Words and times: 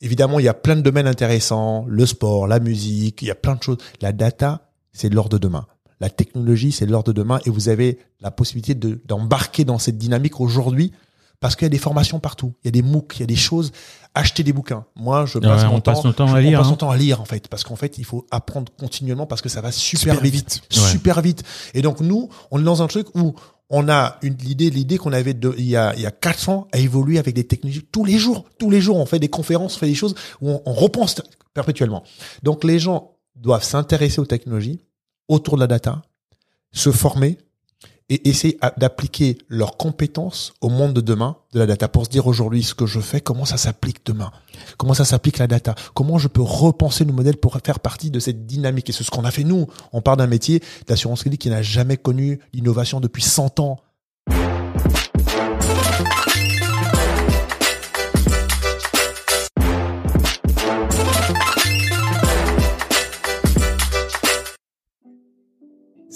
Évidemment, 0.00 0.38
il 0.38 0.44
y 0.44 0.48
a 0.48 0.54
plein 0.54 0.76
de 0.76 0.80
domaines 0.80 1.06
intéressants, 1.08 1.84
le 1.88 2.06
sport, 2.06 2.46
la 2.46 2.60
musique, 2.60 3.22
il 3.22 3.28
y 3.28 3.30
a 3.30 3.34
plein 3.34 3.56
de 3.56 3.62
choses. 3.62 3.78
La 4.00 4.12
data, 4.12 4.70
c'est 4.92 5.12
l'ordre 5.12 5.30
de 5.30 5.38
demain. 5.38 5.66
La 6.00 6.08
technologie, 6.10 6.70
c'est 6.70 6.86
l'ordre 6.86 7.12
de 7.12 7.20
demain 7.20 7.40
et 7.44 7.50
vous 7.50 7.68
avez 7.68 7.98
la 8.20 8.30
possibilité 8.30 8.74
de- 8.74 9.00
d'embarquer 9.06 9.64
dans 9.64 9.78
cette 9.80 9.98
dynamique 9.98 10.40
aujourd'hui 10.40 10.92
parce 11.40 11.56
qu'il 11.56 11.64
y 11.64 11.66
a 11.66 11.70
des 11.70 11.78
formations 11.78 12.20
partout. 12.20 12.54
Il 12.62 12.66
y 12.66 12.68
a 12.68 12.70
des 12.72 12.82
MOOC, 12.82 13.16
il 13.16 13.20
y 13.20 13.22
a 13.24 13.26
des 13.26 13.34
choses. 13.36 13.72
Acheter 14.14 14.42
des 14.44 14.52
bouquins. 14.52 14.84
Moi, 14.96 15.26
je 15.26 15.38
passe, 15.38 15.62
Ouais, 15.62 15.68
mon, 15.68 15.76
on 15.76 15.80
temps, 15.80 15.92
passe 16.02 16.14
temps 16.16 16.26
je- 16.28 16.32
à 16.34 16.36
on 16.36 16.40
lire, 16.40 16.58
passe 16.58 16.66
hein. 16.66 16.70
son 16.70 16.76
temps 16.76 16.90
à 16.90 16.96
lire, 16.96 17.20
en 17.20 17.24
fait. 17.24 17.48
Parce 17.48 17.62
qu'en 17.64 17.76
fait, 17.76 17.98
il 17.98 18.04
faut 18.04 18.26
apprendre 18.30 18.72
continuellement 18.78 19.26
parce 19.26 19.42
que 19.42 19.48
ça 19.48 19.60
va 19.60 19.70
super, 19.72 20.14
Super 20.14 20.20
vite. 20.22 20.34
vite. 20.34 20.62
Ouais. 20.76 20.88
Super 20.90 21.20
vite. 21.20 21.42
Et 21.74 21.82
donc, 21.82 22.00
nous, 22.00 22.28
on 22.52 22.60
est 22.60 22.64
dans 22.64 22.82
un 22.82 22.86
truc 22.88 23.06
où 23.16 23.34
on 23.70 23.88
a 23.88 24.18
une 24.22 24.34
l'idée 24.36 24.70
l'idée 24.70 24.98
qu'on 24.98 25.12
avait 25.12 25.34
il 25.58 25.64
y 25.64 25.76
a 25.76 25.94
il 25.94 26.02
y 26.02 26.06
a 26.06 26.10
4 26.10 26.48
ans 26.48 26.68
à 26.72 26.78
évoluer 26.78 27.18
avec 27.18 27.34
des 27.34 27.46
technologies 27.46 27.86
tous 27.90 28.04
les 28.04 28.18
jours. 28.18 28.44
Tous 28.58 28.70
les 28.70 28.80
jours 28.80 28.96
on 28.96 29.06
fait 29.06 29.18
des 29.18 29.28
conférences 29.28 29.76
on 29.76 29.78
fait 29.78 29.86
des 29.86 29.94
choses 29.94 30.14
où 30.40 30.50
on 30.64 30.72
repense 30.72 31.20
perpétuellement. 31.54 32.04
Donc 32.42 32.64
les 32.64 32.78
gens 32.78 33.16
doivent 33.36 33.64
s'intéresser 33.64 34.20
aux 34.20 34.26
technologies 34.26 34.80
autour 35.28 35.56
de 35.56 35.60
la 35.60 35.66
data 35.66 36.02
se 36.72 36.90
former 36.90 37.38
et 38.10 38.28
essayer 38.28 38.58
d'appliquer 38.76 39.38
leurs 39.48 39.76
compétences 39.76 40.54
au 40.60 40.68
monde 40.68 40.94
de 40.94 41.00
demain 41.00 41.36
de 41.52 41.58
la 41.58 41.66
data. 41.66 41.88
Pour 41.88 42.04
se 42.04 42.10
dire 42.10 42.26
aujourd'hui 42.26 42.62
ce 42.62 42.74
que 42.74 42.86
je 42.86 43.00
fais 43.00 43.20
comment 43.20 43.44
ça 43.44 43.56
s'applique 43.56 44.04
demain? 44.06 44.30
Comment 44.76 44.94
ça 44.94 45.04
s'applique 45.04 45.38
la 45.38 45.46
data? 45.46 45.74
Comment 45.94 46.18
je 46.18 46.28
peux 46.28 46.42
repenser 46.42 47.04
nos 47.04 47.12
modèles 47.12 47.36
pour 47.36 47.58
faire 47.64 47.80
partie 47.80 48.10
de 48.10 48.20
cette 48.20 48.46
dynamique? 48.46 48.88
Et 48.90 48.92
c'est 48.92 49.04
ce 49.04 49.10
qu'on 49.10 49.24
a 49.24 49.30
fait 49.30 49.44
nous. 49.44 49.66
On 49.92 50.00
part 50.00 50.16
d'un 50.16 50.26
métier 50.26 50.62
d'assurance 50.86 51.20
crédit 51.20 51.38
qui 51.38 51.50
n'a 51.50 51.62
jamais 51.62 51.96
connu 51.96 52.40
l'innovation 52.52 53.00
depuis 53.00 53.22
100 53.22 53.60
ans 53.60 53.80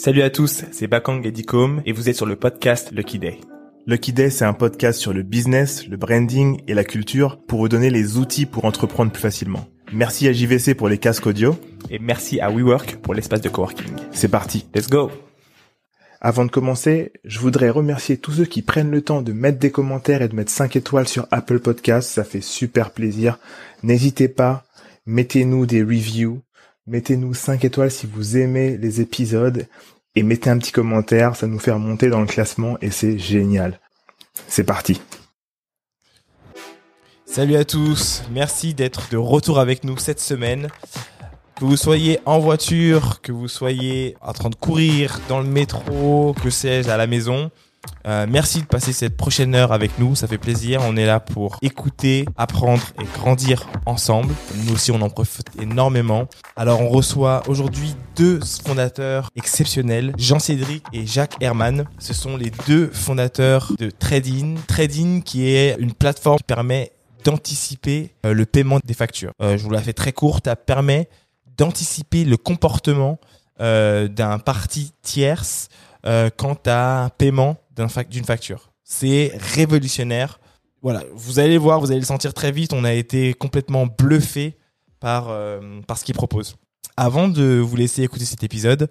Salut 0.04 0.22
à 0.22 0.30
tous, 0.30 0.64
c'est 0.72 0.88
Bakang 0.88 1.24
Edicom 1.24 1.80
et 1.86 1.92
vous 1.92 2.08
êtes 2.08 2.16
sur 2.16 2.26
le 2.26 2.34
podcast 2.34 2.90
Lucky 2.90 3.20
Day. 3.20 3.38
Lucky 3.86 4.12
Day, 4.12 4.30
c'est 4.30 4.44
un 4.44 4.52
podcast 4.52 4.98
sur 4.98 5.12
le 5.12 5.22
business, 5.22 5.86
le 5.86 5.96
branding 5.96 6.60
et 6.66 6.74
la 6.74 6.82
culture 6.82 7.40
pour 7.46 7.60
vous 7.60 7.68
donner 7.68 7.88
les 7.88 8.16
outils 8.16 8.44
pour 8.44 8.64
entreprendre 8.64 9.12
plus 9.12 9.22
facilement. 9.22 9.68
Merci 9.92 10.26
à 10.26 10.32
JVC 10.32 10.74
pour 10.74 10.88
les 10.88 10.98
casques 10.98 11.28
audio 11.28 11.56
et 11.88 12.00
merci 12.00 12.40
à 12.40 12.50
WeWork 12.50 12.96
pour 12.96 13.14
l'espace 13.14 13.42
de 13.42 13.48
coworking. 13.48 13.94
C'est 14.10 14.26
parti, 14.26 14.66
let's 14.74 14.88
go 14.88 15.08
Avant 16.20 16.46
de 16.46 16.50
commencer, 16.50 17.12
je 17.22 17.38
voudrais 17.38 17.70
remercier 17.70 18.16
tous 18.16 18.32
ceux 18.32 18.44
qui 18.44 18.62
prennent 18.62 18.90
le 18.90 19.02
temps 19.02 19.22
de 19.22 19.32
mettre 19.32 19.60
des 19.60 19.70
commentaires 19.70 20.22
et 20.22 20.28
de 20.28 20.34
mettre 20.34 20.50
5 20.50 20.74
étoiles 20.74 21.06
sur 21.06 21.28
Apple 21.30 21.60
Podcasts, 21.60 22.10
ça 22.10 22.24
fait 22.24 22.40
super 22.40 22.90
plaisir. 22.90 23.38
N'hésitez 23.84 24.26
pas, 24.26 24.64
mettez-nous 25.06 25.64
des 25.64 25.84
reviews, 25.84 26.42
mettez-nous 26.88 27.34
5 27.34 27.64
étoiles 27.64 27.92
si 27.92 28.08
vous 28.12 28.36
aimez 28.36 28.76
les 28.76 29.00
épisodes 29.00 29.68
et 30.14 30.22
mettez 30.22 30.50
un 30.50 30.58
petit 30.58 30.72
commentaire, 30.72 31.36
ça 31.36 31.46
nous 31.46 31.58
fait 31.58 31.70
remonter 31.70 32.08
dans 32.08 32.20
le 32.20 32.26
classement 32.26 32.76
et 32.80 32.90
c'est 32.90 33.18
génial. 33.18 33.80
C'est 34.48 34.64
parti. 34.64 35.00
Salut 37.24 37.56
à 37.56 37.64
tous, 37.64 38.22
merci 38.30 38.74
d'être 38.74 39.08
de 39.10 39.16
retour 39.16 39.58
avec 39.58 39.84
nous 39.84 39.96
cette 39.96 40.20
semaine. 40.20 40.68
Que 41.56 41.64
vous 41.64 41.76
soyez 41.76 42.18
en 42.26 42.38
voiture, 42.40 43.20
que 43.22 43.32
vous 43.32 43.48
soyez 43.48 44.16
en 44.20 44.32
train 44.32 44.50
de 44.50 44.54
courir 44.54 45.18
dans 45.28 45.40
le 45.40 45.46
métro, 45.46 46.34
que 46.42 46.50
sais-je, 46.50 46.90
à 46.90 46.96
la 46.96 47.06
maison. 47.06 47.50
Euh, 48.06 48.26
merci 48.28 48.60
de 48.60 48.66
passer 48.66 48.92
cette 48.92 49.16
prochaine 49.16 49.54
heure 49.54 49.72
avec 49.72 49.98
nous, 49.98 50.14
ça 50.14 50.26
fait 50.26 50.38
plaisir. 50.38 50.80
On 50.84 50.96
est 50.96 51.06
là 51.06 51.20
pour 51.20 51.58
écouter, 51.62 52.26
apprendre 52.36 52.82
et 53.00 53.04
grandir 53.18 53.68
ensemble. 53.86 54.34
Nous 54.64 54.74
aussi, 54.74 54.90
on 54.90 55.00
en 55.00 55.10
profite 55.10 55.48
énormément. 55.60 56.26
Alors, 56.56 56.80
on 56.80 56.88
reçoit 56.88 57.42
aujourd'hui 57.48 57.94
deux 58.16 58.40
fondateurs 58.64 59.30
exceptionnels, 59.36 60.12
Jean-Cédric 60.18 60.84
et 60.92 61.06
Jacques 61.06 61.36
Herman. 61.40 61.84
Ce 61.98 62.14
sont 62.14 62.36
les 62.36 62.50
deux 62.66 62.88
fondateurs 62.88 63.72
de 63.78 63.90
Trading. 63.90 64.58
Trading 64.66 65.22
qui 65.22 65.46
est 65.46 65.76
une 65.78 65.92
plateforme 65.92 66.38
qui 66.38 66.44
permet 66.44 66.92
d'anticiper 67.24 68.14
euh, 68.26 68.34
le 68.34 68.46
paiement 68.46 68.78
des 68.84 68.94
factures. 68.94 69.32
Euh, 69.40 69.56
je 69.56 69.62
vous 69.64 69.70
la 69.70 69.80
fais 69.80 69.92
très 69.92 70.12
courte, 70.12 70.46
ça 70.46 70.56
permet 70.56 71.08
d'anticiper 71.56 72.24
le 72.24 72.36
comportement 72.36 73.18
euh, 73.60 74.08
d'un 74.08 74.38
parti 74.38 74.92
tierce 75.02 75.68
quant 76.36 76.58
à 76.66 77.04
un 77.04 77.08
paiement 77.10 77.58
d'une 77.74 78.24
facture. 78.24 78.72
C'est 78.84 79.32
révolutionnaire. 79.54 80.40
Voilà, 80.82 81.02
vous 81.14 81.38
allez 81.38 81.54
le 81.54 81.60
voir, 81.60 81.80
vous 81.80 81.90
allez 81.90 82.00
le 82.00 82.06
sentir 82.06 82.34
très 82.34 82.52
vite. 82.52 82.72
On 82.72 82.84
a 82.84 82.92
été 82.92 83.34
complètement 83.34 83.86
bluffé 83.86 84.56
par 85.00 85.28
euh, 85.28 85.80
par 85.86 85.98
ce 85.98 86.04
qu'ils 86.04 86.14
proposent. 86.14 86.56
Avant 86.96 87.28
de 87.28 87.58
vous 87.58 87.76
laisser 87.76 88.02
écouter 88.02 88.26
cet 88.26 88.44
épisode, 88.44 88.88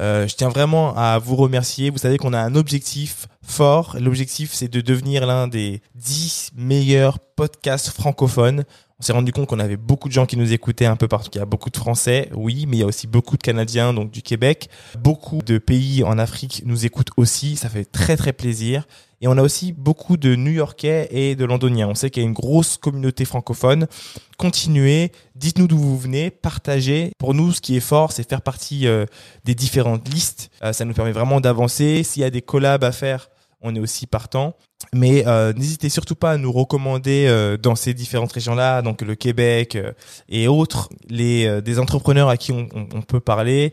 euh, 0.00 0.26
je 0.26 0.34
tiens 0.34 0.48
vraiment 0.48 0.96
à 0.96 1.18
vous 1.18 1.36
remercier. 1.36 1.90
Vous 1.90 1.98
savez 1.98 2.18
qu'on 2.18 2.32
a 2.32 2.40
un 2.40 2.56
objectif 2.56 3.28
fort. 3.42 3.96
L'objectif, 4.00 4.52
c'est 4.52 4.66
de 4.68 4.80
devenir 4.80 5.24
l'un 5.26 5.46
des 5.46 5.80
10 5.94 6.50
meilleurs 6.56 7.20
podcasts 7.20 7.90
francophones. 7.90 8.64
On 9.00 9.02
s'est 9.02 9.12
rendu 9.12 9.32
compte 9.32 9.48
qu'on 9.48 9.58
avait 9.58 9.76
beaucoup 9.76 10.08
de 10.08 10.12
gens 10.12 10.24
qui 10.24 10.36
nous 10.36 10.52
écoutaient 10.52 10.86
un 10.86 10.94
peu 10.94 11.08
partout. 11.08 11.28
Il 11.34 11.38
y 11.38 11.40
a 11.40 11.46
beaucoup 11.46 11.68
de 11.68 11.76
Français, 11.76 12.30
oui, 12.32 12.64
mais 12.68 12.76
il 12.76 12.80
y 12.80 12.82
a 12.84 12.86
aussi 12.86 13.08
beaucoup 13.08 13.36
de 13.36 13.42
Canadiens, 13.42 13.92
donc 13.92 14.12
du 14.12 14.22
Québec. 14.22 14.68
Beaucoup 15.00 15.42
de 15.42 15.58
pays 15.58 16.04
en 16.04 16.16
Afrique 16.16 16.62
nous 16.64 16.86
écoutent 16.86 17.10
aussi. 17.16 17.56
Ça 17.56 17.68
fait 17.68 17.84
très 17.84 18.16
très 18.16 18.32
plaisir. 18.32 18.86
Et 19.20 19.26
on 19.26 19.36
a 19.36 19.42
aussi 19.42 19.72
beaucoup 19.72 20.16
de 20.16 20.36
New-Yorkais 20.36 21.08
et 21.10 21.34
de 21.34 21.44
Londoniens. 21.44 21.88
On 21.88 21.94
sait 21.94 22.10
qu'il 22.10 22.22
y 22.22 22.26
a 22.26 22.28
une 22.28 22.34
grosse 22.34 22.76
communauté 22.76 23.24
francophone. 23.24 23.88
Continuez, 24.36 25.10
dites-nous 25.34 25.66
d'où 25.66 25.78
vous 25.78 25.98
venez, 25.98 26.30
partagez. 26.30 27.10
Pour 27.18 27.34
nous, 27.34 27.52
ce 27.52 27.60
qui 27.60 27.76
est 27.76 27.80
fort, 27.80 28.12
c'est 28.12 28.28
faire 28.28 28.42
partie 28.42 28.86
euh, 28.86 29.06
des 29.44 29.56
différentes 29.56 30.08
listes. 30.08 30.50
Euh, 30.62 30.72
ça 30.72 30.84
nous 30.84 30.94
permet 30.94 31.12
vraiment 31.12 31.40
d'avancer. 31.40 32.04
S'il 32.04 32.22
y 32.22 32.24
a 32.24 32.30
des 32.30 32.42
collabs 32.42 32.84
à 32.84 32.92
faire, 32.92 33.28
on 33.64 33.74
est 33.74 33.80
aussi 33.80 34.06
partant. 34.06 34.54
Mais 34.92 35.26
euh, 35.26 35.52
n'hésitez 35.54 35.88
surtout 35.88 36.14
pas 36.14 36.32
à 36.32 36.36
nous 36.36 36.52
recommander 36.52 37.26
euh, 37.26 37.56
dans 37.56 37.74
ces 37.74 37.94
différentes 37.94 38.30
régions-là, 38.30 38.82
donc 38.82 39.00
le 39.02 39.16
Québec 39.16 39.74
euh, 39.74 39.92
et 40.28 40.46
autres, 40.46 40.90
les 41.08 41.62
des 41.62 41.78
entrepreneurs 41.78 42.28
à 42.28 42.36
qui 42.36 42.52
on 42.52 43.02
peut 43.02 43.20
parler. 43.20 43.72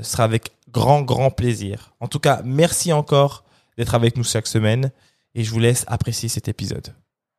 Ce 0.00 0.12
sera 0.12 0.24
avec 0.24 0.52
grand 0.70 1.02
grand 1.02 1.30
plaisir. 1.30 1.92
En 2.00 2.06
tout 2.06 2.20
cas, 2.20 2.40
merci 2.44 2.92
encore 2.92 3.44
d'être 3.76 3.94
avec 3.94 4.16
nous 4.16 4.24
chaque 4.24 4.46
semaine 4.46 4.90
et 5.34 5.44
je 5.44 5.50
vous 5.50 5.58
laisse 5.58 5.84
apprécier 5.88 6.28
cet 6.28 6.48
épisode. 6.48 6.94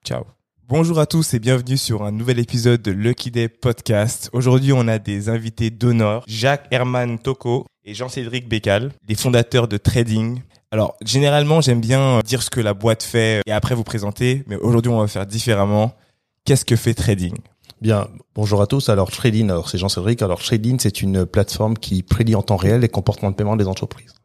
Ciao. 0.06 0.26
Bonjour 0.68 1.00
à 1.00 1.06
tous 1.06 1.34
et 1.34 1.40
bienvenue 1.40 1.78
sur 1.78 2.04
un 2.04 2.12
nouvel 2.12 2.40
épisode 2.40 2.82
de 2.82 2.92
Lucky 2.92 3.32
Day 3.32 3.48
Podcast. 3.48 4.30
Aujourd'hui, 4.34 4.74
on 4.74 4.88
a 4.88 4.98
des 4.98 5.30
invités 5.30 5.70
d'honneur, 5.70 6.24
Jacques 6.28 6.68
Herman 6.72 7.20
Toko 7.20 7.66
et 7.84 7.94
Jean-Cédric 7.94 8.48
Bécal, 8.48 8.92
les 9.08 9.16
fondateurs 9.16 9.68
de 9.68 9.78
Trading. 9.78 10.42
Alors, 10.74 10.98
généralement, 11.06 11.62
j'aime 11.62 11.82
bien 11.82 12.22
dire 12.26 12.42
ce 12.42 12.50
que 12.50 12.60
la 12.60 12.74
boîte 12.74 13.04
fait 13.04 13.42
et 13.46 13.52
après 13.52 13.76
vous 13.76 13.84
présenter, 13.84 14.44
mais 14.48 14.56
aujourd'hui, 14.56 14.92
on 14.92 15.00
va 15.00 15.08
faire 15.08 15.28
différemment. 15.28 15.94
Qu'est-ce 16.46 16.66
que 16.66 16.76
fait 16.76 16.96
Trading? 16.96 17.36
Bien, 17.80 18.08
bonjour 18.34 18.60
à 18.60 18.66
tous. 18.66 18.90
Alors 18.90 19.12
Trading, 19.12 19.52
alors 19.52 19.70
c'est 19.70 19.78
Jean-Cédric. 19.78 20.24
Alors 20.24 20.42
Trading, 20.42 20.80
c'est 20.80 21.04
une 21.04 21.28
plateforme 21.28 21.78
qui 21.78 22.02
prédit 22.02 22.34
en 22.34 22.42
temps 22.42 22.56
réel 22.56 22.82
les 22.82 22.90
comportements 22.90 23.30
de 23.30 23.36
paiement 23.36 23.56
des 23.56 23.68
entreprises, 23.68 24.16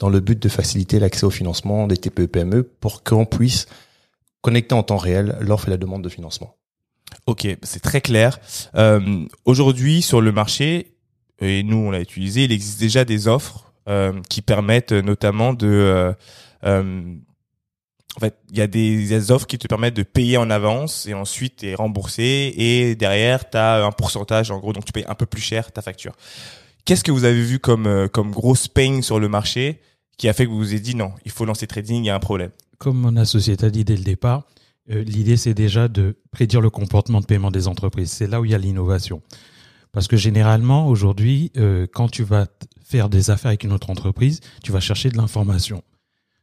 dans 0.00 0.08
le 0.08 0.18
but 0.18 0.42
de 0.42 0.48
faciliter 0.48 0.98
l'accès 0.98 1.24
au 1.24 1.30
financement 1.30 1.86
des 1.86 1.96
TPE-PME 1.96 2.56
E 2.56 2.70
pour 2.80 3.04
qu'on 3.04 3.24
puisse 3.24 3.66
connecter 4.40 4.74
en 4.74 4.82
temps 4.82 4.96
réel 4.96 5.36
l'offre 5.40 5.68
et 5.68 5.70
la 5.70 5.76
demande 5.76 6.02
de 6.02 6.08
financement. 6.08 6.56
Ok, 7.28 7.46
c'est 7.62 7.80
très 7.80 8.00
clair. 8.00 8.40
Euh, 8.74 9.24
Aujourd'hui, 9.44 10.02
sur 10.02 10.20
le 10.20 10.32
marché, 10.32 10.96
et 11.40 11.62
nous 11.62 11.76
on 11.76 11.90
l'a 11.92 12.00
utilisé, 12.00 12.42
il 12.42 12.50
existe 12.50 12.80
déjà 12.80 13.04
des 13.04 13.28
offres 13.28 13.66
euh, 13.66 13.71
qui 14.28 14.42
permettent 14.42 14.92
notamment 14.92 15.52
de... 15.52 15.66
euh, 15.66 16.12
euh, 16.64 17.16
en 18.16 18.20
fait, 18.20 18.36
il 18.50 18.58
y 18.58 18.60
a 18.60 18.66
des, 18.66 19.30
offres 19.30 19.46
qui 19.46 19.56
te 19.58 19.66
permettent 19.66 19.96
de 19.96 20.02
payer 20.02 20.36
en 20.36 20.50
avance 20.50 21.06
et 21.06 21.14
ensuite 21.14 21.56
t'es 21.56 21.74
remboursé 21.74 22.52
et 22.56 22.94
derrière 22.94 23.48
tu 23.48 23.56
as 23.56 23.84
un 23.84 23.90
pourcentage 23.90 24.50
en 24.50 24.58
gros 24.58 24.74
donc 24.74 24.84
tu 24.84 24.92
payes 24.92 25.06
un 25.08 25.14
peu 25.14 25.24
plus 25.24 25.40
cher 25.40 25.72
ta 25.72 25.80
facture. 25.80 26.12
Qu'est-ce 26.84 27.04
que 27.04 27.12
vous 27.12 27.24
avez 27.24 27.42
vu 27.42 27.58
comme 27.58 27.86
euh, 27.86 28.08
comme 28.08 28.32
grosse 28.32 28.68
pain 28.68 29.00
sur 29.02 29.18
le 29.18 29.28
marché 29.28 29.80
qui 30.18 30.28
a 30.28 30.34
fait 30.34 30.44
que 30.44 30.50
vous 30.50 30.58
vous 30.58 30.74
êtes 30.74 30.82
dit 30.82 30.94
non, 30.94 31.12
il 31.24 31.30
faut 31.30 31.46
lancer 31.46 31.66
trading, 31.66 32.02
il 32.02 32.06
y 32.06 32.10
a 32.10 32.14
un 32.14 32.20
problème? 32.20 32.50
Comme 32.78 32.98
mon 32.98 33.16
associé 33.16 33.56
t'a 33.56 33.70
dit 33.70 33.84
dès 33.84 33.96
le 33.96 34.04
départ, 34.04 34.42
euh, 34.90 35.02
l'idée 35.04 35.38
c'est 35.38 35.54
déjà 35.54 35.88
de 35.88 36.16
prédire 36.32 36.60
le 36.60 36.68
comportement 36.68 37.20
de 37.20 37.26
paiement 37.26 37.50
des 37.50 37.66
entreprises. 37.66 38.10
C'est 38.10 38.26
là 38.26 38.42
où 38.42 38.44
il 38.44 38.50
y 38.50 38.54
a 38.54 38.58
l'innovation. 38.58 39.22
Parce 39.92 40.08
que 40.08 40.16
généralement, 40.16 40.88
aujourd'hui, 40.88 41.52
euh, 41.56 41.86
quand 41.92 42.08
tu 42.08 42.24
vas 42.24 42.46
faire 42.84 43.08
des 43.08 43.30
affaires 43.30 43.50
avec 43.50 43.64
une 43.64 43.72
autre 43.72 43.90
entreprise, 43.90 44.40
tu 44.62 44.72
vas 44.72 44.80
chercher 44.80 45.10
de 45.10 45.16
l'information. 45.16 45.82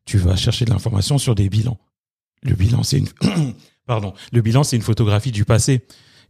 Tu 0.06 0.18
vas 0.18 0.36
chercher 0.36 0.66
de 0.66 0.69
l'information 0.69 1.18
sur 1.18 1.36
des 1.36 1.50
bilans. 1.50 1.80
Le 2.44 2.56
bilan, 2.56 2.84
c'est 2.84 3.00
une, 3.00 3.07
pardon, 3.86 4.13
le 4.31 4.42
bilan, 4.42 4.63
c'est 4.63 4.75
une 4.75 4.84
photographie 4.84 5.31
du 5.31 5.46
passé. 5.46 5.86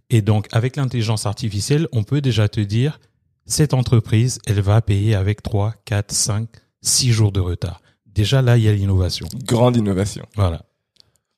Et 0.10 0.22
donc, 0.22 0.48
avec 0.52 0.76
l'intelligence 0.76 1.26
artificielle, 1.26 1.88
on 1.92 2.04
peut 2.04 2.22
déjà 2.22 2.48
te 2.50 2.62
dire, 2.62 3.00
cette 3.46 3.74
entreprise, 3.74 4.40
elle 4.46 4.62
va 4.62 4.82
payer 4.82 5.16
avec 5.16 5.44
3, 5.44 5.76
4, 5.86 6.12
5, 6.12 6.50
6 6.82 7.12
jours 7.12 7.32
de 7.32 7.40
retard. 7.40 7.82
Déjà, 8.06 8.42
là, 8.42 8.58
il 8.58 8.64
y 8.64 8.70
a 8.70 8.74
l'innovation. 8.74 9.28
Grande 9.46 9.76
innovation. 9.76 10.26
Voilà. 10.36 10.66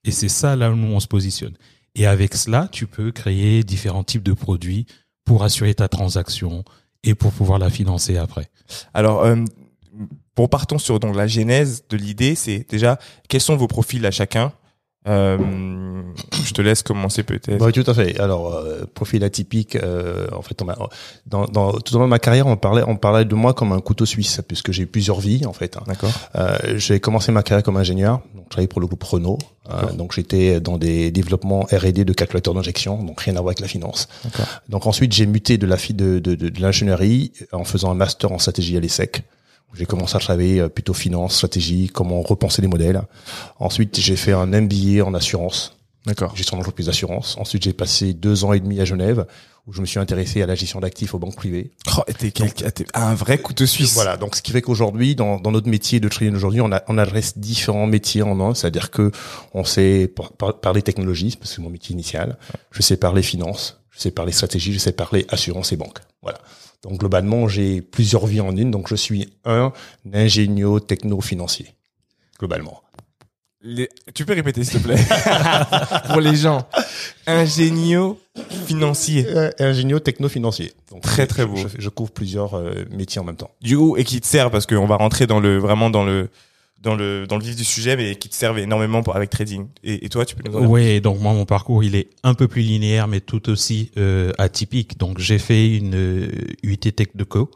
Et 0.03 0.11
c'est 0.11 0.29
ça 0.29 0.55
là 0.55 0.71
où 0.71 0.75
on 0.75 0.99
se 0.99 1.07
positionne. 1.07 1.53
Et 1.95 2.05
avec 2.05 2.33
cela, 2.35 2.69
tu 2.71 2.87
peux 2.87 3.11
créer 3.11 3.63
différents 3.63 4.03
types 4.03 4.23
de 4.23 4.33
produits 4.33 4.85
pour 5.25 5.43
assurer 5.43 5.73
ta 5.73 5.87
transaction 5.87 6.63
et 7.03 7.15
pour 7.15 7.31
pouvoir 7.31 7.59
la 7.59 7.69
financer 7.69 8.17
après. 8.17 8.49
Alors, 8.93 9.23
euh, 9.23 9.37
pour 10.35 10.49
partons 10.49 10.77
sur 10.77 10.99
donc 10.99 11.15
la 11.15 11.27
genèse 11.27 11.83
de 11.89 11.97
l'idée, 11.97 12.35
c'est 12.35 12.65
déjà 12.69 12.97
quels 13.27 13.41
sont 13.41 13.55
vos 13.55 13.67
profils 13.67 14.05
à 14.05 14.11
chacun? 14.11 14.53
Euh, 15.07 15.37
je 16.43 16.53
te 16.53 16.61
laisse 16.61 16.83
commencer 16.83 17.23
peut-être. 17.23 17.59
Oui, 17.65 17.71
tout 17.71 17.83
à 17.89 17.93
fait. 17.93 18.19
Alors, 18.19 18.53
euh, 18.53 18.81
profil 18.93 19.23
atypique. 19.23 19.75
euh, 19.75 20.27
en 20.31 20.41
fait, 20.43 20.61
on 20.61 20.65
m'a- 20.65 20.77
dans, 21.25 21.45
dans, 21.45 21.71
tout 21.73 21.95
au 21.95 21.99
long 21.99 22.05
de 22.05 22.09
ma 22.11 22.19
carrière, 22.19 22.45
on 22.45 22.55
parlait, 22.55 22.83
on 22.85 22.95
parlait 22.95 23.25
de 23.25 23.33
moi 23.33 23.53
comme 23.55 23.71
un 23.71 23.79
couteau 23.79 24.05
suisse, 24.05 24.41
puisque 24.47 24.71
j'ai 24.71 24.83
eu 24.83 24.87
plusieurs 24.87 25.19
vies 25.19 25.45
en 25.47 25.53
fait. 25.53 25.75
hein. 25.77 25.83
D'accord. 25.87 26.11
Euh, 26.35 26.57
j'ai 26.77 26.99
commencé 26.99 27.31
ma 27.31 27.41
carrière 27.41 27.63
comme 27.63 27.77
ingénieur. 27.77 28.21
Donc, 28.35 28.45
je 28.45 28.49
travaillais 28.49 28.67
pour 28.67 28.81
le 28.81 28.87
groupe 28.87 29.03
Renault. 29.03 29.39
Euh, 29.71 29.91
donc, 29.93 30.13
j'étais 30.13 30.59
dans 30.59 30.77
des 30.77 31.09
développements 31.11 31.61
R&D 31.71 32.05
de 32.05 32.13
calculateurs 32.13 32.53
d'injection, 32.53 33.01
donc 33.03 33.21
rien 33.21 33.33
à 33.35 33.39
voir 33.41 33.49
avec 33.49 33.59
la 33.61 33.67
finance. 33.67 34.07
D'accord. 34.23 34.45
Donc, 34.69 34.85
ensuite, 34.85 35.13
j'ai 35.13 35.25
muté 35.25 35.57
de 35.57 35.65
la 35.65 35.77
fi- 35.77 35.93
de, 35.93 36.19
de, 36.19 36.35
de, 36.35 36.49
de 36.49 36.61
l'ingénierie 36.61 37.31
en 37.53 37.63
faisant 37.63 37.89
un 37.91 37.95
master 37.95 38.31
en 38.31 38.37
stratégie 38.37 38.77
à 38.77 38.79
l'ESSEC. 38.79 39.23
J'ai 39.73 39.85
commencé 39.85 40.15
à 40.15 40.19
travailler 40.19 40.59
euh, 40.59 40.69
plutôt 40.69 40.93
finance, 40.93 41.35
stratégie, 41.35 41.89
comment 41.93 42.21
repenser 42.21 42.61
les 42.61 42.67
modèles. 42.67 43.01
Ensuite, 43.59 43.99
j'ai 43.99 44.15
fait 44.15 44.33
un 44.33 44.45
MBA 44.47 45.03
en 45.05 45.13
assurance 45.13 45.77
D'accord. 46.05 46.35
gestion 46.35 46.57
d'entreprise 46.57 46.87
d'assurance. 46.87 47.37
Ensuite, 47.37 47.63
j'ai 47.63 47.73
passé 47.73 48.13
deux 48.13 48.43
ans 48.43 48.53
et 48.53 48.59
demi 48.59 48.79
à 48.81 48.85
Genève, 48.85 49.25
où 49.67 49.73
je 49.73 49.81
me 49.81 49.85
suis 49.85 49.99
intéressé 49.99 50.41
à 50.41 50.47
la 50.47 50.55
gestion 50.55 50.79
d'actifs 50.79 51.13
aux 51.13 51.19
banques 51.19 51.35
privées. 51.35 51.71
Oh, 51.95 52.01
t'es 52.17 52.33
un 52.95 53.13
vrai 53.13 53.37
couteau 53.37 53.67
suisse. 53.67 53.93
Voilà, 53.93 54.17
donc 54.17 54.35
ce 54.35 54.41
qui 54.41 54.51
fait 54.51 54.63
qu'aujourd'hui, 54.63 55.15
dans, 55.15 55.39
dans 55.39 55.51
notre 55.51 55.69
métier 55.69 55.99
de 55.99 56.09
trading 56.09 56.35
aujourd'hui, 56.35 56.59
on, 56.61 56.71
a- 56.71 56.81
on 56.87 56.97
adresse 56.97 57.37
différents 57.37 57.85
métiers 57.85 58.23
en 58.23 58.39
un, 58.41 58.55
c'est-à-dire 58.55 58.89
que 58.89 59.11
on 59.53 59.63
sait 59.63 60.07
par- 60.07 60.31
par- 60.33 60.59
parler 60.59 60.81
technologie, 60.81 61.35
parce 61.39 61.51
que 61.51 61.55
c'est 61.57 61.61
mon 61.61 61.69
métier 61.69 61.93
initial, 61.93 62.37
je 62.71 62.81
sais 62.81 62.97
parler 62.97 63.21
finance, 63.21 63.79
je 63.91 63.99
sais 63.99 64.09
parler 64.11 64.31
stratégie, 64.31 64.73
je 64.73 64.79
sais 64.79 64.91
parler 64.93 65.27
assurance 65.29 65.71
et 65.71 65.77
banque. 65.77 65.99
Voilà. 66.23 66.39
Donc 66.83 66.99
globalement, 66.99 67.47
j'ai 67.47 67.81
plusieurs 67.81 68.25
vies 68.25 68.41
en 68.41 68.55
une, 68.57 68.71
donc 68.71 68.87
je 68.89 68.95
suis 68.95 69.29
un 69.45 69.71
ingénieur 70.13 70.83
techno-financier, 70.85 71.75
globalement. 72.39 72.81
Les- 73.63 73.89
Tu 74.15 74.25
peux 74.25 74.33
répéter 74.33 74.63
s'il 74.63 74.81
te 74.81 74.87
plaît? 74.87 74.95
Pour 76.07 76.19
les 76.19 76.35
gens. 76.35 76.67
Ingénieux 77.27 78.15
financier. 78.65 79.25
Euh, 79.27 79.51
ingénieur 79.59 80.01
techno-financier. 80.01 80.73
Donc, 80.89 81.01
Très, 81.03 81.23
je- 81.23 81.27
très 81.27 81.45
beau. 81.45 81.55
Je, 81.55 81.67
je 81.77 81.89
couvre 81.89 82.11
plusieurs 82.11 82.55
euh, 82.57 82.85
métiers 82.89 83.21
en 83.21 83.23
même 83.23 83.35
temps. 83.35 83.51
Du 83.61 83.77
coup, 83.77 83.95
et 83.97 84.03
qui 84.03 84.19
te 84.19 84.25
sert 84.25 84.49
parce 84.49 84.65
qu'on 84.65 84.87
va 84.87 84.95
rentrer 84.95 85.27
dans 85.27 85.39
le 85.39 85.57
vraiment 85.59 85.91
dans 85.91 86.03
le 86.03 86.29
dans 86.81 86.95
le 86.95 87.27
dans 87.27 87.37
le 87.37 87.43
vif 87.43 87.55
du 87.55 87.63
sujet, 87.63 87.95
mais 87.95 88.15
qui 88.15 88.27
te 88.29 88.35
servent 88.35 88.59
énormément 88.59 89.03
pour, 89.03 89.15
avec 89.15 89.29
trading. 89.29 89.67
Et, 89.83 90.05
et 90.05 90.09
toi, 90.09 90.25
tu 90.25 90.35
peux 90.35 90.49
nous 90.49 90.57
en 90.57 90.65
Oui, 90.65 90.99
donc 91.01 91.19
moi 91.19 91.33
mon 91.33 91.45
parcours 91.45 91.83
il 91.83 91.95
est 91.95 92.09
un 92.23 92.33
peu 92.33 92.47
plus 92.47 92.61
linéaire 92.61 93.07
mais 93.07 93.21
tout 93.21 93.49
aussi 93.49 93.91
euh, 93.97 94.31
atypique. 94.37 94.97
Donc 94.97 95.19
j'ai 95.19 95.39
fait 95.39 95.75
une 95.75 95.95
euh, 95.95 96.29
UT 96.63 96.77
Tech 96.77 97.09
de 97.15 97.23
Co 97.23 97.51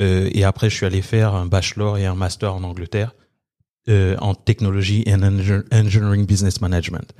euh, 0.00 0.30
et 0.32 0.44
après 0.44 0.70
je 0.70 0.76
suis 0.76 0.86
allé 0.86 1.02
faire 1.02 1.34
un 1.34 1.46
bachelor 1.46 1.98
et 1.98 2.06
un 2.06 2.14
master 2.14 2.54
en 2.54 2.62
Angleterre 2.64 3.14
euh, 3.90 4.16
en 4.20 4.34
technologie 4.34 5.04
and 5.06 5.20
Engi- 5.20 5.62
engineering 5.70 6.24
business 6.24 6.60
management. 6.62 7.12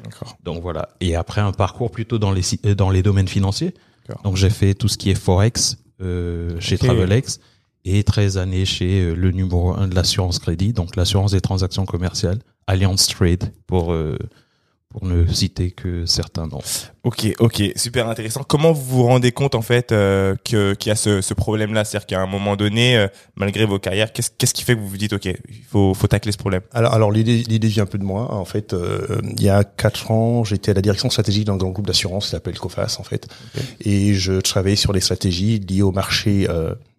Donc 0.42 0.62
voilà. 0.62 0.88
Et 1.00 1.14
après 1.14 1.42
un 1.42 1.52
parcours 1.52 1.90
plutôt 1.90 2.18
dans 2.18 2.32
les 2.32 2.42
euh, 2.64 2.74
dans 2.74 2.88
les 2.90 3.02
domaines 3.02 3.28
financiers. 3.28 3.74
Donc 4.22 4.36
j'ai 4.36 4.50
fait 4.50 4.74
tout 4.74 4.88
ce 4.88 4.96
qui 4.98 5.10
est 5.10 5.14
forex 5.14 5.76
euh, 6.02 6.56
chez 6.60 6.74
Ok. 6.76 6.82
Travelex 6.82 7.38
et 7.84 8.02
13 8.04 8.38
années 8.38 8.64
chez 8.64 9.02
euh, 9.02 9.14
le 9.14 9.30
numéro 9.30 9.74
1 9.74 9.88
de 9.88 9.94
l'assurance 9.94 10.38
crédit, 10.38 10.72
donc 10.72 10.96
l'assurance 10.96 11.32
des 11.32 11.40
transactions 11.40 11.84
commerciales, 11.84 12.38
Allianz 12.66 13.06
Trade 13.08 13.52
pour 13.66 13.92
euh, 13.92 14.16
pour 14.94 15.06
ne 15.08 15.26
citer 15.26 15.72
que 15.72 16.06
certains 16.06 16.46
noms. 16.46 16.60
Ok, 17.02 17.26
ok, 17.40 17.62
super 17.74 18.08
intéressant. 18.08 18.44
Comment 18.44 18.72
vous 18.72 18.98
vous 18.98 19.02
rendez 19.02 19.32
compte 19.32 19.56
en 19.56 19.60
fait 19.60 19.90
euh, 19.90 20.36
que 20.44 20.74
qu'il 20.74 20.90
y 20.90 20.92
a 20.92 20.96
ce, 20.96 21.20
ce 21.20 21.34
problème-là, 21.34 21.84
c'est-à-dire 21.84 22.06
qu'à 22.06 22.20
un 22.20 22.26
moment 22.26 22.54
donné, 22.54 22.96
euh, 22.96 23.08
malgré 23.34 23.64
vos 23.64 23.80
carrières, 23.80 24.12
qu'est-ce 24.12 24.30
qu'est-ce 24.30 24.54
qui 24.54 24.62
fait 24.62 24.76
que 24.76 24.80
vous 24.80 24.86
vous 24.86 24.96
dites 24.96 25.12
ok, 25.12 25.24
il 25.24 25.64
faut 25.68 25.94
faut 25.94 26.06
tacler 26.06 26.30
ce 26.30 26.38
problème? 26.38 26.62
Alors, 26.72 26.94
alors 26.94 27.10
l'idée, 27.10 27.38
l'idée 27.38 27.66
vient 27.66 27.82
un 27.82 27.86
peu 27.86 27.98
de 27.98 28.04
moi. 28.04 28.32
En 28.32 28.44
fait, 28.44 28.72
euh, 28.72 29.20
il 29.36 29.42
y 29.42 29.48
a 29.48 29.64
quatre 29.64 30.12
ans, 30.12 30.44
j'étais 30.44 30.70
à 30.70 30.74
la 30.74 30.82
direction 30.82 31.10
stratégique 31.10 31.44
d'un 31.44 31.56
grand 31.56 31.70
groupe 31.70 31.88
d'assurance 31.88 32.26
qui 32.26 32.30
s'appelle 32.30 32.56
Cofas, 32.56 32.96
en 33.00 33.02
fait, 33.02 33.26
et 33.80 34.14
je 34.14 34.34
travaillais 34.34 34.76
sur 34.76 34.92
les 34.92 35.00
stratégies 35.00 35.58
liées 35.58 35.82
au 35.82 35.92
marché. 35.92 36.46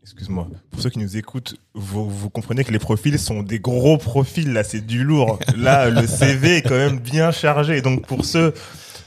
Excuse-moi. 0.06 0.48
Pour 0.69 0.81
ceux 0.84 0.92
qui 0.92 1.00
nous 1.00 1.18
écoutent, 1.18 1.56
vous, 1.74 2.07
vous 2.07 2.30
comprenez 2.30 2.63
que 2.63 2.72
les 2.72 2.78
profils 2.78 3.18
sont 3.18 3.42
des 3.42 3.57
gros 3.60 3.98
profils. 3.98 4.54
Là, 4.54 4.63
c'est 4.63 4.86
du 4.86 5.04
lourd. 5.04 5.40
Là, 5.57 5.90
le 5.90 6.06
CV 6.07 6.57
est 6.57 6.62
quand 6.62 6.75
même 6.78 7.00
bien 7.00 7.31
chargé. 7.31 7.81
Donc, 7.81 8.06
pour 8.06 8.24
ceux 8.24 8.54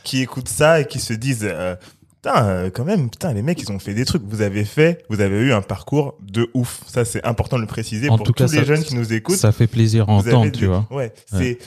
qui 0.02 0.20
écoutent 0.22 0.48
ça 0.48 0.80
et 0.80 0.86
qui 0.86 0.98
se 0.98 1.12
disent, 1.12 1.46
euh, 1.48 1.76
putain, 2.16 2.44
euh, 2.48 2.70
quand 2.70 2.84
même, 2.84 3.10
putain, 3.10 3.32
les 3.32 3.42
mecs, 3.42 3.62
ils 3.62 3.70
ont 3.70 3.78
fait 3.78 3.94
des 3.94 4.04
trucs. 4.04 4.24
Vous 4.24 4.42
avez 4.42 4.64
fait, 4.64 5.04
vous 5.08 5.20
avez 5.20 5.36
eu 5.38 5.52
un 5.52 5.62
parcours 5.62 6.16
de 6.20 6.50
ouf. 6.52 6.80
Ça, 6.88 7.04
c'est 7.04 7.24
important 7.24 7.56
de 7.58 7.60
le 7.62 7.68
préciser 7.68 8.08
En 8.08 8.16
pour 8.16 8.26
cas, 8.34 8.46
tous 8.46 8.52
les 8.52 8.58
ça- 8.58 8.64
jeunes 8.64 8.82
qui 8.82 8.96
nous 8.96 9.12
écoutent. 9.12 9.36
Ça 9.36 9.52
fait 9.52 9.68
plaisir 9.68 10.08
à 10.08 10.12
entendre, 10.14 10.50
tu 10.50 10.66
vois. 10.66 10.88
Ouais, 10.90 11.12
c'est 11.32 11.58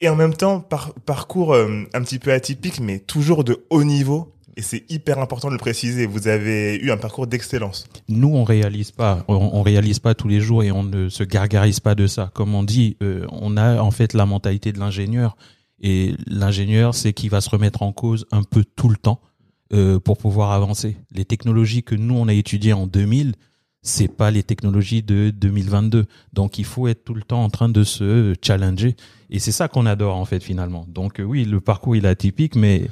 et 0.00 0.08
en 0.08 0.16
même 0.16 0.34
temps 0.34 0.58
par, 0.58 0.92
parcours 1.06 1.54
euh, 1.54 1.84
un 1.94 2.02
petit 2.02 2.18
peu 2.18 2.32
atypique, 2.32 2.80
mais 2.80 2.98
toujours 2.98 3.44
de 3.44 3.64
haut 3.70 3.84
niveau. 3.84 4.32
Et 4.56 4.62
c'est 4.62 4.90
hyper 4.90 5.18
important 5.18 5.48
de 5.48 5.54
le 5.54 5.58
préciser. 5.58 6.06
Vous 6.06 6.28
avez 6.28 6.76
eu 6.76 6.90
un 6.90 6.98
parcours 6.98 7.26
d'excellence. 7.26 7.86
Nous, 8.08 8.28
on 8.28 8.44
réalise 8.44 8.90
pas, 8.90 9.24
on, 9.28 9.62
réalise 9.62 9.98
pas 9.98 10.14
tous 10.14 10.28
les 10.28 10.40
jours 10.40 10.62
et 10.62 10.70
on 10.70 10.82
ne 10.82 11.08
se 11.08 11.24
gargarise 11.24 11.80
pas 11.80 11.94
de 11.94 12.06
ça. 12.06 12.30
Comme 12.34 12.54
on 12.54 12.62
dit, 12.62 12.96
euh, 13.02 13.26
on 13.30 13.56
a 13.56 13.80
en 13.80 13.90
fait 13.90 14.12
la 14.12 14.26
mentalité 14.26 14.72
de 14.72 14.78
l'ingénieur. 14.78 15.36
Et 15.80 16.14
l'ingénieur, 16.26 16.94
c'est 16.94 17.12
qui 17.12 17.28
va 17.28 17.40
se 17.40 17.48
remettre 17.48 17.82
en 17.82 17.92
cause 17.92 18.26
un 18.30 18.42
peu 18.42 18.64
tout 18.64 18.88
le 18.88 18.96
temps 18.96 19.20
euh, 19.72 19.98
pour 19.98 20.18
pouvoir 20.18 20.52
avancer. 20.52 20.96
Les 21.12 21.24
technologies 21.24 21.82
que 21.82 21.94
nous 21.94 22.14
on 22.14 22.28
a 22.28 22.34
étudiées 22.34 22.74
en 22.74 22.86
2000, 22.86 23.34
c'est 23.80 24.08
pas 24.08 24.30
les 24.30 24.42
technologies 24.42 25.02
de 25.02 25.30
2022. 25.30 26.04
Donc 26.34 26.58
il 26.58 26.66
faut 26.66 26.88
être 26.88 27.04
tout 27.04 27.14
le 27.14 27.22
temps 27.22 27.42
en 27.42 27.48
train 27.48 27.70
de 27.70 27.82
se 27.82 28.34
challenger. 28.42 28.96
Et 29.30 29.38
c'est 29.38 29.50
ça 29.50 29.68
qu'on 29.68 29.86
adore 29.86 30.16
en 30.16 30.26
fait 30.26 30.42
finalement. 30.42 30.84
Donc 30.88 31.22
oui, 31.24 31.44
le 31.44 31.60
parcours 31.60 31.96
il 31.96 32.04
est 32.04 32.08
atypique, 32.08 32.54
mais 32.54 32.90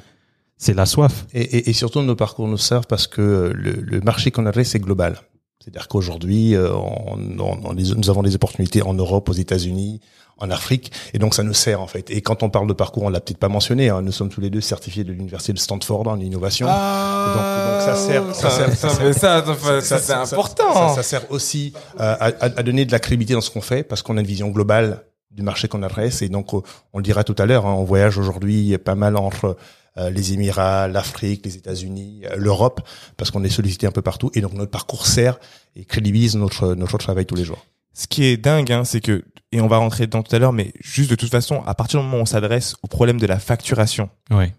c'est 0.63 0.75
la 0.75 0.85
soif. 0.85 1.25
et, 1.33 1.41
et, 1.41 1.69
et 1.69 1.73
surtout, 1.73 2.01
nos 2.01 2.15
parcours 2.15 2.47
nous 2.47 2.57
servent 2.57 2.87
parce 2.87 3.07
que 3.07 3.21
euh, 3.21 3.51
le, 3.55 3.71
le 3.71 3.99
marché 4.01 4.31
qu'on 4.31 4.45
adresse, 4.45 4.69
c'est 4.69 4.79
global. 4.79 5.13
C'est-à-dire 5.59 5.87
qu'aujourd'hui, 5.87 6.55
euh, 6.55 6.71
on, 6.73 7.17
on- 7.39 7.59
on- 7.69 7.73
nous 7.73 8.09
avons 8.09 8.23
des 8.23 8.35
opportunités 8.35 8.81
en 8.83 8.93
Europe, 8.93 9.29
aux 9.29 9.33
États-Unis, 9.33 9.99
en 10.37 10.49
Afrique, 10.49 10.91
et 11.13 11.19
donc 11.19 11.35
ça 11.35 11.43
nous 11.43 11.53
sert 11.53 11.81
en 11.81 11.87
fait. 11.87 12.09
Et 12.09 12.21
quand 12.21 12.41
on 12.41 12.49
parle 12.49 12.67
de 12.67 12.73
parcours, 12.73 13.03
on 13.03 13.09
l'a 13.09 13.19
peut-être 13.21 13.37
pas 13.37 13.47
mentionné. 13.49 13.89
hein, 13.89 14.01
nous 14.01 14.11
sommes 14.11 14.29
tous 14.29 14.41
les 14.41 14.49
deux 14.49 14.61
certifiés 14.61 15.03
de 15.03 15.11
l'université 15.11 15.53
de 15.53 15.59
Stanford 15.59 16.07
en 16.07 16.19
innovation. 16.19 16.65
Ah, 16.69 17.85
donc 17.85 17.95
ça 17.95 17.95
sert- 18.07 18.35
ça 18.35 18.49
sert- 18.49 18.75
ça 18.75 18.89
sert- 18.89 19.13
ça, 19.13 19.43
ça, 19.45 19.81
ça, 19.81 19.99
c'est 19.99 20.13
important. 20.35 20.73
Ça, 20.89 20.95
ça 20.95 21.03
sert 21.03 21.31
aussi 21.31 21.73
euh, 21.99 22.15
à, 22.19 22.25
à- 22.25 22.59
à 22.59 22.63
donner 22.63 22.85
de 22.85 22.91
la 22.91 22.99
crédibilité 22.99 23.33
dans 23.35 23.41
ce 23.41 23.51
qu'on 23.51 23.61
fait 23.61 23.83
parce 23.83 24.01
qu'on 24.01 24.17
a 24.17 24.21
une 24.21 24.25
vision 24.27 24.49
globale 24.49 25.03
du 25.29 25.43
marché 25.43 25.67
qu'on 25.67 25.83
adresse 25.83 26.21
et 26.23 26.29
donc 26.29 26.53
on 26.53 26.63
le 26.97 27.03
dira 27.03 27.23
tout 27.23 27.35
à 27.37 27.45
l'heure. 27.45 27.65
hein, 27.67 27.73
on 27.77 27.83
voyage 27.83 28.17
aujourd'hui 28.17 28.75
pas 28.79 28.95
mal 28.95 29.17
entre 29.17 29.55
les 29.97 30.33
Émirats, 30.33 30.87
l'Afrique, 30.87 31.45
les 31.45 31.57
États-Unis, 31.57 32.21
euh, 32.25 32.35
l'Europe 32.37 32.81
parce 33.17 33.29
qu'on 33.31 33.43
est 33.43 33.49
sollicité 33.49 33.87
un 33.87 33.91
peu 33.91 34.01
partout 34.01 34.31
et 34.33 34.41
donc 34.41 34.53
notre 34.53 34.71
parcours 34.71 35.05
sert 35.05 35.39
et 35.75 35.83
crédibilise 35.85 36.35
notre 36.35 36.75
notre 36.75 36.97
travail 36.97 37.25
tous 37.25 37.35
les 37.35 37.43
jours. 37.43 37.65
Ce 37.93 38.07
qui 38.07 38.23
est 38.23 38.37
dingue, 38.37 38.71
hein, 38.71 38.85
c'est 38.85 39.01
que, 39.01 39.25
et 39.51 39.59
on 39.59 39.67
va 39.67 39.77
rentrer 39.77 40.05
dedans 40.07 40.23
tout 40.23 40.33
à 40.33 40.39
l'heure, 40.39 40.53
mais 40.53 40.71
juste 40.79 41.09
de 41.09 41.15
toute 41.15 41.29
façon, 41.29 41.61
à 41.65 41.75
partir 41.75 41.99
du 41.99 42.05
moment 42.05 42.19
où 42.19 42.21
on 42.21 42.25
s'adresse 42.25 42.75
au 42.83 42.87
problème 42.87 43.19
de 43.19 43.27
la 43.27 43.37
facturation, 43.37 44.09
Ouais. 44.31 44.53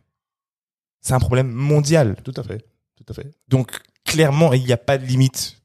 c'est 1.01 1.15
un 1.15 1.19
problème 1.19 1.51
mondial. 1.51 2.17
Tout 2.25 2.35
à 2.37 2.43
fait, 2.43 2.59
tout 2.97 3.05
à 3.09 3.15
fait. 3.15 3.31
Donc, 3.49 3.81
clairement, 4.05 4.53
il 4.53 4.62
n'y 4.65 4.73
a 4.73 4.77
pas 4.77 4.99
de 4.99 5.07
limite. 5.07 5.57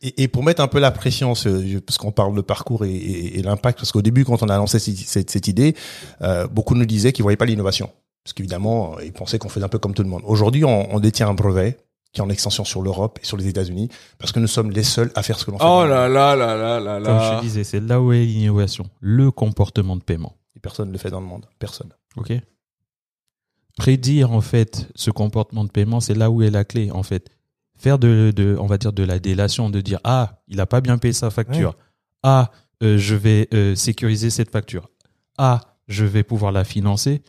Et, 0.00 0.24
et 0.24 0.28
pour 0.28 0.42
mettre 0.42 0.60
un 0.60 0.66
peu 0.68 0.80
la 0.80 0.90
pression, 0.90 1.36
ce- 1.36 1.78
parce 1.78 1.96
qu'on 1.96 2.10
parle 2.10 2.34
de 2.34 2.40
parcours 2.40 2.84
et, 2.84 2.90
et- 2.92 3.38
et 3.38 3.42
l'impact, 3.42 3.78
parce 3.78 3.92
qu'au 3.92 4.02
début, 4.02 4.24
quand 4.24 4.42
on 4.42 4.48
a 4.48 4.56
lancé 4.56 4.80
cette, 4.80 4.96
cette- 4.96 5.30
cette 5.30 5.46
idée, 5.46 5.76
euh, 6.22 6.48
beaucoup 6.48 6.74
nous 6.74 6.86
disaient 6.86 7.12
qu'ils 7.12 7.22
voyaient 7.22 7.36
pas 7.36 7.44
l'innovation, 7.44 7.88
parce 8.24 8.32
qu'évidemment, 8.34 8.96
euh, 8.98 9.04
ils 9.04 9.12
pensaient 9.12 9.38
qu'on 9.38 9.48
faisait 9.48 9.64
un 9.64 9.68
peu 9.68 9.78
comme 9.78 9.94
tout 9.94 10.02
le 10.02 10.08
monde. 10.08 10.22
Aujourd'hui, 10.24 10.64
on, 10.64 10.94
on 10.94 11.00
détient 11.00 11.28
un 11.28 11.34
brevet 11.34 11.76
qui 12.12 12.20
est 12.20 12.24
en 12.24 12.28
extension 12.28 12.64
sur 12.64 12.82
l'Europe 12.82 13.18
et 13.22 13.26
sur 13.26 13.36
les 13.38 13.48
États-Unis, 13.48 13.88
parce 14.18 14.32
que 14.32 14.38
nous 14.40 14.46
sommes 14.46 14.70
les 14.70 14.82
seuls 14.82 15.10
à 15.14 15.22
faire 15.22 15.38
ce 15.38 15.46
que 15.46 15.50
l'on 15.50 15.58
fait. 15.58 15.64
Oh 15.66 15.86
là 15.86 16.08
là 16.08 16.36
là 16.36 16.54
là 16.56 16.78
là 16.78 16.96
Comme 16.96 17.18
je 17.18 17.30
là. 17.30 17.36
te 17.38 17.42
disais, 17.42 17.64
c'est 17.64 17.80
là 17.80 18.00
où 18.02 18.12
est 18.12 18.24
l'innovation, 18.24 18.84
le 19.00 19.30
comportement 19.30 19.96
de 19.96 20.02
paiement. 20.02 20.36
Et 20.54 20.60
personne 20.60 20.88
ne 20.88 20.92
le 20.92 20.98
fait 20.98 21.10
dans 21.10 21.20
le 21.20 21.26
monde, 21.26 21.46
personne. 21.58 21.88
Ok. 22.16 22.32
Prédire 23.78 24.30
en 24.32 24.42
fait 24.42 24.88
ce 24.94 25.10
comportement 25.10 25.64
de 25.64 25.70
paiement, 25.70 26.00
c'est 26.00 26.14
là 26.14 26.30
où 26.30 26.42
est 26.42 26.50
la 26.50 26.64
clé 26.64 26.90
en 26.90 27.02
fait. 27.02 27.30
Faire 27.78 27.98
de, 27.98 28.30
de 28.36 28.56
on 28.60 28.66
va 28.66 28.76
dire 28.76 28.92
de 28.92 29.02
la 29.02 29.18
délation, 29.18 29.70
de 29.70 29.80
dire 29.80 29.98
ah 30.04 30.42
il 30.46 30.60
a 30.60 30.66
pas 30.66 30.82
bien 30.82 30.98
payé 30.98 31.14
sa 31.14 31.30
facture, 31.30 31.74
ah 32.22 32.50
euh, 32.82 32.98
je 32.98 33.14
vais 33.14 33.48
euh, 33.54 33.74
sécuriser 33.74 34.28
cette 34.28 34.50
facture, 34.50 34.90
ah 35.38 35.60
je 35.88 36.04
vais 36.04 36.22
pouvoir 36.22 36.52
la 36.52 36.64
financer. 36.64 37.22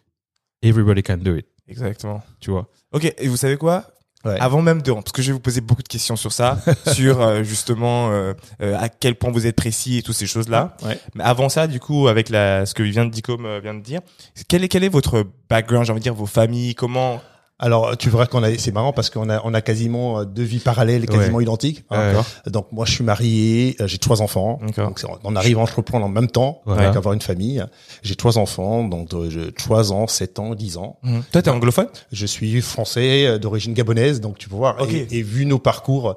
Everybody 0.64 1.04
can 1.04 1.18
do 1.18 1.36
it, 1.36 1.46
Exactement. 1.68 2.24
tu 2.40 2.52
vois. 2.52 2.70
Ok, 2.92 3.14
et 3.18 3.28
vous 3.28 3.38
savez 3.38 3.58
quoi? 3.58 3.86
Ouais. 4.26 4.40
Avant 4.40 4.62
même 4.62 4.82
de, 4.82 4.92
parce 4.94 5.12
que 5.12 5.22
je 5.22 5.28
vais 5.28 5.34
vous 5.34 5.42
poser 5.42 5.60
beaucoup 5.60 5.84
de 5.84 5.88
questions 5.88 6.16
sur 6.16 6.32
ça, 6.32 6.58
sur 6.94 7.22
euh, 7.22 7.44
justement 7.44 8.10
euh, 8.12 8.34
euh, 8.62 8.78
à 8.80 8.88
quel 8.88 9.16
point 9.16 9.32
vous 9.32 9.46
êtes 9.46 9.58
précis 9.58 9.98
et 9.98 10.02
toutes 10.02 10.16
ces 10.16 10.28
choses-là. 10.28 10.78
Ouais. 10.84 10.98
Mais 11.14 11.26
avant 11.26 11.50
ça, 11.50 11.68
du 11.68 11.82
coup, 11.82 12.08
avec 12.08 12.30
la, 12.30 12.66
ce 12.66 12.74
que 12.74 12.84
vient 12.84 13.06
de 13.06 13.12
Dicom 13.12 13.60
vient 13.60 13.74
de 13.74 13.82
dire, 13.82 14.00
quel 14.48 14.64
est 14.64 14.70
quel 14.70 14.86
est 14.86 14.90
votre 14.90 15.26
background, 15.50 15.86
j'ai 15.86 15.92
envie 15.92 16.00
de 16.00 16.04
dire 16.04 16.14
vos 16.14 16.26
familles, 16.26 16.74
comment 16.74 17.22
Alors, 17.64 17.96
tu 17.98 18.10
verras 18.10 18.26
qu'on 18.26 18.44
a, 18.44 18.58
c'est 18.58 18.74
marrant 18.74 18.92
parce 18.92 19.10
qu'on 19.10 19.30
a, 19.30 19.42
on 19.46 19.54
a 19.54 19.62
quasiment 19.62 20.20
euh, 20.20 20.26
deux 20.26 20.44
vies 20.44 20.60
parallèles, 20.60 21.06
quasiment 21.08 21.40
identiques. 21.40 21.84
hein. 21.90 22.22
Donc 22.48 22.72
moi, 22.74 22.86
je 22.86 22.92
suis 22.92 23.04
marié, 23.06 23.76
euh, 23.80 23.88
j'ai 23.88 23.98
trois 24.00 24.22
enfants. 24.22 24.60
Donc 24.76 25.00
on 25.24 25.36
arrive 25.38 25.58
à 25.60 25.62
entreprendre 25.62 26.06
en 26.06 26.10
même 26.10 26.28
temps, 26.30 26.62
Voilà. 26.66 26.84
avec 26.84 26.98
avoir 26.98 27.14
une 27.14 27.22
famille. 27.22 27.64
J'ai 28.02 28.16
trois 28.16 28.38
enfants, 28.38 28.84
donc 28.84 29.14
euh, 29.14 29.30
je- 29.30 29.50
trois 29.50 29.94
ans, 29.94 30.08
sept 30.08 30.40
ans, 30.40 30.56
dix 30.56 30.78
ans. 30.78 31.00
Toi, 31.32 31.42
t'es 31.42 31.50
anglophone? 31.50 31.88
Je 32.12 32.26
suis 32.26 32.60
français 32.62 33.40
d'origine 33.40 33.74
gabonaise, 33.74 34.20
donc 34.20 34.38
tu 34.38 34.50
peux 34.50 34.56
voir. 34.56 34.82
Ok. 34.82 34.92
Et, 34.94 35.08
et 35.20 35.22
vu 35.24 35.46
nos 35.46 35.60
parcours, 35.60 36.16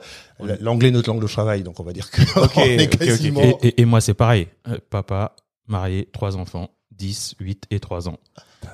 l'anglais 0.61 0.89
est 0.89 0.91
notre 0.93 1.09
langue 1.11 1.23
de 1.23 1.29
travail, 1.29 1.63
donc 1.63 1.79
on 1.79 1.85
va 1.85 1.93
dire 1.93 2.11
que 2.11 2.23
Ok, 2.43 2.53
on 2.57 2.61
est 2.63 2.87
ok, 2.87 2.95
ok. 2.95 3.07
quasiment. 3.07 3.41
Et, 3.43 3.57
et- 3.69 3.81
et 3.83 3.85
moi, 3.85 4.01
c'est 4.01 4.15
pareil. 4.15 4.49
Euh, 4.69 4.79
papa, 4.91 5.37
marié, 5.69 6.09
trois 6.13 6.37
enfants, 6.37 6.71
10, 6.91 7.35
8 7.39 7.65
et 7.71 7.79
3 7.79 8.09
ans. 8.09 8.19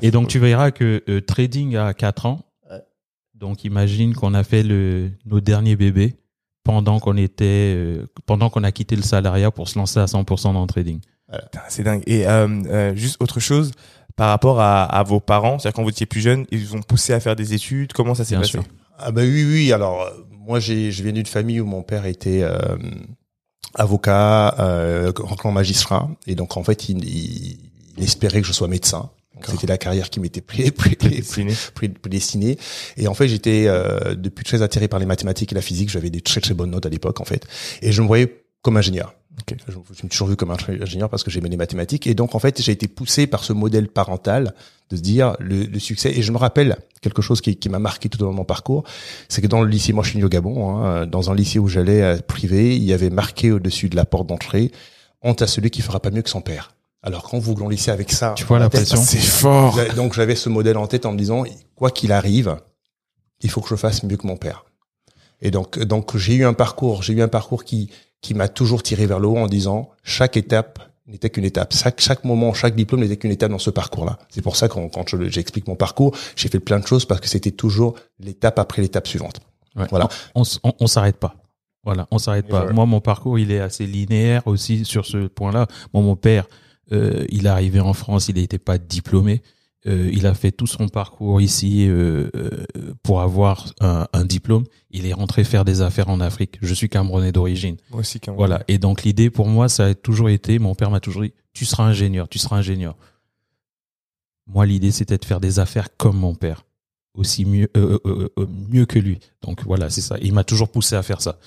Et 0.00 0.10
donc, 0.10 0.28
tu 0.28 0.38
verras 0.38 0.70
que 0.70 1.02
euh, 1.10 1.20
trading 1.20 1.76
à 1.76 1.92
4 1.92 2.24
ans. 2.26 2.40
Donc, 3.42 3.64
imagine 3.64 4.14
qu'on 4.14 4.34
a 4.34 4.44
fait 4.44 4.62
le, 4.62 5.10
nos 5.26 5.40
derniers 5.40 5.74
bébés 5.74 6.14
pendant 6.62 7.00
qu'on 7.00 7.16
était, 7.16 7.74
euh, 7.76 8.06
pendant 8.24 8.50
qu'on 8.50 8.62
a 8.62 8.70
quitté 8.70 8.94
le 8.94 9.02
salariat 9.02 9.50
pour 9.50 9.68
se 9.68 9.76
lancer 9.76 9.98
à 9.98 10.04
100% 10.04 10.52
dans 10.52 10.60
le 10.60 10.68
trading. 10.68 11.00
C'est 11.68 11.82
dingue. 11.82 12.04
Et 12.06 12.28
euh, 12.28 12.46
euh, 12.66 12.94
juste 12.94 13.20
autre 13.20 13.40
chose 13.40 13.72
par 14.14 14.28
rapport 14.28 14.60
à, 14.60 14.84
à 14.84 15.02
vos 15.02 15.18
parents, 15.18 15.58
c'est-à-dire 15.58 15.74
quand 15.74 15.82
vous 15.82 15.88
étiez 15.90 16.06
plus 16.06 16.20
jeune, 16.20 16.46
ils 16.52 16.64
vous 16.64 16.76
ont 16.76 16.82
poussé 16.82 17.14
à 17.14 17.18
faire 17.18 17.34
des 17.34 17.52
études. 17.52 17.92
Comment 17.92 18.14
ça 18.14 18.24
s'est 18.24 18.36
passé 18.36 18.50
sûr. 18.50 18.64
Ah 18.96 19.10
bah 19.10 19.22
oui, 19.22 19.44
oui. 19.44 19.72
Alors 19.72 20.08
moi, 20.30 20.60
j'ai, 20.60 20.92
je 20.92 21.02
viens 21.02 21.12
d'une 21.12 21.26
famille 21.26 21.58
où 21.60 21.66
mon 21.66 21.82
père 21.82 22.06
était 22.06 22.42
euh, 22.42 22.76
avocat, 23.74 24.54
euh, 24.60 25.10
grand 25.10 25.50
magistrat, 25.50 26.08
et 26.28 26.36
donc 26.36 26.56
en 26.56 26.62
fait, 26.62 26.88
il, 26.88 27.04
il, 27.04 27.58
il 27.96 28.04
espérait 28.04 28.40
que 28.40 28.46
je 28.46 28.52
sois 28.52 28.68
médecin. 28.68 29.10
C'était 29.50 29.66
la 29.66 29.78
carrière 29.78 30.10
qui 30.10 30.20
m'était 30.20 30.40
pré- 30.40 30.70
pré- 30.70 30.94
pré- 30.96 31.08
Destiné. 31.16 31.54
pré- 31.74 31.88
prédestinée. 31.88 32.58
Et 32.96 33.08
en 33.08 33.14
fait, 33.14 33.28
j'étais 33.28 33.64
euh, 33.66 34.14
depuis 34.14 34.44
très 34.44 34.62
attiré 34.62 34.88
par 34.88 34.98
les 35.00 35.06
mathématiques 35.06 35.52
et 35.52 35.54
la 35.54 35.62
physique. 35.62 35.90
J'avais 35.90 36.10
des 36.10 36.20
très 36.20 36.40
très 36.40 36.54
bonnes 36.54 36.70
notes 36.70 36.86
à 36.86 36.88
l'époque, 36.90 37.20
en 37.20 37.24
fait, 37.24 37.46
et 37.82 37.92
je 37.92 38.02
me 38.02 38.06
voyais 38.06 38.42
comme 38.62 38.76
ingénieur. 38.76 39.14
Je, 39.48 39.72
je 39.72 39.78
me 39.78 39.82
suis 39.94 40.08
toujours 40.08 40.28
vu 40.28 40.36
comme 40.36 40.50
un 40.50 40.56
ingénieur 40.82 41.08
parce 41.08 41.24
que 41.24 41.30
j'aimais 41.30 41.48
les 41.48 41.56
mathématiques. 41.56 42.06
Et 42.06 42.14
donc, 42.14 42.34
en 42.34 42.38
fait, 42.38 42.60
j'ai 42.60 42.70
été 42.72 42.86
poussé 42.86 43.26
par 43.26 43.44
ce 43.44 43.52
modèle 43.54 43.88
parental 43.88 44.54
de 44.90 44.96
se 44.96 45.00
dire 45.00 45.34
le, 45.40 45.64
le 45.64 45.78
succès. 45.78 46.12
Et 46.16 46.22
je 46.22 46.30
me 46.32 46.36
rappelle 46.36 46.76
quelque 47.00 47.22
chose 47.22 47.40
qui, 47.40 47.56
qui 47.56 47.68
m'a 47.70 47.78
marqué 47.78 48.10
tout 48.10 48.20
au 48.22 48.26
long 48.26 48.32
de 48.32 48.36
mon 48.36 48.44
parcours, 48.44 48.84
c'est 49.30 49.40
que 49.40 49.46
dans 49.46 49.62
le 49.62 49.68
lycée, 49.68 49.92
moi 49.94 50.04
je 50.04 50.10
suis 50.10 50.18
né 50.18 50.24
au 50.24 50.28
Gabon, 50.28 50.76
hein, 50.76 51.06
dans 51.06 51.30
un 51.30 51.34
lycée 51.34 51.58
où 51.58 51.66
j'allais 51.66 52.02
à 52.02 52.18
privé, 52.18 52.76
il 52.76 52.84
y 52.84 52.92
avait 52.92 53.08
marqué 53.10 53.50
au-dessus 53.50 53.88
de 53.88 53.96
la 53.96 54.04
porte 54.04 54.26
d'entrée, 54.28 54.70
honte 55.22 55.40
à 55.42 55.46
celui 55.46 55.70
qui 55.70 55.80
fera 55.80 55.98
pas 55.98 56.10
mieux 56.10 56.22
que 56.22 56.30
son 56.30 56.42
père. 56.42 56.74
Alors 57.02 57.24
quand 57.24 57.38
vous 57.38 57.68
lycée 57.68 57.90
avec 57.90 58.12
ça, 58.12 58.34
Tu 58.36 58.44
vois 58.44 58.58
la 58.58 58.70
pression 58.70 58.96
C'est 59.02 59.18
fort. 59.18 59.76
donc 59.96 60.12
j'avais 60.14 60.36
ce 60.36 60.48
modèle 60.48 60.76
en 60.76 60.86
tête 60.86 61.04
en 61.06 61.12
me 61.12 61.18
disant, 61.18 61.44
quoi 61.74 61.90
qu'il 61.90 62.12
arrive, 62.12 62.56
il 63.40 63.50
faut 63.50 63.60
que 63.60 63.68
je 63.68 63.76
fasse 63.76 64.02
mieux 64.04 64.16
que 64.16 64.26
mon 64.26 64.36
père. 64.36 64.64
Et 65.40 65.50
donc, 65.50 65.78
donc 65.80 66.16
j'ai 66.16 66.34
eu 66.36 66.44
un 66.44 66.52
parcours, 66.54 67.02
j'ai 67.02 67.12
eu 67.14 67.22
un 67.22 67.28
parcours 67.28 67.64
qui 67.64 67.90
qui 68.20 68.34
m'a 68.34 68.46
toujours 68.46 68.84
tiré 68.84 69.06
vers 69.06 69.18
le 69.18 69.26
haut 69.26 69.36
en 69.36 69.48
disant, 69.48 69.90
chaque 70.04 70.36
étape 70.36 70.78
n'était 71.08 71.28
qu'une 71.28 71.44
étape. 71.44 71.74
Chaque, 71.74 72.00
chaque 72.00 72.22
moment, 72.22 72.54
chaque 72.54 72.76
diplôme 72.76 73.00
n'était 73.00 73.16
qu'une 73.16 73.32
étape 73.32 73.50
dans 73.50 73.58
ce 73.58 73.70
parcours-là. 73.70 74.16
C'est 74.30 74.42
pour 74.42 74.54
ça 74.54 74.68
que 74.68 74.74
quand 74.74 75.08
je- 75.08 75.28
j'explique 75.28 75.66
mon 75.66 75.74
parcours, 75.74 76.14
j'ai 76.36 76.48
fait 76.48 76.60
plein 76.60 76.78
de 76.78 76.86
choses 76.86 77.04
parce 77.04 77.20
que 77.20 77.26
c'était 77.28 77.50
toujours 77.50 77.96
l'étape 78.20 78.60
après 78.60 78.80
l'étape 78.80 79.08
suivante. 79.08 79.40
Ouais. 79.74 79.86
Voilà. 79.90 80.08
On, 80.36 80.42
s- 80.44 80.60
on, 80.62 80.72
on 80.78 80.86
s'arrête 80.86 81.16
pas. 81.16 81.34
Voilà, 81.82 82.06
on 82.12 82.18
s'arrête 82.18 82.46
pas. 82.46 82.70
Moi, 82.72 82.86
mon 82.86 83.00
parcours, 83.00 83.40
il 83.40 83.50
est 83.50 83.58
assez 83.58 83.86
linéaire 83.86 84.42
aussi 84.46 84.84
sur 84.84 85.04
ce 85.04 85.26
point-là. 85.26 85.66
Moi, 85.92 86.04
mon 86.04 86.14
père, 86.14 86.46
euh, 86.92 87.24
il 87.30 87.46
est 87.46 87.48
arrivé 87.48 87.80
en 87.80 87.92
France, 87.94 88.28
il 88.28 88.36
n'était 88.36 88.58
pas 88.58 88.78
diplômé. 88.78 89.42
Euh, 89.88 90.08
il 90.12 90.26
a 90.28 90.34
fait 90.34 90.52
tout 90.52 90.68
son 90.68 90.88
parcours 90.88 91.40
ici 91.40 91.86
euh, 91.88 92.30
pour 93.02 93.20
avoir 93.20 93.72
un, 93.80 94.06
un 94.12 94.24
diplôme. 94.24 94.62
Il 94.92 95.06
est 95.06 95.12
rentré 95.12 95.42
faire 95.42 95.64
des 95.64 95.80
affaires 95.82 96.08
en 96.08 96.20
Afrique. 96.20 96.56
Je 96.62 96.72
suis 96.72 96.88
camerounais 96.88 97.32
d'origine. 97.32 97.76
Moi 97.90 98.00
aussi, 98.00 98.20
même. 98.24 98.36
Voilà. 98.36 98.62
Et 98.68 98.78
donc 98.78 99.02
l'idée 99.02 99.28
pour 99.28 99.48
moi, 99.48 99.68
ça 99.68 99.86
a 99.86 99.94
toujours 99.94 100.28
été, 100.28 100.60
mon 100.60 100.76
père 100.76 100.90
m'a 100.90 101.00
toujours 101.00 101.22
dit, 101.22 101.32
tu 101.52 101.64
seras 101.64 101.82
ingénieur, 101.84 102.28
tu 102.28 102.38
seras 102.38 102.56
ingénieur. 102.58 102.96
Moi, 104.46 104.66
l'idée, 104.66 104.90
c'était 104.90 105.18
de 105.18 105.24
faire 105.24 105.40
des 105.40 105.58
affaires 105.58 105.96
comme 105.96 106.16
mon 106.16 106.34
père, 106.34 106.64
aussi 107.14 107.44
mieux, 107.44 107.68
euh, 107.76 107.98
euh, 108.06 108.28
euh, 108.38 108.46
mieux 108.70 108.86
que 108.86 108.98
lui. 108.98 109.18
Donc 109.42 109.64
voilà, 109.64 109.88
c'est 109.90 110.00
ça. 110.00 110.16
Il 110.20 110.32
m'a 110.32 110.44
toujours 110.44 110.68
poussé 110.70 110.94
à 110.96 111.02
faire 111.02 111.20
ça. 111.20 111.38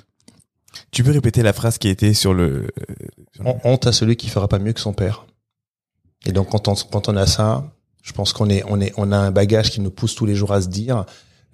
Tu 0.91 1.03
peux 1.03 1.11
répéter 1.11 1.41
la 1.41 1.53
phrase 1.53 1.77
qui 1.77 1.87
était 1.87 2.13
sur 2.13 2.33
le. 2.33 2.67
sur 3.33 3.43
le- 3.43 3.49
Hon- 3.49 3.59
Honte 3.63 3.87
à 3.87 3.91
celui 3.91 4.15
qui 4.17 4.27
fera 4.27 4.47
pas 4.47 4.59
mieux 4.59 4.73
que 4.73 4.79
son 4.81 4.93
père. 4.93 5.25
Et 6.25 6.31
donc 6.31 6.49
quand 6.49 6.67
on, 6.67 6.75
quand 6.75 7.09
on 7.09 7.15
a 7.17 7.25
ça, 7.25 7.63
je 8.03 8.13
pense 8.13 8.33
qu'on 8.33 8.49
est, 8.49 8.63
on 8.67 8.79
est, 8.81 8.93
on 8.97 9.11
a 9.11 9.17
un 9.17 9.31
bagage 9.31 9.71
qui 9.71 9.81
nous 9.81 9.91
pousse 9.91 10.15
tous 10.15 10.25
les 10.25 10.35
jours 10.35 10.53
à 10.53 10.61
se 10.61 10.67
dire, 10.67 11.05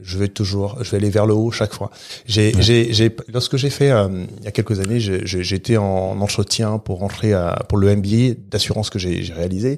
je 0.04 0.18
vais 0.18 0.30
toujours, 0.30 0.84
je 0.84 0.90
vais 0.90 0.98
aller 0.98 1.12
vers 1.12 1.28
le 1.28 1.34
haut 1.36 1.52
chaque 1.52 1.74
fois. 1.74 1.92
J'ai, 2.26 2.56
Ouais. 2.56 2.62
j'ai, 2.62 2.92
j'ai, 2.92 3.16
lorsque 3.32 3.56
j'ai 3.56 3.70
fait 3.70 3.92
euh, 3.92 4.26
il 4.40 4.44
y 4.44 4.48
a 4.48 4.52
quelques 4.52 4.80
années, 4.80 5.00
j'étais 5.00 5.78
en 5.78 6.20
entretien 6.20 6.80
pour 6.80 7.00
rentrer 7.00 7.34
à, 7.34 7.64
pour 7.70 7.78
le 7.78 7.96
MBA 7.96 8.34
d'assurance 8.50 8.90
que 8.90 8.98
j'ai 8.98 9.22
réalisé. 9.34 9.78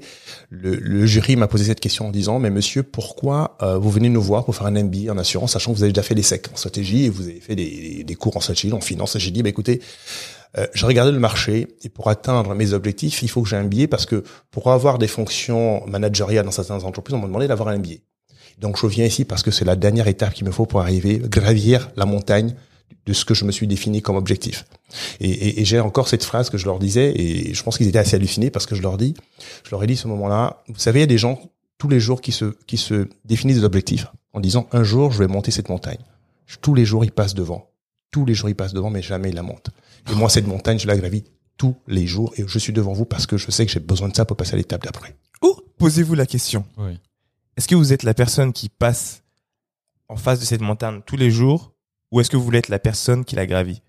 Le, 0.50 0.75
le 0.75 1.06
jury 1.06 1.36
m'a 1.36 1.48
posé 1.48 1.66
cette 1.66 1.82
question 1.82 2.08
en 2.08 2.12
disant, 2.12 2.40
mais 2.40 2.50
monsieur, 2.52 2.84
pourquoi 2.84 3.58
euh, 3.62 3.78
vous 3.78 3.90
venez 3.92 4.08
nous 4.08 4.22
voir 4.22 4.46
pour 4.46 4.56
faire 4.56 4.68
un 4.68 4.72
MBA 4.84 5.12
en 5.12 5.18
assurance, 5.18 5.52
sachant 5.54 5.74
que 5.74 5.78
vous 5.78 5.84
avez 5.84 5.92
déjà 5.92 6.04
fait 6.04 6.16
les 6.16 6.24
SEC 6.24 6.48
en 6.54 6.56
stratégie 6.56 7.04
et 7.06 7.10
vous 7.10 7.24
avez 7.28 7.42
fait 7.42 7.56
des, 7.58 8.06
des 8.06 8.16
cours 8.16 8.38
en 8.38 8.40
stratégie, 8.40 8.72
en 8.72 8.80
finance? 8.82 9.18
Et 9.18 9.20
j'ai 9.20 9.32
dit, 9.32 9.44
bah 9.44 9.50
écoutez, 9.50 9.82
euh, 10.58 10.68
je 10.74 10.86
regardais 10.86 11.12
le 11.12 11.20
marché 11.20 11.68
et 11.84 11.90
pour 11.90 12.10
atteindre 12.10 12.54
mes 12.56 12.74
objectifs, 12.74 13.24
il 13.24 13.30
faut 13.30 13.42
que 13.42 13.50
j'ai 13.50 13.56
un 13.56 13.64
billet 13.66 13.88
parce 13.88 14.06
que 14.06 14.24
pour 14.52 14.72
avoir 14.72 14.98
des 15.00 15.08
fonctions 15.08 15.86
managériales 15.88 16.46
dans 16.46 16.52
certaines 16.52 16.84
entreprises, 16.84 17.16
on 17.16 17.20
m'a 17.20 17.28
demandé 17.28 17.48
d'avoir 17.48 17.70
un 17.70 17.80
billet. 17.80 18.02
Donc 18.60 18.80
je 18.80 18.86
viens 18.88 19.06
ici 19.06 19.26
parce 19.26 19.42
que 19.42 19.50
c'est 19.52 19.66
la 19.66 19.76
dernière 19.76 20.08
étape 20.08 20.34
qu'il 20.34 20.46
me 20.46 20.52
faut 20.52 20.66
pour 20.68 20.82
arriver, 20.82 21.20
gravir 21.20 21.90
la 21.96 22.06
montagne 22.06 22.54
de 23.06 23.14
ce 23.14 23.26
que 23.26 23.34
je 23.34 23.44
me 23.46 23.52
suis 23.52 23.68
défini 23.68 24.02
comme 24.02 24.16
objectif. 24.16 24.66
Et, 25.20 25.30
et- 25.30 25.62
et 25.62 25.66
j'ai 25.66 25.80
encore 25.80 26.08
cette 26.08 26.24
phrase 26.24 26.50
que 26.50 26.58
je 26.58 26.66
leur 26.66 26.78
disais 26.80 27.12
et 27.20 27.54
je 27.54 27.64
pense 27.64 27.78
qu'ils 27.78 27.88
étaient 27.88 27.98
assez 27.98 28.16
hallucinés 28.16 28.52
parce 28.52 28.66
que 28.68 28.76
je 28.76 28.82
leur 28.82 28.98
dis, 28.98 29.16
je 29.66 29.72
leur 29.72 29.84
ai 29.84 29.88
dit 29.88 29.98
ce 29.98 30.08
moment-là, 30.08 30.62
vous 30.68 30.78
savez, 30.80 31.00
il 31.00 31.02
y 31.02 31.04
a 31.04 31.08
des 31.08 31.18
gens 31.18 31.40
tous 31.80 31.90
les 31.90 32.00
jours 32.00 32.22
qui 32.22 32.32
se 32.32 32.46
qui 32.68 32.78
se 32.78 33.08
définissent 33.26 33.58
des 33.58 33.64
objectifs 33.66 34.06
en 34.34 34.40
disant 34.40 34.68
un 34.72 34.84
jour 34.84 35.12
je 35.12 35.18
vais 35.20 35.28
monter 35.28 35.52
cette 35.52 35.68
montagne. 35.70 35.98
Tous 36.62 36.76
les 36.76 36.86
jours 36.86 37.04
ils 37.04 37.12
passent 37.12 37.34
devant, 37.34 37.72
tous 38.12 38.26
les 38.26 38.36
jours 38.36 38.48
ils 38.50 38.56
passent 38.56 38.74
devant, 38.74 38.92
mais 38.92 39.02
jamais 39.02 39.30
ils 39.30 39.36
la 39.36 39.42
montent. 39.44 39.72
Et 40.12 40.16
moi 40.16 40.30
cette 40.30 40.48
montagne 40.48 40.80
je 40.80 40.88
la 40.88 40.98
gravis 40.98 41.24
tous 41.58 41.76
les 41.88 42.08
jours 42.08 42.34
et 42.38 42.44
je 42.48 42.60
suis 42.60 42.74
devant 42.74 42.94
vous 42.94 43.06
parce 43.06 43.26
que 43.26 43.38
je 43.38 43.50
sais 43.52 43.66
que 43.66 43.72
j'ai 43.72 43.80
besoin 43.80 44.10
de 44.10 44.16
ça 44.16 44.26
pour 44.26 44.36
passer 44.38 44.54
à 44.54 44.58
l'étape 44.58 44.84
d'après. 44.84 45.16
Ou 45.44 45.56
posez-vous 45.78 46.16
la 46.16 46.26
question. 46.26 46.66
Oui. 46.78 47.00
Est-ce 47.58 47.68
que 47.68 47.76
vous 47.76 47.94
êtes 47.94 48.04
la 48.04 48.14
personne 48.14 48.52
qui 48.54 48.70
passe 48.70 49.24
en 50.10 50.16
face 50.16 50.40
de 50.40 50.46
cette 50.46 50.62
montagne 50.62 51.02
tous 51.06 51.16
les 51.18 51.32
jours 51.32 51.74
ou 52.12 52.20
est-ce 52.20 52.30
que 52.30 52.38
vous 52.38 52.44
voulez 52.44 52.60
être 52.60 52.70
la 52.70 52.80
personne 52.80 53.26
qui 53.26 53.36
la 53.36 53.46
gravit? 53.46 53.82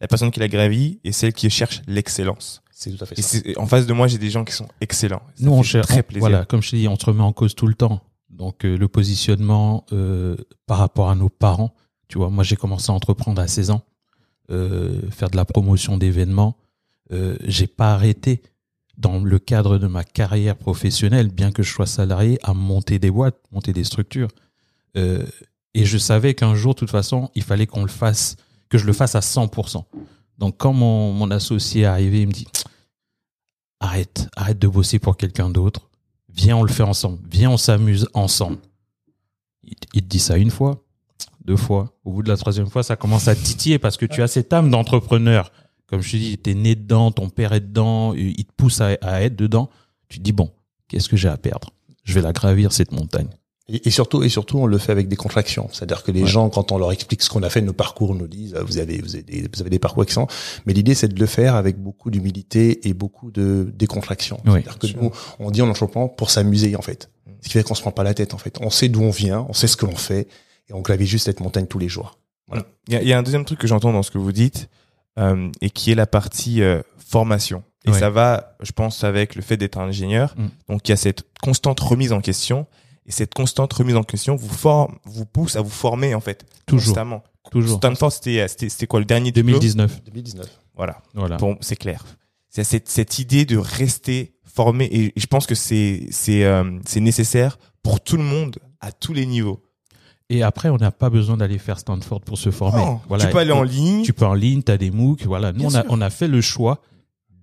La 0.00 0.08
personne 0.08 0.30
qui 0.30 0.40
la 0.40 0.48
gravit 0.48 1.00
est 1.04 1.12
celle 1.12 1.32
qui 1.32 1.48
cherche 1.50 1.82
l'excellence. 1.86 2.62
C'est 2.72 2.90
tout 2.90 3.02
à 3.02 3.06
fait 3.06 3.18
Et 3.18 3.22
ça. 3.22 3.38
en 3.56 3.66
face 3.66 3.86
de 3.86 3.92
moi, 3.92 4.08
j'ai 4.08 4.18
des 4.18 4.28
gens 4.30 4.44
qui 4.44 4.52
sont 4.52 4.66
excellents. 4.80 5.22
Ça 5.36 5.44
Nous, 5.44 5.52
on 5.52 5.62
cherche. 5.62 5.86
très 5.86 6.02
plaisir. 6.02 6.20
Voilà, 6.20 6.44
comme 6.44 6.62
je 6.62 6.70
te 6.70 6.76
dis, 6.76 6.88
on 6.88 6.96
se 6.98 7.06
remet 7.06 7.22
en 7.22 7.32
cause 7.32 7.54
tout 7.54 7.68
le 7.68 7.74
temps. 7.74 8.00
Donc 8.28 8.64
euh, 8.64 8.76
le 8.76 8.88
positionnement 8.88 9.86
euh, 9.92 10.36
par 10.66 10.78
rapport 10.78 11.08
à 11.10 11.14
nos 11.14 11.28
parents. 11.28 11.72
Tu 12.08 12.18
vois, 12.18 12.28
moi 12.30 12.42
j'ai 12.44 12.56
commencé 12.56 12.90
à 12.90 12.94
entreprendre 12.94 13.40
à 13.40 13.46
16 13.46 13.70
ans, 13.70 13.82
faire 14.48 15.30
de 15.30 15.36
la 15.36 15.44
promotion 15.44 15.96
d'événements. 15.96 16.56
Euh, 17.12 17.36
j'ai 17.44 17.66
pas 17.66 17.92
arrêté 17.92 18.42
dans 18.96 19.18
le 19.18 19.38
cadre 19.38 19.78
de 19.78 19.86
ma 19.86 20.04
carrière 20.04 20.56
professionnelle, 20.56 21.28
bien 21.28 21.52
que 21.52 21.62
je 21.62 21.72
sois 21.72 21.86
salarié, 21.86 22.38
à 22.42 22.54
monter 22.54 22.98
des 22.98 23.10
boîtes, 23.10 23.38
monter 23.50 23.72
des 23.72 23.84
structures. 23.84 24.28
Euh, 24.96 25.26
et 25.74 25.84
je 25.84 25.98
savais 25.98 26.34
qu'un 26.34 26.54
jour, 26.54 26.74
de 26.74 26.78
toute 26.78 26.90
façon, 26.90 27.30
il 27.34 27.42
fallait 27.42 27.66
qu'on 27.66 27.82
le 27.82 27.88
fasse, 27.88 28.36
que 28.68 28.78
je 28.78 28.86
le 28.86 28.92
fasse 28.92 29.16
à 29.16 29.20
100%. 29.20 29.84
Donc 30.38 30.56
quand 30.58 30.72
mon, 30.72 31.12
mon 31.12 31.30
associé 31.30 31.82
est 31.82 31.86
arrivé, 31.86 32.22
il 32.22 32.28
me 32.28 32.32
dit 32.32 32.46
arrête, 33.80 34.28
arrête 34.36 34.58
de 34.58 34.68
bosser 34.68 34.98
pour 34.98 35.16
quelqu'un 35.16 35.50
d'autre. 35.50 35.90
Viens, 36.32 36.56
on 36.56 36.62
le 36.62 36.72
fait 36.72 36.82
ensemble. 36.82 37.18
Viens, 37.28 37.50
on 37.50 37.56
s'amuse 37.56 38.08
ensemble. 38.14 38.58
Il, 39.64 39.74
il 39.94 40.02
te 40.02 40.08
dit 40.08 40.18
ça 40.18 40.36
une 40.36 40.50
fois, 40.50 40.83
deux 41.44 41.56
fois. 41.56 41.94
Au 42.04 42.12
bout 42.12 42.22
de 42.22 42.28
la 42.28 42.36
troisième 42.36 42.68
fois, 42.68 42.82
ça 42.82 42.96
commence 42.96 43.28
à 43.28 43.34
titiller 43.34 43.78
parce 43.78 43.96
que 43.96 44.06
tu 44.06 44.22
as 44.22 44.28
cette 44.28 44.52
âme 44.52 44.70
d'entrepreneur. 44.70 45.52
Comme 45.86 46.00
je 46.00 46.12
te 46.12 46.16
dis, 46.16 46.38
t'es 46.38 46.54
né 46.54 46.74
dedans, 46.74 47.10
ton 47.10 47.28
père 47.28 47.52
est 47.52 47.60
dedans, 47.60 48.14
il 48.14 48.44
te 48.44 48.52
pousse 48.56 48.80
à, 48.80 48.96
à 49.02 49.20
être 49.22 49.36
dedans. 49.36 49.68
Tu 50.08 50.18
te 50.18 50.22
dis 50.24 50.32
bon, 50.32 50.50
qu'est-ce 50.88 51.08
que 51.08 51.16
j'ai 51.16 51.28
à 51.28 51.36
perdre? 51.36 51.70
Je 52.04 52.14
vais 52.14 52.22
la 52.22 52.32
gravir 52.32 52.72
cette 52.72 52.92
montagne. 52.92 53.28
Et, 53.66 53.90
surtout, 53.90 54.22
et 54.22 54.28
surtout, 54.28 54.58
on 54.58 54.66
le 54.66 54.76
fait 54.76 54.92
avec 54.92 55.08
des 55.08 55.16
contractions. 55.16 55.70
C'est-à-dire 55.72 56.02
que 56.02 56.10
les 56.12 56.22
Ouais. 56.24 56.28
gens, 56.28 56.50
quand 56.50 56.70
on 56.70 56.76
leur 56.76 56.92
explique 56.92 57.22
ce 57.22 57.30
qu'on 57.30 57.42
a 57.42 57.48
fait, 57.48 57.62
nos 57.62 57.72
parcours, 57.72 58.14
nous 58.14 58.26
disent, 58.26 58.54
euh, 58.54 58.62
vous 58.62 58.76
avez, 58.76 59.00
vous 59.00 59.14
avez, 59.14 59.22
des, 59.22 59.48
vous 59.50 59.60
avez 59.62 59.70
des 59.70 59.78
parcours 59.78 60.02
excellents. 60.02 60.26
Mais 60.66 60.74
l'idée, 60.74 60.94
c'est 60.94 61.08
de 61.08 61.18
le 61.18 61.24
faire 61.24 61.54
avec 61.54 61.78
beaucoup 61.78 62.10
d'humilité 62.10 62.86
et 62.86 62.92
beaucoup 62.92 63.30
de 63.30 63.72
décontraction. 63.74 64.38
Oui. 64.44 64.60
C'est-à-dire 64.62 64.78
que 64.78 64.86
nous, 65.00 65.10
on 65.38 65.50
dit 65.50 65.62
on 65.62 65.70
entreprend 65.70 66.08
pour 66.08 66.28
s'amuser, 66.30 66.76
en 66.76 66.82
fait. 66.82 67.08
Ce 67.40 67.48
qui 67.48 67.54
fait 67.54 67.62
qu'on 67.62 67.74
se 67.74 67.80
prend 67.80 67.90
pas 67.90 68.02
la 68.04 68.12
tête, 68.12 68.34
en 68.34 68.38
fait. 68.38 68.58
On 68.60 68.68
sait 68.68 68.88
d'où 68.90 69.00
on 69.00 69.10
vient, 69.10 69.46
on 69.48 69.54
sait 69.54 69.66
ce 69.66 69.78
que 69.78 69.86
l'on 69.86 69.96
fait. 69.96 70.28
Et 70.68 70.72
on 70.72 70.80
gravit 70.80 71.06
juste 71.06 71.26
cette 71.26 71.40
montagne 71.40 71.66
tous 71.66 71.78
les 71.78 71.88
jours. 71.88 72.18
Voilà. 72.48 72.64
Il 72.88 72.94
y, 72.94 72.96
a, 72.96 73.02
il 73.02 73.08
y 73.08 73.12
a 73.12 73.18
un 73.18 73.22
deuxième 73.22 73.44
truc 73.44 73.58
que 73.58 73.66
j'entends 73.66 73.92
dans 73.92 74.02
ce 74.02 74.10
que 74.10 74.18
vous 74.18 74.32
dites, 74.32 74.68
euh, 75.18 75.50
et 75.60 75.70
qui 75.70 75.90
est 75.92 75.94
la 75.94 76.06
partie 76.06 76.62
euh, 76.62 76.82
formation. 76.98 77.62
Et 77.86 77.90
Ouais. 77.90 77.98
ça 77.98 78.08
va, 78.10 78.56
je 78.62 78.72
pense, 78.72 79.04
avec 79.04 79.34
le 79.34 79.42
fait 79.42 79.56
d'être 79.56 79.78
un 79.78 79.88
ingénieur. 79.88 80.34
Mm. 80.38 80.46
Donc 80.70 80.88
il 80.88 80.92
y 80.92 80.94
a 80.94 80.96
cette 80.96 81.24
constante 81.42 81.80
remise 81.80 82.12
en 82.12 82.20
question, 82.20 82.66
et 83.06 83.12
cette 83.12 83.34
constante 83.34 83.72
remise 83.74 83.96
en 83.96 84.02
question 84.02 84.36
vous 84.36 84.48
forme, 84.48 84.98
vous 85.04 85.26
pousse 85.26 85.56
à 85.56 85.60
vous 85.60 85.68
former 85.70 86.14
en 86.14 86.20
fait 86.20 86.44
Toujours. 86.66 86.86
constamment. 86.94 87.22
Toujours. 87.50 87.76
Stanford, 87.76 88.10
c'était 88.12 88.48
c'était 88.48 88.70
c'était 88.70 88.86
quoi 88.86 89.00
le 89.00 89.04
dernier 89.06 89.30
diplôme 89.32 89.58
2019. 89.60 90.02
2019. 90.04 90.46
Voilà. 90.74 91.02
Voilà. 91.12 91.36
Bon, 91.36 91.58
c'est 91.60 91.76
clair. 91.76 92.02
C'est 92.48 92.64
cette, 92.64 92.88
cette 92.88 93.18
idée 93.18 93.44
de 93.44 93.58
rester 93.58 94.32
formé 94.44 94.86
et, 94.86 95.06
et 95.06 95.20
je 95.20 95.26
pense 95.26 95.46
que 95.46 95.54
c'est 95.54 96.06
c'est 96.10 96.44
euh, 96.44 96.78
c'est 96.86 97.00
nécessaire 97.00 97.58
pour 97.82 98.00
tout 98.00 98.16
le 98.16 98.22
monde 98.22 98.58
à 98.80 98.92
tous 98.92 99.12
les 99.12 99.26
niveaux. 99.26 99.62
Et 100.30 100.42
après, 100.42 100.70
on 100.70 100.76
n'a 100.76 100.90
pas 100.90 101.10
besoin 101.10 101.36
d'aller 101.36 101.58
faire 101.58 101.78
Stanford 101.78 102.20
pour 102.22 102.38
se 102.38 102.50
former. 102.50 102.82
Voilà. 103.08 103.26
tu 103.26 103.30
peux 103.32 103.38
aller 103.38 103.52
en 103.52 103.62
ligne. 103.62 104.02
Tu 104.02 104.12
peux 104.12 104.24
en 104.24 104.34
ligne, 104.34 104.62
tu 104.62 104.72
as 104.72 104.78
des 104.78 104.90
MOOC. 104.90 105.24
Voilà. 105.26 105.52
Nous, 105.52 105.58
Bien 105.58 105.68
on 105.68 105.74
a, 105.74 105.84
on 105.90 106.00
a 106.00 106.10
fait 106.10 106.28
le 106.28 106.40
choix 106.40 106.80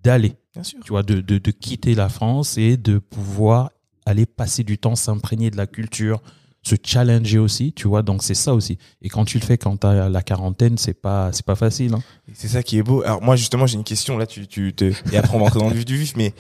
d'aller, 0.04 0.34
Bien 0.54 0.64
sûr. 0.64 0.80
tu 0.84 0.90
vois, 0.90 1.04
de, 1.04 1.22
de, 1.22 1.38
de 1.38 1.52
quitter 1.52 1.94
la 1.94 2.10
France 2.10 2.58
et 2.58 2.78
de 2.78 2.98
pouvoir 2.98 3.70
aller 4.08 4.26
passer 4.26 4.64
du 4.64 4.80
temps, 4.80 4.96
s'imprégner 4.96 5.52
de 5.52 5.58
la 5.58 5.68
culture, 5.68 6.22
se 6.64 6.76
challenger 6.84 7.38
aussi, 7.38 7.72
tu 7.72 7.88
vois. 7.88 8.02
Donc, 8.02 8.24
c'est 8.24 8.34
ça 8.34 8.56
aussi. 8.56 8.80
Et 9.04 9.10
quand 9.10 9.26
tu 9.26 9.38
le 9.38 9.46
fais 9.46 9.60
quand 9.60 9.78
tu 9.78 9.86
as 9.86 10.10
la 10.10 10.22
quarantaine, 10.24 10.80
c'est 10.80 10.96
pas, 11.00 11.32
c'est 11.34 11.46
pas 11.46 11.56
facile. 11.56 11.94
Hein. 11.94 12.02
C'est 12.34 12.48
ça 12.48 12.64
qui 12.64 12.80
est 12.80 12.84
beau. 12.84 13.04
Alors 13.04 13.22
moi 13.22 13.36
justement 13.36 13.68
j'ai 13.68 13.76
une 13.76 13.84
question 13.84 14.18
là 14.18 14.26
tu 14.26 14.48
tu 14.48 14.74
te 14.74 14.92
et 15.14 15.18
après 15.18 15.36
on 15.36 15.40
va 15.40 15.44
rentrer 15.46 15.60
dans 15.60 15.70
le 15.70 15.76
vif 15.76 15.86
du 15.86 15.98
vif 15.98 16.14
mais 16.16 16.34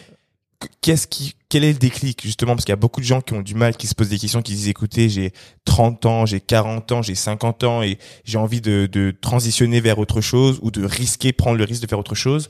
qu'est-ce 0.81 1.07
qui 1.07 1.35
quel 1.49 1.63
est 1.65 1.73
le 1.73 1.79
déclic 1.79 2.21
justement? 2.23 2.53
Parce 2.55 2.63
qu'il 2.65 2.71
y 2.71 2.73
a 2.73 2.77
beaucoup 2.77 3.01
de 3.01 3.05
gens 3.05 3.21
qui 3.21 3.33
ont 3.33 3.41
du 3.41 3.55
mal 3.55 3.75
qui 3.75 3.87
se 3.87 3.95
posent 3.95 4.09
des 4.09 4.17
questions 4.19 4.41
qui 4.41 4.53
disent 4.53 4.69
écoutez 4.69 5.09
j'ai 5.09 5.33
30 5.65 6.05
ans 6.05 6.25
j'ai 6.25 6.39
40 6.39 6.91
ans 6.93 7.01
j'ai 7.01 7.15
50 7.15 7.63
ans 7.65 7.81
et 7.83 7.97
j'ai 8.23 8.37
envie 8.37 8.61
de 8.61 8.87
de 8.91 9.13
transitionner 9.21 9.81
vers 9.81 9.99
autre 9.99 10.21
chose 10.21 10.59
ou 10.61 10.71
de 10.71 10.83
risquer 10.85 11.33
prendre 11.33 11.57
le 11.57 11.63
risque 11.65 11.81
de 11.81 11.87
faire 11.87 11.99
autre 11.99 12.15
chose 12.15 12.47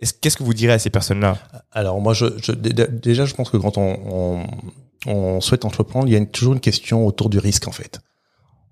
Est-ce- 0.00 0.14
qu'est-ce 0.14 0.36
que 0.36 0.44
vous 0.44 0.54
direz 0.54 0.72
à 0.74 0.78
ces 0.78 0.90
personnes 0.90 1.20
là 1.20 1.38
Alors 1.72 2.00
moi, 2.00 2.14
je, 2.14 2.26
je- 2.42 2.52
dé- 2.52 2.72
dé- 2.72 2.86
déjà, 2.90 3.24
je 3.24 3.34
pense 3.34 3.50
que 3.50 3.56
quand 3.56 3.76
on, 3.78 3.98
on, 4.06 5.10
on 5.10 5.40
souhaite 5.40 5.64
entreprendre, 5.64 6.06
il 6.08 6.12
y 6.14 6.16
a 6.16 6.24
toujours 6.26 6.52
une 6.54 6.60
question 6.60 7.06
autour 7.06 7.28
du 7.30 7.38
risque 7.38 7.66
en 7.68 7.72
fait. 7.72 8.00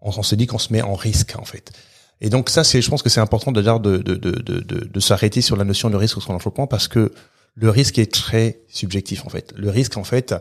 On, 0.01 0.11
on 0.17 0.23
se 0.23 0.35
dit 0.35 0.47
qu'on 0.47 0.59
se 0.59 0.73
met 0.73 0.83
en 0.83 0.95
risque 0.95 1.35
en 1.39 1.45
fait. 1.45 1.73
Et 2.21 2.29
donc 2.31 2.51
ça, 2.51 2.63
c'est, 2.63 2.81
je 2.83 2.89
pense 2.89 3.03
que 3.03 3.09
c'est 3.09 3.21
important 3.21 3.51
d'ailleurs 3.51 3.81
de, 3.81 3.97
de, 3.99 4.15
de, 4.15 4.31
de, 4.31 4.61
de, 4.61 5.01
s'arrêter 5.01 5.41
sur 5.41 5.57
la 5.57 5.65
notion 5.65 5.91
de 5.91 5.97
risque 5.97 6.15
lorsqu'on 6.17 6.35
entreprend 6.35 6.67
parce 6.69 6.87
que 6.87 7.13
le 7.55 7.71
risque 7.71 7.99
est 7.99 8.13
très 8.13 8.61
subjectif 8.69 9.25
en 9.27 9.29
fait. 9.29 9.53
Le 9.57 9.71
risque 9.71 9.97
en 9.97 10.05
fait, 10.05 10.35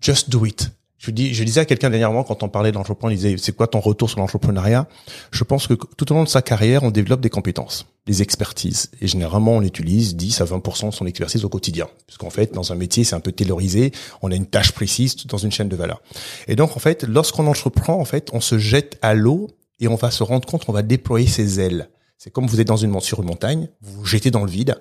just 0.00 0.30
do 0.30 0.44
it. 0.46 0.70
Je 1.04 1.10
dis, 1.10 1.34
je 1.34 1.44
disais 1.44 1.60
à 1.60 1.64
quelqu'un 1.66 1.90
dernièrement 1.90 2.24
quand 2.24 2.42
on 2.42 2.48
parlait 2.48 2.72
d'entreprendre, 2.72 3.12
il 3.12 3.16
disait 3.16 3.36
c'est 3.36 3.54
quoi 3.54 3.66
ton 3.66 3.80
retour 3.80 4.08
sur 4.08 4.20
l'entrepreneuriat? 4.20 4.88
Je 5.32 5.44
pense 5.44 5.66
que 5.66 5.74
tout 5.74 6.10
au 6.10 6.14
long 6.14 6.24
de 6.24 6.28
sa 6.28 6.40
carrière, 6.40 6.82
on 6.82 6.90
développe 6.90 7.20
des 7.20 7.28
compétences, 7.28 7.84
des 8.06 8.22
expertises, 8.22 8.90
et 9.02 9.06
généralement 9.06 9.52
on 9.52 9.62
utilise 9.62 10.16
10 10.16 10.40
à 10.40 10.44
20% 10.46 10.90
de 10.90 10.94
son 10.94 11.04
expertise 11.04 11.44
au 11.44 11.50
quotidien, 11.50 11.88
puisqu'en 12.06 12.30
fait 12.30 12.54
dans 12.54 12.72
un 12.72 12.74
métier 12.74 13.04
c'est 13.04 13.14
un 13.14 13.20
peu 13.20 13.32
taylorisé, 13.32 13.92
on 14.22 14.30
a 14.30 14.34
une 14.34 14.46
tâche 14.46 14.72
précise 14.72 15.14
dans 15.26 15.36
une 15.36 15.52
chaîne 15.52 15.68
de 15.68 15.76
valeur. 15.76 16.00
Et 16.48 16.56
donc 16.56 16.74
en 16.74 16.80
fait, 16.80 17.02
lorsqu'on 17.02 17.46
entreprend, 17.48 18.00
en 18.00 18.06
fait, 18.06 18.30
on 18.32 18.40
se 18.40 18.56
jette 18.58 18.96
à 19.02 19.12
l'eau 19.12 19.50
et 19.80 19.88
on 19.88 19.96
va 19.96 20.10
se 20.10 20.22
rendre 20.22 20.46
compte 20.46 20.64
qu'on 20.64 20.72
va 20.72 20.82
déployer 20.82 21.26
ses 21.26 21.60
ailes. 21.60 21.90
C'est 22.16 22.30
comme 22.30 22.46
vous 22.46 22.60
êtes 22.60 22.68
dans 22.68 22.78
une 22.78 22.98
sur 23.00 23.20
une 23.20 23.26
montagne, 23.26 23.68
vous 23.82 23.98
vous 23.98 24.06
jetez 24.06 24.30
dans 24.30 24.44
le 24.44 24.50
vide, 24.50 24.76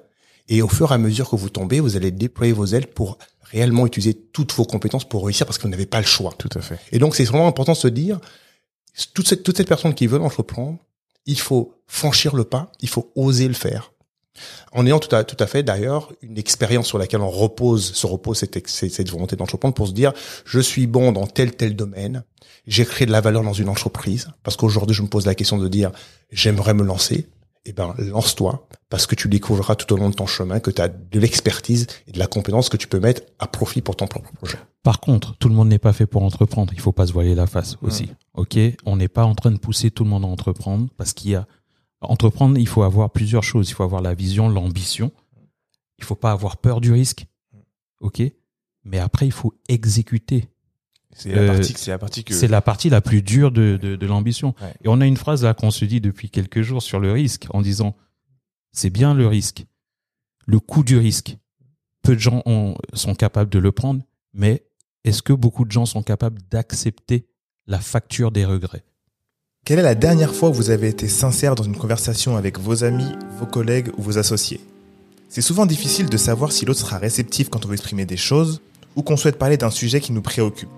et 0.50 0.62
au 0.62 0.68
fur 0.68 0.92
et 0.92 0.96
à 0.96 0.98
mesure 0.98 1.30
que 1.30 1.36
vous 1.36 1.50
tombez, 1.50 1.80
vous 1.80 1.96
allez 1.96 2.12
déployer 2.12 2.54
vos 2.54 2.66
ailes 2.66 2.88
pour 2.88 3.18
réellement 3.44 3.86
utiliser 3.86 4.14
toutes 4.14 4.54
vos 4.54 4.66
compétences 4.66 5.08
pour 5.08 5.26
réussir 5.26 5.46
parce 5.46 5.58
que 5.58 5.64
vous 5.64 5.70
n'avez 5.70 5.86
pas 5.86 6.00
le 6.00 6.06
choix. 6.06 6.34
Tout 6.38 6.50
à 6.56 6.62
fait. 6.62 6.80
Et 6.92 7.00
donc, 7.00 7.16
c'est 7.16 7.24
vraiment 7.24 7.48
important 7.48 7.74
de 7.74 7.78
se 7.78 7.88
dire, 7.88 8.20
toutes 9.14 9.28
ces, 9.28 9.42
toutes 9.42 9.58
ces 9.58 9.64
personnes 9.64 9.94
qui 9.94 10.08
veulent 10.08 10.22
entreprendre, 10.22 10.80
il 11.26 11.40
faut 11.40 11.74
franchir 11.88 12.36
le 12.36 12.44
pas, 12.44 12.72
il 12.82 12.90
faut 12.90 13.12
oser 13.16 13.48
le 13.48 13.54
faire. 13.54 13.92
En 14.72 14.86
ayant 14.86 15.00
tout 15.00 15.16
à, 15.16 15.24
tout 15.24 15.38
à 15.40 15.46
fait, 15.46 15.62
d'ailleurs, 15.62 16.12
une 16.22 16.38
expérience 16.38 16.88
sur 16.88 16.98
laquelle 16.98 17.22
on 17.22 17.30
repose, 17.30 17.94
se 17.94 18.08
repose 18.08 18.40
cette, 18.40 18.68
cette, 18.68 18.92
cette 18.92 19.10
volonté 19.10 19.36
d'entreprendre 19.36 19.76
pour 19.76 19.88
se 19.88 19.94
dire, 19.94 20.12
je 20.46 20.60
suis 20.60 20.88
bon 20.88 21.12
dans 21.12 21.28
tel, 21.28 21.56
tel 21.56 21.76
domaine, 21.76 22.24
j'ai 22.66 22.86
créé 22.86 23.06
de 23.06 23.12
la 23.12 23.22
valeur 23.22 23.44
dans 23.44 23.54
une 23.54 23.70
entreprise, 23.70 24.30
parce 24.42 24.58
qu'aujourd'hui, 24.58 24.96
je 24.96 25.04
me 25.04 25.08
pose 25.08 25.26
la 25.26 25.36
question 25.36 25.58
de 25.58 25.68
dire, 25.68 25.92
j'aimerais 26.32 26.74
me 26.74 26.84
lancer. 26.84 27.28
Eh 27.66 27.72
ben, 27.72 27.96
lance-toi, 27.98 28.68
parce 28.90 29.08
que 29.08 29.16
tu 29.16 29.30
découvriras 29.30 29.76
tout 29.76 29.92
au 29.94 29.98
long 29.98 30.10
de 30.10 30.16
ton 30.16 30.26
chemin 30.26 30.60
que 30.60 30.70
tu 30.70 30.82
as 30.82 30.90
de 30.90 31.20
l'expertise 31.20 31.88
et 32.08 32.12
de 32.12 32.20
la 32.20 32.28
compétence 32.28 32.68
que 32.68 32.76
tu 32.76 32.88
peux 32.88 33.00
mettre 33.00 33.22
à 33.40 33.48
profit 33.48 33.82
pour 33.82 33.96
ton 33.96 34.06
propre 34.06 34.34
projet. 34.34 34.58
Par 34.84 35.00
contre, 35.00 35.38
tout 35.38 35.48
le 35.48 35.56
monde 35.56 35.70
n'est 35.70 35.80
pas 35.80 35.94
fait 35.94 36.06
pour 36.06 36.24
entreprendre. 36.24 36.74
Il 36.74 36.82
faut 36.82 36.92
pas 36.92 37.08
se 37.08 37.14
voiler 37.14 37.36
la 37.36 37.48
face 37.48 37.78
aussi. 37.82 38.12
Ok, 38.34 38.58
on 38.86 38.98
n'est 38.98 39.08
pas 39.08 39.24
en 39.24 39.34
train 39.34 39.52
de 39.52 39.58
pousser 39.58 39.92
tout 39.92 40.04
le 40.04 40.10
monde 40.10 40.26
à 40.26 40.28
entreprendre 40.28 40.90
parce 40.98 41.14
qu'il 41.14 41.32
y 41.32 41.36
a 41.36 41.48
entreprendre. 42.02 42.58
Il 42.58 42.68
faut 42.68 42.84
avoir 42.84 43.12
plusieurs 43.12 43.44
choses. 43.44 43.70
Il 43.70 43.74
faut 43.74 43.84
avoir 43.84 44.02
la 44.02 44.14
vision, 44.14 44.50
l'ambition. 44.50 45.12
Il 46.00 46.04
faut 46.04 46.16
pas 46.16 46.32
avoir 46.32 46.58
peur 46.58 46.82
du 46.82 46.92
risque. 46.92 47.28
Ok, 48.02 48.22
mais 48.84 49.00
après 49.00 49.26
il 49.26 49.32
faut 49.32 49.54
exécuter. 49.70 50.50
C'est 51.16 51.30
la 51.34 51.42
Euh, 51.42 51.48
partie 51.54 51.74
c'est 51.78 51.92
la 51.92 51.98
partie 51.98 52.24
que 52.24 52.34
C'est 52.34 52.48
la 52.48 52.62
partie 52.62 52.90
la 52.90 53.02
plus 53.02 53.22
dure 53.22 53.52
de, 53.52 53.78
de, 53.82 53.96
de 53.96 54.06
l'ambition. 54.08 54.56
Ouais. 54.62 54.74
Et 54.84 54.88
on 54.88 55.00
a 55.02 55.06
une 55.06 55.18
phrase 55.18 55.44
là 55.44 55.54
qu'on 55.54 55.72
se 55.72 55.86
dit 55.86 56.02
depuis 56.02 56.30
quelques 56.30 56.62
jours 56.62 56.82
sur 56.82 57.00
le 57.00 57.12
risque 57.12 57.46
en 57.52 57.62
disant 57.62 57.96
c'est 58.72 58.90
bien 58.90 59.14
le 59.14 59.28
risque, 59.28 59.66
le 60.46 60.60
coût 60.60 60.84
du 60.84 60.98
risque. 60.98 61.38
Peu 62.02 62.16
de 62.16 62.20
gens 62.20 62.42
ont- 62.46 62.76
sont 62.94 63.16
capables 63.16 63.50
de 63.50 63.60
le 63.60 63.72
prendre, 63.72 64.02
mais 64.34 64.64
est-ce 65.06 65.22
que 65.22 65.34
beaucoup 65.34 65.64
de 65.66 65.72
gens 65.72 65.86
sont 65.86 66.04
capables 66.04 66.42
d'accepter 66.50 67.28
la 67.68 67.80
facture 67.80 68.32
des 68.32 68.44
regrets? 68.46 68.84
Quelle 69.66 69.80
est 69.80 69.84
la 69.84 69.96
dernière 69.96 70.36
fois 70.36 70.50
où 70.50 70.54
vous 70.54 70.70
avez 70.72 70.90
été 70.90 71.08
sincère 71.08 71.56
dans 71.56 71.64
une 71.64 71.78
conversation 71.78 72.36
avec 72.36 72.60
vos 72.60 72.84
amis, 72.84 73.10
vos 73.40 73.46
collègues 73.46 73.90
ou 73.98 74.02
vos 74.02 74.18
associés? 74.18 74.60
C'est 75.30 75.42
souvent 75.42 75.66
difficile 75.66 76.10
de 76.10 76.18
savoir 76.18 76.52
si 76.52 76.66
l'autre 76.66 76.82
sera 76.82 76.98
réceptif 76.98 77.50
quand 77.50 77.64
on 77.66 77.70
veut 77.70 77.76
exprimer 77.76 78.06
des 78.06 78.18
choses 78.18 78.62
ou 78.96 79.04
qu'on 79.04 79.16
souhaite 79.18 79.38
parler 79.40 79.56
d'un 79.58 79.72
sujet 79.72 80.02
qui 80.02 80.12
nous 80.12 80.22
préoccupe. 80.22 80.70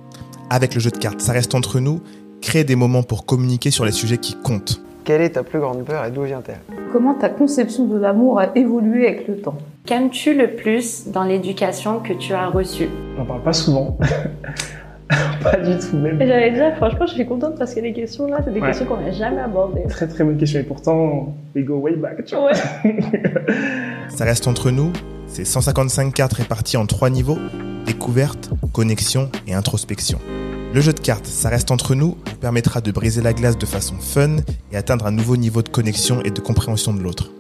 Avec 0.50 0.76
le 0.76 0.80
jeu 0.80 0.92
de 0.92 0.98
cartes, 0.98 1.22
ça 1.22 1.34
reste 1.34 1.56
entre 1.56 1.80
nous, 1.80 2.02
créer 2.42 2.64
des 2.64 2.76
moments 2.76 3.04
pour 3.04 3.26
communiquer 3.26 3.72
sur 3.72 3.86
les 3.86 3.92
sujets 3.92 4.18
qui 4.18 4.36
comptent. 4.36 4.82
Quelle 5.04 5.22
est 5.22 5.32
ta 5.32 5.44
plus 5.44 5.60
grande 5.60 5.84
peur 5.84 6.04
et 6.06 6.12
d'où 6.12 6.24
vient-elle? 6.24 6.60
Comment 6.92 7.14
ta 7.14 7.30
conception 7.30 7.86
de 7.86 7.98
l'amour 7.98 8.40
a 8.40 8.56
évolué 8.58 9.08
avec 9.08 9.28
le 9.28 9.38
temps? 9.38 9.58
Qu'aimes-tu 9.86 10.34
le 10.34 10.56
plus 10.56 11.08
dans 11.08 11.24
l'éducation 11.24 12.00
que 12.00 12.14
tu 12.14 12.34
as 12.34 12.48
reçue? 12.48 12.90
On 13.16 13.20
n'en 13.20 13.26
parle 13.26 13.44
pas 13.44 13.54
souvent. 13.54 13.98
pas 15.44 15.58
du 15.58 15.78
tout 15.78 15.98
même. 15.98 16.18
J'allais 16.20 16.52
dire, 16.52 16.76
franchement, 16.78 17.06
je 17.06 17.14
suis 17.14 17.26
contente 17.28 17.56
parce 17.60 17.76
que 17.76 17.82
les 17.82 17.94
questions 17.94 18.26
là, 18.26 18.40
c'est 18.44 18.52
des 18.52 18.60
Ouais. 18.60 18.68
questions 18.68 18.86
qu'on 18.88 18.98
n'a 18.98 19.12
jamais 19.12 19.42
abordées. 19.42 19.84
Très 19.90 20.08
très 20.08 20.24
bonne 20.24 20.38
question 20.38 20.60
et 20.60 20.64
pourtant, 20.64 21.36
we 21.56 21.64
go 21.64 21.76
way 21.76 21.96
back. 21.96 22.26
Tu 22.26 22.36
vois. 22.36 22.54
Ça 24.10 24.26
reste 24.26 24.48
entre 24.48 24.72
nous, 24.72 24.92
c'est 25.36 25.44
155 25.44 26.14
cartes 26.14 26.32
réparties 26.32 26.78
en 26.78 26.86
trois 26.86 27.10
niveaux, 27.10 27.38
découverte, 27.86 28.52
connexion 28.72 29.30
et 29.48 29.54
introspection. 29.54 30.18
Le 30.74 30.80
jeu 30.80 30.94
de 30.94 31.02
cartes, 31.02 31.26
ça 31.26 31.50
reste 31.50 31.72
entre 31.72 31.94
nous, 31.94 32.18
vous 32.26 32.38
permettra 32.40 32.80
de 32.80 32.90
briser 32.90 33.22
la 33.22 33.34
glace 33.34 33.58
de 33.58 33.66
façon 33.66 33.96
fun 34.00 34.38
et 34.72 34.78
atteindre 34.78 35.08
un 35.08 35.12
nouveau 35.12 35.36
niveau 35.36 35.62
de 35.62 35.68
connexion 35.68 36.22
et 36.24 36.32
de 36.32 36.40
compréhension 36.40 36.94
de 36.94 37.02
l'autre. 37.02 37.32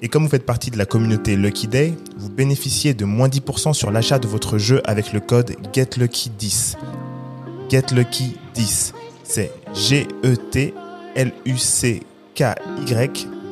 Et 0.00 0.08
comme 0.08 0.22
vous 0.22 0.30
faites 0.30 0.46
partie 0.46 0.70
de 0.70 0.78
la 0.78 0.86
communauté 0.86 1.36
Lucky 1.36 1.68
Day, 1.68 1.92
vous 2.16 2.30
bénéficiez 2.30 2.94
de 2.94 3.04
moins 3.04 3.28
10% 3.28 3.74
sur 3.74 3.90
l'achat 3.90 4.18
de 4.18 4.28
votre 4.28 4.56
jeu 4.56 4.80
avec 4.86 5.12
le 5.12 5.20
code 5.20 5.56
GetLucky10. 5.74 6.76
GetLucky10, 7.68 8.92
c'est 9.24 9.52
G-E-T-L-U-C-K-Y 9.74 10.78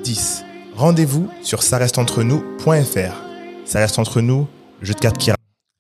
10. 0.05 0.45
Rendez-vous 0.75 1.29
sur 1.43 1.63
ça 1.63 1.77
reste 1.77 1.99
entre 1.99 2.23
nous.fr. 2.23 3.24
Ça 3.65 3.81
reste 3.81 3.99
entre 3.99 4.21
nous, 4.21 4.47
le 4.81 4.87
jeu 4.87 4.95
de 4.95 5.01
cartes 5.01 5.19
qui 5.19 5.31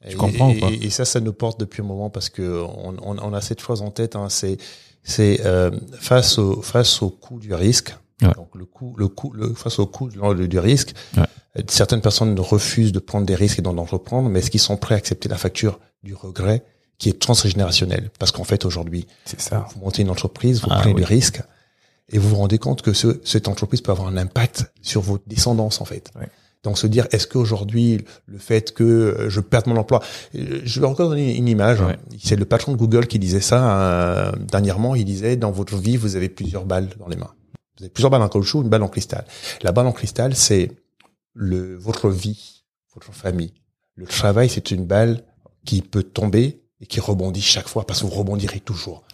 Tu 0.02 0.10
Et- 0.10 0.14
comprends 0.14 0.50
et, 0.50 0.56
ou 0.56 0.60
pas 0.60 0.70
et, 0.70 0.86
et 0.86 0.90
ça, 0.90 1.04
ça 1.04 1.20
nous 1.20 1.32
porte 1.32 1.60
depuis 1.60 1.82
un 1.82 1.86
moment 1.86 2.10
parce 2.10 2.28
que 2.28 2.62
on, 2.62 2.96
on, 3.02 3.18
on 3.18 3.32
a 3.32 3.40
cette 3.40 3.60
chose 3.60 3.82
en 3.82 3.90
tête. 3.90 4.16
Hein, 4.16 4.28
c'est 4.28 4.56
c'est 5.02 5.40
euh, 5.44 5.70
face 5.98 6.38
au 6.38 6.62
face 6.62 7.02
au 7.02 7.10
coût 7.10 7.38
du 7.38 7.52
risque. 7.54 7.94
Ouais. 8.22 8.32
Donc 8.36 8.54
le 8.54 8.64
coût 8.64 8.94
le 8.96 9.08
coût 9.08 9.32
le 9.32 9.54
face 9.54 9.78
au 9.78 9.86
coût 9.86 10.08
du, 10.08 10.18
risque. 10.58 10.94
Ouais. 11.16 11.24
euh, 11.58 11.62
Certaines 11.68 12.00
personnes 12.00 12.38
refusent 12.40 12.92
de 12.92 12.98
prendre 13.00 13.26
des 13.26 13.34
risques 13.34 13.58
et 13.58 13.62
d'en 13.62 13.76
entreprendre, 13.78 14.28
mais 14.28 14.38
est-ce 14.40 14.50
qu'ils 14.50 14.60
sont 14.60 14.76
prêts 14.76 14.94
à 14.94 14.98
accepter 14.98 15.28
la 15.28 15.36
facture 15.36 15.78
du 16.02 16.14
regret 16.14 16.62
qui 16.98 17.08
est 17.10 17.18
transgénérationnelle 17.20 18.10
Parce 18.18 18.30
qu'en 18.32 18.44
fait 18.44 18.64
aujourd'hui, 18.64 19.06
C'est 19.24 19.40
ça. 19.40 19.66
vous 19.74 19.80
montez 19.80 20.02
une 20.02 20.10
entreprise, 20.10 20.60
vous 20.60 20.68
Ah 20.70 20.78
prenez 20.80 20.94
oui. 20.94 21.00
du 21.00 21.06
risque 21.06 21.42
et 22.10 22.18
vous 22.18 22.28
vous 22.30 22.36
rendez 22.36 22.58
compte 22.58 22.82
que 22.82 22.92
ce, 22.92 23.20
cette 23.24 23.48
entreprise 23.48 23.80
peut 23.80 23.90
avoir 23.92 24.08
un 24.08 24.16
impact 24.16 24.70
sur 24.80 25.00
vos 25.00 25.18
descendants 25.26 25.70
en 25.80 25.84
fait. 25.84 26.10
Ouais. 26.18 26.28
Donc 26.64 26.78
se 26.78 26.86
dire 26.86 27.06
est-ce 27.12 27.26
qu'aujourd'hui 27.26 28.04
le 28.26 28.38
fait 28.38 28.72
que 28.74 28.82
euh, 28.82 29.30
je 29.30 29.40
perde 29.40 29.66
mon 29.68 29.76
emploi, 29.76 30.02
euh, 30.34 30.60
je 30.64 30.80
vais 30.80 30.86
encore 30.86 31.10
donner 31.10 31.36
une 31.36 31.46
image. 31.48 31.80
Ouais. 31.82 31.96
C'est 32.22 32.36
le 32.36 32.44
patron 32.46 32.72
de 32.72 32.76
Google 32.78 33.06
qui 33.06 33.18
disait 33.18 33.40
ça 33.42 33.80
euh, 33.80 34.32
dernièrement. 34.38 34.94
Il 34.94 35.04
disait 35.04 35.36
dans 35.36 35.50
votre 35.52 35.76
vie 35.76 35.96
vous 35.96 36.16
avez 36.16 36.28
plusieurs 36.28 36.64
balles 36.64 36.88
dans 36.98 37.06
les 37.08 37.16
mains. 37.16 37.32
Vous 37.78 37.84
avez 37.84 37.90
plusieurs 37.90 38.10
balles 38.10 38.22
en 38.22 38.28
caoutchouc, 38.28 38.62
une 38.62 38.68
balle 38.68 38.82
en 38.82 38.88
cristal. 38.88 39.24
La 39.62 39.72
balle 39.72 39.86
en 39.86 39.92
cristal 39.92 40.34
c'est 40.34 40.70
le 41.34 41.76
votre 41.76 42.08
vie, 42.10 42.64
votre 42.94 43.12
famille. 43.12 43.52
Le 43.94 44.06
travail 44.06 44.48
c'est 44.48 44.70
une 44.70 44.86
balle 44.86 45.22
qui 45.66 45.82
peut 45.82 46.02
tomber 46.02 46.62
et 46.80 46.86
qui 46.86 46.98
rebondit 47.00 47.42
chaque 47.42 47.68
fois 47.68 47.86
parce 47.86 48.00
que 48.00 48.06
vous 48.06 48.12
rebondirez 48.12 48.60
toujours. 48.60 49.04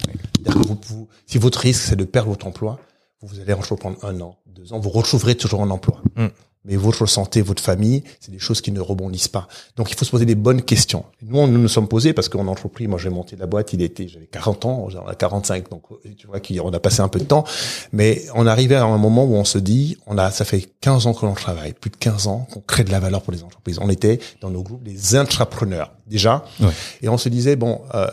Vous- 0.46 0.78
vous- 0.86 1.08
si 1.26 1.38
votre 1.38 1.58
risque 1.58 1.82
c'est 1.82 1.96
de 1.96 2.04
perdre 2.04 2.30
votre 2.30 2.46
emploi, 2.46 2.78
vous 3.22 3.40
allez 3.40 3.52
entreprendre 3.52 3.98
un 4.04 4.20
an, 4.20 4.38
deux 4.46 4.72
ans, 4.72 4.78
vous 4.78 4.88
retrouverez 4.90 5.34
toujours 5.34 5.62
un 5.62 5.70
emploi. 5.70 6.00
Mm. 6.16 6.26
Mais 6.66 6.76
votre 6.76 7.06
santé, 7.06 7.40
votre 7.40 7.62
famille, 7.62 8.04
c'est 8.20 8.30
des 8.30 8.38
choses 8.38 8.60
qui 8.60 8.70
ne 8.70 8.80
rebondissent 8.80 9.28
pas. 9.28 9.48
Donc 9.76 9.90
il 9.90 9.96
faut 9.96 10.04
se 10.04 10.10
poser 10.10 10.26
des 10.26 10.34
bonnes 10.34 10.60
questions. 10.60 11.04
Nous, 11.22 11.38
on- 11.38 11.46
nous 11.46 11.58
nous 11.58 11.68
sommes 11.68 11.88
posés 11.88 12.12
parce 12.12 12.28
qu'en 12.28 12.46
entreprise, 12.48 12.86
moi 12.86 12.98
j'ai 12.98 13.08
monté 13.08 13.34
la 13.36 13.46
boîte, 13.46 13.72
il 13.72 13.80
était, 13.80 14.08
j'avais 14.08 14.26
40 14.26 14.66
ans, 14.66 14.88
j'en 14.90 15.10
ai 15.10 15.16
45, 15.16 15.70
donc 15.70 15.84
tu 16.18 16.26
vois 16.26 16.38
qu'on 16.40 16.70
a 16.72 16.78
passé 16.80 17.00
un 17.00 17.08
peu 17.08 17.18
de 17.18 17.24
temps. 17.24 17.44
Mais 17.92 18.22
on 18.34 18.46
arrivait 18.46 18.74
à 18.74 18.84
un 18.84 18.98
moment 18.98 19.24
où 19.24 19.34
on 19.36 19.44
se 19.44 19.56
dit, 19.56 19.96
on 20.06 20.18
a, 20.18 20.30
ça 20.30 20.44
fait 20.44 20.60
15 20.82 21.06
ans 21.06 21.14
que 21.14 21.24
l'on 21.24 21.32
travaille, 21.32 21.72
plus 21.72 21.90
de 21.90 21.96
15 21.96 22.26
ans 22.26 22.46
qu'on 22.52 22.60
crée 22.60 22.84
de 22.84 22.90
la 22.90 23.00
valeur 23.00 23.22
pour 23.22 23.32
les 23.32 23.42
entreprises. 23.42 23.78
On 23.80 23.88
était 23.88 24.18
dans 24.42 24.50
nos 24.50 24.62
groupes 24.62 24.82
des 24.82 25.16
intrapreneurs 25.16 25.92
déjà, 26.06 26.44
Ouais. 26.60 26.68
et 27.00 27.08
on 27.08 27.16
se 27.16 27.28
disait 27.30 27.56
bon. 27.56 27.80
Euh, 27.94 28.06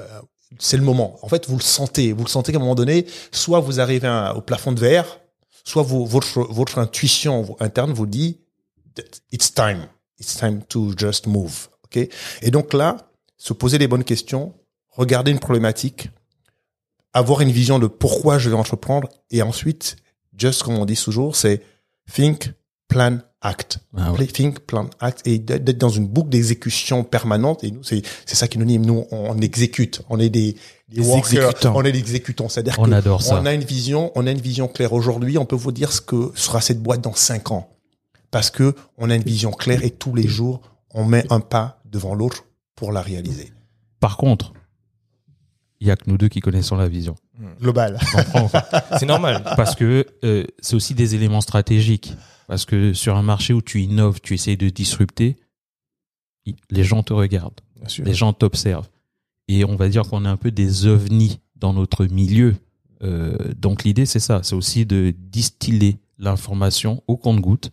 c'est 0.60 0.78
le 0.78 0.84
moment. 0.84 1.20
En 1.22 1.28
fait, 1.28 1.48
vous 1.50 1.58
le 1.58 1.62
sentez. 1.62 2.14
Vous 2.14 2.24
le 2.24 2.30
sentez 2.30 2.52
qu'à 2.54 2.58
un 2.58 2.62
moment 2.62 2.74
donné, 2.74 3.06
soit 3.32 3.60
vous 3.60 3.82
arrivez 3.82 4.08
à- 4.08 4.34
au 4.36 4.42
plafond 4.42 4.72
de 4.72 4.80
verre, 4.80 5.20
soit 5.68 5.84
votre, 5.84 6.80
intuition 6.80 7.58
interne 7.60 7.92
vous 7.92 8.06
dit, 8.06 8.40
it's 9.34 9.54
time. 9.54 9.88
It's 10.18 10.38
time 10.38 10.64
to 10.70 10.94
just 10.98 11.28
move. 11.28 11.68
OK? 11.84 11.98
Et 12.42 12.52
donc 12.52 12.74
là, 12.74 13.12
se 13.36 13.52
poser 13.52 13.78
les 13.78 13.90
bonnes 13.90 14.06
questions, 14.06 14.54
regarder 14.92 15.32
une 15.32 15.40
problématique, 15.40 16.10
avoir 17.12 17.42
une 17.42 17.52
vision 17.52 17.80
de 17.80 17.88
pourquoi 17.88 18.40
je 18.40 18.50
vais 18.50 18.56
entreprendre 18.56 19.10
et 19.30 19.42
ensuite, 19.42 19.98
just 20.38 20.64
comme 20.64 20.76
on 20.76 20.86
dit 20.86 20.96
toujours, 20.96 21.36
c'est 21.36 21.62
think, 22.10 22.54
plan, 22.88 23.20
act. 23.41 23.80
Ah 23.95 24.12
ouais. 24.13 24.26
Think, 24.28 24.60
plan, 24.62 24.89
act 25.00 25.26
et 25.28 25.38
d'être 25.39 25.78
dans 25.78 25.89
une 25.89 26.08
boucle 26.08 26.30
d'exécution 26.30 27.04
permanente. 27.04 27.63
Et 27.63 27.71
nous, 27.71 27.84
c'est 27.84 28.02
c'est 28.26 28.36
ça 28.36 28.47
qui 28.47 28.58
nous 28.58 28.65
dit, 28.65 28.80
nous, 28.80 29.06
on 29.12 29.38
exécute. 29.39 30.02
On 30.10 30.19
est 30.19 30.30
des, 30.30 30.54
des, 30.89 31.02
Des 31.02 31.08
workers. 31.08 31.43
exécutants. 31.50 31.73
On 31.76 31.84
est 31.84 31.91
des 31.91 32.00
exécutants. 32.00 32.50
C'est-à-dire 32.50 32.76
On 32.80 32.86
que 32.86 32.91
adore 32.91 33.21
ça. 33.21 33.39
on 33.39 33.45
a 33.45 33.54
une 33.54 33.63
vision, 33.63 34.12
on 34.15 34.26
a 34.28 34.32
une 34.32 34.41
vision 34.41 34.67
claire 34.67 34.93
aujourd'hui. 34.93 35.38
On 35.38 35.45
peut 35.45 35.56
vous 35.56 35.71
dire 35.71 35.91
ce 35.91 36.02
que 36.02 36.32
sera 36.36 36.62
cette 36.62 36.82
boîte 36.82 37.02
dans 37.02 37.13
cinq 37.13 37.52
ans. 37.52 37.69
Parce 38.32 38.50
que 38.50 38.76
on 38.97 39.10
a 39.10 39.15
une 39.15 39.23
vision 39.23 39.52
claire 39.52 39.84
et 39.84 39.91
tous 39.91 40.13
les 40.15 40.28
jours, 40.28 40.62
on 40.93 41.06
met 41.06 41.23
un 41.30 41.39
pas 41.39 41.80
devant 41.86 42.13
l'autre 42.15 42.45
pour 42.76 42.91
la 42.91 43.02
réaliser. 43.02 43.54
Par 44.00 44.17
contre, 44.17 44.52
il 45.80 45.88
y 45.88 45.92
a 45.92 45.96
que 45.96 46.10
nous 46.10 46.18
deux 46.18 46.28
qui 46.28 46.40
connaissons 46.40 46.76
la 46.76 46.88
vision. 46.88 47.16
Global. 47.62 47.98
Tu 48.00 48.16
comprends 48.16 48.46
ou 48.46 48.50
pas 48.50 48.68
C'est 49.00 49.06
normal. 49.06 49.44
Parce 49.56 49.76
que 49.76 50.06
euh, 50.24 50.44
c'est 50.60 50.76
aussi 50.76 50.94
des 50.96 51.16
éléments 51.16 51.42
stratégiques. 51.42 52.13
Parce 52.48 52.66
que 52.66 52.94
sur 52.94 53.16
un 53.16 53.24
marché 53.24 53.54
où 53.54 53.62
tu 53.62 53.82
innoves, 53.82 54.22
tu 54.22 54.34
essayes 54.34 54.58
de 54.58 54.70
disrupter, 54.70 55.36
les 56.70 56.84
gens 56.84 57.04
te 57.04 57.13
regardent, 57.13 57.60
Bien 57.76 57.90
sûr. 57.90 58.06
les 58.06 58.13
gens 58.13 58.34
t'observent. 58.34 58.90
Et 59.50 59.66
on 59.66 59.76
va 59.76 59.90
dire 59.90 60.04
qu'on 60.04 60.26
est 60.26 60.30
un 60.30 60.38
peu 60.38 60.52
des 60.52 60.86
ovnis 60.88 61.40
dans 61.56 61.74
notre 61.74 62.06
milieu. 62.06 62.56
Euh, 63.04 63.38
donc 63.58 63.84
l'idée, 63.84 64.06
c'est 64.06 64.20
ça. 64.20 64.42
C'est 64.44 64.56
aussi 64.56 64.86
de 64.86 65.13
distiller 65.18 65.98
l'information 66.18 67.04
au 67.08 67.18
compte-goutte, 67.18 67.70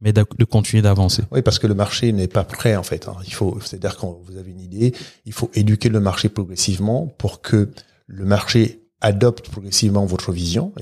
mais 0.00 0.12
de 0.12 0.44
continuer 0.44 0.82
d'avancer. 0.82 1.22
Oui, 1.30 1.42
parce 1.42 1.58
que 1.58 1.66
le 1.66 1.74
marché 1.74 2.12
n'est 2.12 2.28
pas 2.28 2.44
prêt 2.44 2.76
en 2.76 2.82
fait. 2.82 3.08
hein. 3.08 3.16
Il 3.26 3.34
faut, 3.34 3.58
c'est-à-dire 3.60 3.96
quand 3.96 4.20
vous 4.24 4.36
avez 4.36 4.50
une 4.50 4.60
idée, 4.60 4.94
il 5.26 5.32
faut 5.32 5.50
éduquer 5.54 5.88
le 5.88 6.00
marché 6.00 6.28
progressivement 6.28 7.06
pour 7.18 7.42
que 7.42 7.70
le 8.06 8.24
marché 8.24 8.80
adopte 9.02 9.48
progressivement 9.48 10.04
votre 10.04 10.30
vision. 10.32 10.72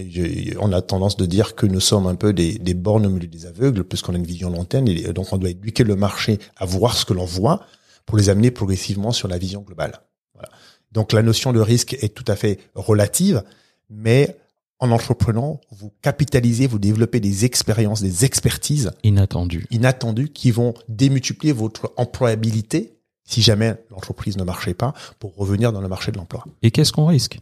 On 0.61 0.73
a 0.73 0.83
tendance 0.83 1.17
de 1.17 1.27
dire 1.27 1.55
que 1.55 1.67
nous 1.67 1.81
sommes 1.81 2.07
un 2.07 2.17
peu 2.17 2.33
des, 2.33 2.59
des 2.59 2.75
bornes 2.75 3.07
au 3.07 3.11
milieu 3.11 3.29
des 3.29 3.47
aveugles, 3.47 3.85
puisqu'on 3.85 4.15
a 4.15 4.17
une 4.19 4.27
vision 4.27 4.51
lointaine. 4.51 4.89
Et 4.89 5.13
donc, 5.13 5.33
on 5.33 5.39
doit 5.39 5.51
éduquer 5.51 5.85
le 5.85 5.95
marché 5.95 6.39
à 6.57 6.65
voir 6.65 6.97
ce 6.97 7.05
que 7.05 7.13
l'on 7.13 7.25
voit 7.25 7.63
pour 8.07 8.19
les 8.19 8.29
amener 8.29 8.51
progressivement 8.51 9.13
sur 9.13 9.29
la 9.29 9.39
vision 9.39 9.61
globale. 9.61 10.01
Voilà. 10.35 10.49
Donc, 10.91 11.13
la 11.13 11.23
notion 11.23 11.53
de 11.53 11.61
risque 11.61 11.95
est 12.01 12.13
tout 12.13 12.25
à 12.27 12.35
fait 12.35 12.59
relative, 12.75 13.45
mais 13.89 14.37
en 14.81 14.91
entreprenant, 14.91 15.61
vous 15.71 15.93
capitalisez, 16.03 16.67
vous 16.67 16.79
développez 16.79 17.21
des 17.21 17.45
expériences, 17.45 18.01
des 18.01 18.25
expertises 18.25 18.93
Inattendu. 19.03 19.67
inattendus 19.71 20.29
qui 20.29 20.51
vont 20.51 20.75
démultiplier 20.89 21.53
votre 21.53 21.93
employabilité 21.97 22.95
si 23.25 23.43
jamais 23.43 23.75
l'entreprise 23.91 24.37
ne 24.37 24.45
marchait 24.45 24.75
pas 24.75 24.95
pour 25.19 25.37
revenir 25.37 25.73
dans 25.73 25.81
le 25.81 25.89
marché 25.89 26.13
de 26.13 26.17
l'emploi. 26.17 26.45
Et 26.63 26.71
qu'est-ce 26.71 26.93
qu'on 26.93 27.07
risque? 27.07 27.41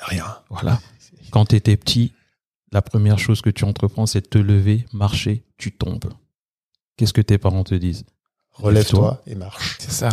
Rien. 0.00 0.26
Voilà. 0.48 0.80
Quand 1.30 1.46
tu 1.46 1.56
étais 1.56 1.76
petit, 1.76 2.12
la 2.72 2.82
première 2.82 3.18
chose 3.18 3.42
que 3.42 3.50
tu 3.50 3.64
entreprends, 3.64 4.06
c'est 4.06 4.22
de 4.22 4.28
te 4.28 4.38
lever, 4.38 4.86
marcher, 4.92 5.44
tu 5.58 5.72
tombes. 5.72 6.12
Qu'est-ce 6.96 7.12
que 7.12 7.20
tes 7.20 7.36
parents 7.38 7.64
te 7.64 7.74
disent? 7.74 8.04
Relève-toi 8.52 9.22
et 9.26 9.34
marche. 9.34 9.76
C'est 9.80 9.90
ça. 9.90 10.08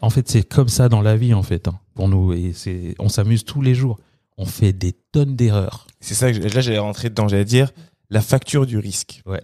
En 0.00 0.10
fait, 0.10 0.28
c'est 0.28 0.42
comme 0.42 0.68
ça 0.68 0.88
dans 0.88 1.02
la 1.02 1.16
vie, 1.16 1.34
en 1.34 1.42
fait, 1.42 1.68
hein, 1.68 1.78
pour 1.94 2.08
nous. 2.08 2.32
Et 2.32 2.54
on 2.98 3.08
s'amuse 3.08 3.44
tous 3.44 3.62
les 3.62 3.74
jours. 3.74 3.98
On 4.36 4.46
fait 4.46 4.72
des 4.72 4.92
tonnes 4.92 5.36
d'erreurs. 5.36 5.86
C'est 6.00 6.14
ça 6.14 6.32
que 6.32 6.36
je- 6.40 6.54
là 6.54 6.60
j'allais 6.60 6.78
rentrer 6.78 7.10
dedans, 7.10 7.28
j'allais 7.28 7.44
dire 7.44 7.70
la 8.10 8.20
facture 8.20 8.66
du 8.66 8.78
risque. 8.78 9.22
Ouais. 9.26 9.40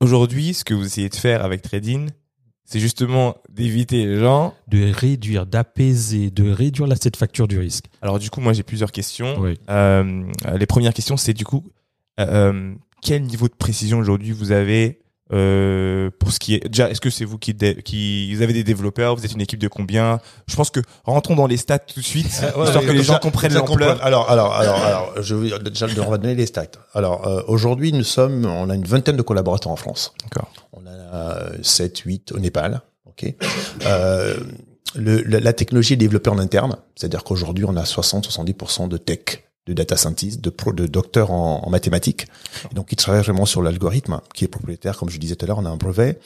Aujourd'hui, 0.00 0.54
ce 0.54 0.64
que 0.64 0.72
vous 0.74 0.84
essayez 0.86 1.08
de 1.10 1.14
faire 1.14 1.44
avec 1.44 1.60
Trading, 1.62 2.08
c'est 2.64 2.80
justement 2.80 3.36
d'éviter 3.50 4.06
les 4.06 4.18
gens. 4.18 4.54
De 4.68 4.90
réduire, 4.92 5.44
d'apaiser, 5.44 6.30
de 6.30 6.50
réduire 6.50 6.86
la, 6.86 6.96
cette 6.96 7.16
facture 7.16 7.48
du 7.48 7.58
risque. 7.58 7.86
Alors 8.00 8.18
du 8.18 8.30
coup, 8.30 8.40
moi 8.40 8.52
j'ai 8.52 8.62
plusieurs 8.62 8.92
questions. 8.92 9.38
Oui. 9.40 9.58
Euh, 9.68 10.24
les 10.56 10.66
premières 10.66 10.94
questions, 10.94 11.16
c'est 11.16 11.34
du 11.34 11.44
coup, 11.44 11.64
euh, 12.18 12.26
euh, 12.52 12.74
quel 13.02 13.22
niveau 13.22 13.48
de 13.48 13.54
précision 13.54 13.98
aujourd'hui 13.98 14.30
vous 14.32 14.52
avez 14.52 15.00
euh, 15.32 16.10
pour 16.18 16.32
ce 16.32 16.38
qui 16.38 16.54
est 16.54 16.68
déjà 16.68 16.90
Est-ce 16.90 17.00
que 17.00 17.10
c'est 17.10 17.24
vous 17.24 17.38
qui, 17.38 17.54
qui 17.84 18.34
vous 18.34 18.42
avez 18.42 18.52
des 18.52 18.64
développeurs 18.64 19.16
Vous 19.16 19.24
êtes 19.24 19.32
une 19.32 19.40
équipe 19.40 19.60
de 19.60 19.68
combien? 19.68 20.20
Je 20.48 20.56
pense 20.56 20.70
que 20.70 20.80
rentrons 21.04 21.34
dans 21.36 21.46
les 21.46 21.56
stats 21.56 21.78
tout 21.78 22.00
de 22.00 22.04
suite, 22.04 22.26
histoire 22.26 22.82
que 22.82 22.90
les 22.90 23.02
gens 23.02 23.18
comprennent 23.18 23.54
l'ampleur. 23.54 24.04
Alors, 24.04 24.30
alors, 24.30 24.54
alors, 24.54 24.82
alors, 24.82 25.22
je 25.22 25.34
vais 25.34 25.50
déjà, 25.58 25.86
on 26.04 26.10
va 26.10 26.18
donner 26.18 26.34
les 26.34 26.46
stats. 26.46 26.66
Alors, 26.94 27.26
euh, 27.26 27.42
aujourd'hui, 27.46 27.92
nous 27.92 28.04
sommes, 28.04 28.44
on 28.44 28.70
a 28.70 28.74
une 28.74 28.84
vingtaine 28.84 29.16
de 29.16 29.22
collaborateurs 29.22 29.72
en 29.72 29.76
France. 29.76 30.14
D'accord. 30.24 30.52
On 30.72 30.86
a 30.86 30.90
euh, 30.90 31.58
7, 31.62 31.98
8 31.98 32.32
au 32.32 32.38
Népal. 32.38 32.82
Ok? 33.06 33.34
Euh, 33.86 34.36
le, 34.94 35.22
la, 35.22 35.40
la 35.40 35.52
technologie 35.52 35.94
est 35.94 35.96
développée 35.96 36.30
en 36.30 36.38
interne, 36.38 36.76
c'est-à-dire 36.96 37.22
qu'aujourd'hui, 37.24 37.64
on 37.64 37.76
a 37.76 37.82
60-70% 37.82 38.88
de 38.88 38.96
tech, 38.96 39.44
de 39.66 39.72
data 39.72 39.96
scientists, 39.96 40.40
de, 40.40 40.50
pro, 40.50 40.72
de 40.72 40.86
docteurs 40.86 41.30
en, 41.30 41.64
en 41.64 41.70
mathématiques. 41.70 42.26
Et 42.70 42.74
donc, 42.74 42.92
ils 42.92 42.96
travaillent 42.96 43.22
vraiment 43.22 43.46
sur 43.46 43.62
l'algorithme, 43.62 44.20
qui 44.34 44.44
est 44.44 44.48
propriétaire, 44.48 44.96
comme 44.96 45.10
je 45.10 45.18
disais 45.18 45.36
tout 45.36 45.44
à 45.44 45.48
l'heure, 45.48 45.58
on 45.58 45.66
a 45.66 45.70
un 45.70 45.76
brevet. 45.76 46.18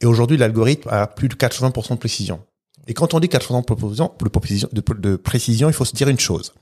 Et 0.00 0.06
aujourd'hui, 0.06 0.36
l'algorithme 0.36 0.88
a 0.90 1.06
plus 1.06 1.28
de 1.28 1.34
80% 1.34 1.90
de 1.90 1.94
précision. 1.96 2.40
Et 2.86 2.94
quand 2.94 3.14
on 3.14 3.20
dit 3.20 3.28
80% 3.28 3.60
de 3.60 4.28
précision, 4.28 4.68
de 4.72 4.82
de, 4.94 5.16
précision, 5.16 5.68
il 5.68 5.72
faut 5.72 5.84
se 5.84 5.94
dire 5.94 6.08
une 6.08 6.18
chose. 6.18 6.52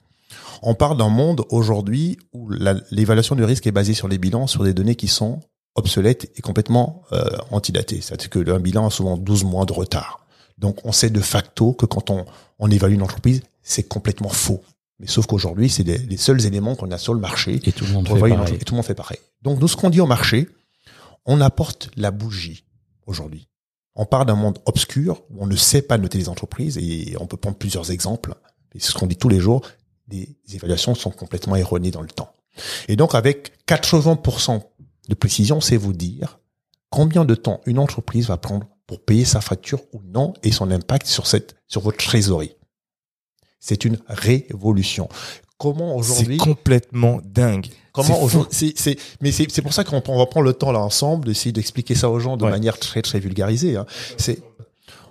On 0.62 0.74
part 0.74 0.96
d'un 0.96 1.08
monde 1.08 1.44
aujourd'hui 1.50 2.18
où 2.32 2.50
l'évaluation 2.90 3.34
du 3.34 3.44
risque 3.44 3.66
est 3.66 3.72
basée 3.72 3.94
sur 3.94 4.08
les 4.08 4.18
bilans, 4.18 4.46
sur 4.46 4.64
des 4.64 4.74
données 4.74 4.96
qui 4.96 5.08
sont 5.08 5.40
obsolètes 5.74 6.30
et 6.36 6.42
complètement 6.42 7.02
euh, 7.12 7.24
antidatées. 7.50 8.00
C'est-à-dire 8.00 8.30
que 8.30 8.50
un 8.50 8.58
bilan 8.58 8.86
a 8.86 8.90
souvent 8.90 9.16
12 9.16 9.44
mois 9.44 9.64
de 9.64 9.72
retard. 9.72 10.26
Donc 10.58 10.84
on 10.84 10.92
sait 10.92 11.10
de 11.10 11.20
facto 11.20 11.72
que 11.72 11.86
quand 11.86 12.10
on, 12.10 12.26
on 12.58 12.70
évalue 12.70 12.94
une 12.94 13.02
entreprise, 13.02 13.42
c'est 13.62 13.84
complètement 13.84 14.28
faux. 14.28 14.62
Mais 15.00 15.06
sauf 15.06 15.26
qu'aujourd'hui, 15.26 15.68
c'est 15.68 15.84
les, 15.84 15.98
les 15.98 16.16
seuls 16.16 16.44
éléments 16.44 16.74
qu'on 16.74 16.90
a 16.90 16.98
sur 16.98 17.14
le 17.14 17.20
marché. 17.20 17.60
Et 17.64 17.72
tout 17.72 17.84
le 17.84 17.92
monde 17.92 18.08
fait 18.08 18.18
pareil. 18.18 18.54
Et 18.54 18.64
tout 18.64 18.74
le 18.74 18.76
monde 18.76 18.86
fait 18.86 18.94
pareil. 18.94 19.18
Donc 19.42 19.60
nous, 19.60 19.68
ce 19.68 19.76
qu'on 19.76 19.90
dit 19.90 20.00
au 20.00 20.06
marché, 20.06 20.48
on 21.24 21.40
apporte 21.40 21.90
la 21.96 22.10
bougie 22.10 22.64
aujourd'hui. 23.06 23.48
On 23.94 24.06
part 24.06 24.26
d'un 24.26 24.34
monde 24.34 24.58
obscur 24.64 25.22
où 25.30 25.42
on 25.42 25.46
ne 25.46 25.56
sait 25.56 25.82
pas 25.82 25.98
noter 25.98 26.18
les 26.18 26.28
entreprises 26.28 26.78
et 26.78 27.16
on 27.20 27.26
peut 27.26 27.36
prendre 27.36 27.56
plusieurs 27.56 27.90
exemples. 27.90 28.34
Et 28.74 28.80
c'est 28.80 28.92
ce 28.92 28.94
qu'on 28.94 29.06
dit 29.06 29.16
tous 29.16 29.28
les 29.28 29.40
jours. 29.40 29.62
Les 30.08 30.36
évaluations 30.52 30.94
sont 30.94 31.10
complètement 31.10 31.56
erronées 31.56 31.90
dans 31.90 32.02
le 32.02 32.08
temps. 32.08 32.32
Et 32.88 32.96
donc, 32.96 33.14
avec 33.14 33.52
80% 33.66 34.62
de 35.08 35.14
précision, 35.14 35.60
c'est 35.60 35.76
vous 35.76 35.92
dire 35.92 36.38
combien 36.90 37.24
de 37.24 37.34
temps 37.34 37.60
une 37.66 37.78
entreprise 37.78 38.28
va 38.28 38.36
prendre 38.36 38.66
pour 38.86 39.04
payer 39.04 39.24
sa 39.24 39.40
facture 39.40 39.80
ou 39.92 40.00
non 40.02 40.32
et 40.42 40.52
son 40.52 40.70
impact 40.70 41.06
sur 41.06 41.26
cette, 41.26 41.56
sur 41.66 41.82
votre 41.82 41.98
trésorerie. 41.98 42.54
C'est 43.60 43.84
une 43.84 43.98
révolution. 44.06 45.08
Comment 45.58 46.00
C'est 46.02 46.12
aujourd'hui, 46.12 46.36
complètement 46.36 47.20
dingue. 47.24 47.66
comment 47.92 48.14
c'est 48.14 48.22
aujourd'hui, 48.22 48.52
c'est, 48.52 48.72
c'est, 48.76 48.96
mais 49.20 49.32
c'est, 49.32 49.50
c'est 49.50 49.62
pour 49.62 49.72
ça 49.72 49.82
qu'on 49.82 50.00
on 50.06 50.18
va 50.18 50.26
prendre 50.26 50.46
le 50.46 50.52
temps 50.52 50.70
là 50.70 50.78
ensemble 50.80 51.24
d'essayer 51.26 51.50
d'expliquer 51.52 51.96
ça 51.96 52.08
aux 52.10 52.20
gens 52.20 52.36
de 52.36 52.44
Ouais. 52.44 52.50
manière 52.50 52.78
très 52.78 53.02
très 53.02 53.18
vulgarisée. 53.18 53.76
hein. 53.76 53.84
C'est, 54.16 54.40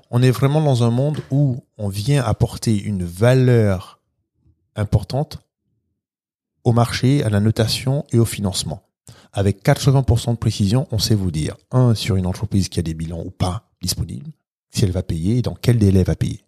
on 0.09 0.21
est 0.23 0.31
vraiment 0.31 0.61
dans 0.61 0.83
un 0.83 0.89
monde 0.89 1.19
où 1.31 1.57
on 1.77 1.89
vient 1.89 2.23
apporter 2.23 2.81
une 2.81 3.03
valeur 3.03 3.99
importante 4.77 5.39
au 6.63 6.71
marché, 6.71 7.23
à 7.23 7.29
la 7.29 7.39
notation 7.41 8.05
et 8.13 8.19
au 8.19 8.25
financement. 8.25 8.83
Avec 9.33 9.63
80% 9.65 10.31
de 10.31 10.37
précision, 10.37 10.87
on 10.91 10.99
sait 10.99 11.15
vous 11.15 11.31
dire, 11.31 11.55
un, 11.71 11.93
sur 11.93 12.15
une 12.15 12.25
entreprise 12.25 12.69
qui 12.69 12.79
a 12.79 12.83
des 12.83 12.93
bilans 12.93 13.21
ou 13.25 13.31
pas 13.31 13.69
disponibles, 13.81 14.31
si 14.71 14.83
elle 14.85 14.91
va 14.91 15.03
payer 15.03 15.37
et 15.37 15.41
dans 15.41 15.55
quel 15.55 15.77
délai 15.77 15.99
elle 15.99 16.05
va 16.05 16.15
payer. 16.15 16.41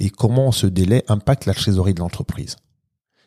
Et 0.00 0.10
comment 0.10 0.52
ce 0.52 0.66
délai 0.66 1.04
impacte 1.08 1.46
la 1.46 1.54
trésorerie 1.54 1.94
de 1.94 2.00
l'entreprise. 2.00 2.56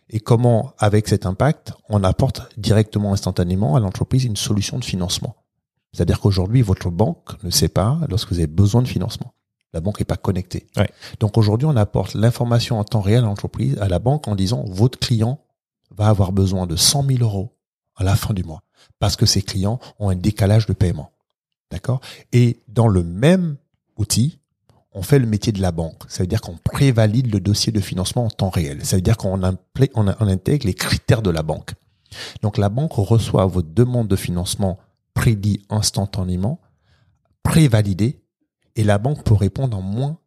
Et 0.09 0.19
comment, 0.19 0.73
avec 0.77 1.07
cet 1.07 1.25
impact, 1.25 1.73
on 1.89 2.03
apporte 2.03 2.41
directement, 2.57 3.13
instantanément 3.13 3.75
à 3.75 3.79
l'entreprise 3.79 4.23
une 4.23 4.35
solution 4.35 4.77
de 4.77 4.85
financement. 4.85 5.35
C'est-à-dire 5.93 6.19
qu'aujourd'hui, 6.19 6.61
votre 6.61 6.89
banque 6.89 7.41
ne 7.43 7.49
sait 7.49 7.69
pas 7.69 7.99
lorsque 8.09 8.29
vous 8.29 8.37
avez 8.37 8.47
besoin 8.47 8.81
de 8.81 8.87
financement. 8.87 9.33
La 9.73 9.81
banque 9.81 9.99
n'est 9.99 10.05
pas 10.05 10.17
connectée. 10.17 10.67
Ouais. 10.77 10.89
Donc 11.19 11.37
aujourd'hui, 11.37 11.67
on 11.67 11.75
apporte 11.75 12.13
l'information 12.13 12.79
en 12.79 12.83
temps 12.83 13.01
réel 13.01 13.23
à 13.23 13.27
l'entreprise, 13.27 13.77
à 13.79 13.87
la 13.87 13.99
banque, 13.99 14.27
en 14.27 14.35
disant 14.35 14.63
votre 14.67 14.99
client 14.99 15.39
va 15.95 16.07
avoir 16.07 16.31
besoin 16.31 16.67
de 16.67 16.75
100 16.75 17.07
000 17.07 17.19
euros 17.21 17.57
à 17.95 18.03
la 18.03 18.15
fin 18.15 18.33
du 18.33 18.43
mois 18.43 18.61
parce 18.99 19.15
que 19.15 19.25
ses 19.25 19.41
clients 19.41 19.79
ont 19.99 20.09
un 20.09 20.15
décalage 20.15 20.65
de 20.65 20.73
paiement. 20.73 21.11
D'accord? 21.71 22.01
Et 22.31 22.59
dans 22.67 22.87
le 22.87 23.03
même 23.03 23.57
outil, 23.97 24.39
on 24.95 25.01
fait 25.01 25.19
le 25.19 25.27
métier 25.27 25.51
de 25.51 25.61
la 25.61 25.71
banque. 25.71 26.03
Ça 26.07 26.23
veut 26.23 26.27
dire 26.27 26.41
qu'on 26.41 26.57
prévalide 26.57 27.31
le 27.31 27.41
dossier 27.41 27.71
de 27.71 27.81
financement 27.81 28.25
en 28.25 28.29
temps 28.29 28.49
réel. 28.49 28.83
Ça 28.85 28.95
veut 28.95 29.01
dire 29.01 29.17
qu'on 29.17 29.41
on 29.43 30.07
intègre 30.27 30.65
les 30.65 30.73
critères 30.73 31.21
de 31.21 31.29
la 31.29 31.43
banque. 31.43 31.73
Donc 32.41 32.57
la 32.57 32.69
banque 32.69 32.93
reçoit 32.93 33.45
votre 33.45 33.73
demande 33.73 34.07
de 34.07 34.15
financement 34.15 34.79
prédit 35.13 35.61
instantanément, 35.69 36.61
prévalidé, 37.43 38.21
et 38.77 38.83
la 38.83 38.97
banque 38.97 39.23
peut 39.23 39.33
répondre 39.33 39.77
en 39.77 39.81
moins, 39.81 40.17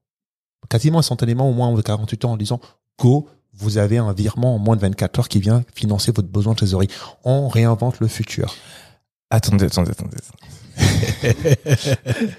quasiment 0.68 0.98
instantanément, 0.98 1.48
au 1.48 1.54
moins 1.54 1.68
en 1.68 1.80
48 1.80 2.24
heures 2.24 2.30
en 2.30 2.36
disant 2.36 2.60
Go, 3.00 3.28
vous 3.54 3.78
avez 3.78 3.96
un 3.96 4.12
virement 4.12 4.54
en 4.54 4.58
moins 4.58 4.76
de 4.76 4.82
24 4.82 5.20
heures 5.20 5.28
qui 5.28 5.40
vient 5.40 5.64
financer 5.74 6.12
votre 6.12 6.28
besoin 6.28 6.52
de 6.52 6.58
trésorerie. 6.58 6.88
On 7.24 7.48
réinvente 7.48 8.00
le 8.00 8.08
futur. 8.08 8.54
Attendez, 9.30 9.66
attendez. 9.66 9.92
attendez. 9.92 10.16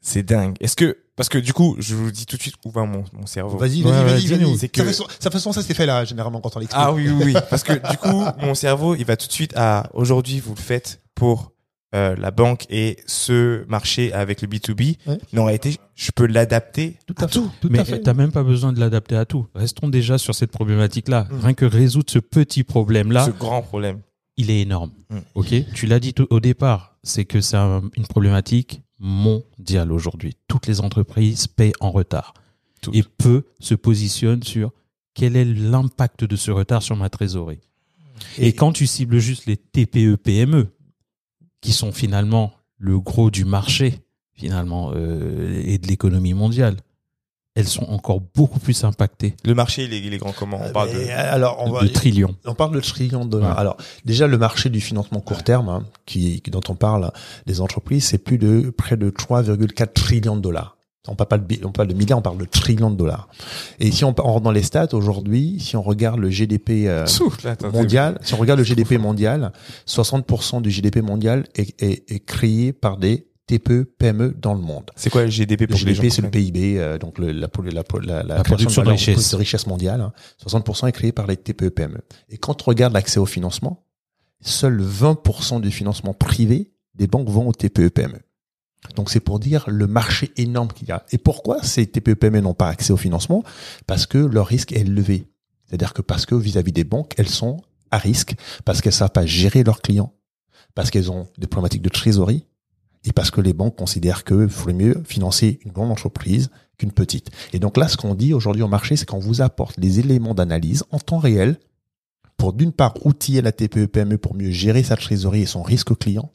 c'est 0.00 0.22
dingue. 0.22 0.56
Est-ce 0.60 0.76
que, 0.76 1.03
parce 1.16 1.28
que 1.28 1.38
du 1.38 1.52
coup, 1.52 1.76
je 1.78 1.94
vous 1.94 2.10
dis 2.10 2.26
tout 2.26 2.36
de 2.36 2.42
suite 2.42 2.54
où 2.64 2.70
va 2.70 2.84
mon, 2.84 3.04
mon 3.12 3.26
cerveau? 3.26 3.56
Vas-y, 3.58 3.82
vas-y, 3.82 3.92
ouais, 3.92 4.04
vas-y, 4.04 4.26
vas-y. 4.26 4.58
C'est 4.58 4.76
Ça 4.76 4.82
que- 4.82 4.84
fait 4.88 4.92
son- 4.92 5.06
ça 5.20 5.30
fait 5.30 5.38
son- 5.38 5.52
ça 5.52 5.62
c'est 5.62 5.74
fait 5.74 5.86
là, 5.86 6.04
généralement, 6.04 6.40
quand 6.40 6.56
on 6.56 6.58
l'explique. 6.60 6.82
Ah 6.84 6.92
oui, 6.92 7.08
oui, 7.08 7.22
oui. 7.26 7.34
Parce 7.50 7.62
que 7.62 7.72
du 7.74 7.96
coup, 7.98 8.24
mon 8.42 8.54
cerveau, 8.54 8.94
il 8.94 9.04
va 9.04 9.16
tout 9.16 9.26
de 9.28 9.32
suite 9.32 9.52
à 9.56 9.88
aujourd'hui, 9.94 10.40
vous 10.40 10.54
le 10.54 10.60
faites 10.60 11.00
pour 11.14 11.52
euh, 11.94 12.16
la 12.18 12.32
banque 12.32 12.66
et 12.70 12.96
ce 13.06 13.64
marché 13.68 14.12
avec 14.12 14.42
le 14.42 14.48
B2B. 14.48 14.96
Ouais. 15.06 15.16
Mais 15.32 15.38
en 15.40 15.44
réalité, 15.44 15.76
je 15.94 16.10
peux 16.10 16.26
l'adapter 16.26 16.98
tout 17.06 17.14
à 17.18 17.28
fait. 17.28 17.34
Tout 17.38 17.50
Mais 17.70 17.78
à 17.78 17.84
fait. 17.84 18.00
t'as 18.00 18.14
même 18.14 18.32
pas 18.32 18.42
besoin 18.42 18.72
de 18.72 18.80
l'adapter 18.80 19.14
à 19.16 19.24
tout. 19.24 19.46
Restons 19.54 19.86
déjà 19.88 20.18
sur 20.18 20.34
cette 20.34 20.50
problématique-là. 20.50 21.28
Mm. 21.30 21.40
Rien 21.40 21.54
que 21.54 21.64
résoudre 21.64 22.10
ce 22.10 22.18
petit 22.18 22.64
problème-là, 22.64 23.26
ce 23.26 23.30
grand 23.30 23.62
problème. 23.62 24.00
il 24.36 24.50
est 24.50 24.62
énorme. 24.62 24.90
Mm. 25.10 25.18
Ok, 25.36 25.54
tu 25.72 25.86
l'as 25.86 26.00
dit 26.00 26.14
tout- 26.14 26.26
au 26.30 26.40
départ, 26.40 26.96
c'est 27.04 27.24
que 27.26 27.40
c'est 27.40 27.56
un- 27.56 27.82
une 27.96 28.06
problématique 28.08 28.82
mondiale 28.98 29.92
aujourd'hui. 29.92 30.36
Toutes 30.48 30.66
les 30.66 30.80
entreprises 30.80 31.46
payent 31.46 31.72
en 31.80 31.90
retard 31.90 32.34
Toutes. 32.80 32.94
et 32.94 33.02
peu 33.02 33.44
se 33.60 33.74
positionnent 33.74 34.42
sur 34.42 34.72
quel 35.14 35.36
est 35.36 35.44
l'impact 35.44 36.24
de 36.24 36.36
ce 36.36 36.50
retard 36.50 36.82
sur 36.82 36.96
ma 36.96 37.08
trésorerie. 37.08 37.60
Et, 38.38 38.52
quand 38.52 38.72
tu 38.72 38.86
cibles 38.86 39.18
juste 39.18 39.46
les 39.46 39.56
TPE 39.56 40.16
PME, 40.16 40.68
qui 41.60 41.72
sont 41.72 41.92
finalement 41.92 42.52
le 42.78 43.00
gros 43.00 43.30
du 43.30 43.44
marché 43.44 44.00
finalement 44.32 44.90
euh, 44.94 45.62
et 45.64 45.78
de 45.78 45.86
l'économie 45.86 46.34
mondiale, 46.34 46.76
elles 47.54 47.68
sont 47.68 47.84
encore 47.84 48.20
beaucoup 48.34 48.58
plus 48.58 48.82
impactées 48.84 49.34
Le 49.44 49.54
marché, 49.54 49.84
il 49.84 49.92
est, 49.92 50.00
il 50.00 50.12
est 50.12 50.18
grand 50.18 50.32
comment? 50.32 50.60
On 50.64 50.70
parle 50.72 50.92
de. 50.92 50.98
Mais, 50.98 51.10
alors, 51.12 51.58
on 51.60 51.70
va, 51.70 51.82
de 51.82 51.88
trillions. 51.88 52.34
On 52.46 52.54
parle 52.54 52.74
de 52.74 52.80
trillions 52.80 53.24
de 53.24 53.30
dollars. 53.30 53.54
Ouais. 53.54 53.60
Alors, 53.60 53.76
déjà, 54.04 54.26
le 54.26 54.38
marché 54.38 54.70
du 54.70 54.80
financement 54.80 55.20
court 55.20 55.44
terme, 55.44 55.68
hein, 55.68 55.84
qui, 56.04 56.42
dont 56.50 56.60
on 56.68 56.74
parle 56.74 57.12
des 57.46 57.60
entreprises, 57.60 58.04
c'est 58.06 58.18
plus 58.18 58.38
de 58.38 58.70
près 58.76 58.96
de 58.96 59.08
3,4 59.10 59.92
trillions 59.92 60.36
de 60.36 60.40
dollars. 60.40 60.76
On 61.06 61.14
parle 61.16 61.28
pas 61.28 61.38
de, 61.38 61.44
bi- 61.44 61.60
on 61.62 61.70
parle 61.70 61.88
de 61.88 61.94
milliards, 61.94 62.18
on 62.18 62.22
parle 62.22 62.38
de 62.38 62.46
trillions 62.46 62.90
de 62.90 62.96
dollars. 62.96 63.28
Et 63.78 63.92
si 63.92 64.04
on, 64.06 64.14
on 64.18 64.22
rentre 64.22 64.40
dans 64.40 64.50
les 64.50 64.62
stats, 64.62 64.88
aujourd'hui, 64.94 65.58
si 65.60 65.76
on 65.76 65.82
regarde 65.82 66.18
le 66.18 66.30
GDP 66.30 66.86
euh, 66.88 67.04
Souffle, 67.06 67.54
mondial, 67.72 68.18
si 68.22 68.32
on 68.34 68.38
regarde 68.38 68.58
le 68.58 68.64
GDP 68.64 68.92
mondial, 68.98 69.52
60% 69.86 70.62
du 70.62 70.70
GDP 70.70 71.02
mondial 71.02 71.44
est, 71.54 71.80
est, 71.82 72.10
est 72.10 72.20
créé 72.24 72.72
par 72.72 72.96
des 72.96 73.26
TPE, 73.46 73.84
PME 73.98 74.34
dans 74.40 74.54
le 74.54 74.60
monde. 74.60 74.90
C'est 74.96 75.10
quoi 75.10 75.24
le 75.24 75.30
GDP 75.30 75.62
Le 75.62 75.66
pour 75.68 75.76
gens 75.76 75.86
GDP, 75.86 76.10
c'est 76.10 76.22
le 76.22 76.30
PIB, 76.30 76.78
euh, 76.78 76.98
donc 76.98 77.18
le, 77.18 77.30
la, 77.32 77.48
la, 77.64 77.82
la, 78.02 78.22
la, 78.22 78.42
production 78.42 78.82
de 78.82 78.90
richesse. 78.90 79.30
de 79.32 79.36
richesse 79.36 79.66
mondiale. 79.66 80.00
hein. 80.00 80.12
60% 80.46 80.88
est 80.88 80.92
créé 80.92 81.12
par 81.12 81.26
les 81.26 81.36
TPE 81.36 81.68
PME. 81.68 82.00
Et 82.30 82.38
quand 82.38 82.62
on 82.62 82.64
regarde 82.64 82.94
l'accès 82.94 83.20
au 83.20 83.26
financement, 83.26 83.84
seul 84.40 84.82
20% 84.82 85.60
du 85.60 85.70
financement 85.70 86.14
privé 86.14 86.72
des 86.94 87.06
banques 87.06 87.28
vont 87.28 87.48
aux 87.48 87.52
TPE 87.52 87.88
PME. 87.88 88.20
Donc 88.96 89.10
c'est 89.10 89.20
pour 89.20 89.38
dire 89.40 89.64
le 89.66 89.86
marché 89.86 90.30
énorme 90.36 90.68
qu'il 90.68 90.88
y 90.88 90.92
a. 90.92 91.04
Et 91.10 91.18
pourquoi 91.18 91.62
ces 91.62 91.86
TPE 91.86 92.14
PME 92.14 92.40
n'ont 92.40 92.54
pas 92.54 92.68
accès 92.68 92.92
au 92.92 92.96
financement? 92.98 93.42
Parce 93.86 94.06
que 94.06 94.18
leur 94.18 94.46
risque 94.46 94.72
est 94.72 94.80
élevé. 94.80 95.26
C'est-à-dire 95.66 95.92
que 95.94 96.02
parce 96.02 96.26
que 96.26 96.34
vis-à-vis 96.34 96.72
des 96.72 96.84
banques, 96.84 97.14
elles 97.16 97.28
sont 97.28 97.60
à 97.90 97.98
risque, 97.98 98.34
parce 98.64 98.80
qu'elles 98.80 98.92
savent 98.92 99.10
pas 99.10 99.24
gérer 99.26 99.64
leurs 99.64 99.80
clients, 99.80 100.12
parce 100.74 100.90
qu'elles 100.90 101.10
ont 101.10 101.26
des 101.38 101.46
problématiques 101.46 101.82
de 101.82 101.88
trésorerie, 101.88 102.46
et 103.04 103.12
parce 103.12 103.30
que 103.30 103.40
les 103.40 103.52
banques 103.52 103.76
considèrent 103.76 104.24
qu'il 104.24 104.48
faudrait 104.48 104.74
mieux 104.74 105.02
financer 105.04 105.60
une 105.64 105.72
grande 105.72 105.90
entreprise 105.90 106.50
qu'une 106.78 106.92
petite. 106.92 107.30
Et 107.52 107.58
donc 107.58 107.76
là, 107.76 107.88
ce 107.88 107.96
qu'on 107.96 108.14
dit 108.14 108.32
aujourd'hui 108.32 108.62
au 108.62 108.68
marché, 108.68 108.96
c'est 108.96 109.06
qu'on 109.06 109.18
vous 109.18 109.42
apporte 109.42 109.76
les 109.78 110.00
éléments 110.00 110.34
d'analyse 110.34 110.84
en 110.90 110.98
temps 110.98 111.18
réel 111.18 111.58
pour 112.36 112.52
d'une 112.52 112.72
part 112.72 112.94
outiller 113.04 113.42
la 113.42 113.52
TPE 113.52 113.86
PME 113.86 114.18
pour 114.18 114.34
mieux 114.34 114.50
gérer 114.50 114.82
sa 114.82 114.96
trésorerie 114.96 115.42
et 115.42 115.46
son 115.46 115.62
risque 115.62 115.96
client 115.96 116.32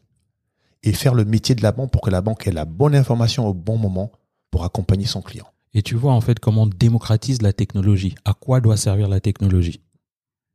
et 0.84 0.94
faire 0.94 1.14
le 1.14 1.26
métier 1.26 1.56
de 1.56 1.62
la 1.62 1.72
banque 1.72 1.92
pour 1.92 2.02
que 2.02 2.10
la 2.10 2.22
banque 2.22 2.48
ait 2.48 2.52
la 2.52 2.66
bonne 2.66 2.96
information 2.96 3.48
au 3.48 3.54
bon 3.54 3.78
moment 3.78 4.12
pour 4.52 4.64
accompagner 4.64 5.06
son 5.06 5.22
client. 5.22 5.48
Et 5.74 5.82
tu 5.82 5.96
vois 5.96 6.14
en 6.14 6.22
fait 6.22 6.40
comment 6.40 6.64
on 6.64 6.68
démocratise 6.68 7.42
la 7.42 7.54
technologie. 7.54 8.16
À 8.26 8.34
quoi 8.34 8.62
doit 8.62 8.78
servir 8.78 9.08
la 9.08 9.20
technologie? 9.20 9.82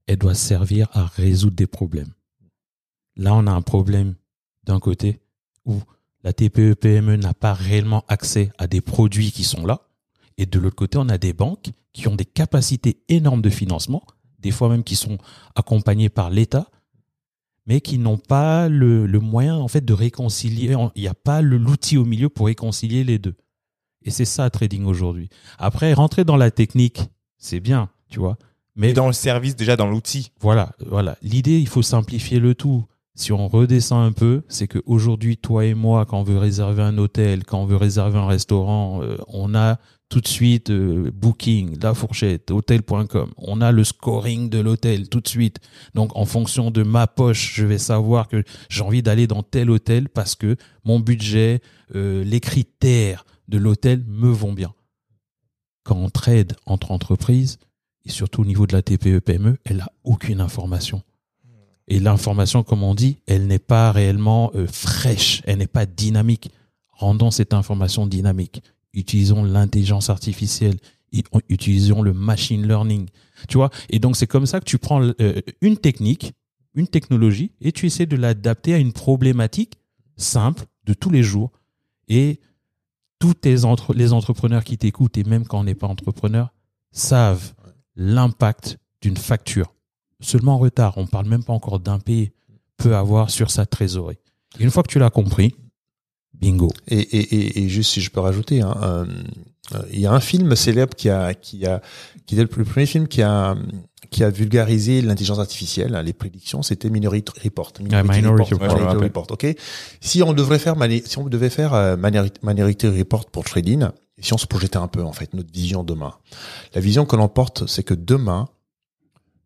Elle 0.06 0.18
doit 0.18 0.34
servir 0.34 0.88
à 0.92 1.06
résoudre 1.06 1.56
des 1.56 1.66
problèmes. 1.66 2.12
Là, 3.16 3.34
on 3.34 3.46
a 3.46 3.52
un 3.52 3.62
problème 3.62 4.14
d'un 4.64 4.80
côté 4.80 5.20
où 5.64 5.80
la 6.24 6.32
TPE 6.32 6.74
PME 6.74 7.16
n'a 7.16 7.34
pas 7.34 7.52
réellement 7.52 8.04
accès 8.08 8.50
à 8.58 8.66
des 8.66 8.80
produits 8.80 9.30
qui 9.30 9.44
sont 9.44 9.64
là. 9.66 9.82
Et 10.38 10.46
de 10.46 10.58
l'autre 10.58 10.74
côté, 10.74 10.98
on 10.98 11.08
a 11.08 11.18
des 11.18 11.32
banques 11.32 11.70
qui 11.92 12.08
ont 12.08 12.16
des 12.16 12.24
capacités 12.24 12.96
énormes 13.08 13.42
de 13.42 13.50
financement, 13.50 14.02
des 14.40 14.50
fois 14.50 14.68
même 14.68 14.82
qui 14.82 14.96
sont 14.96 15.18
accompagnées 15.54 16.08
par 16.08 16.30
l'État, 16.30 16.68
mais 17.66 17.80
qui 17.80 17.98
n'ont 17.98 18.18
pas 18.18 18.68
le, 18.68 19.06
le 19.06 19.20
moyen 19.20 19.56
en 19.56 19.68
fait 19.68 19.84
de 19.84 19.92
réconcilier. 19.92 20.74
Il 20.96 21.02
n'y 21.02 21.08
a 21.08 21.14
pas 21.14 21.40
l'outil 21.40 21.98
au 21.98 22.04
milieu 22.04 22.28
pour 22.28 22.46
réconcilier 22.46 23.04
les 23.04 23.18
deux. 23.18 23.36
Et 24.02 24.10
c'est 24.10 24.24
ça 24.24 24.50
trading 24.50 24.84
aujourd'hui. 24.84 25.28
Après, 25.58 25.92
rentrer 25.92 26.24
dans 26.24 26.36
la 26.36 26.50
technique, 26.50 27.02
c'est 27.38 27.60
bien, 27.60 27.90
tu 28.10 28.18
vois. 28.18 28.36
Mais 28.76 28.90
Et 28.90 28.92
dans 28.92 29.06
le 29.06 29.12
service, 29.12 29.56
déjà 29.56 29.76
dans 29.76 29.86
l'outil. 29.86 30.32
voilà, 30.40 30.72
voilà. 30.86 31.16
L'idée, 31.22 31.58
il 31.58 31.68
faut 31.68 31.82
simplifier 31.82 32.38
le 32.40 32.54
tout. 32.54 32.84
Si 33.16 33.32
on 33.32 33.46
redescend 33.46 34.04
un 34.04 34.12
peu, 34.12 34.42
c'est 34.48 34.66
qu'aujourd'hui, 34.66 35.36
toi 35.36 35.64
et 35.64 35.74
moi, 35.74 36.04
quand 36.04 36.18
on 36.18 36.24
veut 36.24 36.38
réserver 36.38 36.82
un 36.82 36.98
hôtel, 36.98 37.44
quand 37.44 37.62
on 37.62 37.66
veut 37.66 37.76
réserver 37.76 38.18
un 38.18 38.26
restaurant, 38.26 39.02
euh, 39.02 39.16
on 39.28 39.54
a 39.54 39.78
tout 40.08 40.20
de 40.20 40.26
suite 40.26 40.70
euh, 40.70 41.12
Booking, 41.14 41.78
La 41.80 41.94
Fourchette, 41.94 42.50
hôtel.com. 42.50 43.32
On 43.36 43.60
a 43.60 43.70
le 43.70 43.84
scoring 43.84 44.50
de 44.50 44.58
l'hôtel 44.58 45.08
tout 45.08 45.20
de 45.20 45.28
suite. 45.28 45.60
Donc, 45.94 46.16
en 46.16 46.24
fonction 46.24 46.72
de 46.72 46.82
ma 46.82 47.06
poche, 47.06 47.54
je 47.54 47.64
vais 47.64 47.78
savoir 47.78 48.26
que 48.26 48.42
j'ai 48.68 48.82
envie 48.82 49.02
d'aller 49.02 49.28
dans 49.28 49.44
tel 49.44 49.70
hôtel 49.70 50.08
parce 50.08 50.34
que 50.34 50.56
mon 50.84 50.98
budget, 50.98 51.60
euh, 51.94 52.24
les 52.24 52.40
critères 52.40 53.24
de 53.46 53.58
l'hôtel 53.58 54.04
me 54.08 54.28
vont 54.28 54.52
bien. 54.52 54.74
Quand 55.84 55.96
on 55.96 56.10
trade 56.10 56.56
entre 56.66 56.90
entreprises, 56.90 57.58
et 58.04 58.10
surtout 58.10 58.42
au 58.42 58.44
niveau 58.44 58.66
de 58.66 58.72
la 58.72 58.82
TPE 58.82 59.20
PME, 59.20 59.58
elle 59.64 59.80
a 59.80 59.92
aucune 60.02 60.40
information. 60.40 61.02
Et 61.88 62.00
l'information, 62.00 62.62
comme 62.62 62.82
on 62.82 62.94
dit, 62.94 63.18
elle 63.26 63.46
n'est 63.46 63.58
pas 63.58 63.92
réellement 63.92 64.50
euh, 64.54 64.66
fraîche, 64.66 65.42
elle 65.44 65.58
n'est 65.58 65.66
pas 65.66 65.86
dynamique. 65.86 66.50
Rendons 66.92 67.30
cette 67.30 67.52
information 67.52 68.06
dynamique. 68.06 68.62
Utilisons 68.94 69.44
l'intelligence 69.44 70.08
artificielle, 70.08 70.76
utilisons 71.48 72.02
le 72.02 72.12
machine 72.12 72.66
learning. 72.66 73.08
Tu 73.48 73.58
vois? 73.58 73.70
Et 73.90 73.98
donc 73.98 74.16
c'est 74.16 74.26
comme 74.26 74.46
ça 74.46 74.60
que 74.60 74.64
tu 74.64 74.78
prends 74.78 75.02
euh, 75.02 75.40
une 75.60 75.76
technique, 75.76 76.32
une 76.74 76.88
technologie, 76.88 77.52
et 77.60 77.72
tu 77.72 77.86
essaies 77.86 78.06
de 78.06 78.16
l'adapter 78.16 78.74
à 78.74 78.78
une 78.78 78.92
problématique 78.92 79.74
simple 80.16 80.64
de 80.84 80.94
tous 80.94 81.10
les 81.10 81.22
jours. 81.22 81.50
Et 82.08 82.40
tous 83.18 83.34
tes 83.34 83.56
les 83.94 84.12
entrepreneurs 84.12 84.64
qui 84.64 84.78
t'écoutent, 84.78 85.16
et 85.18 85.24
même 85.24 85.46
quand 85.46 85.60
on 85.60 85.64
n'est 85.64 85.74
pas 85.74 85.86
entrepreneur, 85.86 86.52
savent 86.92 87.54
l'impact 87.96 88.78
d'une 89.00 89.16
facture, 89.16 89.73
seulement 90.24 90.54
en 90.54 90.58
retard, 90.58 90.94
on 90.96 91.06
parle 91.06 91.26
même 91.26 91.44
pas 91.44 91.52
encore 91.52 91.80
d'impayé, 91.80 92.32
peut 92.76 92.96
avoir 92.96 93.30
sur 93.30 93.50
sa 93.50 93.66
trésorerie. 93.66 94.18
Une 94.58 94.70
fois 94.70 94.82
que 94.82 94.88
tu 94.88 94.98
l'as 94.98 95.10
compris, 95.10 95.54
bingo. 96.32 96.70
Et, 96.88 96.98
et, 96.98 97.34
et, 97.34 97.64
et 97.64 97.68
juste 97.68 97.92
si 97.92 98.00
je 98.00 98.10
peux 98.10 98.20
rajouter, 98.20 98.60
hein, 98.60 98.76
euh, 98.82 99.04
il 99.92 100.00
y 100.00 100.06
a 100.06 100.12
un 100.12 100.20
film 100.20 100.54
célèbre 100.56 100.94
qui 100.94 101.08
a, 101.08 101.34
qui 101.34 101.66
a, 101.66 101.80
qui 102.26 102.38
est 102.38 102.42
le 102.42 102.46
premier 102.46 102.86
film 102.86 103.08
qui 103.08 103.22
a, 103.22 103.56
qui 104.10 104.22
a 104.22 104.30
vulgarisé 104.30 105.00
l'intelligence 105.00 105.38
artificielle, 105.38 105.94
hein, 105.94 106.02
les 106.02 106.12
prédictions, 106.12 106.62
c'était 106.62 106.90
Minority 106.90 107.32
Report. 107.42 107.72
Minority 107.80 108.54
Report, 108.54 108.78
me 108.78 108.84
rappelle. 108.84 109.04
Report, 109.04 109.26
ok. 109.30 109.56
Si 110.00 110.22
on 110.22 110.32
devrait 110.32 110.58
faire, 110.58 110.76
si 111.04 111.18
on 111.18 111.28
devait 111.28 111.50
faire 111.50 111.74
euh, 111.74 111.96
Minority 111.96 112.40
Minority 112.42 112.88
Report 112.88 113.26
pour 113.26 113.44
trading, 113.44 113.86
si 114.18 114.32
on 114.32 114.38
se 114.38 114.46
projetait 114.46 114.76
un 114.76 114.88
peu 114.88 115.02
en 115.02 115.12
fait 115.12 115.34
notre 115.34 115.52
vision 115.52 115.82
demain, 115.82 116.14
la 116.74 116.80
vision 116.80 117.06
que 117.06 117.16
l'on 117.16 117.28
porte, 117.28 117.66
c'est 117.66 117.82
que 117.82 117.94
demain, 117.94 118.48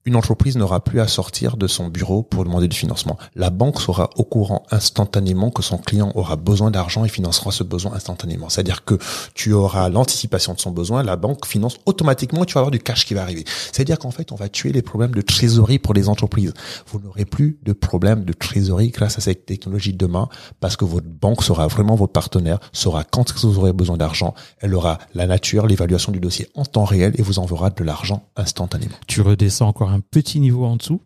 une 0.04 0.16
entreprise 0.16 0.56
n'aura 0.56 0.80
plus 0.80 1.00
à 1.00 1.08
sortir 1.08 1.56
de 1.56 1.66
son 1.66 1.88
bureau 1.88 2.22
pour 2.22 2.44
demander 2.44 2.68
du 2.68 2.76
financement. 2.76 3.18
La 3.34 3.50
banque 3.50 3.80
sera 3.80 4.10
au 4.16 4.24
courant 4.24 4.64
instantanément 4.70 5.50
que 5.50 5.62
son 5.62 5.76
client 5.76 6.12
aura 6.14 6.36
besoin 6.36 6.70
d'argent 6.70 7.04
et 7.04 7.08
financera 7.08 7.50
ce 7.50 7.62
besoin 7.62 7.92
instantanément. 7.92 8.48
C'est-à-dire 8.48 8.84
que 8.84 8.98
tu 9.34 9.52
auras 9.52 9.88
l'anticipation 9.88 10.54
de 10.54 10.60
son 10.60 10.70
besoin, 10.70 11.02
la 11.02 11.16
banque 11.16 11.46
finance 11.46 11.76
automatiquement 11.84 12.42
et 12.42 12.46
tu 12.46 12.54
vas 12.54 12.60
avoir 12.60 12.70
du 12.70 12.78
cash 12.78 13.04
qui 13.04 13.14
va 13.14 13.22
arriver. 13.22 13.44
C'est-à-dire 13.46 13.98
qu'en 13.98 14.10
fait, 14.10 14.32
on 14.32 14.36
va 14.36 14.48
tuer 14.48 14.72
les 14.72 14.82
problèmes 14.82 15.10
de 15.10 15.20
trésorerie 15.20 15.78
pour 15.78 15.94
les 15.94 16.08
entreprises. 16.08 16.54
Vous 16.86 17.00
n'aurez 17.00 17.24
plus 17.24 17.58
de 17.62 17.72
problème 17.72 18.24
de 18.24 18.32
trésorerie 18.32 18.90
grâce 18.90 19.18
à 19.18 19.20
cette 19.20 19.46
technologie 19.46 19.92
de 19.92 19.98
demain 19.98 20.28
parce 20.60 20.76
que 20.76 20.84
votre 20.84 21.08
banque 21.08 21.42
sera 21.42 21.66
vraiment 21.66 21.96
votre 21.96 22.12
partenaire, 22.12 22.58
saura 22.72 23.04
quand 23.04 23.34
vous 23.44 23.58
aurez 23.58 23.72
besoin 23.72 23.96
d'argent, 23.96 24.34
elle 24.60 24.74
aura 24.74 24.98
la 25.14 25.26
nature, 25.26 25.66
l'évaluation 25.66 26.12
du 26.12 26.20
dossier 26.20 26.48
en 26.54 26.64
temps 26.64 26.84
réel 26.84 27.14
et 27.18 27.22
vous 27.22 27.38
enverra 27.38 27.70
de 27.70 27.84
l'argent 27.84 28.28
instantanément. 28.36 28.96
Tu 29.06 29.20
redescends 29.20 29.68
encore 29.68 29.87
un 29.88 30.00
petit 30.00 30.40
niveau 30.40 30.64
en 30.64 30.76
dessous. 30.76 31.00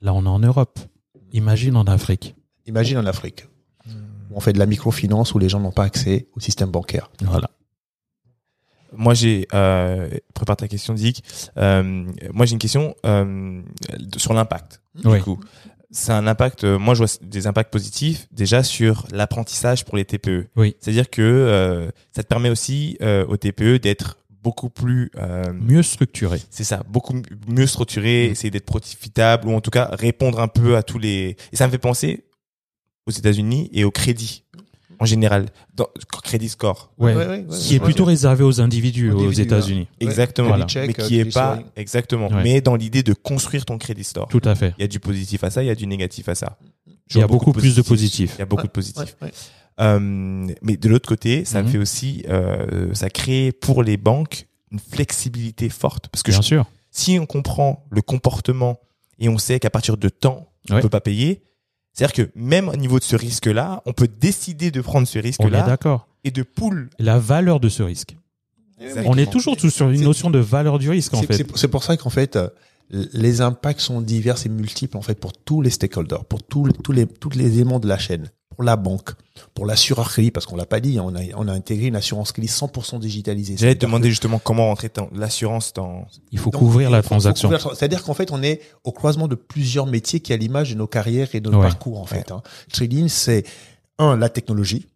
Là, 0.00 0.12
on 0.14 0.24
est 0.24 0.28
en 0.28 0.38
Europe. 0.38 0.78
Imagine 1.32 1.76
en 1.76 1.84
Afrique. 1.84 2.34
Imagine 2.66 2.98
en 2.98 3.06
Afrique. 3.06 3.46
où 3.86 3.90
On 4.36 4.40
fait 4.40 4.52
de 4.52 4.58
la 4.58 4.66
microfinance 4.66 5.34
où 5.34 5.38
les 5.38 5.48
gens 5.48 5.60
n'ont 5.60 5.72
pas 5.72 5.84
accès 5.84 6.28
au 6.34 6.40
système 6.40 6.70
bancaire. 6.70 7.10
Voilà. 7.22 7.50
Moi, 8.92 9.14
j'ai 9.14 9.46
euh, 9.52 10.08
prépare 10.34 10.56
ta 10.56 10.68
question, 10.68 10.94
Dick. 10.94 11.22
Euh, 11.58 12.06
moi, 12.32 12.46
j'ai 12.46 12.52
une 12.52 12.58
question 12.58 12.94
euh, 13.04 13.60
sur 14.16 14.32
l'impact. 14.32 14.80
Oui. 15.04 15.18
Du 15.18 15.22
coup, 15.24 15.40
c'est 15.90 16.12
un 16.12 16.26
impact. 16.26 16.64
euh, 16.64 16.78
moi, 16.78 16.94
je 16.94 17.04
vois 17.04 17.12
des 17.20 17.46
impacts 17.46 17.72
positifs 17.72 18.26
déjà 18.32 18.62
sur 18.62 19.06
l'apprentissage 19.12 19.84
pour 19.84 19.96
les 19.96 20.04
TPE. 20.04 20.46
Oui. 20.56 20.76
C'est-à-dire 20.80 21.10
que 21.10 21.20
euh, 21.22 21.90
ça 22.14 22.22
te 22.22 22.28
permet 22.28 22.48
aussi 22.48 22.96
euh, 23.02 23.26
aux 23.26 23.36
TPE 23.36 23.78
d'être 23.78 24.18
beaucoup 24.46 24.70
plus 24.70 25.10
euh, 25.18 25.52
Mieux 25.52 25.82
structuré. 25.82 26.40
c'est 26.50 26.62
ça, 26.64 26.82
beaucoup 26.88 27.20
mieux 27.48 27.66
structuré, 27.66 28.28
Mm. 28.28 28.32
essayer 28.32 28.50
d'être 28.52 28.64
profitable 28.66 29.48
ou 29.48 29.52
en 29.54 29.60
tout 29.60 29.70
cas 29.72 29.90
répondre 29.92 30.38
un 30.40 30.46
peu 30.48 30.76
à 30.76 30.82
tous 30.84 30.98
les. 31.00 31.36
Et 31.52 31.56
ça 31.56 31.66
me 31.66 31.72
fait 31.72 31.78
penser 31.78 32.24
aux 33.06 33.10
États-Unis 33.10 33.68
et 33.72 33.82
au 33.84 33.90
crédit 33.90 34.44
en 34.98 35.04
général, 35.04 35.46
dans 35.74 35.88
crédit 36.22 36.48
score. 36.48 36.90
Ouais. 36.96 37.14
Ouais, 37.14 37.26
ouais, 37.26 37.44
ouais, 37.48 37.58
Qui 37.58 37.74
est 37.74 37.80
plutôt 37.80 38.04
réservé 38.04 38.44
aux 38.44 38.60
individus 38.62 39.10
aux 39.10 39.18
Individus, 39.18 39.42
États-Unis. 39.42 39.88
Exactement. 40.00 40.48
Voilà. 40.48 40.64
Mais 40.64 40.70
Check, 40.70 40.96
qui 40.96 41.18
est 41.18 41.34
pas 41.34 41.58
exactement. 41.76 42.28
Ouais. 42.28 42.42
Mais 42.44 42.60
dans 42.62 42.76
l'idée 42.76 43.02
de 43.02 43.12
construire 43.12 43.64
ton 43.66 43.76
crédit 43.78 44.04
score. 44.04 44.28
Tout 44.28 44.40
à 44.44 44.54
fait. 44.54 44.74
Il 44.78 44.82
y 44.82 44.84
a 44.84 44.88
du 44.88 45.00
positif 45.00 45.42
à 45.44 45.50
ça, 45.50 45.62
il 45.62 45.66
y 45.66 45.70
a 45.70 45.74
du 45.74 45.86
négatif 45.86 46.28
à 46.30 46.34
ça. 46.34 46.56
Il 47.10 47.18
y 47.18 47.22
a 47.22 47.26
beaucoup 47.26 47.52
plus 47.52 47.74
de 47.76 47.82
positifs. 47.82 48.32
Il 48.36 48.38
y 48.38 48.42
a 48.42 48.46
beaucoup 48.46 48.62
Ouais, 48.62 48.68
de 48.68 48.72
positifs. 48.72 49.16
Euh, 49.80 49.98
mais 50.62 50.76
de 50.76 50.88
l'autre 50.88 51.08
côté, 51.08 51.44
ça 51.44 51.62
Mhm. 51.62 51.68
fait 51.68 51.78
aussi, 51.78 52.24
euh, 52.28 52.92
ça 52.94 53.10
crée 53.10 53.52
pour 53.52 53.82
les 53.82 53.96
banques 53.96 54.46
une 54.72 54.78
flexibilité 54.78 55.68
forte. 55.68 56.08
Parce 56.08 56.22
que 56.22 56.30
Bien 56.30 56.40
je- 56.40 56.46
sûr. 56.46 56.66
si 56.90 57.18
on 57.20 57.26
comprend 57.26 57.84
le 57.90 58.00
comportement 58.02 58.80
et 59.18 59.28
on 59.28 59.38
sait 59.38 59.60
qu'à 59.60 59.70
partir 59.70 59.96
de 59.96 60.08
temps, 60.08 60.48
on 60.70 60.74
Ouais. 60.76 60.80
peut 60.80 60.88
pas 60.88 61.00
payer, 61.00 61.42
c'est-à-dire 61.92 62.14
que 62.26 62.30
même 62.34 62.68
au 62.68 62.76
niveau 62.76 62.98
de 62.98 63.04
ce 63.04 63.16
risque-là, 63.16 63.82
on 63.86 63.92
peut 63.92 64.08
décider 64.08 64.70
de 64.70 64.80
prendre 64.80 65.06
ce 65.06 65.18
risque-là 65.18 65.62
d'accord. 65.62 66.08
et 66.24 66.30
de 66.30 66.42
pool. 66.42 66.90
La 66.98 67.18
valeur 67.18 67.60
de 67.60 67.68
ce 67.68 67.82
risque. 67.82 68.16
Exactement. 68.80 69.14
On 69.14 69.18
est 69.18 69.30
toujours 69.30 69.56
tout 69.56 69.70
sur 69.70 69.88
une 69.90 70.02
notion 70.02 70.28
de 70.30 70.38
valeur 70.38 70.78
du 70.78 70.90
risque, 70.90 71.14
en 71.14 71.20
C'est- 71.20 71.26
fait. 71.26 71.34
c'est- 71.34 71.56
C'est 71.56 71.68
pour 71.68 71.82
ça 71.84 71.96
qu'en 71.96 72.10
fait, 72.10 72.36
euh, 72.36 72.48
les 72.90 73.40
impacts 73.40 73.80
sont 73.80 74.00
divers 74.00 74.36
et 74.44 74.48
multiples 74.48 74.96
en 74.96 75.02
fait 75.02 75.18
pour 75.18 75.32
tous 75.32 75.60
les 75.62 75.70
stakeholders, 75.70 76.24
pour 76.24 76.42
tous 76.42 76.66
les, 76.66 76.72
tous 76.72 76.92
les, 76.92 77.06
tous 77.06 77.30
les 77.30 77.54
éléments 77.54 77.78
de 77.80 77.88
la 77.88 77.98
chaîne, 77.98 78.30
pour 78.56 78.64
la 78.64 78.76
banque, 78.76 79.10
pour 79.54 79.66
l'assureur 79.66 80.08
crédit, 80.10 80.30
parce 80.30 80.46
qu'on 80.46 80.56
l'a 80.56 80.64
pas 80.66 80.80
dit, 80.80 80.98
hein, 80.98 81.04
on 81.06 81.14
a, 81.14 81.20
on 81.36 81.46
a 81.46 81.52
intégré 81.52 81.86
une 81.88 81.96
assurance 81.96 82.32
crédit 82.32 82.48
100% 82.48 82.98
digitalisée. 82.98 83.56
J'allais 83.56 83.74
te 83.74 83.80
C'est-à-dire 83.80 83.88
demander 83.88 84.08
justement 84.08 84.38
comment 84.38 84.66
rentrer 84.66 84.90
dans 84.94 85.08
l'assurance 85.14 85.72
dans. 85.74 86.06
Il 86.32 86.38
faut 86.38 86.50
Donc, 86.50 86.60
couvrir 86.60 86.88
la 86.90 87.02
transaction. 87.02 87.50
C'est-à-dire 87.74 88.02
qu'en 88.02 88.14
fait, 88.14 88.30
on 88.32 88.42
est 88.42 88.60
au 88.84 88.92
croisement 88.92 89.28
de 89.28 89.34
plusieurs 89.34 89.86
métiers 89.86 90.20
qui 90.20 90.32
à 90.32 90.36
l'image 90.38 90.70
de 90.70 90.76
nos 90.76 90.86
carrières 90.86 91.34
et 91.34 91.40
de 91.40 91.50
nos 91.50 91.58
Ouais. 91.58 91.66
parcours, 91.66 92.00
en 92.00 92.06
fait. 92.06 92.32
Hein. 92.32 92.42
Trading, 92.72 93.08
c'est 93.08 93.44
un, 93.98 94.16
la 94.16 94.28
technologie. 94.30 94.86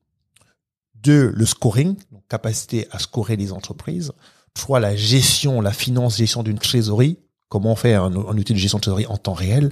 Deux, 1.03 1.31
le 1.35 1.47
scoring, 1.47 1.97
donc 2.13 2.23
capacité 2.29 2.87
à 2.91 2.99
scorer 2.99 3.37
les 3.37 3.53
entreprises. 3.53 4.13
Trois, 4.55 4.81
la 4.81 4.97
gestion, 4.97 5.61
la 5.61 5.73
finance, 5.73 6.17
gestion 6.17 6.43
d'une 6.43 6.59
trésorerie. 6.59 7.19
Comment 7.49 7.73
on 7.73 7.77
fait 7.77 7.95
un, 7.95 8.05
un 8.05 8.37
outil 8.39 8.53
de 8.53 8.59
gestion 8.59 8.79
de 8.79 8.83
trésorerie 8.83 9.07
en 9.07 9.17
temps 9.17 9.33
réel. 9.33 9.71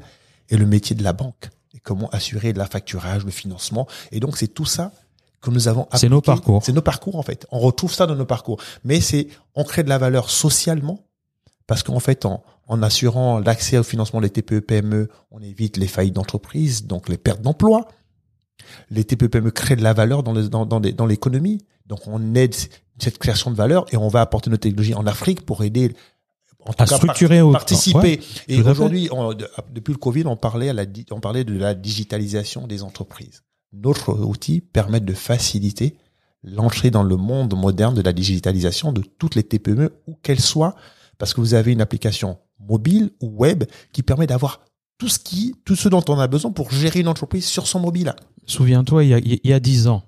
Et 0.51 0.57
le 0.57 0.65
métier 0.67 0.97
de 0.97 1.03
la 1.05 1.13
banque. 1.13 1.51
Comment 1.89 2.11
assurer 2.11 2.53
la 2.53 2.67
facturage, 2.67 3.25
le 3.25 3.31
financement. 3.31 3.87
Et 4.13 4.21
donc, 4.21 4.37
c'est 4.37 4.49
tout 4.49 4.67
ça 4.67 4.93
que 5.41 5.49
nous 5.51 5.69
avons 5.69 5.89
C'est 5.95 6.11
nos 6.11 6.19
appliqué. 6.19 6.37
parcours. 6.37 6.63
C'est 6.63 6.73
nos 6.75 6.83
parcours, 6.83 7.17
en 7.17 7.23
fait. 7.23 7.47
On 7.51 7.61
retrouve 7.61 7.95
ça 7.95 8.07
dans 8.07 8.15
nos 8.15 8.27
parcours. 8.27 8.61
Mais 8.85 9.01
c'est, 9.01 9.29
on 9.55 9.65
crée 9.65 9.85
de 9.85 9.89
la 9.89 9.97
valeur 9.97 10.29
socialement 10.29 11.07
parce 11.67 11.83
qu'en 11.83 11.99
fait, 11.99 12.27
en, 12.27 12.43
en 12.67 12.83
assurant 12.83 13.39
l'accès 13.39 13.79
au 13.79 13.83
financement 13.83 14.21
des 14.21 14.29
TPE 14.29 14.61
PME, 14.61 15.09
on 15.31 15.41
évite 15.41 15.79
les 15.79 15.87
faillites 15.87 16.13
d'entreprise, 16.15 16.85
donc 16.85 17.09
les 17.09 17.17
pertes 17.17 17.41
d'emploi. 17.41 17.89
Les 18.91 19.05
TPE 19.05 19.29
PME 19.29 19.51
créent 19.51 19.77
de 19.77 19.83
la 19.83 19.95
valeur 19.95 20.23
dans 20.23 20.35
dans, 20.35 20.67
dans 20.67 21.07
l'économie. 21.07 21.65
Donc 21.87 22.01
on 22.07 22.35
aide 22.35 22.55
cette 22.99 23.17
création 23.17 23.51
de 23.51 23.57
valeur 23.57 23.87
et 23.95 23.97
on 23.97 24.09
va 24.09 24.21
apporter 24.21 24.51
nos 24.51 24.59
technologies 24.59 24.95
en 24.95 25.07
Afrique 25.07 25.47
pour 25.47 25.65
aider 25.65 25.95
en 26.69 26.73
tout 26.73 26.83
À 26.83 26.87
cas, 26.87 26.97
structurer 26.97 27.41
au- 27.41 27.51
participer. 27.53 27.99
Ouais, 27.99 28.21
et 28.47 28.61
aujourd'hui, 28.61 29.09
de- 29.09 29.49
depuis 29.73 29.93
le 29.93 29.99
Covid, 29.99 30.25
on 30.27 30.37
parlait, 30.37 30.69
à 30.69 30.73
la, 30.73 30.87
di- 30.87 31.07
on 31.11 31.19
parlait 31.21 31.45
de 31.45 31.57
la 31.59 31.75
digitalisation 31.75 32.67
des 32.67 32.83
entreprises. 32.83 33.43
Notre 33.73 34.13
outil 34.15 34.61
permet 34.61 35.01
de 35.01 35.13
faciliter 35.15 35.97
l'entrée 36.45 36.91
dans 36.91 37.03
le 37.03 37.17
monde 37.17 37.55
moderne 37.57 37.95
de 37.95 38.03
la 38.03 38.13
digitalisation 38.13 38.93
de 38.93 39.03
toutes 39.19 39.35
les 39.35 39.43
TPE, 39.43 39.91
où 40.07 40.15
qu'elles 40.23 40.41
soient, 40.41 40.77
parce 41.19 41.35
que 41.35 41.41
vous 41.41 41.55
avez 41.55 41.73
une 41.73 41.81
application 41.81 42.39
mobile 42.61 43.11
ou 43.21 43.29
web 43.29 43.65
qui 43.93 44.03
permet 44.03 44.27
d'avoir 44.27 44.61
tout 44.99 45.09
ce 45.09 45.19
qui, 45.19 45.55
tout 45.65 45.77
ce 45.77 45.89
dont 45.89 46.05
on 46.09 46.19
a 46.19 46.27
besoin 46.29 46.51
pour 46.53 46.71
gérer 46.71 47.01
une 47.01 47.09
entreprise 47.09 47.45
sur 47.47 47.67
son 47.67 47.81
mobile. 47.81 48.15
Souviens-toi, 48.47 49.05
il 49.05 49.41
y 49.45 49.53
a, 49.53 49.61
10 49.61 49.89
ans, 49.89 50.03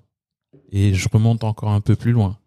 et 0.71 0.93
je 0.93 1.07
remonte 1.11 1.43
encore 1.43 1.69
un 1.69 1.81
peu 1.81 1.95
plus 1.95 2.11
loin, 2.11 2.37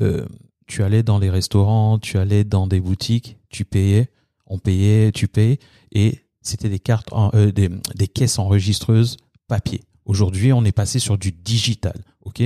euh, 0.00 0.26
tu 0.68 0.84
allais 0.84 1.02
dans 1.02 1.18
les 1.18 1.30
restaurants, 1.30 1.98
tu 1.98 2.18
allais 2.18 2.44
dans 2.44 2.66
des 2.68 2.78
boutiques, 2.78 3.38
tu 3.48 3.64
payais, 3.64 4.10
on 4.46 4.58
payait, 4.58 5.10
tu 5.10 5.26
payais, 5.26 5.58
et 5.90 6.20
c'était 6.42 6.68
des 6.68 6.78
cartes, 6.78 7.08
euh, 7.34 7.50
des, 7.50 8.08
caisses 8.08 8.38
enregistreuses 8.38 9.16
papier. 9.48 9.82
Aujourd'hui, 10.04 10.52
on 10.52 10.64
est 10.64 10.72
passé 10.72 10.98
sur 10.98 11.18
du 11.18 11.32
digital, 11.32 12.04
ok? 12.22 12.42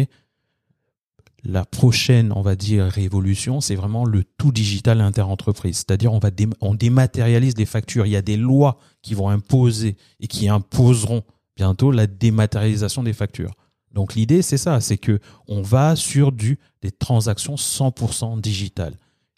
La 1.44 1.64
prochaine, 1.64 2.32
on 2.32 2.40
va 2.40 2.54
dire, 2.54 2.84
révolution, 2.84 3.60
c'est 3.60 3.74
vraiment 3.74 4.04
le 4.04 4.22
tout 4.22 4.52
digital 4.52 5.00
interentreprise. 5.00 5.78
C'est-à-dire, 5.78 6.12
on 6.12 6.20
on 6.60 6.74
dématérialise 6.74 7.56
les 7.56 7.66
factures. 7.66 8.06
Il 8.06 8.12
y 8.12 8.16
a 8.16 8.22
des 8.22 8.36
lois 8.36 8.78
qui 9.02 9.14
vont 9.14 9.28
imposer 9.28 9.96
et 10.20 10.28
qui 10.28 10.48
imposeront 10.48 11.24
bientôt 11.56 11.90
la 11.90 12.06
dématérialisation 12.06 13.02
des 13.02 13.12
factures. 13.12 13.54
Donc 13.92 14.14
l'idée 14.14 14.42
c'est 14.42 14.58
ça, 14.58 14.80
c'est 14.80 14.98
que 14.98 15.20
on 15.48 15.62
va 15.62 15.96
sur 15.96 16.32
du 16.32 16.58
des 16.80 16.90
transactions 16.90 17.54
100% 17.54 18.40
digitales, 18.40 18.94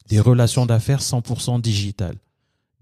des 0.09 0.21
relations 0.21 0.67
d'affaires 0.67 1.01
100% 1.01 1.61
digitales, 1.61 2.17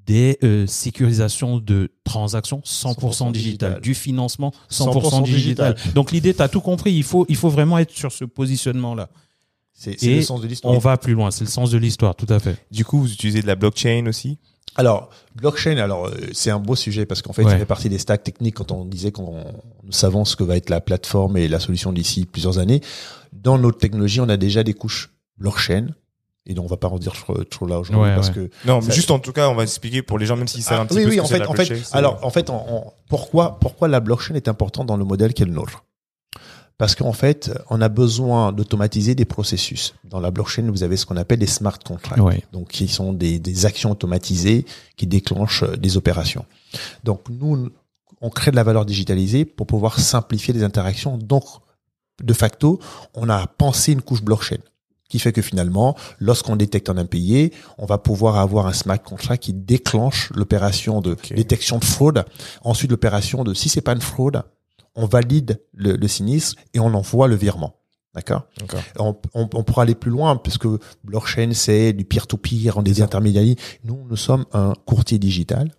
des 0.06 0.38
euh, 0.42 0.66
sécurisations 0.66 1.58
de 1.58 1.90
transactions 2.04 2.60
100%, 2.64 2.94
100% 2.94 3.32
digitales, 3.32 3.32
digital. 3.32 3.80
du 3.80 3.94
financement 3.94 4.52
100% 4.70 5.00
100%, 5.00 5.22
digital. 5.24 5.74
digital. 5.74 5.94
Donc 5.94 6.12
l'idée 6.12 6.34
tu 6.34 6.42
as 6.42 6.48
tout 6.48 6.60
compris, 6.60 6.92
il 6.92 7.04
faut 7.04 7.24
il 7.28 7.36
faut 7.36 7.50
vraiment 7.50 7.78
être 7.78 7.92
sur 7.92 8.12
ce 8.12 8.24
positionnement 8.24 8.94
là. 8.94 9.08
C'est 9.74 9.96
le 10.02 10.22
sens 10.22 10.40
de 10.40 10.46
l'histoire. 10.46 10.74
On 10.74 10.78
va 10.78 10.96
plus 10.96 11.14
loin, 11.14 11.30
c'est 11.30 11.44
le 11.44 11.50
sens 11.50 11.70
de 11.70 11.78
l'histoire, 11.78 12.14
tout 12.14 12.26
à 12.28 12.38
fait. 12.38 12.56
Du 12.70 12.84
coup, 12.84 13.00
vous 13.00 13.12
utilisez 13.12 13.42
de 13.42 13.46
la 13.46 13.56
blockchain 13.56 14.06
aussi? 14.06 14.38
Alors, 14.76 15.10
blockchain, 15.34 15.76
alors 15.78 16.06
euh, 16.06 16.12
c'est 16.32 16.50
un 16.50 16.58
beau 16.58 16.74
sujet 16.74 17.04
parce 17.06 17.20
qu'en 17.22 17.32
fait, 17.32 17.44
Ouais. 17.44 17.52
il 17.52 17.58
fait 17.58 17.66
partie 17.66 17.88
des 17.88 17.98
stacks 17.98 18.22
techniques 18.22 18.54
quand 18.56 18.72
on 18.72 18.84
disait 18.84 19.12
qu'on 19.12 19.44
nous 19.84 19.92
savons 19.92 20.24
ce 20.24 20.34
que 20.36 20.44
va 20.44 20.56
être 20.56 20.70
la 20.70 20.80
plateforme 20.80 21.36
et 21.36 21.46
la 21.48 21.60
solution 21.60 21.92
d'ici 21.92 22.24
plusieurs 22.24 22.58
années. 22.58 22.80
Dans 23.32 23.58
notre 23.58 23.78
technologie, 23.78 24.20
on 24.20 24.28
a 24.28 24.36
déjà 24.36 24.62
des 24.62 24.74
couches 24.74 25.10
blockchain. 25.38 25.88
Et 26.46 26.54
donc, 26.54 26.64
on 26.64 26.68
va 26.68 26.76
pas 26.76 26.88
en 26.88 26.98
dire 26.98 27.12
trop, 27.12 27.34
trop 27.44 27.66
là 27.66 27.78
aujourd'hui 27.78 28.02
Ouais, 28.10 28.14
parce 28.16 28.28
ouais. 28.28 28.34
que 28.34 28.50
Non, 28.66 28.80
mais 28.80 28.86
Ça- 28.86 28.92
juste 28.92 29.12
en 29.12 29.20
tout 29.20 29.32
cas, 29.32 29.48
on 29.48 29.54
va 29.54 29.62
expliquer 29.62 30.02
pour 30.02 30.18
les 30.18 30.26
gens, 30.26 30.36
même 30.36 30.48
s'ils 30.48 30.62
savent 30.64 30.78
Ah, 30.80 30.82
un 30.82 30.86
petit 30.86 30.96
oui, 30.96 31.04
peu 31.04 31.10
oui, 31.10 31.16
ce 31.16 31.20
en 31.20 31.22
que 31.24 31.28
c'est 31.28 31.34
fait, 31.34 31.38
la 31.44 31.48
en 31.50 31.54
fait, 31.54 31.88
alors, 31.92 32.18
en 32.26 32.30
fait, 32.30 32.50
on- 32.50 32.64
on- 32.78 32.92
pourquoi, 33.08 33.58
pourquoi 33.60 33.86
la 33.86 34.00
blockchain 34.00 34.34
est 34.34 34.48
importante 34.48 34.86
dans 34.88 34.96
le 34.96 35.04
modèle 35.04 35.34
qui 35.34 35.42
est 35.42 35.46
le 35.46 35.52
nôtre? 35.52 35.84
Parce 36.78 36.94
qu'en 36.94 37.12
fait, 37.12 37.52
on 37.70 37.80
a 37.80 37.88
besoin 37.88 38.52
d'automatiser 38.52 39.14
des 39.14 39.24
processus. 39.24 39.94
Dans 40.04 40.20
la 40.20 40.30
blockchain, 40.30 40.70
vous 40.70 40.82
avez 40.82 40.96
ce 40.96 41.06
qu'on 41.06 41.16
appelle 41.16 41.38
des 41.38 41.46
smart 41.46 41.78
contracts. 41.78 42.20
Donc, 42.52 42.68
qui 42.68 42.88
sont 42.88 43.12
des, 43.12 43.38
des 43.38 43.66
actions 43.66 43.90
automatisées 43.90 44.64
qui 44.96 45.06
déclenchent 45.06 45.62
euh, 45.62 45.76
des 45.76 45.96
opérations. 45.96 46.44
Donc, 47.04 47.28
nous, 47.30 47.70
on 48.20 48.30
crée 48.30 48.50
de 48.50 48.56
la 48.56 48.64
valeur 48.64 48.86
digitalisée 48.86 49.44
pour 49.44 49.66
pouvoir 49.66 50.00
simplifier 50.00 50.54
les 50.54 50.62
interactions. 50.62 51.18
Donc, 51.18 51.44
de 52.22 52.32
facto, 52.32 52.80
on 53.14 53.28
a 53.28 53.46
pensé 53.46 53.92
une 53.92 54.02
couche 54.02 54.22
blockchain 54.22 54.58
qui 55.08 55.18
fait 55.18 55.32
que 55.32 55.42
finalement, 55.42 55.94
lorsqu'on 56.20 56.56
détecte 56.56 56.88
un 56.88 56.96
impayé, 56.96 57.52
on 57.76 57.84
va 57.84 57.98
pouvoir 57.98 58.38
avoir 58.38 58.66
un 58.66 58.72
smart 58.72 59.02
contract 59.02 59.42
qui 59.42 59.52
déclenche 59.52 60.30
l'opération 60.34 61.02
de 61.02 61.18
détection 61.36 61.78
de 61.78 61.84
fraude. 61.84 62.24
Ensuite, 62.62 62.90
l'opération 62.90 63.44
de 63.44 63.52
si 63.52 63.68
c'est 63.68 63.82
pas 63.82 63.92
une 63.92 64.00
fraude, 64.00 64.42
on 64.94 65.06
valide 65.06 65.62
le, 65.72 65.96
le 65.96 66.08
sinistre 66.08 66.56
et 66.74 66.80
on 66.80 66.92
envoie 66.94 67.28
le 67.28 67.34
virement. 67.34 67.76
D'accord? 68.14 68.46
On, 68.98 69.16
on, 69.32 69.48
on 69.54 69.64
pourra 69.64 69.82
aller 69.82 69.94
plus 69.94 70.10
loin 70.10 70.36
puisque 70.36 70.66
blockchain 71.02 71.52
c'est 71.54 71.94
du 71.94 72.04
peer-to-peer 72.04 72.76
en 72.76 72.82
des 72.82 73.00
intermédiaires. 73.00 73.56
Nous, 73.84 74.06
nous 74.06 74.16
sommes 74.16 74.44
un 74.52 74.74
courtier 74.84 75.18
digital, 75.18 75.74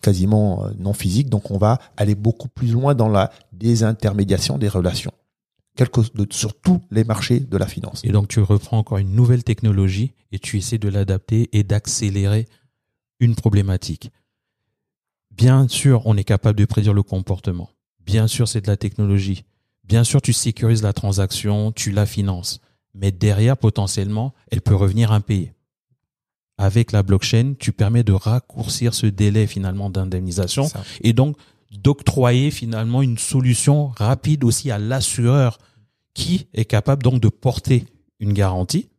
quasiment 0.00 0.64
euh, 0.64 0.70
non 0.78 0.92
physique, 0.92 1.28
donc 1.28 1.50
on 1.50 1.58
va 1.58 1.80
aller 1.96 2.14
beaucoup 2.14 2.48
plus 2.48 2.70
loin 2.70 2.94
dans 2.94 3.08
la 3.08 3.32
désintermédiation 3.52 4.58
des 4.58 4.68
relations, 4.68 5.12
sur 6.30 6.60
tous 6.60 6.80
les 6.92 7.02
marchés 7.02 7.40
de 7.40 7.56
la 7.56 7.66
finance. 7.66 8.04
Et 8.04 8.12
donc 8.12 8.28
tu 8.28 8.40
reprends 8.40 8.78
encore 8.78 8.98
une 8.98 9.14
nouvelle 9.16 9.42
technologie 9.42 10.12
et 10.30 10.38
tu 10.38 10.58
essaies 10.58 10.78
de 10.78 10.88
l'adapter 10.88 11.48
et 11.52 11.64
d'accélérer 11.64 12.46
une 13.18 13.34
problématique. 13.34 14.12
Bien 15.32 15.66
sûr, 15.66 16.02
on 16.04 16.16
est 16.16 16.24
capable 16.24 16.58
de 16.60 16.64
prédire 16.64 16.94
le 16.94 17.02
comportement. 17.02 17.70
Bien 18.04 18.26
sûr, 18.26 18.48
c'est 18.48 18.60
de 18.60 18.66
la 18.66 18.76
technologie. 18.76 19.44
Bien 19.84 20.04
sûr, 20.04 20.22
tu 20.22 20.32
sécurises 20.32 20.82
la 20.82 20.92
transaction, 20.92 21.72
tu 21.72 21.90
la 21.90 22.06
finances. 22.06 22.60
Mais 22.94 23.10
derrière, 23.10 23.56
potentiellement, 23.56 24.34
elle 24.50 24.60
peut 24.60 24.74
revenir 24.74 25.12
impayée. 25.12 25.52
Avec 26.58 26.92
la 26.92 27.02
blockchain, 27.02 27.54
tu 27.58 27.72
permets 27.72 28.04
de 28.04 28.12
raccourcir 28.12 28.94
ce 28.94 29.06
délai 29.06 29.46
finalement 29.46 29.90
d'indemnisation 29.90 30.68
et 31.00 31.12
donc 31.12 31.36
d'octroyer 31.70 32.50
finalement 32.50 33.02
une 33.02 33.18
solution 33.18 33.88
rapide 33.88 34.44
aussi 34.44 34.70
à 34.70 34.78
l'assureur 34.78 35.58
qui 36.14 36.46
est 36.52 36.66
capable 36.66 37.02
donc 37.02 37.20
de 37.20 37.28
porter 37.28 37.86
une 38.20 38.34
garantie. 38.34 38.90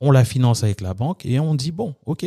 On 0.00 0.10
la 0.10 0.24
finance 0.24 0.62
avec 0.62 0.80
la 0.80 0.94
banque 0.94 1.24
et 1.24 1.40
on 1.40 1.54
dit 1.54 1.72
bon, 1.72 1.94
ok, 2.06 2.26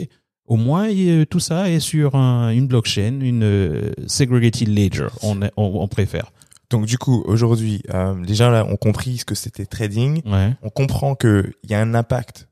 au 0.53 0.55
moins 0.55 0.87
il- 0.87 1.25
tout 1.25 1.39
ça 1.39 1.69
est 1.69 1.79
sur 1.79 2.15
un- 2.15 2.49
une 2.51 2.67
blockchain, 2.67 3.19
une 3.21 3.43
euh, 3.43 3.91
segregated 4.07 4.67
ledger, 4.67 5.07
on, 5.23 5.41
est- 5.41 5.51
on, 5.57 5.63
on 5.81 5.87
préfère. 5.87 6.31
Donc 6.69 6.85
du 6.85 6.97
coup, 6.97 7.23
aujourd'hui, 7.25 7.81
euh, 7.93 8.15
les 8.25 8.35
gens 8.35 8.49
là 8.49 8.65
ont 8.65 8.77
compris 8.77 9.17
ce 9.17 9.25
que 9.25 9.35
c'était 9.35 9.65
trading. 9.65 10.21
Ouais. 10.25 10.53
On 10.61 10.69
comprend 10.69 11.15
que 11.15 11.51
il 11.63 11.71
y 11.71 11.73
a 11.75 11.79
un 11.81 11.93
impact, 11.95 12.47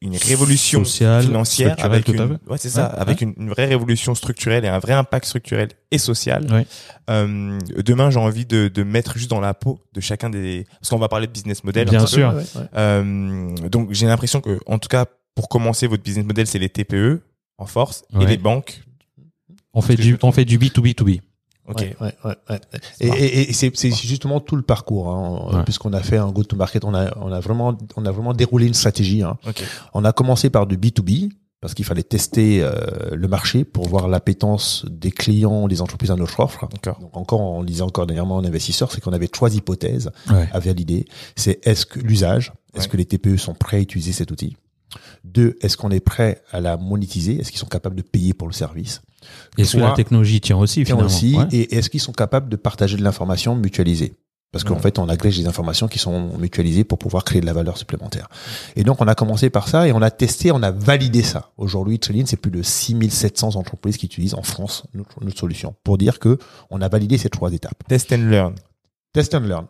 une 0.00 0.16
révolution 0.16 0.84
Sociale, 0.84 1.22
financière 1.24 1.76
avec 1.78 2.06
une, 2.08 2.38
ouais, 2.48 2.58
c'est 2.58 2.68
ça, 2.68 2.92
Ouais, 2.94 3.00
avec 3.00 3.20
une, 3.20 3.34
une 3.36 3.50
vraie 3.50 3.66
révolution 3.66 4.14
structurelle 4.14 4.64
et 4.64 4.68
un 4.68 4.78
vrai 4.78 4.92
impact 4.92 5.24
structurel 5.26 5.68
et 5.90 5.98
social. 5.98 6.46
Ouais. 6.52 6.66
Euh, 7.10 7.58
demain, 7.84 8.10
j'ai 8.10 8.20
envie 8.20 8.46
de, 8.46 8.68
de 8.68 8.82
mettre 8.84 9.18
juste 9.18 9.30
dans 9.30 9.40
la 9.40 9.54
peau 9.54 9.80
de 9.92 10.00
chacun 10.00 10.30
des, 10.30 10.66
parce 10.80 10.90
qu'on 10.90 10.98
va 10.98 11.08
parler 11.08 11.26
de 11.26 11.32
business 11.32 11.64
model. 11.64 11.88
Bien 11.88 12.00
peu. 12.00 12.06
sûr. 12.06 12.28
Ouais, 12.28 12.60
ouais. 12.60 12.66
Euh, 12.76 13.54
donc 13.68 13.92
j'ai 13.92 14.06
l'impression 14.06 14.40
que, 14.40 14.58
en 14.66 14.78
tout 14.78 14.88
cas, 14.88 15.06
pour 15.34 15.48
commencer 15.48 15.86
votre 15.86 16.02
business 16.02 16.24
model, 16.24 16.46
c'est 16.46 16.58
les 16.58 16.68
TPE 16.68 17.20
en 17.58 17.66
force 17.66 18.04
et 18.20 18.26
les 18.26 18.36
banques. 18.36 18.82
On 19.72 19.80
fait 19.82 19.96
du 19.96 20.16
on 20.22 20.32
fait 20.32 20.44
du 20.44 20.58
B2B2B. 20.58 21.20
Ok. 21.66 21.80
Ouais, 21.80 22.14
ouais, 22.24 22.36
ouais. 22.50 22.60
Et, 23.00 23.08
et, 23.08 23.50
et 23.50 23.52
c'est 23.54 23.74
c'est 23.74 23.90
justement 23.90 24.38
tout 24.40 24.54
le 24.54 24.62
parcours, 24.62 25.08
hein, 25.08 25.56
Ouais. 25.58 25.64
puisqu'on 25.64 25.92
a 25.94 26.00
fait 26.02 26.18
un 26.18 26.30
go-to-market, 26.30 26.84
on 26.84 26.94
a, 26.94 27.16
on 27.18 27.32
a 27.32 27.40
vraiment, 27.40 27.76
on 27.96 28.04
a 28.04 28.10
vraiment 28.12 28.34
déroulé 28.34 28.66
une 28.66 28.74
stratégie. 28.74 29.22
Hein. 29.22 29.38
Ok. 29.46 29.64
On 29.94 30.04
a 30.04 30.12
commencé 30.12 30.50
par 30.50 30.66
du 30.66 30.76
B2B 30.76 31.30
parce 31.62 31.72
qu'il 31.72 31.86
fallait 31.86 32.02
tester 32.02 32.60
euh, 32.62 32.74
le 33.14 33.26
marché 33.28 33.64
pour 33.64 33.88
voir 33.88 34.06
l'appétence 34.08 34.84
des 34.90 35.10
clients, 35.10 35.66
des 35.66 35.80
entreprises 35.80 36.10
à 36.10 36.16
notre 36.16 36.38
offre. 36.40 36.68
D'accord. 36.70 37.00
Donc 37.00 37.16
encore, 37.16 37.40
on 37.40 37.64
disait 37.64 37.80
encore 37.80 38.06
dernièrement 38.06 38.36
en 38.36 38.44
investisseur, 38.44 38.92
c'est 38.92 39.00
qu'on 39.00 39.14
avait 39.14 39.28
trois 39.28 39.54
hypothèses 39.54 40.10
Ouais. 40.30 40.46
à 40.52 40.60
valider. 40.60 41.06
C'est 41.34 41.66
est-ce 41.66 41.86
que 41.86 41.98
l'usage, 41.98 42.52
est-ce 42.74 42.82
Ouais. 42.84 42.88
que 42.90 42.96
les 42.98 43.06
TPE 43.06 43.38
sont 43.38 43.54
prêts 43.54 43.78
à 43.78 43.80
utiliser 43.80 44.12
cet 44.12 44.30
outil? 44.30 44.58
Deux, 45.24 45.56
est-ce 45.62 45.76
qu'on 45.76 45.90
est 45.90 46.00
prêt 46.00 46.42
à 46.52 46.60
la 46.60 46.76
monétiser? 46.76 47.40
Est-ce 47.40 47.50
qu'ils 47.50 47.58
sont 47.60 47.66
capables 47.66 47.96
de 47.96 48.02
payer 48.02 48.34
pour 48.34 48.46
le 48.46 48.52
service? 48.52 49.00
Est-ce 49.56 49.72
que 49.76 49.80
la 49.80 49.92
technologie 49.92 50.40
tient 50.40 50.58
aussi 50.58 50.82
et 50.82 50.84
finalement? 50.84 51.06
aussi, 51.06 51.36
Ouais. 51.36 51.46
et 51.52 51.74
est-ce 51.76 51.88
qu'ils 51.88 52.00
sont 52.00 52.12
capables 52.12 52.48
de 52.50 52.56
partager 52.56 52.96
de 52.96 53.02
l'information 53.02 53.56
mutualisée? 53.56 54.12
Parce 54.52 54.62
qu'en 54.62 54.78
fait, 54.78 55.00
on 55.00 55.08
agrège 55.08 55.36
des 55.36 55.48
informations 55.48 55.88
qui 55.88 55.98
sont 55.98 56.38
mutualisées 56.38 56.84
pour 56.84 56.98
pouvoir 56.98 57.24
créer 57.24 57.40
de 57.40 57.46
la 57.46 57.52
valeur 57.52 57.76
supplémentaire. 57.76 58.28
Et 58.76 58.84
donc, 58.84 59.00
on 59.00 59.08
a 59.08 59.16
commencé 59.16 59.50
par 59.50 59.66
ça 59.66 59.88
et 59.88 59.92
on 59.92 60.00
a 60.00 60.12
testé, 60.12 60.52
on 60.52 60.62
a 60.62 60.70
validé 60.70 61.22
ça. 61.24 61.50
Aujourd'hui, 61.56 61.98
Trillion, 61.98 62.24
c'est 62.24 62.36
plus 62.36 62.52
de 62.52 62.62
6700 62.62 63.56
entreprises 63.56 63.96
qui 63.96 64.06
utilisent 64.06 64.34
en 64.34 64.44
France 64.44 64.84
notre, 64.94 65.24
notre 65.24 65.38
solution 65.40 65.74
pour 65.82 65.98
dire 65.98 66.20
que 66.20 66.38
on 66.70 66.80
a 66.82 66.88
validé 66.88 67.18
ces 67.18 67.30
trois 67.30 67.52
étapes. 67.52 67.82
Test 67.88 68.12
and 68.12 68.28
learn. 68.30 68.54
Test 69.12 69.34
and 69.34 69.40
learn. 69.40 69.66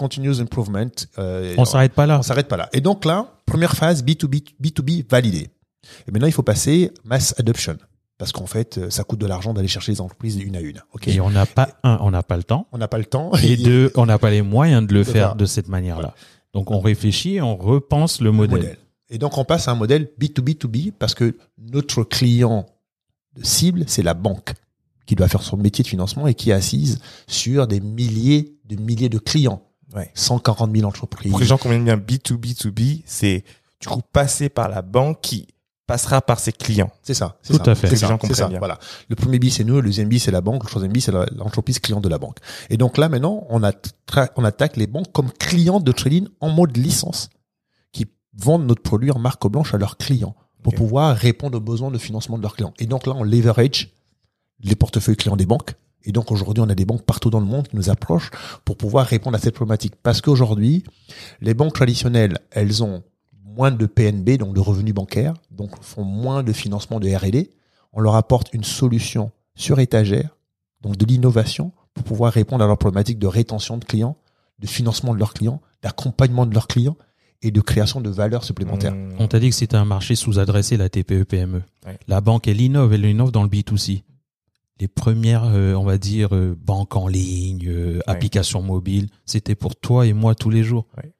Continuous 0.00 0.40
improvement. 0.40 0.86
euh, 1.18 1.54
On 1.58 1.66
s'arrête 1.66 1.92
pas 1.92 2.06
là. 2.06 2.18
on 2.18 2.22
s'arrête 2.22 2.48
pas 2.48 2.56
là. 2.56 2.70
Et 2.72 2.80
donc 2.80 3.04
là, 3.04 3.34
première 3.44 3.76
phase 3.76 4.02
B2B, 4.02 4.54
B2B 4.62 5.04
validée. 5.08 5.48
Et 6.08 6.10
maintenant, 6.10 6.26
il 6.26 6.32
faut 6.32 6.42
passer 6.42 6.90
mass 7.04 7.34
adoption. 7.38 7.76
Parce 8.16 8.32
qu'en 8.32 8.46
fait, 8.46 8.78
euh, 8.78 8.88
ça 8.90 9.04
coûte 9.04 9.18
de 9.20 9.26
l'argent 9.26 9.52
d'aller 9.52 9.68
chercher 9.68 9.92
les 9.92 10.00
entreprises 10.00 10.36
une 10.36 10.56
à 10.56 10.60
une. 10.60 10.80
OK. 10.94 11.06
Et 11.08 11.20
on 11.20 11.28
n'a 11.30 11.44
pas 11.44 11.68
un, 11.82 11.98
on 12.00 12.10
n'a 12.10 12.22
pas 12.22 12.38
le 12.38 12.44
temps. 12.44 12.66
On 12.72 12.78
n'a 12.78 12.88
pas 12.88 12.96
le 12.98 13.04
temps. 13.04 13.30
Et 13.42 13.56
deux, 13.58 13.92
on 13.94 14.06
n'a 14.06 14.18
pas 14.18 14.30
les 14.30 14.40
moyens 14.42 14.86
de 14.86 14.92
le 14.94 15.00
De 15.00 15.04
faire 15.04 15.12
faire. 15.28 15.36
de 15.36 15.44
cette 15.44 15.68
manière-là. 15.68 16.14
Donc 16.54 16.70
on 16.70 16.80
réfléchit, 16.80 17.34
et 17.36 17.42
on 17.42 17.56
repense 17.56 18.20
le 18.22 18.32
modèle. 18.32 18.56
modèle. 18.58 18.78
Et 19.10 19.18
donc, 19.18 19.36
on 19.38 19.44
passe 19.44 19.68
à 19.68 19.72
un 19.72 19.74
modèle 19.74 20.08
B2B2B 20.20 20.92
parce 20.98 21.14
que 21.14 21.36
notre 21.58 22.04
client 22.04 22.64
de 23.36 23.44
cible, 23.44 23.84
c'est 23.86 24.02
la 24.02 24.14
banque 24.14 24.52
qui 25.04 25.14
doit 25.14 25.28
faire 25.28 25.42
son 25.42 25.56
métier 25.56 25.82
de 25.82 25.88
financement 25.88 26.26
et 26.26 26.34
qui 26.34 26.50
est 26.50 26.54
assise 26.54 27.00
sur 27.26 27.66
des 27.66 27.80
milliers 27.80 28.56
de 28.66 28.76
milliers 28.76 29.08
de 29.08 29.18
clients. 29.18 29.62
Ouais. 29.94 30.10
140 30.14 30.74
000 30.74 30.86
entreprises. 30.86 31.30
Pour 31.30 31.38
que 31.38 31.44
les 31.44 31.48
gens 31.48 31.58
comprennent 31.58 31.84
bien 31.84 31.96
B2B2B, 31.96 33.02
c'est 33.06 33.44
du 33.80 33.88
coup 33.88 34.02
passer 34.12 34.48
par 34.48 34.68
la 34.68 34.82
banque 34.82 35.20
qui 35.20 35.48
passera 35.90 36.22
par 36.22 36.38
ses 36.38 36.52
clients. 36.52 36.92
C'est 37.02 37.14
ça. 37.14 37.36
c'est 37.42 37.58
Tout 37.58 37.64
ça, 37.64 37.72
à 37.72 37.74
fait. 37.74 37.88
C'est 37.88 37.96
ça, 37.96 38.06
gens 38.06 38.14
c'est 38.14 38.28
comprennent 38.28 38.36
ça, 38.36 38.48
bien. 38.48 38.60
Voilà. 38.60 38.78
Le 39.08 39.16
premier 39.16 39.40
B, 39.40 39.48
c'est 39.48 39.64
nous. 39.64 39.76
Le 39.76 39.82
deuxième 39.82 40.08
B, 40.08 40.18
c'est 40.18 40.30
la 40.30 40.40
banque. 40.40 40.62
Le 40.62 40.68
troisième 40.68 40.92
B, 40.92 40.98
c'est 40.98 41.10
l'entreprise 41.10 41.80
client 41.80 42.00
de 42.00 42.08
la 42.08 42.18
banque. 42.18 42.36
Et 42.68 42.76
donc 42.76 42.96
là, 42.96 43.08
maintenant, 43.08 43.44
on, 43.48 43.64
a 43.64 43.72
on 44.36 44.44
attaque 44.44 44.76
les 44.76 44.86
banques 44.86 45.10
comme 45.10 45.32
clients 45.32 45.80
de 45.80 45.90
trading 45.90 46.28
en 46.38 46.50
mode 46.50 46.76
licence 46.76 47.28
qui 47.90 48.06
vendent 48.34 48.66
notre 48.66 48.82
produit 48.82 49.10
en 49.10 49.18
marque 49.18 49.44
blanche 49.48 49.74
à 49.74 49.78
leurs 49.78 49.96
clients 49.96 50.36
pour 50.62 50.74
pouvoir 50.74 51.16
répondre 51.16 51.58
aux 51.58 51.60
besoins 51.60 51.90
de 51.90 51.98
financement 51.98 52.36
de 52.36 52.42
leurs 52.42 52.54
clients. 52.54 52.74
Et 52.78 52.86
donc 52.86 53.06
là, 53.06 53.14
on 53.16 53.24
leverage 53.24 53.88
les 54.62 54.76
portefeuilles 54.76 55.16
clients 55.16 55.36
des 55.36 55.46
banques. 55.46 55.74
Et 56.04 56.12
donc 56.12 56.32
aujourd'hui, 56.32 56.62
on 56.64 56.68
a 56.68 56.74
des 56.74 56.84
banques 56.84 57.04
partout 57.04 57.30
dans 57.30 57.40
le 57.40 57.46
monde 57.46 57.68
qui 57.68 57.76
nous 57.76 57.90
approchent 57.90 58.30
pour 58.64 58.76
pouvoir 58.76 59.06
répondre 59.06 59.36
à 59.36 59.40
cette 59.40 59.54
problématique. 59.54 59.94
Parce 60.02 60.20
qu'aujourd'hui, 60.20 60.84
les 61.40 61.54
banques 61.54 61.74
traditionnelles, 61.74 62.38
elles 62.50 62.82
ont 62.82 63.02
moins 63.44 63.70
de 63.70 63.86
PNB, 63.86 64.38
donc 64.38 64.54
de 64.54 64.60
revenus 64.60 64.94
bancaires, 64.94 65.34
donc 65.50 65.70
font 65.82 66.04
moins 66.04 66.42
de 66.42 66.52
financement 66.52 67.00
de 67.00 67.08
R&D. 67.08 67.50
On 67.92 68.00
leur 68.00 68.14
apporte 68.14 68.54
une 68.54 68.64
solution 68.64 69.30
sur 69.54 69.80
étagère, 69.80 70.36
donc 70.80 70.96
de 70.96 71.04
l'innovation, 71.04 71.72
pour 71.94 72.04
pouvoir 72.04 72.32
répondre 72.32 72.64
à 72.64 72.66
leurs 72.66 72.78
problématiques 72.78 73.18
de 73.18 73.26
rétention 73.26 73.76
de 73.76 73.84
clients, 73.84 74.16
de 74.58 74.66
financement 74.66 75.12
de 75.12 75.18
leurs 75.18 75.34
clients, 75.34 75.60
d'accompagnement 75.82 76.46
de 76.46 76.54
leurs 76.54 76.68
clients 76.68 76.96
et 77.42 77.50
de 77.50 77.60
création 77.60 78.00
de 78.00 78.10
valeur 78.10 78.44
supplémentaire. 78.44 78.94
On 79.18 79.26
t'a 79.26 79.40
dit 79.40 79.48
que 79.48 79.56
c'était 79.56 79.76
un 79.76 79.84
marché 79.84 80.14
sous-adressé, 80.14 80.76
la 80.76 80.88
TPE-PME. 80.88 81.62
Ouais. 81.86 81.94
E. 81.94 81.96
La 82.06 82.20
banque, 82.20 82.48
elle 82.48 82.60
innove, 82.60 82.92
elle 82.92 83.04
innove 83.04 83.32
dans 83.32 83.42
le 83.42 83.48
B2C. 83.48 84.02
Les 84.80 84.88
premières, 84.88 85.44
euh, 85.44 85.74
on 85.74 85.84
va 85.84 85.98
dire, 85.98 86.34
euh, 86.34 86.56
banques 86.58 86.96
en 86.96 87.06
ligne, 87.06 87.68
euh, 87.68 88.00
applications 88.06 88.62
mobiles, 88.62 89.08
c'était 89.26 89.54
pour 89.54 89.76
toi 89.76 90.06
et 90.06 90.12
moi 90.14 90.34
tous 90.34 90.50
les 90.50 90.62
jours. 90.64 90.86
Ouais. 90.96 91.12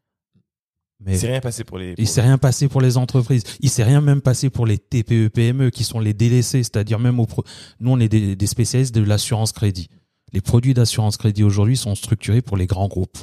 Mais 1.05 1.15
Il 1.15 1.19
s'est 1.19 1.31
rien 1.31 1.41
passé 1.41 1.65
pour 1.65 1.79
les. 1.79 1.91
il 1.91 2.05
pour- 2.05 2.09
s'est 2.09 2.21
rien 2.23 2.37
passé 2.39 2.69
pour 2.69 2.81
les 2.81 2.97
entreprises. 2.97 3.43
Il 3.61 3.71
s'est 3.71 3.85
rien 3.85 4.01
même 4.01 4.21
passé 4.21 4.51
pour 4.51 4.67
les 4.67 4.77
TPE-PME 4.79 5.67
E 5.67 5.71
qui 5.71 5.85
sont 5.85 6.01
les 6.01 6.13
délaissés, 6.15 6.63
c'est-à-dire 6.63 6.99
même 6.99 7.21
au 7.21 7.27
pro- 7.27 7.45
nous 7.81 7.91
on 7.91 8.01
est 8.01 8.09
des, 8.09 8.37
des 8.37 8.47
spécialistes 8.47 8.95
de 8.95 9.03
l'assurance 9.03 9.53
crédit. 9.53 9.89
Les 10.33 10.41
produits 10.41 10.75
d'assurance 10.75 11.17
crédit 11.17 11.43
aujourd'hui 11.43 11.77
sont 11.77 11.95
structurés 11.95 12.43
pour 12.43 12.57
les 12.57 12.67
grands 12.67 12.89
groupes, 12.89 13.19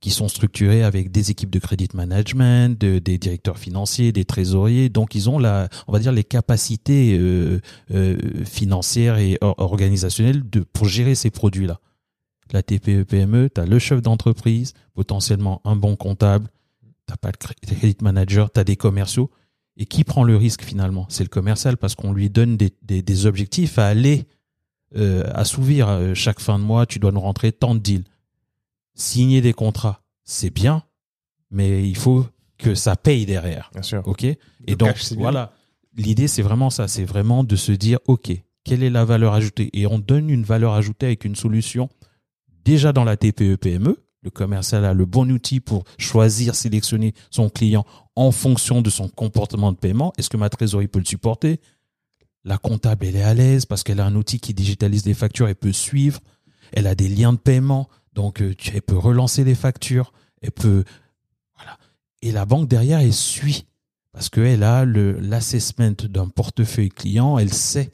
qui 0.00 0.10
sont 0.10 0.28
structurés 0.28 0.82
avec 0.82 1.10
des 1.10 1.30
équipes 1.30 1.50
de 1.50 1.58
credit 1.58 1.88
management, 1.94 2.78
de- 2.78 2.98
des 2.98 3.18
directeurs 3.18 3.58
financiers, 3.58 4.12
des 4.12 4.24
trésoriers. 4.24 4.88
Donc 4.88 5.14
ils 5.14 5.28
ont 5.30 5.38
la, 5.38 5.68
on 5.88 5.92
va 5.92 5.98
dire 5.98 6.12
les 6.12 6.24
capacités 6.24 7.18
euh, 7.18 7.60
euh, 7.92 8.16
financières 8.44 9.18
et 9.18 9.38
or- 9.40 9.54
organisationnelles 9.58 10.42
pour 10.72 10.86
gérer 10.88 11.14
ces 11.14 11.30
produits-là. 11.30 11.80
La 12.52 12.62
TPE-PME, 12.62 13.50
tu 13.54 13.60
as 13.60 13.66
le 13.66 13.78
chef 13.78 14.02
d'entreprise, 14.02 14.72
potentiellement 14.94 15.60
un 15.64 15.74
bon 15.76 15.96
comptable, 15.96 16.48
t'as 17.06 17.16
pas 17.16 17.32
de 17.32 17.36
credit 17.36 17.96
manager, 18.02 18.52
tu 18.52 18.60
as 18.60 18.64
des 18.64 18.76
commerciaux. 18.76 19.30
Et 19.78 19.84
qui 19.84 20.04
prend 20.04 20.24
le 20.24 20.36
risque 20.36 20.62
finalement? 20.62 21.06
C'est 21.10 21.24
le 21.24 21.28
commercial 21.28 21.76
parce 21.76 21.94
qu'on 21.94 22.12
lui 22.12 22.30
donne 22.30 22.56
des, 22.56 23.26
objectifs 23.26 23.78
à 23.78 23.86
aller 23.86 24.24
euh, 24.96 25.24
assouvir. 25.34 26.14
Chaque 26.14 26.40
fin 26.40 26.58
de 26.58 26.64
mois, 26.64 26.86
tu 26.86 26.98
dois 26.98 27.12
nous 27.12 27.20
rentrer 27.20 27.52
tant 27.52 27.74
de 27.74 27.80
deals. 27.80 28.04
Signer 28.96 29.42
des 29.42 29.52
contrats, 29.52 30.02
c'est 30.24 30.50
bien, 30.50 30.82
mais 31.50 31.86
il 31.86 31.96
faut 31.96 32.26
que 32.58 32.74
ça 32.74 32.96
paye 32.96 33.26
derrière. 33.26 33.70
Bien 33.72 33.82
sûr. 33.82 34.02
OK? 34.06 34.24
Et 34.24 34.38
Le 34.66 34.74
donc, 34.74 34.94
cash, 34.94 35.12
voilà. 35.12 35.52
L'idée, 35.96 36.28
c'est 36.28 36.42
vraiment 36.42 36.70
ça. 36.70 36.88
C'est 36.88 37.04
vraiment 37.04 37.44
de 37.44 37.56
se 37.56 37.72
dire, 37.72 37.98
OK, 38.06 38.32
quelle 38.64 38.82
est 38.82 38.90
la 38.90 39.04
valeur 39.04 39.34
ajoutée? 39.34 39.70
Et 39.74 39.86
on 39.86 39.98
donne 39.98 40.30
une 40.30 40.44
valeur 40.44 40.72
ajoutée 40.72 41.06
avec 41.06 41.24
une 41.24 41.36
solution 41.36 41.88
déjà 42.64 42.92
dans 42.92 43.04
la 43.04 43.16
TPE-PME. 43.16 43.90
E. 43.90 44.02
Le 44.22 44.30
commercial 44.30 44.84
a 44.84 44.92
le 44.92 45.04
bon 45.04 45.30
outil 45.30 45.60
pour 45.60 45.84
choisir, 45.98 46.54
sélectionner 46.54 47.14
son 47.30 47.48
client 47.48 47.84
en 48.16 48.32
fonction 48.32 48.82
de 48.82 48.90
son 48.90 49.08
comportement 49.08 49.70
de 49.70 49.76
paiement. 49.76 50.12
Est-ce 50.18 50.30
que 50.30 50.36
ma 50.36 50.48
trésorerie 50.48 50.88
peut 50.88 50.98
le 50.98 51.04
supporter? 51.04 51.60
La 52.44 52.58
comptable, 52.58 53.06
elle 53.06 53.16
est 53.16 53.22
à 53.22 53.34
l'aise 53.34 53.66
parce 53.66 53.84
qu'elle 53.84 54.00
a 54.00 54.06
un 54.06 54.16
outil 54.16 54.40
qui 54.40 54.54
digitalise 54.54 55.02
des 55.02 55.14
factures 55.14 55.48
et 55.48 55.54
peut 55.54 55.72
suivre. 55.72 56.20
Elle 56.72 56.86
a 56.88 56.96
des 56.96 57.08
liens 57.08 57.34
de 57.34 57.38
paiement, 57.38 57.88
donc 58.16 58.40
euh, 58.40 58.54
elle 58.74 58.82
peut 58.82 58.98
relancer 58.98 59.44
les 59.44 59.54
factures. 59.54 60.12
Elle 60.42 60.50
peut, 60.50 60.82
voilà. 61.54 61.78
Et 62.22 62.32
la 62.32 62.44
banque 62.44 62.66
derrière, 62.66 62.98
elle 62.98 63.12
suit 63.12 63.66
parce 64.10 64.30
qu'elle 64.30 64.62
a 64.62 64.84
l'assessment 64.86 65.94
d'un 66.08 66.28
portefeuille 66.28 66.88
client, 66.88 67.38
elle 67.38 67.52
sait 67.52 67.90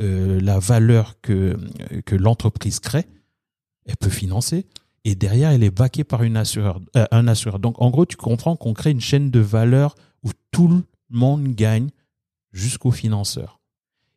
euh, 0.00 0.40
la 0.40 0.58
valeur 0.58 1.20
que 1.20 1.58
que 2.06 2.16
l'entreprise 2.16 2.80
crée, 2.80 3.06
elle 3.84 3.96
peut 3.96 4.10
financer. 4.10 4.66
Et 5.04 5.14
derrière, 5.14 5.50
elle 5.50 5.62
est 5.62 5.70
backée 5.70 6.02
par 6.02 6.22
euh, 6.22 7.06
un 7.12 7.28
assureur. 7.28 7.58
Donc, 7.60 7.80
en 7.80 7.90
gros, 7.90 8.06
tu 8.06 8.16
comprends 8.16 8.56
qu'on 8.56 8.74
crée 8.74 8.90
une 8.90 9.00
chaîne 9.00 9.30
de 9.30 9.38
valeur 9.38 9.94
où 10.24 10.30
tout 10.50 10.66
le 10.66 10.82
monde 11.10 11.54
gagne 11.54 11.90
jusqu'au 12.52 12.90
financeur. 12.90 13.60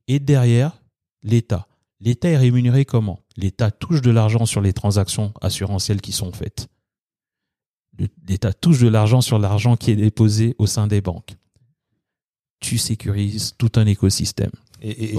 Et 0.07 0.19
derrière, 0.19 0.81
l'État. 1.21 1.67
L'État 1.99 2.29
est 2.29 2.37
rémunéré 2.37 2.85
comment? 2.85 3.19
L'État 3.39 3.71
touche 3.71 4.01
de 4.01 4.11
l'argent 4.11 4.45
sur 4.45 4.59
les 4.59 4.73
transactions 4.73 5.33
assurantielles 5.41 6.01
qui 6.01 6.11
sont 6.11 6.31
faites. 6.33 6.67
L'État 8.27 8.51
touche 8.53 8.79
de 8.79 8.87
l'argent 8.89 9.21
sur 9.21 9.39
l'argent 9.39 9.75
qui 9.77 9.91
est 9.91 9.95
déposé 9.95 10.55
au 10.57 10.67
sein 10.67 10.87
des 10.87 10.99
banques. 11.01 11.35
Tu 12.59 12.77
sécurises 12.77 13.53
tout 13.57 13.71
un 13.75 13.85
écosystème. 13.85 14.51
Et, 14.81 15.13
et- 15.15 15.17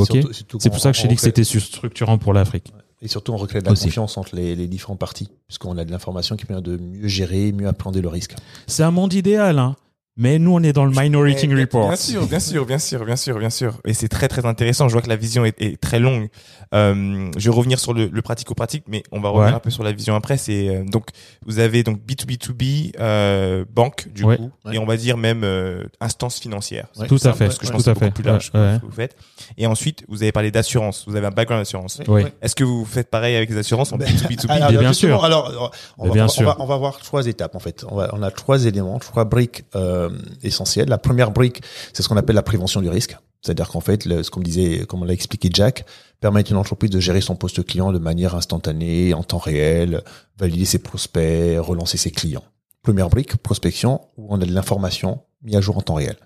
C'est 0.59 0.71
pour 0.71 0.81
ça 0.81 0.93
que 0.93 0.99
je 0.99 1.07
dit 1.07 1.15
que 1.15 1.21
c'était 1.21 1.45
structurant 1.45 2.19
pour 2.19 2.33
l'Afrique. 2.35 2.73
Et 3.03 3.09
surtout, 3.09 3.33
on 3.33 3.39
recrée 3.39 3.61
de 3.61 3.65
la 3.65 3.73
Aussi. 3.73 3.85
confiance 3.85 4.19
entre 4.19 4.37
les, 4.37 4.55
les 4.55 4.67
différents 4.69 4.97
parties, 4.97 5.31
puisqu'on 5.47 5.79
a 5.79 5.87
de 5.87 5.91
l'information 5.91 6.37
qui 6.37 6.45
permet 6.45 6.61
de 6.63 6.77
mieux 6.77 7.09
gérer, 7.09 7.53
mieux 7.53 7.67
appréhender 7.67 8.03
le 8.03 8.09
risque. 8.09 8.35
C'est 8.67 8.83
un 8.83 8.91
monde 8.91 9.15
idéal, 9.15 9.59
hein. 9.59 9.77
Mais 10.17 10.39
nous, 10.39 10.53
on 10.55 10.63
est 10.63 10.73
dans 10.73 10.85
le 10.85 10.91
Minority 10.91 11.49
Mais- 11.49 11.61
Report. 11.63 11.87
Bien 11.89 11.97
sûr, 11.97 12.27
bien 12.27 12.41
sûr, 12.41 12.67
bien 12.67 12.79
sûr, 12.79 13.05
bien 13.07 13.17
sûr, 13.17 13.39
bien 13.39 13.49
sûr. 13.51 13.75
Et 13.87 13.95
c'est 13.95 14.09
très 14.09 14.29
très 14.29 14.45
intéressant. 14.45 14.89
Je 14.89 14.93
vois 14.93 15.03
que 15.03 15.09
la 15.09 15.17
vision 15.17 15.45
est, 15.45 15.61
est 15.63 15.81
très 15.81 15.99
longue. 15.99 16.29
Euh, 16.75 17.31
je 17.39 17.51
vais 17.51 17.57
revenir 17.57 17.79
sur 17.81 17.95
le, 17.95 18.07
le 18.13 18.23
pratico-pratique, 18.23 18.85
mais 18.89 19.03
on 19.13 19.21
va 19.21 19.31
revenir 19.31 19.51
Ouais. 19.53 19.57
un 19.57 19.61
peu 19.61 19.71
sur 19.71 19.83
la 19.83 19.93
vision 19.93 20.15
après. 20.15 20.37
C'est 20.37 20.69
euh, 20.69 20.85
donc 20.85 21.07
vous 21.47 21.59
avez 21.59 21.83
donc 21.85 22.01
B2B2B 22.07 22.93
euh, 23.01 23.65
banque 23.73 24.09
du 24.13 24.25
Ouais. 24.25 24.37
coup, 24.37 24.51
Ouais. 24.65 24.75
et 24.77 24.79
on 24.79 24.85
va 24.85 24.97
dire 24.97 25.17
même 25.17 25.43
euh, 25.45 25.85
instance 26.01 26.39
financière. 26.39 26.87
Ouais. 26.99 27.07
Tout 27.07 27.15
à 27.17 27.19
Ça, 27.19 27.33
fait, 27.33 27.47
Parce 27.47 27.59
que 27.59 27.67
je 27.67 27.71
tout 27.71 27.79
pense 27.79 27.89
à 27.89 27.95
fait. 27.95 28.11
plus 28.11 28.25
large 28.25 28.51
Ouais, 28.53 28.61
ouais. 28.61 28.75
ce 28.77 28.81
que 28.81 28.87
vous 28.87 28.93
faites. 28.93 29.17
Et 29.57 29.67
ensuite, 29.67 30.05
vous 30.09 30.23
avez 30.23 30.33
parlé 30.33 30.51
d'assurance. 30.51 31.05
Vous 31.07 31.17
avez 31.17 31.27
un 31.29 31.31
background 31.31 31.61
d'assurance. 31.63 32.01
Oui. 32.09 32.25
Est-ce 32.43 32.55
que 32.57 32.65
vous 32.65 32.85
faites 32.85 33.11
pareil 33.11 33.37
avec 33.37 33.49
les 33.51 33.57
assurances 33.57 33.93
en 33.93 33.97
Ben, 33.97 34.07
B2B2B 34.09 34.51
Alors, 34.51 34.71
Mais 34.73 34.79
bien 34.79 34.89
justement, 34.89 35.17
sûr. 35.19 35.25
Alors, 35.25 35.73
on 35.99 36.09
va, 36.09 36.13
bien 36.15 36.25
on 36.25 36.27
va- 36.27 36.33
sûr. 36.33 36.43
On, 36.43 36.51
va, 36.51 36.57
on 36.61 36.67
va 36.67 36.77
voir 36.77 36.99
trois 36.99 37.27
étapes 37.27 37.55
en 37.55 37.61
fait. 37.61 37.85
On, 37.89 37.97
va, 37.97 38.11
on 38.13 38.23
a 38.23 38.31
trois 38.31 38.65
éléments, 38.67 38.99
trois 38.99 39.25
briques 39.25 39.65
euh, 39.75 40.00
essentielles. 40.43 40.89
La 40.89 40.99
première 40.99 41.31
brique, 41.31 41.63
c'est 41.93 42.03
ce 42.03 42.09
qu'on 42.09 42.17
appelle 42.17 42.37
la 42.37 42.43
prévention 42.43 42.81
du 42.81 42.89
risque. 42.89 43.17
C'est-à-dire 43.43 43.69
qu'en 43.69 43.81
fait, 43.81 44.03
ce 44.05 44.31
qu'on 44.31 44.41
disait, 44.41 44.85
comme 44.87 45.05
l'a 45.05 45.13
expliqué 45.13 45.49
Jack, 45.53 45.87
permet 46.21 46.45
à 46.47 46.51
une 46.51 46.57
entreprise 46.57 46.91
de 46.91 47.01
gérer 47.01 47.23
son 47.23 47.37
poste 47.37 47.65
client 47.65 47.93
de 47.93 47.99
manière 47.99 48.35
instantanée, 48.35 49.15
en 49.15 49.23
temps 49.23 49.39
réel, 49.39 50.03
valider 50.39 50.67
ses 50.67 50.79
prospects, 50.79 51.59
relancer 51.59 51.97
ses 51.97 52.11
clients. 52.11 52.45
Première 52.83 53.09
brique, 53.09 53.37
prospection, 53.37 54.03
où 54.17 54.27
on 54.29 54.41
a 54.41 54.45
de 54.45 54.53
l'information 54.53 55.21
mise 55.43 55.57
à 55.57 55.61
jour 55.61 55.79
en 55.79 55.81
temps 55.81 55.95
réel. 55.95 56.17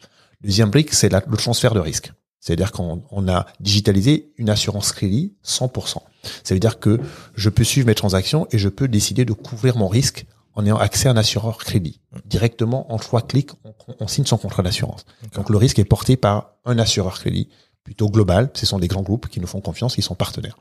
Deuxième 0.41 0.71
brique, 0.71 0.93
c'est 0.93 1.13
le 1.13 1.37
transfert 1.37 1.75
de 1.75 1.81
risque. 1.81 2.13
C'est-à-dire 2.41 2.73
qu'on 2.73 3.03
on 3.11 3.29
a 3.29 3.47
digitalisé 3.61 4.33
une 4.37 4.51
assurance 4.51 4.93
crédit 4.93 5.35
100%. 5.47 5.99
Ça 6.43 6.55
veut 6.55 6.61
dire 6.61 6.79
que 6.79 7.01
je 7.37 7.49
peux 7.49 7.65
suivre 7.65 7.87
mes 7.87 7.95
transactions 7.95 8.47
et 8.51 8.59
je 8.59 8.69
peux 8.69 8.89
décider 8.89 9.25
de 9.25 9.33
couvrir 9.33 9.77
mon 9.79 9.89
risque 9.89 10.27
en 10.55 10.65
ayant 10.67 10.77
accès 10.79 11.09
à 11.09 11.13
un 11.13 11.17
assureur 11.17 11.59
crédit. 11.59 12.01
Directement, 12.27 12.93
en 12.93 12.97
trois 12.99 13.23
clics, 13.23 13.51
on, 13.65 13.75
on 14.01 14.07
signe 14.09 14.25
son 14.25 14.39
contrat 14.39 14.63
d'assurance. 14.63 15.05
Donc 15.35 15.51
le 15.51 15.57
risque 15.57 15.79
est 15.79 15.85
porté 15.85 16.17
par 16.17 16.53
un 16.65 16.79
assureur 16.79 17.19
crédit, 17.19 17.49
plutôt 17.83 18.09
global. 18.09 18.51
Ce 18.55 18.67
sont 18.67 18.79
des 18.79 18.89
grands 18.89 19.03
groupes 19.03 19.29
qui 19.29 19.41
nous 19.41 19.47
font 19.47 19.61
confiance, 19.61 19.95
qui 19.95 20.03
sont 20.03 20.15
partenaires. 20.15 20.57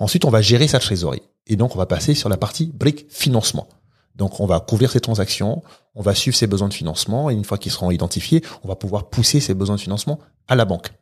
Ensuite, 0.00 0.24
on 0.24 0.30
va 0.30 0.42
gérer 0.42 0.68
sa 0.68 0.78
trésorerie. 0.78 1.22
Et 1.46 1.56
donc, 1.56 1.74
on 1.74 1.78
va 1.78 1.86
passer 1.86 2.14
sur 2.14 2.28
la 2.28 2.36
partie 2.36 2.66
brique 2.66 3.06
financement. 3.08 3.68
Donc, 4.16 4.40
on 4.40 4.46
va 4.46 4.60
couvrir 4.60 4.90
ses 4.90 5.00
transactions, 5.00 5.62
on 5.94 6.02
va 6.02 6.14
suivre 6.14 6.36
ses 6.36 6.46
besoins 6.46 6.68
de 6.68 6.74
financement, 6.74 7.30
et 7.30 7.34
une 7.34 7.44
fois 7.44 7.56
qu'ils 7.58 7.72
seront 7.72 7.90
identifiés, 7.90 8.44
on 8.62 8.68
va 8.68 8.76
pouvoir 8.76 9.08
pousser 9.08 9.40
ses 9.40 9.54
besoins 9.54 9.76
de 9.76 9.80
financement 9.80 10.18
à 10.48 10.54
la 10.54 10.64
banque. 10.66 10.92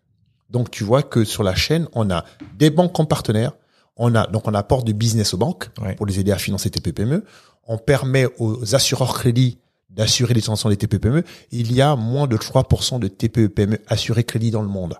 Donc, 0.49 0.71
tu 0.71 0.85
vois 0.85 1.03
que 1.03 1.25
sur 1.25 1.43
la 1.43 1.55
chaîne, 1.55 1.89
on 1.93 2.11
a 2.11 2.25
des 2.57 2.71
banques 2.71 2.93
comme 2.95 3.07
partenaires, 3.09 3.53
on 3.97 4.15
a, 4.15 4.27
donc 4.29 4.47
on 4.49 4.55
apporte 4.55 4.87
du 4.87 4.95
business 4.95 5.35
aux 5.35 5.39
banques 5.39 5.69
Ouais. 5.81 5.95
pour 5.95 6.07
les 6.07 6.21
aider 6.21 6.33
à 6.33 6.39
financer 6.39 6.71
TPPME. 6.71 7.25
On 7.73 7.79
permet 7.79 8.27
aux 8.41 8.75
assureurs 8.75 9.15
crédits 9.15 9.59
d'assurer 9.91 10.35
les 10.35 10.43
transactions 10.43 10.71
des 10.71 10.77
TPPME. 10.77 11.23
Il 11.53 11.73
y 11.73 11.81
a 11.81 11.95
moins 11.95 12.27
de 12.27 12.37
3% 12.37 12.99
de 12.99 13.07
TPE-PME 13.07 13.79
assurés 13.87 14.25
crédit 14.25 14.51
dans 14.51 14.63
le 14.63 14.69
monde. 14.69 14.97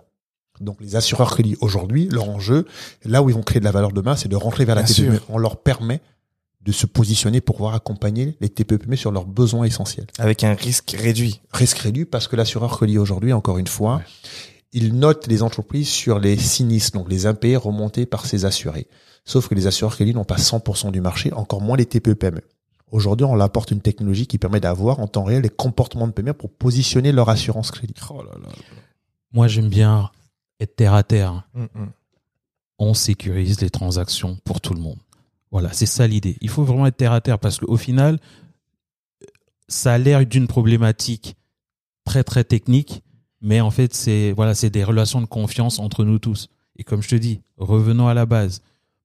Donc 0.61 0.77
les 0.79 0.95
assureurs 0.95 1.31
crédits 1.31 1.57
aujourd'hui, 1.59 2.07
leur 2.09 2.29
enjeu, 2.29 2.65
là 3.03 3.21
où 3.21 3.29
ils 3.29 3.35
vont 3.35 3.41
créer 3.41 3.59
de 3.59 3.65
la 3.65 3.71
valeur 3.71 3.91
demain, 3.91 4.15
c'est 4.15 4.29
de 4.29 4.37
rentrer 4.37 4.63
vers 4.63 4.75
la 4.75 4.83
TPE. 4.83 4.93
sûr. 4.93 5.25
On 5.27 5.37
leur 5.37 5.57
permet 5.57 5.99
de 6.61 6.71
se 6.71 6.85
positionner 6.85 7.41
pour 7.41 7.57
pouvoir 7.57 7.75
accompagner 7.75 8.37
les 8.39 8.47
TPE-PME 8.47 8.95
sur 8.95 9.11
leurs 9.11 9.25
besoins 9.25 9.65
essentiels. 9.65 10.07
avec 10.17 10.45
un 10.45 10.53
risque 10.53 10.95
réduit. 10.97 11.41
Risque 11.51 11.79
réduit 11.79 12.05
parce 12.05 12.29
que 12.29 12.37
l'assureur 12.37 12.77
crédit 12.77 12.97
aujourd'hui, 12.97 13.33
encore 13.33 13.57
une 13.57 13.67
fois, 13.67 14.01
il 14.71 14.95
note 14.97 15.27
les 15.27 15.43
entreprises 15.43 15.89
sur 15.89 16.19
les 16.19 16.37
sinistres, 16.37 16.97
donc 16.97 17.09
les 17.09 17.25
impayés 17.25 17.57
remontés 17.57 18.05
par 18.05 18.25
ses 18.25 18.45
assurés. 18.45 18.87
Sauf 19.25 19.49
que 19.49 19.55
les 19.55 19.67
assureurs 19.67 19.95
crédits 19.95 20.13
n'ont 20.13 20.23
pas 20.23 20.37
100% 20.37 20.91
du 20.91 21.01
marché, 21.01 21.33
encore 21.33 21.61
moins 21.61 21.75
les 21.75 21.85
TPE-PME. 21.85 22.41
Aujourd'hui, 22.91 23.25
on 23.25 23.35
leur 23.35 23.45
apporte 23.45 23.71
une 23.71 23.81
technologie 23.81 24.27
qui 24.27 24.37
permet 24.37 24.59
d'avoir 24.59 24.99
en 24.99 25.07
temps 25.07 25.23
réel 25.23 25.43
les 25.43 25.49
comportements 25.49 26.07
de 26.07 26.11
PME 26.11 26.33
pour 26.33 26.51
positionner 26.51 27.13
leur 27.13 27.29
assurance 27.29 27.71
crédit. 27.71 27.93
Oh 28.09 28.21
là 28.21 28.37
là. 28.43 28.49
Moi, 29.31 29.47
j'aime 29.47 29.69
bien 29.69 30.11
être 30.59 30.75
terre 30.75 30.93
à 30.93 31.03
terre. 31.03 31.47
Mm, 31.53 31.63
mm. 31.63 31.91
On 32.79 32.93
sécurise 32.93 33.61
les 33.61 33.69
transactions 33.69 34.37
pour 34.43 34.59
tout 34.59 34.73
le 34.73 34.81
monde. 34.81 34.97
Voilà, 35.51 35.71
c'est 35.71 35.85
ça 35.85 36.05
l'idée. 36.05 36.37
Il 36.41 36.49
faut 36.49 36.63
vraiment 36.63 36.85
être 36.85 36.97
terre 36.97 37.13
à 37.13 37.21
terre 37.21 37.39
parce 37.39 37.59
qu'au 37.59 37.77
final, 37.77 38.19
ça 39.67 39.93
a 39.93 39.97
l'air 39.97 40.25
d'une 40.25 40.47
problématique 40.47 41.35
très 42.03 42.23
très 42.23 42.43
technique, 42.43 43.03
mais 43.41 43.61
en 43.61 43.71
fait, 43.71 43.93
c'est 43.93 44.33
voilà, 44.33 44.53
c'est 44.53 44.69
des 44.69 44.83
relations 44.83 45.21
de 45.21 45.25
confiance 45.25 45.79
entre 45.79 46.03
nous 46.03 46.19
tous. 46.19 46.49
Et 46.77 46.83
comme 46.83 47.01
je 47.01 47.09
te 47.09 47.15
dis, 47.15 47.41
revenons 47.57 48.07
à 48.07 48.13
la 48.13 48.25
base. 48.25 48.61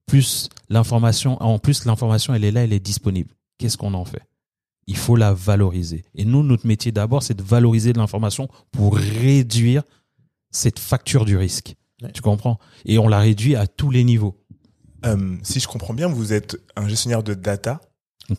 Plus 0.06 0.48
l'information, 0.68 1.40
en 1.42 1.58
plus 1.58 1.84
l'information, 1.84 2.32
elle 2.32 2.44
est 2.44 2.52
là, 2.52 2.62
elle 2.62 2.72
est 2.72 2.80
disponible. 2.80 3.34
Qu'est-ce 3.58 3.76
qu'on 3.76 3.94
en 3.94 4.04
fait? 4.04 4.22
Il 4.86 4.96
faut 4.96 5.16
la 5.16 5.32
valoriser. 5.32 6.04
Et 6.14 6.24
nous, 6.24 6.42
notre 6.42 6.66
métier 6.66 6.92
d'abord, 6.92 7.22
c'est 7.22 7.34
de 7.34 7.42
valoriser 7.42 7.92
de 7.92 7.98
l'information 7.98 8.48
pour 8.70 8.96
réduire 8.96 9.82
cette 10.50 10.78
facture 10.78 11.24
du 11.24 11.36
risque. 11.36 11.74
Ouais. 12.02 12.12
Tu 12.12 12.22
comprends? 12.22 12.58
Et 12.84 12.98
on 12.98 13.08
la 13.08 13.18
réduit 13.18 13.56
à 13.56 13.66
tous 13.66 13.90
les 13.90 14.04
niveaux. 14.04 14.36
Euh, 15.04 15.36
si 15.42 15.60
je 15.60 15.66
comprends 15.68 15.94
bien, 15.94 16.08
vous 16.08 16.32
êtes 16.32 16.56
un 16.76 16.88
gestionnaire 16.88 17.22
de 17.22 17.34
data 17.34 17.80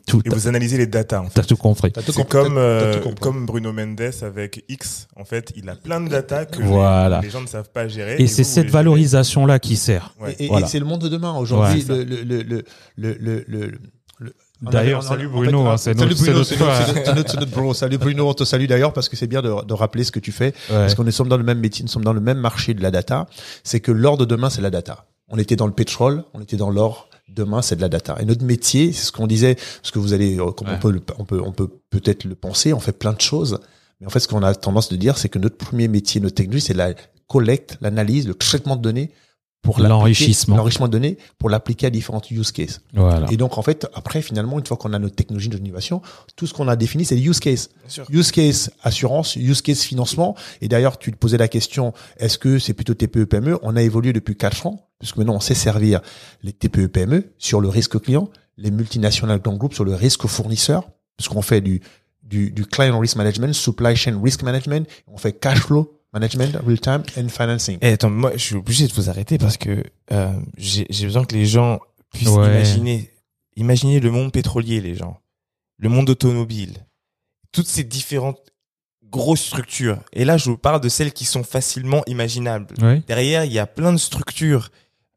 Tout, 0.06 0.22
et 0.26 0.30
vous 0.30 0.48
analysez 0.48 0.78
les 0.78 0.88
data. 0.88 1.22
En 1.22 1.26
fait. 1.26 1.42
t'as 1.42 1.44
tout 1.44 1.58
compris. 1.58 1.92
T'as 1.92 2.02
tout 2.02 2.14
compris, 2.14 2.30
comme 2.30 2.58
euh, 2.58 2.94
t'as 2.94 2.98
tout 3.00 3.04
compris. 3.04 3.22
comme 3.22 3.46
Bruno 3.46 3.74
Mendes 3.74 4.12
avec 4.22 4.64
X. 4.70 5.08
En 5.16 5.26
fait, 5.26 5.52
il 5.56 5.68
a 5.70 5.76
plein 5.76 6.02
de 6.02 6.08
data 6.10 6.46
que 6.46 6.62
Voilà. 6.62 7.20
les, 7.20 7.28
les 7.28 7.32
gens 7.32 7.42
ne 7.42 7.48
savent 7.48 7.72
pas 7.72 7.88
gérer. 7.88 8.16
Et 8.20 8.28
c'est 8.28 8.44
cette 8.44 8.70
valorisation-là 8.70 9.60
qui 9.60 9.76
sert. 9.76 10.14
Ouais. 10.20 10.36
Et, 10.40 10.46
et- 10.46 10.48
Voilà. 10.48 10.66
et 10.66 10.70
c'est 10.70 10.80
le 10.80 10.86
monde 10.86 11.02
de 11.02 11.10
demain. 11.10 11.34
Aujourd'hui, 11.38 11.84
Ouais. 11.90 12.06
le, 12.06 12.24
le, 12.24 12.64
le, 12.98 13.44
le, 13.48 13.80
D'ailleurs, 14.62 15.04
salut 15.04 15.28
Bruno, 15.28 15.68
hein, 15.68 15.78
c'est 15.78 15.98
salut 15.98 16.10
notre- 16.10 16.18
c'est 16.18 16.24
Bruno, 16.26 16.40
notre 16.40 16.50
c'est 16.50 16.94
notre- 16.96 17.16
notre- 17.16 17.40
notre 17.40 17.52
bro. 17.52 17.74
Salut 17.74 17.98
Bruno, 17.98 18.28
on 18.30 18.34
te 18.34 18.44
salue 18.44 18.66
d'ailleurs 18.66 18.92
parce 18.94 19.08
que 19.08 19.16
c'est 19.16 19.28
bien 19.28 19.42
de, 19.42 19.64
de 19.66 19.74
rappeler 19.74 20.04
ce 20.04 20.12
que 20.12 20.20
tu 20.20 20.32
fais. 20.32 20.48
Ouais. 20.48 20.54
Parce 20.70 20.96
qu'on 20.96 21.06
est 21.06 21.12
sommes 21.12 21.30
dans 21.30 21.38
le 21.38 21.44
même 21.44 21.60
métier, 21.60 21.84
nous 21.84 21.90
sommes 21.90 22.04
dans 22.04 22.14
le 22.14 22.22
même 22.22 22.40
marché 22.40 22.74
de 22.74 22.82
la 22.82 22.90
data. 22.90 23.28
C'est 23.64 23.80
que 23.80 23.92
l'or 23.92 24.18
de 24.18 24.26
demain, 24.26 24.50
c'est 24.50 24.62
la 24.62 24.70
data. 24.72 25.06
On 25.30 25.38
était 25.38 25.56
dans 25.56 25.68
le 25.68 25.74
pétrole, 25.74 26.24
on 26.34 26.42
était 26.42 26.58
dans 26.58 26.70
l'or. 26.72 27.10
Demain, 27.30 27.62
c'est 27.62 27.76
de 27.76 27.82
la 27.82 27.90
data. 27.90 28.16
Et 28.20 28.26
notre 28.26 28.44
métier, 28.46 28.94
c'est 28.94 29.06
ce 29.06 29.12
qu'on 29.12 29.28
disait, 29.28 29.56
parce 29.56 29.92
que 29.92 30.00
vous 30.00 30.14
allez, 30.14 30.40
euh, 30.40 30.52
comme 30.52 30.70
Ouais. 30.70 30.76
on 30.76 30.80
peut, 30.80 30.92
le- 30.92 31.02
on 31.20 31.26
peut, 31.26 31.42
on 31.46 31.52
peut 31.52 31.68
peut-être 31.90 32.24
le 32.24 32.34
penser, 32.36 32.74
on 32.74 32.80
fait 32.80 32.94
plein 32.98 33.14
de 33.14 33.22
choses. 33.22 33.60
Mais 34.00 34.08
en 34.08 34.10
fait, 34.10 34.20
ce 34.22 34.28
qu'on 34.28 34.42
a 34.44 34.56
tendance 34.56 34.90
de 34.90 34.96
dire, 34.96 35.18
c'est 35.18 35.28
que 35.30 35.38
notre 35.38 35.58
premier 35.58 35.88
métier, 35.88 36.22
notre 36.22 36.36
technologie, 36.36 36.66
c'est 36.66 36.74
la 36.74 36.94
collecte, 37.28 37.78
l'analyse, 37.82 38.28
le 38.28 38.34
traitement 38.34 38.76
de 38.78 38.82
données 38.82 39.12
pour 39.62 39.82
L'enrichissement. 39.82 40.56
l'enrichissement 40.56 40.88
de 40.88 40.94
données 40.94 41.18
pour 41.40 41.50
l'appliquer 41.50 41.88
à 41.88 41.90
différentes 41.90 42.32
use 42.32 42.52
cases. 42.52 42.82
Voilà. 42.94 43.28
Et 43.32 43.38
donc, 43.38 43.58
en 43.58 43.62
fait, 43.62 43.86
après, 43.94 44.22
finalement, 44.22 44.60
une 44.60 44.66
fois 44.66 44.78
qu'on 44.78 44.94
a 44.94 45.00
notre 45.00 45.16
technologie 45.16 45.50
d'innovation, 45.50 46.02
tout 46.38 46.48
ce 46.48 46.54
qu'on 46.54 46.68
a 46.70 46.76
défini, 46.78 47.04
c'est 47.04 47.16
les 47.16 47.28
use 47.28 47.40
cases. 47.40 47.70
Use 48.10 48.32
case 48.32 48.72
assurance, 48.84 49.36
use 49.36 49.62
case 49.62 49.82
financement. 49.82 50.36
Et 50.62 50.70
d'ailleurs, 50.70 50.98
tu 50.98 51.12
te 51.12 51.18
posais 51.18 51.38
la 51.38 51.48
question, 51.50 51.94
est-ce 52.18 52.38
que 52.38 52.60
c'est 52.60 52.74
plutôt 52.74 52.94
TPE 52.94 53.26
PME 53.26 53.60
On 53.62 53.76
a 53.76 53.82
évolué 53.82 54.14
depuis 54.14 54.38
quatre 54.38 54.66
ans, 54.68 54.88
puisque 55.00 55.18
maintenant 55.18 55.36
on 55.36 55.40
sait 55.42 55.56
servir 55.56 56.00
les 56.44 56.54
TPE 56.54 56.88
PME 56.88 57.34
sur 57.38 57.60
le 57.60 57.68
risque 57.68 58.00
client, 58.00 58.30
les 58.58 58.72
multinationales 58.72 59.40
grands 59.40 59.58
groupes 59.58 59.74
sur 59.74 59.84
le 59.84 59.96
risque 59.96 60.26
fournisseur, 60.28 60.88
puisqu'on 61.18 61.42
fait 61.42 61.62
du, 61.62 61.82
du, 62.24 62.52
du 62.52 62.66
client 62.66 62.98
risk 63.00 63.18
management, 63.18 63.54
supply 63.54 63.96
chain 63.96 64.20
risk 64.24 64.44
management, 64.44 64.88
on 65.08 65.18
fait 65.18 65.34
cash 65.34 65.60
flow 65.60 65.97
management, 66.20 66.58
real 66.66 66.80
time 66.80 67.04
and 67.18 67.30
financing. 67.30 67.78
Attends, 67.84 68.10
moi, 68.10 68.32
je 68.34 68.42
suis 68.44 68.56
obligé 68.56 68.88
de 68.88 68.94
vous 68.94 69.10
arrêter 69.10 69.38
parce 69.38 69.58
que 69.58 69.84
euh, 70.12 70.34
j'ai 70.58 70.86
j'ai 70.90 71.06
besoin 71.06 71.26
que 71.26 71.36
les 71.36 71.46
gens 71.46 71.80
puissent 72.14 72.30
Ouais. 72.30 72.48
imaginer, 72.48 73.12
imaginer 73.56 74.00
le 74.00 74.12
monde 74.12 74.32
pétrolier, 74.32 74.82
les 74.82 74.96
gens, 74.96 75.20
le 75.78 75.90
monde 75.90 76.10
automobile, 76.10 76.86
toutes 77.52 77.68
ces 77.68 77.84
différentes 77.84 78.40
grosses 79.10 79.42
structures. 79.46 80.00
Et 80.14 80.26
là, 80.26 80.38
je 80.38 80.50
vous 80.50 80.58
parle 80.58 80.82
de 80.82 80.90
celles 80.90 81.14
qui 81.14 81.26
sont 81.26 81.44
facilement 81.44 82.04
imaginables. 82.08 82.74
Ouais. 82.82 83.02
Derrière, 83.08 83.46
il 83.46 83.54
y 83.54 83.60
a 83.60 83.66
plein 83.68 83.94
de 83.94 83.98
structures 83.98 84.70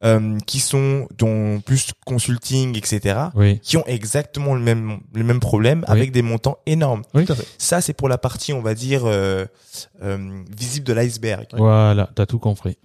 euh, 0.02 0.38
qui 0.46 0.60
sont 0.60 1.06
dans 1.18 1.60
plus 1.60 1.90
consulting, 2.06 2.76
etc., 2.76 3.18
Oui. 3.34 3.58
qui 3.60 3.76
ont 3.76 3.84
exactement 3.86 4.54
le 4.54 4.60
même 4.60 5.00
le 5.14 5.24
même 5.24 5.40
problème 5.40 5.80
Oui. 5.88 5.92
avec 5.92 6.12
des 6.12 6.22
montants 6.22 6.56
énormes. 6.66 7.02
Oui. 7.14 7.24
Tout 7.26 7.32
à 7.32 7.36
fait. 7.36 7.46
Ça, 7.58 7.80
c'est 7.80 7.92
pour 7.92 8.08
la 8.08 8.16
partie, 8.18 8.52
on 8.52 8.62
va 8.62 8.74
dire, 8.74 9.02
euh, 9.04 9.44
euh, 10.02 10.42
visible 10.56 10.86
de 10.86 10.92
l'iceberg. 10.94 11.46
Voilà, 11.52 12.08
t'as 12.14 12.26
tout 12.26 12.38
compris. 12.38 12.78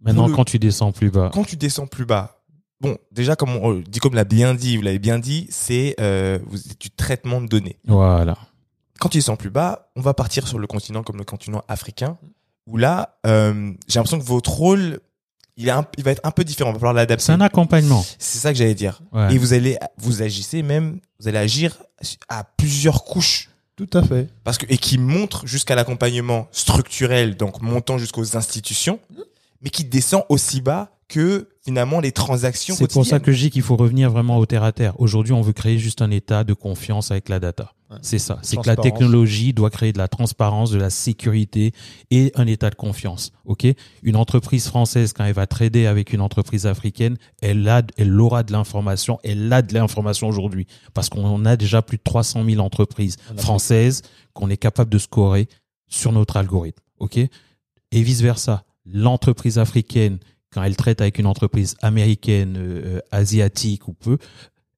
Maintenant, 0.00 0.28
le- 0.28 0.34
quand 0.34 0.44
tu 0.44 0.58
descends 0.58 0.92
plus 0.92 1.10
bas, 1.10 1.30
Quand 1.34 1.44
tu 1.44 1.56
descends 1.56 1.86
plus 1.86 2.06
bas, 2.06 2.40
bon, 2.80 2.96
déjà 3.12 3.36
comme 3.36 3.56
on 3.56 3.74
dit, 3.86 3.98
comme 3.98 4.14
l'a 4.14 4.24
bien 4.24 4.54
dit, 4.54 4.76
vous 4.76 4.82
l'avez 4.82 4.98
bien 5.00 5.18
dit, 5.18 5.46
c'est 5.50 5.94
euh, 6.00 6.38
vous- 6.46 6.58
du 6.78 6.90
traitement 6.90 7.40
de 7.40 7.46
données. 7.48 7.78
voilà. 7.86 8.36
Quand 9.00 9.08
tu 9.08 9.18
descends 9.18 9.36
plus 9.36 9.50
bas, 9.50 9.90
on 9.96 10.02
va 10.02 10.12
partir 10.14 10.46
sur 10.46 10.58
le 10.58 10.66
continent 10.66 11.02
comme 11.02 11.16
le 11.16 11.24
continent 11.24 11.62
africain, 11.68 12.18
où 12.66 12.76
là, 12.76 13.18
euh, 13.26 13.72
j'ai 13.88 13.98
l'impression 13.98 14.18
que 14.18 14.24
votre 14.24 14.50
rôle, 14.52 15.00
il, 15.60 15.68
est 15.68 15.72
un- 15.72 15.86
il 15.98 16.04
va 16.04 16.10
être 16.12 16.20
un 16.24 16.30
peu 16.30 16.42
différent. 16.44 16.70
Il 16.70 16.74
va 16.74 16.78
falloir 16.78 16.94
l'adapter. 16.94 17.24
C'est 17.24 17.32
un 17.32 17.40
accompagnement. 17.40 18.04
C'est 18.18 18.38
ça 18.38 18.52
que 18.52 18.58
j'allais 18.58 18.74
dire. 18.74 19.00
Ouais. 19.12 19.34
Et 19.34 19.38
vous 19.38 19.52
allez, 19.52 19.76
vous 19.98 20.22
agissez 20.22 20.62
même, 20.62 21.00
vous 21.20 21.28
allez 21.28 21.38
agir 21.38 21.76
à 22.28 22.44
plusieurs 22.44 23.04
couches. 23.04 23.48
Tout 23.76 23.88
à 23.94 24.02
fait. 24.02 24.28
Parce 24.44 24.58
que, 24.58 24.66
et 24.68 24.76
qui 24.76 24.98
montre 24.98 25.46
jusqu'à 25.46 25.74
l'accompagnement 25.74 26.48
structurel, 26.52 27.36
donc 27.36 27.62
montant 27.62 27.96
jusqu'aux 27.98 28.36
institutions, 28.36 29.00
mais 29.62 29.70
qui 29.70 29.84
descend 29.84 30.22
aussi 30.28 30.60
bas 30.60 30.90
que 31.08 31.48
finalement 31.64 31.98
les 32.00 32.12
transactions 32.12 32.74
C'est 32.76 32.90
pour 32.92 33.04
ça 33.06 33.18
que 33.20 33.32
je 33.32 33.38
dis 33.44 33.50
qu'il 33.50 33.62
faut 33.62 33.76
revenir 33.76 34.10
vraiment 34.10 34.36
au 34.38 34.46
terre 34.46 34.64
à 34.64 34.72
terre. 34.72 34.94
Aujourd'hui, 35.00 35.32
on 35.32 35.40
veut 35.40 35.52
créer 35.52 35.78
juste 35.78 36.02
un 36.02 36.10
état 36.10 36.44
de 36.44 36.52
confiance 36.54 37.10
avec 37.10 37.28
la 37.28 37.40
data. 37.40 37.72
Ouais. 37.90 37.96
C'est 38.02 38.20
ça. 38.20 38.38
C'est 38.42 38.56
que 38.56 38.66
la 38.68 38.76
technologie 38.76 39.52
doit 39.52 39.70
créer 39.70 39.92
de 39.92 39.98
la 39.98 40.06
transparence, 40.06 40.70
de 40.70 40.78
la 40.78 40.90
sécurité 40.90 41.72
et 42.10 42.30
un 42.36 42.46
état 42.46 42.70
de 42.70 42.76
confiance. 42.76 43.32
Ok? 43.44 43.66
Une 44.02 44.14
entreprise 44.14 44.68
française, 44.68 45.12
quand 45.12 45.24
elle 45.24 45.34
va 45.34 45.48
trader 45.48 45.86
avec 45.86 46.12
une 46.12 46.20
entreprise 46.20 46.66
africaine, 46.66 47.16
elle 47.42 47.68
a, 47.68 47.82
elle 47.96 48.20
aura 48.20 48.44
de 48.44 48.52
l'information. 48.52 49.18
Elle 49.24 49.52
a 49.52 49.62
de 49.62 49.74
l'information 49.74 50.28
aujourd'hui 50.28 50.66
parce 50.94 51.08
qu'on 51.08 51.44
a 51.44 51.56
déjà 51.56 51.82
plus 51.82 51.96
de 51.96 52.02
300 52.04 52.44
000 52.44 52.60
entreprises 52.64 53.16
françaises 53.36 54.02
qu'on 54.34 54.50
est 54.50 54.56
capable 54.56 54.90
de 54.90 54.98
scorer 54.98 55.48
sur 55.88 56.12
notre 56.12 56.36
algorithme. 56.36 56.82
Ok? 57.00 57.16
Et 57.16 57.30
vice 58.02 58.20
versa. 58.20 58.64
L'entreprise 58.86 59.58
africaine, 59.58 60.18
quand 60.52 60.62
elle 60.62 60.76
traite 60.76 61.00
avec 61.00 61.18
une 61.18 61.26
entreprise 61.26 61.76
américaine, 61.82 62.56
euh, 62.56 62.82
euh, 62.84 63.00
asiatique 63.10 63.88
ou 63.88 63.94
peu, 63.94 64.18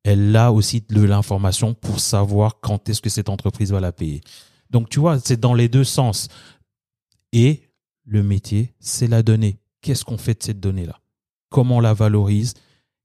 elle 0.04 0.34
a 0.36 0.52
aussi 0.52 0.82
de 0.88 1.02
l'information 1.02 1.74
pour 1.74 2.00
savoir 2.00 2.58
quand 2.60 2.88
est-ce 2.88 3.00
que 3.00 3.10
cette 3.10 3.28
entreprise 3.28 3.70
va 3.72 3.80
la 3.80 3.92
payer. 3.92 4.20
Donc, 4.70 4.88
tu 4.88 5.00
vois, 5.00 5.18
c'est 5.20 5.38
dans 5.38 5.54
les 5.54 5.68
deux 5.68 5.84
sens. 5.84 6.28
Et 7.32 7.62
le 8.04 8.22
métier, 8.22 8.74
c'est 8.80 9.06
la 9.06 9.22
donnée. 9.22 9.58
Qu'est-ce 9.80 10.04
qu'on 10.04 10.18
fait 10.18 10.34
de 10.38 10.42
cette 10.42 10.60
donnée-là? 10.60 10.98
Comment 11.50 11.76
on 11.78 11.80
la 11.80 11.94
valorise? 11.94 12.54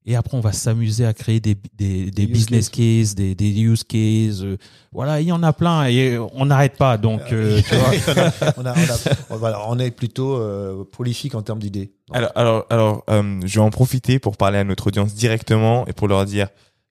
Et 0.06 0.16
après, 0.16 0.38
on 0.38 0.40
va 0.40 0.52
s'amuser 0.52 1.04
à 1.04 1.12
créer 1.12 1.38
des, 1.38 1.54
des, 1.74 2.26
business 2.26 2.70
cases, 2.70 3.14
des, 3.14 3.34
des 3.34 3.50
use 3.60 3.84
cases. 3.84 4.40
euh, 4.42 4.56
Voilà, 4.90 5.20
il 5.20 5.26
y 5.26 5.32
en 5.32 5.42
a 5.42 5.52
plein 5.52 5.84
et 5.86 6.16
on 6.18 6.46
n'arrête 6.46 6.78
pas. 6.78 6.96
Donc, 6.96 7.20
euh, 7.30 7.60
tu 7.60 7.74
vois. 7.74 7.90
on, 8.56 8.64
a, 8.64 8.72
on, 8.72 8.76
a- 8.76 9.14
on- 9.28 9.36
voilà, 9.36 9.60
on 9.68 9.78
est 9.78 9.90
plutôt 9.90 10.36
euh, 10.36 10.84
prolifique 10.90 11.34
en 11.34 11.42
termes 11.42 11.58
d'idées. 11.58 11.92
Alors, 12.10 12.30
alors, 12.36 12.66
alors 12.70 13.04
euh, 13.10 13.40
je 13.44 13.54
vais 13.60 13.64
en 13.64 13.68
profiter 13.70 14.18
pour 14.18 14.38
parler 14.38 14.56
à 14.58 14.64
notre 14.64 14.86
audience 14.86 15.14
directement 15.14 15.86
et 15.86 15.92
pour 15.92 16.08
leur 16.08 16.24
dire 16.24 16.48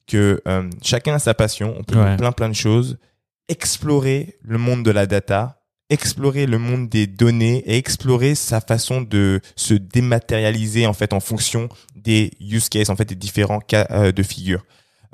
que 0.08 0.42
euh, 0.48 0.70
chacun 0.82 1.16
a 1.16 1.20
sa 1.20 1.34
passion. 1.34 1.76
On 1.78 1.84
peut 1.84 1.96
Ouais. 1.98 2.06
faire 2.06 2.18
plein 2.18 2.32
plein 2.32 2.50
de 2.50 2.56
choses. 2.56 2.98
Explorer 3.50 4.36
le 4.42 4.58
monde 4.58 4.84
de 4.84 4.92
la 4.92 5.06
data, 5.06 5.62
explorer 5.90 6.46
le 6.48 6.58
monde 6.60 6.90
des 6.90 7.08
données 7.08 7.60
et 7.66 7.78
explorer 7.78 8.36
sa 8.36 8.60
façon 8.60 9.02
de 9.02 9.40
se 9.56 9.74
dématérialiser 9.74 10.86
en 10.86 10.94
fait 10.94 11.14
en 11.14 11.20
fonction 11.22 11.70
des 11.96 12.32
use 12.42 12.68
cases, 12.68 12.90
en 12.90 12.96
fait 12.98 13.06
des 13.06 13.16
différents 13.16 13.60
cas 13.60 13.88
euh, 13.92 14.12
de 14.12 14.22
figure. 14.24 14.66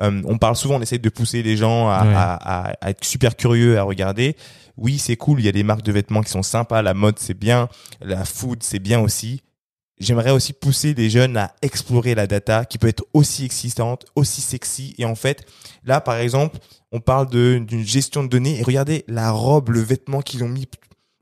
Euh, 0.01 0.21
on 0.25 0.39
parle 0.39 0.55
souvent, 0.55 0.77
on 0.77 0.81
essaie 0.81 0.97
de 0.97 1.09
pousser 1.09 1.43
les 1.43 1.55
gens 1.57 1.89
à, 1.89 2.03
Ouais. 2.05 2.13
à- 2.15 2.33
à- 2.69 2.73
à 2.81 2.89
être 2.89 3.05
super 3.05 3.35
curieux, 3.35 3.77
à 3.77 3.83
regarder. 3.83 4.35
Oui, 4.75 4.97
c'est 4.97 5.15
cool, 5.15 5.39
il 5.39 5.45
y 5.45 5.49
a 5.49 5.51
des 5.51 5.61
marques 5.61 5.83
de 5.83 5.91
vêtements 5.91 6.21
qui 6.23 6.31
sont 6.31 6.41
sympas, 6.41 6.81
la 6.81 6.95
mode 6.95 7.19
c'est 7.19 7.37
bien, 7.37 7.69
la 8.01 8.25
food 8.25 8.63
c'est 8.63 8.79
bien 8.79 8.99
aussi. 8.99 9.41
J'aimerais 9.99 10.31
aussi 10.31 10.53
pousser 10.53 10.93
les 10.93 11.09
jeunes 11.09 11.37
à 11.37 11.53
explorer 11.61 12.15
la 12.15 12.27
data 12.27 12.65
qui 12.65 12.77
peut 12.77 12.87
être 12.87 13.05
aussi 13.13 13.45
excitante, 13.45 14.05
aussi 14.15 14.41
sexy. 14.41 14.95
Et 14.97 15.05
en 15.05 15.15
fait, 15.15 15.45
là, 15.85 16.01
par 16.01 16.17
exemple, 16.17 16.57
on 16.91 16.99
parle 16.99 17.29
de- 17.29 17.59
d'une 17.65 17.85
gestion 17.85 18.23
de 18.23 18.27
données 18.27 18.59
et 18.59 18.63
regardez 18.63 19.05
la 19.07 19.31
robe, 19.31 19.69
le 19.69 19.79
vêtement 19.81 20.21
qu'ils 20.21 20.43
ont 20.43 20.49
mis 20.49 20.67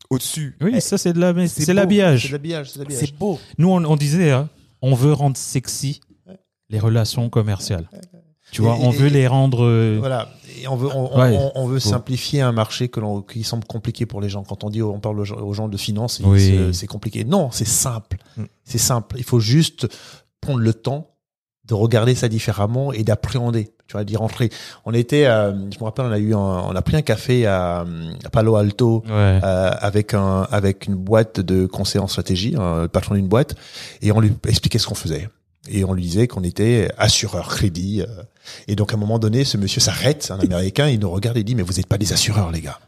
au-dessus. 0.09 0.55
Oui, 0.61 0.71
Eh, 0.75 0.79
ça, 0.81 0.97
c'est 0.97 1.13
de 1.13 1.19
la, 1.19 1.33
c'est 1.47 1.73
l'habillage. 1.73 2.31
L'habillage, 2.31 2.69
c'est 2.71 2.79
de 2.79 2.83
l'habillage. 2.83 3.05
c'est 3.07 3.15
beau. 3.17 3.39
Nous, 3.57 3.69
on, 3.69 3.83
on 3.85 3.95
disait, 3.97 4.31
hein, 4.31 4.49
on 4.81 4.95
veut 4.95 5.13
rendre 5.13 5.37
sexy 5.37 6.01
les 6.69 6.79
relations 6.79 7.29
commerciales. 7.29 7.89
Tu 8.51 8.61
vois, 8.61 8.75
Et- 8.75 8.83
on 8.85 8.91
et- 8.91 8.95
veut 8.95 9.07
les 9.09 9.27
rendre. 9.27 9.63
euh, 9.65 9.97
Voilà. 9.99 10.29
Et 10.61 10.67
on 10.67 10.75
veut, 10.75 10.89
on, 10.93 11.17
Ouais. 11.19 11.35
on, 11.55 11.63
on 11.63 11.65
veut 11.67 11.79
simplifier 11.79 12.41
un 12.41 12.51
marché 12.51 12.89
que 12.89 12.99
l'on, 12.99 13.21
qui 13.21 13.43
semble 13.43 13.63
compliqué 13.65 14.05
pour 14.05 14.21
les 14.21 14.29
gens. 14.29 14.43
Quand 14.43 14.63
on 14.63 14.69
dit, 14.69 14.81
on 14.83 14.99
parle 14.99 15.19
aux 15.19 15.53
gens, 15.53 15.67
de 15.69 15.77
finance, 15.77 16.21
Oui. 16.23 16.55
euh, 16.55 16.73
c'est 16.73 16.87
compliqué. 16.87 17.23
Non, 17.23 17.49
c'est 17.51 17.67
simple. 17.67 18.17
Mm. 18.37 18.43
C'est 18.65 18.77
simple. 18.77 19.15
Il 19.17 19.23
faut 19.23 19.39
juste 19.39 19.87
prendre 20.41 20.59
le 20.59 20.73
temps 20.73 21.07
de 21.65 21.73
regarder 21.73 22.13
ça 22.15 22.27
différemment 22.27 22.91
et 22.91 23.03
d'appréhender. 23.03 23.71
Tu 23.87 23.93
vois, 23.93 24.03
d'y 24.03 24.15
rentrer. 24.17 24.49
On 24.85 24.93
était, 24.93 25.25
euh, 25.25 25.51
je 25.71 25.77
me 25.79 25.83
rappelle, 25.83 26.05
on 26.05 26.11
a 26.11 26.17
eu, 26.19 26.33
un- 26.33 26.37
on 26.37 26.75
a 26.75 26.81
pris 26.81 26.95
un 26.97 27.01
café 27.01 27.45
à, 27.45 27.85
à 28.23 28.29
Palo 28.31 28.55
Alto. 28.55 29.03
Ouais. 29.07 29.11
euh, 29.43 29.71
avec 29.79 30.13
un 30.13 30.43
avec 30.51 30.85
une 30.87 30.95
boîte 30.95 31.39
de 31.39 31.65
conseil 31.65 31.99
en 32.01 32.07
stratégie, 32.07 32.55
un, 32.57 32.83
le 32.83 32.87
patron 32.87 33.15
d'une 33.15 33.27
boîte, 33.27 33.55
et 34.01 34.11
on 34.11 34.19
lui 34.19 34.31
expliquait 34.47 34.79
ce 34.79 34.87
qu'on 34.87 34.95
faisait. 34.95 35.29
Et 35.69 35.83
on 35.83 35.93
lui 35.93 36.01
disait 36.03 36.27
qu'on 36.27 36.43
était 36.43 36.89
assureur 36.97 37.47
crédit. 37.49 38.01
euh. 38.01 38.23
et 38.67 38.75
donc 38.75 38.93
à 38.93 38.95
un 38.95 38.99
moment 38.99 39.19
donné, 39.19 39.43
ce 39.45 39.57
monsieur 39.57 39.79
s'arrête, 39.81 40.31
un 40.31 40.39
Américain, 40.39 40.87
il 40.87 40.99
nous 40.99 41.09
regarde 41.11 41.37
et 41.37 41.43
dit 41.43 41.53
mais 41.55 41.61
vous 41.63 41.73
n'êtes 41.73 41.87
pas 41.87 41.97
des 41.99 42.13
assureurs 42.13 42.51
les 42.51 42.61
gars. 42.61 42.79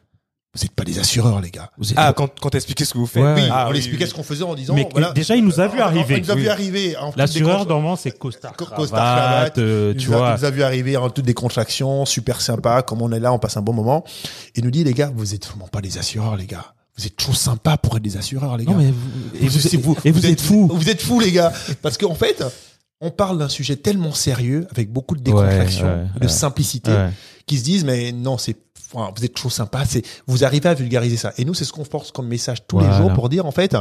Vous 0.55 0.61
n'êtes 0.63 0.71
pas 0.73 0.83
des 0.83 0.99
assureurs 0.99 1.41
les 1.41 1.49
gars. 1.49 1.71
Vous 1.79 1.91
êtes- 1.91 1.97
Ah, 1.99 2.13
quand, 2.15 2.29
quand 2.39 2.49
t'expliquais 2.51 2.85
ce 2.85 2.93
que 2.93 2.99
vous 2.99 3.07
faites. 3.07 3.23
Ouais. 3.23 3.33
Oui, 3.35 3.47
Ah, 3.51 3.65
on 3.67 3.71
oui, 3.71 3.77
expliquait 3.77 4.03
oui. 4.03 4.09
ce 4.09 4.13
qu'on 4.15 4.21
faisait 4.21 4.43
en 4.43 4.53
disant 4.53 4.75
Mais 4.75 4.87
voilà. 4.91 5.11
déjà, 5.11 5.35
il 5.35 5.43
nous 5.43 5.59
a 5.59 5.67
vu 5.67 5.79
arriver. 5.79 6.17
Il 6.17 6.21
nous 6.23 6.29
a 6.31 6.35
Oui. 6.35 6.41
vu 6.41 6.47
arriver. 6.49 6.95
L'assureur, 7.15 7.65
normalement, 7.65 7.95
c'est 7.95 8.11
costard. 8.17 8.53
Costard, 8.55 8.77
cravate. 9.17 9.57
euh, 9.57 9.93
Il 9.95 10.01
tu 10.01 10.09
nous 10.09 10.13
a- 10.13 10.17
vois. 10.17 10.35
il 10.37 10.39
nous 10.41 10.45
a 10.45 10.51
vu 10.51 10.61
arriver 10.61 10.95
en 10.97 11.09
toute 11.09 11.25
décontraction, 11.25 12.05
super 12.05 12.39
sympa, 12.39 12.83
comme 12.83 13.01
on 13.01 13.11
est 13.11 13.19
là, 13.19 13.33
on 13.33 13.39
passe 13.39 13.57
un 13.57 13.63
bon 13.63 13.73
moment. 13.73 14.03
Il 14.55 14.63
nous 14.63 14.69
dit, 14.71 14.83
les 14.83 14.93
gars, 14.93 15.11
vous 15.15 15.33
êtes 15.33 15.47
vraiment 15.47 15.67
pas 15.67 15.81
des 15.81 15.97
assureurs, 15.97 16.35
les 16.37 16.45
gars. 16.45 16.73
Vous 16.97 17.07
êtes 17.07 17.15
trop 17.15 17.33
sympas 17.33 17.77
pour 17.77 17.97
être 17.97 18.03
des 18.03 18.17
assureurs, 18.17 18.55
les 18.57 18.65
gars. 18.65 18.73
Non, 18.73 18.77
mais 18.77 18.91
vous, 18.91 19.35
et 19.35 19.77
vous, 19.77 19.97
et 20.05 20.11
vous 20.11 20.25
êtes 20.27 20.39
fous. 20.41 20.69
Vous 20.71 20.89
êtes 20.89 21.01
fous, 21.01 21.19
les 21.19 21.31
gars. 21.31 21.51
Parce 21.81 21.97
qu'en 21.97 22.13
fait, 22.13 22.43
on 23.01 23.09
parle 23.09 23.39
d'un 23.39 23.49
sujet 23.49 23.75
tellement 23.77 24.13
sérieux, 24.13 24.67
avec 24.71 24.91
beaucoup 24.91 25.15
de 25.15 25.21
décontraction, 25.23 25.85
Ouais, 25.85 25.93
ouais, 25.93 26.19
de 26.19 26.25
ouais. 26.25 26.31
simplicité, 26.31 26.95
qui 27.47 27.57
se 27.57 27.63
disent, 27.63 27.83
mais 27.83 28.11
non, 28.11 28.37
c'est, 28.37 28.55
enfin, 28.93 29.11
vous 29.17 29.25
êtes 29.25 29.33
trop 29.33 29.49
sympa, 29.49 29.85
c'est, 29.85 30.05
vous 30.27 30.43
arrivez 30.45 30.69
à 30.69 30.73
vulgariser 30.75 31.17
ça. 31.17 31.33
Et 31.37 31.45
nous, 31.45 31.53
c'est 31.55 31.65
ce 31.65 31.73
qu'on 31.73 31.83
force 31.83 32.11
comme 32.11 32.27
message 32.27 32.65
tous 32.67 32.79
les 32.79 32.91
jours 32.93 33.11
pour 33.13 33.27
dire, 33.27 33.45
en 33.45 33.51
fait, 33.51 33.75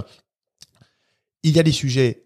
il 1.42 1.54
y 1.54 1.60
a 1.60 1.62
des 1.62 1.72
sujets 1.72 2.24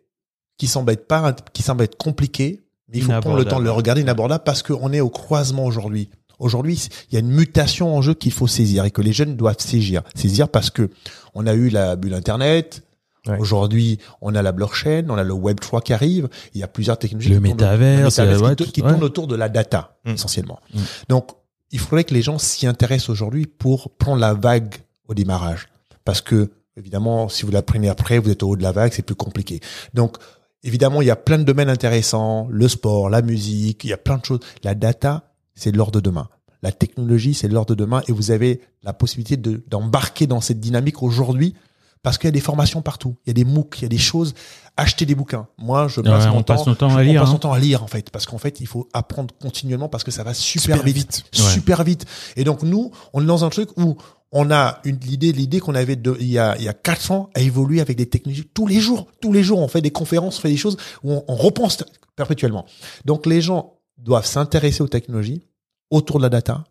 qui 0.56 0.68
semblent 0.68 0.92
être 0.92 1.06
pas, 1.08 1.34
qui 1.52 1.62
semblent 1.62 1.82
être 1.84 1.96
compliqués, 1.96 2.62
mais 2.88 2.98
il 2.98 3.02
faut 3.04 3.10
prendre 3.20 3.36
le 3.36 3.44
temps 3.44 3.58
de 3.58 3.64
le 3.64 3.72
regarder 3.72 4.02
inabordable 4.02 4.44
parce 4.44 4.62
qu'on 4.62 4.92
est 4.92 5.00
au 5.00 5.10
croisement 5.10 5.64
aujourd'hui. 5.64 6.08
Aujourd'hui, 6.38 6.88
il 7.10 7.14
y 7.14 7.16
a 7.16 7.20
une 7.20 7.30
mutation 7.30 7.96
en 7.96 8.02
jeu 8.02 8.14
qu'il 8.14 8.32
faut 8.32 8.46
saisir 8.46 8.84
et 8.84 8.90
que 8.90 9.00
les 9.02 9.12
jeunes 9.12 9.36
doivent 9.36 9.58
saisir. 9.58 10.02
Saisir 10.14 10.48
parce 10.48 10.70
que 10.70 10.90
on 11.34 11.46
a 11.46 11.54
eu 11.54 11.68
la 11.68 11.96
bulle 11.96 12.14
Internet. 12.14 12.82
Ouais. 13.26 13.38
Aujourd'hui, 13.40 13.98
on 14.20 14.34
a 14.36 14.42
la 14.42 14.52
blockchain, 14.52 15.04
on 15.08 15.16
a 15.16 15.24
le 15.24 15.32
Web 15.32 15.58
3 15.58 15.80
qui 15.80 15.92
arrive. 15.92 16.28
Il 16.54 16.60
y 16.60 16.62
a 16.62 16.68
plusieurs 16.68 16.96
technologies 16.98 17.30
Le 17.30 17.36
qui 17.40 17.42
tournent- 17.42 17.58
le 17.58 17.76
métaverse 17.78 18.18
ouais, 18.18 18.54
qui, 18.70 18.82
ouais. 18.82 18.88
tournent 18.88 19.02
autour 19.02 19.26
de 19.26 19.34
la 19.34 19.48
data, 19.48 19.96
Mm. 20.04 20.12
essentiellement. 20.12 20.60
Mm. 20.72 20.78
Donc, 21.08 21.30
il 21.72 21.80
faudrait 21.80 22.04
que 22.04 22.14
les 22.14 22.22
gens 22.22 22.38
s'y 22.38 22.68
intéressent 22.68 23.08
aujourd'hui 23.10 23.46
pour 23.46 23.90
prendre 23.96 24.20
la 24.20 24.32
vague 24.34 24.76
au 25.08 25.14
démarrage. 25.14 25.66
Parce 26.04 26.20
que, 26.20 26.50
évidemment, 26.76 27.28
si 27.28 27.44
vous 27.44 27.50
la 27.50 27.62
prenez 27.62 27.88
après, 27.88 28.18
vous 28.20 28.30
êtes 28.30 28.44
au 28.44 28.50
haut 28.50 28.56
de 28.56 28.62
la 28.62 28.70
vague, 28.70 28.92
c'est 28.92 29.02
plus 29.02 29.16
compliqué. 29.16 29.58
Donc, 29.92 30.18
évidemment, 30.62 31.02
il 31.02 31.08
y 31.08 31.10
a 31.10 31.16
plein 31.16 31.38
de 31.38 31.42
domaines 31.44 31.68
intéressants, 31.68 32.46
le 32.48 32.68
sport, 32.68 33.10
la 33.10 33.22
musique, 33.22 33.82
il 33.82 33.90
y 33.90 33.92
a 33.92 33.96
plein 33.98 34.18
de 34.18 34.24
choses. 34.24 34.40
La 34.62 34.76
data, 34.76 35.25
c'est 35.56 35.74
l'ordre 35.74 35.92
de 35.92 36.00
demain. 36.00 36.28
La 36.62 36.70
technologie, 36.72 37.34
c'est 37.34 37.48
l'ordre 37.48 37.74
de 37.74 37.84
demain 37.84 38.02
et 38.08 38.12
vous 38.12 38.30
avez 38.30 38.60
la 38.84 38.92
possibilité 38.92 39.36
de- 39.36 39.62
d'embarquer 39.68 40.26
dans 40.28 40.40
cette 40.40 40.60
dynamique 40.60 41.02
aujourd'hui 41.02 41.54
parce 42.02 42.18
qu'il 42.18 42.28
y 42.28 42.28
a 42.28 42.32
des 42.32 42.40
formations 42.40 42.82
partout. 42.82 43.16
Il 43.26 43.30
y 43.30 43.30
a 43.30 43.34
des 43.34 43.44
MOOC, 43.44 43.78
il 43.80 43.82
y 43.82 43.84
a 43.86 43.88
des 43.88 43.98
choses. 43.98 44.32
Achetez 44.76 45.06
des 45.06 45.14
bouquins. 45.16 45.48
Moi, 45.58 45.88
je 45.88 46.00
passe 46.00 46.24
Ouais, 46.26 46.30
mon 46.30 46.36
on 46.38 46.42
temps, 46.42 46.54
passe 46.56 46.66
notre 46.66 46.78
temps 46.78 46.90
je- 46.90 46.96
à 46.96 47.00
on 47.00 47.02
lire, 47.02 47.20
passe 47.22 47.30
hein. 47.30 47.32
son 47.32 47.38
temps 47.38 47.52
à 47.52 47.58
lire, 47.58 47.82
en 47.82 47.88
fait. 47.88 48.10
Parce 48.10 48.26
qu'en 48.26 48.38
fait, 48.38 48.60
il 48.60 48.66
faut 48.68 48.88
apprendre 48.92 49.34
continuellement 49.40 49.88
parce 49.88 50.04
que 50.04 50.10
ça 50.12 50.22
va 50.22 50.32
super, 50.32 50.76
Super 50.76 50.82
vite. 50.84 50.96
vite. 50.96 51.24
Ouais. 51.36 51.52
Super 51.52 51.84
vite. 51.84 52.04
Et 52.36 52.44
donc, 52.44 52.62
nous, 52.62 52.92
on 53.12 53.22
est 53.22 53.26
dans 53.26 53.44
un 53.44 53.48
truc 53.50 53.70
où 53.76 53.96
on 54.32 54.50
a 54.50 54.80
une 54.84 54.98
l'idée 54.98 55.32
l'idée 55.32 55.60
qu'on 55.60 55.74
avait 55.74 55.96
de, 55.96 56.16
il 56.20 56.26
y 56.26 56.38
a 56.38 56.56
il 56.58 56.64
y 56.64 56.68
a 56.68 56.74
quatre 56.74 57.10
ans 57.12 57.30
à 57.34 57.40
évoluer 57.40 57.80
avec 57.80 57.96
des 57.96 58.06
technologies 58.06 58.44
tous 58.52 58.66
les 58.66 58.80
jours 58.80 59.06
tous 59.20 59.32
les 59.32 59.44
jours 59.44 59.60
on 59.60 59.68
fait 59.68 59.80
des 59.80 59.92
conférences 59.92 60.38
on 60.38 60.40
fait 60.40 60.50
des 60.50 60.56
choses 60.56 60.76
où 61.04 61.12
on, 61.12 61.24
on 61.28 61.36
repense 61.36 61.78
perpétuellement 62.16 62.66
donc 63.04 63.24
les 63.24 63.40
gens 63.40 63.74
doivent 63.98 64.26
s'intéresser 64.26 64.82
aux 64.82 64.88
technologies 64.88 65.42
autour 65.90 66.18
de 66.18 66.22
la 66.22 66.30
data 66.30 66.64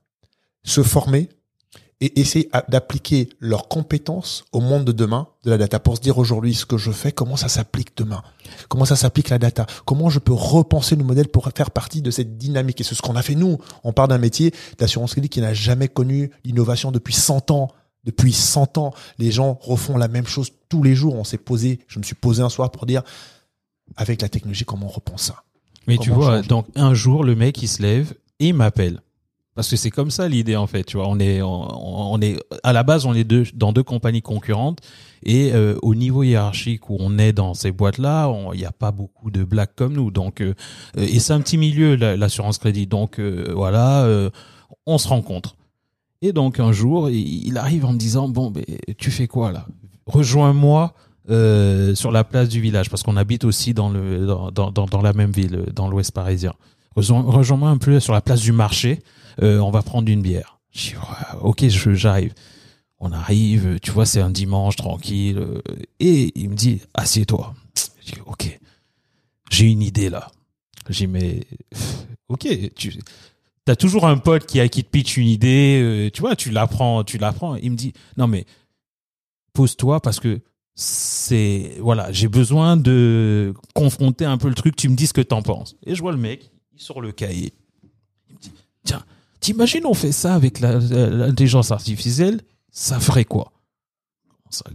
se 0.63 0.84
former 0.84 1.30
et 2.01 2.19
essayer 2.19 2.49
d'appliquer 2.67 3.30
leurs 3.39 3.69
compétences 3.69 4.43
au 4.51 4.59
monde 4.59 4.84
de 4.84 4.91
demain 4.91 5.30
de 5.43 5.49
la 5.49 5.57
data 5.57 5.80
pour 5.80 5.95
se 5.95 6.01
dire 6.01 6.17
aujourd'hui 6.17 6.53
ce 6.53 6.65
que 6.65 6.78
je 6.78 6.91
fais, 6.91 7.13
comment 7.13 7.38
ça 7.38 7.47
s'applique 7.47 7.95
demain, 7.95 8.21
comment 8.67 8.84
ça 8.84 8.97
s'applique 8.97 9.30
la 9.30 9.39
data, 9.39 9.65
comment 9.86 10.09
je 10.09 10.19
peux 10.19 10.34
repenser 10.34 10.97
nos 10.97 11.05
modèles 11.05 11.30
pour 11.30 11.49
faire 11.55 11.71
partie 11.71 12.01
de 12.01 12.11
cette 12.11 12.38
dynamique. 12.38 12.82
Et 12.82 12.84
c'est 12.84 12.95
ce 12.95 13.01
qu'on 13.01 13.15
a 13.15 13.21
fait 13.21 13.36
nous. 13.36 13.59
On 13.86 13.93
part 13.93 14.09
d'un 14.09 14.17
métier 14.17 14.53
d'assurance 14.78 15.13
crédit 15.13 15.30
qui 15.30 15.39
n'a 15.39 15.53
jamais 15.53 15.88
connu 15.88 16.32
l'innovation 16.43 16.91
depuis 16.91 17.13
100 17.13 17.51
ans. 17.51 17.71
Depuis 18.03 18.34
100 18.34 18.78
ans, 18.78 18.93
les 19.17 19.32
gens 19.32 19.57
refont 19.61 19.97
la 19.97 20.09
même 20.09 20.28
chose 20.28 20.51
tous 20.67 20.84
les 20.84 20.95
jours. 20.95 21.15
On 21.15 21.23
s'est 21.23 21.38
posé, 21.38 21.80
je 21.88 21.97
me 21.99 22.03
suis 22.03 22.15
posé 22.15 22.43
un 22.43 22.49
soir 22.49 22.71
pour 22.71 22.86
dire, 22.86 23.03
avec 23.95 24.21
la 24.21 24.30
technologie, 24.30 24.65
comment 24.65 24.88
on 24.88 24.89
repense 24.89 25.23
ça? 25.23 25.44
Mais 25.88 25.97
tu 25.97 26.09
vois, 26.11 26.41
donc 26.41 26.65
un 26.75 26.93
jour, 26.93 27.23
le 27.23 27.36
mec, 27.36 27.61
il 27.61 27.67
se 27.67 27.81
lève 27.81 28.13
et 28.39 28.47
il 28.49 28.53
m'appelle. 28.53 29.01
Parce 29.55 29.69
que 29.69 29.77
c'est 29.77 29.89
comme 29.89 30.11
ça 30.11 30.27
l'idée 30.27 30.57
en 30.57 30.67
fait, 30.67 30.83
tu 30.83 30.97
vois. 30.97 31.07
On 31.07 31.17
est, 31.17 31.41
on, 31.41 32.13
on 32.13 32.19
est 32.21 32.38
à 32.63 32.73
la 32.73 32.83
base, 32.83 33.05
on 33.05 33.13
est 33.13 33.23
deux, 33.23 33.45
dans 33.53 33.71
deux 33.71 33.83
compagnies 33.83 34.21
concurrentes 34.21 34.79
et 35.23 35.53
euh, 35.53 35.77
au 35.81 35.95
niveau 35.95 36.23
hiérarchique 36.23 36.89
où 36.89 36.97
on 36.99 37.17
est 37.17 37.31
dans 37.31 37.53
ces 37.53 37.71
boîtes-là, 37.71 38.29
il 38.53 38.59
n'y 38.59 38.65
a 38.65 38.73
pas 38.73 38.91
beaucoup 38.91 39.31
de 39.31 39.45
blacks 39.45 39.73
comme 39.75 39.93
nous. 39.93 40.11
Donc, 40.11 40.41
euh, 40.41 40.53
et 40.97 41.19
c'est 41.19 41.31
un 41.31 41.39
petit 41.39 41.57
milieu 41.57 41.95
la- 41.95 42.17
l'assurance 42.17 42.57
crédit. 42.57 42.86
Donc 42.86 43.17
euh, 43.17 43.53
voilà, 43.55 44.05
on 44.86 44.97
se 44.97 45.07
rencontre. 45.07 45.55
Et 46.21 46.33
donc 46.33 46.59
un 46.59 46.73
jour, 46.73 47.09
il, 47.09 47.47
il 47.47 47.57
arrive 47.57 47.86
en 47.86 47.93
me 47.93 47.97
disant 47.97 48.27
bon, 48.27 48.51
ben, 48.51 48.65
tu 48.97 49.09
fais 49.09 49.27
quoi 49.27 49.53
là? 49.53 49.67
Rejoins-moi 50.05 50.93
euh, 51.30 51.95
sur 51.95 52.11
la 52.11 52.23
place 52.23 52.49
du 52.49 52.61
village 52.61 52.89
parce 52.89 53.03
qu'on 53.03 53.17
habite 53.17 53.43
aussi 53.43 53.73
dans 53.73 53.89
le 53.89 54.26
dans, 54.26 54.51
dans, 54.51 54.71
dans, 54.71 55.01
la 55.01 55.13
même 55.13 55.32
ville, 55.32 55.65
dans 55.73 55.88
l'Ouest 55.88 56.11
parisien. 56.11 56.53
Rejoins- 56.95 57.23
Rejoins-moi 57.23 57.69
un 57.69 57.78
peu 57.78 57.99
sur 57.99 58.13
la 58.13 58.21
place 58.21 58.41
du 58.41 58.51
marché. 58.51 59.01
euh, 59.41 59.59
on 59.59 59.71
va 59.71 59.82
prendre 59.82 60.09
une 60.09 60.21
bière. 60.21 60.59
Je 60.71 60.89
dis, 60.89 60.95
ok, 61.41 61.67
j'arrive. 61.67 62.34
On 62.99 63.11
arrive, 63.11 63.80
tu 63.82 63.91
vois, 63.91 64.05
c'est 64.05 64.21
un 64.21 64.30
dimanche 64.30 64.76
tranquille. 64.78 65.38
euh, 65.38 65.61
et 65.99 66.32
il 66.36 66.49
me 66.49 66.55
dit, 66.55 66.82
assieds-toi. 66.93 67.53
Je 68.05 68.11
dis, 68.13 68.21
ok, 68.26 68.59
j'ai 69.51 69.65
une 69.65 69.82
idée 69.82 70.09
là. 70.09 70.32
J'ai 70.89 71.07
mais 71.07 71.41
ok, 72.30 72.47
tu 72.76 72.93
as 73.67 73.76
toujours 73.76 74.05
un 74.05 74.17
pote 74.17 74.45
qui, 74.45 74.69
qui 74.69 74.84
te 74.84 74.89
pitch 74.89 75.17
une 75.17 75.28
idée, 75.28 75.82
euh, 75.82 76.09
tu 76.11 76.21
vois, 76.21 76.36
tu 76.36 76.51
l'apprends, 76.51 77.03
tu 77.03 77.17
l'apprends. 77.17 77.55
Il 77.55 77.71
me 77.71 77.76
dit, 77.76 77.93
non 78.17 78.28
mais 78.28 78.45
pose-toi 79.53 79.99
parce 80.01 80.19
que 80.19 80.39
c'est 80.76 81.78
voilà, 81.80 82.11
j'ai 82.11 82.28
besoin 82.28 82.76
de 82.76 83.53
confronter 83.73 84.26
un 84.26 84.38
peu 84.38 84.49
le 84.49 84.55
truc. 84.55 84.76
Tu 84.76 84.89
me 84.89 84.95
dis 84.95 85.07
ce 85.07 85.13
que 85.13 85.21
t'en 85.21 85.41
penses. 85.41 85.76
Et 85.86 85.95
je 85.95 86.01
vois 86.01 86.11
le 86.11 86.17
mec, 86.17 86.51
il 86.73 86.82
sort 86.82 87.01
le 87.01 87.11
cahier. 87.11 87.53
Il 88.30 88.36
me 88.36 88.39
dit, 88.39 88.51
tiens, 88.84 89.03
t'imagines 89.39 89.86
on 89.86 89.93
fait 89.93 90.11
ça 90.11 90.36
avec 90.36 90.59
l'intelligence 90.59 91.71
artificielle, 91.71 92.41
ça 92.71 92.99
ferait 92.99 93.26
quoi? 93.26 93.53
Ça, 94.49 94.65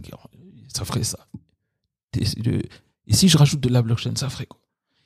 ça 0.73 0.85
ferait 0.85 1.03
ça. 1.03 1.27
Et 2.13 3.13
si 3.13 3.29
je 3.29 3.37
rajoute 3.37 3.61
de 3.61 3.69
la 3.69 3.81
blockchain, 3.81 4.15
ça 4.15 4.29
ferait 4.29 4.47
quoi? 4.47 4.59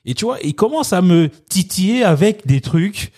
Et 0.05 0.13
tu 0.13 0.25
vois, 0.25 0.39
il 0.41 0.55
commence 0.55 0.93
à 0.93 1.01
me 1.01 1.29
titiller 1.49 2.03
avec 2.03 2.45
des 2.45 2.61
trucs. 2.61 3.11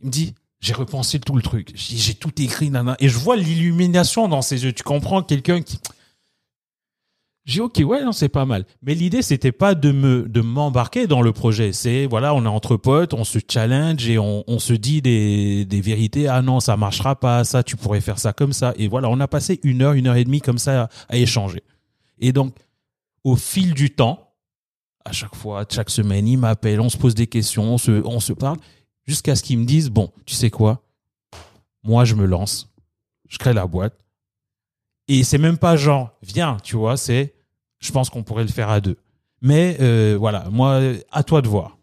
Il 0.00 0.06
me 0.06 0.10
dit, 0.10 0.34
j'ai 0.60 0.72
repensé 0.72 1.18
tout 1.18 1.34
le 1.34 1.42
truc. 1.42 1.72
J'ai 1.74 2.14
tout 2.14 2.40
écrit, 2.40 2.70
nana. 2.70 2.96
Et 3.00 3.08
je 3.08 3.18
vois 3.18 3.36
l'illumination 3.36 4.28
dans 4.28 4.42
ses 4.42 4.64
yeux. 4.64 4.72
Tu 4.72 4.82
comprends 4.82 5.22
quelqu'un 5.22 5.60
qui. 5.60 5.78
J'ai 7.50 7.62
ok, 7.62 7.82
ouais, 7.84 8.04
non, 8.04 8.12
c'est 8.12 8.28
pas 8.28 8.44
mal. 8.44 8.64
Mais 8.80 8.94
l'idée, 8.94 9.22
c'était 9.22 9.50
pas 9.50 9.74
de 9.74 9.90
me 9.90 10.28
de 10.28 10.40
m'embarquer 10.40 11.08
dans 11.08 11.20
le 11.20 11.32
projet. 11.32 11.72
C'est 11.72 12.06
voilà, 12.06 12.32
on 12.32 12.44
est 12.44 12.48
entre 12.48 12.76
potes, 12.76 13.12
on 13.12 13.24
se 13.24 13.40
challenge 13.50 14.08
et 14.08 14.18
on, 14.20 14.44
on 14.46 14.60
se 14.60 14.72
dit 14.72 15.02
des, 15.02 15.64
des 15.64 15.80
vérités. 15.80 16.28
Ah 16.28 16.42
non, 16.42 16.60
ça 16.60 16.76
marchera 16.76 17.18
pas, 17.18 17.42
ça, 17.42 17.64
tu 17.64 17.74
pourrais 17.76 18.00
faire 18.00 18.20
ça 18.20 18.32
comme 18.32 18.52
ça. 18.52 18.72
Et 18.76 18.86
voilà, 18.86 19.08
on 19.08 19.18
a 19.18 19.26
passé 19.26 19.58
une 19.64 19.82
heure, 19.82 19.94
une 19.94 20.06
heure 20.06 20.14
et 20.14 20.22
demie 20.22 20.40
comme 20.40 20.58
ça 20.58 20.84
à, 20.84 20.88
à 21.08 21.16
échanger. 21.16 21.64
Et 22.20 22.32
donc, 22.32 22.54
au 23.24 23.34
fil 23.34 23.74
du 23.74 23.90
temps, 23.90 24.32
à 25.04 25.10
chaque 25.10 25.34
fois, 25.34 25.64
chaque 25.68 25.90
semaine, 25.90 26.28
il 26.28 26.36
m'appelle, 26.36 26.80
on 26.80 26.88
se 26.88 26.96
pose 26.96 27.16
des 27.16 27.26
questions, 27.26 27.74
on 27.74 27.78
se, 27.78 27.90
on 28.04 28.20
se 28.20 28.32
parle, 28.32 28.58
jusqu'à 29.08 29.34
ce 29.34 29.42
qu'ils 29.42 29.58
me 29.58 29.64
disent, 29.64 29.90
bon, 29.90 30.12
tu 30.24 30.36
sais 30.36 30.50
quoi? 30.50 30.84
Moi, 31.82 32.04
je 32.04 32.14
me 32.14 32.26
lance, 32.26 32.72
je 33.28 33.38
crée 33.38 33.54
la 33.54 33.66
boîte. 33.66 33.98
Et 35.08 35.24
c'est 35.24 35.38
même 35.38 35.58
pas 35.58 35.76
genre, 35.76 36.12
viens, 36.22 36.58
tu 36.62 36.76
vois, 36.76 36.96
c'est, 36.96 37.34
je 37.80 37.90
pense 37.92 38.08
qu'on 38.10 38.22
pourrait 38.22 38.44
le 38.44 38.50
faire 38.50 38.68
à 38.70 38.80
deux. 38.80 38.96
Mais 39.42 39.76
euh, 39.80 40.16
voilà, 40.18 40.48
moi, 40.50 40.80
à 41.10 41.22
toi 41.22 41.42
de 41.42 41.48
voir. 41.48 41.78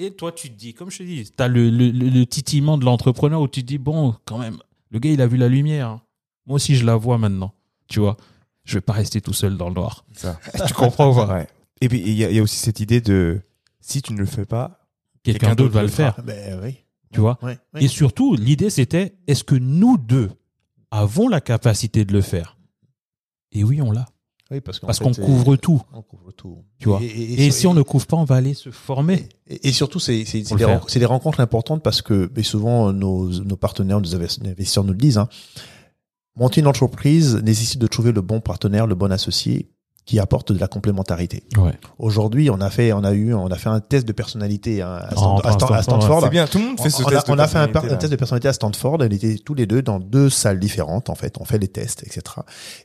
Et 0.00 0.12
toi, 0.12 0.30
tu 0.30 0.48
te 0.50 0.54
dis, 0.56 0.74
comme 0.74 0.90
je 0.90 0.98
te 0.98 1.02
dis, 1.02 1.24
tu 1.24 1.42
as 1.42 1.48
le, 1.48 1.70
le, 1.70 1.90
le- 1.90 2.08
le 2.08 2.26
titillement 2.26 2.78
de 2.78 2.84
l'entrepreneur 2.84 3.40
où 3.40 3.48
tu 3.48 3.62
te 3.62 3.66
dis, 3.66 3.78
bon, 3.78 4.14
quand 4.24 4.38
même, 4.38 4.58
le 4.90 4.98
gars, 5.00 5.10
il 5.10 5.20
a 5.20 5.26
vu 5.26 5.36
la 5.36 5.48
lumière. 5.48 5.88
hein. 5.88 6.02
Moi 6.46 6.56
aussi, 6.56 6.76
je 6.76 6.86
la 6.86 6.94
vois 6.96 7.18
maintenant. 7.18 7.52
Tu 7.88 7.98
vois, 8.00 8.16
je 8.64 8.74
vais 8.74 8.80
pas 8.80 8.92
rester 8.92 9.20
tout 9.20 9.32
seul 9.32 9.56
dans 9.56 9.68
le 9.68 9.74
noir. 9.74 10.04
Ça. 10.14 10.38
tu 10.68 10.72
comprends 10.74 11.10
ou 11.10 11.14
pas? 11.16 11.26
Ouais. 11.38 11.48
Et 11.80 11.88
puis 11.88 12.00
il 12.00 12.12
y, 12.14 12.24
a- 12.24 12.30
il 12.30 12.36
y 12.36 12.38
a 12.38 12.42
aussi 12.42 12.56
cette 12.58 12.80
idée 12.80 13.00
de 13.00 13.40
si 13.80 14.00
tu 14.02 14.12
ne 14.12 14.18
le 14.18 14.26
fais 14.26 14.44
pas, 14.46 14.80
Quelqu'un 15.24 15.54
d'autre 15.56 15.74
va 15.74 15.82
le 15.82 15.88
faire. 15.88 16.22
Ben 16.22 16.60
oui. 16.62 16.76
Tu 17.12 17.20
vois? 17.20 17.38
Et 17.80 17.88
surtout, 17.88 18.34
l'idée, 18.36 18.70
c'était 18.70 19.14
est-ce 19.26 19.42
que 19.42 19.54
nous 19.56 19.98
deux 19.98 20.30
avons 20.90 21.28
la 21.28 21.40
capacité 21.40 22.04
de 22.04 22.12
le 22.12 22.20
faire? 22.22 22.56
Et 23.52 23.64
oui, 23.64 23.82
on 23.82 23.90
l'a. 23.90 24.06
Oui, 24.50 24.60
parce 24.62 24.78
qu'on 24.78 24.86
couvre 25.26 25.56
tout. 25.56 25.82
On 25.92 26.00
couvre 26.02 26.32
tout. 26.32 26.64
Tu 26.78 26.88
vois. 26.88 27.00
Et, 27.02 27.06
et- 27.06 27.46
Et 27.46 27.50
si 27.50 27.66
on 27.66 27.74
ne 27.74 27.82
couvre 27.82 28.06
pas, 28.06 28.16
on 28.16 28.24
va 28.24 28.36
aller 28.36 28.54
se 28.54 28.70
former. 28.70 29.28
Et, 29.46 29.72
surtout, 29.72 30.00
c'est 30.00 30.24
c'est- 30.24 30.42
des, 30.56 30.64
ren- 30.64 30.80
rencontres 31.06 31.40
importantes 31.40 31.82
parce 31.82 32.00
que 32.00 32.30
mais 32.34 32.42
souvent 32.42 32.92
nos, 32.92 33.28
nos 33.28 33.56
partenaires, 33.56 34.00
nos 34.00 34.14
invest- 34.14 34.40
investisseurs 34.46 34.84
nous 34.84 34.92
le 34.92 34.98
disent. 34.98 35.18
Hein, 35.18 35.28
monter 36.36 36.60
une 36.60 36.66
entreprise 36.66 37.34
nécessite 37.36 37.78
de 37.80 37.86
trouver 37.86 38.12
le 38.12 38.22
bon 38.22 38.40
partenaire, 38.40 38.86
le 38.86 38.94
bon 38.94 39.10
associé 39.12 39.68
qui 40.08 40.18
apporte 40.18 40.52
de 40.52 40.58
la 40.58 40.68
complémentarité. 40.68 41.42
Ouais. 41.58 41.72
Aujourd'hui, 41.98 42.48
on 42.48 42.62
a 42.62 42.70
fait, 42.70 42.94
on 42.94 43.04
a 43.04 43.12
eu, 43.12 43.34
on 43.34 43.48
a 43.48 43.56
fait 43.56 43.68
un 43.68 43.80
test 43.80 44.08
de 44.08 44.12
personnalité 44.12 44.80
hein, 44.80 45.00
à, 45.02 45.10
Stan- 45.10 45.36
à 45.36 45.40
Stan- 45.40 45.52
Stanford, 45.58 45.76
à 45.76 45.82
Stanford. 45.82 46.22
c'est 46.22 46.30
bien, 46.30 46.46
tout 46.46 46.56
le 46.58 46.64
monde 46.64 46.80
fait 46.80 46.88
ce 46.88 47.02
on, 47.02 47.08
test. 47.10 47.28
a, 47.28 47.32
on 47.34 47.38
a 47.38 47.46
fait 47.46 47.58
un, 47.58 47.68
test 47.68 48.10
de 48.10 48.16
personnalité 48.16 48.48
à 48.48 48.54
Stanford. 48.54 48.96
On 49.00 49.04
était 49.04 49.36
tous 49.36 49.52
les 49.52 49.66
deux 49.66 49.82
dans 49.82 50.00
deux 50.00 50.30
salles 50.30 50.58
différentes. 50.60 51.10
En 51.10 51.14
fait, 51.14 51.36
on 51.38 51.44
fait 51.44 51.58
les 51.58 51.68
tests, 51.68 52.04
etc. 52.04 52.22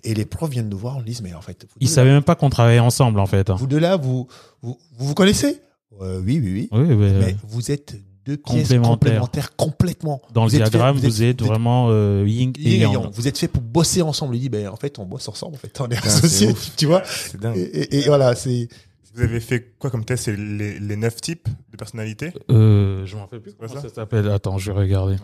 Et 0.03 0.13
les 0.13 0.25
profs 0.25 0.49
viennent 0.49 0.67
nous 0.67 0.77
voir, 0.77 0.97
on 0.97 1.01
dit 1.01 1.17
mais 1.23 1.33
en 1.33 1.39
fait, 1.39 1.65
Ils 1.79 1.87
savaient 1.87 2.11
même 2.11 2.23
pas 2.23 2.35
qu'on 2.35 2.49
travaillait 2.49 2.79
ensemble, 2.79 3.21
en 3.21 3.25
fait. 3.25 3.49
vous 3.51 3.67
deux 3.67 3.79
là, 3.79 3.95
vous 3.95 4.27
vous, 4.61 4.77
vous, 4.97 5.07
vous 5.07 5.13
connaissez? 5.13 5.61
Euh, 6.01 6.19
Oui, 6.25 6.41
oui, 6.43 6.51
oui. 6.53 6.69
Oui, 6.73 6.93
mais, 6.95 7.11
Mais 7.13 7.35
vous 7.47 7.71
êtes 7.71 7.95
deux 8.25 8.37
pièces 8.37 8.63
complémentaires. 8.69 8.89
complémentaires 8.89 9.55
complètement. 9.55 10.21
dans 10.33 10.43
le 10.45 10.49
Vous 10.49 10.57
fait- 10.57 10.63
diagramme, 10.63 10.95
vous 10.95 11.01
vous 11.03 11.23
êtes, 11.23 11.41
vraiment 11.41 11.87
euh, 11.89 12.23
yin 12.27 12.53
et 12.59 12.77
yang. 12.77 12.93
yang. 12.93 13.11
Vous 13.13 13.27
êtes 13.27 13.37
fait 13.37 13.47
pour 13.47 13.61
bosser 13.61 14.01
ensemble. 14.01 14.35
Il 14.35 14.39
dit, 14.41 14.49
ben 14.49 14.67
en 14.69 14.75
fait, 14.77 14.97
on 14.99 15.05
bosse 15.05 15.27
ensemble. 15.27 15.55
En 15.55 15.57
fait, 15.57 15.79
on 15.81 15.87
est 15.89 15.97
associés. 15.97 16.53
Tu 16.77 16.85
vois 16.85 17.03
C'est 17.05 17.39
dingue. 17.39 17.57
et, 17.57 17.61
et- 17.61 17.99
et 17.99 18.07
voilà, 18.07 18.33
c'est 18.35 18.67
Vous 19.15 19.21
avez 19.21 19.39
fait 19.39 19.73
quoi 19.77 19.89
comme 19.91 20.05
test? 20.05 20.23
C'est 20.25 20.35
les, 20.35 20.79
les 20.79 20.95
neuf 20.95 21.17
types 21.17 21.47
de 21.71 21.77
personnalité 21.77 22.31
Euh, 22.49 23.05
je 23.05 23.15
m'en 23.15 23.21
rappelle 23.23 23.41
plus 23.41 23.53
comment 23.53 23.71
ça? 23.73 23.81
ça 23.81 23.93
s'appelle. 23.93 24.27
Attends, 24.29 24.57
je 24.57 24.71
vais 24.71 24.79
regarder. 24.79 25.17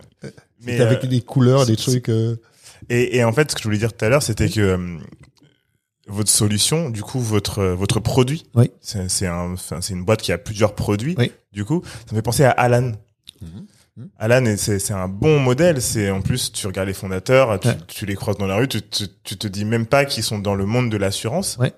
Mais, 0.63 0.79
avec 0.79 1.03
euh, 1.05 1.07
des 1.07 1.21
couleurs, 1.21 1.65
des 1.65 1.75
trucs. 1.75 2.09
euh, 2.09 2.35
Et, 2.89 3.17
et 3.17 3.23
en 3.23 3.31
fait, 3.33 3.49
ce 3.49 3.55
que 3.55 3.61
je 3.61 3.67
voulais 3.67 3.77
dire 3.79 3.91
tout 3.93 4.05
à 4.05 4.09
l'heure, 4.09 4.21
c'était 4.23 4.47
que 4.49 4.59
euh, 4.61 4.97
votre 6.09 6.29
solution, 6.29 6.89
du 6.89 7.01
coup, 7.01 7.19
votre 7.19 7.63
votre 7.63 7.99
produit, 7.99 8.45
Oui. 8.55 8.71
c'est 8.81 9.09
c'est 9.09 9.27
un, 9.27 9.53
enfin, 9.53 9.79
c'est 9.81 9.93
une 9.93 10.03
boîte 10.03 10.21
qui 10.21 10.31
a 10.31 10.37
plusieurs 10.37 10.75
produits. 10.75 11.15
Oui. 11.17 11.31
Du 11.53 11.65
coup, 11.65 11.81
ça 11.85 12.11
me 12.11 12.15
fait 12.17 12.21
penser 12.21 12.43
à 12.43 12.51
Alan. 12.51 12.91
Mhm. 13.41 13.65
Mhm. 13.97 14.09
Alan, 14.17 14.53
c'est 14.57 14.79
c'est 14.79 14.93
un 14.93 15.07
bon 15.07 15.39
modèle. 15.39 15.81
C'est 15.81 16.09
en 16.09 16.21
plus, 16.21 16.51
tu 16.51 16.67
regardes 16.67 16.87
les 16.87 16.93
fondateurs, 16.93 17.59
tu, 17.59 17.67
Ouais. 17.67 17.77
tu 17.87 18.05
les 18.05 18.15
croises 18.15 18.37
dans 18.37 18.47
la 18.47 18.55
rue, 18.57 18.67
tu, 18.67 18.81
tu, 18.81 19.05
tu 19.23 19.37
te 19.37 19.47
dis 19.47 19.65
même 19.65 19.85
pas 19.85 20.05
qu'ils 20.05 20.23
sont 20.23 20.39
dans 20.39 20.55
le 20.55 20.65
monde 20.65 20.89
de 20.89 20.97
l'assurance. 20.97 21.57
Ouais. 21.59 21.73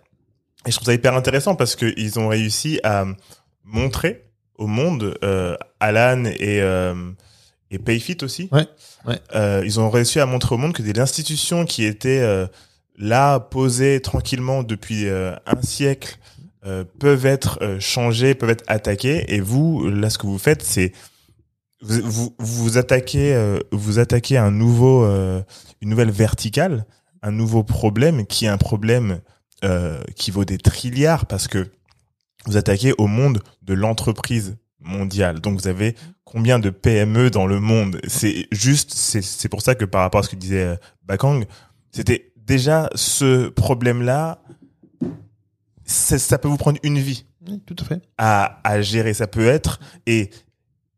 Et 0.66 0.72
je 0.72 0.76
trouve 0.76 0.86
ça 0.86 0.94
hyper 0.94 1.16
intéressant 1.16 1.56
parce 1.56 1.76
que 1.76 1.92
ils 1.98 2.20
ont 2.20 2.28
réussi 2.28 2.80
à 2.84 3.06
montrer 3.64 4.26
au 4.58 4.68
monde 4.68 5.18
euh, 5.24 5.56
Alan 5.80 6.26
et 6.26 6.62
euh, 6.62 6.94
et 7.72 7.80
Payfit 7.80 8.18
aussi. 8.22 8.50
Ouais, 8.52 8.68
ouais. 9.08 9.20
Euh, 9.34 9.64
ils 9.66 9.80
ont 9.80 9.90
réussi 9.90 10.20
à 10.20 10.26
montrer 10.26 10.54
au 10.56 10.58
monde 10.58 10.74
que 10.74 10.82
des 10.84 11.00
institutions 11.00 11.66
qui 11.66 11.86
étaient 11.86 12.20
euh, 12.20 12.46
là 12.98 13.40
posées 13.40 14.02
tranquillement 14.02 14.64
depuis 14.64 15.08
euh, 15.08 15.36
un 15.46 15.62
siècle 15.62 16.18
euh, 16.66 16.84
peuvent 17.00 17.26
être 17.26 17.60
euh, 17.62 17.80
changées, 17.80 18.36
peuvent 18.36 18.52
être 18.52 18.64
attaquées. 18.68 19.34
Et 19.34 19.40
vous, 19.40 19.90
là, 19.90 20.10
ce 20.10 20.18
que 20.18 20.28
vous 20.28 20.38
faites, 20.38 20.62
c'est 20.62 20.92
vous 21.82 22.02
vous, 22.08 22.36
vous 22.38 22.78
attaquez 22.78 23.34
euh, 23.34 23.60
vous 23.72 23.98
attaquez 23.98 24.38
un 24.38 24.52
nouveau 24.52 25.04
euh, 25.04 25.42
une 25.82 25.90
nouvelle 25.90 26.12
verticale, 26.12 26.86
un 27.24 27.32
nouveau 27.32 27.64
problème 27.64 28.28
qui 28.28 28.46
est 28.46 28.50
un 28.50 28.60
problème 28.60 29.22
euh, 29.64 30.00
qui 30.16 30.30
vaut 30.30 30.46
des 30.46 30.60
trilliards 30.60 31.26
parce 31.26 31.48
que 31.48 31.72
vous 32.46 32.58
attaquez 32.58 32.94
au 32.98 33.08
monde 33.08 33.42
de 33.64 33.74
l'entreprise 33.74 34.58
mondiale. 34.80 35.40
Donc 35.42 35.60
vous 35.60 35.68
avez 35.68 35.96
combien 36.24 36.60
de 36.60 36.70
PME 36.70 37.32
dans 37.32 37.48
le 37.48 37.60
monde? 37.60 38.00
C'est 38.08 38.48
juste, 38.52 38.94
c'est 38.94 39.50
pour 39.50 39.62
ça 39.62 39.76
que 39.76 39.86
par 39.86 40.02
rapport 40.02 40.20
à 40.22 40.24
ce 40.24 40.30
que 40.30 40.36
disait 40.36 40.78
Bakang, 41.06 41.46
c'était 41.92 42.31
déjà 42.46 42.90
ce 42.96 43.50
problème-là. 43.50 44.42
Ça 45.86 46.38
peut 46.38 46.48
vous 46.48 46.58
prendre 46.58 46.80
une 46.84 47.00
vie 47.00 47.26
oui, 47.48 47.62
Tout 47.66 47.76
à 47.80 47.84
fait. 47.84 48.02
à, 48.18 48.62
à 48.64 48.82
gérer. 48.82 49.14
Ça 49.14 49.28
peut 49.28 49.48
être 49.48 49.80
et 50.06 50.30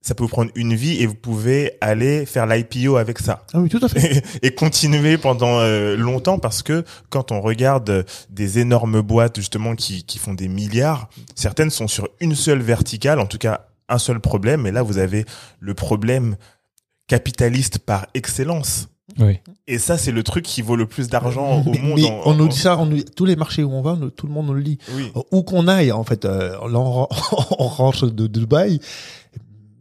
ça 0.02 0.14
peut 0.14 0.24
vous 0.24 0.30
prendre 0.30 0.52
une 0.56 0.76
vie 0.76 1.02
et 1.02 1.06
vous 1.06 1.16
pouvez 1.16 1.78
aller 1.80 2.26
faire 2.26 2.46
l'IPO 2.46 2.98
avec 2.98 3.20
ça. 3.20 3.46
Ah 3.54 3.60
oui, 3.60 3.70
tout 3.70 3.80
à 3.82 3.88
fait. 3.88 4.22
et 4.42 4.54
continuer 4.54 5.18
pendant 5.18 5.60
euh, 5.60 5.96
longtemps 5.96 6.40
parce 6.40 6.62
que 6.62 6.84
quand 7.10 7.32
on 7.32 7.40
regarde 7.40 7.90
euh, 7.90 8.04
des 8.30 8.60
énormes 8.60 9.02
boîtes 9.02 9.38
justement 9.38 9.76
qui, 9.76 10.04
qui 10.04 10.20
font 10.20 10.34
des 10.34 10.50
milliards, 10.50 11.10
certaines 11.36 11.70
sont 11.70 11.88
sur 11.88 12.10
une 12.20 12.36
seule 12.36 12.62
verticale, 12.62 13.20
en 13.20 13.26
tout 13.26 13.38
cas 13.38 13.68
un 13.88 13.98
seul 13.98 14.20
problème, 14.20 14.68
et 14.68 14.72
là 14.72 14.82
vous 14.82 14.98
avez 14.98 15.24
le 15.60 15.74
problème 15.74 16.36
capitaliste 17.08 17.80
par 17.80 18.08
excellence. 18.14 18.90
Oui. 19.20 19.40
Et 19.68 19.78
ça, 19.80 19.98
c'est 19.98 20.12
le 20.12 20.24
truc 20.24 20.44
qui 20.46 20.62
vaut 20.62 20.76
le 20.76 20.86
plus 20.88 21.08
d'argent 21.08 21.62
au 21.66 21.72
Mais- 21.72 21.80
monde. 21.80 22.00
mais 22.00 22.06
en- 22.10 22.22
on 22.26 22.34
nous 22.34 22.48
dit 22.48 22.58
ça, 22.58 22.78
on 22.80 22.86
nous- 22.86 23.04
tous 23.04 23.26
les 23.26 23.36
marchés 23.36 23.64
où 23.64 23.72
on 23.72 23.82
va, 23.82 23.96
nous- 23.96 24.10
tout 24.10 24.28
le 24.28 24.34
monde 24.34 24.48
nous 24.48 24.54
le 24.54 24.64
dit. 24.64 24.78
Oui. 24.96 25.12
Où 25.32 25.44
qu'on 25.44 25.68
aille, 25.68 25.92
en 25.92 26.04
fait, 26.04 26.26
euh, 26.26 26.52
là, 26.68 26.80
on, 26.80 27.08
on 27.60 27.68
rentre 27.68 28.08
de 28.08 28.28
Dubaï, 28.28 28.80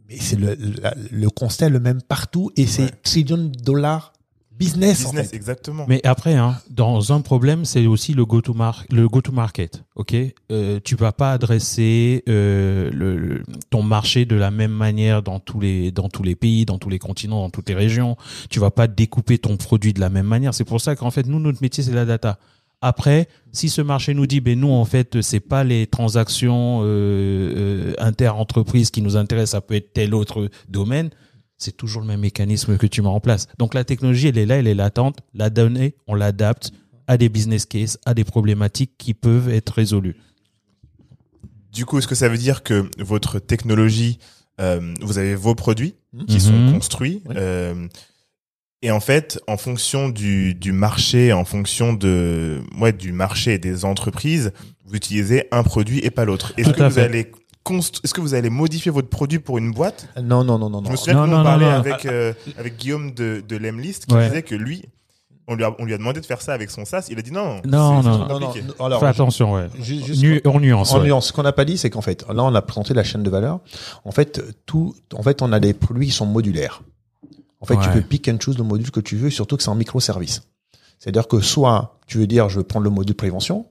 mais 0.09 0.17
c'est 0.19 0.35
le, 0.35 0.57
la- 0.81 0.95
le 1.11 1.29
constat 1.29 1.67
est 1.67 1.69
le 1.69 1.79
même 1.79 2.01
partout 2.01 2.51
et 2.57 2.65
c'est 2.67 2.83
Ouais. 2.83 2.91
trillions 3.03 3.37
de 3.37 3.47
dollars 3.63 4.13
business, 4.63 5.05
en 5.05 5.09
Business, 5.09 5.29
fait. 5.29 5.35
exactement. 5.35 5.85
Mais 5.87 6.01
après, 6.05 6.33
hein, 6.35 6.55
dans 6.69 7.11
un 7.13 7.21
problème, 7.21 7.65
c'est 7.65 7.85
aussi 7.87 8.13
le 8.13 8.25
go-to 8.25 8.53
mar 8.53 8.83
le 8.89 9.07
go-to 9.07 9.31
market. 9.31 9.83
Ok, 9.95 10.15
euh, 10.51 10.79
tu 10.83 10.95
vas 10.95 11.11
pas 11.11 11.31
adresser 11.33 12.23
euh, 12.29 12.89
le, 12.91 13.17
le- 13.17 13.43
ton 13.69 13.83
marché 13.83 14.25
de 14.25 14.35
la 14.35 14.51
même 14.51 14.71
manière 14.71 15.21
dans 15.21 15.39
tous 15.39 15.59
les 15.59 15.91
dans 15.91 16.09
tous 16.09 16.23
les 16.23 16.35
pays, 16.35 16.65
dans 16.65 16.77
tous 16.79 16.89
les 16.89 16.99
continents, 16.99 17.41
dans 17.41 17.49
toutes 17.49 17.69
les 17.69 17.75
régions. 17.75 18.17
Tu 18.49 18.59
vas 18.59 18.71
pas 18.71 18.87
découper 18.87 19.37
ton 19.37 19.57
produit 19.57 19.93
de 19.93 19.99
la 19.99 20.09
même 20.09 20.27
manière. 20.27 20.53
C'est 20.53 20.63
pour 20.65 20.81
ça 20.81 20.95
qu'en 20.95 21.11
fait, 21.11 21.25
nous, 21.27 21.39
notre 21.39 21.61
métier, 21.61 21.83
c'est 21.83 21.93
la 21.93 22.05
data. 22.05 22.39
Après, 22.85 23.29
si 23.53 23.69
ce 23.69 23.81
marché 23.81 24.13
nous 24.13 24.27
dit, 24.27 24.41
ben 24.41 24.59
nous, 24.59 24.69
en 24.71 24.83
fait, 24.83 25.21
c'est 25.21 25.39
pas 25.39 25.63
les 25.63 25.87
transactions 25.87 26.81
euh, 26.83 26.85
euh, 26.85 27.93
inter-entreprises 27.97 28.91
qui 28.91 29.01
nous 29.01 29.15
intéressent, 29.15 29.51
ça 29.51 29.61
peut 29.61 29.75
être 29.75 29.93
tel 29.93 30.13
autre 30.13 30.49
domaine 30.67 31.09
c'est 31.63 31.75
toujours 31.75 32.01
le 32.01 32.07
même 32.07 32.19
mécanisme 32.21 32.77
que 32.77 32.85
tu 32.87 33.01
mets 33.01 33.07
en 33.07 33.19
place. 33.19 33.47
Donc 33.57 33.73
la 33.73 33.83
technologie, 33.83 34.27
elle 34.27 34.37
est 34.37 34.45
là, 34.45 34.57
elle 34.57 34.67
est 34.67 34.73
latente. 34.75 35.19
La 35.33 35.49
donnée, 35.49 35.95
on 36.07 36.15
l'adapte 36.15 36.71
à 37.07 37.17
des 37.17 37.29
business 37.29 37.65
cases, 37.65 37.97
à 38.05 38.13
des 38.13 38.23
problématiques 38.23 38.91
qui 38.97 39.13
peuvent 39.13 39.49
être 39.49 39.71
résolues. 39.73 40.15
Du 41.71 41.85
coup, 41.85 41.97
est-ce 41.97 42.07
que 42.07 42.15
ça 42.15 42.29
veut 42.29 42.37
dire 42.37 42.63
que 42.63 42.89
votre 42.99 43.39
technologie, 43.39 44.19
euh, 44.61 44.93
vous 45.01 45.17
avez 45.17 45.35
vos 45.35 45.55
produits 45.55 45.95
qui 46.27 46.35
Mhm. 46.35 46.39
sont 46.39 46.71
construits 46.73 47.21
Oui. 47.27 47.35
euh, 47.37 47.87
et 48.83 48.91
en 48.91 48.99
fait, 48.99 49.39
en 49.47 49.57
fonction 49.57 50.09
du, 50.09 50.53
du 50.55 50.71
marché, 50.73 51.31
en 51.33 51.45
fonction 51.45 51.93
de 51.93 52.61
ouais, 52.79 52.91
du 52.93 53.11
marché 53.13 53.53
et 53.53 53.57
des 53.57 53.85
entreprises, 53.85 54.51
vous 54.85 54.95
utilisez 54.95 55.47
un 55.51 55.63
produit 55.63 55.99
et 55.99 56.11
pas 56.11 56.25
l'autre. 56.25 56.53
Est-ce 56.57 56.71
que 56.71 56.83
vous 56.83 56.89
fait. 56.91 57.01
allez 57.01 57.31
est-ce 57.69 58.13
que 58.13 58.21
vous 58.21 58.33
allez 58.33 58.49
modifier 58.49 58.91
votre 58.91 59.09
produit 59.09 59.39
pour 59.39 59.57
une 59.57 59.71
boîte? 59.71 60.07
Non, 60.21 60.43
non, 60.43 60.57
non, 60.59 60.69
non, 60.69 60.83
Je 60.85 60.91
me 60.91 60.95
souviens 60.95 61.13
Non, 61.15 61.21
que 61.23 61.27
nous, 61.27 61.33
non, 61.33 61.39
on 61.39 61.43
non, 61.43 61.49
parlait 61.49 61.65
avec 61.67 62.05
euh, 62.05 62.33
avec 62.57 62.77
Guillaume 62.77 63.11
de 63.13 63.43
de 63.47 63.57
Lemlist 63.57 64.05
qui 64.05 64.15
Ouais. 64.15 64.27
disait 64.27 64.43
que 64.43 64.55
lui, 64.55 64.83
on 65.47 65.55
lui 65.55 65.63
a 65.63 65.75
on 65.79 65.85
lui 65.85 65.93
a 65.93 65.97
demandé 65.97 66.19
de 66.21 66.25
faire 66.25 66.41
ça 66.41 66.53
avec 66.53 66.69
son 66.69 66.85
SaaS. 66.85 67.07
Il 67.09 67.17
a 67.19 67.21
dit 67.21 67.31
non. 67.31 67.61
Non, 67.65 68.01
non. 68.01 68.17
Non, 68.27 68.39
non, 68.39 68.47
compliqué. 68.47 68.67
alors, 68.79 68.99
Fais 68.99 69.07
attention, 69.07 69.53
ouais. 69.53 69.67
Nu- 70.21 70.41
en 70.45 70.59
nuance. 70.59 70.91
En 70.93 70.99
ouais. 70.99 71.05
nuance, 71.05 71.27
ce 71.27 71.33
qu'on 71.33 71.43
n'a 71.43 71.51
pas 71.53 71.65
dit, 71.65 71.77
c'est 71.77 71.89
qu'en 71.89 72.01
fait, 72.01 72.25
là, 72.27 72.43
on 72.43 72.53
a 72.53 72.61
présenté 72.61 72.93
la 72.93 73.03
chaîne 73.03 73.23
de 73.23 73.29
valeur. 73.29 73.59
En 74.05 74.11
fait, 74.11 74.41
tout, 74.65 74.95
en 75.13 75.23
fait, 75.23 75.41
on 75.41 75.51
a 75.51 75.59
des 75.59 75.73
produits 75.73 76.07
qui 76.07 76.13
sont 76.13 76.25
modulaires. 76.25 76.81
En 77.61 77.65
fait, 77.65 77.77
tu 77.81 77.89
peux 77.89 78.01
pick 78.01 78.27
and 78.27 78.37
choose 78.41 78.57
le 78.57 78.65
module 78.65 78.91
que 78.91 78.99
tu 78.99 79.15
veux, 79.15 79.29
surtout 79.29 79.55
que 79.55 79.63
c'est 79.63 79.69
en 79.69 79.75
microservice. 79.75 80.41
C'est-à-dire 80.99 81.27
que 81.29 81.39
soit 81.39 81.97
tu 82.07 82.17
veux 82.17 82.27
dire, 82.27 82.49
je 82.49 82.57
veux 82.57 82.63
prendre 82.63 82.83
le 82.83 82.89
module 82.89 83.15
prévention, 83.15 83.65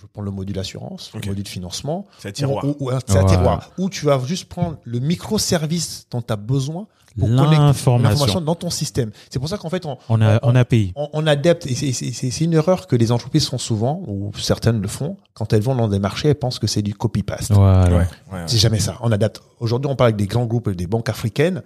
je 0.00 0.06
prendre 0.06 0.26
le 0.26 0.30
module 0.30 0.58
assurance, 0.58 1.10
le 1.14 1.20
module 1.28 1.46
financement, 1.46 2.06
C'est 2.18 2.28
un 2.28 2.32
tiroir. 2.32 2.64
ou, 2.64 2.76
ou 2.80 2.90
un 2.90 2.98
c'est 3.06 3.16
un 3.16 3.20
Voilà. 3.22 3.28
tiroir, 3.36 3.70
ou 3.78 3.90
tu 3.90 4.04
vas 4.06 4.18
juste 4.24 4.46
prendre 4.48 4.78
le 4.84 5.00
microservice 5.00 6.06
dont 6.10 6.22
tu 6.22 6.32
as 6.32 6.36
besoin 6.36 6.86
pour 7.18 7.28
connecter 7.28 7.56
l'information 7.56 8.10
L'information. 8.10 8.40
dans 8.42 8.54
ton 8.54 8.70
système. 8.70 9.10
C'est 9.28 9.40
pour 9.40 9.48
ça 9.48 9.58
qu'en 9.58 9.70
fait, 9.70 9.84
on, 9.86 9.98
On 10.08 10.22
a, 10.22 10.38
on 10.44 10.54
a 10.54 10.64
payé. 10.64 10.92
on, 10.94 11.08
on 11.12 11.26
adapte, 11.26 11.66
et 11.66 11.74
c'est- 11.74 11.92
c'est 11.92 12.12
c'est- 12.12 12.30
c'est 12.30 12.44
une 12.44 12.54
erreur 12.54 12.86
que 12.86 12.94
les 12.94 13.10
entreprises 13.10 13.48
font 13.48 13.58
souvent, 13.58 14.02
ou 14.06 14.30
certaines 14.38 14.80
le 14.80 14.86
font, 14.88 15.16
quand 15.34 15.52
elles 15.52 15.62
vont 15.62 15.74
dans 15.74 15.88
des 15.88 15.98
marchés, 15.98 16.28
elles 16.28 16.36
pensent 16.36 16.60
que 16.60 16.68
c'est 16.68 16.82
du 16.82 16.94
copy-paste. 16.94 17.52
Voilà. 17.52 17.88
Ouais, 17.90 17.96
ouais, 17.96 18.06
ouais. 18.32 18.44
C'est 18.46 18.58
jamais 18.58 18.78
ça. 18.78 18.98
On 19.00 19.10
adapte. 19.10 19.40
Aujourd'hui, 19.58 19.90
on 19.90 19.96
parle 19.96 20.08
avec 20.08 20.16
des 20.16 20.26
grands 20.28 20.46
groupes, 20.46 20.70
des 20.70 20.86
banques 20.86 21.08
africaines, 21.08 21.62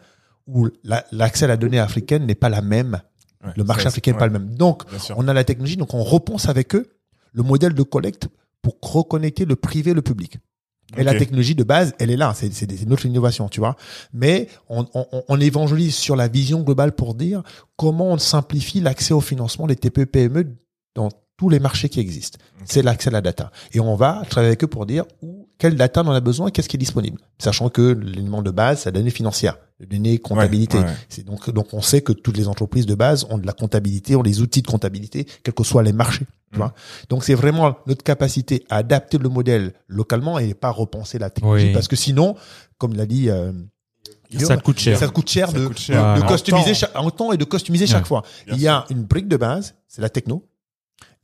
où 0.47 0.69
la- 0.85 1.05
l'accès 1.13 1.45
à 1.45 1.49
la 1.49 1.57
donnée 1.59 1.79
africaine 1.81 2.25
n'est 2.25 2.35
pas 2.35 2.49
la 2.49 2.63
même. 2.63 3.01
Ouais. 3.45 3.51
Le 3.57 3.65
marché 3.65 3.87
africain 3.89 4.13
n'est 4.13 4.15
ouais, 4.15 4.19
pas 4.21 4.27
le 4.27 4.33
même. 4.33 4.55
Donc, 4.55 4.85
on 5.17 5.29
a 5.29 5.35
la 5.35 5.45
technologie, 5.45 5.77
donc 5.77 5.93
on 5.93 6.03
repense 6.03 6.49
avec 6.49 6.75
eux 6.75 6.87
le 7.33 7.43
modèle 7.43 7.75
de 7.75 7.83
collecte 7.83 8.29
pour 8.61 8.77
reconnecter 8.83 9.45
le 9.45 9.57
privé 9.57 9.91
et 9.91 9.95
le 9.95 10.03
public. 10.03 10.39
Et 10.99 11.05
la 11.05 11.13
technologie 11.19 11.55
de 11.55 11.65
base, 11.65 11.95
elle 11.99 12.11
est 12.11 12.17
là. 12.19 12.35
C'est 12.35 12.67
des- 12.67 12.85
notre 12.85 13.07
innovation, 13.07 13.49
tu 13.49 13.61
vois. 13.61 13.77
Mais 14.13 14.49
on, 14.69 14.85
on, 14.93 15.07
on 15.27 15.41
évangélise 15.41 15.95
sur 15.95 16.17
la 16.17 16.29
vision 16.29 16.61
globale 16.61 16.93
pour 16.93 17.15
dire 17.15 17.43
comment 17.77 18.11
on 18.13 18.19
simplifie 18.19 18.81
l'accès 18.81 19.15
au 19.15 19.23
financement 19.23 19.67
des 19.67 19.77
TPE 19.77 20.05
PME 20.05 20.55
dans 20.95 21.09
tous 21.39 21.49
les 21.49 21.61
marchés 21.61 21.89
qui 21.89 21.99
existent. 21.99 22.39
C'est 22.67 22.83
l'accès 22.83 23.09
à 23.09 23.13
la 23.13 23.21
data. 23.23 23.51
Et 23.73 23.81
on 23.81 23.97
va 23.97 24.23
travailler 24.29 24.49
avec 24.51 24.65
eux 24.65 24.67
pour 24.67 24.85
dire 24.85 25.05
où, 25.23 25.49
quelle 25.57 25.77
data 25.77 26.03
on 26.05 26.09
en 26.09 26.13
a 26.13 26.21
besoin 26.21 26.49
et 26.49 26.51
qu'est-ce 26.53 26.69
qui 26.69 26.77
est 26.77 26.79
disponible. 26.79 27.19
Sachant 27.39 27.71
que 27.71 27.93
l'élément 27.93 28.43
de 28.43 28.51
base, 28.51 28.81
c'est 28.81 28.91
la 28.91 28.99
donnée 29.01 29.11
financière, 29.11 29.57
la 29.81 29.87
donnée 29.87 30.19
comptabilité. 30.19 30.77
Ouais, 30.79 30.85
ouais. 30.85 30.91
C'est 31.09 31.25
donc, 31.25 31.49
donc 31.51 31.69
on 31.73 31.81
sait 31.81 32.03
que 32.03 32.13
toutes 32.13 32.37
les 32.37 32.49
entreprises 32.49 32.85
de 32.87 32.95
base 32.95 33.27
ont 33.31 33.39
de 33.39 33.47
la 33.47 33.55
comptabilité, 33.55 34.15
ont 34.15 34.23
les 34.23 34.41
outils 34.43 34.61
de 34.63 34.67
comptabilité, 34.69 35.27
quels 35.43 35.55
que 35.55 35.65
soient 35.65 35.83
les 35.83 35.93
marchés. 35.95 36.27
Tu 36.53 36.59
vois. 36.59 36.75
Donc 37.09 37.25
c'est 37.25 37.35
vraiment 37.35 37.77
notre 37.87 38.03
capacité 38.05 38.65
à 38.69 38.77
adapter 38.77 39.17
le 39.19 39.29
modèle 39.31 39.73
localement 39.89 40.39
et 40.39 40.53
pas 40.55 40.71
repenser 40.71 41.19
la 41.19 41.31
technologie 41.31 41.67
Oui. 41.69 41.73
parce 41.73 41.89
que 41.89 41.97
sinon, 41.97 42.37
comme 42.79 42.95
l'a 42.95 43.07
dit 43.07 43.31
euh, 43.31 43.53
Guillaume, 44.31 44.49
Ça 44.49 44.57
te 44.57 44.63
coûte 44.63 44.79
cher. 44.79 44.99
ça 44.99 45.09
te 45.09 45.13
coûte 45.13 45.29
cher 45.29 45.51
Ça 45.51 45.59
de, 45.59 45.67
coûte 45.67 45.79
cher. 45.79 45.97
de- 45.97 46.15
de 46.17 46.21
Voilà. 46.21 46.33
customiser 46.37 46.71
En 46.71 46.73
temps. 46.73 46.79
chaque, 46.79 46.97
en 46.97 47.11
temps 47.11 47.33
et 47.33 47.37
de 47.37 47.45
customiser 47.45 47.87
chaque 47.87 48.03
Ouais. 48.03 48.09
fois. 48.09 48.23
Bien 48.47 48.55
Il 48.57 48.63
y 48.63 48.69
a 48.69 48.85
une 48.91 49.03
brique 49.05 49.29
de 49.29 49.37
base, 49.37 49.75
c'est 49.89 50.01
la 50.03 50.09
techno. 50.11 50.45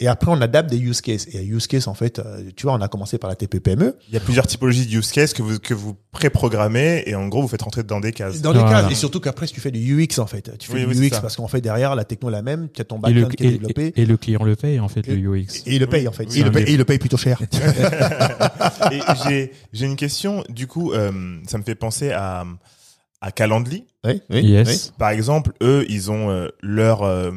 Et 0.00 0.06
après, 0.06 0.30
on 0.30 0.40
adapte 0.40 0.70
des 0.70 0.78
use 0.78 1.00
cases. 1.00 1.26
Et 1.32 1.42
use 1.44 1.66
case, 1.66 1.88
en 1.88 1.94
fait, 1.94 2.20
euh, 2.20 2.42
tu 2.54 2.64
vois, 2.66 2.74
on 2.74 2.80
a 2.80 2.86
commencé 2.86 3.18
par 3.18 3.28
la 3.28 3.34
TPPME. 3.34 3.96
Il 4.08 4.14
y 4.14 4.16
a 4.16 4.20
plusieurs 4.20 4.46
typologies 4.46 4.86
de 4.86 4.96
use 4.96 5.10
case 5.10 5.32
que 5.32 5.42
vous, 5.42 5.58
que 5.58 5.74
vous 5.74 5.96
pré-programmez 6.12 7.02
et 7.06 7.16
en 7.16 7.26
gros, 7.26 7.42
vous 7.42 7.48
faites 7.48 7.62
rentrer 7.62 7.82
dans 7.82 7.98
des 7.98 8.12
cases. 8.12 8.40
Dans 8.40 8.52
Voilà. 8.52 8.82
cases. 8.82 8.92
Et 8.92 8.94
surtout 8.94 9.18
qu'après, 9.18 9.48
si 9.48 9.54
tu 9.54 9.60
fais 9.60 9.72
du 9.72 9.80
UX, 10.04 10.20
en 10.20 10.28
fait. 10.28 10.56
Tu 10.58 10.68
fais 10.68 10.84
Oui, 10.84 10.94
du 10.94 11.00
oui, 11.00 11.08
UX 11.08 11.20
parce 11.20 11.34
qu'en 11.34 11.48
fait, 11.48 11.60
derrière, 11.60 11.96
la 11.96 12.04
techno 12.04 12.28
est 12.28 12.32
la 12.32 12.42
même. 12.42 12.68
Tu 12.72 12.80
as 12.80 12.84
ton 12.84 13.00
backend 13.00 13.28
qui 13.34 13.42
est 13.42 13.46
et, 13.48 13.50
développé. 13.58 13.86
et- 13.96 14.02
et 14.02 14.06
le 14.06 14.16
client 14.16 14.44
le 14.44 14.54
paye, 14.54 14.78
en 14.78 14.86
fait, 14.88 15.08
Et- 15.08 15.16
le 15.16 15.36
UX. 15.36 15.46
Et 15.66 15.74
il 15.74 15.80
le 15.80 15.86
paye, 15.88 16.06
en 16.06 16.12
fait. 16.12 16.26
Oui, 16.26 16.36
Et 16.36 16.38
il 16.40 16.44
le 16.44 16.52
paye, 16.52 16.62
et 16.64 16.70
il 16.72 16.78
le 16.78 16.84
paye 16.84 16.98
plutôt 16.98 17.16
cher. 17.16 17.40
et 18.92 19.00
j'ai, 19.28 19.52
j'ai 19.72 19.86
une 19.86 19.96
question, 19.96 20.44
du 20.48 20.68
coup, 20.68 20.92
euh, 20.92 21.10
ça 21.48 21.58
me 21.58 21.62
fait 21.64 21.74
penser 21.74 22.12
à, 22.12 22.44
à 23.20 23.32
Calendly. 23.32 23.84
oui, 24.04 24.22
oui, 24.30 24.42
Yes. 24.44 24.92
Par 24.96 25.10
exemple, 25.10 25.52
eux, 25.62 25.84
ils 25.88 26.10
ont 26.10 26.30
euh, 26.30 26.48
leur 26.62 27.02
euh, 27.02 27.32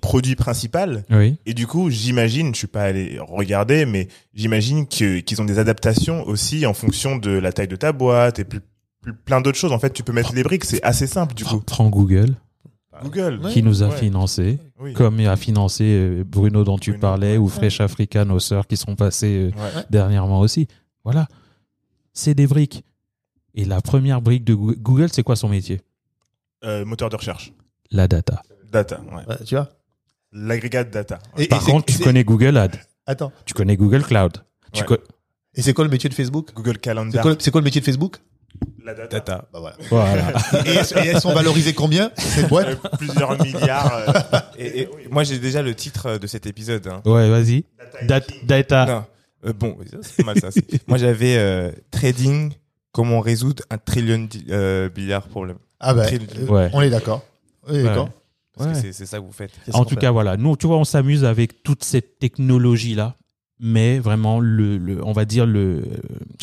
produit 0.00 0.36
principal. 0.36 1.04
Oui. 1.10 1.36
Et 1.44 1.54
du 1.54 1.66
coup, 1.66 1.90
j'imagine, 1.90 2.52
je 2.54 2.58
suis 2.58 2.66
pas 2.68 2.82
allé 2.84 3.18
regarder, 3.20 3.84
mais 3.84 4.06
j'imagine 4.32 4.86
que, 4.86 5.18
qu'ils 5.20 5.42
ont 5.42 5.44
des 5.44 5.58
adaptations 5.58 6.22
aussi 6.26 6.66
en 6.66 6.74
fonction 6.74 7.16
de 7.16 7.30
la 7.30 7.52
taille 7.52 7.66
de 7.68 7.74
ta 7.76 7.92
boîte 7.92 8.38
et 8.38 8.44
plus, 8.44 8.60
plus- 9.00 9.14
plein 9.14 9.40
d'autres 9.40 9.58
choses. 9.58 9.72
En 9.72 9.78
fait, 9.80 9.92
tu 9.92 10.04
peux 10.04 10.12
mettre 10.12 10.34
les 10.34 10.44
briques, 10.44 10.64
c'est 10.64 10.82
assez 10.84 11.06
simple, 11.08 11.34
du 11.34 11.44
coup. 11.44 11.60
Prends 11.60 11.90
Google, 11.90 12.36
Google. 13.02 13.40
Ouais. 13.42 13.50
qui 13.50 13.62
nous 13.64 13.82
a 13.82 13.88
Ouais. 13.88 13.96
financé, 13.96 14.60
Oui. 14.80 14.92
comme 14.92 15.18
il 15.18 15.26
a 15.26 15.36
financé 15.36 15.82
euh, 15.84 16.22
Bruno 16.24 16.62
dont 16.62 16.78
tu 16.78 16.90
Bruno, 16.92 17.00
parlais, 17.00 17.32
ouais. 17.32 17.38
ou 17.38 17.48
Fresh 17.48 17.80
Africa, 17.80 18.24
nos 18.24 18.38
sœurs 18.38 18.68
qui 18.68 18.76
sont 18.76 18.94
passées 18.94 19.50
Ouais. 19.56 19.82
dernièrement 19.90 20.38
aussi. 20.38 20.68
Voilà. 21.02 21.26
C'est 22.12 22.34
des 22.34 22.46
briques. 22.46 22.84
Et 23.54 23.64
la 23.64 23.80
première 23.80 24.20
brique 24.20 24.44
de 24.44 24.54
Google, 24.54 24.76
Google, 24.80 25.08
c'est 25.12 25.22
quoi 25.22 25.36
son 25.36 25.48
métier? 25.48 25.80
Euh, 26.64 26.84
moteur 26.84 27.08
de 27.10 27.16
recherche. 27.16 27.52
La 27.90 28.08
data. 28.08 28.42
Data, 28.72 29.00
ouais. 29.12 29.22
Ouais, 29.28 29.44
tu 29.44 29.54
vois? 29.54 29.68
L'agrégat 30.32 30.84
data. 30.84 31.18
Et- 31.38 31.46
Par 31.46 31.62
et 31.66 31.70
contre, 31.70 31.86
tu 31.92 31.98
connais 32.02 32.24
Google 32.24 32.56
Ad, 32.56 32.76
Attends. 33.06 33.32
tu 33.44 33.54
connais 33.54 33.76
Google 33.76 34.02
Cloud. 34.02 34.38
Tu 34.72 34.80
Ouais. 34.80 34.86
co- 34.86 34.96
Et 35.54 35.62
c'est 35.62 35.72
quoi 35.72 35.84
le 35.84 35.90
métier 35.90 36.08
de 36.10 36.14
Facebook? 36.14 36.52
Google 36.54 36.78
Calendar. 36.78 37.24
c'est 37.38 37.50
quoi 37.52 37.60
le 37.60 37.64
métier 37.64 37.80
de 37.80 37.86
Facebook? 37.86 38.16
La 38.84 38.94
data. 38.94 39.48
Bah 39.52 39.60
voilà. 39.60 39.76
Voilà. 39.88 40.28
Et 40.66 40.70
elles, 40.70 41.04
et 41.04 41.08
elles 41.08 41.20
sont 41.20 41.32
valorisées 41.34 41.74
combien, 41.74 42.10
cette 42.16 42.48
boîte? 42.48 42.68
Euh, 42.84 42.88
plusieurs 42.98 43.40
milliards. 43.42 43.94
euh, 43.96 44.12
Et, 44.58 44.82
et 44.82 44.88
moi, 45.10 45.24
j'ai 45.24 45.38
déjà 45.38 45.60
le 45.62 45.74
titre 45.74 46.18
de 46.18 46.26
cet 46.26 46.46
épisode. 46.46 46.86
hein. 46.88 47.02
ouais, 47.04 47.28
vas-y. 47.30 47.64
Dat- 48.02 48.20
data. 48.44 48.86
Non. 48.86 49.04
Euh, 49.48 49.52
bon, 49.52 49.76
c'est 50.02 50.16
pas 50.24 50.32
mal 50.34 50.40
ça. 50.40 50.48
Moi, 50.86 50.98
j'avais 50.98 51.36
euh, 51.36 51.70
trading, 51.90 52.52
comment 52.94 53.20
résoudre 53.20 53.62
un 53.70 53.76
trillion 53.76 54.26
euh, 54.48 54.88
milliard 54.96 55.26
problème. 55.28 55.58
Ah 55.80 55.92
bah, 55.92 56.06
euh, 56.10 56.46
Ouais. 56.46 56.70
on 56.72 56.80
est 56.80 56.88
d'accord. 56.90 57.22
On 57.68 57.74
est 57.74 57.82
d'accord. 57.82 58.08
Parce 58.56 58.68
Ouais. 58.78 58.82
que 58.82 58.92
c'est- 58.92 59.04
ça 59.04 59.18
que 59.18 59.24
vous 59.24 59.32
faites. 59.32 59.50
En 59.72 59.84
tout 59.84 59.90
fait. 59.96 60.00
cas, 60.00 60.10
voilà. 60.12 60.36
Nous, 60.36 60.56
tu 60.56 60.66
vois, 60.68 60.78
on 60.78 60.84
s'amuse 60.84 61.24
avec 61.24 61.62
toute 61.64 61.82
cette 61.84 62.20
technologie-là, 62.20 63.16
mais 63.58 63.98
vraiment, 63.98 64.38
le, 64.38 64.78
le- 64.78 65.04
on 65.04 65.12
va 65.12 65.24
dire 65.24 65.44
le, 65.44 65.82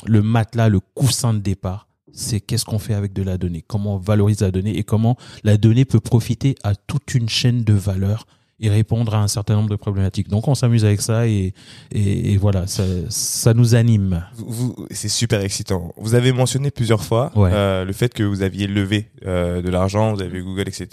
le 0.05 0.21
matelas, 0.21 0.67
le 0.67 0.81
coussin 0.93 1.33
de 1.33 1.39
départ, 1.39 1.87
c'est 2.11 2.41
qu'est-ce 2.41 2.65
qu'on 2.65 2.79
fait 2.79 2.93
avec 2.95 3.13
de 3.13 3.23
la 3.23 3.37
donnée, 3.37 3.63
comment 3.65 3.95
on 3.95 3.97
valorise 3.97 4.41
la 4.41 4.51
donnée 4.51 4.77
et 4.77 4.83
comment 4.83 5.15
la 5.45 5.55
donnée 5.57 5.85
peut 5.85 6.01
profiter 6.01 6.55
à 6.63 6.75
toute 6.75 7.13
une 7.15 7.29
chaîne 7.29 7.63
de 7.63 7.73
valeur 7.73 8.25
et 8.62 8.70
répondre 8.70 9.14
à 9.16 9.18
un 9.22 9.28
certain 9.28 9.55
nombre 9.55 9.70
de 9.70 9.76
problématiques. 9.76 10.30
Donc 10.30 10.47
on 10.47 10.55
s'amuse 10.55 10.86
avec 10.86 11.01
ça 11.01 11.28
et, 11.28 11.53
et, 11.91 12.32
et 12.34 12.38
voilà, 12.38 12.68
ça, 12.68 12.84
ça 13.09 13.53
nous 13.53 13.76
anime. 13.76 14.24
Vous, 14.36 14.45
vous- 14.76 14.88
c'est 14.91 15.09
super 15.09 15.41
excitant. 15.41 15.93
Vous 15.97 16.14
avez 16.16 16.32
mentionné 16.32 16.72
plusieurs 16.72 17.03
fois 17.03 17.32
Ouais. 17.36 17.49
euh, 17.51 17.84
le 17.86 17.93
fait 17.93 18.14
que 18.14 18.24
vous 18.24 18.41
aviez 18.43 18.68
levé 18.68 19.09
euh, 19.26 19.62
de 19.62 19.70
l'argent, 19.70 20.14
vous 20.14 20.22
avez 20.22 20.41
Google, 20.41 20.68
etc. 20.68 20.88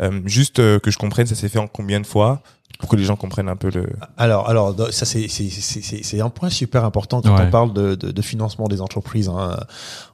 Euh, 0.00 0.20
juste 0.26 0.58
euh, 0.58 0.78
que 0.78 0.90
je 0.90 0.98
comprenne, 0.98 1.26
ça 1.26 1.34
s'est 1.34 1.48
fait 1.48 1.58
en 1.60 1.68
combien 1.68 2.00
de 2.00 2.06
fois 2.06 2.42
pour 2.80 2.88
que 2.88 2.96
les 2.96 3.04
gens 3.04 3.16
comprennent 3.16 3.48
un 3.48 3.56
peu 3.56 3.70
le. 3.70 3.86
Alors, 4.16 4.48
alors 4.48 4.76
ça 4.92 5.04
c'est 5.04 5.26
c'est 5.28 5.48
c'est 5.50 5.80
c'est- 5.82 6.02
c'est 6.04 6.20
un 6.20 6.28
point 6.30 6.50
super 6.50 6.84
important 6.84 7.22
quand 7.22 7.34
Ouais. 7.36 7.44
on 7.46 7.50
parle 7.50 7.72
de, 7.72 7.94
de, 7.94 8.10
de 8.12 8.22
financement 8.22 8.68
des 8.68 8.80
entreprises. 8.80 9.28
hein. 9.28 9.56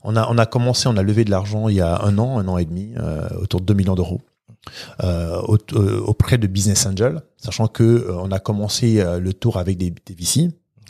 On 0.03 0.17
a 0.17 0.27
on 0.31 0.39
a 0.39 0.47
commencé, 0.47 0.89
on 0.89 0.97
a 0.97 1.03
levé 1.03 1.25
de 1.25 1.31
l'argent 1.31 1.69
il 1.69 1.77
y 1.77 1.81
a 1.81 2.03
un 2.03 2.17
an, 2.19 2.39
un 2.39 2.47
an 2.49 2.57
et 2.59 2.65
demi, 2.65 2.93
euh, 2.97 3.29
autour 3.41 3.61
de 3.61 3.67
2 3.67 3.75
millions 3.75 3.95
d'euros. 3.97 4.21
Euh, 5.03 5.41
au- 5.43 5.59
euh, 5.75 6.01
auprès 6.01 6.39
de 6.39 6.47
Business 6.47 6.87
Angel, 6.87 7.21
sachant 7.37 7.67
que 7.69 7.83
euh, 7.83 8.15
on 8.19 8.31
a 8.33 8.39
commencé 8.39 9.01
euh, 9.01 9.19
le 9.21 9.33
tour 9.33 9.59
avec 9.59 9.77
des, 9.77 9.91
des 9.91 10.15
VC, 10.15 10.49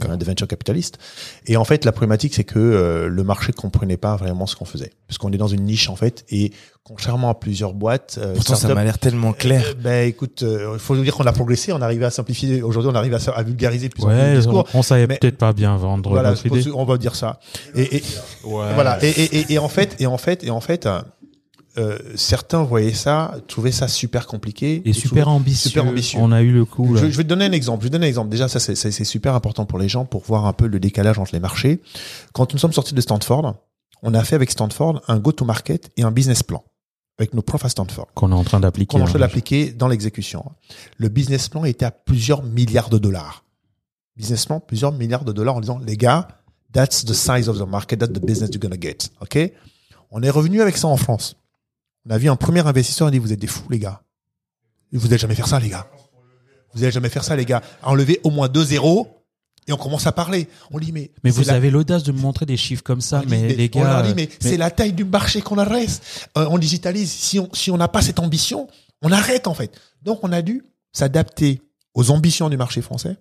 euh, 0.09 0.17
des 0.17 0.25
venture 0.25 0.47
capitalistes, 0.49 0.99
et 1.47 1.57
en 1.57 1.65
fait 1.65 1.85
la 1.85 1.93
problématique 1.93 2.35
c'est 2.35 2.45
que 2.45 2.59
euh, 2.59 3.09
le 3.09 3.23
marché 3.25 3.53
comprenait 3.53 3.97
pas 3.97 4.17
vraiment 4.17 4.47
ce 4.47 4.55
qu'on 4.57 4.65
faisait, 4.65 4.93
puisqu'on 5.07 5.33
est 5.33 5.37
dans 5.39 5.49
une 5.49 5.63
niche 5.65 5.89
en 5.89 5.97
fait, 5.97 6.25
et 6.31 6.53
contrairement 6.85 7.31
à 7.31 7.35
plusieurs 7.35 7.75
boîtes, 7.75 8.19
euh, 8.23 8.35
Pourtant, 8.35 8.55
ça 8.57 8.73
m'a 8.75 8.85
l'air 8.85 8.99
tellement 8.99 9.33
clair. 9.33 9.65
euh, 9.67 9.75
ben 9.83 10.07
écoute, 10.09 10.45
il 10.47 10.79
faut 10.79 10.97
dire 10.97 11.15
qu'on 11.15 11.27
a 11.27 11.33
progressé, 11.33 11.73
on 11.73 11.81
arrive 11.83 12.03
à 12.05 12.11
simplifier. 12.11 12.63
Aujourd'hui, 12.63 12.91
on 12.93 12.95
arrive 12.97 13.15
à, 13.15 13.19
à 13.35 13.43
vulgariser 13.43 13.89
plus 13.89 14.03
en 14.05 14.07
plus 14.09 14.15
Ouais, 14.17 14.31
le 14.33 14.37
on, 14.37 14.41
discours. 14.41 14.65
on 14.75 14.83
savait 14.83 15.07
Mais- 15.07 15.19
peut-être 15.19 15.39
pas 15.39 15.53
bien 15.53 15.77
vendre 15.77 16.11
Voilà, 16.11 16.31
notre 16.31 16.47
idée. 16.47 16.71
on 16.75 16.85
va 16.85 16.97
dire 16.99 17.15
ça. 17.17 17.39
Et, 17.75 17.97
et 17.97 18.03
voilà. 18.45 19.03
Et, 19.05 19.09
et, 19.11 19.37
et, 19.39 19.53
et 19.55 19.59
en 19.59 19.69
fait, 19.69 19.97
et 20.01 20.07
en 20.07 20.19
fait, 20.19 20.45
et 20.45 20.51
en 20.51 20.61
fait, 20.61 20.87
euh, 21.77 21.99
certains 22.15 22.63
voyaient 22.63 22.93
ça, 22.95 23.35
trouvaient 23.49 23.73
ça 23.73 23.89
super 23.89 24.27
compliqué 24.27 24.83
Et 24.85 24.93
super 24.93 25.29
ambitieux. 25.29 25.71
super 25.71 25.87
ambitieux. 25.87 26.19
On 26.23 26.31
a 26.33 26.43
eu 26.43 26.53
le 26.53 26.65
coup. 26.65 26.95
là. 26.95 27.01
Je, 27.01 27.11
je 27.11 27.17
vais 27.17 27.25
te 27.25 27.29
donner 27.29 27.45
un 27.47 27.53
exemple. 27.53 27.81
Je 27.81 27.85
vais 27.85 27.91
te 27.91 27.93
donner 27.95 28.07
un 28.07 28.09
exemple. 28.09 28.29
Déjà, 28.31 28.49
ça 28.49 28.61
c'est 28.61 29.05
super 29.05 29.35
important 29.35 29.67
pour 29.67 29.79
les 29.79 29.89
gens 29.89 30.05
pour 30.05 30.23
voir 30.23 30.47
un 30.47 30.53
peu 30.53 30.67
le 30.67 30.79
décalage 30.79 31.19
entre 31.19 31.33
les 31.35 31.41
marchés. 31.41 31.81
Quand 32.33 32.53
nous 32.53 32.59
sommes 32.59 32.73
sortis 32.73 32.95
de 32.95 33.01
Stanford, 33.01 33.55
on 34.03 34.15
a 34.15 34.23
fait 34.25 34.37
avec 34.37 34.51
Stanford 34.51 35.03
un 35.09 35.19
go-to-market 35.19 35.91
et 35.97 36.03
un 36.03 36.11
business 36.11 36.43
plan 36.43 36.63
avec 37.19 37.33
nos 37.33 37.43
profs 37.43 37.65
à 37.65 37.69
Stanford 37.69 38.09
Qu'on 38.15 38.33
est 38.33 38.35
en 38.35 38.43
train 38.45 38.59
d'appliquer. 38.61 38.91
qu'on 38.91 38.99
est 38.99 39.03
en 39.03 39.07
train 39.07 39.17
hein. 39.17 39.21
d'appliquer 39.21 39.71
dans 39.71 39.87
l'exécution. 39.89 40.45
Le 40.99 41.09
business 41.09 41.49
plan 41.49 41.65
était 41.65 41.85
à 41.85 41.91
plusieurs 41.93 42.43
milliards 42.43 42.91
de 42.91 42.99
dollars. 42.99 43.45
Business 44.17 44.47
plan, 44.47 44.61
plusieurs 44.61 44.93
milliards 44.93 45.25
de 45.25 45.33
dollars 45.33 45.57
en 45.57 45.61
disant, 45.61 45.79
les 45.85 45.97
gars, 45.97 46.29
that's 46.73 47.05
the 47.05 47.13
size 47.13 47.49
of 47.49 47.59
the 47.59 47.69
market, 47.69 47.99
that's 47.99 48.13
the 48.13 48.25
business 48.25 48.51
you're 48.53 48.61
gonna 48.61 48.81
get. 48.81 49.11
OK? 49.21 49.39
On 50.11 50.23
est 50.23 50.31
revenu 50.31 50.61
avec 50.61 50.77
ça 50.77 50.89
en 50.89 50.97
France. 50.97 51.37
On 52.09 52.11
a 52.11 52.19
vu 52.19 52.29
un 52.29 52.37
premier 52.37 52.67
investisseur, 52.67 53.09
il 53.09 53.09
a 53.09 53.13
dit, 53.13 53.19
vous 53.19 53.33
êtes 53.33 53.39
des 53.41 53.47
fous, 53.47 53.67
les 53.71 53.79
gars. 53.79 54.03
Vous 54.93 55.09
n'allez 55.09 55.19
jamais 55.19 55.35
faire 55.35 55.49
ça, 55.49 55.59
les 55.59 55.69
gars. 55.71 55.89
Vous 56.73 56.81
n'allez 56.81 56.93
jamais 56.93 57.09
faire 57.09 57.25
ça, 57.25 57.35
les 57.37 57.45
gars. 57.45 57.63
Enlever 57.83 58.21
au 58.25 58.31
moins 58.31 58.49
deux 58.49 58.65
zéros 58.65 59.09
et 59.67 59.73
on 59.73 59.77
commence 59.77 60.07
à 60.07 60.13
parler. 60.13 60.49
On 60.71 60.79
dit, 60.79 60.93
mais. 60.93 61.11
Mais 61.25 61.31
vous 61.31 61.43
la- 61.45 61.55
avez 61.55 61.71
l'audace 61.71 62.03
de 62.03 62.13
me 62.13 62.19
montrer 62.19 62.47
des 62.47 62.57
chiffres 62.57 62.83
comme 62.83 63.01
ça, 63.01 63.19
on 63.19 63.21
dit, 63.23 63.29
mais, 63.31 63.55
les 63.55 63.71
on 63.75 63.81
gars. 63.81 63.93
leur 63.95 64.03
dit, 64.03 64.15
mais, 64.15 64.29
mais- 64.31 64.51
c'est 64.51 64.57
la 64.57 64.71
taille 64.71 64.93
du 64.93 65.05
marché 65.05 65.41
qu'on 65.41 65.57
adresse. 65.59 66.01
Euh, 66.37 66.47
on 66.51 66.59
digitalise. 66.59 67.11
Si 67.11 67.39
on 67.41 67.49
si 67.55 67.71
on 67.71 67.77
n'a 67.77 67.89
pas 67.89 68.03
cette 68.03 68.19
ambition, 68.19 68.69
on 69.03 69.11
arrête 69.11 69.47
en 69.47 69.55
fait. 69.55 69.73
Donc 70.03 70.21
on 70.23 70.33
a 70.33 70.43
dû 70.43 70.63
s'adapter 70.93 71.63
aux 71.95 72.11
ambitions 72.11 72.49
du 72.51 72.57
marché 72.57 72.83
français 72.83 73.17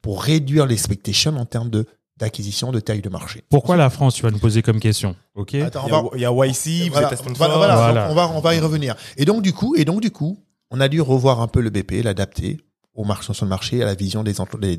pour 0.00 0.22
réduire 0.22 0.66
l'expectation 0.66 1.36
en 1.36 1.44
termes 1.46 1.70
de 1.70 1.86
d'acquisition 2.18 2.70
de 2.72 2.80
taille 2.80 3.02
de 3.02 3.08
marché. 3.08 3.42
Pourquoi 3.48 3.76
la 3.76 3.90
France, 3.90 4.14
tu 4.14 4.22
vas 4.22 4.30
nous 4.30 4.38
poser 4.38 4.62
comme 4.62 4.80
question 4.80 5.16
Ok 5.34 5.54
Attends, 5.56 5.84
on 5.84 5.86
Il 5.86 5.90
y, 5.90 5.94
a, 5.94 6.02
va, 6.02 6.08
il 6.14 6.20
y 6.20 6.46
a 6.46 6.46
YC, 6.86 6.90
vous 6.92 6.98
êtes 6.98 7.12
à 7.12 7.16
Stanford. 7.16 7.34
voilà, 7.36 7.56
voilà, 7.56 7.74
Voilà. 7.76 8.02
donc 8.02 8.10
on 8.10 8.14
va 8.14 8.28
on 8.36 8.40
va 8.40 8.54
y 8.54 8.60
revenir. 8.60 8.94
Et 9.16 9.24
donc 9.24 9.42
du 9.42 9.52
coup 9.52 9.74
et 9.76 9.84
donc 9.84 10.00
du 10.00 10.10
coup, 10.10 10.38
on 10.70 10.80
a 10.80 10.88
dû 10.88 11.00
revoir 11.00 11.40
un 11.40 11.48
peu 11.48 11.60
le 11.60 11.70
BP, 11.70 12.02
l'adapter 12.04 12.58
au 12.94 13.04
marché 13.04 13.32
sur 13.32 13.46
le 13.46 13.48
marché 13.48 13.82
à 13.82 13.86
la 13.86 13.94
vision 13.94 14.22
des, 14.22 14.34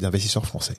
investisseurs 0.06 0.46
français. 0.46 0.76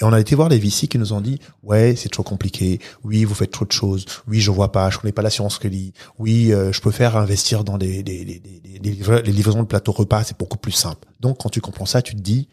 Et 0.00 0.04
on 0.04 0.12
a 0.12 0.20
été 0.20 0.36
voir 0.36 0.48
des 0.48 0.58
VC 0.60 0.86
qui 0.86 0.98
nous 0.98 1.12
ont 1.12 1.20
dit 1.20 1.40
ouais 1.64 1.96
c'est 1.96 2.08
trop 2.08 2.22
compliqué, 2.22 2.78
oui 3.02 3.24
vous 3.24 3.34
faites 3.34 3.50
trop 3.50 3.64
de 3.64 3.72
choses, 3.72 4.04
oui 4.28 4.38
je 4.40 4.52
vois 4.52 4.70
pas, 4.70 4.88
je 4.90 4.98
connais 4.98 5.12
pas 5.12 5.22
l'assurance 5.22 5.58
crédit, 5.58 5.92
oui 6.20 6.52
euh, 6.52 6.72
je 6.72 6.80
préfère 6.80 7.16
investir 7.16 7.64
dans 7.64 7.76
des, 7.76 8.04
des, 8.04 8.24
des, 8.24 8.38
des, 8.38 8.60
des- 8.60 8.78
des 8.78 8.90
livra- 8.92 9.20
les 9.20 9.32
livraisons 9.32 9.62
de 9.62 9.66
plateau 9.66 9.90
repas, 9.90 10.22
c'est 10.22 10.38
beaucoup 10.38 10.58
plus 10.58 10.70
simple. 10.72 11.08
Donc 11.18 11.38
quand 11.38 11.48
tu 11.50 11.60
comprends 11.60 11.86
ça, 11.86 12.02
tu 12.02 12.14
te 12.14 12.20
dis 12.20 12.46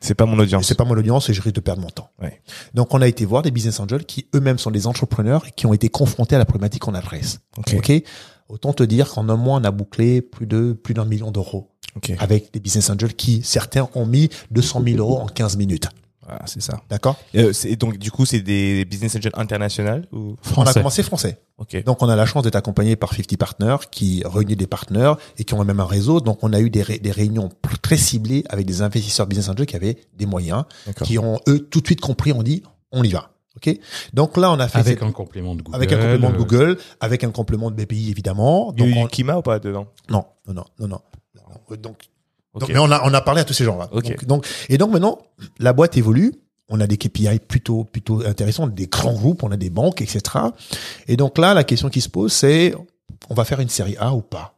C'est 0.00 0.14
pas 0.14 0.26
mon 0.26 0.38
audience. 0.38 0.66
c'est 0.66 0.74
pas 0.74 0.84
mon 0.84 0.96
audience 0.96 1.28
et 1.28 1.34
je 1.34 1.42
risque 1.42 1.56
de 1.56 1.60
perdre 1.60 1.82
mon 1.82 1.90
temps. 1.90 2.10
Ouais. 2.20 2.40
Donc 2.74 2.94
on 2.94 3.00
a 3.02 3.06
été 3.08 3.24
voir 3.24 3.42
des 3.42 3.50
business 3.50 3.80
angels 3.80 4.04
qui 4.04 4.26
eux-mêmes 4.34 4.58
sont 4.58 4.70
des 4.70 4.86
entrepreneurs 4.86 5.46
et 5.46 5.50
qui 5.50 5.66
ont 5.66 5.74
été 5.74 5.88
confrontés 5.88 6.36
à 6.36 6.38
la 6.38 6.46
problématique 6.46 6.82
qu'on 6.82 6.94
adresse. 6.94 7.40
Ok. 7.58 7.92
Autant 8.48 8.72
te 8.72 8.82
dire 8.82 9.10
qu'en 9.10 9.28
un 9.28 9.36
mois 9.36 9.58
on 9.60 9.64
a 9.64 9.70
bouclé 9.70 10.22
plus 10.22 10.46
de 10.46 10.72
plus 10.72 10.94
d'un 10.94 11.04
million 11.04 11.30
d'euros 11.30 11.70
avec 12.18 12.52
des 12.52 12.60
business 12.60 12.88
angels 12.90 13.14
qui 13.14 13.42
certains 13.42 13.88
ont 13.94 14.06
mis 14.06 14.30
200 14.50 14.82
000 14.84 14.98
euros 14.98 15.18
en 15.18 15.26
15 15.26 15.56
minutes. 15.56 15.88
Voilà, 16.30 16.46
c'est 16.46 16.62
ça. 16.62 16.80
D'accord. 16.88 17.16
Euh, 17.34 17.52
c'est- 17.52 17.74
donc 17.76 17.98
du 17.98 18.10
coup, 18.10 18.24
c'est 18.24 18.40
des 18.40 18.84
business 18.84 19.16
angels 19.16 19.32
internationaux 19.34 20.02
ou 20.12 20.16
On 20.18 20.32
a 20.32 20.36
Français. 20.52 20.80
commencé 20.80 21.02
français. 21.02 21.38
Ok. 21.58 21.82
Donc 21.84 22.02
on 22.02 22.08
a 22.08 22.14
la 22.16 22.24
chance 22.26 22.44
d'être 22.44 22.56
accompagné 22.56 22.94
par 22.96 23.12
50 23.12 23.36
Partners 23.36 23.76
qui 23.90 24.22
réunit 24.24 24.54
des 24.56 24.66
partenaires 24.68 25.16
et 25.38 25.44
qui 25.44 25.54
ont 25.54 25.64
même 25.64 25.80
un 25.80 25.84
réseau. 25.86 26.20
Donc 26.20 26.38
on 26.42 26.52
a 26.52 26.60
eu 26.60 26.70
des, 26.70 26.82
ré- 26.82 26.98
des 27.00 27.10
réunions 27.10 27.48
très 27.82 27.96
ciblées 27.96 28.44
avec 28.48 28.64
des 28.66 28.80
investisseurs 28.82 29.26
business 29.26 29.48
angels 29.48 29.66
qui 29.66 29.76
avaient 29.76 29.98
des 30.16 30.26
moyens, 30.26 30.64
D'accord. 30.86 31.06
qui 31.06 31.18
ont 31.18 31.40
eux 31.48 31.58
tout 31.68 31.80
de 31.80 31.86
suite 31.86 32.00
compris. 32.00 32.32
On 32.32 32.42
dit 32.42 32.62
on 32.92 33.02
y 33.02 33.10
va. 33.10 33.30
Ok. 33.56 33.76
Donc 34.14 34.36
là 34.36 34.52
on 34.52 34.60
a 34.60 34.68
fait 34.68 34.78
Avec 34.78 34.98
cette- 35.00 35.02
un 35.08 35.12
complément 35.12 35.54
de 35.56 35.62
Google. 35.62 35.76
avec 35.76 35.92
un 35.92 35.96
complément 35.98 36.30
de 36.30 36.34
euh, 36.34 36.38
Google, 36.38 36.78
avec 37.00 37.24
un 37.24 37.30
complément 37.32 37.70
de 37.72 37.76
BPI 37.84 38.10
évidemment. 38.10 38.72
Il 38.76 38.80
y 38.80 38.86
a 38.86 38.86
Donc 38.86 38.96
eu 38.96 39.02
on- 39.04 39.06
Kima 39.08 39.36
ou 39.38 39.42
pas 39.42 39.58
dedans? 39.58 39.88
Non, 40.08 40.24
non, 40.46 40.54
non, 40.54 40.64
non, 40.78 40.88
non. 40.88 41.76
Donc, 41.76 41.96
donc, 42.58 42.68
mais 42.68 42.78
on 42.78 42.90
a 42.90 43.00
on 43.04 43.14
a 43.14 43.20
parlé 43.20 43.40
à 43.40 43.44
tous 43.44 43.54
ces 43.54 43.64
gens-là. 43.64 43.88
Ok. 43.92 44.04
Donc, 44.04 44.24
donc 44.26 44.46
et 44.68 44.78
donc 44.78 44.90
maintenant 44.90 45.18
la 45.58 45.72
boîte 45.72 45.96
évolue. 45.96 46.32
On 46.72 46.80
a 46.80 46.86
des 46.86 46.96
KPI 46.96 47.40
plutôt 47.40 47.82
plutôt 47.82 48.24
intéressants, 48.24 48.68
des 48.68 48.86
grands 48.86 49.12
groupes, 49.12 49.42
on 49.42 49.50
a 49.50 49.56
des 49.56 49.70
banques, 49.70 50.02
etc. 50.02 50.20
Et 51.08 51.16
donc 51.16 51.36
là, 51.36 51.52
la 51.52 51.64
question 51.64 51.88
qui 51.88 52.00
se 52.00 52.08
pose, 52.08 52.32
c'est 52.32 52.74
on 53.28 53.34
va 53.34 53.44
faire 53.44 53.58
une 53.58 53.68
série 53.68 53.96
A 53.98 54.14
ou 54.14 54.20
pas? 54.20 54.54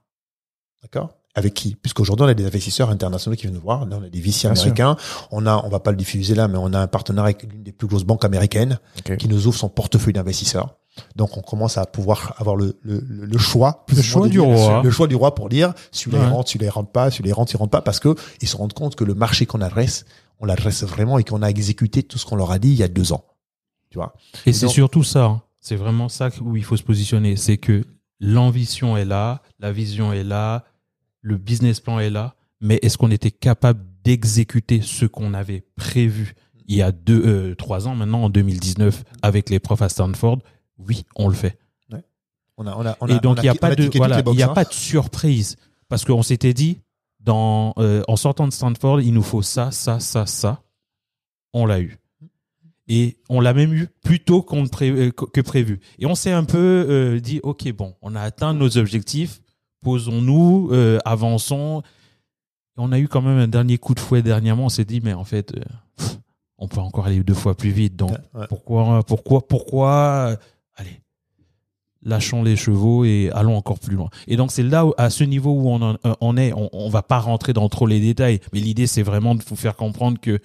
D'accord? 0.82 1.14
Avec 1.34 1.54
qui? 1.54 1.74
Puisqu'aujourd'hui, 1.74 2.26
on 2.26 2.28
a 2.28 2.34
des 2.34 2.44
investisseurs 2.44 2.90
internationaux 2.90 3.34
qui 3.34 3.42
viennent 3.44 3.54
nous 3.54 3.62
voir. 3.62 3.86
Là, 3.86 3.96
on 3.98 4.04
a 4.04 4.10
des 4.10 4.20
VC 4.20 4.32
sûr. 4.32 4.50
américains. 4.50 4.96
On 5.30 5.46
a, 5.46 5.62
on 5.64 5.70
va 5.70 5.80
pas 5.80 5.90
le 5.90 5.96
diffuser 5.96 6.34
là, 6.34 6.48
mais 6.48 6.58
on 6.58 6.74
a 6.74 6.80
un 6.80 6.86
partenaire 6.86 7.24
avec 7.24 7.44
l'une 7.44 7.62
des 7.62 7.72
plus 7.72 7.86
grosses 7.86 8.04
banques 8.04 8.26
américaines 8.26 8.78
qui 9.18 9.28
nous 9.28 9.46
ouvre 9.46 9.56
son 9.56 9.70
portefeuille 9.70 10.12
d'investisseurs. 10.12 10.76
Donc, 11.16 11.36
on 11.36 11.40
commence 11.40 11.78
à 11.78 11.86
pouvoir 11.86 12.34
avoir 12.38 12.54
le, 12.56 12.78
le, 12.82 13.38
choix. 13.38 13.84
plus 13.86 13.96
Le 13.96 14.02
choix 14.02 14.26
du 14.28 14.32
dire- 14.32 14.44
roi. 14.44 14.82
Le 14.84 14.90
choix 14.90 15.06
du 15.06 15.14
roi 15.14 15.34
pour 15.34 15.48
dire 15.48 15.72
celui-là 15.90 16.18
il 16.22 16.26
Ouais. 16.26 16.30
rentre, 16.32 16.48
celui-là 16.50 16.66
il 16.66 16.70
rentre 16.70 16.90
pas, 16.92 17.10
celui-là 17.10 17.30
il 17.30 17.32
rentre, 17.32 17.52
il 17.54 17.56
rentre 17.56 17.70
pas, 17.70 17.80
parce 17.82 17.98
que 18.00 18.14
ils 18.42 18.48
se 18.48 18.56
rendent 18.56 18.74
compte 18.74 18.94
que 18.94 19.04
le 19.04 19.14
marché 19.14 19.46
qu'on 19.46 19.60
adresse, 19.62 20.04
on 20.38 20.44
l'adresse 20.44 20.82
vraiment 20.84 21.18
et 21.18 21.24
qu'on 21.24 21.40
a 21.42 21.48
exécuté 21.48 22.02
tout 22.02 22.18
ce 22.18 22.26
qu'on 22.26 22.36
leur 22.36 22.50
a 22.50 22.58
dit 22.58 22.68
il 22.70 22.74
y 22.76 22.82
a 22.82 22.88
deux 22.88 23.12
ans. 23.12 23.24
Tu 23.90 23.96
vois? 23.98 24.14
Et 24.46 24.52
c'est 24.52 24.68
surtout 24.68 25.02
ça. 25.04 25.24
hein. 25.24 25.42
C'est 25.60 25.76
vraiment 25.76 26.08
ça 26.08 26.28
où 26.42 26.56
il 26.56 26.64
faut 26.64 26.76
se 26.76 26.82
positionner. 26.82 27.36
C'est 27.36 27.56
que 27.56 27.84
l'ambition 28.20 28.96
est 28.96 29.04
là, 29.04 29.42
la 29.60 29.72
vision 29.72 30.12
est 30.12 30.24
là, 30.24 30.64
le 31.20 31.36
business 31.36 31.80
plan 31.80 31.98
est 32.00 32.10
là, 32.10 32.34
mais 32.60 32.78
est-ce 32.82 32.98
qu'on 32.98 33.10
était 33.10 33.30
capable 33.30 33.84
d'exécuter 34.04 34.80
ce 34.82 35.06
qu'on 35.06 35.34
avait 35.34 35.64
prévu 35.76 36.34
il 36.68 36.76
y 36.76 36.82
a 36.82 36.92
deux, 36.92 37.22
euh, 37.26 37.54
trois 37.56 37.86
ans 37.88 37.94
maintenant, 37.94 38.22
en 38.24 38.30
2019, 38.30 39.04
avec 39.22 39.50
les 39.50 39.58
profs 39.58 39.82
à 39.82 39.88
Stanford 39.88 40.38
Oui, 40.78 41.04
on 41.16 41.28
le 41.28 41.34
fait. 41.34 41.58
on 42.56 42.66
a, 42.66 42.76
on 42.76 42.86
a, 42.86 42.96
on 43.00 43.06
Et 43.08 43.18
donc 43.20 43.38
on 43.38 43.40
il 43.40 43.44
n'y 43.44 43.48
a 43.48 43.54
pas 43.54 43.74
de 43.74 43.90
voilà, 43.96 44.22
boxes, 44.22 44.38
y 44.38 44.42
a 44.42 44.50
hein. 44.50 44.54
pas 44.54 44.64
de 44.64 44.72
surprise 44.72 45.56
parce 45.88 46.04
qu'on 46.04 46.22
s'était 46.22 46.54
dit 46.54 46.80
dans 47.20 47.72
euh, 47.78 48.02
en 48.08 48.16
sortant 48.16 48.46
de 48.46 48.52
Stanford, 48.52 49.00
il 49.00 49.12
nous 49.14 49.22
faut 49.22 49.42
ça, 49.42 49.70
ça, 49.70 50.00
ça, 50.00 50.26
ça. 50.26 50.62
On 51.52 51.66
l'a 51.66 51.80
eu. 51.80 51.98
Et 52.88 53.16
on 53.28 53.40
l'a 53.40 53.54
même 53.54 53.72
eu 53.72 53.88
plus 54.02 54.20
tôt 54.20 54.42
pré- 54.42 54.90
euh, 54.90 55.10
que 55.10 55.40
prévu. 55.40 55.80
Et 55.98 56.06
on 56.06 56.14
s'est 56.14 56.32
un 56.32 56.44
peu 56.44 56.58
euh, 56.88 57.20
dit, 57.20 57.40
OK, 57.42 57.70
bon, 57.72 57.94
on 58.02 58.14
a 58.16 58.20
atteint 58.20 58.52
nos 58.54 58.76
objectifs, 58.76 59.40
posons-nous, 59.82 60.70
euh, 60.72 60.98
avançons. 61.04 61.82
On 62.76 62.90
a 62.90 62.98
eu 62.98 63.06
quand 63.06 63.22
même 63.22 63.38
un 63.38 63.48
dernier 63.48 63.78
coup 63.78 63.94
de 63.94 64.00
fouet 64.00 64.22
dernièrement. 64.22 64.64
On 64.66 64.68
s'est 64.68 64.84
dit, 64.84 65.00
mais 65.00 65.12
en 65.12 65.24
fait, 65.24 65.54
on 66.58 66.66
peut 66.68 66.80
encore 66.80 67.06
aller 67.06 67.22
deux 67.22 67.34
fois 67.34 67.54
plus 67.54 67.70
vite. 67.70 67.96
Donc, 67.96 68.12
Ouais. 68.34 68.46
pourquoi, 68.48 69.02
pourquoi, 69.04 69.46
pourquoi 69.46 70.36
Allez, 70.76 71.00
lâchons 72.02 72.42
les 72.42 72.56
chevaux 72.56 73.04
et 73.04 73.30
allons 73.32 73.56
encore 73.56 73.78
plus 73.78 73.94
loin. 73.96 74.08
Et 74.26 74.36
donc, 74.36 74.50
c'est 74.52 74.62
là, 74.62 74.86
où- 74.86 74.94
à 74.98 75.10
ce 75.10 75.22
niveau 75.24 75.52
où 75.52 75.68
on 75.68 75.80
en 75.82 75.94
euh, 76.04 76.14
on 76.20 76.36
est. 76.36 76.52
On, 76.52 76.68
on 76.72 76.88
va 76.88 77.02
pas 77.02 77.18
rentrer 77.20 77.52
dans 77.52 77.68
trop 77.68 77.86
les 77.86 78.00
détails, 78.00 78.40
mais 78.52 78.60
l'idée, 78.60 78.86
c'est 78.86 79.02
vraiment 79.02 79.34
de 79.34 79.42
vous 79.46 79.56
faire 79.56 79.76
comprendre 79.76 80.18
que 80.20 80.38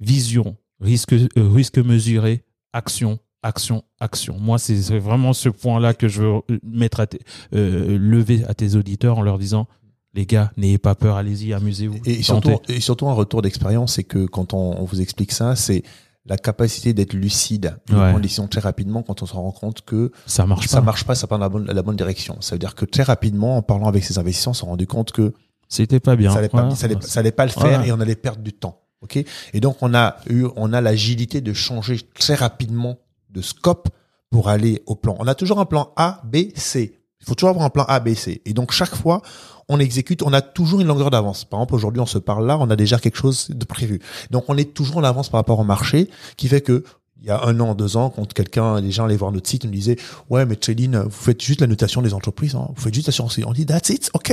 vision, 0.00 0.56
risque, 0.80 1.12
euh, 1.12 1.26
risque 1.36 1.78
mesuré, 1.78 2.44
action, 2.72 3.18
action, 3.42 3.82
action. 4.00 4.36
Moi, 4.38 4.58
c'est 4.58 4.98
vraiment 4.98 5.32
ce 5.32 5.48
point-là 5.48 5.94
que 5.94 6.08
je 6.08 6.22
veux 6.22 6.40
euh, 6.50 6.58
mettre 6.62 7.00
à 7.00 7.06
euh, 7.54 7.98
lever 7.98 8.44
à 8.46 8.54
tes 8.54 8.76
auditeurs 8.76 9.18
en 9.18 9.22
leur 9.22 9.38
disant, 9.38 9.66
les 10.14 10.26
gars, 10.26 10.52
n'ayez 10.56 10.78
pas 10.78 10.94
peur, 10.94 11.16
allez-y, 11.16 11.52
amusez-vous. 11.52 11.98
Et 12.06 12.22
et 12.68 12.80
surtout 12.80 13.08
un 13.08 13.12
retour 13.12 13.42
d'expérience, 13.42 13.94
c'est 13.94 14.04
que 14.04 14.26
quand 14.26 14.54
on, 14.54 14.80
on 14.80 14.84
vous 14.84 15.00
explique 15.00 15.32
ça, 15.32 15.54
c'est 15.54 15.82
la 16.26 16.36
capacité 16.36 16.92
d'être 16.92 17.14
lucide, 17.14 17.76
de 17.88 17.94
Ouais. 17.94 18.00
prendre 18.00 18.16
des 18.16 18.22
décisions 18.22 18.46
très 18.46 18.60
rapidement 18.60 19.02
quand 19.02 19.22
on 19.22 19.26
se 19.26 19.32
rend 19.32 19.50
compte 19.52 19.80
que 19.82 20.12
ça 20.26 20.44
marche 20.46 20.66
ça 20.68 20.78
pas. 20.78 20.84
marche 20.84 21.04
pas, 21.04 21.14
ça 21.14 21.26
part 21.26 21.38
dans 21.38 21.44
la 21.46 21.48
bonne, 21.48 21.66
la 21.66 21.82
bonne 21.82 21.96
direction. 21.96 22.36
Ça 22.40 22.54
veut 22.54 22.58
dire 22.58 22.74
que 22.74 22.84
très 22.84 23.02
rapidement, 23.02 23.56
en 23.56 23.62
parlant 23.62 23.88
avec 23.88 24.04
ces 24.04 24.18
investisseurs, 24.18 24.50
on 24.50 24.54
s'est 24.54 24.66
rendu 24.66 24.86
compte 24.86 25.12
que 25.12 25.32
C'était 25.68 26.00
pas 26.00 26.16
bien. 26.16 26.30
ça 26.32 26.38
allait 26.38 26.48
pas, 26.48 26.68
Ouais. 26.68 26.74
ça 26.74 26.86
allait, 26.86 26.96
ça 27.00 27.20
allait 27.20 27.32
pas 27.32 27.46
le 27.46 27.52
faire 27.52 27.80
Ouais. 27.80 27.88
et 27.88 27.92
on 27.92 28.00
allait 28.00 28.16
perdre 28.16 28.42
du 28.42 28.52
temps. 28.52 28.82
Ok? 29.02 29.16
Et 29.54 29.60
donc 29.60 29.76
on 29.80 29.94
a 29.94 30.16
eu, 30.28 30.44
on 30.56 30.72
a 30.74 30.80
l'agilité 30.82 31.40
de 31.40 31.52
changer 31.54 31.98
très 32.18 32.34
rapidement 32.34 32.98
de 33.30 33.40
scope 33.40 33.88
pour 34.30 34.48
aller 34.50 34.82
au 34.86 34.94
plan. 34.96 35.16
On 35.20 35.26
a 35.26 35.34
toujours 35.34 35.58
un 35.58 35.64
plan 35.64 35.92
A, 35.96 36.20
B, 36.24 36.36
C. 36.54 36.98
Il 37.22 37.26
faut 37.26 37.34
toujours 37.34 37.50
avoir 37.50 37.64
un 37.64 37.70
plan 37.70 37.84
A, 37.88 37.98
B, 38.00 38.14
C. 38.14 38.42
Et 38.44 38.52
donc 38.52 38.72
chaque 38.72 38.94
fois, 38.94 39.22
on 39.70 39.78
exécute, 39.78 40.22
on 40.22 40.32
a 40.32 40.42
toujours 40.42 40.80
une 40.80 40.88
longueur 40.88 41.10
d'avance. 41.10 41.44
Par 41.44 41.60
exemple, 41.60 41.76
aujourd'hui, 41.76 42.00
on 42.00 42.06
se 42.06 42.18
parle 42.18 42.44
là, 42.44 42.58
on 42.58 42.68
a 42.70 42.76
déjà 42.76 42.98
quelque 42.98 43.16
chose 43.16 43.48
de 43.50 43.64
prévu. 43.64 44.00
Donc 44.30 44.44
on 44.48 44.56
est 44.56 44.74
toujours 44.74 44.96
en 44.98 45.04
avance 45.04 45.28
par 45.28 45.38
rapport 45.38 45.60
au 45.60 45.64
marché, 45.64 46.10
qui 46.36 46.48
fait 46.48 46.60
que 46.60 46.84
il 47.22 47.26
y 47.26 47.30
a 47.30 47.44
un 47.44 47.60
an, 47.60 47.74
deux 47.74 47.96
ans, 47.96 48.10
quand 48.10 48.32
quelqu'un, 48.32 48.80
les 48.80 48.90
gens 48.90 49.04
allaient 49.04 49.16
voir 49.16 49.30
notre 49.30 49.48
site, 49.48 49.64
ils 49.64 49.66
nous 49.68 49.74
disaient, 49.74 49.96
ouais, 50.28 50.44
mais 50.44 50.56
Céline, 50.60 51.02
vous 51.02 51.10
faites 51.10 51.40
juste 51.40 51.60
la 51.60 51.66
notation 51.66 52.02
des 52.02 52.14
entreprises, 52.14 52.54
hein. 52.54 52.68
vous 52.74 52.82
faites 52.82 52.94
juste 52.94 53.06
l'assurance. 53.06 53.38
On 53.44 53.52
dit, 53.52 53.66
that's 53.66 53.90
it, 53.90 54.10
ok, 54.14 54.32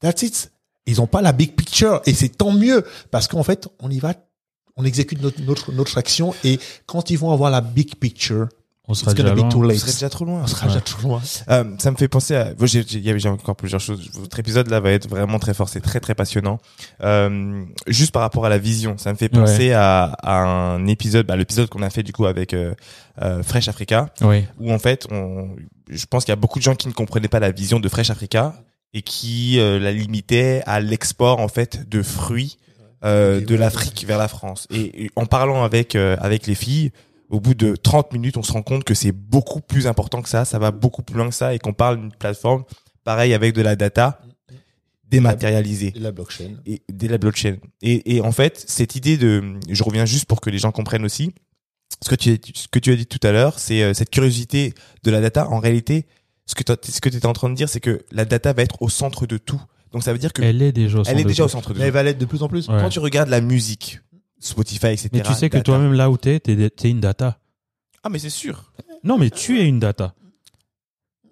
that's 0.00 0.22
it. 0.22 0.52
Ils 0.86 1.00
ont 1.00 1.06
pas 1.08 1.22
la 1.22 1.32
big 1.32 1.56
picture 1.56 2.00
et 2.06 2.14
c'est 2.14 2.28
tant 2.28 2.52
mieux 2.52 2.84
parce 3.10 3.26
qu'en 3.26 3.42
fait, 3.42 3.66
on 3.80 3.90
y 3.90 3.98
va, 3.98 4.14
on 4.76 4.84
exécute 4.84 5.20
notre, 5.22 5.40
notre, 5.40 5.72
notre 5.72 5.98
action 5.98 6.34
et 6.44 6.60
quand 6.86 7.10
ils 7.10 7.18
vont 7.18 7.32
avoir 7.32 7.50
la 7.50 7.62
big 7.62 7.96
picture, 7.96 8.48
On 8.88 8.94
sera 8.94 9.14
déjà 9.14 9.34
be 9.34 9.38
loin. 9.38 9.48
too 9.48 9.58
On 9.58 9.62
late. 9.62 9.78
serait 9.78 9.92
déjà 9.92 10.08
trop 10.08 10.24
loin. 10.24 10.42
On 10.44 10.46
sera 10.46 10.66
Ouais. 10.66 10.72
déjà 10.74 10.80
trop 10.80 11.02
loin. 11.08 11.20
Euh, 11.50 11.64
ça 11.78 11.90
me 11.90 11.96
fait 11.96 12.06
penser 12.08 12.36
à. 12.36 12.52
j'ai- 12.62 12.84
j'ai- 12.86 12.98
il 12.98 13.04
y 13.04 13.10
avait- 13.10 13.18
J'ai 13.18 13.28
encore 13.28 13.56
plusieurs 13.56 13.80
choses. 13.80 14.08
Votre 14.14 14.38
épisode 14.38 14.68
là 14.70 14.78
va 14.78 14.92
être 14.92 15.08
vraiment 15.08 15.38
très 15.40 15.54
fort. 15.54 15.68
C'est 15.68 15.80
très 15.80 15.98
très 15.98 16.14
passionnant. 16.14 16.58
Euh, 17.02 17.64
juste 17.88 18.12
par 18.12 18.22
rapport 18.22 18.46
à 18.46 18.48
la 18.48 18.58
vision, 18.58 18.96
ça 18.98 19.10
me 19.12 19.16
fait 19.18 19.28
penser 19.28 19.72
à, 19.72 20.04
à 20.22 20.36
un 20.38 20.86
épisode, 20.86 21.26
bah, 21.26 21.36
l'épisode 21.36 21.68
qu'on 21.68 21.82
a 21.82 21.90
fait 21.90 22.02
du 22.04 22.12
coup 22.12 22.26
avec 22.26 22.54
euh, 22.54 22.74
euh, 23.22 23.42
Fresh 23.42 23.68
Africa, 23.68 24.08
Oui. 24.20 24.44
où 24.60 24.72
en 24.72 24.78
fait, 24.78 25.06
on, 25.10 25.48
je 25.90 26.06
pense 26.06 26.24
qu'il 26.24 26.32
y 26.32 26.34
a 26.34 26.36
beaucoup 26.36 26.58
de 26.60 26.64
gens 26.64 26.74
qui 26.76 26.86
ne 26.88 26.92
comprenaient 26.92 27.28
pas 27.28 27.40
la 27.40 27.50
vision 27.50 27.80
de 27.80 27.88
Fresh 27.88 28.10
Africa 28.10 28.54
et 28.94 29.02
qui 29.02 29.58
euh, 29.58 29.78
la 29.80 29.90
limitaient 29.92 30.62
à 30.66 30.78
l'export 30.80 31.40
en 31.40 31.48
fait 31.48 31.88
de 31.88 32.02
fruits 32.02 32.58
euh, 33.04 33.40
de 33.44 33.54
l'Afrique 33.56 34.04
vers 34.06 34.18
la 34.18 34.28
France. 34.28 34.66
Et, 34.70 35.04
et 35.06 35.10
en 35.16 35.26
parlant 35.26 35.64
avec 35.64 35.94
euh, 35.96 36.16
avec 36.20 36.46
les 36.46 36.54
filles, 36.54 36.92
au 37.30 37.40
bout 37.40 37.54
de 37.54 37.74
30 37.76 38.12
minutes, 38.12 38.36
on 38.36 38.42
se 38.42 38.52
rend 38.52 38.62
compte 38.62 38.84
que 38.84 38.94
c'est 38.94 39.12
beaucoup 39.12 39.60
plus 39.60 39.86
important 39.86 40.22
que 40.22 40.28
ça, 40.28 40.44
ça 40.44 40.58
va 40.58 40.70
beaucoup 40.70 41.02
plus 41.02 41.16
loin 41.16 41.28
que 41.28 41.34
ça 41.34 41.54
et 41.54 41.58
qu'on 41.58 41.72
parle 41.72 42.00
d'une 42.00 42.12
plateforme 42.12 42.64
pareil 43.04 43.34
avec 43.34 43.54
de 43.54 43.62
la 43.62 43.76
data 43.76 44.20
dématérialisée 45.08 45.92
Et 45.94 46.00
la 46.00 46.12
blockchain. 46.12 46.56
et 46.66 46.82
de 46.92 47.08
la 47.08 47.18
blockchain. 47.18 47.56
Et, 47.82 48.16
et 48.16 48.20
en 48.20 48.32
fait, 48.32 48.64
cette 48.66 48.96
idée 48.96 49.16
de, 49.16 49.54
je 49.70 49.82
reviens 49.84 50.04
juste 50.04 50.24
pour 50.26 50.40
que 50.40 50.50
les 50.50 50.58
gens 50.58 50.72
comprennent 50.72 51.04
aussi, 51.04 51.32
ce 52.02 52.08
que 52.10 52.14
tu, 52.16 52.36
ce 52.54 52.68
que 52.68 52.78
tu 52.78 52.92
as 52.92 52.96
dit 52.96 53.06
tout 53.06 53.24
à 53.26 53.32
l'heure, 53.32 53.58
c'est 53.58 53.82
euh, 53.82 53.94
cette 53.94 54.10
curiosité 54.10 54.74
de 55.04 55.10
la 55.10 55.20
data. 55.20 55.48
En 55.48 55.60
réalité, 55.60 56.06
ce 56.46 56.54
que 56.54 56.62
tu 56.62 56.90
ce 56.92 57.00
que 57.00 57.08
tu 57.08 57.16
étais 57.16 57.26
en 57.26 57.32
train 57.32 57.48
de 57.48 57.54
dire, 57.54 57.68
c'est 57.68 57.80
que 57.80 58.04
la 58.10 58.24
data 58.24 58.52
va 58.52 58.62
être 58.62 58.82
au 58.82 58.88
centre 58.88 59.26
de 59.26 59.38
tout. 59.38 59.60
Donc 59.92 60.02
ça 60.02 60.12
veut 60.12 60.18
dire 60.18 60.32
que 60.32 60.42
elle, 60.42 60.56
Elle 60.56 60.62
est 60.62 60.72
déjà 60.72 60.98
au 60.98 61.04
centre 61.04 61.16
est 61.18 61.22
de 61.24 61.28
au 61.30 61.46
tout. 61.46 61.48
centre 61.48 61.72
de 61.72 61.78
Mais 61.78 61.86
elle 61.86 61.92
va 61.92 62.02
l'être 62.02 62.18
de 62.18 62.24
plus 62.26 62.42
en 62.42 62.48
plus. 62.48 62.68
Ouais. 62.68 62.76
Quand 62.80 62.88
tu 62.88 62.98
regardes 62.98 63.28
la 63.28 63.40
musique, 63.40 64.00
Spotify, 64.46 64.88
etc. 64.88 65.08
Mais 65.12 65.20
tu 65.22 65.34
sais 65.34 65.48
que 65.50 65.54
data. 65.58 65.64
toi-même, 65.64 65.92
là 65.92 66.10
où 66.10 66.16
t'es, 66.16 66.40
t'es, 66.40 66.70
t'es 66.70 66.90
une 66.90 67.00
data. 67.00 67.38
Ah, 68.02 68.08
mais 68.08 68.18
c'est 68.18 68.30
sûr. 68.30 68.72
Non, 69.04 69.18
mais 69.18 69.30
tu 69.30 69.60
es 69.60 69.66
une 69.66 69.78
data. 69.80 70.14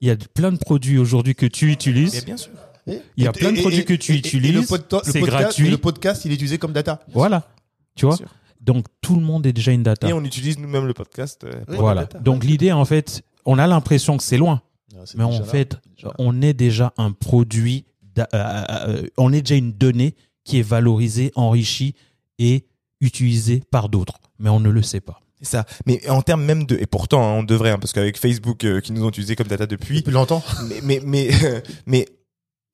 Il 0.01 0.09
y 0.09 0.11
a 0.11 0.17
plein 0.17 0.53
de 0.53 0.59
produits 0.59 0.99
aujourd'hui 0.99 1.35
que 1.35 1.47
tu 1.47 1.67
Mais 1.67 1.73
utilises. 1.73 2.25
bien 2.25 2.37
sûr. 2.37 2.53
Il 2.87 3.25
y 3.25 3.27
a 3.27 3.33
plein 3.33 3.53
de 3.53 3.61
produits 3.61 3.85
que 3.85 3.95
tu 3.95 4.12
utilises, 4.15 4.55
le 4.55 4.61
podca- 4.61 5.05
le 5.07 5.12
c'est 5.12 5.21
podcast- 5.21 5.43
gratuit. 5.45 5.71
Le 5.71 5.79
podcast, 5.79 6.25
il 6.27 6.33
est 6.33 6.35
utilisé 6.35 6.59
comme 6.59 6.73
data. 6.73 7.01
Voilà. 7.12 7.49
Tu 7.95 8.05
vois? 8.07 8.19
Donc, 8.61 8.87
tout 9.01 9.15
le 9.15 9.23
monde 9.23 9.47
est 9.47 9.53
déjà 9.53 9.73
une 9.73 9.83
data. 9.83 10.09
Et 10.09 10.12
on 10.12 10.23
utilise 10.25 10.59
nous-mêmes 10.59 10.87
le 10.87 10.95
podcast. 10.95 11.45
euh, 11.45 11.65
pour 11.65 11.77
Voilà. 11.77 12.03
data. 12.03 12.19
Donc, 12.19 12.45
l'idée, 12.45 12.73
en 12.73 12.85
fait, 12.85 13.23
on 13.47 13.59
a 13.59 13.67
l'impression 13.67 14.17
que 14.17 14.23
c'est 14.23 14.37
loin. 14.37 14.61
C'est 15.07 15.17
Mais 15.17 15.25
déjà 15.25 15.37
en 15.37 15.41
là. 15.41 15.45
fait, 15.47 15.79
Déjà 15.97 16.09
là. 16.09 16.15
on 16.19 16.41
est 16.43 16.53
déjà 16.55 16.93
un 16.99 17.12
produit, 17.12 17.85
d'a- 18.15 18.29
euh, 18.35 18.65
euh, 18.89 19.07
on 19.17 19.33
est 19.33 19.41
déjà 19.43 19.57
une 19.57 19.73
donnée 19.73 20.15
qui 20.45 20.59
est 20.59 20.62
valorisée, 20.62 21.33
enrichie 21.35 21.95
et 22.39 22.65
utilisée 23.01 23.62
par 23.70 23.88
d'autres. 23.88 24.20
Mais 24.38 24.51
on 24.51 24.61
ne 24.61 24.70
le 24.70 24.82
sait 24.82 25.01
pas. 25.01 25.20
C'est 25.40 25.51
ça. 25.51 25.66
Mais 25.86 26.09
en 26.09 26.22
termes 26.22 26.45
même 26.45 26.64
de, 26.64 26.76
et 26.76 26.86
pourtant, 26.86 27.22
hein, 27.22 27.32
on 27.38 27.42
devrait, 27.42 27.70
hein, 27.70 27.78
parce 27.78 27.92
qu'avec 27.92 28.16
Facebook, 28.18 28.64
euh, 28.64 28.80
qui 28.80 28.92
nous 28.92 29.05
ont 29.05 29.09
utilisé 29.09 29.36
comme 29.36 29.47
data 29.49 29.66
depuis, 29.66 29.99
Depuis 29.99 30.12
longtemps. 30.12 30.42
mais, 30.68 30.80
mais, 30.82 31.01
mais, 31.05 31.62
mais, 31.86 32.07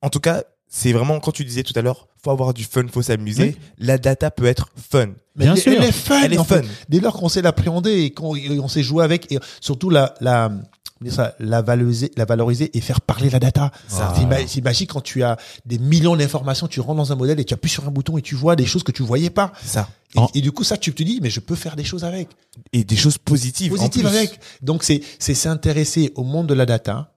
en 0.01 0.09
tout 0.09 0.19
cas, 0.19 0.43
c'est 0.67 0.93
vraiment, 0.93 1.19
quand 1.19 1.31
tu 1.31 1.43
disais 1.43 1.63
tout 1.63 1.73
à 1.75 1.81
l'heure, 1.81 2.07
faut 2.23 2.31
avoir 2.31 2.53
du 2.53 2.63
fun, 2.63 2.85
faut 2.89 3.01
s'amuser. 3.01 3.57
La 3.77 3.97
data 3.97 4.31
peut 4.31 4.45
être 4.45 4.69
fun. 4.89 5.07
Mais 5.35 5.45
Bien 5.45 5.55
elle, 5.55 5.61
sûr. 5.61 5.73
elle 5.73 5.83
est 5.83 5.91
fun. 5.91 6.21
Elle 6.23 6.33
est 6.33 6.43
fait. 6.43 6.61
fun. 6.61 6.69
Dès 6.87 6.99
lors 6.99 7.13
qu'on 7.17 7.29
sait 7.29 7.41
l'appréhender 7.41 7.91
et 8.03 8.11
qu'on 8.11 8.35
on 8.37 8.67
sait 8.67 8.83
jouer 8.83 9.03
avec, 9.03 9.29
et 9.31 9.39
surtout 9.59 9.89
la, 9.89 10.13
la, 10.21 10.49
ça, 11.09 11.35
la 11.39 11.61
valoriser, 11.61 12.11
la 12.15 12.25
valoriser 12.25 12.69
et 12.77 12.81
faire 12.81 13.01
parler 13.01 13.29
la 13.29 13.39
data. 13.39 13.71
Ça. 13.87 14.13
C'est 14.15 14.25
ma- 14.25 14.45
C'est 14.47 14.61
magique 14.61 14.91
quand 14.93 15.01
tu 15.01 15.23
as 15.23 15.37
des 15.65 15.79
millions 15.79 16.15
d'informations, 16.15 16.67
tu 16.67 16.79
rentres 16.79 16.97
dans 16.97 17.11
un 17.11 17.15
modèle 17.15 17.39
et 17.39 17.45
tu 17.45 17.53
appuies 17.53 17.69
sur 17.71 17.87
un 17.87 17.91
bouton 17.91 18.17
et 18.17 18.21
tu 18.21 18.35
vois 18.35 18.55
des 18.55 18.65
choses 18.65 18.83
que 18.83 18.91
tu 18.91 19.01
voyais 19.03 19.29
pas. 19.31 19.51
Ça. 19.63 19.87
Et, 20.15 20.19
En- 20.19 20.29
et 20.35 20.41
du 20.41 20.51
coup, 20.51 20.63
ça, 20.63 20.77
tu 20.77 20.93
te 20.93 21.01
dis, 21.03 21.19
mais 21.21 21.29
je 21.29 21.39
peux 21.39 21.55
faire 21.55 21.75
des 21.75 21.83
choses 21.83 22.03
avec. 22.03 22.27
Et 22.73 22.83
des 22.83 22.95
choses 22.97 23.17
positives. 23.17 23.71
en 23.73 23.75
Positives 23.77 24.07
plus. 24.07 24.15
avec. 24.17 24.39
Donc, 24.61 24.83
c'est, 24.83 25.01
c'est 25.19 25.33
s'intéresser 25.33 26.11
au 26.15 26.23
monde 26.23 26.47
de 26.47 26.53
la 26.53 26.65
data, 26.65 27.13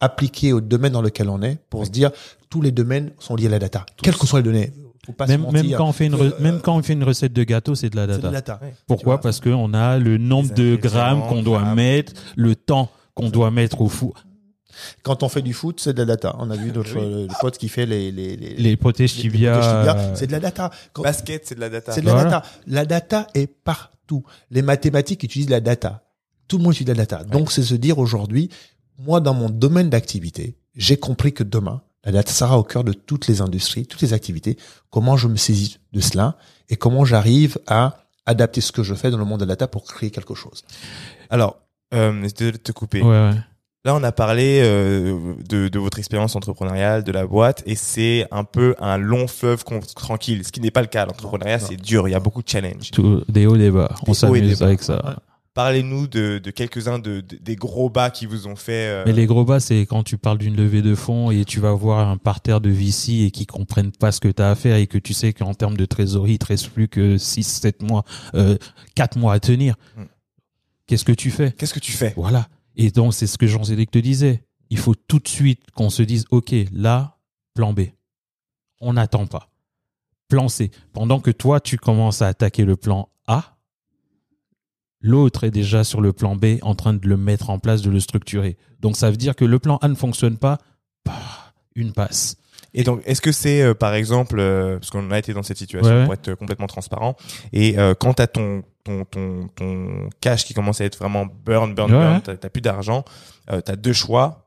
appliquer 0.00 0.52
au 0.52 0.60
domaine 0.60 0.92
dans 0.92 1.02
lequel 1.02 1.28
on 1.28 1.42
est 1.42 1.58
pour 1.70 1.84
se 1.86 1.90
dire, 1.90 2.10
tous 2.50 2.60
les 2.60 2.72
domaines 2.72 3.12
sont 3.18 3.36
liés 3.36 3.46
à 3.46 3.50
la 3.50 3.58
data. 3.58 3.86
Quelles 4.02 4.16
que 4.16 4.26
soient 4.26 4.40
les 4.40 4.44
données. 4.44 4.72
Faut 5.06 5.12
pas 5.12 5.26
se 5.26 5.32
Même, 5.32 5.44
quand 5.76 5.88
on 5.88 5.92
fait 5.92 6.06
une 6.06 6.14
Euh, 6.14 6.30
même 6.38 6.60
quand 6.60 6.76
on 6.76 6.82
fait 6.82 6.92
une 6.92 7.02
recette 7.02 7.32
de 7.32 7.42
gâteau, 7.42 7.74
c'est 7.74 7.90
de 7.90 7.96
la 7.96 8.02
C'est 8.06 8.12
de 8.12 8.16
data. 8.18 8.26
la 8.26 8.32
data. 8.40 8.58
Ouais. 8.62 8.74
Pourquoi? 8.86 9.20
Parce 9.20 9.40
qu'on 9.40 9.74
a 9.74 9.98
le 9.98 10.16
nombre 10.16 10.54
de 10.54 10.76
grammes 10.76 11.22
qu'on 11.28 11.42
doit 11.42 11.60
grammes. 11.62 11.74
mettre, 11.74 12.12
le 12.36 12.54
temps 12.54 12.88
qu'on 13.14 13.28
doit 13.30 13.50
mettre 13.50 13.80
au 13.80 13.88
four. 13.88 14.24
Quand 15.02 15.22
on 15.22 15.28
fait 15.28 15.42
du 15.42 15.52
foot, 15.52 15.80
c'est 15.80 15.92
de 15.92 15.98
la 15.98 16.06
data. 16.06 16.34
On 16.38 16.50
a 16.50 16.56
vu 16.56 16.72
notre 16.72 16.96
euh, 16.98 17.26
le 17.26 17.40
pote 17.40 17.58
qui 17.58 17.68
fait 17.68 17.84
les 17.84 18.10
les 18.10 18.36
les, 18.36 18.54
Les 18.54 18.76
protèges 18.76 19.16
les- 19.16 19.24
les 19.24 19.30
tibia. 19.30 19.52
protèges 19.52 19.68
tibia, 19.70 19.96
euh, 19.98 20.14
c'est 20.14 20.26
de 20.26 20.32
la 20.32 20.40
data. 20.40 20.70
Quand- 20.94 21.02
Basket, 21.02 21.46
c'est 21.46 21.54
de 21.54 21.60
la 21.60 21.68
data. 21.68 21.92
C'est 21.92 22.00
de 22.00 22.06
la 22.06 22.12
Voilà. 22.14 22.30
data. 22.30 22.46
La 22.66 22.84
data 22.86 23.26
est 23.34 23.46
partout. 23.46 24.24
Les 24.50 24.62
mathématiques 24.62 25.22
utilisent 25.24 25.50
la 25.50 25.60
data. 25.60 26.04
Tout 26.48 26.56
le 26.56 26.64
monde 26.64 26.72
utilise 26.72 26.88
la 26.88 26.94
data. 26.94 27.22
Donc 27.24 27.52
c'est 27.52 27.62
se 27.62 27.74
dire 27.74 27.98
aujourd'hui, 27.98 28.48
moi 28.98 29.20
dans 29.20 29.34
mon 29.34 29.50
domaine 29.50 29.90
d'activité, 29.90 30.56
j'ai 30.74 30.96
compris 30.96 31.32
que 31.34 31.44
demain 31.44 31.82
la 32.04 32.12
data 32.12 32.32
sera 32.32 32.58
au 32.58 32.62
cœur 32.64 32.82
de 32.82 32.92
toutes 32.94 33.26
les 33.28 33.42
industries, 33.42 33.86
toutes 33.86 34.00
les 34.00 34.12
activités. 34.14 34.56
Comment 34.90 35.16
je 35.18 35.28
me 35.28 35.36
saisis 35.36 35.78
de 35.92 36.00
cela 36.00 36.36
et 36.70 36.76
comment 36.76 37.04
j'arrive 37.04 37.58
à 37.66 37.98
adapter 38.26 38.60
ce 38.60 38.72
que 38.72 38.82
je 38.82 38.94
fais 38.94 39.10
dans 39.10 39.18
le 39.18 39.24
monde 39.24 39.40
de 39.40 39.44
la 39.44 39.50
data 39.54 39.68
pour 39.68 39.84
créer 39.84 40.10
quelque 40.10 40.34
chose. 40.34 40.62
Alors, 41.28 41.58
euh, 41.92 42.22
de 42.22 42.50
te 42.56 42.72
couper. 42.72 43.02
Ouais, 43.02 43.08
ouais. 43.08 43.34
Là, 43.84 43.96
on 43.96 44.02
a 44.04 44.12
parlé 44.12 44.60
euh, 44.62 45.34
de, 45.48 45.66
de 45.66 45.78
votre 45.80 45.98
expérience 45.98 46.36
entrepreneuriale, 46.36 47.02
de 47.02 47.10
la 47.10 47.26
boîte, 47.26 47.64
et 47.66 47.74
c'est 47.74 48.26
un 48.30 48.44
peu 48.44 48.76
un 48.78 48.96
long 48.96 49.26
fleuve 49.26 49.64
tranquille. 49.96 50.44
Ce 50.46 50.52
qui 50.52 50.60
n'est 50.60 50.70
pas 50.70 50.82
le 50.82 50.86
cas. 50.86 51.04
L'entrepreneuriat, 51.04 51.58
c'est 51.58 51.76
dur. 51.76 52.06
Il 52.06 52.12
y 52.12 52.14
a 52.14 52.20
beaucoup 52.20 52.42
de 52.44 52.48
challenges. 52.48 52.92
Tout- 52.92 53.24
des 53.28 53.46
hauts, 53.46 53.56
des 53.56 53.72
bas. 53.72 53.92
On 54.06 54.12
Des 54.12 54.14
s'amuse 54.14 54.62
avec 54.62 54.82
ça. 54.84 55.16
Parlez-nous 55.54 56.06
de, 56.06 56.38
de 56.38 56.50
quelques-uns 56.50 56.98
de, 56.98 57.20
de- 57.20 57.36
des 57.36 57.56
gros 57.56 57.90
bas 57.90 58.08
qui 58.10 58.24
vous 58.24 58.46
ont 58.46 58.56
fait. 58.56 58.86
euh, 58.88 59.02
Mais 59.04 59.12
les 59.12 59.26
gros 59.26 59.44
bas, 59.44 59.60
c'est 59.60 59.80
quand 59.84 60.02
tu 60.02 60.16
parles 60.16 60.38
d'une 60.38 60.56
levée 60.56 60.80
de 60.80 60.94
fonds 60.94 61.30
et 61.30 61.44
tu 61.44 61.60
vas 61.60 61.72
voir 61.72 62.08
un 62.08 62.16
parterre 62.16 62.60
de 62.62 62.70
VC 62.70 63.24
et 63.26 63.30
qui 63.32 63.44
comprennent 63.46 63.92
pas 63.92 64.12
ce 64.12 64.20
que 64.20 64.28
tu 64.28 64.40
as 64.40 64.50
à 64.50 64.54
faire 64.54 64.76
et 64.76 64.86
que 64.86 64.96
tu 64.96 65.12
sais 65.12 65.32
qu'en 65.34 65.52
termes 65.52 65.76
de 65.76 65.84
trésorerie, 65.84 66.34
il 66.34 66.38
te 66.38 66.46
reste 66.46 66.68
plus 66.70 66.88
que 66.88 67.18
6, 67.18 67.42
7 67.42 67.82
mois, 67.82 68.04
euh, 68.34 68.56
4 68.94 69.18
mois 69.18 69.34
à 69.34 69.40
tenir. 69.40 69.74
Hmm. 69.98 70.04
Qu'est-ce 70.92 71.06
que 71.06 71.12
tu 71.12 71.30
fais 71.30 71.52
Qu'est-ce 71.52 71.72
que 71.72 71.80
tu 71.80 71.92
fais 71.92 72.12
Voilà. 72.18 72.48
Et 72.76 72.90
donc, 72.90 73.14
c'est 73.14 73.26
ce 73.26 73.38
que 73.38 73.46
Jean-Zédek 73.46 73.90
te 73.90 73.98
disait. 73.98 74.44
Il 74.68 74.76
faut 74.76 74.94
tout 74.94 75.20
de 75.20 75.26
suite 75.26 75.70
qu'on 75.74 75.88
se 75.88 76.02
dise, 76.02 76.26
OK, 76.30 76.54
là, 76.70 77.16
plan 77.54 77.72
B. 77.72 77.80
On 78.78 78.92
n'attend 78.92 79.26
pas. 79.26 79.48
Plan 80.28 80.48
C. 80.48 80.70
Pendant 80.92 81.18
que 81.18 81.30
toi, 81.30 81.60
tu 81.60 81.78
commences 81.78 82.20
à 82.20 82.26
attaquer 82.26 82.66
le 82.66 82.76
plan 82.76 83.08
A, 83.26 83.56
l'autre 85.00 85.44
est 85.44 85.50
déjà 85.50 85.82
sur 85.82 86.02
le 86.02 86.12
plan 86.12 86.36
B 86.36 86.58
en 86.60 86.74
train 86.74 86.92
de 86.92 87.08
le 87.08 87.16
mettre 87.16 87.48
en 87.48 87.58
place, 87.58 87.80
de 87.80 87.88
le 87.88 87.98
structurer. 87.98 88.58
Donc, 88.80 88.98
ça 88.98 89.10
veut 89.10 89.16
dire 89.16 89.34
que 89.34 89.46
le 89.46 89.58
plan 89.58 89.78
A 89.78 89.88
ne 89.88 89.94
fonctionne 89.94 90.36
pas, 90.36 90.58
bah, 91.06 91.14
une 91.74 91.94
passe. 91.94 92.36
Et 92.74 92.84
donc, 92.84 93.00
est-ce 93.06 93.22
que 93.22 93.32
c'est, 93.32 93.62
euh, 93.62 93.72
par 93.72 93.94
exemple, 93.94 94.38
euh, 94.38 94.78
parce 94.78 94.90
qu'on 94.90 95.10
a 95.10 95.18
été 95.18 95.32
dans 95.32 95.42
cette 95.42 95.56
situation 95.56 95.90
Ouais, 95.90 96.00
ouais. 96.00 96.04
pour 96.04 96.12
être 96.12 96.28
euh, 96.28 96.36
complètement 96.36 96.66
transparent, 96.66 97.16
et 97.54 97.78
euh, 97.78 97.94
quand 97.94 98.12
t'as 98.12 98.26
ton 98.26 98.62
ton 98.84 99.04
ton 99.04 99.48
ton 99.54 100.08
cash 100.20 100.44
qui 100.44 100.54
commence 100.54 100.80
à 100.80 100.84
être 100.84 100.98
vraiment 100.98 101.26
burn, 101.26 101.74
burn, 101.74 101.92
Ouais, 101.92 101.98
burn, 101.98 102.20
t'as 102.22 102.36
t'as 102.36 102.48
plus 102.50 102.60
d'argent, 102.62 103.04
euh, 103.50 103.60
t'as 103.60 103.76
deux 103.76 103.92
choix. 103.92 104.38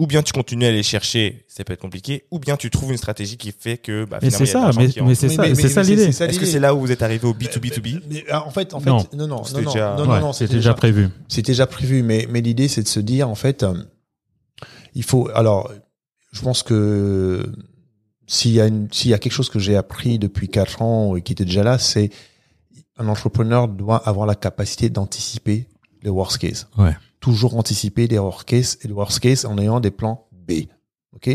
Ou 0.00 0.06
bien 0.06 0.22
tu 0.22 0.32
continues 0.32 0.64
à 0.64 0.68
aller 0.68 0.84
chercher, 0.84 1.44
ça 1.48 1.64
peut 1.64 1.72
être 1.72 1.80
compliqué, 1.80 2.24
ou 2.30 2.38
bien 2.38 2.56
tu 2.56 2.70
trouves 2.70 2.92
une 2.92 2.96
stratégie 2.98 3.36
qui 3.36 3.50
fait 3.50 3.78
que 3.78 4.04
bah, 4.04 4.20
Mais 4.22 4.30
finalement, 4.30 4.46
c'est 4.46 4.52
ça, 4.52 4.70
mais, 4.76 4.86
mais 5.08 5.14
c'est 5.16 5.26
Oui, 5.26 5.34
ça, 5.34 5.42
mais- 5.42 5.54
c'est 5.56 5.62
mais- 5.64 5.68
ça 5.70 5.82
l'idée. 5.82 6.04
c'est 6.04 6.12
ça 6.12 6.26
Est-ce 6.26 6.38
que 6.38 6.46
c'est 6.46 6.60
là 6.60 6.72
où 6.72 6.78
vous 6.78 6.92
êtes 6.92 7.02
arrivé 7.02 7.26
au 7.26 7.34
B2B2B 7.34 8.02
Mais, 8.08 8.24
ah, 8.30 8.46
en 8.46 8.50
fait, 8.50 8.74
en 8.74 8.78
fait, 8.80 8.90
Non. 8.90 9.04
non, 9.14 9.26
non, 9.26 9.42
C'était 9.42 9.58
non, 9.58 9.64
non, 9.66 9.72
déjà- 9.72 9.96
non, 9.96 10.04
non, 10.06 10.12
Ouais, 10.12 10.20
non, 10.20 10.32
c'était 10.32 10.54
déjà 10.54 10.74
prévu. 10.74 11.08
C'était 11.26 11.50
déjà 11.50 11.66
prévu, 11.66 12.04
mais, 12.04 12.28
mais 12.30 12.40
l'idée, 12.40 12.68
c'est 12.68 12.84
de 12.84 12.88
se 12.88 13.00
dire, 13.00 13.28
en 13.28 13.34
fait, 13.34 13.64
euh, 13.64 13.74
il 14.94 15.02
faut, 15.02 15.28
alors, 15.34 15.72
je 16.30 16.42
pense 16.42 16.62
que 16.62 17.52
s'il 18.28 18.52
y 18.52 18.60
a 18.60 18.66
une, 18.68 18.86
s'il 18.92 19.10
y 19.10 19.14
a 19.14 19.18
quelque 19.18 19.32
chose 19.32 19.50
que 19.50 19.58
j'ai 19.58 19.76
appris 19.76 20.20
depuis 20.20 20.48
quatre 20.48 20.80
ans 20.80 21.16
et 21.16 21.22
qui 21.22 21.32
était 21.32 21.44
déjà 21.44 21.64
là, 21.64 21.76
c'est 21.78 22.10
un 22.98 23.08
entrepreneur 23.08 23.68
doit 23.68 23.96
avoir 24.08 24.26
la 24.26 24.34
capacité 24.34 24.90
d'anticiper 24.90 25.68
le 26.02 26.10
worst 26.10 26.38
case. 26.38 26.66
Ouais. 26.76 26.96
Toujours 27.20 27.56
anticiper 27.56 28.06
les 28.06 28.18
worst 28.18 28.44
case 28.44 28.78
et 28.82 28.88
le 28.88 28.94
worst 28.94 29.20
case 29.20 29.44
en 29.44 29.56
ayant 29.58 29.80
des 29.80 29.90
plans 29.90 30.26
B. 30.32 30.52
OK? 31.14 31.30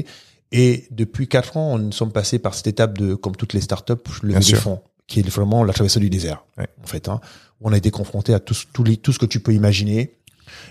Et 0.52 0.88
depuis 0.92 1.28
quatre 1.28 1.58
ans, 1.58 1.78
nous 1.80 1.92
sommes 1.92 2.12
passés 2.12 2.38
par 2.40 2.54
cette 2.54 2.68
étape 2.68 2.98
de, 2.98 3.16
comme 3.16 3.36
toutes 3.36 3.54
les 3.54 3.62
startups, 3.62 3.94
sûr. 4.42 4.60
fonds, 4.60 4.82
qui 5.08 5.20
est 5.20 5.28
vraiment 5.30 5.64
la 5.64 5.74
traversée 5.74 6.00
du 6.00 6.10
désert, 6.10 6.46
Ouais. 6.58 6.68
en 6.84 6.88
fait. 6.88 7.10
Hein, 7.10 7.20
où 7.60 7.70
on 7.70 7.74
a 7.74 7.78
été 7.78 7.92
confronté 7.92 8.34
à 8.34 8.40
tout, 8.40 8.54
ce- 8.54 8.66
tout, 8.72 8.84
les- 8.84 8.98
tout 8.98 9.12
ce 9.12 9.20
que 9.20 9.26
tu 9.26 9.40
peux 9.40 9.54
imaginer. 9.54 10.18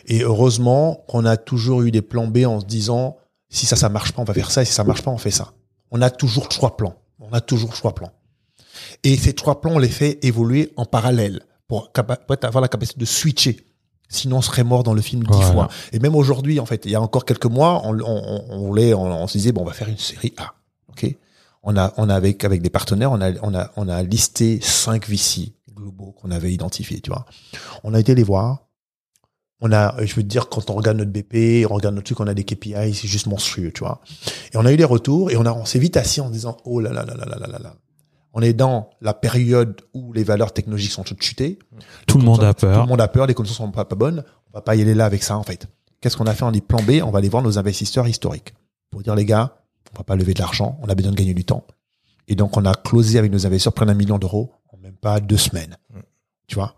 Et 0.06 0.22
heureusement 0.22 1.04
qu'on 1.08 1.24
a 1.24 1.36
toujours 1.36 1.82
eu 1.82 1.90
des 1.90 2.02
plans 2.02 2.26
B 2.28 2.44
en 2.46 2.60
se 2.60 2.64
disant, 2.66 3.16
si 3.48 3.66
ça, 3.66 3.74
ça 3.76 3.88
marche 3.88 4.12
pas, 4.12 4.22
on 4.22 4.24
va 4.24 4.34
faire 4.34 4.50
ça, 4.50 4.62
et 4.62 4.64
si 4.64 4.72
ça 4.72 4.84
marche 4.84 5.02
pas, 5.02 5.10
on 5.10 5.18
fait 5.18 5.30
ça. 5.32 5.52
On 5.90 6.00
a 6.00 6.10
toujours 6.10 6.48
trois 6.48 6.76
plans. 6.76 6.94
On 7.18 7.32
a 7.32 7.40
toujours 7.40 7.72
trois 7.74 7.94
plans. 7.94 8.12
Et 9.04 9.16
ces 9.16 9.32
trois 9.32 9.60
plans, 9.60 9.72
on 9.72 9.78
les 9.78 9.88
fait 9.88 10.24
évoluer 10.24 10.72
en 10.76 10.84
parallèle 10.84 11.40
pour, 11.68 11.90
avoir 12.42 12.62
la 12.62 12.68
capacité 12.68 13.00
de 13.00 13.06
switcher 13.06 13.64
sinon 14.12 14.38
on 14.38 14.42
serait 14.42 14.62
mort 14.62 14.82
dans 14.82 14.94
le 14.94 15.00
film 15.00 15.24
dix 15.24 15.42
fois. 15.52 15.68
Et 15.92 15.98
même 15.98 16.14
aujourd'hui, 16.14 16.60
en 16.60 16.66
fait, 16.66 16.84
il 16.84 16.90
y 16.90 16.94
a 16.94 17.00
encore 17.00 17.24
quelques 17.24 17.46
mois, 17.46 17.80
on, 17.84 17.98
on, 17.98 18.74
on, 18.74 19.26
se 19.26 19.32
disait, 19.32 19.52
bon, 19.52 19.62
on 19.62 19.64
va 19.64 19.72
faire 19.72 19.88
une 19.88 19.98
série 19.98 20.34
A. 20.36 20.52
ok? 20.88 21.16
On 21.64 21.76
a, 21.76 21.94
on 21.96 22.08
a 22.08 22.14
avec, 22.14 22.44
des 22.44 22.70
partenaires, 22.70 23.12
on 23.12 23.20
a, 23.20 23.32
on 23.42 23.54
a, 23.54 23.70
on 23.76 23.88
a 23.88 24.02
listé 24.02 24.60
cinq 24.60 25.08
VC 25.08 25.54
globaux 25.74 26.12
qu'on 26.12 26.30
avait 26.30 26.52
identifiés, 26.52 27.00
tu 27.00 27.10
vois. 27.10 27.24
On 27.84 27.94
a 27.94 28.00
été 28.00 28.14
les 28.14 28.24
voir. 28.24 28.66
On 29.60 29.70
a, 29.70 29.96
euh, 29.98 30.06
je 30.06 30.14
veux 30.16 30.24
dire, 30.24 30.48
quand 30.48 30.70
on 30.70 30.74
regarde 30.74 30.98
notre 30.98 31.12
BP, 31.12 31.70
on 31.70 31.74
regarde 31.74 31.94
notre 31.94 32.06
truc, 32.06 32.18
on 32.18 32.26
a 32.26 32.34
des 32.34 32.44
KPI, 32.44 32.94
c'est 32.94 33.06
juste 33.06 33.28
monstrueux, 33.28 33.70
tu 33.70 33.84
vois. 33.84 34.00
Et 34.52 34.56
on 34.56 34.66
a 34.66 34.72
eu 34.72 34.76
des 34.76 34.84
retours 34.84 35.30
et 35.30 35.36
on 35.36 35.46
a, 35.46 35.52
on 35.52 35.64
s'est 35.64 35.78
vite 35.78 35.96
assis 35.96 36.20
en 36.20 36.30
disant, 36.30 36.56
oh 36.64 36.80
là 36.80 36.92
là 36.92 37.04
là 37.04 37.14
là 37.14 37.24
là 37.26 37.38
là 37.38 37.46
là 37.46 37.58
là. 37.60 37.76
On 38.34 38.40
est 38.42 38.52
dans 38.54 38.90
la 39.00 39.12
période 39.14 39.82
où 39.92 40.12
les 40.12 40.24
valeurs 40.24 40.52
technologiques 40.52 40.92
sont 40.92 41.02
toutes 41.02 41.22
chutées. 41.22 41.58
Tout 42.06 42.18
le 42.18 42.24
monde 42.24 42.42
a 42.42 42.54
Tout 42.54 42.66
le 42.66 42.72
peur. 42.72 42.86
monde 42.86 43.00
a 43.00 43.08
peur, 43.08 43.26
les 43.26 43.34
conditions 43.34 43.66
sont 43.66 43.70
pas, 43.72 43.84
pas 43.84 43.96
bonnes. 43.96 44.24
On 44.48 44.52
va 44.54 44.62
pas 44.62 44.74
y 44.74 44.80
aller 44.80 44.94
là 44.94 45.04
avec 45.04 45.22
ça, 45.22 45.36
en 45.36 45.42
fait. 45.42 45.66
Qu'est-ce 46.00 46.16
qu'on 46.16 46.26
a 46.26 46.34
fait? 46.34 46.44
On 46.44 46.50
dit 46.50 46.60
plan 46.62 46.82
B, 46.82 47.00
on 47.04 47.10
va 47.10 47.18
aller 47.18 47.28
voir 47.28 47.42
nos 47.42 47.58
investisseurs 47.58 48.08
historiques. 48.08 48.54
Pour 48.90 49.02
dire, 49.02 49.14
les 49.14 49.24
gars, 49.26 49.54
on 49.94 49.98
va 49.98 50.04
pas 50.04 50.16
lever 50.16 50.34
de 50.34 50.38
l'argent, 50.40 50.78
on 50.82 50.88
a 50.88 50.94
besoin 50.94 51.12
de 51.12 51.16
gagner 51.16 51.34
du 51.34 51.44
temps. 51.44 51.64
Et 52.28 52.34
donc, 52.34 52.56
on 52.56 52.64
a 52.64 52.74
closé 52.74 53.18
avec 53.18 53.30
nos 53.30 53.46
investisseurs 53.46 53.72
près 53.74 53.84
d'un 53.86 53.94
million 53.94 54.18
d'euros 54.18 54.52
en 54.72 54.78
même 54.78 54.94
pas 54.96 55.20
deux 55.20 55.36
semaines. 55.36 55.76
Tu 56.46 56.54
vois? 56.54 56.76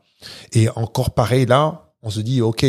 Et 0.53 0.69
encore 0.71 1.15
pareil, 1.15 1.47
là, 1.47 1.93
on 2.03 2.11
se 2.11 2.21
dit, 2.21 2.41
OK, 2.43 2.67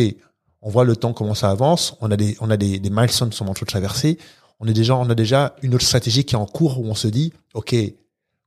on 0.61 0.69
voit 0.69 0.83
le 0.83 0.95
temps 0.95 1.13
comment 1.13 1.33
ça 1.33 1.49
avance, 1.51 1.95
on 2.01 2.11
a 2.11 2.17
des, 2.17 2.37
on 2.39 2.49
a 2.49 2.57
des, 2.57 2.79
des 2.79 2.89
milestones 2.89 3.29
qui 3.29 3.37
sont 3.37 3.47
en 3.47 3.53
train 3.53 3.65
de 3.65 3.69
traverser. 3.69 4.17
On 4.59 4.67
est 4.67 4.73
déjà, 4.73 4.95
on 4.95 5.09
a 5.09 5.15
déjà 5.15 5.55
une 5.61 5.75
autre 5.75 5.85
stratégie 5.85 6.23
qui 6.23 6.35
est 6.35 6.37
en 6.37 6.45
cours 6.45 6.79
où 6.79 6.85
on 6.85 6.95
se 6.95 7.07
dit, 7.07 7.33
OK, 7.53 7.75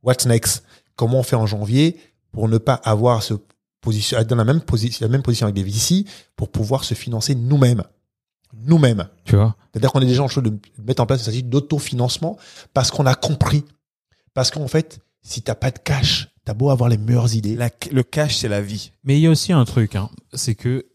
what's 0.03 0.27
next? 0.27 0.65
Comment 0.97 1.21
on 1.21 1.23
fait 1.23 1.37
en 1.37 1.47
janvier 1.47 1.97
pour 2.33 2.49
ne 2.49 2.59
pas 2.59 2.75
avoir 2.75 3.23
ce 3.23 3.35
position, 3.81 4.19
être 4.19 4.27
dans 4.29 4.37
la 4.37 4.45
même 4.45 4.61
position, 4.61 5.07
la 5.07 5.11
même 5.11 5.23
position 5.23 5.47
avec 5.47 5.55
des 5.55 5.63
VC 5.63 6.05
pour 6.37 6.51
pouvoir 6.51 6.85
se 6.85 6.95
financer 6.95 7.35
nous-mêmes. 7.35 7.85
Nous-mêmes. 8.55 9.09
Tu 9.25 9.37
vois? 9.37 9.57
C'est-à-dire 9.73 9.93
qu'on 9.93 10.01
est 10.01 10.07
déjà 10.07 10.23
en 10.23 10.29
train 10.29 10.43
de 10.43 10.59
mettre 10.85 11.03
en 11.03 11.07
place 11.07 11.21
une 11.21 11.23
stratégie 11.23 11.43
d'autofinancement 11.45 12.37
parce 12.75 12.91
qu'on 12.91 13.07
a 13.07 13.15
compris. 13.15 13.65
Parce 14.35 14.51
qu'en 14.51 14.69
fait, 14.69 15.01
si 15.23 15.43
t'as 15.43 15.55
pas 15.55 15.71
de 15.71 15.79
cash, 15.79 16.29
t'as 16.45 16.55
beau 16.55 16.71
avoir 16.71 16.89
les 16.89 16.97
meilleures 16.97 17.35
idées. 17.35 17.55
La- 17.55 17.71
le 17.93 18.03
cash, 18.03 18.37
c'est 18.39 18.49
la 18.49 18.61
vie. 18.63 18.93
Mais 19.05 19.19
il 19.19 19.21
y 19.23 19.27
a 19.27 19.31
aussi 19.31 19.53
un 19.53 19.65
truc, 19.65 19.95
hein, 19.97 20.09
c'est 20.33 20.55
que 20.55 20.87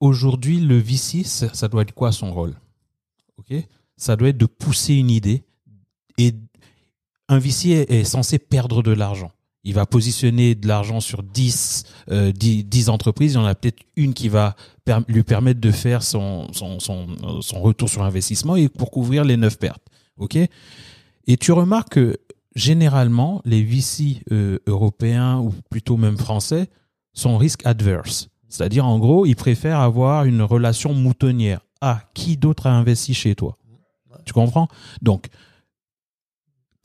aujourd'hui, 0.00 0.60
le 0.60 0.78
VC, 0.78 1.24
ça, 1.24 1.52
ça 1.54 1.68
doit 1.68 1.82
être 1.82 1.92
quoi 1.92 2.12
son 2.12 2.32
rôle? 2.32 2.54
Ok? 3.38 3.54
Ça 3.96 4.16
doit 4.16 4.28
être 4.28 4.38
de 4.38 4.46
pousser 4.46 4.94
une 4.94 5.10
idée. 5.10 5.44
Et 6.18 6.32
un 7.28 7.38
VC 7.38 7.86
est, 7.88 8.04
censé 8.04 8.38
perdre 8.38 8.82
de 8.82 8.92
l'argent. 8.92 9.30
Il 9.64 9.74
va 9.74 9.84
positionner 9.84 10.54
de 10.54 10.68
l'argent 10.68 11.00
sur 11.00 11.24
10, 11.24 11.84
euh, 12.10 12.30
10, 12.30 12.64
10 12.64 12.88
entreprises. 12.88 13.32
Il 13.32 13.36
y 13.36 13.38
en 13.38 13.44
a 13.44 13.54
peut-être 13.54 13.82
une 13.96 14.14
qui 14.14 14.28
va 14.28 14.54
lui 15.08 15.24
permettre 15.24 15.60
de 15.60 15.72
faire 15.72 16.00
euh, 16.14 16.42
son 16.52 17.60
retour 17.60 17.88
sur 17.88 18.04
investissement 18.04 18.54
et 18.54 18.68
pour 18.68 18.92
couvrir 18.92 19.24
les 19.24 19.36
9 19.36 19.58
pertes. 19.58 19.82
Ok? 20.18 20.38
Et 21.26 21.36
tu 21.36 21.50
remarques 21.50 21.94
que 21.94 22.16
généralement, 22.54 23.42
les 23.44 23.62
VC 23.62 24.22
euh, 24.32 24.58
européens 24.66 25.38
ou 25.38 25.52
plutôt 25.70 25.96
même 25.96 26.16
français 26.16 26.68
sont 27.12 27.36
risque 27.36 27.64
adverse. 27.64 28.28
C'est-à-dire, 28.48 28.86
en 28.86 28.98
gros, 28.98 29.26
ils 29.26 29.36
préfèrent 29.36 29.80
avoir 29.80 30.24
une 30.24 30.42
relation 30.42 30.94
moutonnière. 30.94 31.60
Ah, 31.80 32.02
qui 32.14 32.36
d'autre 32.36 32.66
a 32.66 32.70
investi 32.70 33.14
chez 33.14 33.34
toi? 33.34 33.58
Tu 34.24 34.32
comprends? 34.32 34.68
Donc, 35.02 35.26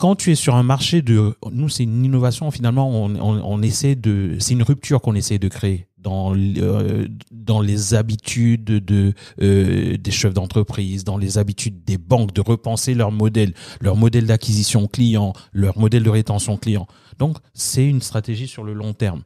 quand 0.02 0.16
tu 0.16 0.32
es 0.32 0.34
sur 0.34 0.56
un 0.56 0.64
marché 0.64 1.00
de... 1.00 1.36
Nous, 1.52 1.68
c'est 1.68 1.84
une 1.84 2.04
innovation, 2.04 2.50
finalement, 2.50 2.90
on, 2.90 3.62
essaie 3.62 3.94
de... 3.94 4.34
C'est 4.40 4.54
une 4.54 4.64
rupture 4.64 5.00
qu'on 5.00 5.14
essaie 5.14 5.38
de 5.38 5.46
créer 5.46 5.86
dans, 5.96 6.34
euh, 6.34 7.06
dans 7.30 7.60
les 7.60 7.94
habitudes 7.94 8.64
de, 8.64 9.14
euh, 9.40 9.96
des 9.96 10.10
chefs 10.10 10.34
d'entreprise, 10.34 11.04
dans 11.04 11.18
les 11.18 11.38
habitudes 11.38 11.84
des 11.84 11.98
banques, 11.98 12.32
de 12.32 12.40
repenser 12.40 12.94
leur 12.94 13.12
modèle, 13.12 13.54
leur 13.80 13.94
modèle 13.94 14.26
d'acquisition 14.26 14.88
client, 14.88 15.34
leur 15.52 15.78
modèle 15.78 16.02
de 16.02 16.10
rétention 16.10 16.56
client. 16.56 16.88
Donc, 17.20 17.36
c'est 17.54 17.86
une 17.86 18.02
stratégie 18.02 18.48
sur 18.48 18.64
le 18.64 18.72
long 18.72 18.94
terme. 18.94 19.22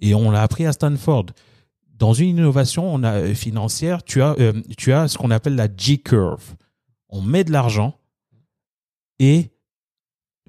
Et 0.00 0.14
on 0.14 0.30
l'a 0.30 0.40
appris 0.40 0.64
à 0.64 0.72
Stanford. 0.72 1.26
Dans 1.98 2.14
une 2.14 2.38
innovation 2.38 2.98
euh, 3.04 3.34
financière, 3.34 4.02
tu 4.02 4.22
as, 4.22 4.34
tu 4.78 4.90
as 4.94 5.06
ce 5.06 5.18
qu'on 5.18 5.30
appelle 5.30 5.54
la 5.54 5.68
G-curve. 5.76 6.54
On 7.10 7.20
met 7.20 7.44
de 7.44 7.52
l'argent 7.52 7.98
et 9.18 9.50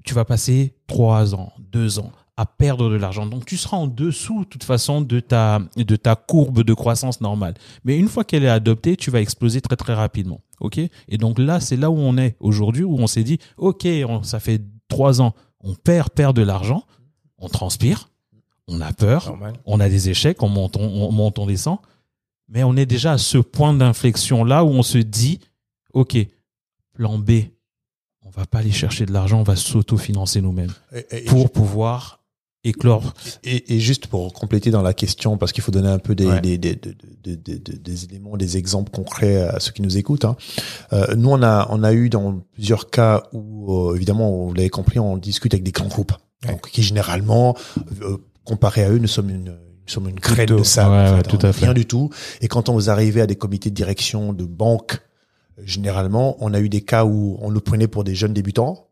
tu 0.06 0.14
vas 0.14 0.24
passer 0.24 0.74
trois 0.86 1.34
ans, 1.34 1.52
deux 1.58 1.98
ans 1.98 2.10
à 2.38 2.44
perdre 2.44 2.90
de 2.90 2.96
l'argent. 2.96 3.24
Donc 3.26 3.46
tu 3.46 3.56
seras 3.56 3.78
en 3.78 3.86
dessous, 3.86 4.40
de 4.44 4.48
toute 4.48 4.64
façon, 4.64 5.00
de 5.00 5.20
ta, 5.20 5.58
de 5.76 5.96
ta 5.96 6.14
courbe 6.16 6.62
de 6.62 6.74
croissance 6.74 7.20
normale. 7.22 7.54
Mais 7.84 7.98
une 7.98 8.08
fois 8.08 8.24
qu'elle 8.24 8.44
est 8.44 8.48
adoptée, 8.48 8.96
tu 8.96 9.10
vas 9.10 9.20
exploser 9.22 9.60
très 9.62 9.76
très 9.76 9.94
rapidement. 9.94 10.40
OK? 10.60 10.78
Et 10.78 11.18
donc 11.18 11.38
là, 11.38 11.60
c'est 11.60 11.76
là 11.76 11.90
où 11.90 11.96
on 11.96 12.16
est 12.18 12.36
aujourd'hui, 12.40 12.84
où 12.84 12.96
on 12.98 13.06
s'est 13.06 13.24
dit, 13.24 13.38
OK, 13.56 13.86
on- 14.06 14.22
ça 14.22 14.38
fait 14.38 14.60
trois 14.88 15.20
ans, 15.22 15.34
on 15.60 15.74
perd, 15.74 16.10
perd 16.10 16.36
de 16.36 16.42
l'argent, 16.42 16.84
on 17.38 17.48
transpire, 17.48 18.10
on 18.68 18.80
a 18.82 18.92
peur, 18.92 19.26
Normal. 19.26 19.54
on 19.64 19.80
a 19.80 19.88
des 19.88 20.10
échecs, 20.10 20.42
on 20.42 20.48
monte, 20.48 20.76
on, 20.76 20.82
on 21.08 21.12
monte, 21.12 21.38
on 21.38 21.46
descend. 21.46 21.78
Mais 22.48 22.64
on 22.64 22.76
est 22.76 22.86
déjà 22.86 23.12
à 23.12 23.18
ce 23.18 23.38
point 23.38 23.72
d'inflexion 23.72 24.44
là 24.44 24.62
où 24.62 24.68
on 24.68 24.82
se 24.82 24.98
dit, 24.98 25.40
OK, 25.94 26.16
plan 26.92 27.18
B, 27.18 27.30
on 28.26 28.30
va 28.40 28.46
pas 28.46 28.58
aller 28.58 28.72
chercher 28.72 29.06
de 29.06 29.12
l'argent, 29.12 29.40
on 29.40 29.44
va 29.44 29.56
s'autofinancer 29.56 30.40
nous-mêmes 30.40 30.72
pour 31.26 31.50
pouvoir 31.50 32.20
éclore. 32.64 33.14
et- 33.44 33.76
et 33.76 33.78
juste 33.80 34.08
pour 34.08 34.32
compléter 34.32 34.72
dans 34.72 34.82
la 34.82 34.92
question, 34.92 35.38
parce 35.38 35.52
qu'il 35.52 35.62
faut 35.62 35.70
donner 35.70 35.86
un 35.88 36.00
peu 36.00 36.16
des, 36.16 36.26
Ouais. 36.26 36.40
des, 36.40 36.58
des, 36.58 36.74
des- 36.74 38.04
éléments, 38.04 38.36
des 38.36 38.56
exemples 38.56 38.90
concrets 38.90 39.40
à 39.42 39.60
ceux 39.60 39.70
qui 39.70 39.82
nous 39.82 39.96
écoutent. 39.98 40.24
hein. 40.24 40.36
Euh, 40.92 41.14
nous, 41.14 41.30
on 41.30 41.42
a, 41.44 41.68
on 41.70 41.84
a 41.84 41.92
eu 41.92 42.08
dans 42.10 42.40
plusieurs 42.54 42.90
cas 42.90 43.22
où, 43.32 43.72
euh, 43.72 43.94
évidemment, 43.94 44.46
vous 44.46 44.52
l'avez 44.54 44.68
compris, 44.70 44.98
on 44.98 45.16
discute 45.16 45.54
avec 45.54 45.62
des 45.62 45.70
grands 45.70 45.86
groupes. 45.86 46.12
Ouais. 46.44 46.50
Donc, 46.52 46.68
qui 46.70 46.82
généralement, 46.82 47.56
euh, 48.02 48.16
comparé 48.44 48.82
à 48.82 48.90
eux, 48.90 48.98
nous 48.98 49.06
sommes 49.06 49.30
une, 49.30 49.44
nous 49.52 49.92
sommes 49.92 50.08
une 50.08 50.18
crête 50.18 50.48
de 50.48 50.62
sable. 50.64 50.90
Ouais, 50.90 51.08
en 51.10 51.16
fait, 51.18 51.22
tout 51.22 51.38
hein. 51.46 51.50
à 51.50 51.52
fait. 51.52 51.66
Rien 51.66 51.74
du 51.74 51.86
tout. 51.86 52.10
Et 52.40 52.48
quand 52.48 52.68
on 52.68 52.72
vous 52.72 52.90
arrivez 52.90 53.20
à 53.20 53.26
des 53.28 53.36
comités 53.36 53.70
de 53.70 53.76
direction 53.76 54.32
de 54.32 54.44
banques, 54.44 55.00
généralement, 55.62 56.36
on 56.40 56.54
a 56.54 56.60
eu 56.60 56.68
des 56.68 56.82
cas 56.82 57.04
où 57.04 57.38
on 57.40 57.50
nous 57.50 57.60
prenait 57.60 57.88
pour 57.88 58.04
des 58.04 58.14
jeunes 58.14 58.34
débutants, 58.34 58.88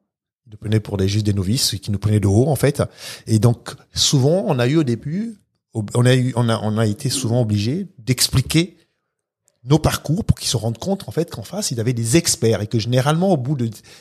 ils 0.47 0.51
nous 0.53 0.59
prenaient 0.59 0.81
pour 0.81 0.97
des 0.97 1.09
juste 1.09 1.27
des 1.27 1.33
novices, 1.33 1.77
qui 1.81 1.91
nous 1.91 1.99
prenaient 1.99 2.21
de 2.21 2.27
haut 2.27 2.49
en 2.49 2.57
fait. 2.57 2.83
Et 3.27 3.39
donc 3.39 3.75
souvent, 3.93 4.45
on 4.47 4.59
a 4.59 4.67
eu 4.67 4.77
au 4.77 4.83
début, 4.83 5.37
on 5.73 6.07
a 6.07 6.15
eu, 6.15 6.33
on 6.37 6.49
a, 6.49 6.59
on 6.63 6.79
a 6.79 6.87
été 6.87 7.09
souvent 7.11 7.41
obligé 7.41 7.89
d'expliquer 7.99 8.77
nos 9.65 9.79
parcours 9.79 10.25
pour 10.25 10.39
qu'ils 10.39 10.49
se 10.49 10.59
rendent 10.59 10.79
compte 10.79 11.09
en 11.09 11.13
fait 11.13 11.31
qu'en 11.31 11.43
face, 11.43 11.71
ils 11.71 11.81
avaient 11.81 11.95
des 11.95 12.17
experts 12.17 12.61
et 12.61 12.67
que 12.67 12.79
généralement, 12.79 13.33
au 13.33 13.37
bout 13.37 13.57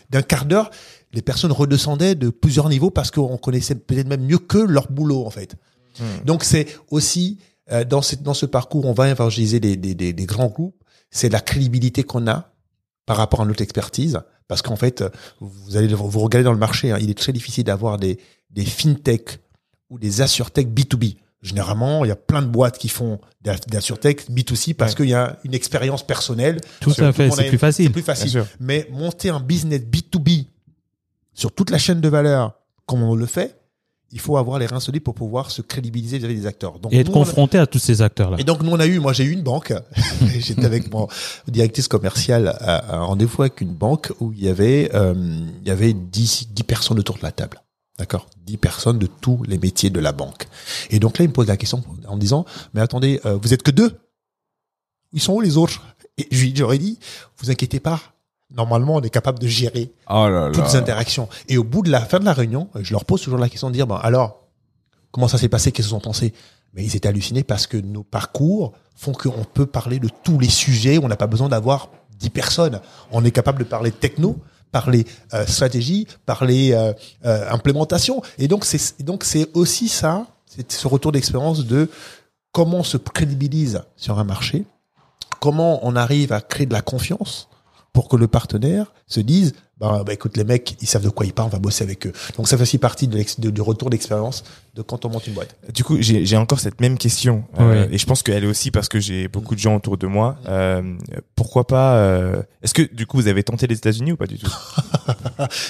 d'un 0.09 0.21
quart 0.21 0.45
d'heure, 0.45 0.69
les 1.13 1.21
personnes 1.21 1.53
redescendaient 1.53 2.15
de 2.15 2.29
plusieurs 2.29 2.67
niveaux 2.67 2.89
parce 2.89 3.11
qu'on 3.11 3.37
connaissait 3.37 3.75
peut-être 3.75 4.07
même 4.07 4.25
mieux 4.25 4.39
que 4.39 4.57
leur 4.57 4.91
boulot 4.91 5.25
en 5.25 5.29
fait. 5.29 5.55
Donc 6.25 6.43
c'est 6.43 6.67
aussi 6.89 7.37
euh, 7.71 7.83
dans, 7.85 8.01
cette, 8.01 8.23
dans 8.23 8.33
ce 8.33 8.45
parcours, 8.45 8.85
on 8.85 8.93
va 8.93 9.09
évangéliser 9.09 9.59
des, 9.59 9.77
des, 9.77 9.95
des, 9.95 10.11
des 10.11 10.25
grands 10.25 10.47
groupes. 10.47 10.83
C'est 11.11 11.29
la 11.29 11.39
crédibilité 11.39 12.03
qu'on 12.03 12.27
a 12.27 12.52
par 13.05 13.17
rapport 13.17 13.41
à 13.41 13.45
notre 13.45 13.61
expertise, 13.61 14.19
parce 14.47 14.61
qu'en 14.61 14.75
fait, 14.75 15.03
vous 15.39 15.77
allez 15.77 15.87
vous 15.93 16.19
regardez 16.19 16.43
dans 16.43 16.53
le 16.53 16.59
marché, 16.59 16.91
hein, 16.91 16.97
il 17.01 17.09
est 17.09 17.17
très 17.17 17.33
difficile 17.33 17.63
d'avoir 17.65 17.97
des, 17.97 18.19
des 18.49 18.65
fintech 18.65 19.39
ou 19.89 19.99
des 19.99 20.21
assurtech 20.21 20.67
B2B. 20.67 21.17
Généralement, 21.41 22.05
il 22.05 22.07
y 22.07 22.11
a 22.11 22.15
plein 22.15 22.41
de 22.41 22.47
boîtes 22.47 22.77
qui 22.77 22.87
font 22.87 23.19
des 23.41 23.53
des 23.67 23.77
assurtech 23.77 24.29
B2C 24.29 24.73
parce 24.75 24.91
Ouais. 24.93 24.97
qu'il 24.97 25.09
y 25.09 25.13
a 25.13 25.37
une 25.43 25.53
expérience 25.53 26.01
personnelle. 26.07 26.61
Tout 26.79 26.93
à 26.99 27.11
fait, 27.11 27.29
c'est 27.31 27.49
plus 27.49 27.57
facile. 27.57 27.85
C'est 27.87 27.91
plus 27.91 28.01
facile. 28.01 28.45
Mais 28.61 28.87
monter 28.91 29.29
un 29.29 29.41
business 29.41 29.81
B2B 29.81 30.45
sur 31.33 31.51
toute 31.51 31.69
la 31.69 31.77
chaîne 31.77 31.99
de 31.99 32.07
valeur, 32.07 32.53
comme 32.85 33.03
on 33.03 33.15
le 33.15 33.25
fait, 33.25 33.57
il 34.11 34.19
faut 34.19 34.37
avoir 34.37 34.59
les 34.59 34.65
reins 34.67 34.79
solides 34.79 35.01
pour 35.03 35.15
pouvoir 35.15 35.49
se 35.49 35.61
crédibiliser 35.63 36.19
vis-à-vis 36.19 36.35
des 36.35 36.45
acteurs. 36.45 36.77
Donc, 36.79 36.93
Et 36.93 36.99
être 36.99 37.07
nous, 37.09 37.13
on 37.15 37.21
a- 37.21 37.25
confronté 37.25 37.57
à 37.57 37.65
tous 37.65 37.79
ces 37.79 38.01
acteurs-là. 38.03 38.37
et 38.39 38.43
donc, 38.43 38.61
nous, 38.61 38.69
on 38.71 38.79
a 38.79 38.85
eu, 38.85 38.99
moi, 38.99 39.11
j'ai 39.13 39.23
eu 39.23 39.31
une 39.31 39.41
banque. 39.41 39.73
J'étais 40.39 40.65
avec 40.65 40.91
mon 40.91 41.07
directrice 41.47 41.87
commerciale 41.87 42.49
à, 42.59 42.75
à 42.77 42.97
un 42.97 43.03
rendez-vous 43.03 43.41
avec 43.41 43.59
une 43.61 43.73
banque 43.73 44.11
où 44.19 44.31
il 44.33 44.43
y 44.43 44.49
avait, 44.49 44.91
euh, 44.93 45.13
il 45.61 45.67
y 45.67 45.71
avait 45.71 45.93
10, 45.93 46.49
10 46.51 46.63
personnes 46.63 46.99
autour 46.99 47.17
de 47.17 47.23
la 47.23 47.31
table. 47.31 47.59
D'accord? 47.97 48.27
10 48.45 48.57
personnes 48.57 48.99
de 48.99 49.07
tous 49.07 49.41
les 49.47 49.57
métiers 49.57 49.89
de 49.89 49.99
la 49.99 50.11
banque. 50.11 50.47
Et 50.89 50.99
donc 50.99 51.17
là, 51.17 51.25
il 51.25 51.29
me 51.29 51.33
pose 51.33 51.47
la 51.47 51.57
question 51.57 51.83
en 52.07 52.15
me 52.15 52.19
disant, 52.21 52.45
mais 52.73 52.81
attendez, 52.81 53.19
euh, 53.25 53.37
vous 53.41 53.53
êtes 53.53 53.63
que 53.63 53.71
deux? 53.71 53.95
Ils 55.11 55.21
sont 55.21 55.33
où 55.33 55.41
les 55.41 55.57
autres? 55.57 55.81
Et 56.17 56.27
j'aurais 56.55 56.77
dit, 56.77 56.99
vous 57.39 57.49
inquiétez 57.49 57.79
pas. 57.79 57.99
Normalement, 58.53 58.95
on 58.95 59.01
est 59.01 59.09
capable 59.09 59.39
de 59.39 59.47
gérer 59.47 59.91
Oh 60.09 60.27
là 60.29 60.51
toutes 60.53 60.65
les 60.65 60.75
interactions. 60.75 61.27
Et 61.49 61.57
au 61.57 61.63
bout 61.63 61.81
de 61.81 61.91
la 61.91 62.01
fin 62.01 62.19
de 62.19 62.25
la 62.25 62.33
réunion, 62.33 62.69
je 62.79 62.91
leur 62.93 63.05
pose 63.05 63.21
toujours 63.21 63.39
la 63.39 63.49
question 63.49 63.69
de 63.69 63.73
dire, 63.73 63.87
bon, 63.87 63.95
alors, 63.95 64.43
comment 65.11 65.27
ça 65.27 65.37
s'est 65.37 65.49
passé, 65.49 65.71
qu'est-ce 65.71 65.89
qu'ils 65.89 65.95
ont 65.95 65.99
pensé? 65.99 66.33
Mais 66.73 66.83
ils 66.83 66.95
étaient 66.95 67.07
hallucinés 67.07 67.43
parce 67.43 67.67
que 67.67 67.77
nos 67.77 68.03
parcours 68.03 68.73
font 68.95 69.11
qu'on 69.11 69.43
peut 69.43 69.65
parler 69.65 69.99
de 69.99 70.09
tous 70.23 70.39
les 70.39 70.49
sujets, 70.49 70.97
on 70.97 71.07
n'a 71.07 71.15
pas 71.15 71.27
besoin 71.27 71.49
d'avoir 71.49 71.89
10 72.19 72.29
personnes. 72.29 72.79
On 73.11 73.23
est 73.23 73.31
capable 73.31 73.59
de 73.59 73.63
parler 73.63 73.91
techno, 73.91 74.37
parler 74.71 75.05
euh, 75.33 75.45
stratégie, 75.45 76.07
parler 76.25 76.73
euh, 76.73 76.93
euh, 77.25 77.51
implémentation. 77.51 78.21
Et 78.37 78.47
donc, 78.47 78.65
c'est 78.65 79.03
donc 79.03 79.23
c'est 79.23 79.49
aussi 79.53 79.87
ça, 79.87 80.25
c'est 80.45 80.71
ce 80.71 80.87
retour 80.87 81.11
d'expérience 81.11 81.65
de 81.65 81.89
comment 82.51 82.79
on 82.79 82.83
se 82.83 82.97
crédibilise 82.97 83.83
sur 83.95 84.19
un 84.19 84.23
marché, 84.23 84.65
comment 85.39 85.85
on 85.85 85.95
arrive 85.95 86.33
à 86.33 86.41
créer 86.41 86.65
de 86.65 86.73
la 86.73 86.81
confiance 86.81 87.49
pour 87.93 88.09
que 88.09 88.15
le 88.15 88.27
partenaire 88.27 88.91
se 89.07 89.19
dise 89.19 89.53
bah, 89.91 90.03
bah, 90.05 90.13
écoute 90.13 90.37
les 90.37 90.43
mecs 90.43 90.75
ils 90.81 90.87
savent 90.87 91.03
de 91.03 91.09
quoi 91.09 91.25
ils 91.25 91.33
parlent 91.33 91.49
on 91.49 91.51
va 91.51 91.59
bosser 91.59 91.83
avec 91.83 92.07
eux 92.07 92.13
donc 92.37 92.47
ça 92.47 92.57
fait 92.57 92.63
aussi 92.63 92.77
partie 92.77 93.07
de 93.07 93.17
de- 93.39 93.49
du 93.49 93.61
retour 93.61 93.89
d'expérience 93.89 94.43
de 94.75 94.81
quand 94.81 95.05
on 95.05 95.09
monte 95.09 95.27
une 95.27 95.33
boîte 95.33 95.55
Du 95.71 95.83
coup, 95.83 95.97
j'ai 95.99 96.35
encore 96.37 96.59
cette 96.59 96.81
même 96.81 96.97
question, 96.97 97.43
euh, 97.59 97.87
et 97.91 97.99
je 97.99 98.05
pense 98.07 98.23
qu'elle 98.23 98.43
est 98.43 98.47
aussi 98.47 98.71
parce 98.71 98.89
que 98.89 98.99
j'ai 98.99 99.27
beaucoup 99.27 99.53
de 99.53 99.59
gens 99.59 99.75
autour 99.75 99.97
de 99.99 100.07
moi. 100.07 100.35
Euh, 100.47 100.81
pourquoi 101.35 101.67
pas 101.67 101.97
euh, 101.97 102.41
Est-ce 102.63 102.73
que 102.73 102.81
du 102.81 103.05
coup 103.05 103.17
vous 103.17 103.27
avez 103.27 103.43
tenté 103.43 103.67
les 103.67 103.75
États-Unis 103.75 104.13
ou 104.13 104.17
pas 104.17 104.25
du 104.25 104.39
tout? 104.39 104.49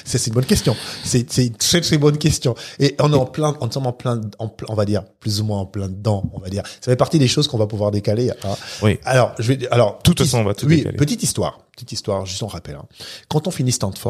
Ça, 0.06 0.18
c'est 0.18 0.28
une 0.28 0.34
bonne 0.34 0.46
question. 0.46 0.76
C'est, 1.04 1.30
c'est 1.32 1.48
une 1.48 1.56
très, 1.56 1.82
très 1.82 1.98
bonne 1.98 2.18
question. 2.18 2.56
Et 2.80 2.96
on 3.00 3.12
est 3.12 3.16
en 3.18 3.26
plein, 3.26 3.56
on 3.62 3.70
sommes 3.72 3.88
en 3.88 3.94
plein, 3.94 4.22
en 4.40 4.50
on 4.70 4.74
va 4.74 4.86
dire, 4.86 5.04
plus 5.20 5.42
ou 5.42 5.46
moins 5.46 5.60
en 5.60 5.66
plein 5.66 5.88
dedans, 5.90 6.24
on 6.34 6.40
va 6.40 6.50
dire. 6.50 6.64
Ça 6.80 6.92
fait 6.92 6.96
partie 6.96 7.20
des 7.20 7.28
choses 7.28 7.48
qu'on 7.48 7.58
va 7.58 7.68
pouvoir 7.68 7.92
décaler. 7.92 8.32
hein. 8.44 8.56
Oui. 8.82 9.00
Alors, 9.06 9.34
je 9.40 9.52
vais, 9.54 9.68
alors. 9.70 10.00
toute 10.04 10.18
petite- 10.18 10.32
façon, 10.32 10.44
on 10.44 10.46
va 10.48 10.54
tout 10.54 10.66
Oui, 10.68 10.78
décaler. 10.78 10.96
petite 10.98 11.24
histoire. 11.24 11.60
Petite 11.74 11.92
histoire, 11.92 12.26
juste 12.26 12.44
on 12.44 12.48
rappelle. 12.48 12.76
hein. 12.76 12.86
Quand 13.30 13.48
on 13.48 13.52
finit 13.52 13.72
Stanford, 13.72 14.03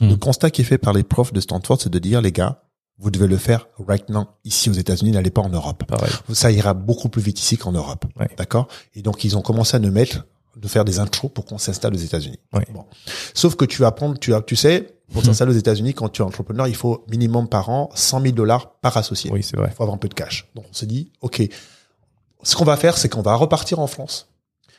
Hmm. 0.00 0.10
le 0.10 0.16
constat 0.16 0.50
qui 0.50 0.60
est 0.60 0.64
fait 0.64 0.78
par 0.78 0.92
les 0.92 1.02
profs 1.02 1.32
de 1.32 1.40
Stanford, 1.40 1.80
c'est 1.80 1.88
de 1.88 1.98
dire, 1.98 2.20
les 2.20 2.30
gars, 2.32 2.62
vous 2.98 3.10
devez 3.10 3.26
le 3.26 3.36
faire 3.38 3.68
right 3.86 4.08
now, 4.10 4.26
ici 4.44 4.68
aux 4.68 4.74
États-Unis, 4.74 5.12
n'allez 5.12 5.30
pas 5.30 5.40
en 5.40 5.48
Europe. 5.48 5.84
Pareil. 5.86 6.10
Ça 6.32 6.50
ira 6.50 6.74
beaucoup 6.74 7.08
plus 7.08 7.22
vite 7.22 7.40
ici 7.40 7.56
qu'en 7.56 7.72
Europe. 7.72 8.04
Ouais. 8.18 8.28
D'accord? 8.36 8.68
Et 8.94 9.02
donc, 9.02 9.24
ils 9.24 9.36
ont 9.36 9.40
commencé 9.42 9.76
à 9.76 9.80
nous 9.80 9.90
mettre, 9.90 10.26
de 10.56 10.66
faire 10.68 10.84
des 10.84 10.98
intros 10.98 11.30
pour 11.32 11.44
qu'on 11.44 11.56
s'installe 11.58 11.94
aux 11.94 11.98
États-Unis. 11.98 12.38
Ouais. 12.52 12.66
Bon. 12.72 12.84
Sauf 13.34 13.54
que 13.54 13.64
tu 13.64 13.84
apprends, 13.84 14.12
tu 14.14 14.34
as, 14.34 14.42
tu 14.42 14.56
sais, 14.56 14.96
pour 15.12 15.22
t'installer 15.22 15.52
aux 15.54 15.58
États-Unis, 15.58 15.94
quand 15.94 16.08
tu 16.08 16.20
es 16.20 16.24
entrepreneur, 16.24 16.66
il 16.66 16.74
faut 16.74 17.04
minimum 17.08 17.48
par 17.48 17.70
an 17.70 17.90
100 17.94 18.20
000 18.22 18.32
dollars 18.34 18.72
par 18.80 18.96
associé. 18.96 19.30
Oui, 19.32 19.42
c'est 19.44 19.56
vrai. 19.56 19.68
Il 19.70 19.74
faut 19.74 19.84
avoir 19.84 19.94
un 19.94 19.98
peu 19.98 20.08
de 20.08 20.14
cash. 20.14 20.48
Donc, 20.56 20.64
on 20.68 20.72
s'est 20.72 20.86
dit, 20.86 21.12
OK, 21.22 21.40
ce 22.42 22.56
qu'on 22.56 22.64
va 22.64 22.76
faire, 22.76 22.98
c'est 22.98 23.08
qu'on 23.08 23.22
va 23.22 23.34
repartir 23.36 23.78
en 23.78 23.86
France. 23.86 24.28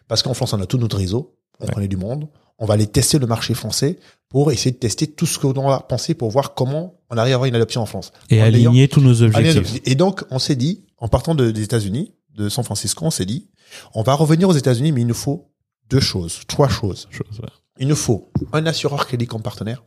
Parce 0.10 0.22
qu'en 0.22 0.34
France, 0.34 0.54
on 0.54 0.62
a 0.62 0.66
tout 0.66 0.78
notre 0.78 0.98
réseau. 0.98 1.36
On 1.62 1.66
Ouais. 1.66 1.74
connaît 1.74 1.88
du 1.88 1.98
monde. 1.98 2.28
On 2.60 2.66
va 2.66 2.74
aller 2.76 2.88
tester 2.88 3.18
le 3.20 3.26
marché 3.28 3.54
français 3.54 4.00
pour 4.28 4.52
essayer 4.52 4.72
de 4.72 4.78
tester 4.78 5.08
tout 5.08 5.26
ce 5.26 5.40
qu'on 5.40 5.70
a 5.70 5.80
pensé 5.82 6.14
pour 6.14 6.30
voir 6.30 6.54
comment 6.54 7.00
on 7.10 7.18
arrive 7.18 7.32
à 7.34 7.36
avoir 7.36 7.48
une 7.48 7.56
adoption 7.56 7.82
en 7.82 7.86
France. 7.86 8.12
Et 8.30 8.42
En 8.42 8.46
ayant- 8.46 8.70
aligner 8.72 8.88
tous 8.88 9.02
nos 9.02 9.22
objectifs. 9.24 9.82
Et 9.86 9.96
donc, 9.96 10.24
on 10.30 10.40
s'est 10.40 10.56
dit, 10.56 10.84
en 10.98 11.08
partant 11.08 11.36
de- 11.36 11.52
des 11.52 11.64
États-Unis, 11.64 12.14
de 12.36 12.50
San 12.50 12.64
Francisco, 12.64 13.06
on 13.06 13.12
s'est 13.12 13.26
dit, 13.26 13.50
on 13.96 14.04
va 14.04 14.14
revenir 14.14 14.48
aux 14.50 14.54
États-Unis, 14.54 14.92
mais 14.92 15.02
il 15.02 15.08
nous 15.08 15.14
faut 15.14 15.50
deux 15.90 16.00
choses, 16.00 16.42
trois 16.48 16.68
choses. 16.70 17.08
Chose, 17.10 17.40
ouais. 17.42 17.50
Il 17.80 17.88
nous 17.88 17.96
faut 17.96 18.30
un 18.54 18.66
assureur 18.66 19.08
crédit 19.08 19.26
comme 19.26 19.42
partenaire, 19.42 19.84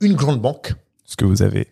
une 0.00 0.14
grande 0.14 0.40
banque. 0.40 0.74
Ce 1.06 1.16
que 1.16 1.24
vous 1.24 1.42
avez. 1.42 1.68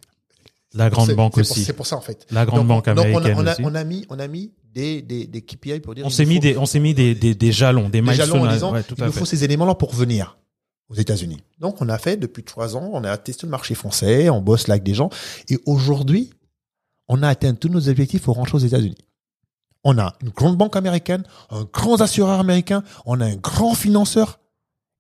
La 0.75 0.91
grande 0.91 1.11
banque 1.13 1.33
c'est 1.37 1.43
pour- 1.43 1.51
aussi. 1.53 1.65
C'est 1.65 1.73
pour 1.73 1.87
ça, 1.87 1.97
en 1.97 2.01
fait. 2.01 2.27
La 2.31 2.45
grande 2.45 2.61
Donc, 2.61 2.69
banque 2.69 2.87
donc, 2.87 2.97
on 2.97 2.99
a- 2.99 3.05
américaine 3.05 3.35
on 3.39 3.47
a, 3.47 3.53
aussi. 3.53 3.63
on 3.65 3.75
a 3.75 3.85
mis, 3.85 4.07
on 4.11 4.19
a 4.19 4.29
mis 4.29 4.53
des, 4.75 5.03
des, 5.03 5.27
des 5.27 5.43
KPI 5.43 5.81
pour 5.81 5.95
dire. 5.95 6.05
On 6.07 6.11
s'est 6.11 6.25
mis 6.27 6.41
des, 6.41 6.57
on 6.57 6.67
s'est 6.67 6.81
mis 6.81 6.95
des, 6.95 7.15
des, 7.15 7.35
des 7.35 7.53
jalons, 7.53 7.89
des 7.89 8.01
des 8.01 8.15
jalons 8.15 8.43
en 8.43 8.53
disant, 8.53 8.73
ouais, 8.73 8.83
tout 8.83 8.95
il 8.99 9.05
nous 9.05 9.13
faut 9.13 9.25
ces 9.25 9.45
éléments-là 9.45 9.75
pour 9.75 9.93
venir 9.95 10.39
aux 10.89 10.95
États-Unis. 10.95 11.39
Donc, 11.59 11.81
on 11.83 11.89
a 11.89 11.99
fait 11.99 12.17
depuis 12.17 12.43
trois 12.45 12.77
ans, 12.77 12.91
on 12.93 13.05
a 13.05 13.17
testé 13.19 13.47
le 13.47 13.51
marché 13.51 13.75
français, 13.75 14.31
on 14.31 14.41
bosse 14.41 14.69
là 14.69 14.75
avec 14.75 14.85
des 14.85 14.95
gens, 14.95 15.11
et 15.49 15.59
aujourd'hui, 15.67 16.31
on 17.09 17.23
a 17.23 17.29
atteint 17.29 17.55
tous 17.55 17.69
nos 17.69 17.89
objectifs 17.89 18.23
pour 18.23 18.37
rentrer 18.37 18.57
aux 18.57 18.61
États-Unis. 18.61 18.97
On 19.85 19.97
a 19.99 20.15
une 20.23 20.31
grande 20.31 20.57
banque 20.57 20.77
américaine, 20.77 21.23
un 21.51 21.65
grand 21.73 22.01
assureur 22.01 22.41
américain, 22.41 22.83
on 23.07 23.21
a 23.21 23.27
un 23.27 23.37
grand 23.37 23.75
financeur, 23.75 24.41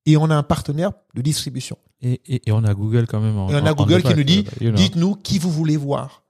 et 0.07 0.16
on 0.16 0.31
a 0.31 0.35
un 0.36 0.43
partenaire 0.43 0.93
de 1.15 1.20
distribution. 1.23 1.77
Et, 2.01 2.20
et, 2.27 2.49
et 2.49 2.53
on 2.53 2.65
a 2.65 2.73
Google 2.74 3.07
quand 3.07 3.20
même. 3.20 3.36
En, 3.36 3.51
Et 3.51 3.55
on 3.57 3.59
a 3.59 3.70
en- 3.70 3.73
en 3.73 3.74
Google 3.74 4.03
qui 4.03 4.15
nous 4.15 4.24
dit, 4.24 4.45
dites-nous 4.77 5.16
qui 5.16 5.39
vous 5.39 5.51
voulez 5.51 5.77
voir. 5.77 6.23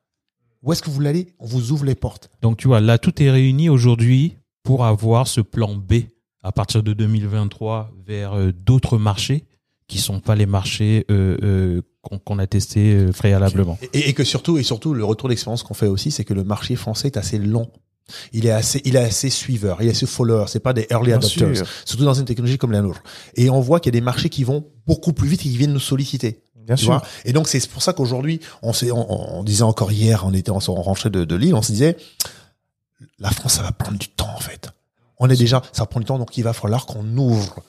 Où 0.62 0.72
est-ce 0.72 0.82
que 0.82 0.88
vous 0.88 0.94
voulez 0.94 1.08
aller 1.10 1.34
On 1.38 1.46
vous 1.46 1.72
ouvre 1.72 1.84
les 1.84 1.94
portes. 1.94 2.30
Donc 2.42 2.56
tu 2.56 2.68
vois, 2.68 2.80
là 2.80 2.98
tout 2.98 3.22
est 3.22 3.30
réuni 3.30 3.68
aujourd'hui 3.68 4.36
pour 4.62 4.84
avoir 4.84 5.28
ce 5.28 5.40
plan 5.40 5.74
B 5.74 5.94
à 6.42 6.52
partir 6.52 6.82
de 6.82 6.92
2023 6.92 7.90
vers 8.06 8.32
euh, 8.34 8.52
d'autres 8.52 8.98
marchés 8.98 9.44
qui 9.88 9.98
sont 9.98 10.20
pas 10.20 10.36
les 10.36 10.46
marchés 10.46 11.06
euh, 11.10 11.36
euh, 11.42 11.82
qu'on 12.24 12.38
a 12.38 12.46
testés 12.46 12.94
euh, 12.94 13.10
préalablement. 13.10 13.78
Et, 13.94 14.10
et 14.10 14.12
que 14.12 14.22
surtout, 14.22 14.58
et 14.58 14.62
surtout, 14.62 14.92
le 14.94 15.04
retour 15.04 15.30
d'expérience 15.30 15.62
qu'on 15.62 15.74
fait 15.74 15.86
aussi, 15.86 16.10
c'est 16.10 16.24
que 16.24 16.34
le 16.34 16.44
marché 16.44 16.76
français 16.76 17.08
est 17.08 17.16
assez 17.16 17.38
long. 17.38 17.70
Il 18.32 18.46
est 18.46 18.50
assez, 18.50 18.80
il 18.84 18.96
est 18.96 19.00
assez 19.00 19.28
suiveur, 19.28 19.82
il 19.82 19.88
est 19.88 19.90
assez 19.90 20.06
follower. 20.06 20.44
C'est 20.48 20.60
pas 20.60 20.72
des 20.72 20.86
early 20.90 21.06
Bien 21.08 21.16
adopters. 21.16 21.56
sûr. 21.56 21.66
Surtout 21.84 22.04
dans 22.04 22.14
une 22.14 22.24
technologie 22.24 22.56
comme 22.56 22.72
la 22.72 22.80
nôtre. 22.80 23.02
Et 23.34 23.50
on 23.50 23.60
voit 23.60 23.80
qu'il 23.80 23.94
y 23.94 23.96
a 23.96 23.98
des 24.00 24.04
marchés 24.04 24.28
qui 24.30 24.44
vont 24.44 24.64
beaucoup 24.86 25.12
plus 25.12 25.28
vite 25.28 25.40
et 25.40 25.44
qui 25.44 25.56
viennent 25.56 25.72
nous 25.74 25.78
solliciter. 25.80 26.40
Bien 26.68 26.76
Tu 26.76 26.84
sûr. 26.84 26.92
vois? 26.92 27.02
Et 27.24 27.32
donc 27.32 27.48
c'est 27.48 27.66
pour 27.68 27.82
ça 27.82 27.92
qu'aujourd'hui, 27.92 28.38
on, 28.62 28.72
s'est- 28.72 28.92
on, 28.92 29.38
on 29.38 29.42
disait 29.42 29.62
encore 29.64 29.90
hier, 29.90 30.22
on 30.24 30.32
était, 30.34 30.50
on 30.52 30.58
rentrait 30.60 31.10
de, 31.10 31.24
de 31.24 31.34
Lille, 31.34 31.54
on 31.54 31.62
se 31.62 31.72
disait, 31.72 31.96
la 33.18 33.30
France, 33.30 33.54
ça 33.54 33.62
va 33.62 33.72
prendre 33.72 33.98
du 33.98 34.08
temps 34.08 34.30
en 34.34 34.40
fait. 34.40 34.68
On 35.18 35.28
est 35.28 35.36
déjà, 35.36 35.62
ça 35.72 35.86
prend 35.86 35.98
du 36.00 36.06
temps, 36.06 36.18
donc 36.18 36.36
il 36.36 36.42
va 36.44 36.52
falloir 36.52 36.86
qu'on 36.86 37.04
ouvre 37.16 37.60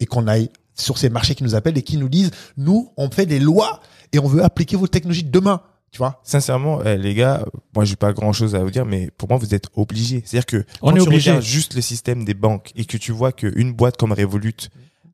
et 0.00 0.06
qu'on 0.06 0.26
aille 0.26 0.50
sur 0.74 0.98
ces 0.98 1.10
marchés 1.10 1.34
qui 1.34 1.44
nous 1.44 1.54
appellent 1.54 1.78
et 1.78 1.82
qui 1.82 1.96
nous 1.96 2.08
disent, 2.08 2.30
nous, 2.56 2.92
on 2.96 3.10
fait 3.10 3.26
des 3.26 3.38
lois 3.40 3.80
et 4.12 4.18
on 4.18 4.26
veut 4.26 4.42
appliquer 4.42 4.76
vos 4.76 4.86
technologies 4.88 5.24
demain. 5.24 5.60
Tu 5.90 5.98
vois? 5.98 6.20
Sincèrement, 6.22 6.82
eh, 6.84 6.98
les 6.98 7.14
gars, 7.14 7.44
moi 7.74 7.84
j'ai 7.86 7.96
pas 7.96 8.12
grand 8.12 8.32
chose 8.34 8.54
à 8.54 8.58
vous 8.58 8.70
dire, 8.70 8.84
mais 8.84 9.10
pour 9.16 9.28
moi 9.28 9.38
vous 9.38 9.54
êtes 9.54 9.66
obligés. 9.74 10.22
C'est-à-dire 10.24 10.44
que 10.46 10.64
On 10.82 10.90
quand 10.90 10.96
est 10.96 11.00
tu 11.00 11.06
obligé. 11.06 11.30
regardes 11.30 11.44
juste 11.46 11.74
le 11.74 11.80
système 11.80 12.24
des 12.26 12.34
banques 12.34 12.72
et 12.76 12.84
que 12.84 12.96
tu 12.98 13.10
vois 13.10 13.32
qu'une 13.32 13.72
boîte 13.72 13.96
comme 13.96 14.12
Revolut 14.12 14.52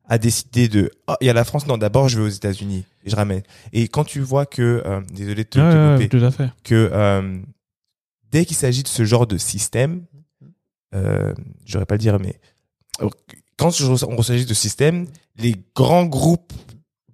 a 0.07 0.17
décidé 0.17 0.67
de, 0.67 0.91
oh, 1.07 1.15
il 1.21 1.27
y 1.27 1.29
a 1.29 1.33
la 1.33 1.43
France, 1.43 1.65
non, 1.67 1.77
d'abord 1.77 2.09
je 2.09 2.19
vais 2.19 2.25
aux 2.25 2.29
États-Unis 2.29 2.85
et 3.03 3.09
je 3.09 3.15
ramène. 3.15 3.41
Et 3.73 3.87
quand 3.87 4.03
tu 4.03 4.19
vois 4.21 4.45
que, 4.45 4.83
euh, 4.85 5.01
désolé 5.11 5.43
de 5.43 5.49
te, 5.49 5.59
Ouais, 5.59 5.95
couper, 5.95 6.09
tout 6.19 6.23
à 6.23 6.31
fait. 6.31 6.49
que 6.63 6.89
euh, 6.93 7.39
dès 8.31 8.45
qu'il 8.45 8.55
s'agit 8.55 8.83
de 8.83 8.87
ce 8.87 9.03
genre 9.03 9.25
de 9.27 9.37
système, 9.37 10.03
euh, 10.93 11.33
j'aurais 11.65 11.85
pas 11.85 11.95
le 11.95 11.99
dire, 11.99 12.19
mais 12.19 12.39
euh, 13.01 13.09
quand 13.57 13.71
on 13.81 14.21
s'agit 14.21 14.45
de 14.45 14.53
système, 14.53 15.07
les 15.37 15.55
grands 15.75 16.05
groupes 16.05 16.53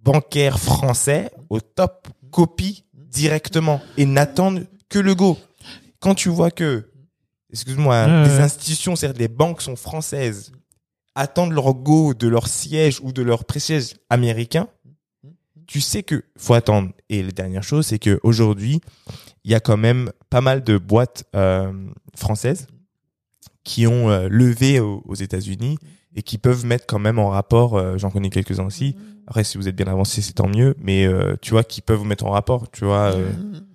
bancaires 0.04 0.60
français 0.60 1.32
au 1.50 1.60
top 1.62 2.08
copient 2.32 2.82
directement 2.94 3.82
et 3.98 4.06
n'attendent 4.06 4.68
que 4.90 5.00
le 5.00 5.16
go. 5.16 5.38
Quand 6.00 6.16
tu 6.16 6.30
vois 6.30 6.50
que, 6.52 6.90
excuse-moi, 7.52 8.06
Ouais, 8.06 8.24
des 8.28 8.36
ouais. 8.36 8.42
institutions, 8.42 8.96
c'est-à-dire 8.96 9.20
les 9.20 9.28
banques 9.28 9.62
sont 9.62 9.76
françaises, 9.76 10.52
attendent 11.16 11.54
leur 11.54 11.74
go 11.74 12.14
de 12.14 12.28
leur 12.28 12.48
siège 12.48 13.00
ou 13.02 13.12
de 13.12 13.22
leur 13.22 13.46
pré-siège 13.46 13.96
américain, 14.10 14.68
tu 15.68 15.82
sais 15.82 16.04
que 16.04 16.24
faut 16.38 16.54
attendre. 16.54 16.92
Et 17.10 17.24
la 17.24 17.32
dernière 17.32 17.64
chose, 17.64 17.88
c'est 17.88 18.00
que 18.00 18.20
aujourd'hui, 18.24 18.82
il 19.44 19.52
y 19.52 19.56
a 19.56 19.60
quand 19.60 19.78
même 19.78 20.12
pas 20.30 20.42
mal 20.42 20.64
de 20.64 20.78
boîtes 20.78 21.24
euh, 21.36 21.72
françaises 22.16 22.68
qui 23.64 23.88
ont 23.88 24.10
euh, 24.10 24.28
levé 24.30 24.80
aux, 24.80 25.02
aux 25.06 25.16
États-Unis 25.16 25.78
et 26.16 26.24
qui 26.24 26.38
peuvent 26.38 26.66
mettre 26.66 26.86
quand 26.88 27.00
même 27.00 27.20
en 27.20 27.30
rapport. 27.30 27.78
euh, 27.78 27.98
J'en 27.98 28.10
connais 28.10 28.30
quelques-uns 28.30 28.66
aussi. 28.66 28.96
Après, 29.28 29.44
si 29.44 29.58
vous 29.58 29.68
êtes 29.68 29.76
bien 29.76 29.88
avancé, 29.88 30.22
c'est 30.22 30.34
tant 30.34 30.48
mieux. 30.48 30.76
Mais 30.80 31.06
euh, 31.06 31.36
tu 31.42 31.52
vois, 31.52 31.64
qui 31.64 31.82
peuvent 31.82 31.98
vous 32.00 32.06
mettre 32.06 32.26
en 32.26 32.32
rapport. 32.32 32.70
Tu 32.72 32.86
vois. 32.86 33.14
euh, 33.16 33.32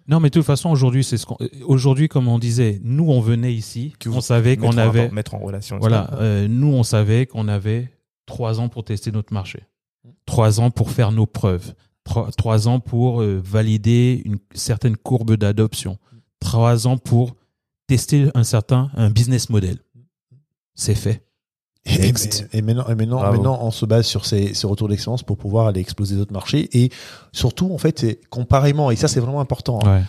Non, 0.09 0.21
mais 0.21 0.29
de 0.29 0.35
toute 0.35 0.45
façon, 0.47 0.71
aujourd'hui, 0.71 1.03
c'est 1.05 1.17
ce 1.17 1.27
qu'on. 1.27 1.37
Aujourd'hui, 1.65 2.09
comme 2.09 2.29
on 2.29 2.39
disait, 2.39 2.81
nous, 2.85 3.09
on 3.11 3.21
venait 3.21 3.55
ici, 3.55 3.95
Que 3.99 4.09
on 4.09 4.21
savait 4.21 4.57
qu'on 4.57 4.77
avait. 4.77 5.01
rapport, 5.03 5.15
mettre 5.15 5.35
en 5.35 5.39
relation. 5.39 5.79
Voilà, 5.79 6.11
euh, 6.21 6.47
nous, 6.49 6.73
on 6.73 6.83
savait 6.83 7.27
qu'on 7.27 7.49
avait 7.49 7.91
trois 8.27 8.61
ans 8.61 8.69
pour 8.69 8.85
tester 8.85 9.13
notre 9.13 9.33
marché, 9.33 9.63
trois 10.27 10.61
ans 10.61 10.71
pour 10.71 10.91
faire 10.91 11.13
nos 11.13 11.27
preuves, 11.27 11.75
trois, 12.05 12.31
trois 12.33 12.69
ans 12.69 12.81
pour 12.81 13.23
euh, 13.23 13.41
valider 13.43 14.23
une 14.25 14.39
certaine 14.55 14.97
courbe 14.97 15.37
d'adoption, 15.37 15.99
trois 16.41 16.87
ans 16.87 16.99
pour 16.99 17.37
tester 17.87 18.29
un 18.35 18.43
certain 18.45 18.91
un 18.97 19.11
business 19.11 19.49
model. 19.49 19.79
C'est 20.75 20.95
fait. 20.97 21.23
Et, 22.53 22.63
maintenant, 22.63 22.87
et 22.89 22.95
maintenant, 22.95 23.31
maintenant, 23.33 23.59
on 23.63 23.71
se 23.71 23.87
base 23.87 24.07
sur 24.07 24.27
ces, 24.27 24.55
ces 24.55 24.67
retours 24.67 24.89
d'expérience 24.89 25.23
pour 25.23 25.37
pouvoir 25.39 25.69
aller 25.69 25.81
exploser 25.81 26.17
d'autres 26.17 26.33
marchés. 26.33 26.69
Et 26.73 26.91
surtout, 27.33 27.73
en 27.73 27.79
fait, 27.79 28.21
comparément, 28.29 28.91
et 28.91 28.97
ça, 28.97 29.09
c'est 29.09 29.21
vraiment 29.21 29.41
important. 29.41 29.79
hein. 29.85 30.03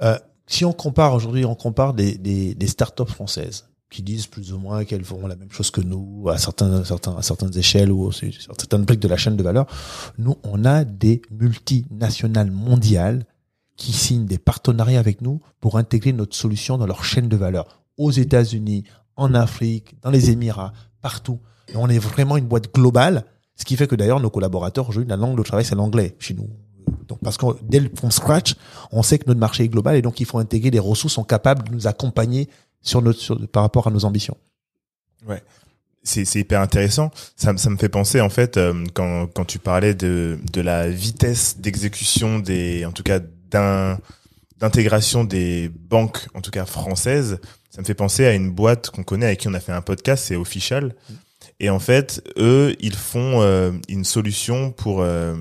Ouais. 0.00 0.16
Si 0.46 0.64
on 0.64 0.72
compare 0.72 1.14
aujourd'hui, 1.14 1.44
on 1.46 1.54
compare 1.54 1.94
des, 1.94 2.18
des, 2.18 2.54
des 2.54 2.66
startups 2.66 3.06
françaises 3.06 3.64
qui 3.90 4.02
disent 4.02 4.26
plus 4.26 4.52
ou 4.52 4.58
moins 4.58 4.84
qu'elles 4.84 5.04
font 5.04 5.26
la 5.26 5.36
même 5.36 5.50
chose 5.50 5.70
que 5.70 5.80
nous 5.80 6.28
à 6.28 6.36
certains, 6.36 6.84
certains, 6.84 7.16
à 7.16 7.22
certaines 7.22 7.56
échelles 7.56 7.90
ou 7.92 8.12
sur 8.12 8.30
certaines 8.58 8.84
briques 8.84 9.00
de 9.00 9.08
la 9.08 9.16
chaîne 9.16 9.36
de 9.36 9.42
valeur. 9.42 9.66
Nous, 10.18 10.36
on 10.42 10.64
a 10.64 10.84
des 10.84 11.22
multinationales 11.30 12.50
mondiales 12.50 13.24
qui 13.76 13.92
signent 13.92 14.26
des 14.26 14.38
partenariats 14.38 15.00
avec 15.00 15.20
nous 15.22 15.40
pour 15.60 15.78
intégrer 15.78 16.12
notre 16.12 16.36
solution 16.36 16.76
dans 16.76 16.86
leur 16.86 17.04
chaîne 17.04 17.28
de 17.28 17.36
valeur 17.36 17.82
aux 17.96 18.10
États-Unis, 18.10 18.84
en 19.16 19.32
Afrique, 19.32 19.94
dans 20.02 20.10
les 20.10 20.30
Émirats, 20.30 20.72
partout. 21.04 21.38
On 21.74 21.88
est 21.90 21.98
vraiment 21.98 22.38
une 22.38 22.46
boîte 22.46 22.72
globale 22.72 23.24
Ce 23.56 23.64
qui 23.64 23.76
fait 23.76 23.86
que 23.86 23.94
d'ailleurs, 23.94 24.20
nos 24.20 24.30
collaborateurs, 24.30 24.88
aujourd'hui, 24.88 25.08
la 25.08 25.16
langue 25.16 25.36
de 25.36 25.42
travail, 25.42 25.64
c'est 25.64 25.74
l'anglais 25.74 26.16
chez 26.18 26.34
nous. 26.34 26.48
Donc, 27.08 27.18
parce 27.22 27.36
que 27.36 27.46
dès 27.62 27.78
le 27.78 27.90
from 27.94 28.10
scratch, 28.10 28.56
on 28.90 29.02
sait 29.02 29.18
que 29.18 29.24
notre 29.26 29.38
marché 29.38 29.64
est 29.64 29.68
global 29.68 29.96
et 29.96 30.02
donc 30.02 30.18
il 30.20 30.26
faut 30.26 30.38
intégrer 30.38 30.70
des 30.70 30.78
ressources 30.78 31.14
sont 31.14 31.24
capables 31.24 31.62
de 31.68 31.72
nous 31.74 31.86
accompagner 31.86 32.48
sur 32.80 33.02
notre, 33.02 33.20
sur, 33.20 33.38
par 33.48 33.62
rapport 33.62 33.86
à 33.86 33.90
nos 33.90 34.04
ambitions. 34.06 34.36
C'est 36.02 36.24
c'est 36.26 36.40
hyper 36.40 36.60
intéressant. 36.60 37.10
Ça, 37.36 37.56
ça 37.56 37.70
me 37.70 37.76
fait 37.76 37.88
penser 37.88 38.20
en 38.20 38.28
fait 38.28 38.56
euh, 38.56 38.84
quand 38.92 39.26
quand 39.34 39.46
tu 39.46 39.58
parlais 39.58 39.94
de 39.94 40.38
de 40.52 40.60
la 40.60 40.88
vitesse 40.88 41.58
d'exécution 41.58 42.38
des 42.38 42.84
en 42.84 42.92
tout 42.92 43.02
cas 43.02 43.20
d'un 43.50 43.98
d'intégration 44.60 45.24
des 45.24 45.70
banques 45.70 46.28
en 46.34 46.40
tout 46.42 46.50
cas 46.50 46.66
françaises. 46.66 47.40
Ça 47.74 47.80
me 47.80 47.86
fait 47.86 47.94
penser 47.94 48.24
à 48.24 48.34
une 48.34 48.52
boîte 48.52 48.90
qu'on 48.90 49.02
connaît 49.02 49.26
avec 49.26 49.40
qui 49.40 49.48
on 49.48 49.54
a 49.54 49.58
fait 49.58 49.72
un 49.72 49.80
podcast, 49.82 50.26
c'est 50.26 50.36
Official. 50.36 50.94
Et 51.58 51.70
en 51.70 51.80
fait, 51.80 52.22
eux, 52.38 52.76
ils 52.78 52.94
font 52.94 53.42
euh, 53.42 53.72
une 53.88 54.04
solution 54.04 54.70
pour 54.70 55.00
euh, 55.02 55.34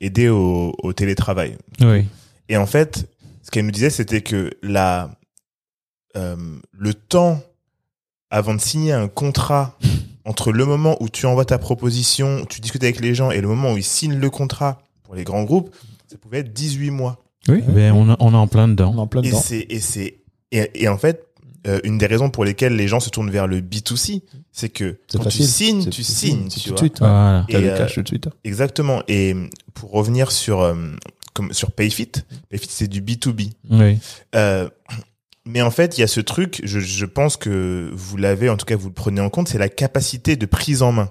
aider 0.00 0.28
au, 0.28 0.76
au 0.80 0.92
télétravail. 0.92 1.56
Oui. 1.80 2.06
Et 2.48 2.56
en 2.56 2.66
fait, 2.66 3.10
ce 3.42 3.50
qu'elle 3.50 3.64
nous 3.64 3.72
disait, 3.72 3.90
c'était 3.90 4.20
que 4.20 4.50
la, 4.62 5.10
euh, 6.16 6.36
le 6.70 6.94
temps 6.94 7.40
avant 8.30 8.54
de 8.54 8.60
signer 8.60 8.92
un 8.92 9.08
contrat 9.08 9.76
entre 10.24 10.52
le 10.52 10.64
moment 10.64 10.96
où 11.00 11.08
tu 11.08 11.26
envoies 11.26 11.44
ta 11.46 11.58
proposition, 11.58 12.46
tu 12.48 12.60
discutes 12.60 12.84
avec 12.84 13.00
les 13.00 13.16
gens 13.16 13.32
et 13.32 13.40
le 13.40 13.48
moment 13.48 13.72
où 13.72 13.76
ils 13.76 13.82
signent 13.82 14.18
le 14.20 14.30
contrat 14.30 14.80
pour 15.02 15.16
les 15.16 15.24
grands 15.24 15.42
groupes, 15.42 15.74
ça 16.06 16.16
pouvait 16.16 16.38
être 16.38 16.52
18 16.52 16.90
mois. 16.90 17.24
Oui, 17.48 17.60
ben 17.66 17.90
on, 17.92 18.16
on 18.20 18.32
est 18.32 18.36
en 18.36 18.46
plein 18.46 18.66
On 18.66 18.68
est 18.68 18.70
dedans. 18.70 18.96
en 18.98 19.06
plein 19.08 19.22
Et 19.22 19.26
dedans. 19.30 19.40
c'est, 19.42 19.66
et 19.68 19.80
c'est, 19.80 20.18
et, 20.52 20.70
et 20.84 20.86
en 20.88 20.96
fait, 20.96 21.26
euh, 21.66 21.80
une 21.84 21.98
des 21.98 22.06
raisons 22.06 22.30
pour 22.30 22.44
lesquelles 22.44 22.74
les 22.74 22.88
gens 22.88 23.00
se 23.00 23.10
tournent 23.10 23.30
vers 23.30 23.46
le 23.46 23.60
B2C, 23.60 24.22
c'est 24.50 24.68
que 24.68 24.98
quand 25.12 25.22
facile. 25.22 25.46
tu 25.46 25.52
signes, 25.52 25.88
tu 25.90 26.02
signes, 26.02 26.48
tu 26.48 26.60
tout 26.60 26.68
vois. 26.70 26.78
suite. 26.78 26.98
Voilà. 26.98 27.44
Et, 27.48 27.60
le 27.60 27.70
euh, 27.70 27.78
cash 27.78 27.94
tout 27.94 28.02
de 28.02 28.08
suite. 28.08 28.28
Exactement. 28.44 29.02
Et 29.08 29.34
pour 29.74 29.92
revenir 29.92 30.32
sur, 30.32 30.60
euh, 30.60 30.74
comme 31.34 31.52
sur 31.52 31.70
Payfit, 31.72 32.12
Payfit 32.48 32.68
c'est 32.70 32.88
du 32.88 33.00
B2B. 33.00 33.52
Oui. 33.70 33.98
Euh, 34.34 34.68
mais 35.44 35.62
en 35.62 35.70
fait, 35.70 35.98
il 35.98 36.00
y 36.00 36.04
a 36.04 36.08
ce 36.08 36.20
truc, 36.20 36.60
je, 36.64 36.80
je 36.80 37.06
pense 37.06 37.36
que 37.36 37.90
vous 37.92 38.16
l'avez, 38.16 38.48
en 38.48 38.56
tout 38.56 38.66
cas 38.66 38.76
vous 38.76 38.88
le 38.88 38.94
prenez 38.94 39.20
en 39.20 39.30
compte, 39.30 39.48
c'est 39.48 39.58
la 39.58 39.68
capacité 39.68 40.36
de 40.36 40.46
prise 40.46 40.82
en 40.82 40.92
main. 40.92 41.10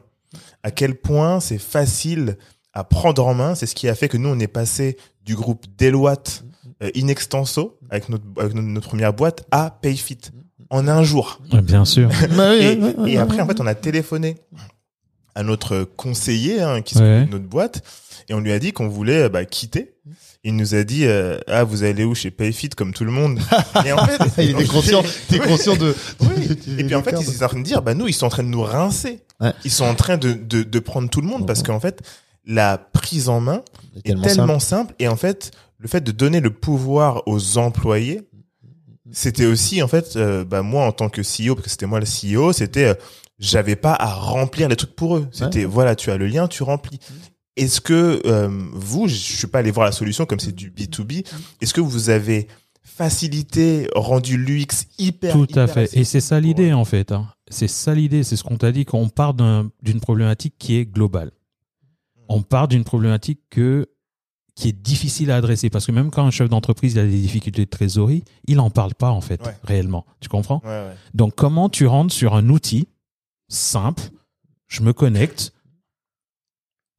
À 0.63 0.71
quel 0.71 0.95
point 0.95 1.39
c'est 1.39 1.57
facile 1.57 2.37
à 2.73 2.83
prendre 2.83 3.25
en 3.25 3.33
main, 3.33 3.55
c'est 3.55 3.65
ce 3.65 3.75
qui 3.75 3.89
a 3.89 3.95
fait 3.95 4.07
que 4.07 4.17
nous, 4.17 4.29
on 4.29 4.39
est 4.39 4.47
passé 4.47 4.97
du 5.25 5.35
groupe 5.35 5.65
Deloitte 5.77 6.45
euh, 6.81 6.89
in 6.95 7.07
extenso, 7.07 7.77
avec, 7.89 8.09
notre, 8.09 8.23
avec 8.37 8.53
notre, 8.53 8.67
notre 8.67 8.87
première 8.87 9.13
boîte, 9.13 9.45
à 9.51 9.77
Payfit, 9.81 10.19
en 10.71 10.87
un 10.87 11.03
jour. 11.03 11.39
Bien 11.63 11.85
sûr. 11.85 12.09
Bah 12.35 12.55
Et, 12.55 13.17
après, 13.17 13.41
en 13.41 13.45
fait, 13.47 13.59
on 13.61 13.67
a 13.67 13.75
téléphoné 13.75 14.37
à 15.35 15.43
notre 15.43 15.83
conseiller 15.83 16.61
hein, 16.61 16.81
qui 16.81 16.97
Ouais. 16.97 17.01
s'occupe 17.19 17.27
de 17.27 17.37
notre 17.37 17.49
boîte 17.49 17.83
et 18.27 18.33
on 18.33 18.39
lui 18.39 18.51
a 18.51 18.59
dit 18.59 18.71
qu'on 18.71 18.87
voulait 18.87 19.29
bah, 19.29 19.45
quitter. 19.45 19.93
Il 20.43 20.55
nous 20.55 20.73
a 20.73 20.83
dit 20.83 21.05
euh, 21.05 21.37
ah 21.47 21.63
vous 21.63 21.83
allez 21.83 22.03
où 22.03 22.15
chez 22.15 22.31
Payfit 22.31 22.69
comme 22.69 22.93
tout 22.93 23.05
le 23.05 23.11
monde? 23.11 23.39
et 23.85 23.91
en 23.91 24.05
fait, 24.07 24.41
il 24.43 24.49
était 24.51 24.65
conscient, 24.77 25.03
t'es 25.29 25.37
conscient 25.37 25.75
de. 25.75 25.95
Oui. 26.21 26.57
Et 26.79 26.83
puis 26.83 26.95
en 26.95 27.03
fait, 27.03 27.15
ils 27.19 27.25
sont 27.25 27.43
en 27.43 27.47
train 27.47 27.59
de 27.59 27.63
dire, 27.63 27.81
bah 27.83 27.93
nous, 27.93 28.07
ils 28.07 28.13
sont 28.13 28.25
en 28.25 28.29
train 28.29 28.41
de 28.43 28.47
nous 28.47 28.63
rincer. 28.63 29.19
Ouais. 29.39 29.53
Ils 29.65 29.71
sont 29.71 29.85
en 29.85 29.93
train 29.93 30.17
de, 30.17 30.33
de, 30.33 30.63
de 30.63 30.79
prendre 30.79 31.09
tout 31.09 31.21
le 31.21 31.27
monde 31.27 31.45
parce 31.45 31.61
qu'en 31.61 31.79
fait, 31.79 32.01
la 32.45 32.79
prise 32.79 33.29
en 33.29 33.39
main 33.39 33.61
est 34.03 34.19
tellement 34.21 34.59
simple. 34.59 34.95
Et 34.97 35.07
en 35.07 35.15
fait, 35.15 35.51
le 35.77 35.87
fait 35.87 36.01
de 36.01 36.11
donner 36.11 36.39
le 36.39 36.49
pouvoir 36.49 37.21
aux 37.27 37.57
employés, 37.59 38.21
c'était 39.11 39.45
aussi 39.45 39.81
en 39.81 39.87
fait, 39.87 40.15
euh, 40.15 40.43
bah 40.45 40.61
moi 40.61 40.85
en 40.85 40.91
tant 40.91 41.09
que 41.09 41.21
CEO, 41.21 41.55
parce 41.55 41.65
que 41.65 41.69
c'était 41.71 41.85
moi 41.85 41.99
le 41.99 42.05
CEO, 42.05 42.53
c'était, 42.53 42.85
euh, 42.85 42.93
j'avais 43.39 43.75
pas 43.75 43.93
à 43.93 44.13
remplir 44.13 44.69
les 44.69 44.75
trucs 44.75 44.95
pour 44.95 45.17
eux. 45.17 45.27
C'était 45.31 45.65
voilà, 45.65 45.95
tu 45.95 46.11
as 46.11 46.17
le 46.17 46.27
lien, 46.27 46.47
tu 46.47 46.63
remplis. 46.63 46.99
Est-ce 47.57 47.81
que 47.81 48.21
euh, 48.25 48.47
vous, 48.73 49.07
je 49.07 49.15
suis 49.15 49.47
pas 49.47 49.59
allé 49.59 49.71
voir 49.71 49.85
la 49.85 49.91
solution 49.91 50.25
comme 50.25 50.39
c'est 50.39 50.55
du 50.55 50.71
B2B, 50.71 51.25
est-ce 51.59 51.73
que 51.73 51.81
vous 51.81 52.09
avez 52.09 52.47
facilité, 52.83 53.87
rendu 53.95 54.37
l'UX 54.37 54.85
hyper 54.99 55.33
Tout 55.33 55.47
à 55.55 55.67
fait. 55.67 55.89
Et 55.97 56.03
c'est 56.03 56.19
ça 56.21 56.39
l'idée 56.39 56.73
en 56.73 56.85
fait. 56.85 57.11
hein. 57.11 57.27
C'est 57.49 57.67
ça 57.67 57.93
l'idée. 57.95 58.23
C'est 58.23 58.35
ce 58.35 58.43
qu'on 58.43 58.57
t'a 58.57 58.71
dit 58.71 58.85
qu'on 58.85 59.09
part 59.09 59.33
d'un- 59.33 59.69
d'une 59.81 59.99
problématique 59.99 60.55
qui 60.59 60.75
est 60.77 60.85
globale. 60.85 61.31
On 62.29 62.41
part 62.43 62.67
d'une 62.67 62.83
problématique 62.83 63.41
que 63.49 63.87
qui 64.61 64.69
est 64.69 64.73
difficile 64.81 65.31
à 65.31 65.37
adresser 65.37 65.71
parce 65.71 65.87
que 65.87 65.91
même 65.91 66.11
quand 66.11 66.23
un 66.23 66.29
chef 66.31 66.47
d'entreprise 66.47 66.97
a 66.99 67.03
des 67.03 67.19
difficultés 67.19 67.65
de 67.65 67.69
trésorerie, 67.69 68.23
il 68.45 68.59
en 68.59 68.69
parle 68.69 68.93
pas 68.93 69.09
en 69.09 69.19
fait 69.21 69.41
Ouais. 69.45 69.57
réellement. 69.63 70.05
Tu 70.19 70.29
comprends 70.29 70.61
Ouais, 70.63 70.69
ouais. 70.69 70.95
Donc 71.15 71.33
comment 71.35 71.67
tu 71.67 71.87
rentres 71.87 72.13
sur 72.13 72.35
un 72.35 72.47
outil 72.49 72.87
simple, 73.49 74.03
je 74.67 74.83
me 74.83 74.93
connecte 74.93 75.51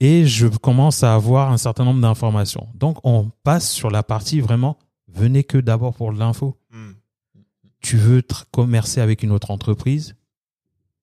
et 0.00 0.26
je 0.26 0.48
commence 0.48 1.04
à 1.04 1.14
avoir 1.14 1.52
un 1.52 1.56
certain 1.56 1.84
nombre 1.84 2.00
d'informations. 2.00 2.66
Donc 2.74 2.98
on 3.04 3.30
passe 3.44 3.70
sur 3.70 3.90
la 3.90 4.02
partie 4.02 4.40
vraiment 4.40 4.76
venez 5.06 5.44
que 5.44 5.58
d'abord 5.58 5.94
pour 5.94 6.10
l'info 6.12 6.58
Hmm. 6.72 6.92
tu 7.80 7.96
veux 7.96 8.22
commercer 8.50 9.00
avec 9.00 9.22
une 9.22 9.30
autre 9.30 9.50
entreprise, 9.50 10.16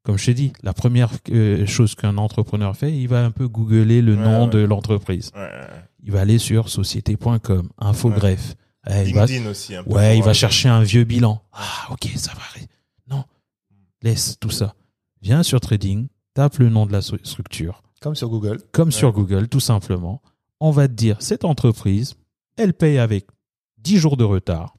comme 0.03 0.18
je 0.18 0.26
t'ai 0.26 0.34
dit, 0.34 0.52
la 0.64 0.73
première 0.73 1.11
euh, 1.31 1.65
chose 1.68 1.94
qu'un 1.95 2.18
entrepreneur 2.18 2.76
fait, 2.76 2.91
il 2.91 3.07
va 3.07 3.23
un 3.23 3.30
peu 3.31 3.48
googler 3.48 4.02
le 4.02 4.15
nom 4.15 4.48
de 4.48 4.60
l'entreprise. 4.60 5.31
Ouais, 6.01 6.05
ouais. 6.05 6.07
Il 6.07 6.11
va 6.11 6.21
aller 6.21 6.38
sur 6.39 6.69
société.com, 6.69 7.69
infogreffe. 7.77 8.55
Eh, 8.88 9.11
va, 9.11 9.26
aussi. 9.49 9.76
Un 9.76 9.84
peu 9.84 9.91
ouais, 9.91 10.17
il 10.17 10.23
va 10.23 10.31
euh, 10.31 10.34
chercher 10.34 10.69
un 10.69 10.81
vieux 10.81 11.03
bilan. 11.03 11.41
Ah, 11.51 11.88
ok, 11.91 12.07
ça 12.15 12.31
va. 12.34 12.41
Non, 13.09 13.23
laisse 14.01 14.38
tout 14.39 14.49
ça. 14.49 14.73
Viens 15.21 15.43
sur 15.43 15.59
Trading, 15.59 16.07
tape 16.34 16.57
le 16.59 16.69
nom 16.69 16.85
de 16.85 16.91
la 16.93 17.01
stru- 17.01 17.23
structure, 17.26 17.84
Comme 18.01 18.15
sur 18.15 18.30
Google. 18.30 18.59
comme 18.71 18.91
sur 18.91 19.11
Google, 19.11 19.47
tout 19.49 19.59
simplement. 19.59 20.21
On 20.61 20.71
va 20.71 20.88
te 20.88 20.93
dire, 20.93 21.17
cette 21.21 21.43
entreprise, 21.45 22.15
elle 22.57 22.73
paye 22.73 22.97
avec 22.99 23.27
10 23.80 23.97
jours 23.97 24.17
de 24.17 24.23
retard. 24.23 24.76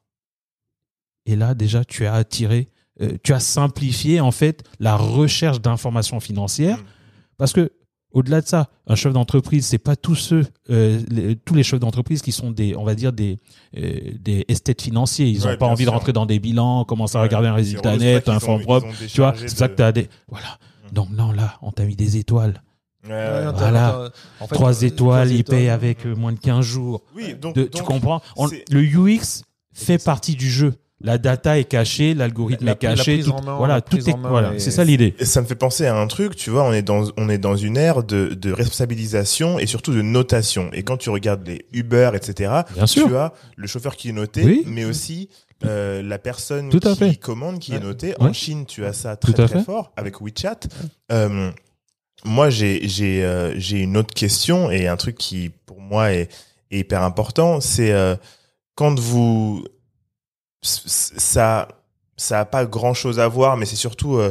Et 1.27 1.37
là, 1.37 1.55
déjà, 1.55 1.85
tu 1.85 2.07
as 2.07 2.15
attiré, 2.15 2.69
euh, 3.03 3.17
tu 3.23 3.33
as 3.33 3.41
simplifié, 3.41 4.21
en 4.21 4.31
fait, 4.33 4.65
la 4.79 4.97
recherche 4.97 5.61
d'informations 5.61 6.21
financières. 6.21 6.79
Mm. 6.79 6.85
Parce 7.37 7.53
que, 7.53 7.71
au-delà 8.13 8.41
de 8.41 8.47
ça, 8.47 8.69
un 8.87 8.95
chef 8.95 9.13
d'entreprise, 9.13 9.67
c'est 9.67 9.79
pas 9.79 9.97
tous 9.97 10.15
ceux, 10.15 10.47
euh, 10.71 11.01
les- 11.09 11.37
tous 11.37 11.55
les 11.55 11.63
chefs 11.63 11.81
d'entreprise 11.81 12.23
qui 12.23 12.33
sont 12.33 12.51
des, 12.51 12.75
on 12.77 12.85
va 12.85 12.95
dire, 12.95 13.13
des, 13.13 13.39
euh, 13.77 13.93
des 14.21 14.45
esthètes 14.49 14.83
financiers. 14.83 15.27
Ils 15.29 15.41
n'ont 15.41 15.47
Ouais, 15.47 15.57
pas 15.57 15.67
envie 15.67 15.85
de 15.85 15.91
rentrer 15.91 16.13
dans 16.13 16.27
des 16.27 16.39
bilans, 16.39 16.85
commencer 16.85 17.17
à 17.17 17.21
Ouais. 17.21 17.27
regarder 17.27 17.49
un 17.49 17.55
résultat 17.55 17.97
net, 17.97 18.29
un 18.29 18.41
fonds 18.41 18.59
propre. 18.59 18.89
Tu 19.09 19.21
vois, 19.21 19.35
c'est 19.37 19.49
ça 19.49 19.67
de- 19.69 19.73
que 19.73 19.77
tu 19.77 19.83
as 19.83 19.93
des, 19.93 20.09
voilà. 20.29 20.59
Mm. 20.91 20.95
Donc, 20.95 21.11
non, 21.11 21.33
là, 21.33 21.59
on 21.63 21.71
t'a 21.71 21.85
mis 21.85 21.97
des 21.97 22.17
étoiles. 22.17 22.63
Ouais, 23.05 23.13
ouais. 23.13 23.53
Voilà. 23.55 24.11
En 24.41 24.47
fait, 24.47 24.55
Trois 24.55 24.83
euh, 24.83 24.87
étoiles, 24.87 25.31
il 25.33 25.45
paye 25.45 25.69
avec 25.71 26.05
moins 26.05 26.33
de 26.33 26.39
15 26.39 26.65
jours. 26.67 27.03
Oui, 27.17 27.35
donc, 27.41 27.55
De- 27.55 27.63
donc, 27.63 27.71
tu 27.73 27.83
comprends? 27.83 28.21
On- 28.37 28.49
Le 28.71 28.83
UX 28.83 29.43
fait 29.73 30.03
partie 30.03 30.35
du 30.37 30.51
jeu. 30.51 30.75
La 31.03 31.17
data 31.17 31.59
est 31.59 31.65
cachée, 31.65 32.13
l'algorithme 32.13 32.67
La- 32.67 32.73
est 32.73 32.77
caché. 32.77 32.97
la 32.97 33.03
prise 33.23 33.25
tout- 33.25 33.33
en 33.33 33.43
main, 33.43 33.57
voilà, 33.57 33.75
la 33.77 33.81
tout 33.81 33.97
est, 33.97 34.15
voilà, 34.19 34.55
est- 34.55 34.59
c'est 34.59 34.71
ça 34.71 34.85
l'idée. 34.85 35.15
Ça 35.23 35.41
me 35.41 35.47
fait 35.47 35.55
penser 35.55 35.87
à 35.87 35.97
un 35.97 36.07
truc, 36.07 36.37
tu 36.37 36.51
vois, 36.51 36.65
on 36.65 36.73
est 36.75 36.83
dans, 36.83 37.05
on 37.17 37.31
est 37.31 37.39
dans 37.39 37.57
une 37.57 37.79
ère 37.79 38.03
de, 38.03 38.35
de 38.35 38.53
responsabilisation 38.53 39.59
et 39.59 39.65
surtout 39.67 39.95
de 39.95 40.03
notation. 40.03 40.69
Et 40.75 40.83
quand 40.83 40.99
tu 40.99 41.09
regardes 41.09 41.47
les 41.47 41.65
Uber, 41.73 42.11
etc., 42.15 42.53
Bien 42.75 42.87
sûr. 42.87 43.09
tu 43.09 43.17
as 43.17 43.33
le 43.57 43.67
chauffeur 43.67 43.97
qui 43.97 44.11
est 44.11 44.13
noté, 44.13 44.43
Oui. 44.45 44.63
mais 44.67 44.85
aussi 44.85 45.31
euh, 45.65 46.03
la 46.03 46.19
personne 46.19 46.69
Tout 46.71 46.81
à 46.87 46.93
qui 46.93 46.99
fait. 46.99 47.15
commande 47.17 47.59
qui 47.59 47.75
est 47.75 47.81
notée. 47.81 48.15
Ouais. 48.21 48.29
En 48.29 48.33
Chine, 48.33 48.65
tu 48.67 48.85
as 48.87 48.93
ça 48.95 49.17
très 49.17 49.33
très 49.35 49.47
fait. 49.49 49.63
fort 49.63 49.93
avec 49.97 50.21
WeChat. 50.21 50.61
Euh, 51.13 51.51
moi, 52.25 52.49
j'ai 52.51 52.87
j'ai 52.89 53.25
euh, 53.25 53.53
j'ai 53.59 53.79
une 53.79 53.97
autre 53.97 54.15
question 54.15 54.71
et 54.71 54.87
un 54.87 54.97
truc 54.97 55.17
qui 55.17 55.51
pour 55.67 55.81
moi 55.81 56.13
est, 56.13 56.29
est 56.71 56.79
hyper 56.81 57.03
important, 57.03 57.61
c'est 57.61 57.93
euh, 57.93 58.17
quand 58.75 58.99
vous 58.99 59.65
ça 60.63 61.69
ça 62.17 62.41
a 62.41 62.45
pas 62.45 62.67
grand 62.67 62.95
chose 62.95 63.19
à 63.19 63.29
voir, 63.29 63.57
mais 63.57 63.65
c'est 63.65 63.77
surtout 63.77 64.17
euh, 64.17 64.31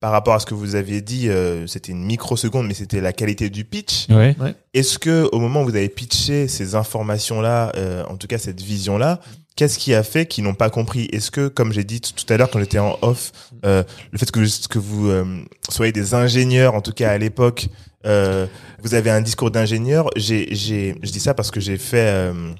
par 0.00 0.12
rapport 0.12 0.34
à 0.34 0.40
ce 0.40 0.46
que 0.46 0.54
vous 0.54 0.74
aviez 0.74 1.00
dit, 1.00 1.28
euh, 1.28 1.66
c'était 1.66 1.92
une 1.92 2.04
microseconde, 2.04 2.66
mais 2.66 2.74
c'était 2.74 3.00
la 3.00 3.12
qualité 3.12 3.48
du 3.50 3.64
pitch. 3.64 4.08
Ouais. 4.08 4.36
Est-ce 4.74 4.98
que 4.98 5.28
au 5.32 5.38
moment 5.38 5.62
où 5.62 5.64
vous 5.64 5.76
avez 5.76 5.88
pitché 5.88 6.48
ces 6.48 6.74
informations-là, 6.74 7.72
euh, 7.76 8.04
en 8.06 8.16
tout 8.16 8.26
cas 8.26 8.38
cette 8.38 8.60
vision-là, 8.60 9.20
qu'est-ce 9.56 9.78
qui 9.78 9.94
a 9.94 10.04
fait 10.04 10.26
qu'ils 10.26 10.44
n'ont 10.44 10.54
pas 10.54 10.70
compris? 10.70 11.08
Est-ce 11.12 11.32
que, 11.32 11.48
comme 11.48 11.72
j'ai 11.72 11.82
dit 11.82 12.00
tout 12.00 12.32
à 12.32 12.36
l'heure 12.36 12.50
quand 12.50 12.60
j'étais 12.60 12.78
en 12.78 12.96
off, 13.02 13.32
euh, 13.64 13.82
le 14.12 14.18
fait 14.18 14.30
que, 14.30 14.68
que 14.68 14.78
vous 14.78 15.08
euh, 15.08 15.24
soyez 15.68 15.92
des 15.92 16.14
ingénieurs, 16.14 16.74
en 16.74 16.80
tout 16.80 16.92
cas 16.92 17.10
à 17.10 17.18
l'époque, 17.18 17.68
euh, 18.06 18.46
vous 18.82 18.94
avez 18.94 19.10
un 19.10 19.20
discours 19.20 19.50
d'ingénieur. 19.50 20.10
J'ai, 20.14 20.54
j'ai, 20.54 20.94
je 21.02 21.10
dis 21.10 21.20
ça 21.20 21.34
parce 21.34 21.50
que 21.50 21.58
j'ai 21.58 21.76
fait, 21.76 22.08
euh, 22.08 22.52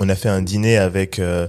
on 0.00 0.08
a 0.08 0.16
fait 0.16 0.28
un 0.28 0.42
dîner 0.42 0.78
avec 0.78 1.20
euh, 1.20 1.46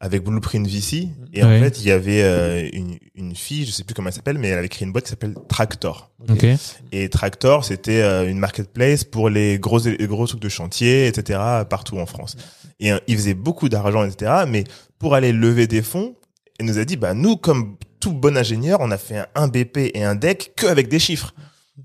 avec 0.00 0.22
Blueprint 0.22 0.66
VC 0.66 1.08
et 1.32 1.42
en 1.42 1.48
fait 1.58 1.80
il 1.80 1.86
y 1.86 1.90
avait 1.90 2.22
euh, 2.22 2.68
une, 2.72 2.98
une 3.16 3.34
fille, 3.34 3.66
je 3.66 3.72
sais 3.72 3.82
plus 3.82 3.94
comment 3.94 4.08
elle 4.08 4.14
s'appelle, 4.14 4.38
mais 4.38 4.48
elle 4.48 4.58
avait 4.58 4.68
créé 4.68 4.86
une 4.86 4.92
boîte 4.92 5.04
qui 5.04 5.10
s'appelle 5.10 5.34
Tractor. 5.48 6.10
Ok. 6.28 6.46
Et 6.92 7.08
Tractor, 7.08 7.64
c'était 7.64 8.02
euh, 8.02 8.28
une 8.28 8.38
marketplace 8.38 9.02
pour 9.02 9.28
les 9.28 9.58
gros, 9.58 9.80
les 9.80 10.06
gros 10.06 10.26
trucs 10.26 10.40
de 10.40 10.48
chantier, 10.48 11.08
etc., 11.08 11.40
partout 11.68 11.98
en 11.98 12.06
France. 12.06 12.36
Et 12.78 12.92
euh, 12.92 12.98
ils 13.08 13.16
faisaient 13.16 13.34
beaucoup 13.34 13.68
d'argent, 13.68 14.04
etc., 14.04 14.44
mais 14.46 14.64
pour 14.98 15.14
aller 15.14 15.32
lever 15.32 15.66
des 15.66 15.82
fonds, 15.82 16.14
elle 16.60 16.66
nous 16.66 16.78
a 16.78 16.84
dit, 16.84 16.96
bah, 16.96 17.14
nous, 17.14 17.36
comme 17.36 17.76
tout 17.98 18.12
bon 18.12 18.36
ingénieur, 18.36 18.78
on 18.80 18.90
a 18.92 18.98
fait 18.98 19.24
un 19.34 19.48
BP 19.48 19.90
et 19.94 20.04
un 20.04 20.14
deck 20.14 20.52
que 20.56 20.66
avec 20.66 20.88
des 20.88 21.00
chiffres. 21.00 21.34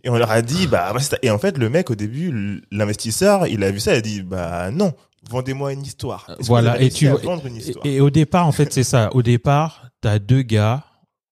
Et 0.04 0.10
on 0.10 0.18
leur 0.18 0.32
a 0.32 0.42
dit, 0.42 0.68
bah, 0.68 0.94
bah, 0.94 1.18
et 1.22 1.32
en 1.32 1.40
fait, 1.40 1.58
le 1.58 1.70
mec, 1.70 1.90
au 1.90 1.96
début, 1.96 2.62
l'investisseur, 2.72 3.48
il 3.48 3.64
a 3.64 3.72
vu 3.72 3.80
ça, 3.80 3.94
il 3.94 3.98
a 3.98 4.02
dit, 4.02 4.22
bah, 4.22 4.70
non, 4.72 4.94
vendez-moi 5.30 5.74
une 5.74 5.84
histoire. 5.84 6.30
Voilà, 6.40 6.82
et 6.82 6.90
tu 6.90 7.08
à 7.08 7.12
vois- 7.12 7.22
vendre 7.22 7.46
une 7.46 7.56
histoire. 7.58 7.86
Et, 7.86 7.96
et 7.96 8.02
au 8.02 8.10
départ, 8.10 8.48
en 8.48 8.52
fait, 8.52 8.72
c'est 8.74 8.84
ça. 8.84 9.10
Au 9.16 9.22
départ, 9.22 9.90
t'as 10.02 10.20
deux 10.20 10.42
gars, 10.42 10.86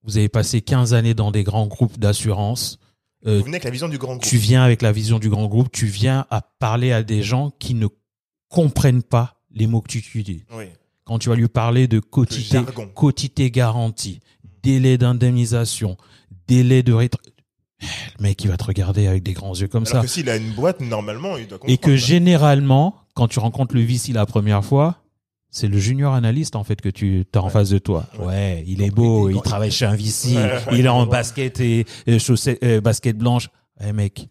vous 0.04 0.18
avez 0.18 0.30
passé 0.30 0.62
15 0.62 0.94
années 0.94 1.14
dans 1.14 1.32
des 1.32 1.44
grands 1.44 1.68
groupes 1.68 2.00
d'assurance. 2.00 2.80
Euh, 3.28 3.38
Vous 3.40 3.44
venez 3.46 3.56
avec 3.58 3.66
la 3.66 3.70
vision 3.72 3.88
du 3.88 3.98
grand 4.00 4.14
groupe. 4.16 4.24
tu 4.26 4.38
viens 4.38 4.64
avec 4.64 4.82
la 4.82 4.92
vision 4.92 5.20
du 5.20 5.30
grand 5.30 5.46
groupe, 5.48 5.72
tu 5.72 5.86
viens 5.86 6.26
à 6.32 6.42
parler 6.42 6.92
à 6.92 7.04
des 7.04 7.22
gens 7.22 7.52
qui 7.60 7.76
ne 7.76 7.88
comprennent 8.50 9.04
pas 9.04 9.42
les 9.52 9.68
mots 9.68 9.82
que 9.82 9.90
tu 9.92 10.00
utilises. 10.00 10.44
Oui. 10.56 10.66
Quand 11.04 11.20
tu 11.20 11.30
vas 11.30 11.36
lui 11.36 11.48
parler 11.48 11.88
de 11.88 12.00
quotité, 12.00 12.60
quotité 12.96 13.52
garantie, 13.52 14.22
délai 14.64 14.98
d'indemnisation, 14.98 15.98
délai 16.48 16.84
de 16.84 16.94
rétro... 16.94 17.20
Le 18.20 18.24
mec, 18.24 18.44
il 18.44 18.48
va 18.50 18.58
te 18.58 18.64
regarder 18.64 19.08
avec 19.08 19.24
des 19.24 19.34
grands 19.34 19.56
yeux 19.56 19.68
comme 19.68 19.84
Alors 19.88 19.96
ça. 19.98 20.02
que 20.02 20.08
s'il 20.08 20.30
a 20.30 20.38
une 20.38 20.52
boîte, 20.54 20.80
normalement, 20.82 21.38
il 21.38 21.48
doit 21.48 21.58
comprendre. 21.58 21.74
Et 21.74 21.78
que 21.78 21.96
généralement, 21.96 22.96
quand 23.14 23.28
tu 23.28 23.40
rencontres 23.40 23.76
le 23.76 23.82
VC 23.82 24.14
la 24.14 24.26
première 24.26 24.64
fois, 24.64 24.98
c'est 25.50 25.68
le 25.68 25.78
junior 25.78 26.14
analyste 26.14 26.56
en 26.56 26.64
fait 26.64 26.80
que 26.80 26.90
tu 26.90 27.26
as 27.36 27.40
en 27.42 27.50
face 27.50 27.70
de 27.70 27.78
toi. 27.78 28.06
Ouais. 28.20 28.26
Ouais, 28.26 28.64
il 28.68 28.82
est 28.82 28.90
beau, 28.92 29.30
il, 29.30 29.42
travaille 29.42 29.72
chez 29.72 29.86
un 29.86 29.96
VC, 29.96 30.36
Ouais, 30.36 30.44
ouais, 30.44 30.60
il 30.80 30.86
est 30.86 30.90
en 30.90 31.06
basket 31.06 31.60
et, 31.60 31.86
et 32.08 32.20
chaussettes, 32.20 32.64
euh, 32.64 32.80
basket 32.82 33.18
blanche. 33.18 33.50
Eh 33.84 33.92
mec, 33.94 34.30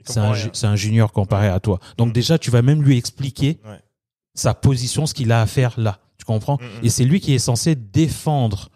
Il 0.00 0.06
c'est 0.52 0.66
un, 0.66 0.76
junior 0.76 1.12
comparé 1.12 1.48
à 1.48 1.60
toi. 1.60 1.78
Donc 1.98 2.08
Mm. 2.08 2.12
déjà, 2.12 2.38
tu 2.38 2.50
vas 2.50 2.62
même 2.62 2.82
lui 2.82 2.96
expliquer 2.96 3.60
Ouais. 3.66 3.78
sa 4.34 4.54
position, 4.54 5.06
ce 5.06 5.14
qu'il 5.14 5.30
a 5.32 5.42
à 5.42 5.46
faire 5.46 5.74
là. 5.78 5.98
Tu 6.18 6.24
comprends 6.24 6.56
Mm, 6.56 6.64
mm. 6.82 6.84
Et 6.86 6.88
c'est 6.90 7.04
lui 7.04 7.20
qui 7.20 7.34
est 7.34 7.38
censé 7.38 7.74
défendre 7.74 8.68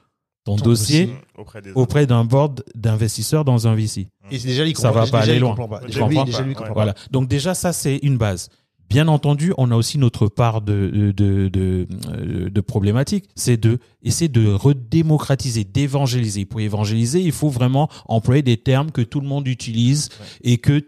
ton, 0.45 0.57
Ton 0.57 0.65
dossier 0.65 1.07
dossier. 1.07 1.73
auprès 1.75 2.07
d'un 2.07 2.25
board 2.25 2.63
d'investisseurs 2.75 3.45
dans 3.45 3.67
un 3.67 3.75
VC. 3.75 4.07
Et 4.31 4.39
c'est 4.39 4.47
déjà, 4.49 4.65
il 4.67 4.77
Ça 4.77 4.89
comprend- 4.89 5.05
va 5.05 5.11
pas 5.11 5.21
déjà, 5.21 5.31
aller 5.33 5.41
loin. 5.41 5.55
Déjà, 5.87 6.07
lui, 6.07 6.15
comprends 6.17 6.25
déjà, 6.25 6.39
pas. 6.39 6.45
lui, 6.45 6.51
il 6.53 6.55
Ouais. 6.55 6.55
comprend 6.55 6.75
pas. 6.75 6.75
Voilà. 6.75 6.95
Donc 7.11 7.27
déjà, 7.29 7.55
ça, 7.55 7.73
c'est 7.73 7.97
une 8.03 8.17
base. 8.19 8.49
Bien 8.89 9.09
entendu, 9.09 9.53
on 9.59 9.71
a 9.73 9.77
aussi 9.77 9.99
notre 9.99 10.29
part 10.29 10.63
de, 10.63 11.13
de, 11.17 11.49
de, 11.49 11.89
euh, 12.09 12.49
de 12.51 12.61
problématiques. 12.61 13.29
C'est 13.35 13.57
de 13.57 13.79
essayer 14.03 14.29
de 14.29 14.47
redémocratiser, 14.53 15.65
d'évangéliser. 15.65 16.45
Pour 16.45 16.61
évangéliser, 16.61 17.21
il 17.21 17.33
faut 17.33 17.49
vraiment 17.49 17.89
employer 18.07 18.43
des 18.43 18.57
termes 18.57 18.93
que 18.93 19.03
tout 19.03 19.21
le 19.21 19.27
monde 19.27 19.49
utilise 19.49 20.09
et 20.43 20.59
que 20.59 20.87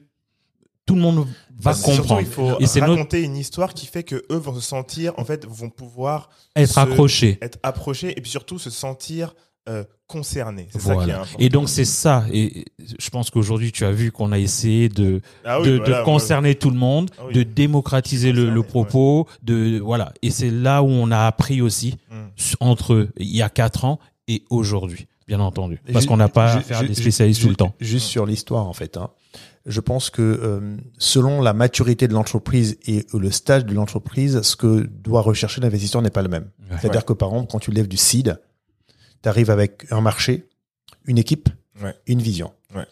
tout 0.87 0.95
le 0.95 1.01
monde 1.03 1.27
va 1.61 1.73
que 1.73 1.79
surtout, 1.81 1.99
comprendre. 1.99 2.21
il 2.21 2.27
faut 2.27 2.59
Et 2.61 2.67
c'est 2.67 2.81
notre- 2.81 2.93
raconter 2.95 3.23
une 3.23 3.37
histoire 3.37 3.75
qui 3.75 3.87
fait 3.87 4.05
que 4.05 4.25
eux 4.31 4.37
vont 4.39 4.55
se 4.55 4.61
sentir, 4.61 5.13
en 5.19 5.25
fait, 5.25 5.45
vont 5.47 5.69
pouvoir 5.69 6.31
Être 6.57 6.73
se- 6.75 6.81
accroché. 6.81 7.39
être 7.43 7.59
approchés 7.63 8.17
et 8.17 8.21
puis 8.23 8.31
surtout 8.31 8.59
se 8.59 8.71
sentir 8.71 9.35
euh, 9.69 9.85
concernés. 10.07 10.69
C'est 10.71 10.79
ça 10.81 10.85
qui 10.87 10.91
est 10.91 10.95
Voilà. 10.95 11.15
important. 11.21 11.37
Et 11.39 11.49
donc 11.51 11.69
c'est 11.69 11.85
ça. 11.85 12.25
Et 12.33 12.65
je 12.99 13.11
pense 13.11 13.31
qu'aujourd'hui 13.31 13.73
tu 13.73 13.85
as 13.85 13.93
vu 13.93 14.11
qu'on 14.11 14.33
a 14.33 14.39
essayé 14.39 14.89
de 14.89 15.21
Ah 15.45 15.61
oui, 15.61 15.69
de, 15.69 15.77
voilà, 15.77 15.99
de 16.01 16.05
concerner 16.05 16.55
tout 16.55 16.71
le 16.71 16.77
monde, 16.79 17.11
Ah 17.19 17.23
oui. 17.27 17.35
de 17.35 17.43
démocratiser 17.43 18.33
le, 18.33 18.63
propos, 18.63 19.27
de 19.43 19.79
voilà. 19.79 20.13
Et 20.23 20.31
c'est 20.31 20.51
là 20.51 20.83
où 20.83 20.87
on 20.89 21.11
a 21.11 21.27
appris 21.27 21.61
aussi 21.61 21.97
Mm. 22.11 22.15
s- 22.39 22.57
entre 22.61 23.09
il 23.19 23.35
y 23.37 23.43
a 23.43 23.49
quatre 23.51 23.85
ans 23.85 23.99
et 24.29 24.43
aujourd'hui, 24.51 25.07
bien 25.27 25.41
entendu, 25.41 25.81
parce 25.93 26.07
qu'on 26.07 26.17
n'a 26.17 26.29
pas 26.29 26.55
à 26.55 26.61
faire 26.61 26.83
des 26.83 26.95
spécialistes 26.95 27.43
tout 27.43 27.49
le 27.51 27.57
temps. 27.57 27.75
Juste 27.81 28.07
sur 28.07 28.25
l'histoire, 28.27 28.67
en 28.67 28.73
fait. 28.73 28.97
Hein. 28.97 29.11
Je 29.67 29.81
pense 29.81 30.09
que 30.09 30.23
euh, 30.23 30.77
selon 30.97 31.43
la 31.43 31.53
maturité 31.53 32.09
de 32.09 32.15
l'entreprise 32.15 32.79
et 32.87 33.05
le 33.13 33.31
stage 33.31 33.67
de 33.67 33.75
l'entreprise, 33.75 34.41
ce 34.41 34.57
que 34.57 34.87
doit 34.87 35.21
rechercher 35.21 35.61
l'investisseur 35.61 36.01
n'est 36.01 36.09
pas 36.09 36.23
le 36.23 36.29
même. 36.29 36.47
Ouais. 36.71 36.77
C'est-à-dire 36.81 37.05
que 37.05 37.13
par 37.13 37.29
exemple, 37.31 37.49
quand 37.53 37.59
tu 37.59 37.71
lèves 37.71 37.89
du 37.89 37.99
seed, 37.99 38.41
tu 39.23 39.29
arrives 39.29 39.51
avec 39.51 39.87
un 39.91 40.01
marché, 40.01 40.49
une 41.07 41.19
équipe, 41.19 41.49
Ouais. 41.83 41.95
une 42.07 42.21
vision. 42.21 42.53
Ouais. 42.75 42.87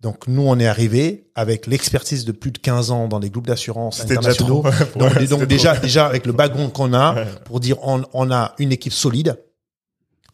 Donc 0.00 0.26
nous, 0.28 0.42
on 0.42 0.58
est 0.58 0.66
arrivé 0.66 1.28
avec 1.34 1.66
l'expertise 1.66 2.24
de 2.24 2.32
plus 2.32 2.50
de 2.50 2.58
15 2.58 2.90
ans 2.90 3.06
dans 3.06 3.18
les 3.18 3.28
groupes 3.28 3.46
d'assurance 3.46 4.00
déjà 4.06 4.14
internationaux. 4.20 4.62
trop. 4.62 4.98
Donc, 4.98 5.14
Ouais, 5.16 5.26
donc 5.26 5.40
c'était 5.40 5.46
déjà, 5.46 5.72
trop. 5.74 5.82
déjà 5.82 6.06
avec 6.06 6.24
le 6.26 6.32
background 6.32 6.72
qu'on 6.72 6.94
a, 6.94 7.14
Ouais. 7.14 7.26
pour 7.44 7.60
dire 7.60 7.76
on, 7.82 8.02
on 8.14 8.30
a 8.30 8.54
une 8.58 8.72
équipe 8.72 8.94
solide, 8.94 9.38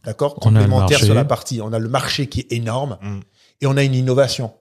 d'accord, 0.05 0.37
complémentaire 0.37 1.01
sur 1.03 1.15
la 1.15 1.25
partie, 1.25 1.61
on 1.61 1.73
a 1.73 1.79
le 1.79 1.89
marché 1.89 2.29
qui 2.29 2.41
est 2.41 2.53
énorme 2.53 2.99
Mm. 3.03 3.21
et 3.63 3.67
on 3.67 3.77
a 3.77 3.83
une 3.83 3.95
innovation, 3.95 4.53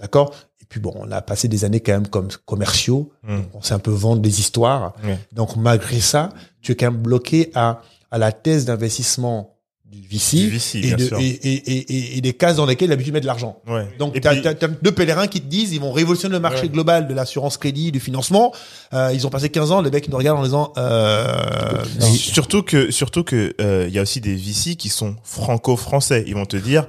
d'accord? 0.00 0.34
Et 0.60 0.64
puis 0.68 0.80
bon, 0.80 0.92
on 0.96 1.10
a 1.12 1.22
passé 1.22 1.46
des 1.48 1.64
années 1.64 1.80
quand 1.80 1.92
même 1.92 2.08
comme 2.08 2.28
commerciaux, 2.44 3.12
Mm. 3.22 3.38
on 3.54 3.62
sait 3.62 3.74
un 3.74 3.78
peu 3.78 3.92
vendre 3.92 4.22
des 4.22 4.40
histoires. 4.40 4.94
Donc 5.32 5.54
malgré 5.56 6.00
ça, 6.00 6.30
tu 6.62 6.72
es 6.72 6.74
quand 6.76 6.90
même 6.90 7.00
bloqué 7.00 7.50
à 7.54 7.80
à 8.10 8.16
la 8.18 8.32
thèse 8.32 8.64
d'investissement 8.64 9.57
du 9.90 10.06
VC, 10.06 10.36
Du 10.36 10.48
VC, 10.50 10.78
et, 10.78 10.80
bien 10.82 10.96
de- 10.96 11.04
sûr. 11.06 11.18
et, 11.18 11.26
et, 11.28 11.54
et, 11.72 11.92
et- 11.92 12.18
et 12.18 12.20
des 12.20 12.32
cases 12.34 12.56
dans 12.56 12.66
lesquelles 12.66 12.90
d'habitude 12.90 13.12
mettre 13.14 13.22
de 13.22 13.26
l'argent. 13.28 13.60
Ouais. 13.66 13.86
Donc, 13.98 14.14
Et 14.14 14.20
tu 14.20 14.28
as, 14.28 14.34
deux 14.82 14.92
pèlerins 14.92 15.26
qui 15.28 15.40
te 15.40 15.46
disent 15.46 15.72
ils 15.72 15.80
vont 15.80 15.92
révolutionner 15.92 16.34
le 16.34 16.40
marché 16.40 16.62
Ouais. 16.64 16.68
global 16.68 17.08
de 17.08 17.14
l'assurance 17.14 17.56
crédit, 17.56 17.90
du 17.90 17.98
financement. 18.00 18.52
Euh, 18.92 19.10
ils 19.14 19.26
ont 19.26 19.30
passé 19.30 19.48
15 19.48 19.72
ans, 19.72 19.80
les 19.80 19.90
mecs 19.90 20.06
ils 20.06 20.10
nous 20.10 20.18
regardent 20.18 20.40
en 20.40 20.44
disant 20.44 20.72
euh, 20.76 21.82
non. 22.00 22.06
Surtout 22.14 22.62
que, 22.62 22.90
surtout 22.90 23.24
que, 23.24 23.54
euh, 23.60 23.86
il 23.88 23.94
y 23.94 23.98
a 23.98 24.02
aussi 24.02 24.20
des 24.20 24.34
VC 24.34 24.76
qui 24.76 24.88
sont 24.90 25.16
franco-français. 25.24 26.24
Ils 26.26 26.34
vont 26.34 26.46
te 26.46 26.56
dire, 26.58 26.86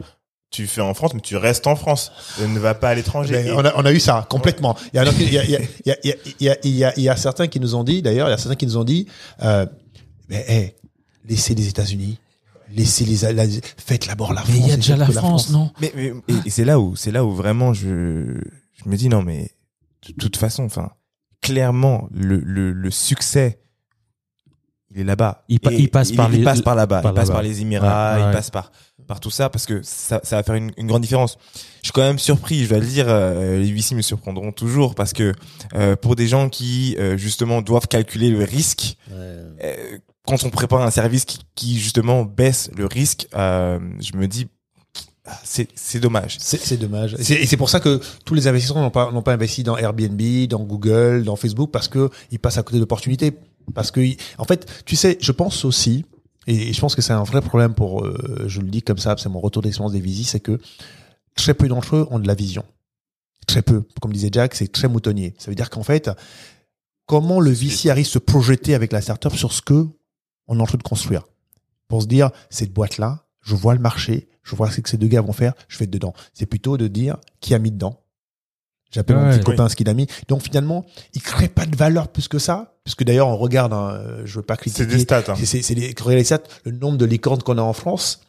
tu 0.52 0.68
fais 0.68 0.82
en 0.82 0.94
France, 0.94 1.14
mais 1.14 1.22
tu 1.22 1.38
restes 1.38 1.68
en 1.68 1.76
France. 1.76 2.12
Ne 2.42 2.60
va 2.60 2.74
pas 2.74 2.90
à 2.90 2.96
l'étranger. 2.96 3.52
On, 3.56 3.64
a, 3.64 3.72
on 3.78 3.86
a 3.86 3.92
eu 3.94 4.00
ça 4.00 4.26
complètement. 4.30 4.76
Il 4.94 4.98
y 4.98 5.00
a, 5.00 5.06
il 5.06 5.32
y 5.34 5.38
a, 5.38 5.44
il 5.46 5.52
y 5.52 5.56
a, 5.56 5.62
il 5.86 5.88
y 5.88 5.92
a, 5.92 5.98
il 6.04 6.10
y 6.10 6.12
a, 6.12 6.16
il 6.40 6.46
y 6.46 6.50
a, 6.50 6.58
il 6.64 6.76
y 6.76 6.84
a- 6.84 6.94
il 6.98 7.04
y 7.04 7.10
a 7.10 7.16
certains 7.16 7.48
qui 7.48 7.60
nous 7.60 7.76
ont 7.76 7.84
dit, 7.84 8.02
d'ailleurs, 8.02 8.28
il 8.28 8.32
y 8.32 8.34
a 8.34 8.38
certains 8.38 8.56
qui 8.56 8.66
nous 8.66 8.78
ont 8.78 8.84
dit, 8.84 9.08
euh, 9.44 9.66
mais 10.28 10.44
hey, 10.48 10.74
laissez 11.28 11.54
les 11.56 11.68
États-Unis, 11.68 12.18
laissez 12.72 13.06
les, 13.06 13.34
la, 13.34 13.46
faites 13.78 14.08
d'abord 14.08 14.34
la 14.34 14.42
France. 14.42 14.54
Mais 14.56 14.62
il 14.62 14.68
y 14.68 14.72
a 14.72 14.76
déjà 14.76 14.96
la 14.98 15.08
France, 15.08 15.50
non? 15.50 15.72
Mais, 15.82 15.92
mais- 15.96 16.14
et, 16.28 16.34
et 16.46 16.50
c'est 16.50 16.66
là 16.66 16.80
où 16.80 16.96
c'est 16.96 17.12
là 17.12 17.26
où 17.26 17.32
vraiment 17.34 17.74
je 17.74 18.40
je 18.84 18.90
me 18.90 18.96
dis 18.96 19.10
non 19.10 19.22
mais 19.22 19.52
de 20.08 20.14
toute 20.14 20.38
façon 20.38 20.64
enfin 20.64 20.92
clairement 21.42 22.08
le 22.14 22.38
le, 22.40 22.72
le 22.72 22.92
succès 22.92 23.60
il 24.92 25.02
est 25.02 25.04
là-bas. 25.04 25.44
Il 25.50 25.60
pa- 25.60 25.72
Et 25.72 25.78
il 25.82 25.90
passe 25.90 26.12
par 26.12 26.32
il 26.34 26.40
les- 26.40 26.44
passe 26.44 26.62
par 26.62 26.74
là-bas, 26.74 27.02
par 27.04 27.12
il 27.12 27.16
passe 27.16 27.30
par 27.30 27.44
les 27.44 27.62
Émirats, 27.62 28.16
Ouais, 28.16 28.24
ouais. 28.24 28.30
il 28.30 28.34
passe 28.34 28.50
par 28.50 28.72
par 29.08 29.20
tout 29.20 29.30
ça 29.30 29.50
parce 29.50 29.66
que 29.68 29.82
ça 29.84 30.20
ça 30.24 30.36
va 30.38 30.44
faire 30.44 30.56
une, 30.56 30.72
une 30.78 30.88
grande 30.88 31.04
différence. 31.04 31.38
Je 31.82 31.88
suis 31.88 31.92
quand 31.94 32.02
même 32.02 32.18
surpris, 32.20 32.64
je 32.64 32.70
dois 32.70 32.80
le 32.80 32.86
dire, 32.88 33.06
euh, 33.08 33.60
les 33.60 33.72
VC 33.72 33.94
me 33.94 34.02
surprendront 34.02 34.52
toujours 34.52 34.96
parce 34.96 35.14
que 35.14 35.34
euh, 35.76 35.96
pour 35.96 36.16
des 36.16 36.28
gens 36.28 36.50
qui 36.50 36.96
euh, 36.98 37.18
justement 37.18 37.62
doivent 37.62 37.88
calculer 37.88 38.30
le 38.32 38.44
risque 38.44 38.98
euh, 39.12 39.52
quand 40.28 40.44
on 40.44 40.50
prépare 40.50 40.82
un 40.82 40.92
service 40.92 41.26
qui, 41.26 41.40
qui 41.56 41.80
justement 41.80 42.24
baisse 42.24 42.70
le 42.76 42.86
risque, 42.86 43.28
euh, 43.36 43.80
je 44.00 44.16
me 44.18 44.28
dis 44.28 44.48
c'est 45.44 45.68
c'est 45.76 46.00
dommage. 46.00 46.38
C'est 46.40 46.60
c'est 46.60 46.78
dommage. 46.78 47.16
Et 47.20 47.46
c'est- 47.46 47.58
pour 47.58 47.70
ça 47.70 47.80
que 47.80 48.00
tous 48.26 48.34
les 48.34 48.48
investisseurs 48.48 48.78
n'ont 48.78 48.90
pas, 48.90 49.12
n'ont 49.12 49.22
pas 49.22 49.34
investi 49.34 49.64
dans 49.64 49.78
Airbnb, 49.78 50.22
dans 50.48 50.64
Google, 50.64 51.24
dans 51.24 51.36
Facebook, 51.36 51.72
parce 51.72 51.88
que 51.88 52.10
ils 52.32 52.40
passent 52.40 52.58
à 52.58 52.64
côté 52.64 52.80
d'opportunités. 52.80 53.34
Parce 53.76 53.92
que, 53.92 54.02
en 54.40 54.46
fait, 54.46 54.66
tu 54.86 54.96
sais, 54.96 55.18
je 55.22 55.32
pense 55.32 55.64
aussi, 55.66 56.04
et 56.48 56.74
je 56.74 56.82
pense 56.82 56.96
que 56.96 57.04
c'est 57.04 57.14
un 57.14 57.22
vrai 57.24 57.42
problème 57.42 57.76
pour, 57.76 58.04
euh, 58.04 58.46
je 58.48 58.62
le 58.62 58.68
dis 58.70 58.82
comme 58.82 58.98
ça, 58.98 59.16
c'est 59.20 59.30
mon 59.30 59.40
retour 59.40 59.62
d'expérience 59.62 59.92
des 59.92 60.00
visites, 60.00 60.28
c'est 60.28 60.40
que 60.40 60.60
très 61.36 61.54
peu 61.54 61.68
d'entre 61.68 61.96
eux 61.96 62.08
ont 62.10 62.18
de 62.18 62.28
la 62.28 62.34
vision. 62.34 62.64
Très 63.46 63.62
peu. 63.62 63.84
Comme 64.02 64.12
disait 64.14 64.30
Jack, 64.32 64.56
c'est 64.56 64.72
très 64.72 64.88
moutonnier. 64.88 65.36
Ça 65.38 65.52
veut 65.52 65.56
dire 65.56 65.70
qu'en 65.70 65.84
fait, 65.84 66.10
comment 67.06 67.40
le 67.40 67.52
VC 67.52 67.90
arrive 67.90 68.08
à 68.08 68.10
se 68.10 68.20
projeter 68.20 68.74
avec 68.74 68.92
la 68.92 69.02
startup 69.02 69.36
sur 69.36 69.54
ce 69.54 69.62
que 69.62 69.86
on 70.50 70.60
est 70.60 70.62
en 70.62 70.66
train 70.66 70.78
de 70.78 70.84
construire. 70.84 71.24
Pour 71.88 72.02
se 72.02 72.08
dire, 72.08 72.32
cette 72.50 72.74
boîte-là, 72.74 73.26
je 73.42 73.56
vois 73.56 73.74
le 73.74 73.80
marché, 73.80 74.28
je 74.44 74.56
vois 74.56 74.70
ce 74.70 74.82
que 74.82 74.90
ces 74.90 74.98
deux 74.98 75.08
gars 75.08 75.22
vont 75.22 75.32
faire, 75.34 75.54
je 75.70 75.78
vais 75.78 75.86
être 75.86 75.92
dedans. 75.92 76.14
C'est 76.34 76.46
plutôt 76.46 76.76
de 76.78 76.88
dire 76.88 77.18
qui 77.40 77.54
a 77.56 77.60
mis 77.60 77.72
dedans. 77.72 78.02
J'appelle 78.92 79.18
mon 79.18 79.30
petit 79.30 79.44
copain 79.44 79.70
ce 79.70 79.76
qu'il 79.76 79.88
a 79.88 79.94
mis. 79.94 80.08
Donc 80.28 80.42
finalement, 80.42 80.84
il 81.14 81.22
crée 81.22 81.48
pas 81.48 81.66
de 81.68 81.76
valeur 81.76 82.08
plus 82.08 82.28
que 82.28 82.40
ça, 82.40 82.76
puisque 82.84 83.04
d'ailleurs 83.04 83.28
on 83.28 83.38
regarde, 83.38 83.72
hein, 83.72 84.02
je 84.26 84.36
veux 84.38 84.42
pas 84.46 84.58
critiquer. 84.58 84.84
C'est 84.84 84.90
des 84.90 85.00
stats. 85.04 85.24
Hein. 85.32 85.36
C'est- 85.36 85.74
les, 85.76 86.24
stats, 86.24 86.40
le 86.66 86.72
nombre 86.72 86.98
de 86.98 87.06
licornes 87.06 87.42
qu'on 87.44 87.58
a 87.60 87.62
en 87.62 87.74
France 87.74 88.22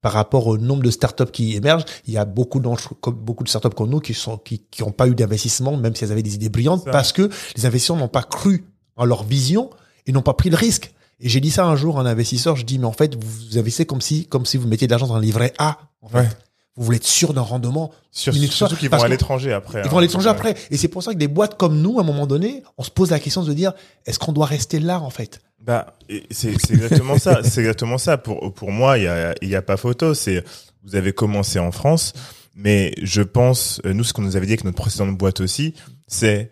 par 0.00 0.12
rapport 0.12 0.46
au 0.48 0.58
nombre 0.58 0.82
de 0.82 0.90
startups 0.90 1.30
qui 1.30 1.54
émergent. 1.54 1.84
Il 2.06 2.12
y 2.14 2.18
a 2.18 2.24
beaucoup 2.24 2.58
d'entre- 2.58 2.94
comme 3.00 3.14
beaucoup 3.14 3.44
de 3.44 3.48
startups 3.48 3.68
comme 3.76 3.90
nous 3.90 4.00
qui 4.00 4.14
sont 4.14 4.36
qui 4.38 4.58
qui 4.70 4.82
ont 4.82 4.90
pas 4.92 5.06
eu 5.06 5.14
d'investissement, 5.14 5.76
même 5.76 5.94
si 5.94 6.02
elles 6.04 6.10
avaient 6.12 6.22
des 6.24 6.34
idées 6.34 6.48
brillantes, 6.48 6.84
parce 6.90 7.12
que 7.12 7.30
les 7.56 7.66
investisseurs 7.66 7.96
n'ont 7.96 8.08
pas 8.08 8.22
cru 8.24 8.64
en 8.96 9.04
leur 9.04 9.22
vision 9.22 9.70
et 10.06 10.12
n'ont 10.12 10.22
pas 10.22 10.34
pris 10.34 10.50
le 10.50 10.56
risque. 10.56 10.92
Et 11.20 11.28
j'ai 11.28 11.40
dit 11.40 11.50
ça 11.50 11.66
un 11.66 11.76
jour 11.76 11.98
à 11.98 12.02
un 12.02 12.06
investisseur, 12.06 12.56
je 12.56 12.64
dis 12.64 12.78
mais 12.78 12.86
en 12.86 12.92
fait 12.92 13.14
vous, 13.14 13.58
investissez 13.58 13.86
comme 13.86 14.00
si 14.00 14.26
comme 14.26 14.46
si 14.46 14.56
vous 14.56 14.66
mettiez 14.66 14.86
de 14.86 14.92
l'argent 14.92 15.06
dans 15.06 15.16
un 15.16 15.20
livret 15.20 15.52
A. 15.58 15.78
En 16.02 16.08
fait. 16.08 16.18
Ouais. 16.18 16.28
Vous 16.76 16.84
voulez 16.84 16.96
être 16.96 17.06
sûr 17.06 17.34
d'un 17.34 17.42
rendement. 17.42 17.90
Sur- 18.10 18.32
surtout 18.32 18.76
qu'ils 18.76 18.88
vont 18.88 18.92
parce 18.92 19.04
à 19.04 19.08
l'étranger 19.08 19.52
après. 19.52 19.80
Ils 19.80 19.86
hein. 19.86 19.90
vont 19.90 19.98
à 19.98 20.00
l'étranger 20.00 20.28
Ouais. 20.28 20.34
après. 20.34 20.54
Et 20.70 20.76
c'est 20.76 20.88
pour 20.88 21.02
ça 21.02 21.12
que 21.12 21.18
des 21.18 21.28
boîtes 21.28 21.58
comme 21.58 21.80
nous, 21.80 21.98
à 21.98 22.02
un 22.02 22.06
moment 22.06 22.26
donné, 22.26 22.62
on 22.78 22.82
se 22.82 22.90
pose 22.90 23.10
la 23.10 23.18
question 23.18 23.42
de 23.42 23.48
se 23.48 23.52
dire 23.52 23.72
est-ce 24.06 24.18
qu'on 24.18 24.32
doit 24.32 24.46
rester 24.46 24.78
là 24.78 25.00
en 25.00 25.10
fait? 25.10 25.40
Bah, 25.60 25.98
c'est 26.30 26.48
exactement 26.48 27.18
ça. 27.18 27.40
C'est 27.44 27.60
exactement 27.60 27.98
ça. 27.98 28.16
Pour 28.16 28.54
pour 28.54 28.70
moi, 28.70 28.96
il 28.96 29.04
y 29.04 29.08
a 29.08 29.34
y 29.42 29.54
a 29.54 29.62
pas 29.62 29.76
photo. 29.76 30.14
C'est 30.14 30.42
vous 30.82 30.96
avez 30.96 31.12
commencé 31.12 31.58
en 31.58 31.70
France, 31.70 32.14
mais 32.54 32.94
je 33.02 33.20
pense 33.20 33.82
euh, 33.84 33.92
nous 33.92 34.04
ce 34.04 34.14
qu'on 34.14 34.22
nous 34.22 34.36
avait 34.36 34.46
dit 34.46 34.52
avec 34.52 34.64
notre 34.64 34.78
précédente 34.78 35.18
boîte 35.18 35.40
aussi, 35.40 35.74
c'est 36.06 36.50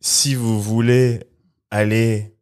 si 0.00 0.34
vous 0.34 0.62
voulez 0.62 1.20
aller 1.70 2.35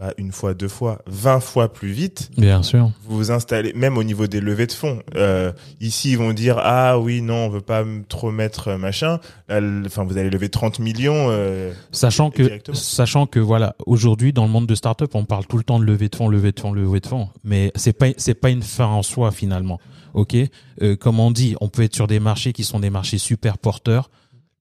pas 0.00 0.14
une 0.16 0.32
fois, 0.32 0.54
deux 0.54 0.68
fois, 0.68 1.02
20 1.06 1.40
fois 1.40 1.70
plus 1.72 1.90
vite, 1.92 2.30
Bien 2.38 2.62
sûr. 2.62 2.90
vous 3.04 3.16
vous 3.18 3.30
installez, 3.30 3.74
même 3.74 3.98
au 3.98 4.02
niveau 4.02 4.26
des 4.26 4.40
levées 4.40 4.66
de 4.66 4.72
fonds. 4.72 5.02
Euh, 5.14 5.52
ici, 5.78 6.12
ils 6.12 6.16
vont 6.18 6.32
dire, 6.32 6.56
ah 6.58 6.98
oui, 6.98 7.20
non, 7.20 7.34
on 7.44 7.48
veut 7.50 7.60
pas 7.60 7.84
trop 8.08 8.30
mettre 8.30 8.68
euh, 8.68 8.78
machin. 8.78 9.20
Enfin, 9.50 10.04
vous 10.04 10.16
allez 10.16 10.30
lever 10.30 10.48
30 10.48 10.78
millions. 10.78 11.26
euh, 11.30 11.72
Sachant 11.92 12.30
que, 12.30 12.42
sachant 12.72 13.26
que 13.26 13.38
voilà, 13.40 13.76
aujourd'hui 13.86 14.32
dans 14.32 14.44
le 14.46 14.50
monde 14.50 14.66
de 14.66 14.74
start-up, 14.74 15.10
on 15.14 15.26
parle 15.26 15.44
tout 15.46 15.58
le 15.58 15.64
temps 15.64 15.78
de 15.78 15.84
levée 15.84 16.08
de 16.08 16.16
fonds, 16.16 16.28
levée 16.28 16.52
de 16.52 16.60
fonds, 16.60 16.72
levée 16.72 17.00
de 17.00 17.06
fonds, 17.06 17.28
mais 17.44 17.70
c'est 17.74 17.92
pas 17.92 18.06
c'est 18.16 18.32
pas 18.34 18.48
une 18.50 18.62
fin 18.62 18.86
en 18.86 19.02
soi 19.02 19.30
finalement. 19.32 19.78
Ok, 20.14 20.34
Euh, 20.82 20.96
comme 20.96 21.20
on 21.20 21.30
dit, 21.30 21.56
on 21.60 21.68
peut 21.68 21.82
être 21.82 21.94
sur 21.94 22.06
des 22.06 22.20
marchés 22.20 22.52
qui 22.54 22.64
sont 22.64 22.80
des 22.80 22.90
marchés 22.90 23.18
super 23.18 23.58
porteurs. 23.58 24.10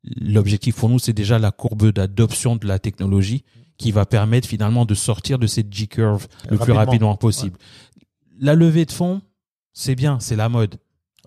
L'objectif 0.03 0.75
pour 0.75 0.89
nous, 0.89 0.99
c'est 0.99 1.13
déjà 1.13 1.39
la 1.39 1.51
courbe 1.51 1.91
d'adoption 1.91 2.55
de 2.55 2.67
la 2.67 2.77
technologie 2.79 3.43
qui 3.79 3.91
va 3.91 4.05
permettre 4.05 4.47
finalement 4.47 4.85
de 4.85 4.93
sortir 4.93 5.39
de 5.39 5.47
cette 5.47 5.73
G 5.73 5.87
curve 5.87 6.27
le 6.49 6.57
plus 6.57 6.73
Rapidement. 6.73 7.15
possible. 7.15 7.57
La 8.39 8.53
levée 8.53 8.85
de 8.85 8.91
fonds, 8.91 9.21
c'est 9.73 9.95
bien, 9.95 10.19
c'est 10.19 10.35
la 10.35 10.49
mode. 10.49 10.75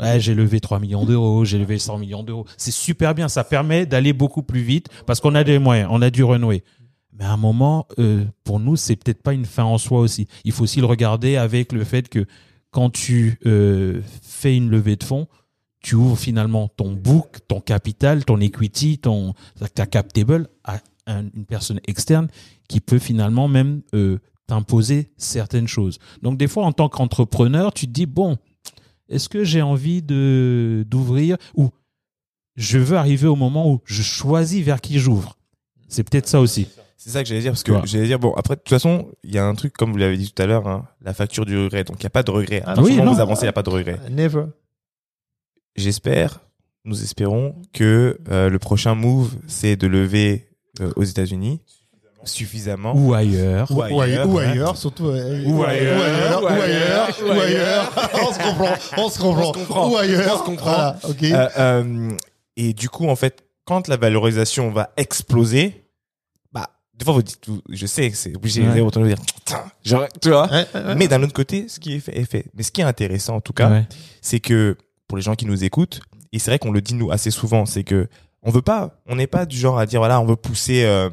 Ouais, 0.01 0.21
j'ai 0.21 0.35
levé 0.35 0.61
3 0.61 0.79
millions 0.79 1.05
d'euros, 1.05 1.45
j'ai 1.45 1.59
levé 1.59 1.79
100 1.79 1.99
millions 1.99 2.23
d'euros. 2.23 2.47
C'est 2.57 2.71
super 2.71 3.15
bien, 3.15 3.29
ça 3.29 3.43
permet 3.43 3.87
d'aller 3.87 4.13
beaucoup 4.13 4.43
plus 4.43 4.61
vite 4.61 4.89
parce 5.07 5.21
qu'on 5.21 5.35
a 5.35 5.45
des 5.45 5.59
moyens, 5.59 5.89
on 5.91 6.01
a 6.03 6.11
du 6.11 6.23
renouer. 6.23 6.63
Mais 7.15 7.25
à 7.25 7.33
un 7.33 7.37
moment, 7.37 7.87
euh, 7.99 8.25
pour 8.45 8.61
nous, 8.61 8.77
c'est 8.77 8.97
peut-être 8.97 9.23
pas 9.23 9.33
une 9.33 9.45
fin 9.45 9.65
en 9.65 9.79
soi 9.79 10.01
aussi. 10.01 10.29
Il 10.45 10.53
faut 10.53 10.65
aussi 10.65 10.81
le 10.81 10.87
regarder 10.87 11.37
avec 11.37 11.73
le 11.73 11.85
fait 11.85 12.09
que 12.09 12.27
quand 12.71 12.91
tu 12.91 13.39
euh, 13.47 14.01
fais 14.23 14.57
une 14.57 14.71
levée 14.71 14.97
de 14.97 15.05
fonds, 15.05 15.27
tu 15.81 15.95
ouvres 15.95 16.19
finalement 16.19 16.69
ton 16.69 16.93
book, 16.93 17.39
ton 17.49 17.61
capital, 17.61 18.25
ton 18.25 18.41
equity, 18.41 18.99
ton 18.99 19.35
ta 19.75 19.85
captable 19.87 20.49
à 20.65 20.79
un- 21.07 21.29
une 21.35 21.45
personne 21.47 21.81
externe 21.87 22.29
qui 22.69 22.81
peut 22.81 22.99
finalement 22.99 23.49
même 23.49 23.83
euh, 23.95 24.19
t'imposer 24.47 25.13
certaines 25.17 25.69
choses. 25.69 25.99
Donc 26.23 26.37
des 26.39 26.49
fois, 26.49 26.65
en 26.65 26.73
tant 26.73 26.89
qu'entrepreneur, 26.89 27.73
tu 27.73 27.87
te 27.87 27.93
dis 27.93 28.07
bon, 28.07 28.37
est-ce 29.09 29.29
que 29.29 29.45
j'ai 29.45 29.63
envie 29.63 30.03
de 30.03 30.85
d'ouvrir 30.89 31.37
ou 31.55 31.71
je 32.57 32.79
veux 32.79 32.97
arriver 32.97 33.27
au 33.29 33.37
moment 33.37 33.71
où 33.71 33.81
je 33.85 34.03
choisis 34.03 34.63
vers 34.65 34.81
qui 34.81 34.99
j'ouvre? 34.99 35.37
C'est 35.89 36.03
peut-être 36.09 36.27
ça 36.29 36.41
aussi. 36.41 36.69
C'est 36.97 37.11
ça 37.11 37.23
que 37.23 37.29
j'allais 37.29 37.41
dire, 37.41 37.51
parce 37.53 37.65
que 37.65 37.73
Ouais. 37.73 37.81
j'allais 37.85 38.07
dire, 38.07 38.21
bon, 38.21 38.33
après, 38.35 38.55
de 38.55 38.61
toute 38.61 38.69
façon, 38.69 39.09
il 39.25 39.35
y 39.35 39.39
a 39.39 39.45
un 39.45 39.55
truc, 39.57 39.73
comme 39.73 39.91
vous 39.91 39.99
l'avez 39.99 40.17
dit 40.17 40.31
tout 40.33 40.41
à 40.41 40.47
l'heure, 40.47 40.69
hein, 40.69 40.87
la 41.01 41.13
facture 41.13 41.45
du 41.45 41.59
regret. 41.59 41.83
Donc, 41.83 41.97
il 42.01 42.05
n'y 42.05 42.07
a 42.07 42.11
pas 42.11 42.23
de 42.23 42.31
regret. 42.31 42.63
À 42.63 42.75
Ah 42.77 42.81
oui, 42.81 42.93
oui, 42.93 43.03
non. 43.03 43.13
vous 43.13 43.21
avancez, 43.21 43.41
il 43.43 43.47
n'y 43.47 43.49
a 43.49 43.53
pas 43.53 43.65
de 43.65 43.71
regret. 43.71 43.99
Never. 44.11 44.45
J'espère, 45.77 46.41
nous 46.85 47.03
espérons 47.03 47.57
que 47.73 48.19
euh, 48.31 48.49
le 48.51 48.59
prochain 48.59 48.95
move, 48.95 49.35
c'est 49.47 49.77
de 49.77 49.87
lever 49.87 50.47
euh, 50.47 50.52
aux 50.97 51.05
États-Unis 51.05 51.61
suffisamment. 52.25 52.93
Ou 52.95 53.15
ailleurs. 53.15 53.69
Ou 53.71 53.83
Ou 53.83 54.01
ailleurs, 54.01 54.29
ou 54.29 54.35
ouais. 54.35 54.45
ailleurs, 54.47 54.77
surtout. 54.77 55.07
euh, 55.09 55.43
Ou 55.45 55.65
ailleurs, 55.65 56.43
ou 56.43 56.47
ailleurs, 56.47 57.19
ou 57.25 57.31
ailleurs. 57.41 57.93
on 58.15 58.33
se 58.33 58.39
comprend, 58.39 58.75
on 58.97 59.09
se 59.11 59.19
comprend. 59.19 59.43
On 59.51 59.53
se 59.53 59.59
comprend. 59.59 59.91
Ou 59.91 59.97
ailleurs. 59.97 60.35
On 60.35 60.39
se 60.39 60.45
comprend. 60.45 60.71
Voilà, 60.73 60.99
ok. 61.09 61.23
Euh, 61.25 61.49
euh, 61.59 62.11
et 62.57 62.75
du 62.75 62.89
coup, 62.89 63.09
en 63.09 63.17
fait, 63.17 63.45
quand 63.65 63.89
la 63.89 63.97
valorisation 63.97 64.71
va 64.71 64.91
exploser, 64.97 65.85
bah, 66.53 66.69
des 66.95 67.05
fois, 67.05 67.15
vous 67.15 67.23
dites, 67.23 67.49
vous- 67.49 67.61
je 67.69 67.87
sais 67.87 68.09
que 68.11 68.17
c'est 68.17 68.37
obligé 68.37 68.63
Ouais. 68.63 68.77
de 68.77 68.81
autant 68.83 69.03
dire, 69.05 69.19
Putain, 69.21 69.65
genre, 69.85 70.07
tu 70.21 70.29
vois. 70.29 70.49
Ouais, 70.49 70.67
ouais, 70.75 70.81
ouais. 70.85 70.95
Mais 70.95 71.09
d'un 71.09 71.23
autre 71.25 71.33
côté, 71.33 71.67
ce 71.69 71.81
qui 71.81 71.95
est 71.95 72.01
fait 72.01 72.17
est 72.17 72.31
fait. 72.31 72.45
Mais 72.55 72.63
ce 72.63 72.71
qui 72.71 72.83
est 72.83 72.85
intéressant, 72.85 73.35
en 73.37 73.41
tout 73.41 73.53
cas, 73.53 73.69
Ouais. 73.69 73.87
c'est 74.21 74.39
que 74.39 74.77
pour 75.09 75.17
les 75.17 75.23
gens 75.23 75.35
qui 75.35 75.47
nous 75.47 75.65
écoutent, 75.65 76.01
et 76.33 76.39
c'est 76.39 76.53
vrai 76.53 76.61
qu'on 76.61 76.71
le 76.71 76.81
dit 76.81 76.95
nous 76.95 77.11
assez 77.11 77.33
souvent, 77.33 77.67
c'est 77.67 77.83
que 77.85 78.09
on 78.43 78.51
veut 78.51 78.63
pas, 78.63 79.01
on 79.07 79.17
n'est 79.17 79.27
pas 79.27 79.47
du 79.47 79.57
genre 79.57 79.79
à 79.79 79.87
dire 79.87 80.01
voilà, 80.01 80.21
on 80.21 80.25
veut 80.27 80.37
pousser, 80.37 80.85
euh, 80.85 81.09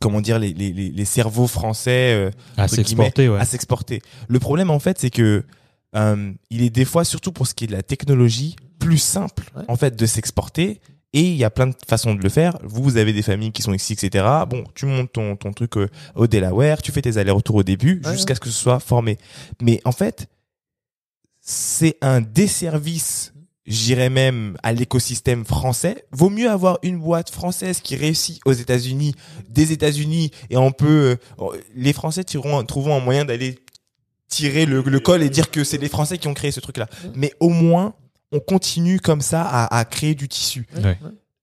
comment 0.00 0.20
dire, 0.20 0.38
les, 0.38 0.52
les, 0.52 0.72
les 0.72 0.90
les 0.90 1.04
cerveaux 1.04 1.46
français 1.46 2.12
euh, 2.14 2.30
À 2.56 2.68
s'exporter, 2.68 3.28
ouais. 3.28 3.38
à 3.40 3.44
s'exporter. 3.44 4.00
Le 4.28 4.38
problème 4.38 4.70
en 4.70 4.78
fait, 4.78 4.98
c'est 4.98 5.10
que 5.10 5.44
euh, 5.94 6.32
il 6.50 6.62
est 6.62 6.70
des 6.70 6.84
fois, 6.84 7.04
surtout 7.04 7.32
pour 7.32 7.46
ce 7.46 7.54
qui 7.54 7.64
est 7.64 7.68
de 7.68 7.72
la 7.72 7.82
technologie, 7.82 8.56
plus 8.78 8.98
simple 8.98 9.44
Ouais. 9.56 9.64
en 9.68 9.76
fait 9.76 9.96
de 9.96 10.06
s'exporter. 10.06 10.80
Et 11.12 11.22
il 11.22 11.36
y 11.36 11.44
a 11.44 11.50
plein 11.50 11.68
de 11.68 11.74
façons 11.88 12.14
de 12.14 12.22
le 12.22 12.28
faire. 12.28 12.58
Vous, 12.62 12.82
vous 12.82 12.96
avez 12.98 13.14
des 13.14 13.22
familles 13.22 13.50
qui 13.52 13.62
sont 13.62 13.72
ici, 13.72 13.94
etc. 13.94 14.22
Bon, 14.50 14.64
tu 14.74 14.84
montes 14.84 15.12
ton, 15.12 15.34
ton 15.36 15.52
truc 15.52 15.78
euh, 15.78 15.88
au 16.14 16.26
Delaware, 16.26 16.82
tu 16.82 16.92
fais 16.92 17.00
tes 17.00 17.16
allers-retours 17.16 17.56
au 17.56 17.62
début, 17.62 18.02
Ouais, 18.04 18.12
jusqu'à 18.12 18.34
ce 18.34 18.40
que 18.40 18.50
ce 18.50 18.58
soit 18.58 18.80
formé. 18.80 19.16
Mais 19.62 19.80
en 19.86 19.92
fait, 19.92 20.28
c'est 21.40 21.96
un 22.02 22.20
desservice, 22.20 23.32
j'irais 23.66 24.10
même, 24.10 24.56
à 24.62 24.72
l'écosystème 24.72 25.44
français. 25.44 26.06
Vaut 26.12 26.30
mieux 26.30 26.50
avoir 26.50 26.78
une 26.82 26.98
boîte 26.98 27.30
française 27.30 27.80
qui 27.80 27.96
réussit 27.96 28.40
aux 28.44 28.52
États-Unis, 28.52 29.14
des 29.48 29.72
États-Unis, 29.72 30.30
et 30.50 30.56
on 30.56 30.72
peut, 30.72 31.16
euh, 31.40 31.44
les 31.74 31.92
Français 31.92 32.24
tireront, 32.24 32.64
trouveront 32.64 32.96
un 32.96 33.00
moyen 33.00 33.24
d'aller 33.24 33.58
tirer 34.28 34.66
le, 34.66 34.82
le 34.82 35.00
col 35.00 35.22
et 35.22 35.30
dire 35.30 35.50
que 35.50 35.64
c'est 35.64 35.78
les 35.78 35.88
Français 35.88 36.18
qui 36.18 36.28
ont 36.28 36.34
créé 36.34 36.50
ce 36.50 36.60
truc-là. 36.60 36.88
Mais 37.14 37.32
au 37.40 37.48
moins, 37.48 37.94
on 38.32 38.40
continue 38.40 38.98
comme 38.98 39.20
ça 39.20 39.42
à, 39.42 39.78
à 39.78 39.84
créer 39.84 40.14
du 40.14 40.28
tissu. 40.28 40.66
Ouais. 40.82 40.98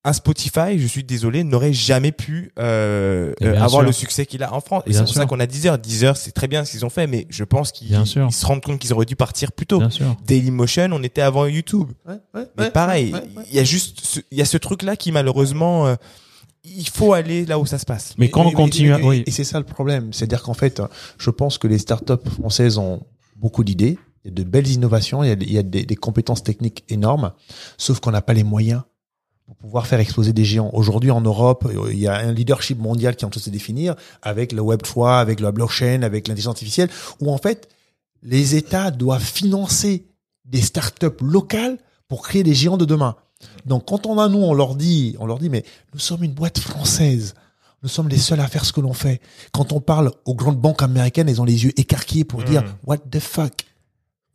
Un 0.06 0.12
Spotify, 0.12 0.78
je 0.78 0.86
suis 0.86 1.06
désolé, 1.06 1.46
n'aurait 1.46 1.72
jamais 1.72 2.12
pu 2.12 2.52
euh, 2.60 3.34
Et 3.40 3.46
euh, 3.46 3.54
avoir 3.54 3.70
sûr. 3.70 3.82
le 3.84 3.92
succès 3.94 4.26
qu'il 4.26 4.44
a 4.44 4.54
en 4.54 4.60
France. 4.60 4.84
Et 4.86 4.92
c'est 4.92 5.04
pour 5.04 5.14
ça 5.14 5.26
qu'on 5.26 5.40
a 5.40 5.46
Deezer. 5.46 5.78
Deezer, 5.80 6.18
c'est 6.18 6.32
très 6.34 6.48
bien 6.50 6.66
ce 6.66 6.72
qu'ils 6.72 6.86
ont 6.86 6.90
fait, 6.90 7.08
mais 7.08 7.26
je 7.30 7.46
pense 7.46 7.72
qu'ils 7.72 7.96
se 8.06 8.46
rendent 8.46 8.62
compte 8.62 8.80
qu'ils 8.80 8.92
auraient 8.92 9.06
dû 9.06 9.16
partir 9.16 9.54
plus 9.54 9.66
tôt. 9.66 9.80
Bien 9.80 9.90
sûr. 9.90 10.16
Dailymotion, 10.26 10.90
on 10.92 11.02
était 11.04 11.22
avant 11.22 11.46
YouTube. 11.46 11.90
Ouais, 12.06 12.16
ouais, 12.36 12.46
Mais 12.58 12.64
ouais, 12.66 12.72
pareil, 12.72 13.14
ouais, 13.14 13.20
ouais. 13.38 13.44
il 13.50 13.56
y 13.56 13.60
a 13.60 13.64
juste, 13.64 14.02
ce- 14.04 14.20
il 14.30 14.38
y 14.38 14.42
a 14.42 14.46
ce 14.46 14.58
truc-là 14.58 14.98
qui 14.98 15.14
malheureusement, 15.14 15.88
euh, 15.88 15.96
il 16.66 16.90
faut 16.90 17.14
aller 17.14 17.46
là 17.46 17.58
où 17.58 17.66
ça 17.66 17.78
se 17.78 17.86
passe. 17.86 18.14
Mais 18.18 18.30
quand 18.30 18.46
on 18.46 18.50
Et- 18.50 18.54
continue, 18.54 18.94
à- 18.94 18.98
oui. 19.00 19.24
et 19.26 19.32
c'est 19.32 19.46
ça 19.46 19.58
le 19.60 19.66
problème. 19.66 20.12
C'est-à-dire 20.12 20.44
qu'en 20.44 20.54
fait, 20.54 20.82
je 21.18 21.30
pense 21.30 21.58
que 21.58 21.68
les 21.68 21.78
startups 21.78 22.30
françaises 22.42 22.78
ont 22.78 23.04
beaucoup 23.38 23.64
d'idées, 23.64 23.98
il 24.26 24.30
y 24.30 24.32
a 24.32 24.34
de 24.34 24.44
belles 24.50 24.68
innovations, 24.68 25.24
il 25.24 25.30
y 25.30 25.32
a, 25.32 25.36
des- 25.38 25.46
il 25.46 25.54
y 25.54 25.58
a 25.58 25.64
des, 25.64 25.86
des 25.86 25.96
compétences 25.96 26.44
techniques 26.44 26.84
énormes, 26.90 27.32
sauf 27.78 28.02
qu'on 28.02 28.12
n'a 28.12 28.22
pas 28.22 28.34
les 28.34 28.44
moyens 28.44 28.82
pour 29.46 29.56
pouvoir 29.58 29.88
faire 29.88 30.00
exploser 30.00 30.34
des 30.34 30.46
géants. 30.46 30.70
Aujourd'hui, 30.74 31.12
en 31.12 31.22
Europe, 31.22 31.70
il 31.92 32.00
y 32.00 32.08
a 32.08 32.16
un 32.16 32.32
leadership 32.32 32.80
mondial 32.80 33.16
qui 33.16 33.26
est 33.26 33.28
en 33.28 33.30
train 33.30 33.40
de 33.40 33.44
se 33.44 33.50
définir 33.50 33.96
avec 34.22 34.52
le 34.52 34.62
Web 34.62 34.82
3, 34.82 35.20
avec 35.20 35.40
la 35.40 35.52
blockchain, 35.52 36.02
avec 36.02 36.28
l'intelligence 36.28 36.56
artificielle, 36.56 36.90
où 37.20 37.32
en 37.32 37.38
fait, 37.38 37.68
les 38.22 38.56
États 38.56 38.90
doivent 38.92 39.24
financer 39.24 40.06
des 40.46 40.62
startups 40.62 41.08
locales 41.22 41.78
pour 42.08 42.24
créer 42.24 42.44
des 42.44 42.54
géants 42.54 42.78
de 42.78 42.86
demain. 42.86 43.16
Donc, 43.66 43.88
quand 43.88 44.06
on 44.06 44.20
a 44.20 44.30
nous, 44.30 44.40
on 44.40 44.54
leur 44.54 44.76
dit, 44.76 45.16
on 45.20 45.26
leur 45.26 45.40
dit, 45.40 45.50
mais 45.50 45.66
nous 45.94 46.00
sommes 46.00 46.24
une 46.24 46.34
boîte 46.34 46.60
française. 46.60 47.34
Nous 47.82 47.90
sommes 47.90 48.08
les 48.08 48.18
seuls 48.18 48.40
à 48.40 48.48
faire 48.48 48.64
ce 48.64 48.72
que 48.72 48.80
l'on 48.80 48.94
fait. 48.94 49.20
Quand 49.52 49.74
on 49.74 49.82
parle 49.82 50.12
aux 50.26 50.36
grandes 50.36 50.60
banques 50.60 50.82
américaines, 50.82 51.28
elles 51.28 51.42
ont 51.42 51.46
les 51.46 51.66
yeux 51.66 51.78
écarquillés 51.78 52.24
pour 52.24 52.44
dire, 52.44 52.64
what 52.86 52.98
the 52.98 53.20
fuck? 53.20 53.66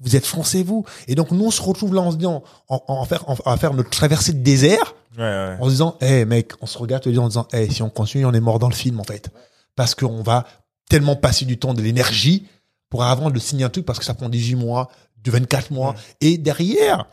Vous 0.01 0.17
êtes 0.17 0.27
français, 0.27 0.63
vous? 0.63 0.85
Et 1.09 1.15
donc, 1.15 1.31
nous, 1.31 1.47
on 1.47 1.51
se 1.51 1.63
retrouve 1.63 1.95
là 1.95 2.03
en 2.03 2.13
se 2.13 2.17
disant, 2.17 2.45
en, 2.69 2.83
en 2.87 3.05
faire, 3.07 3.29
en, 3.29 3.37
à 3.51 3.57
faire 3.57 3.73
notre 3.73 3.91
traversée 3.91 4.35
de 4.35 4.43
désert, 4.43 4.95
Ouais, 5.17 5.23
ouais. 5.25 5.57
en 5.61 5.65
se 5.65 5.71
disant, 5.71 5.97
eh 6.01 6.25
mec, 6.25 6.53
on 6.61 6.67
se 6.67 6.77
regarde 6.79 7.07
en 7.07 7.29
disant, 7.29 7.49
eh 7.53 7.69
si 7.71 7.83
on 7.83 7.91
continue, 7.91 8.25
on 8.27 8.33
est 8.33 8.41
mort 8.41 8.59
dans 8.59 8.69
le 8.69 8.75
film 8.75 9.01
en 9.01 9.05
fait, 9.05 9.31
parce 9.75 9.95
qu'on 9.95 10.23
va 10.23 10.45
tellement 10.91 11.17
passer 11.17 11.45
du 11.45 11.59
temps, 11.59 11.75
de 11.75 11.83
l'énergie 11.83 12.47
pour 12.91 13.05
avant 13.05 13.31
de 13.31 13.39
signer 13.39 13.65
un 13.65 13.69
truc 13.69 13.85
parce 13.85 13.99
que 13.99 14.05
ça 14.05 14.15
prend 14.15 14.29
18 14.29 14.55
mois, 14.57 14.91
de 15.23 15.31
24 15.31 15.71
mois, 15.73 15.95
et 16.21 16.39
derrière, 16.39 17.07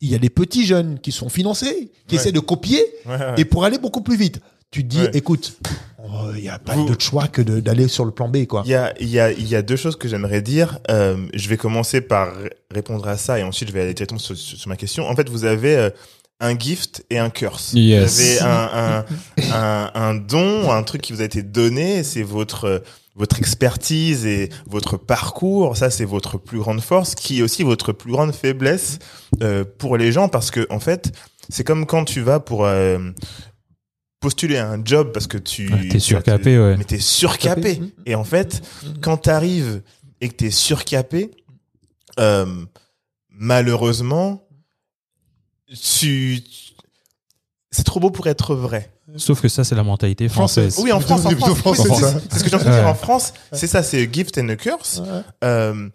il 0.00 0.10
y 0.10 0.14
a 0.14 0.18
des 0.18 0.30
petits 0.30 0.66
jeunes 0.66 0.98
qui 0.98 1.12
sont 1.12 1.28
financés, 1.28 1.90
qui 2.08 2.16
essaient 2.16 2.32
de 2.32 2.40
copier 2.40 2.82
et 3.36 3.44
pour 3.44 3.64
aller 3.64 3.78
beaucoup 3.78 4.02
plus 4.02 4.16
vite. 4.16 4.40
Tu 4.70 4.82
te 4.82 4.88
dis, 4.88 4.98
écoute, 5.14 5.56
oh, 6.02 6.30
il 6.34 6.42
n'y 6.42 6.48
a 6.48 6.58
pas 6.58 6.74
d'autre 6.88 7.04
choix 7.04 7.28
que 7.28 7.40
d'aller 7.40 7.86
sur 7.88 8.04
le 8.04 8.10
plan 8.10 8.28
B 8.28 8.44
quoi. 8.46 8.62
Il 8.66 8.70
y 8.70 8.74
a, 8.74 8.92
y 9.00 9.20
a, 9.20 9.30
y 9.32 9.54
a 9.54 9.62
deux 9.62 9.76
choses 9.76 9.96
que 9.96 10.08
j'aimerais 10.08 10.42
dire. 10.42 10.80
Euh, 10.90 11.26
je 11.32 11.48
vais 11.48 11.56
commencer 11.56 12.00
par 12.00 12.34
répondre 12.72 13.06
à 13.06 13.16
ça 13.16 13.38
et 13.38 13.44
ensuite 13.44 13.68
je 13.68 13.72
vais 13.74 13.82
aller 13.82 13.94
directement 13.94 14.18
sur, 14.18 14.36
sur- 14.36 14.58
sur 14.58 14.68
ma 14.68 14.76
question. 14.76 15.08
En 15.08 15.14
fait, 15.14 15.28
vous 15.30 15.44
avez 15.44 15.76
euh, 15.76 15.90
un 16.40 16.58
gift 16.58 17.04
et 17.10 17.18
un 17.18 17.30
curse. 17.30 17.72
Yes. 17.74 18.14
Vous 18.14 18.20
avez 18.20 18.40
un, 18.40 18.70
un, 18.74 19.04
un, 19.52 19.90
un 19.94 20.14
don, 20.14 20.70
un 20.70 20.82
truc 20.82 21.00
qui 21.02 21.12
vous 21.12 21.20
a 21.22 21.24
été 21.24 21.42
donné. 21.42 22.02
C'est 22.02 22.22
votre 22.22 22.82
votre 23.16 23.38
expertise 23.38 24.26
et 24.26 24.48
votre 24.66 24.96
parcours. 24.96 25.76
Ça, 25.76 25.88
c'est 25.88 26.04
votre 26.04 26.36
plus 26.36 26.58
grande 26.58 26.80
force, 26.80 27.14
qui 27.14 27.38
est 27.38 27.42
aussi 27.42 27.62
votre 27.62 27.92
plus 27.92 28.10
grande 28.10 28.34
faiblesse 28.34 28.98
euh, 29.40 29.64
pour 29.78 29.96
les 29.96 30.10
gens 30.10 30.28
parce 30.28 30.50
que 30.50 30.66
en 30.68 30.80
fait, 30.80 31.12
c'est 31.48 31.62
comme 31.62 31.86
quand 31.86 32.04
tu 32.04 32.20
vas 32.22 32.40
pour 32.40 32.64
euh, 32.66 32.98
postuler 34.18 34.56
à 34.56 34.68
un 34.68 34.84
job 34.84 35.12
parce 35.12 35.28
que 35.28 35.38
tu 35.38 35.72
Ouais, 35.72 35.88
t'es 35.88 36.00
surcapé, 36.00 36.58
ouais. 36.58 36.76
mais 36.76 36.82
t'es 36.82 36.98
surcapé. 36.98 37.74
Surcapé. 37.74 37.94
Et 38.06 38.16
en 38.16 38.24
fait, 38.24 38.62
quand 39.00 39.16
t'arrives 39.18 39.82
et 40.20 40.28
que 40.28 40.34
t'es 40.34 40.50
surcapé, 40.50 41.30
euh, 42.18 42.46
malheureusement, 43.30 44.43
tu, 45.72 46.40
c'est 47.70 47.84
trop 47.84 48.00
beau 48.00 48.10
pour 48.10 48.26
être 48.26 48.54
vrai. 48.54 48.90
Sauf 49.16 49.40
que 49.40 49.48
ça, 49.48 49.64
c'est 49.64 49.74
la 49.74 49.82
mentalité 49.82 50.28
française. 50.28 50.78
Oui, 50.82 50.90
en 50.92 51.00
France, 51.00 51.26
en 51.26 51.28
plutôt 51.28 51.54
France. 51.54 51.76
français, 51.76 51.88
Oui, 51.90 51.96
c'est- 51.96 52.02
ça. 52.02 52.20
c'est 52.30 52.38
ce 52.38 52.44
que 52.44 52.50
j'ai 52.50 52.58
dire 52.58 52.88
en 52.88 52.94
France. 52.94 53.32
C'est 53.52 53.66
ça, 53.66 53.82
c'est 53.82 54.02
a 54.02 54.10
gift 54.10 54.38
and 54.38 54.48
a 54.48 54.56
curse. 54.56 55.00
Ouais. 55.04 55.20
Euh, 55.44 55.88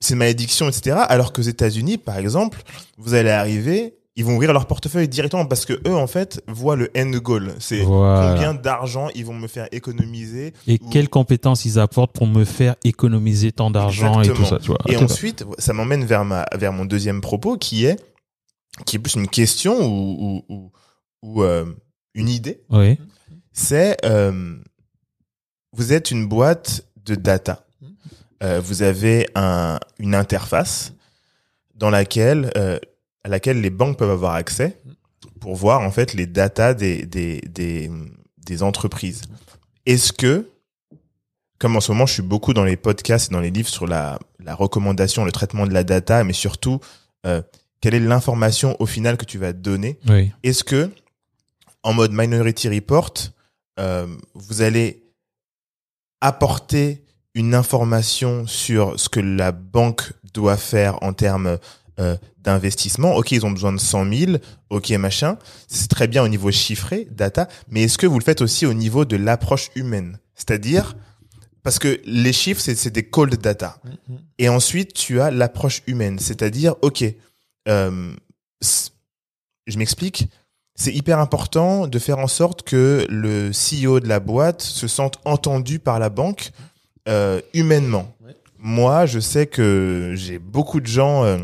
c'est 0.00 0.14
une 0.14 0.18
malédiction, 0.18 0.68
etc. 0.68 0.96
Alors 1.08 1.32
qu'aux 1.32 1.42
États-Unis, 1.42 1.98
par 1.98 2.16
exemple, 2.18 2.62
vous 2.98 3.14
allez 3.14 3.30
arriver 3.30 3.94
ils 4.16 4.24
vont 4.24 4.34
ouvrir 4.34 4.52
leur 4.52 4.66
portefeuille 4.66 5.08
directement 5.08 5.46
parce 5.46 5.64
que 5.64 5.80
eux 5.88 5.94
en 5.94 6.06
fait 6.08 6.42
voient 6.46 6.76
le 6.76 6.90
end 6.96 7.10
goal. 7.10 7.54
C'est 7.58 7.80
Voilà. 7.82 8.32
combien 8.34 8.52
d'argent 8.54 9.08
ils 9.14 9.24
vont 9.24 9.32
me 9.32 9.46
faire 9.46 9.66
économiser. 9.72 10.52
Et 10.66 10.78
ou- 10.82 10.90
quelles 10.90 11.08
compétences 11.08 11.64
ils 11.64 11.78
apportent 11.78 12.12
pour 12.12 12.26
me 12.26 12.44
faire 12.44 12.74
économiser 12.84 13.52
tant 13.52 13.70
d'argent 13.70 14.20
et 14.20 14.28
tout 14.28 14.44
ça, 14.44 14.58
tu 14.58 14.66
vois. 14.66 14.78
Et 14.88 14.96
Tout 14.96 15.02
à- 15.02 15.04
ensuite, 15.04 15.44
ça 15.58 15.72
m'emmène 15.72 16.04
vers 16.04 16.24
ma 16.26 16.44
vers 16.54 16.72
mon 16.72 16.84
deuxième 16.84 17.20
propos 17.22 17.56
qui 17.56 17.86
est 17.86 17.98
qui 18.86 18.96
est 18.96 18.98
plus 18.98 19.14
une 19.14 19.28
question 19.28 19.78
ou 19.80 20.42
ou, 20.48 20.54
ou, 20.54 20.72
ou, 21.22 21.42
euh, 21.42 21.66
une 22.14 22.28
idée. 22.28 22.62
Oui. 22.70 22.98
C'est 23.52 23.96
euh, 24.04 24.56
vous 25.72 25.92
êtes 25.92 26.10
une 26.10 26.26
boîte 26.26 26.86
de 27.04 27.14
data. 27.14 27.66
Euh, 28.42 28.60
vous 28.60 28.82
avez 28.82 29.28
un, 29.34 29.78
une 29.98 30.14
interface 30.14 30.94
dans 31.74 31.90
laquelle 31.90 32.50
euh, 32.56 32.78
à 33.24 33.28
laquelle 33.28 33.60
les 33.60 33.70
banques 33.70 33.98
peuvent 33.98 34.10
avoir 34.10 34.34
accès 34.34 34.78
pour 35.40 35.54
voir 35.54 35.80
en 35.80 35.90
fait 35.90 36.14
les 36.14 36.26
datas 36.26 36.74
des 36.74 37.04
des 37.06 37.40
des, 37.42 37.90
des 38.38 38.62
entreprises. 38.62 39.22
Est-ce 39.86 40.12
que 40.12 40.48
comme 41.58 41.76
en 41.76 41.80
ce 41.80 41.92
moment 41.92 42.06
je 42.06 42.14
suis 42.14 42.22
beaucoup 42.22 42.54
dans 42.54 42.64
les 42.64 42.76
podcasts 42.76 43.30
et 43.30 43.34
dans 43.34 43.40
les 43.40 43.50
livres 43.50 43.68
sur 43.68 43.86
la 43.86 44.18
la 44.42 44.54
recommandation, 44.54 45.24
le 45.24 45.32
traitement 45.32 45.66
de 45.66 45.74
la 45.74 45.84
data, 45.84 46.24
mais 46.24 46.32
surtout 46.32 46.80
euh, 47.26 47.42
quelle 47.80 47.94
est 47.94 48.00
l'information 48.00 48.76
au 48.80 48.86
final 48.86 49.16
que 49.16 49.24
tu 49.24 49.38
vas 49.38 49.52
donner 49.52 49.98
Oui. 50.08 50.30
est-ce 50.42 50.64
que, 50.64 50.90
en 51.82 51.92
mode 51.92 52.12
Minority 52.12 52.68
Report, 52.68 53.12
euh, 53.78 54.06
vous 54.34 54.62
allez 54.62 55.02
apporter 56.20 57.02
une 57.34 57.54
information 57.54 58.46
sur 58.46 58.98
ce 58.98 59.08
que 59.08 59.20
la 59.20 59.52
banque 59.52 60.12
doit 60.34 60.56
faire 60.56 61.02
en 61.02 61.12
termes 61.12 61.58
euh, 61.98 62.16
d'investissement? 62.38 63.14
Ok, 63.16 63.32
ils 63.32 63.46
ont 63.46 63.50
besoin 63.50 63.72
de 63.72 63.78
100 63.80 64.12
000, 64.12 64.32
ok, 64.70 64.90
machin. 64.90 65.38
C'est 65.68 65.88
très 65.88 66.08
bien 66.08 66.22
au 66.22 66.28
niveau 66.28 66.50
chiffré, 66.50 67.06
data, 67.10 67.48
mais 67.68 67.82
est-ce 67.84 67.98
que 67.98 68.06
vous 68.06 68.18
le 68.18 68.24
faites 68.24 68.40
aussi 68.42 68.66
au 68.66 68.74
niveau 68.74 69.04
de 69.04 69.16
l'approche 69.16 69.70
humaine? 69.74 70.18
C'est-à-dire, 70.34 70.96
parce 71.62 71.78
que 71.78 72.00
les 72.04 72.32
chiffres, 72.32 72.60
c'est 72.60 72.74
c'est 72.74 72.90
des 72.90 73.04
cold 73.04 73.36
data. 73.40 73.78
Et 74.38 74.48
ensuite, 74.48 74.92
tu 74.94 75.20
as 75.20 75.30
l'approche 75.30 75.82
humaine, 75.86 76.18
c'est-à-dire, 76.18 76.74
ok, 76.82 77.04
euh, 77.68 78.14
je 79.66 79.78
m'explique, 79.78 80.28
c'est 80.74 80.92
hyper 80.92 81.18
important 81.18 81.86
de 81.86 81.98
faire 81.98 82.18
en 82.18 82.26
sorte 82.26 82.62
que 82.62 83.06
le 83.08 83.50
CEO 83.50 84.00
de 84.00 84.08
la 84.08 84.20
boîte 84.20 84.62
se 84.62 84.88
sente 84.88 85.18
entendu 85.24 85.78
par 85.78 85.98
la 85.98 86.08
banque 86.08 86.52
euh, 87.08 87.40
humainement. 87.54 88.14
Moi, 88.58 89.06
je 89.06 89.20
sais 89.20 89.46
que 89.46 90.12
j'ai 90.16 90.38
beaucoup 90.38 90.80
de 90.80 90.86
gens 90.86 91.24
euh, 91.24 91.38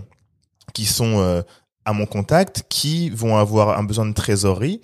qui 0.75 0.85
sont 0.85 1.43
à 1.85 1.93
mon 1.93 2.07
contact 2.07 2.65
qui 2.69 3.11
vont 3.11 3.37
avoir 3.37 3.79
un 3.79 3.85
besoin 3.85 4.07
de 4.07 4.13
trésorerie. 4.13 4.83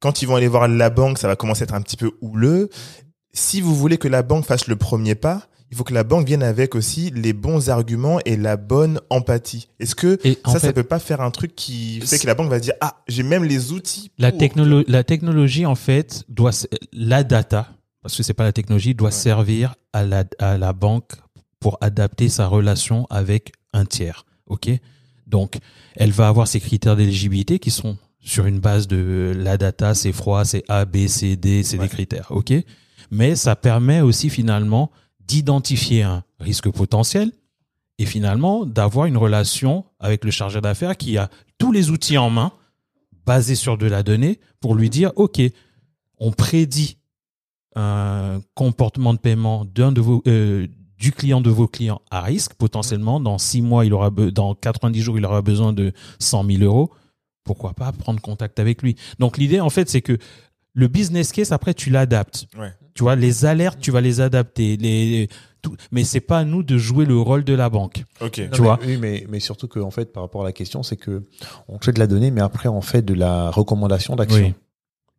Quand 0.00 0.20
ils 0.20 0.26
vont 0.26 0.36
aller 0.36 0.48
voir 0.48 0.68
la 0.68 0.90
banque, 0.90 1.18
ça 1.18 1.28
va 1.28 1.36
commencer 1.36 1.62
à 1.62 1.64
être 1.64 1.74
un 1.74 1.80
petit 1.80 1.96
peu 1.96 2.10
houleux. 2.20 2.68
Si 3.32 3.60
vous 3.60 3.74
voulez 3.74 3.96
que 3.96 4.08
la 4.08 4.22
banque 4.22 4.44
fasse 4.44 4.66
le 4.66 4.76
premier 4.76 5.14
pas, 5.14 5.46
il 5.72 5.76
faut 5.76 5.84
que 5.84 5.94
la 5.94 6.04
banque 6.04 6.26
vienne 6.26 6.42
avec 6.42 6.74
aussi 6.74 7.10
les 7.14 7.32
bons 7.32 7.70
arguments 7.70 8.20
et 8.26 8.36
la 8.36 8.56
bonne 8.56 9.00
empathie. 9.10 9.68
Est-ce 9.80 9.94
que 9.94 10.18
Et 10.22 10.38
ça, 10.44 10.52
ça 10.52 10.60
fait, 10.60 10.72
peut 10.74 10.82
pas 10.84 10.98
faire 10.98 11.20
un 11.22 11.30
truc 11.30 11.56
qui 11.56 12.00
fait 12.02 12.18
que 12.18 12.26
la 12.26 12.34
banque 12.34 12.50
va 12.50 12.60
dire 12.60 12.74
ah 12.82 13.02
j'ai 13.08 13.22
même 13.24 13.42
les 13.44 13.72
outils. 13.72 14.10
la, 14.18 14.30
technolo- 14.32 14.84
la 14.86 15.02
technologie, 15.02 15.64
en 15.66 15.74
fait, 15.74 16.24
doit, 16.28 16.50
la 16.92 17.24
data, 17.24 17.68
parce 18.02 18.16
que 18.16 18.22
c'est 18.22 18.34
pas 18.34 18.44
la 18.44 18.52
technologie, 18.52 18.94
doit 18.94 19.06
Ouais. 19.08 19.12
servir 19.12 19.74
à 19.94 20.04
la, 20.04 20.24
à 20.38 20.58
la 20.58 20.72
banque 20.72 21.10
pour 21.58 21.78
adapter 21.80 22.28
sa 22.28 22.46
relation 22.46 23.06
avec 23.08 23.52
un 23.72 23.84
tiers. 23.86 24.26
OK? 24.46 24.68
Donc, 25.26 25.56
elle 25.96 26.10
va 26.12 26.28
avoir 26.28 26.46
ses 26.48 26.60
critères 26.60 26.96
d'éligibilité 26.96 27.58
qui 27.58 27.70
sont 27.70 27.96
sur 28.20 28.44
une 28.46 28.60
base 28.60 28.86
de 28.88 29.32
la 29.36 29.56
data, 29.56 29.94
c'est 29.94 30.12
froid, 30.12 30.44
c'est 30.44 30.62
A, 30.68 30.84
B, 30.84 31.06
C, 31.06 31.36
D, 31.36 31.62
c'est 31.64 31.78
Ouais. 31.78 31.84
des 31.84 31.88
critères. 31.88 32.26
OK? 32.30 32.52
Mais 33.10 33.34
ça 33.36 33.56
permet 33.56 34.00
aussi 34.02 34.28
finalement 34.30 34.90
d'identifier 35.26 36.02
un 36.02 36.24
risque 36.40 36.70
potentiel 36.70 37.32
et 37.98 38.06
finalement 38.06 38.66
d'avoir 38.66 39.06
une 39.06 39.16
relation 39.16 39.84
avec 40.00 40.24
le 40.24 40.30
chargé 40.30 40.60
d'affaires 40.60 40.96
qui 40.96 41.18
a 41.18 41.30
tous 41.58 41.72
les 41.72 41.90
outils 41.90 42.18
en 42.18 42.30
main 42.30 42.52
basés 43.26 43.54
sur 43.54 43.78
de 43.78 43.86
la 43.86 44.02
donnée 44.02 44.40
pour 44.60 44.74
lui 44.74 44.90
dire 44.90 45.12
OK, 45.16 45.40
on 46.18 46.32
prédit 46.32 46.98
un 47.74 48.40
comportement 48.54 49.14
de 49.14 49.18
paiement 49.18 49.64
d'un 49.64 49.92
de 49.92 50.00
vos 50.00 50.22
euh, 50.26 50.66
du 50.98 51.12
client 51.12 51.40
de 51.40 51.50
vos 51.50 51.68
clients 51.68 52.00
à 52.10 52.20
risque. 52.20 52.54
Potentiellement 52.54 53.20
dans 53.20 53.38
six 53.38 53.62
mois 53.62 53.84
il 53.84 53.92
aura 53.92 54.10
dans 54.10 54.54
90 54.54 55.00
jours 55.00 55.18
il 55.18 55.24
aura 55.24 55.42
besoin 55.42 55.72
de 55.72 55.92
100 56.18 56.44
000 56.44 56.62
euros. 56.62 56.90
Pourquoi 57.44 57.74
pas 57.74 57.90
prendre 57.92 58.20
contact 58.20 58.58
avec 58.60 58.82
lui? 58.82 58.96
Donc 59.18 59.38
l'idée 59.38 59.60
en 59.60 59.70
fait 59.70 59.88
c'est 59.88 60.02
que 60.02 60.18
le 60.74 60.88
business 60.88 61.32
case 61.32 61.52
après 61.52 61.74
tu 61.74 61.90
l'adaptes. 61.90 62.46
Tu 62.94 63.02
vois 63.02 63.16
les 63.16 63.44
alertes 63.44 63.78
tu 63.80 63.90
vas 63.90 64.00
les 64.00 64.20
adapter 64.20 64.76
les 64.76 65.28
tout, 65.62 65.76
mais 65.92 66.02
c'est 66.02 66.20
pas 66.20 66.38
à 66.38 66.44
nous 66.44 66.62
de 66.64 66.76
jouer 66.76 67.04
le 67.04 67.16
rôle 67.18 67.44
de 67.44 67.54
la 67.54 67.70
banque 67.70 68.04
Ok. 68.20 68.38
Non, 68.38 68.44
Tu 68.50 68.60
mais- 68.60 68.66
vois. 68.66 68.78
Oui, 68.84 68.96
mais, 68.96 69.26
mais 69.28 69.38
surtout 69.38 69.68
que, 69.68 69.78
en 69.78 69.92
fait, 69.92 70.12
par 70.12 70.24
rapport 70.24 70.42
à 70.42 70.44
la 70.44 70.52
question, 70.52 70.82
c'est 70.82 70.96
que 70.96 71.22
on 71.68 71.78
fait 71.78 71.92
de 71.92 72.00
la 72.00 72.08
donnée, 72.08 72.32
mais 72.32 72.40
après, 72.40 72.68
on 72.68 72.80
fait 72.80 73.02
de 73.02 73.14
la 73.14 73.48
recommandation 73.50 74.16
d'action 74.16 74.40
Oui. 74.46 74.54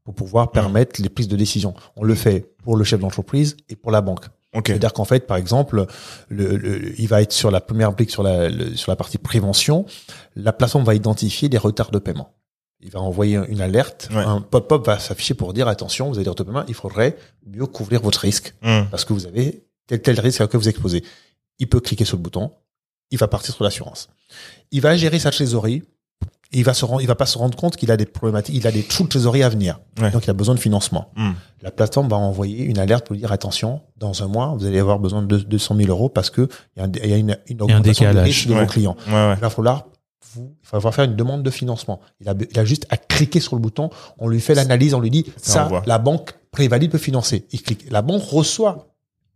pour 0.04 0.14
pouvoir 0.16 0.52
permettre 0.52 1.02
les 1.02 1.08
prises 1.08 1.30
de 1.30 1.38
décision. 1.38 1.74
On 1.96 2.04
le 2.04 2.14
fait 2.14 2.52
pour 2.64 2.76
le 2.76 2.84
chef 2.84 3.00
d'entreprise 3.00 3.56
et 3.70 3.78
pour 3.78 3.90
la 3.92 4.02
banque. 4.02 4.26
Ok. 4.54 4.68
C'est-à-dire 4.68 4.92
qu'en 4.92 5.06
fait, 5.06 5.26
par 5.26 5.38
exemple, 5.38 5.86
le, 6.28 6.58
le- 6.58 7.00
il 7.00 7.08
va 7.08 7.22
être 7.22 7.32
sur 7.32 7.50
la 7.50 7.62
première 7.62 7.94
brique, 7.94 8.12
sur 8.12 8.22
la, 8.22 8.50
le- 8.50 8.76
sur 8.76 8.92
la 8.92 8.98
partie 8.98 9.18
prévention. 9.18 9.86
La 10.36 10.52
plateforme 10.52 10.84
va 10.84 10.94
identifier 10.94 11.48
des 11.48 11.58
retards 11.58 11.92
de 11.92 12.00
paiement. 12.00 12.34
Il 12.84 12.92
va 12.92 13.00
envoyer 13.00 13.40
une 13.48 13.62
alerte. 13.62 14.10
Ouais. 14.12 14.18
Un 14.24 14.42
pop-up 14.42 14.86
va 14.86 15.00
s'afficher 15.00 15.34
pour 15.34 15.54
dire 15.54 15.68
attention, 15.68 16.10
vous 16.10 16.16
avez 16.16 16.24
des 16.26 16.30
retards 16.30 16.46
de 16.46 16.52
paiement. 16.52 16.66
Il 16.68 16.74
faudrait 16.74 17.16
mieux 17.46 17.66
couvrir 17.66 18.02
votre 18.02 18.20
risque 18.20 18.54
Hmm. 18.62 18.84
parce 18.92 19.06
que 19.06 19.14
vous 19.14 19.26
avez 19.26 19.64
tel 19.88 20.02
tel 20.02 20.20
risque 20.20 20.42
à 20.42 20.48
que 20.48 20.58
vous 20.58 20.68
exposez. 20.70 21.04
Il 21.60 21.68
peut 21.70 21.80
cliquer 21.80 22.06
sur 22.06 22.18
le 22.18 22.22
bouton. 22.24 22.52
Il 23.12 23.18
va 23.18 23.28
partir 23.28 23.54
sur 23.54 23.64
l'assurance. 23.64 24.10
Il 24.72 24.82
va 24.82 24.96
gérer 24.98 25.20
sa 25.20 25.32
trésorerie. 25.32 25.84
Et 26.56 26.60
il 26.60 26.64
va 26.66 26.76
se 26.76 26.86
rendre, 26.86 27.02
il 27.02 27.08
va 27.08 27.16
pas 27.16 27.26
se 27.26 27.36
rendre 27.40 27.58
compte 27.58 27.76
qu'il 27.78 27.90
a 27.90 27.98
des 27.98 28.06
problématiques, 28.06 28.54
il 28.56 28.68
a 28.68 28.72
des 28.72 28.84
trous 28.84 29.06
de 29.06 29.10
trésorerie 29.10 29.42
à 29.42 29.50
venir. 29.50 29.80
Ouais. 30.00 30.12
Donc 30.12 30.26
il 30.26 30.30
a 30.30 30.34
besoin 30.34 30.54
de 30.54 30.60
financement. 30.60 31.12
Hmm. 31.16 31.32
La 31.64 31.72
plateforme 31.72 32.08
va 32.10 32.18
envoyer 32.18 32.64
une 32.66 32.78
alerte 32.78 33.08
pour 33.08 33.14
lui 33.16 33.22
dire 33.22 33.32
attention, 33.32 33.82
dans 33.98 34.22
un 34.22 34.28
mois, 34.28 34.54
vous 34.56 34.66
allez 34.68 34.78
avoir 34.78 35.00
besoin 35.00 35.24
de 35.24 35.38
200 35.38 35.76
000 35.78 35.90
euros 35.90 36.10
parce 36.10 36.30
que 36.30 36.48
il 36.76 36.80
y 36.80 36.82
a, 36.82 36.86
un- 36.86 36.92
il 37.04 37.10
y 37.10 37.14
a 37.14 37.18
une, 37.18 37.32
un 37.32 37.60
augmentation 37.60 38.06
de 38.06 38.10
décalage. 38.10 38.26
risque 38.28 38.48
de 38.50 38.54
Ouais. 38.54 38.66
vos 38.66 38.68
clients. 38.72 38.96
Ouais, 39.08 39.14
ouais. 39.14 39.34
Il 39.36 39.40
va 39.40 39.50
falloir, 39.50 39.86
vous, 40.34 40.56
il 40.62 40.66
va 40.66 40.70
falloir 40.80 40.94
faire 40.96 41.06
une 41.06 41.16
demande 41.16 41.44
de 41.44 41.50
financement. 41.50 42.00
Il 42.20 42.28
a, 42.30 42.34
il 42.52 42.60
a 42.60 42.66
juste 42.66 42.86
à 42.90 42.98
cliquer 42.98 43.40
sur 43.40 43.56
le 43.56 43.62
bouton, 43.62 43.90
on 44.18 44.28
lui 44.28 44.40
fait 44.42 44.56
l'analyse, 44.56 44.94
on 44.94 45.00
lui 45.00 45.10
dit 45.12 45.26
Ça 45.38 45.70
la 45.86 45.98
banque 46.00 46.34
prévalide 46.52 46.92
peut 46.92 46.98
financer. 46.98 47.46
Il 47.52 47.62
clique. 47.62 47.90
La 47.92 48.02
banque 48.02 48.24
reçoit 48.24 48.88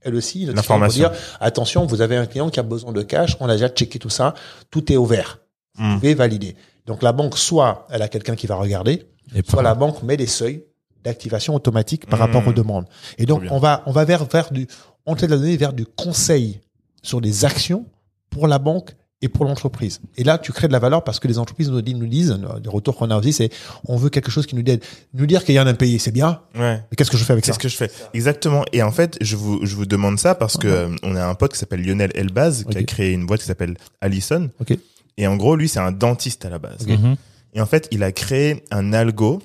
elle 0.01 0.15
aussi 0.15 0.43
une 0.43 0.51
L'information. 0.53 1.09
dire 1.09 1.11
attention, 1.39 1.85
vous 1.85 2.01
avez 2.01 2.15
un 2.15 2.25
client 2.27 2.49
qui 2.49 2.59
a 2.59 2.63
besoin 2.63 2.91
de 2.93 3.01
cash, 3.01 3.35
on 3.39 3.49
a 3.49 3.53
déjà 3.53 3.67
checké 3.69 3.99
tout 3.99 4.09
ça, 4.09 4.33
tout 4.69 4.91
est 4.91 4.97
ouvert. 4.97 5.39
Vous 5.75 5.83
Hmm. 5.83 5.95
pouvez 5.99 6.13
valider. 6.15 6.55
Donc 6.85 7.03
la 7.03 7.11
banque, 7.11 7.37
soit 7.37 7.85
elle 7.91 8.01
a 8.01 8.07
quelqu'un 8.07 8.35
qui 8.35 8.47
va 8.47 8.55
regarder, 8.55 9.05
et 9.35 9.41
soit 9.47 9.61
la 9.63 9.75
banque 9.75 10.03
met 10.03 10.15
des 10.17 10.27
seuils 10.27 10.63
d'activation 11.03 11.53
automatique 11.55 12.05
par 12.07 12.19
Mmh. 12.19 12.21
rapport 12.21 12.47
aux 12.47 12.53
demandes. 12.53 12.85
Et 13.17 13.25
donc, 13.25 13.43
on 13.51 13.59
va, 13.59 13.83
on 13.85 13.91
va 13.91 14.05
vers, 14.05 14.25
vers 14.25 14.51
du, 14.51 14.67
on 15.05 15.15
traite 15.15 15.29
la 15.29 15.37
donnée 15.37 15.57
vers 15.57 15.73
du 15.73 15.85
conseil 15.85 16.61
sur 17.03 17.19
des 17.21 17.43
actions 17.45 17.85
pour 18.29 18.47
la 18.47 18.59
banque 18.59 18.95
et 19.21 19.29
pour 19.29 19.45
l'entreprise. 19.45 19.99
Et 20.15 20.23
là, 20.23 20.37
tu 20.37 20.51
crées 20.51 20.67
de 20.67 20.73
la 20.73 20.79
valeur 20.79 21.03
parce 21.03 21.19
que 21.19 21.27
les 21.27 21.39
entreprises 21.39 21.71
nous 21.71 21.81
disent, 21.81 21.95
nous 21.95 22.07
disent, 22.07 22.39
le 22.63 22.69
retour 22.69 22.95
qu'on 22.95 23.09
a 23.09 23.17
aussi, 23.17 23.33
c'est, 23.33 23.49
on 23.85 23.97
veut 23.97 24.09
quelque 24.09 24.29
chose 24.29 24.45
qui 24.45 24.55
nous 24.55 24.61
aide. 24.67 24.83
Nous 25.15 25.25
dire 25.25 25.43
qu'il 25.43 25.55
y 25.55 25.57
a 25.57 25.63
un 25.63 25.67
impayé, 25.67 25.97
c'est 25.97 26.11
bien, 26.11 26.41
Ouais. 26.55 26.83
mais 26.91 26.95
qu'est-ce 26.95 27.09
que 27.09 27.17
je 27.17 27.23
fais 27.23 27.33
avec 27.33 27.43
C'est 27.45 27.51
ça? 27.51 27.55
ce 27.55 27.59
que 27.59 27.67
je 27.67 27.75
fais. 27.77 27.89
Exactement. 28.13 28.63
Et 28.73 28.83
en 28.83 28.91
fait, 28.91 29.17
je 29.21 29.35
vous, 29.35 29.65
je 29.65 29.75
vous 29.75 29.85
demande 29.87 30.19
ça 30.19 30.35
parce 30.35 30.57
que 30.57 30.67
euh, 30.67 30.95
on 31.01 31.15
a 31.15 31.25
un 31.25 31.33
pote 31.33 31.53
qui 31.53 31.57
s'appelle 31.59 31.83
Lionel 31.83 32.11
Elbaz 32.13 32.63
qui 32.69 32.77
a 32.77 32.83
créé 32.83 33.11
une 33.13 33.25
boîte 33.25 33.39
qui 33.41 33.47
s'appelle 33.47 33.75
Allison. 34.01 34.51
Ok. 34.59 34.77
Et 35.17 35.25
en 35.25 35.35
gros, 35.35 35.55
lui, 35.55 35.67
c'est 35.67 35.79
un 35.79 35.91
dentiste 35.91 36.45
à 36.45 36.49
la 36.49 36.59
base. 36.59 36.85
Mhm. 36.85 37.15
Et 37.55 37.61
en 37.61 37.65
fait, 37.65 37.87
il 37.91 38.03
a 38.03 38.11
créé 38.11 38.63
un 38.69 38.93
algo 38.93 39.41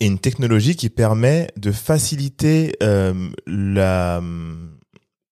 et 0.00 0.06
une 0.06 0.18
technologie 0.18 0.76
qui 0.76 0.88
permet 0.88 1.48
de 1.58 1.72
faciliter 1.72 2.74
euh, 2.82 3.12
la, 3.46 4.22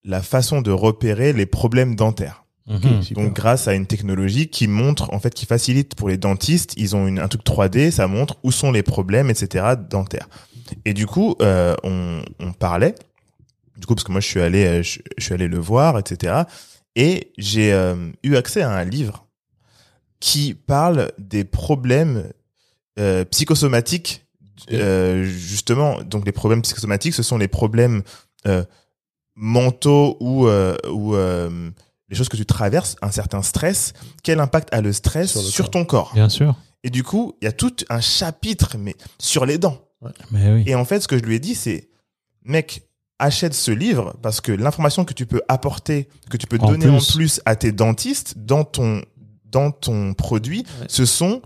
la 0.05 0.21
façon 0.23 0.61
de 0.61 0.71
repérer 0.71 1.33
les 1.33 1.47
problèmes 1.47 1.97
dentaires. 1.97 2.43
Mhm. 2.69 3.03
Donc 3.13 3.35
grâce 3.35 3.69
à 3.69 3.75
une 3.75 3.87
technologie 3.87 4.49
qui 4.49 4.67
montre, 4.67 5.13
en 5.13 5.21
fait, 5.21 5.33
qui 5.33 5.47
facilite 5.47 5.95
pour 5.95 6.09
les 6.09 6.17
dentistes, 6.17 6.75
ils 6.77 6.97
ont 6.97 7.07
une, 7.07 7.21
un 7.21 7.29
truc 7.29 7.45
3D, 7.45 7.91
ça 7.91 8.09
montre 8.09 8.37
où 8.43 8.51
sont 8.51 8.73
les 8.73 8.83
problèmes, 8.83 9.31
etc. 9.31 9.75
dentaires. 9.89 10.29
Et 10.85 10.95
du 10.95 11.07
coup, 11.07 11.37
euh, 11.43 11.75
on, 11.85 12.23
on 12.41 12.53
parlait, 12.53 12.95
du 13.77 13.87
coup 13.87 13.95
parce 13.95 14.05
que 14.05 14.11
moi 14.11 14.21
je 14.21 14.27
suis 14.27 14.41
allé, 14.41 14.65
euh, 14.65 14.83
je, 14.83 14.99
je 15.17 15.25
suis 15.25 15.35
allé 15.35 15.47
le 15.47 15.59
voir, 15.59 15.99
etc. 15.99 16.43
Et 16.97 17.33
j'ai 17.39 17.73
euh, 17.73 17.95
eu 18.25 18.35
accès 18.37 18.63
à 18.63 18.71
un 18.71 18.85
livre 18.85 19.27
qui 20.19 20.55
parle 20.55 21.13
des 21.19 21.45
problèmes 21.45 22.33
euh, 22.99 23.25
psychosomatiques, 23.27 24.27
euh, 24.73 25.23
justement. 25.25 26.03
Donc 26.03 26.25
les 26.27 26.33
problèmes 26.33 26.63
psychosomatiques, 26.63 27.15
ce 27.15 27.23
sont 27.23 27.39
les 27.39 27.49
problèmes 27.49 28.03
euh, 28.47 28.65
mentaux 29.37 30.17
ou 30.21 30.49
euh, 30.49 30.77
ou 30.91 31.15
les 32.09 32.17
choses 32.17 32.29
que 32.29 32.37
tu 32.37 32.47
traverses, 32.47 32.97
un 33.03 33.11
certain 33.11 33.43
stress, 33.43 33.93
quel 34.23 34.41
impact 34.41 34.73
a 34.73 34.81
le 34.81 34.93
stress 34.93 35.39
Sur 35.41 35.71
ton 35.71 35.85
corps? 35.85 36.13
Bien 36.15 36.29
sûr 36.29 36.55
Et 36.85 36.91
du 36.91 37.03
coup, 37.03 37.35
il 37.41 37.47
y 37.47 37.49
a 37.49 37.53
tout 37.53 37.75
un 37.89 38.01
chapitre, 38.01 38.77
mais 38.79 38.95
sur 39.19 39.45
les 39.47 39.59
dents. 39.59 39.81
Mais 40.31 40.53
oui. 40.53 40.63
Et 40.67 40.75
en 40.75 40.85
fait, 40.85 41.01
ce 41.01 41.09
que 41.09 41.19
je 41.19 41.23
lui 41.23 41.35
ai 41.37 41.41
dit, 41.41 41.55
c'est, 41.55 41.89
mec, 42.45 42.83
achète 43.19 43.55
ce 43.55 43.71
livre 43.71 44.15
parce 44.23 44.41
que 44.41 44.53
l'information 44.53 45.05
que 45.05 45.15
tu 45.15 45.27
peux 45.27 45.41
apporter, 45.49 46.09
que 46.31 46.37
tu 46.37 46.47
peux 46.47 46.59
En 46.61 46.71
donner 46.71 46.89
en 46.89 46.99
plus. 46.99 47.15
plus 47.17 47.41
à 47.47 47.57
tes 47.57 47.73
dentistes 47.73 48.35
dans 48.39 48.63
ton 48.65 49.03
dans 49.47 49.71
ton 49.71 50.13
produit, 50.13 50.65
Ouais. 50.81 50.87
ce 50.89 51.07
sont 51.07 51.41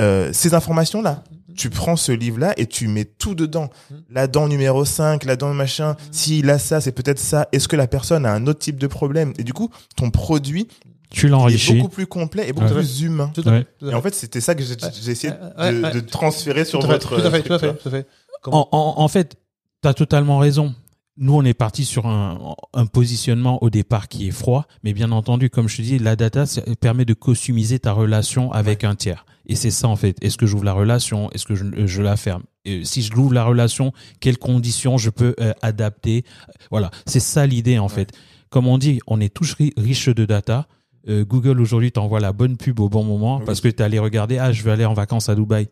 euh, 0.00 0.32
ces 0.32 0.54
informations-là. 0.54 1.22
Tu 1.56 1.70
prends 1.70 1.96
ce 1.96 2.12
livre-là 2.12 2.52
et 2.56 2.66
tu 2.66 2.88
mets 2.88 3.04
tout 3.04 3.34
dedans. 3.34 3.70
Mhm. 3.90 4.02
La 4.10 4.26
dent 4.26 4.48
numéro 4.48 4.84
5, 4.84 5.24
la 5.24 5.36
dent 5.36 5.52
machin, 5.54 5.96
s'il 6.10 6.50
a 6.50 6.58
ça, 6.58 6.80
c'est 6.80 6.92
peut-être 6.92 7.18
ça. 7.18 7.48
Est-ce 7.52 7.68
que 7.68 7.76
la 7.76 7.86
personne 7.86 8.26
a 8.26 8.32
un 8.32 8.46
autre 8.46 8.60
type 8.60 8.78
de 8.78 8.86
problème? 8.86 9.32
Et 9.38 9.44
du 9.44 9.52
coup, 9.52 9.70
ton 9.96 10.10
produit 10.10 10.68
Tu 11.10 11.28
l'enrichis. 11.28 11.74
beaucoup 11.74 11.88
plus 11.88 12.06
complet 12.06 12.48
et 12.48 12.52
beaucoup 12.52 12.66
Ouais. 12.68 12.74
plus 12.80 13.02
humain. 13.02 13.32
Ouais. 13.46 13.66
Et 13.82 13.94
en 13.94 14.02
fait, 14.02 14.14
c'était 14.14 14.40
ça 14.40 14.54
que 14.54 14.62
j'ai 14.62 14.74
Ouais. 14.74 15.10
essayé 15.12 15.32
Ouais, 15.58 15.72
de, 15.72 15.82
ouais. 15.82 15.90
de 15.92 16.00
transférer 16.00 16.64
sur 16.64 16.80
tout 16.80 16.86
votre 16.88 17.08
tout 17.08 17.14
à 17.26 17.30
fait, 17.30 17.42
truc, 17.42 17.44
tout 17.46 17.52
à 17.52 17.58
fait, 17.58 17.66
quoi. 17.68 17.74
tout 17.82 17.88
à 17.88 17.90
fait. 17.92 18.06
En, 18.46 18.68
en, 18.72 18.94
en 19.00 19.08
fait, 19.08 19.36
tu 19.82 19.88
as 19.88 19.94
totalement 19.94 20.38
raison. 20.38 20.74
Nous, 21.16 21.32
on 21.32 21.44
est 21.44 21.54
parti 21.54 21.84
sur 21.84 22.06
un, 22.06 22.56
un 22.74 22.86
positionnement 22.86 23.62
au 23.62 23.70
départ 23.70 24.08
qui 24.08 24.26
est 24.26 24.32
froid, 24.32 24.66
mais 24.82 24.92
bien 24.92 25.12
entendu, 25.12 25.48
comme 25.48 25.68
je 25.68 25.76
te 25.76 25.82
dis, 25.82 25.98
la 26.00 26.16
data 26.16 26.44
ça 26.46 26.62
permet 26.80 27.04
de 27.04 27.14
customiser 27.14 27.78
ta 27.78 27.92
relation 27.92 28.50
avec 28.50 28.82
un 28.82 28.96
tiers. 28.96 29.24
Et 29.46 29.54
c'est 29.56 29.70
ça, 29.70 29.88
en 29.88 29.96
fait. 29.96 30.16
Est-ce 30.22 30.38
que 30.38 30.46
j'ouvre 30.46 30.64
la 30.64 30.72
relation? 30.72 31.30
Est-ce 31.32 31.44
que 31.46 31.54
je, 31.54 31.64
euh, 31.64 31.86
je 31.86 32.02
la 32.02 32.16
ferme? 32.16 32.42
Et 32.64 32.84
Si 32.84 33.02
je 33.02 33.12
l'ouvre 33.12 33.34
la 33.34 33.44
relation, 33.44 33.92
quelles 34.20 34.38
conditions 34.38 34.96
je 34.96 35.10
peux 35.10 35.34
euh, 35.40 35.52
adapter? 35.62 36.24
Voilà, 36.70 36.90
c'est 37.06 37.20
ça 37.20 37.46
l'idée, 37.46 37.78
en 37.78 37.88
fait. 37.88 38.12
Comme 38.50 38.66
on 38.66 38.78
dit, 38.78 39.00
on 39.06 39.20
est 39.20 39.32
tous 39.32 39.52
ri- 39.54 39.74
riches 39.76 40.08
de 40.08 40.24
data. 40.24 40.66
Euh, 41.08 41.24
Google 41.24 41.60
aujourd'hui 41.60 41.92
t'envoie 41.92 42.20
la 42.20 42.32
bonne 42.32 42.56
pub 42.56 42.80
au 42.80 42.88
bon 42.88 43.04
moment 43.04 43.38
Oui. 43.38 43.44
parce 43.44 43.60
que 43.60 43.68
tu 43.68 43.76
es 43.76 43.82
allé 43.82 43.98
regarder, 43.98 44.38
ah, 44.38 44.52
je 44.52 44.62
vais 44.62 44.70
aller 44.70 44.86
en 44.86 44.94
vacances 44.94 45.28
à 45.28 45.34
Dubaï. 45.34 45.68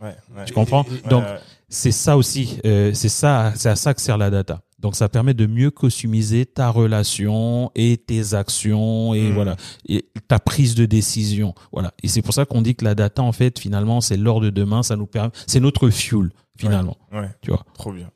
Ouais, 0.00 0.16
ouais. 0.34 0.44
Tu 0.46 0.54
comprends? 0.54 0.86
Donc, 1.10 1.24
c'est 1.68 1.92
ça 1.92 2.16
aussi, 2.16 2.58
euh, 2.64 2.92
c'est 2.94 3.10
ça, 3.10 3.52
c'est 3.56 3.68
à 3.68 3.76
ça 3.76 3.92
que 3.92 4.00
sert 4.00 4.16
la 4.16 4.30
data. 4.30 4.62
Donc 4.80 4.96
ça 4.96 5.08
permet 5.10 5.34
de 5.34 5.46
mieux 5.46 5.70
customiser 5.70 6.46
ta 6.46 6.70
relation 6.70 7.70
et 7.74 7.98
tes 7.98 8.32
actions 8.34 9.12
et 9.14 9.30
Mm. 9.30 9.34
voilà 9.34 9.56
et 9.88 10.06
ta 10.26 10.38
prise 10.38 10.74
de 10.74 10.86
décision. 10.86 11.54
Voilà. 11.72 11.92
Et 12.02 12.08
c'est 12.08 12.22
pour 12.22 12.32
ça 12.34 12.46
qu'on 12.46 12.62
dit 12.62 12.74
que 12.74 12.84
la 12.84 12.94
data 12.94 13.22
en 13.22 13.32
fait 13.32 13.58
finalement 13.58 14.00
c'est 14.00 14.16
l'or 14.16 14.40
de 14.40 14.48
demain, 14.50 14.82
ça 14.82 14.96
nous 14.96 15.06
permet, 15.06 15.30
c'est 15.46 15.60
notre 15.60 15.90
fuel 15.90 16.30
finalement. 16.58 16.96
ouais, 17.12 17.28
Tu 17.42 17.50
vois. 17.50 17.64
trop 17.74 17.92
bien. 17.92 18.08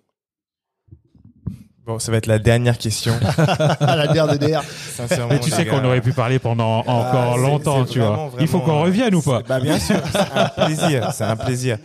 Bon, 1.86 1.98
ça 1.98 2.10
va 2.10 2.16
être 2.16 2.26
la 2.26 2.38
dernière 2.38 2.78
question. 2.78 3.12
La 3.80 4.06
dernière. 4.06 4.62
Sincèrement, 4.62 5.28
Mais 5.34 5.40
tu 5.40 5.50
sais 5.50 5.66
qu'on 5.66 5.84
aurait 5.84 6.00
pu 6.00 6.14
parler 6.14 6.38
pendant 6.38 6.82
Ah, 6.86 6.90
encore 6.92 7.34
c'est- 7.36 7.42
longtemps, 7.42 7.84
tu 7.84 7.98
vois. 7.98 8.08
vraiment, 8.16 8.30
Il 8.40 8.48
faut 8.48 8.60
qu'on 8.60 8.80
revienne 8.84 9.14
ou 9.14 9.20
pas? 9.20 9.42
Bah 9.46 9.60
bien 9.60 9.78
sûr, 9.78 9.96
c'est 10.10 10.18
un 10.34 10.48
plaisir, 10.66 11.12
c'est 11.12 11.24
un 11.24 11.36
plaisir. 11.36 11.76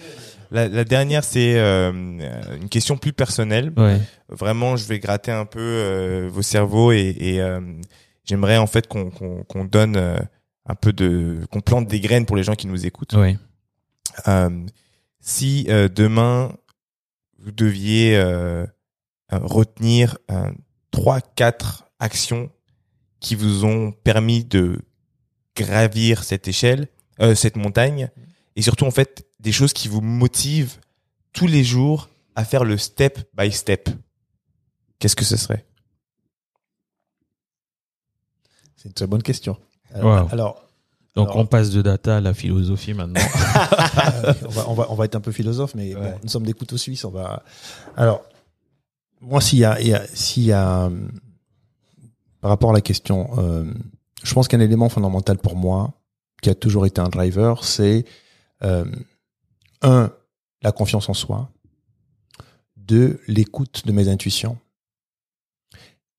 La, 0.51 0.67
la 0.67 0.83
dernière, 0.83 1.23
c'est 1.23 1.57
euh, 1.57 1.91
une 1.91 2.69
question 2.69 2.97
plus 2.97 3.13
personnelle. 3.13 3.71
Ouais. 3.77 3.99
Vraiment, 4.29 4.75
je 4.75 4.85
vais 4.85 4.99
gratter 4.99 5.31
un 5.31 5.45
peu 5.45 5.59
euh, 5.59 6.29
vos 6.31 6.41
cerveaux 6.41 6.91
et, 6.91 7.15
et, 7.19 7.41
euh, 7.41 7.61
j'aimerais 8.25 8.57
en 8.57 8.67
fait 8.67 8.87
qu'on 8.87 9.65
donne 9.65 9.95
euh, 9.95 10.17
un 10.65 10.75
peu 10.75 10.91
de, 10.93 11.39
qu'on 11.51 11.61
plante 11.61 11.87
des 11.87 11.99
graines 11.99 12.25
pour 12.25 12.35
les 12.35 12.43
gens 12.43 12.55
qui 12.55 12.67
nous 12.67 12.85
écoutent. 12.85 13.13
Ouais. 13.13 13.37
Euh, 14.27 14.49
si 15.19 15.65
euh, 15.69 15.87
demain 15.87 16.51
vous 17.37 17.51
deviez 17.51 18.21
retenir 19.31 20.17
euh, 20.31 20.51
trois, 20.91 21.21
quatre 21.21 21.85
actions 21.99 22.49
qui 23.19 23.35
vous 23.35 23.65
ont 23.65 23.91
permis 23.91 24.43
de 24.43 24.79
gravir 25.55 26.23
cette 26.23 26.47
échelle, 26.47 26.87
euh, 27.21 27.35
cette 27.35 27.55
montagne, 27.55 28.09
et 28.55 28.61
surtout 28.61 28.85
en 28.85 28.91
fait 28.91 29.25
des 29.39 29.51
choses 29.51 29.73
qui 29.73 29.87
vous 29.87 30.01
motivent 30.01 30.77
tous 31.33 31.47
les 31.47 31.63
jours 31.63 32.09
à 32.35 32.43
faire 32.45 32.63
le 32.63 32.77
step 32.77 33.19
by 33.37 33.51
step. 33.51 33.89
Qu'est-ce 34.99 35.15
que 35.15 35.25
ce 35.25 35.37
serait? 35.37 35.65
C'est 38.75 38.87
une 38.89 38.93
très 38.93 39.07
bonne 39.07 39.23
question. 39.23 39.57
Alors, 39.93 40.23
Wow. 40.23 40.29
alors, 40.31 40.63
Donc 41.15 41.29
Alors- 41.29 41.37
on 41.41 41.45
passe 41.45 41.71
de 41.71 41.81
data 41.81 42.17
à 42.17 42.21
la 42.21 42.33
philosophie 42.33 42.93
maintenant. 42.93 43.19
euh, 44.23 44.33
on, 44.45 44.49
va, 44.49 44.69
on, 44.69 44.73
va, 44.73 44.85
on 44.91 44.95
va 44.95 45.05
être 45.05 45.15
un 45.15 45.21
peu 45.21 45.31
philosophe, 45.31 45.73
mais 45.75 45.93
bon, 45.95 46.13
nous 46.23 46.29
sommes 46.29 46.45
des 46.45 46.53
couteaux 46.53 46.77
suisses. 46.77 47.03
On 47.03 47.09
va. 47.09 47.43
Alors, 47.97 48.23
moi, 49.19 49.41
s'il 49.41 49.59
y 49.59 49.65
a, 49.65 49.81
il 49.81 49.87
y 49.87 49.93
a- 49.93 50.05
s'il 50.07 50.43
y 50.43 50.51
a, 50.53 50.85
euh, 50.85 51.07
par 52.41 52.49
rapport 52.51 52.69
à 52.69 52.73
la 52.73 52.81
question, 52.81 53.29
euh, 53.37 53.65
je 54.23 54.33
pense 54.33 54.47
qu'un 54.47 54.59
élément 54.61 54.87
fondamental 54.87 55.37
pour 55.39 55.55
moi, 55.55 55.93
qui 56.41 56.49
a 56.49 56.55
toujours 56.55 56.85
été 56.85 57.01
un 57.01 57.09
driver, 57.09 57.63
c'est 57.65 58.05
euh, 58.63 58.85
un, 59.81 60.11
la 60.61 60.71
confiance 60.71 61.09
en 61.09 61.13
soi, 61.13 61.51
deux, 62.75 63.19
l'écoute 63.27 63.85
de 63.85 63.91
mes 63.91 64.07
intuitions, 64.07 64.57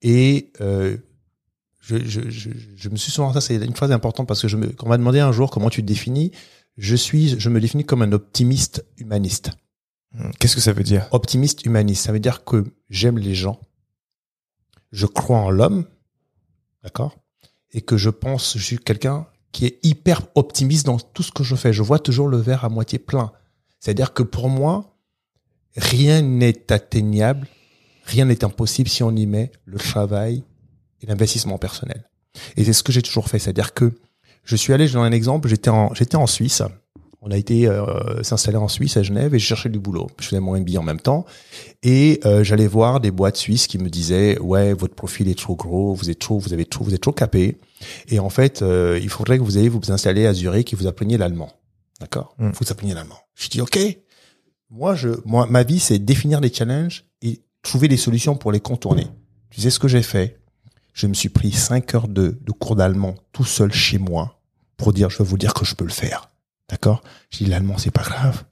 et 0.02 0.52
euh, 0.60 0.96
je, 1.80 1.96
je, 1.98 2.30
je, 2.30 2.50
je 2.76 2.88
me 2.88 2.96
suis 2.96 3.10
souvent 3.12 3.32
ça 3.32 3.40
c'est 3.40 3.56
une 3.56 3.76
phrase 3.76 3.92
importante 3.92 4.26
parce 4.26 4.40
que 4.40 4.48
je 4.48 4.56
me, 4.56 4.68
quand 4.68 4.86
on 4.86 4.88
m'a 4.90 4.98
demandé 4.98 5.20
un 5.20 5.32
jour 5.32 5.50
comment 5.50 5.70
tu 5.70 5.82
te 5.82 5.86
définis, 5.86 6.32
je 6.76 6.96
suis, 6.96 7.38
je 7.38 7.48
me 7.50 7.60
définis 7.60 7.84
comme 7.84 8.02
un 8.02 8.12
optimiste 8.12 8.86
humaniste. 8.96 9.50
Qu'est-ce 10.38 10.56
que 10.56 10.60
ça 10.60 10.72
veut 10.72 10.82
dire? 10.82 11.06
Optimiste 11.12 11.64
humaniste, 11.66 12.04
ça 12.04 12.12
veut 12.12 12.18
dire 12.20 12.44
que 12.44 12.64
j'aime 12.88 13.18
les 13.18 13.34
gens, 13.34 13.60
je 14.90 15.06
crois 15.06 15.38
en 15.38 15.50
l'homme, 15.50 15.86
d'accord, 16.82 17.16
et 17.72 17.82
que 17.82 17.96
je 17.96 18.10
pense, 18.10 18.58
je 18.58 18.64
suis 18.64 18.78
quelqu'un 18.78 19.28
qui 19.52 19.66
est 19.66 19.78
hyper 19.84 20.22
optimiste 20.34 20.86
dans 20.86 20.98
tout 20.98 21.22
ce 21.22 21.30
que 21.30 21.44
je 21.44 21.54
fais. 21.54 21.72
Je 21.72 21.82
vois 21.82 21.98
toujours 21.98 22.28
le 22.28 22.38
verre 22.38 22.64
à 22.64 22.68
moitié 22.68 22.98
plein. 22.98 23.32
C'est-à-dire 23.80 24.12
que 24.12 24.22
pour 24.22 24.48
moi, 24.48 24.94
rien 25.76 26.22
n'est 26.22 26.70
atteignable, 26.70 27.48
rien 28.04 28.26
n'est 28.26 28.44
impossible 28.44 28.88
si 28.88 29.02
on 29.02 29.14
y 29.16 29.26
met 29.26 29.50
le 29.64 29.78
travail 29.78 30.44
et 31.02 31.06
l'investissement 31.06 31.58
personnel. 31.58 32.08
Et 32.56 32.64
c'est 32.64 32.72
ce 32.72 32.82
que 32.82 32.92
j'ai 32.92 33.02
toujours 33.02 33.28
fait. 33.28 33.38
C'est-à-dire 33.38 33.74
que 33.74 33.92
je 34.44 34.56
suis 34.56 34.72
allé, 34.72 34.86
je 34.86 34.94
donne 34.94 35.04
un 35.04 35.12
exemple, 35.12 35.48
j'étais 35.48 35.70
en, 35.70 35.94
j'étais 35.94 36.16
en 36.16 36.26
Suisse. 36.26 36.62
On 37.22 37.30
a 37.30 37.36
été 37.36 37.66
euh, 37.66 38.22
s'installer 38.22 38.56
en 38.56 38.68
Suisse 38.68 38.96
à 38.96 39.02
Genève 39.02 39.34
et 39.34 39.38
je 39.38 39.44
cherchais 39.44 39.68
du 39.68 39.78
boulot. 39.78 40.06
Je 40.18 40.26
faisais 40.26 40.40
mon 40.40 40.58
MBA 40.58 40.78
en 40.78 40.82
même 40.82 41.00
temps 41.00 41.26
et 41.82 42.18
euh, 42.24 42.42
j'allais 42.42 42.66
voir 42.66 43.00
des 43.00 43.10
boîtes 43.10 43.36
suisses 43.36 43.66
qui 43.66 43.76
me 43.76 43.90
disaient 43.90 44.38
ouais 44.38 44.72
votre 44.72 44.94
profil 44.94 45.28
est 45.28 45.38
trop 45.38 45.54
gros, 45.54 45.92
vous 45.94 46.08
êtes 46.08 46.18
trop, 46.18 46.38
vous 46.38 46.54
avez 46.54 46.64
trop, 46.64 46.82
vous 46.82 46.94
êtes 46.94 47.02
trop 47.02 47.12
capé 47.12 47.58
et 48.08 48.18
en 48.20 48.30
fait 48.30 48.62
euh, 48.62 48.98
il 49.02 49.10
faudrait 49.10 49.36
que 49.36 49.42
vous 49.42 49.58
ayez 49.58 49.68
vous 49.68 49.92
installer 49.92 50.26
à 50.26 50.32
Zurich 50.32 50.72
et 50.72 50.76
vous 50.76 50.86
appreniez 50.86 51.18
l'allemand. 51.18 51.52
D'accord? 52.00 52.34
Mm. 52.38 52.52
Vous 52.58 52.72
appreniez 52.72 52.94
l'allemand. 52.94 53.18
Je 53.40 53.48
dis 53.48 53.60
ok. 53.62 53.78
Moi 54.68 54.94
je, 54.94 55.08
moi 55.24 55.46
ma 55.46 55.62
vie 55.62 55.80
c'est 55.80 55.98
définir 55.98 56.40
des 56.40 56.52
challenges 56.52 57.06
et 57.22 57.40
trouver 57.62 57.88
des 57.88 57.96
solutions 57.96 58.36
pour 58.36 58.52
les 58.52 58.60
contourner. 58.60 59.06
Tu 59.48 59.62
sais 59.62 59.70
ce 59.70 59.78
que 59.78 59.88
j'ai 59.88 60.02
fait? 60.02 60.38
Je 60.92 61.06
me 61.06 61.14
suis 61.14 61.30
pris 61.30 61.50
cinq 61.50 61.94
heures 61.94 62.08
de, 62.08 62.38
de 62.40 62.52
cours 62.52 62.76
d'allemand 62.76 63.14
tout 63.32 63.44
seul 63.44 63.72
chez 63.72 63.98
moi 63.98 64.38
pour 64.76 64.92
dire 64.92 65.08
je 65.08 65.18
vais 65.18 65.24
vous 65.24 65.38
dire 65.38 65.54
que 65.54 65.64
je 65.64 65.74
peux 65.74 65.84
le 65.84 65.90
faire. 65.90 66.28
D'accord? 66.68 67.02
Je 67.30 67.38
dis 67.38 67.46
l'allemand, 67.46 67.78
c'est 67.78 67.90
pas 67.90 68.02
grave. 68.02 68.44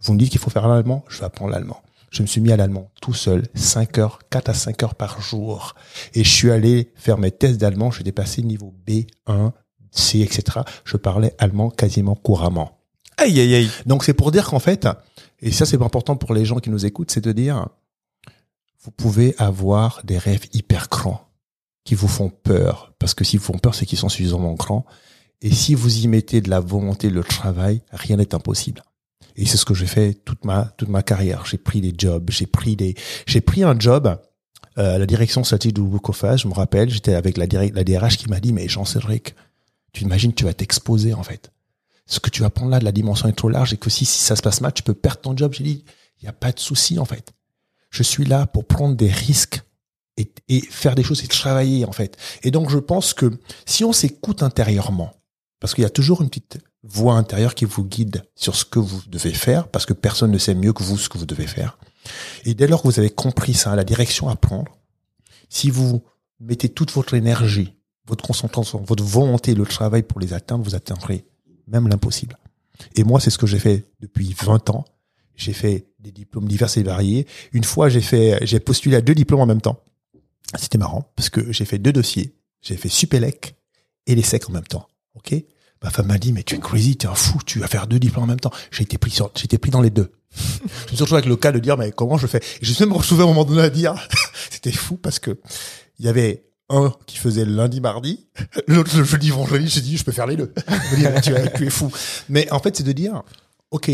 Vous 0.00 0.14
me 0.14 0.18
dites 0.18 0.30
qu'il 0.30 0.40
faut 0.40 0.50
faire 0.50 0.66
l'allemand, 0.66 1.04
je 1.08 1.18
vais 1.18 1.24
apprendre 1.24 1.52
l'allemand. 1.52 1.82
Je 2.10 2.22
me 2.22 2.26
suis 2.26 2.40
mis 2.40 2.50
à 2.50 2.56
l'allemand 2.56 2.90
tout 3.00 3.14
seul, 3.14 3.46
5 3.54 3.98
heures, 3.98 4.18
4 4.30 4.48
à 4.48 4.54
5 4.54 4.82
heures 4.82 4.94
par 4.96 5.20
jour. 5.20 5.74
Et 6.14 6.24
je 6.24 6.28
suis 6.28 6.50
allé 6.50 6.90
faire 6.96 7.18
mes 7.18 7.30
tests 7.30 7.60
d'allemand, 7.60 7.90
j'ai 7.92 8.02
dépassé 8.02 8.42
niveau 8.42 8.74
B1, 8.88 9.52
C, 9.92 10.20
etc. 10.20 10.60
Je 10.84 10.96
parlais 10.96 11.34
allemand 11.38 11.70
quasiment 11.70 12.16
couramment. 12.16 12.79
Aïe 13.20 13.38
aïe 13.38 13.54
aïe. 13.54 13.70
Donc 13.84 14.02
c'est 14.02 14.14
pour 14.14 14.32
dire 14.32 14.48
qu'en 14.48 14.60
fait, 14.60 14.88
et 15.40 15.52
ça 15.52 15.66
c'est 15.66 15.80
important 15.82 16.16
pour 16.16 16.32
les 16.32 16.46
gens 16.46 16.56
qui 16.56 16.70
nous 16.70 16.86
écoutent, 16.86 17.10
c'est 17.10 17.22
de 17.22 17.32
dire, 17.32 17.68
vous 18.82 18.90
pouvez 18.90 19.34
avoir 19.36 20.00
des 20.04 20.16
rêves 20.16 20.46
hyper 20.54 20.88
grands 20.88 21.28
qui 21.84 21.94
vous 21.94 22.08
font 22.08 22.30
peur, 22.30 22.94
parce 22.98 23.12
que 23.12 23.22
s'ils 23.22 23.38
vous 23.38 23.44
font 23.44 23.58
peur, 23.58 23.74
c'est 23.74 23.84
qu'ils 23.84 23.98
sont 23.98 24.08
suffisamment 24.08 24.54
grands. 24.54 24.86
Et 25.42 25.50
si 25.50 25.74
vous 25.74 25.98
y 25.98 26.08
mettez 26.08 26.40
de 26.40 26.48
la 26.48 26.60
volonté, 26.60 27.10
le 27.10 27.22
travail, 27.22 27.82
rien 27.92 28.16
n'est 28.16 28.34
impossible. 28.34 28.82
Et 29.36 29.44
c'est 29.44 29.58
ce 29.58 29.66
que 29.66 29.74
j'ai 29.74 29.86
fait 29.86 30.14
toute 30.14 30.46
ma 30.46 30.64
toute 30.78 30.88
ma 30.88 31.02
carrière. 31.02 31.44
J'ai 31.44 31.58
pris 31.58 31.82
des 31.82 31.92
jobs, 31.96 32.30
j'ai 32.30 32.46
pris 32.46 32.74
des 32.74 32.94
j'ai 33.26 33.42
pris 33.42 33.64
un 33.64 33.78
job 33.78 34.18
euh, 34.78 34.94
à 34.94 34.98
la 34.98 35.04
direction 35.04 35.44
stratégique 35.44 35.76
groupe 35.76 36.00
Coface, 36.00 36.40
je 36.40 36.48
me 36.48 36.54
rappelle, 36.54 36.88
j'étais 36.88 37.14
avec 37.14 37.36
la, 37.36 37.44
la 37.46 37.84
DRH 37.84 38.16
qui 38.16 38.30
m'a 38.30 38.40
dit 38.40 38.54
mais 38.54 38.66
Jean-Cédric, 38.66 39.34
tu 39.92 40.04
imagines 40.04 40.32
tu 40.32 40.44
vas 40.44 40.54
t'exposer 40.54 41.12
en 41.12 41.22
fait. 41.22 41.50
Ce 42.10 42.18
que 42.18 42.28
tu 42.28 42.42
vas 42.42 42.50
prendre 42.50 42.72
là 42.72 42.80
de 42.80 42.84
la 42.84 42.92
dimension 42.92 43.28
est 43.28 43.32
trop 43.32 43.48
large 43.48 43.72
et 43.72 43.76
que 43.76 43.88
si, 43.88 44.04
si 44.04 44.18
ça 44.18 44.34
se 44.34 44.42
passe 44.42 44.60
mal, 44.60 44.72
tu 44.72 44.82
peux 44.82 44.94
perdre 44.94 45.20
ton 45.20 45.36
job. 45.36 45.54
J'ai 45.54 45.62
dit 45.62 45.84
il 46.20 46.24
y 46.24 46.28
a 46.28 46.32
pas 46.32 46.50
de 46.50 46.58
souci 46.58 46.98
en 46.98 47.04
fait. 47.04 47.32
Je 47.90 48.02
suis 48.02 48.24
là 48.24 48.46
pour 48.46 48.66
prendre 48.66 48.96
des 48.96 49.10
risques 49.10 49.62
et, 50.16 50.32
et 50.48 50.60
faire 50.60 50.96
des 50.96 51.04
choses 51.04 51.22
et 51.22 51.28
travailler 51.28 51.84
en 51.84 51.92
fait. 51.92 52.16
Et 52.42 52.50
donc 52.50 52.68
je 52.68 52.78
pense 52.78 53.14
que 53.14 53.30
si 53.64 53.84
on 53.84 53.92
s'écoute 53.92 54.42
intérieurement, 54.42 55.12
parce 55.60 55.72
qu'il 55.72 55.82
y 55.82 55.86
a 55.86 55.90
toujours 55.90 56.20
une 56.20 56.28
petite 56.28 56.58
voix 56.82 57.14
intérieure 57.14 57.54
qui 57.54 57.64
vous 57.64 57.84
guide 57.84 58.24
sur 58.34 58.56
ce 58.56 58.64
que 58.64 58.80
vous 58.80 59.02
devez 59.06 59.32
faire, 59.32 59.68
parce 59.68 59.86
que 59.86 59.92
personne 59.92 60.32
ne 60.32 60.38
sait 60.38 60.54
mieux 60.54 60.72
que 60.72 60.82
vous 60.82 60.98
ce 60.98 61.08
que 61.08 61.16
vous 61.16 61.26
devez 61.26 61.46
faire. 61.46 61.78
Et 62.44 62.54
dès 62.54 62.66
lors 62.66 62.82
que 62.82 62.88
vous 62.88 62.98
avez 62.98 63.10
compris 63.10 63.54
ça, 63.54 63.76
la 63.76 63.84
direction 63.84 64.28
à 64.28 64.34
prendre, 64.34 64.78
si 65.48 65.70
vous 65.70 66.02
mettez 66.40 66.70
toute 66.70 66.90
votre 66.90 67.14
énergie, 67.14 67.76
votre 68.06 68.24
concentration, 68.24 68.82
votre 68.82 69.04
volonté, 69.04 69.54
le 69.54 69.64
travail 69.64 70.02
pour 70.02 70.18
les 70.18 70.32
atteindre, 70.32 70.64
vous 70.64 70.74
atteindrez 70.74 71.29
même 71.70 71.88
l'impossible. 71.88 72.36
Et 72.96 73.04
moi, 73.04 73.20
c'est 73.20 73.30
ce 73.30 73.38
que 73.38 73.46
j'ai 73.46 73.58
fait 73.58 73.84
depuis 74.00 74.34
20 74.42 74.70
ans. 74.70 74.84
J'ai 75.36 75.52
fait 75.52 75.86
des 76.00 76.12
diplômes 76.12 76.46
divers 76.46 76.76
et 76.76 76.82
variés. 76.82 77.26
Une 77.52 77.64
fois, 77.64 77.88
j'ai 77.88 78.00
fait, 78.00 78.38
j'ai 78.42 78.60
postulé 78.60 78.96
à 78.96 79.00
deux 79.00 79.14
diplômes 79.14 79.40
en 79.40 79.46
même 79.46 79.60
temps. 79.60 79.82
C'était 80.58 80.78
marrant 80.78 81.10
parce 81.16 81.30
que 81.30 81.52
j'ai 81.52 81.64
fait 81.64 81.78
deux 81.78 81.92
dossiers. 81.92 82.34
J'ai 82.62 82.76
fait 82.76 82.88
Supélec 82.88 83.54
et 84.06 84.14
les 84.14 84.22
SEC 84.22 84.48
en 84.48 84.52
même 84.52 84.66
temps. 84.66 84.88
Ok? 85.14 85.34
Ma 85.82 85.90
femme 85.90 86.08
m'a 86.08 86.18
dit 86.18 86.32
mais 86.32 86.42
tu 86.42 86.56
es 86.56 86.58
crazy, 86.58 86.96
tu 86.96 87.06
es 87.06 87.08
un 87.08 87.14
fou, 87.14 87.38
tu 87.46 87.58
vas 87.60 87.68
faire 87.68 87.86
deux 87.86 87.98
diplômes 87.98 88.24
en 88.24 88.26
même 88.26 88.40
temps. 88.40 88.52
J'ai 88.70 88.82
été 88.82 88.98
pris 88.98 89.10
sur, 89.10 89.30
j'ai 89.34 89.58
pris 89.58 89.70
dans 89.70 89.80
les 89.80 89.90
deux. 89.90 90.12
je 90.34 90.92
me 90.92 90.96
suis 90.96 91.00
retrouvé 91.00 91.18
avec 91.18 91.26
le 91.26 91.36
cas 91.36 91.52
de 91.52 91.58
dire 91.58 91.76
mais 91.78 91.92
comment 91.92 92.18
je 92.18 92.26
fais? 92.26 92.42
Je 92.60 92.68
me 92.68 92.74
suis 92.74 92.84
même 92.84 92.92
retrouvé 92.92 93.22
à 93.22 93.24
un 93.24 93.28
moment 93.28 93.44
donné 93.44 93.62
à 93.62 93.70
dire 93.70 93.94
c'était 94.50 94.72
fou 94.72 94.96
parce 94.96 95.18
que 95.18 95.38
il 95.98 96.04
y 96.04 96.08
avait 96.08 96.49
un 96.70 96.94
qui 97.06 97.18
faisait 97.18 97.44
lundi 97.44 97.80
mardi, 97.80 98.26
l'autre 98.66 98.96
le 98.96 99.04
jeudi 99.04 99.30
vendredi. 99.30 99.68
J'ai 99.68 99.80
dit 99.82 99.96
je 99.96 100.04
peux 100.04 100.12
faire 100.12 100.26
les 100.26 100.36
deux. 100.36 100.52
Tu, 101.22 101.32
es, 101.32 101.52
tu 101.52 101.66
es 101.66 101.70
fou. 101.70 101.92
Mais 102.28 102.50
en 102.50 102.58
fait 102.58 102.76
c'est 102.76 102.84
de 102.84 102.92
dire 102.92 103.22
ok 103.70 103.90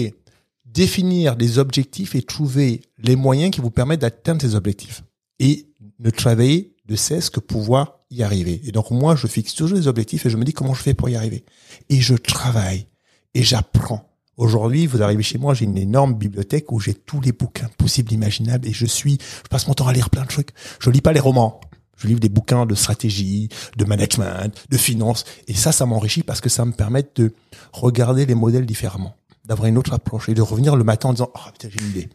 définir 0.64 1.36
des 1.36 1.58
objectifs 1.58 2.14
et 2.14 2.22
trouver 2.22 2.82
les 2.98 3.16
moyens 3.16 3.50
qui 3.50 3.60
vous 3.60 3.70
permettent 3.70 4.02
d'atteindre 4.02 4.42
ces 4.42 4.54
objectifs 4.54 5.02
et 5.38 5.68
ne 5.98 6.10
travailler 6.10 6.76
de 6.86 6.96
cesse 6.96 7.30
que 7.30 7.40
pouvoir 7.40 8.00
y 8.10 8.22
arriver. 8.22 8.60
Et 8.64 8.72
donc 8.72 8.90
moi, 8.90 9.16
je 9.16 9.26
fixe 9.26 9.54
toujours 9.54 9.78
des 9.78 9.88
objectifs 9.88 10.26
et 10.26 10.30
je 10.30 10.36
me 10.36 10.44
dis 10.44 10.52
comment 10.52 10.74
je 10.74 10.82
fais 10.82 10.94
pour 10.94 11.08
y 11.08 11.16
arriver. 11.16 11.44
Et 11.88 12.00
je 12.00 12.14
travaille 12.14 12.86
et 13.34 13.42
j'apprends. 13.42 14.08
Aujourd'hui, 14.36 14.86
vous 14.86 15.02
arrivez 15.02 15.22
chez 15.22 15.38
moi, 15.38 15.54
j'ai 15.54 15.64
une 15.64 15.78
énorme 15.78 16.14
bibliothèque 16.14 16.70
où 16.70 16.78
j'ai 16.78 16.92
tous 16.92 17.22
les 17.22 17.32
bouquins 17.32 17.70
possibles, 17.78 18.12
imaginables, 18.12 18.68
et 18.68 18.72
je 18.72 18.84
suis, 18.84 19.16
je 19.44 19.48
passe 19.48 19.66
mon 19.66 19.72
temps 19.72 19.86
à 19.86 19.94
lire 19.94 20.10
plein 20.10 20.24
de 20.24 20.28
trucs. 20.28 20.50
Je 20.78 20.90
lis 20.90 21.00
pas 21.00 21.14
les 21.14 21.20
romans. 21.20 21.58
Je 21.96 22.08
lis 22.08 22.14
des 22.16 22.28
bouquins 22.28 22.66
de 22.66 22.74
stratégie, 22.74 23.48
de 23.76 23.84
management, 23.84 24.54
de 24.68 24.76
finance, 24.76 25.24
et 25.48 25.54
ça, 25.54 25.72
ça 25.72 25.86
m'enrichit 25.86 26.22
parce 26.22 26.40
que 26.40 26.48
ça 26.48 26.64
me 26.64 26.72
permet 26.72 27.04
de 27.14 27.34
regarder 27.72 28.26
les 28.26 28.34
modèles 28.34 28.66
différemment, 28.66 29.16
d'avoir 29.44 29.68
une 29.68 29.78
autre 29.78 29.92
approche 29.92 30.28
et 30.28 30.34
de 30.34 30.42
revenir 30.42 30.76
le 30.76 30.84
matin 30.84 31.08
en 31.08 31.12
disant, 31.12 31.30
oh 31.34 31.50
putain, 31.52 31.68
j'ai 31.70 31.84
une 31.84 31.90
idée. 31.90 32.08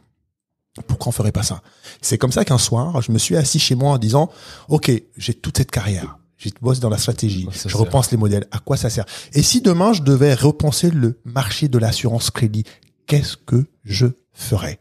Pourquoi 0.88 1.10
on 1.10 1.12
ferait 1.12 1.34
pas 1.34 1.44
ça? 1.44 1.62
C'est 2.02 2.18
comme 2.18 2.32
ça 2.32 2.46
qu'un 2.46 2.58
soir, 2.58 3.02
je 3.02 3.12
me 3.12 3.18
suis 3.18 3.36
assis 3.36 3.60
chez 3.60 3.76
moi 3.76 3.92
en 3.92 3.98
disant, 3.98 4.30
ok, 4.70 4.92
j'ai 5.18 5.34
toute 5.34 5.58
cette 5.58 5.72
carrière, 5.72 6.18
je 6.38 6.50
bosse 6.62 6.80
dans 6.80 6.90
la 6.90 6.98
stratégie, 6.98 7.48
je 7.52 7.58
sert. 7.58 7.78
repense 7.78 8.12
les 8.12 8.18
modèles, 8.18 8.48
à 8.52 8.60
quoi 8.60 8.78
ça 8.78 8.90
sert? 8.90 9.06
Et 9.34 9.44
si 9.44 9.62
demain 9.62 9.94
je 9.94 10.02
devais 10.02 10.34
repenser 10.34 10.90
le 10.90 11.20
marché 11.26 11.68
de 11.68 11.78
l'assurance 11.78 12.32
crédit, 12.32 12.64
qu'est-ce 13.06 13.36
que 13.36 13.66
je 13.84 14.08
ferais? 14.32 14.80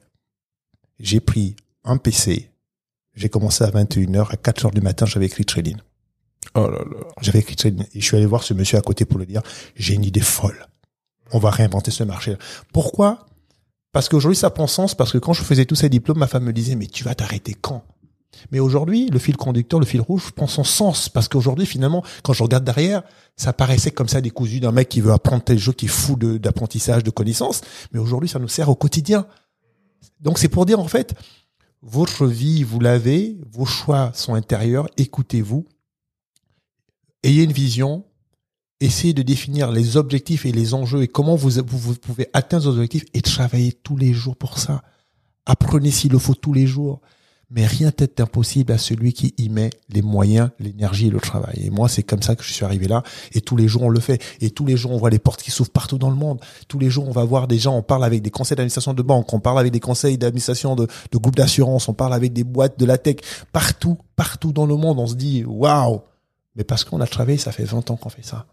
J'ai 1.00 1.20
pris 1.20 1.56
un 1.84 1.96
PC, 1.96 2.49
j'ai 3.20 3.28
commencé 3.28 3.62
à 3.64 3.70
21h, 3.70 4.30
à 4.30 4.36
4h 4.36 4.72
du 4.72 4.80
matin, 4.80 5.04
j'avais 5.04 5.26
écrit 5.26 5.44
trading. 5.44 5.76
Oh 6.54 6.62
là 6.68 6.78
là. 6.78 7.06
J'avais 7.20 7.40
écrit 7.40 7.54
trading 7.54 7.84
et 7.94 8.00
je 8.00 8.04
suis 8.04 8.16
allé 8.16 8.26
voir 8.26 8.42
ce 8.42 8.54
monsieur 8.54 8.78
à 8.78 8.80
côté 8.80 9.04
pour 9.04 9.18
le 9.18 9.26
dire, 9.26 9.42
j'ai 9.76 9.94
une 9.94 10.04
idée 10.04 10.20
folle. 10.20 10.66
On 11.32 11.38
va 11.38 11.50
réinventer 11.50 11.90
ce 11.90 12.02
marché. 12.02 12.36
Pourquoi? 12.72 13.26
Parce 13.92 14.08
qu'aujourd'hui 14.08 14.36
ça 14.36 14.50
prend 14.50 14.66
sens 14.66 14.94
parce 14.94 15.12
que 15.12 15.18
quand 15.18 15.34
je 15.34 15.42
faisais 15.42 15.66
tous 15.66 15.74
ces 15.74 15.90
diplômes, 15.90 16.18
ma 16.18 16.26
femme 16.26 16.44
me 16.44 16.52
disait 16.52 16.76
mais 16.76 16.86
tu 16.86 17.04
vas 17.04 17.14
t'arrêter 17.14 17.54
quand? 17.54 17.84
Mais 18.52 18.60
aujourd'hui, 18.60 19.10
le 19.10 19.18
fil 19.18 19.36
conducteur, 19.36 19.80
le 19.80 19.86
fil 19.86 20.00
rouge 20.00 20.30
prend 20.30 20.46
son 20.46 20.64
sens 20.64 21.08
parce 21.08 21.28
qu'aujourd'hui, 21.28 21.66
finalement, 21.66 22.02
quand 22.22 22.32
je 22.32 22.42
regarde 22.42 22.64
derrière, 22.64 23.02
ça 23.36 23.52
paraissait 23.52 23.90
comme 23.90 24.08
ça 24.08 24.20
décousu 24.20 24.60
d'un 24.60 24.72
mec 24.72 24.88
qui 24.88 25.00
veut 25.00 25.12
apprendre 25.12 25.42
tel 25.42 25.58
jeu, 25.58 25.72
qui 25.72 25.86
est 25.86 25.88
fou 25.88 26.16
de- 26.16 26.38
d'apprentissage, 26.38 27.02
de, 27.02 27.10
connaissances. 27.10 27.60
Mais 27.92 27.98
aujourd'hui, 27.98 28.28
ça 28.28 28.38
nous 28.38 28.48
sert 28.48 28.68
au 28.68 28.76
quotidien. 28.76 29.26
Donc 30.20 30.38
c'est 30.38 30.48
pour 30.48 30.64
dire 30.64 30.80
en 30.80 30.88
fait, 30.88 31.14
votre 31.82 32.26
vie, 32.26 32.62
vous 32.62 32.80
l'avez, 32.80 33.38
vos 33.50 33.64
choix 33.64 34.12
sont 34.14 34.34
intérieurs, 34.34 34.88
écoutez-vous, 34.96 35.66
ayez 37.22 37.44
une 37.44 37.52
vision, 37.52 38.04
essayez 38.80 39.14
de 39.14 39.22
définir 39.22 39.70
les 39.70 39.96
objectifs 39.96 40.46
et 40.46 40.52
les 40.52 40.74
enjeux 40.74 41.02
et 41.02 41.08
comment 41.08 41.36
vous, 41.36 41.62
pouvez 41.96 42.28
atteindre 42.32 42.64
vos 42.64 42.76
objectifs 42.76 43.04
et 43.14 43.22
travaillez 43.22 43.72
tous 43.72 43.96
les 43.96 44.12
jours 44.12 44.36
pour 44.36 44.58
ça. 44.58 44.82
Apprenez 45.46 45.90
s'il 45.90 46.12
le 46.12 46.18
faut 46.18 46.34
tous 46.34 46.52
les 46.52 46.66
jours. 46.66 47.00
Mais 47.52 47.66
rien 47.66 47.90
n'est 47.98 48.20
impossible 48.20 48.72
à 48.72 48.78
celui 48.78 49.12
qui 49.12 49.34
y 49.36 49.48
met 49.48 49.70
les 49.88 50.02
moyens, 50.02 50.50
l'énergie 50.60 51.08
et 51.08 51.10
le 51.10 51.18
travail. 51.18 51.64
Et 51.64 51.70
moi, 51.70 51.88
c'est 51.88 52.04
comme 52.04 52.22
ça 52.22 52.36
que 52.36 52.44
je 52.44 52.52
suis 52.52 52.64
arrivé 52.64 52.86
là. 52.86 53.02
Et 53.32 53.40
tous 53.40 53.56
les 53.56 53.66
jours, 53.66 53.82
on 53.82 53.88
le 53.88 53.98
fait. 53.98 54.22
Et 54.40 54.50
tous 54.50 54.64
les 54.64 54.76
jours, 54.76 54.92
on 54.92 54.98
voit 54.98 55.10
les 55.10 55.18
portes 55.18 55.42
qui 55.42 55.50
s'ouvrent 55.50 55.70
partout 55.70 55.98
dans 55.98 56.10
le 56.10 56.16
monde. 56.16 56.40
Tous 56.68 56.78
les 56.78 56.90
jours, 56.90 57.08
on 57.08 57.12
va 57.12 57.24
voir 57.24 57.48
des 57.48 57.58
gens, 57.58 57.76
on 57.76 57.82
parle 57.82 58.04
avec 58.04 58.22
des 58.22 58.30
conseils 58.30 58.56
d'administration 58.56 58.94
de 58.94 59.02
banque, 59.02 59.32
on 59.34 59.40
parle 59.40 59.58
avec 59.58 59.72
des 59.72 59.80
conseils 59.80 60.16
d'administration 60.16 60.76
de, 60.76 60.86
de 61.10 61.18
groupes 61.18 61.34
d'assurance, 61.34 61.88
on 61.88 61.94
parle 61.94 62.14
avec 62.14 62.32
des 62.32 62.44
boîtes 62.44 62.78
de 62.78 62.84
la 62.84 62.98
tech. 62.98 63.16
Partout, 63.52 63.98
partout 64.14 64.52
dans 64.52 64.66
le 64.66 64.76
monde, 64.76 65.00
on 65.00 65.06
se 65.08 65.14
dit, 65.14 65.44
waouh! 65.44 66.02
Mais 66.54 66.64
parce 66.64 66.84
qu'on 66.84 67.00
a 67.00 67.06
travaillé, 67.06 67.38
ça 67.38 67.50
fait 67.50 67.64
20 67.64 67.90
ans 67.90 67.96
qu'on 67.96 68.10
fait 68.10 68.24
ça. 68.24 68.46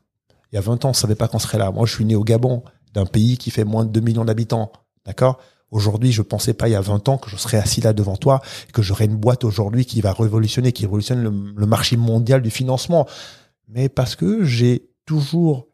Il 0.52 0.56
y 0.56 0.58
a 0.58 0.62
20 0.62 0.86
ans, 0.86 0.90
on 0.90 0.94
savait 0.94 1.16
pas 1.16 1.28
qu'on 1.28 1.40
serait 1.40 1.58
là. 1.58 1.72
Moi, 1.72 1.86
je 1.86 1.94
suis 1.94 2.06
né 2.06 2.16
au 2.16 2.24
Gabon, 2.24 2.64
d'un 2.94 3.06
pays 3.06 3.38
qui 3.38 3.52
fait 3.52 3.64
moins 3.64 3.86
de 3.86 3.92
2 3.92 4.00
millions 4.00 4.26
d'habitants. 4.26 4.72
D'accord? 5.06 5.40
Aujourd'hui, 5.72 6.12
je 6.12 6.22
pensais 6.22 6.54
pas 6.54 6.70
il 6.70 6.72
y 6.72 6.76
a 6.76 6.82
20 6.82 7.10
ans 7.10 7.18
que 7.18 7.30
je 7.30 7.36
serais 7.36 7.58
assis 7.58 7.82
là 7.82 7.94
devant 7.94 8.16
toi, 8.16 8.42
que 8.74 8.82
j'aurais 8.82 9.06
une 9.06 9.18
boîte 9.18 9.44
aujourd'hui 9.44 9.86
qui 9.86 10.00
va 10.02 10.14
révolutionner, 10.14 10.72
qui 10.72 10.86
révolutionne 10.86 11.22
le, 11.22 11.54
le 11.56 11.66
marché 11.66 11.98
mondial 11.98 12.42
du 12.42 12.50
financement. 12.50 13.08
Mais 13.68 13.90
parce 13.90 14.16
que 14.16 14.46
j'ai 14.46 14.90
toujours 15.06 15.68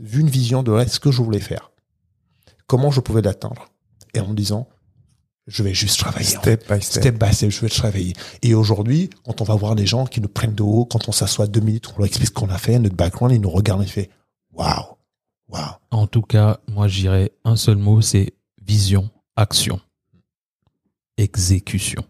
vu 0.00 0.20
une 0.20 0.30
vision 0.30 0.62
de 0.62 0.84
ce 0.88 0.98
que 0.98 1.10
je 1.10 1.22
voulais 1.22 1.40
faire. 1.40 1.70
Comment 2.66 2.90
je 2.90 3.00
pouvais 3.00 3.22
l'atteindre. 3.22 3.68
Et 4.14 4.20
en 4.20 4.28
me 4.28 4.34
disant, 4.34 4.68
je 5.46 5.62
vais 5.62 5.74
juste 5.74 5.98
travailler. 5.98 6.24
fait. 6.24 6.62
Step 6.62 6.72
by 6.72 6.82
step. 6.82 7.02
Step 7.02 7.18
by 7.18 7.34
step, 7.34 7.50
je 7.50 7.60
vais 7.60 7.68
travailler. 7.68 8.14
Et 8.42 8.54
aujourd'hui, 8.54 9.10
quand 9.24 9.40
on 9.40 9.44
va 9.44 9.54
voir 9.54 9.74
des 9.74 9.86
gens 9.86 10.06
qui 10.06 10.20
nous 10.20 10.28
prennent 10.28 10.54
de 10.54 10.62
haut, 10.62 10.84
quand 10.84 11.08
on 11.08 11.12
s'assoit 11.12 11.46
deux 11.46 11.60
minutes, 11.60 11.88
on 11.94 11.98
leur 11.98 12.06
explique 12.06 12.28
ce 12.28 12.32
qu'on 12.32 12.48
a 12.48 12.58
fait, 12.58 12.78
notre 12.78 12.96
background, 12.96 13.34
ils 13.34 13.40
nous 13.40 13.50
regardent 13.50 13.82
et 13.82 13.86
ils 13.86 13.90
font 13.90 14.06
waouh, 14.52 14.96
waouh. 15.48 15.74
En 15.90 16.06
tout 16.06 16.22
cas, 16.22 16.60
moi, 16.68 16.88
je 16.88 17.00
dirais 17.00 17.32
un 17.44 17.56
seul 17.56 17.76
mot, 17.76 18.00
c'est 18.00 18.34
vision, 18.62 19.10
action, 19.40 19.80
exécution. 21.16 22.04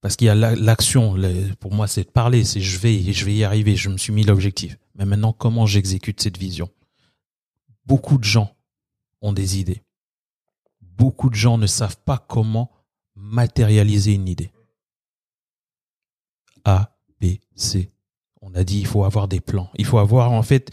Parce 0.00 0.16
qu'il 0.16 0.26
y 0.26 0.30
a 0.30 0.34
la- 0.34 0.54
l'action, 0.56 1.16
pour 1.60 1.72
moi, 1.72 1.86
c'est 1.86 2.04
de 2.04 2.10
parler, 2.10 2.44
c'est 2.44 2.60
je 2.60 2.78
vais, 2.78 3.12
je 3.12 3.24
vais 3.24 3.34
y 3.34 3.44
arriver, 3.44 3.76
je 3.76 3.88
me 3.88 3.96
suis 3.96 4.12
mis 4.12 4.24
l'objectif. 4.24 4.76
Mais 4.96 5.06
maintenant, 5.06 5.32
comment 5.32 5.64
j'exécute 5.64 6.20
cette 6.20 6.36
vision? 6.36 6.70
Beaucoup 7.86 8.18
de 8.18 8.24
gens 8.24 8.54
ont 9.22 9.32
des 9.32 9.58
idées. 9.58 9.82
Beaucoup 10.82 11.30
de 11.30 11.34
gens 11.34 11.56
ne 11.56 11.66
savent 11.66 11.98
pas 12.04 12.18
comment 12.18 12.70
matérialiser 13.14 14.12
une 14.12 14.28
idée. 14.28 14.52
A, 16.64 16.96
B, 17.20 17.36
C. 17.54 17.90
On 18.42 18.54
a 18.54 18.64
dit 18.64 18.80
il 18.80 18.86
faut 18.86 19.04
avoir 19.04 19.26
des 19.28 19.40
plans. 19.40 19.70
Il 19.76 19.86
faut 19.86 19.98
avoir 19.98 20.32
en 20.32 20.42
fait 20.42 20.70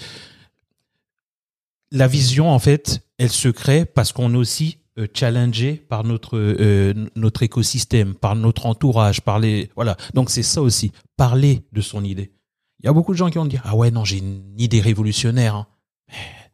la 1.92 2.08
vision 2.08 2.50
en 2.50 2.60
fait, 2.60 3.06
elle 3.18 3.32
se 3.32 3.50
crée 3.50 3.86
parce 3.86 4.12
qu'on 4.12 4.36
aussi 4.36 4.81
euh, 5.02 5.76
par 5.88 6.04
notre 6.04 6.38
euh, 6.38 6.94
notre 7.16 7.44
écosystème, 7.44 8.14
par 8.14 8.36
notre 8.36 8.66
entourage, 8.66 9.22
par 9.22 9.40
les 9.40 9.70
voilà. 9.76 9.98
Donc 10.14 10.30
c'est 10.30 10.44
ça 10.44 10.62
aussi, 10.62 10.92
parler 11.18 11.64
de 11.72 11.82
son 11.82 12.04
idée. 12.04 12.32
Il 12.80 12.86
y 12.86 12.90
a 12.90 12.94
beaucoup 12.94 13.12
de 13.12 13.18
gens 13.18 13.30
qui 13.30 13.38
vont 13.38 13.46
dire 13.46 13.62
ah 13.66 13.76
ouais 13.76 13.92
non 13.92 14.06
j'ai 14.06 14.18
une 14.18 14.60
idée 14.60 14.82
révolutionnaire, 14.82 15.56
hein. 15.56 15.68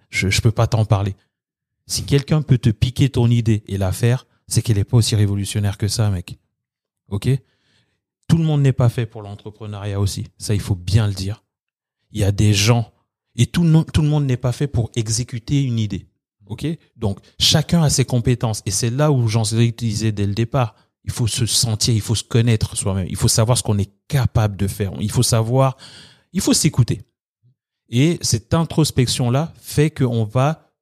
je 0.09 0.29
je 0.29 0.41
peux 0.41 0.51
pas 0.51 0.67
t'en 0.67 0.85
parler. 0.85 1.15
Si 1.85 2.03
quelqu'un 2.03 2.41
peut 2.41 2.57
te 2.57 2.69
piquer 2.69 3.09
ton 3.09 3.29
idée 3.29 3.63
et 3.67 3.77
la 3.77 3.91
faire, 3.91 4.27
c'est 4.47 4.61
qu'elle 4.61 4.77
est 4.77 4.83
pas 4.83 4.97
aussi 4.97 5.15
révolutionnaire 5.15 5.77
que 5.77 5.87
ça, 5.87 6.09
mec. 6.09 6.37
Ok? 7.09 7.29
Tout 8.27 8.37
le 8.37 8.43
monde 8.43 8.61
n'est 8.61 8.73
pas 8.73 8.89
fait 8.89 9.05
pour 9.05 9.21
l'entrepreneuriat 9.21 9.99
aussi. 9.99 10.25
Ça 10.37 10.53
il 10.53 10.61
faut 10.61 10.75
bien 10.75 11.07
le 11.07 11.13
dire. 11.13 11.43
Il 12.11 12.19
y 12.19 12.23
a 12.23 12.31
des 12.31 12.53
gens 12.53 12.91
et 13.35 13.45
tout 13.45 13.63
le 13.63 14.07
monde 14.07 14.25
n'est 14.25 14.37
pas 14.37 14.51
fait 14.51 14.67
pour 14.67 14.91
exécuter 14.95 15.63
une 15.63 15.79
idée. 15.79 16.07
OK? 16.49 16.65
Donc, 16.95 17.19
chacun 17.39 17.83
a 17.83 17.89
ses 17.89 18.05
compétences. 18.05 18.61
Et 18.65 18.71
c'est 18.71 18.89
là 18.89 19.11
où 19.11 19.27
j'en 19.27 19.43
disais 19.43 20.11
dès 20.11 20.25
le 20.25 20.33
départ. 20.33 20.75
Il 21.03 21.11
faut 21.11 21.27
se 21.27 21.45
sentir, 21.45 21.93
il 21.93 22.01
faut 22.01 22.15
se 22.15 22.23
connaître 22.23 22.75
soi-même. 22.75 23.07
Il 23.09 23.15
faut 23.15 23.27
savoir 23.27 23.57
ce 23.57 23.63
qu'on 23.63 23.77
est 23.77 23.91
capable 24.07 24.57
de 24.57 24.67
faire. 24.67 24.91
Il 24.99 25.11
faut 25.11 25.23
savoir, 25.23 25.77
il 26.33 26.41
faut 26.41 26.53
s'écouter. 26.53 27.01
Et 27.89 28.17
cette 28.21 28.53
introspection-là 28.53 29.53
fait 29.61 29.89
qu'on 29.89 30.25
va 30.25 30.73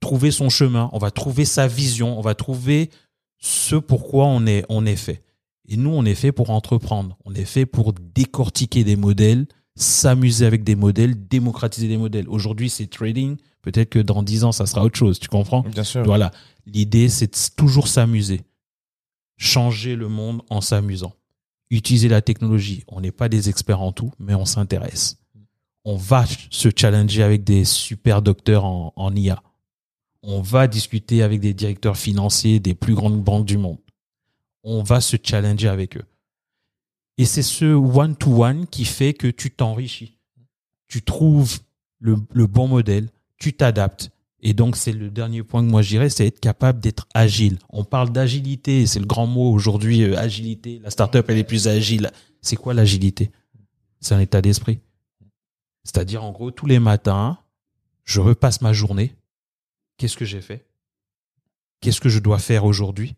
trouver 0.00 0.30
son 0.30 0.48
chemin, 0.48 0.88
on 0.92 0.98
va 0.98 1.10
trouver 1.10 1.44
sa 1.44 1.66
vision, 1.66 2.18
on 2.18 2.22
va 2.22 2.34
trouver 2.34 2.90
ce 3.38 3.76
pourquoi 3.76 4.26
on 4.26 4.46
est, 4.46 4.64
on 4.68 4.86
est 4.86 4.96
fait. 4.96 5.22
Et 5.68 5.76
nous, 5.76 5.90
on 5.90 6.04
est 6.04 6.14
fait 6.14 6.32
pour 6.32 6.50
entreprendre. 6.50 7.16
On 7.24 7.34
est 7.34 7.44
fait 7.44 7.66
pour 7.66 7.92
décortiquer 7.92 8.84
des 8.84 8.96
modèles, 8.96 9.46
s'amuser 9.76 10.46
avec 10.46 10.64
des 10.64 10.76
modèles, 10.76 11.26
démocratiser 11.26 11.88
des 11.88 11.96
modèles. 11.96 12.28
Aujourd'hui, 12.28 12.70
c'est 12.70 12.86
trading. 12.86 13.36
Peut-être 13.62 13.90
que 13.90 13.98
dans 13.98 14.22
dix 14.22 14.44
ans, 14.44 14.52
ça 14.52 14.66
sera 14.66 14.84
autre 14.84 14.98
chose. 14.98 15.18
Tu 15.18 15.28
comprends? 15.28 15.62
Bien 15.62 15.84
sûr. 15.84 16.04
Voilà. 16.04 16.30
L'idée, 16.66 17.08
c'est 17.08 17.54
toujours 17.56 17.88
s'amuser. 17.88 18.42
Changer 19.36 19.96
le 19.96 20.08
monde 20.08 20.42
en 20.50 20.60
s'amusant. 20.60 21.14
Utiliser 21.70 22.08
la 22.08 22.22
technologie. 22.22 22.84
On 22.88 23.00
n'est 23.00 23.10
pas 23.10 23.28
des 23.28 23.48
experts 23.48 23.80
en 23.80 23.92
tout, 23.92 24.12
mais 24.18 24.34
on 24.34 24.44
s'intéresse. 24.44 25.18
On 25.84 25.96
va 25.96 26.24
se 26.50 26.68
challenger 26.74 27.22
avec 27.22 27.44
des 27.44 27.64
super 27.64 28.22
docteurs 28.22 28.64
en, 28.64 28.92
en 28.96 29.14
IA. 29.14 29.42
On 30.22 30.40
va 30.40 30.66
discuter 30.68 31.22
avec 31.22 31.40
des 31.40 31.52
directeurs 31.52 31.96
financiers 31.96 32.60
des 32.60 32.74
plus 32.74 32.94
grandes 32.94 33.22
banques 33.22 33.44
du 33.44 33.58
monde. 33.58 33.78
On 34.62 34.82
va 34.82 35.00
se 35.00 35.16
challenger 35.22 35.68
avec 35.68 35.96
eux. 35.98 36.04
Et 37.18 37.24
c'est 37.24 37.42
ce 37.42 37.64
one-to-one 37.64 38.66
qui 38.66 38.84
fait 38.84 39.14
que 39.14 39.28
tu 39.28 39.50
t'enrichis. 39.50 40.18
Tu 40.88 41.02
trouves 41.02 41.60
le, 42.00 42.16
bon 42.46 42.68
modèle, 42.68 43.08
tu 43.38 43.52
t'adaptes 43.54 44.10
Et 44.40 44.52
donc, 44.52 44.76
c'est 44.76 44.92
le 44.92 45.10
dernier 45.10 45.42
point 45.42 45.62
que 45.62 45.70
moi 45.70 45.82
je 45.82 45.88
dirais, 45.88 46.10
c'est 46.10 46.26
être 46.26 46.40
capable 46.40 46.80
d'être 46.80 47.06
agile. 47.14 47.58
On 47.70 47.84
parle 47.84 48.10
d'agilité, 48.10 48.86
c'est 48.86 49.00
le 49.00 49.06
grand 49.06 49.26
mot 49.26 49.52
aujourd'hui, 49.52 50.02
euh, 50.02 50.18
agilité. 50.18 50.80
La 50.82 50.90
startup, 50.90 51.24
elle 51.28 51.38
est 51.38 51.44
plus 51.44 51.68
agile. 51.68 52.10
C'est 52.42 52.56
quoi 52.56 52.74
l'agilité? 52.74 53.30
C'est 54.00 54.14
un 54.14 54.20
état 54.20 54.42
d'esprit. 54.42 54.80
C'est-à-dire, 55.84 56.24
en 56.24 56.32
gros, 56.32 56.50
tous 56.50 56.66
les 56.66 56.78
matins, 56.78 57.38
je 58.04 58.20
repasse 58.20 58.60
ma 58.60 58.72
journée. 58.72 59.14
Qu'est-ce 59.96 60.16
que 60.16 60.24
j'ai 60.24 60.40
fait? 60.40 60.66
Qu'est-ce 61.80 62.00
que 62.00 62.08
je 62.08 62.18
dois 62.18 62.38
faire 62.38 62.64
aujourd'hui? 62.64 63.14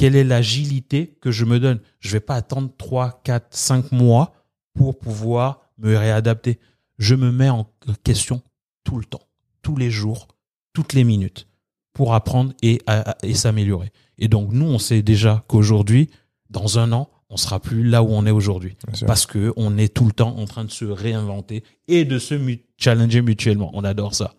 Quelle 0.00 0.16
est 0.16 0.24
l'agilité 0.24 1.18
que 1.20 1.30
je 1.30 1.44
me 1.44 1.60
donne 1.60 1.78
Je 1.98 2.10
vais 2.10 2.20
pas 2.20 2.34
attendre 2.36 2.70
3, 2.78 3.20
4, 3.22 3.48
5 3.50 3.92
mois 3.92 4.32
pour 4.74 4.98
pouvoir 4.98 5.60
me 5.78 5.94
réadapter. 5.94 6.58
Je 6.98 7.14
me 7.14 7.30
mets 7.30 7.50
en 7.50 7.70
question 8.02 8.40
tout 8.82 8.96
le 8.98 9.04
temps, 9.04 9.20
tous 9.62 9.76
les 9.76 9.90
jours, 9.90 10.26
toutes 10.72 10.94
les 10.94 11.04
minutes 11.04 11.46
pour 11.92 12.14
apprendre 12.14 12.52
et, 12.62 12.80
à- 12.86 13.14
et 13.22 13.34
s'améliorer. 13.34 13.90
Et 14.16 14.28
donc, 14.28 14.52
nous, 14.52 14.64
on 14.64 14.78
sait 14.78 15.02
déjà 15.02 15.44
qu'aujourd'hui, 15.48 16.08
dans 16.48 16.78
un 16.78 16.92
an, 16.92 17.10
on 17.28 17.36
sera 17.36 17.60
plus 17.60 17.84
là 17.84 18.02
où 18.02 18.08
on 18.08 18.24
est 18.24 18.30
aujourd'hui. 18.30 18.76
Parce 19.06 19.26
que 19.26 19.52
on 19.56 19.76
est 19.76 19.92
tout 19.94 20.06
le 20.06 20.12
temps 20.12 20.36
en 20.38 20.46
train 20.46 20.64
de 20.64 20.70
se 20.70 20.84
réinventer 20.86 21.62
et 21.88 22.04
de 22.06 22.18
se 22.18 22.34
challenger 22.78 23.20
mutuellement. 23.22 23.70
On 23.74 23.84
adore 23.84 24.14
ça. 24.14 24.32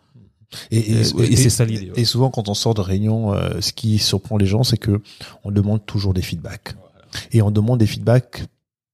Et, 0.69 0.79
Et- 0.79 0.99
et 1.01 1.35
c'est 1.35 1.49
ça 1.49 1.65
l'idée, 1.65 1.91
ouais. 1.91 1.99
Et 1.99 2.05
souvent, 2.05 2.29
quand 2.29 2.49
on 2.49 2.53
sort 2.53 2.73
de 2.73 2.81
réunion, 2.81 3.33
euh, 3.33 3.61
ce 3.61 3.71
qui 3.71 3.97
surprend 3.99 4.37
les 4.37 4.45
gens, 4.45 4.63
c'est 4.63 4.77
que 4.77 5.01
on 5.43 5.51
demande 5.51 5.85
toujours 5.85 6.13
des 6.13 6.21
feedbacks. 6.21 6.75
Et 7.31 7.41
on 7.41 7.51
demande 7.51 7.79
des 7.79 7.87
feedbacks 7.87 8.43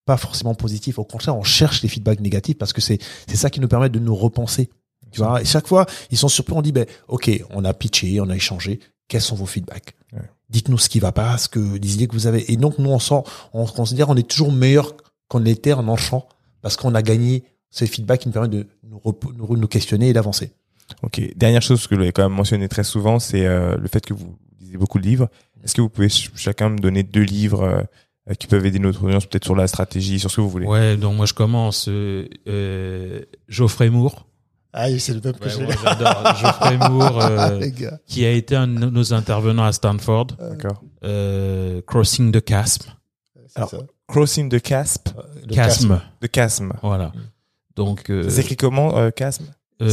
pas 0.05 0.17
forcément 0.17 0.55
positifs. 0.55 0.99
Au 0.99 1.03
contraire, 1.03 1.35
on 1.35 1.43
cherche 1.43 1.81
les 1.83 1.89
feedbacks 1.89 2.19
négatifs 2.21 2.57
parce 2.57 2.73
que 2.73 2.81
c'est 2.81 2.99
c'est 3.27 3.35
ça 3.35 3.49
qui 3.49 3.59
nous 3.59 3.67
permet 3.67 3.89
de 3.89 3.99
nous 3.99 4.15
repenser. 4.15 4.69
Tu 5.11 5.19
vois, 5.21 5.41
et 5.41 5.45
chaque 5.45 5.67
fois, 5.67 5.85
ils 6.11 6.17
sont 6.17 6.27
surpris. 6.27 6.53
On 6.55 6.61
dit, 6.61 6.71
ben, 6.71 6.85
ok, 7.07 7.29
on 7.51 7.63
a 7.65 7.73
pitché, 7.73 8.19
on 8.21 8.29
a 8.29 8.35
échangé. 8.35 8.79
Quels 9.07 9.21
sont 9.21 9.35
vos 9.35 9.45
feedbacks? 9.45 9.95
Ouais. 10.13 10.19
Dites-nous 10.49 10.77
ce 10.77 10.89
qui 10.89 10.99
va 10.99 11.11
pas, 11.11 11.37
ce 11.37 11.47
que 11.49 11.77
des 11.77 11.93
idées 11.95 12.07
que 12.07 12.13
vous 12.13 12.27
avez. 12.27 12.51
Et 12.51 12.57
donc, 12.57 12.77
nous, 12.77 12.89
on 12.89 12.99
sent, 12.99 13.21
on 13.53 13.65
considère, 13.65 14.09
on 14.09 14.15
est 14.15 14.27
toujours 14.27 14.51
meilleur 14.51 14.95
qu'on 15.29 15.39
l'était 15.39 15.73
en 15.73 15.87
enchant 15.87 16.27
parce 16.61 16.75
qu'on 16.77 16.93
a 16.95 17.01
gagné 17.01 17.43
ces 17.69 17.87
feedbacks 17.87 18.21
qui 18.21 18.27
nous 18.29 18.33
permettent 18.33 18.51
de 18.51 18.67
nous, 18.83 19.55
nous 19.57 19.67
questionner 19.67 20.09
et 20.09 20.13
d'avancer. 20.13 20.51
Ok. 21.03 21.21
Dernière 21.35 21.61
chose 21.61 21.85
que 21.87 21.95
vous 21.95 22.01
avez 22.01 22.11
quand 22.11 22.23
même 22.23 22.37
mentionné 22.37 22.67
très 22.69 22.83
souvent, 22.83 23.19
c'est 23.19 23.45
euh, 23.45 23.75
le 23.77 23.87
fait 23.87 24.05
que 24.05 24.13
vous 24.13 24.37
lisez 24.59 24.77
beaucoup 24.77 24.99
de 24.99 25.03
livres. 25.05 25.27
Est-ce 25.63 25.75
que 25.75 25.81
vous 25.81 25.89
pouvez 25.89 26.09
ch- 26.09 26.31
chacun 26.35 26.69
me 26.69 26.77
donner 26.77 27.03
deux 27.03 27.23
livres 27.23 27.63
euh, 28.29 28.33
qui 28.35 28.47
peuvent 28.47 28.65
aider 28.65 28.79
notre 28.79 29.03
audience, 29.03 29.25
peut-être 29.25 29.43
sur 29.45 29.55
la 29.55 29.67
stratégie, 29.67 30.19
sur 30.19 30.29
ce 30.31 30.37
que 30.37 30.41
vous 30.41 30.49
voulez? 30.49 30.65
Ouais, 30.67 30.95
donc 30.97 31.15
moi 31.17 31.25
je 31.25 31.33
commence. 31.33 31.87
Euh, 31.89 32.27
euh, 32.47 33.21
Geoffrey 33.47 33.89
Moore. 33.89 34.25
Ah, 34.73 34.87
c'est 34.99 35.13
le 35.13 35.21
peuple 35.21 35.47
Ouais, 35.47 35.63
moi, 35.65 35.73
j'adore 35.83 36.35
Geoffrey 36.41 36.77
Moore, 36.77 37.21
euh, 37.25 37.59
gars. 37.75 37.99
qui 38.05 38.25
a 38.25 38.31
été 38.31 38.55
un 38.55 38.67
de 38.67 38.89
nos 38.89 39.13
intervenants 39.13 39.63
à 39.63 39.71
Stanford. 39.71 40.27
D'accord. 40.39 40.83
Euh, 41.03 41.81
Crossing 41.87 42.31
the 42.31 42.47
Chasm. 42.47 42.83
Alors, 43.55 43.73
Crossing 44.07 44.49
the 44.49 44.61
Casp, 44.61 45.09
Le 45.49 45.55
Chasm. 45.55 45.99
the 46.21 46.27
Chasm. 46.33 46.73
Voilà. 46.83 47.11
Donc, 47.75 48.09
euh, 48.09 48.23
Ça 48.23 48.29
s'écrit 48.29 48.55
comment, 48.57 48.97
euh, 48.97 49.09
Chasm 49.17 49.45
euh, 49.81 49.89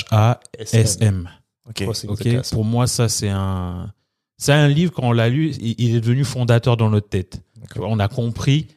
C-H-A-S-M. 0.00 1.28
Ok. 1.68 1.82
Crossing 1.82 2.10
Ok. 2.10 2.18
the 2.20 2.30
chasm. 2.32 2.54
Pour 2.54 2.64
moi, 2.64 2.86
ça 2.86 3.08
c'est 3.08 3.28
un, 3.28 3.92
c'est 4.36 4.52
un 4.52 4.68
livre 4.68 4.92
quand 4.92 5.04
on 5.08 5.12
l'a 5.12 5.28
lu, 5.28 5.50
il 5.60 5.74
il 5.78 5.94
est 5.96 6.00
devenu 6.00 6.24
fondateur 6.24 6.76
dans 6.76 6.90
notre 6.90 7.08
tête. 7.08 7.40
On 7.76 7.98
a 7.98 8.08
compris 8.08 8.68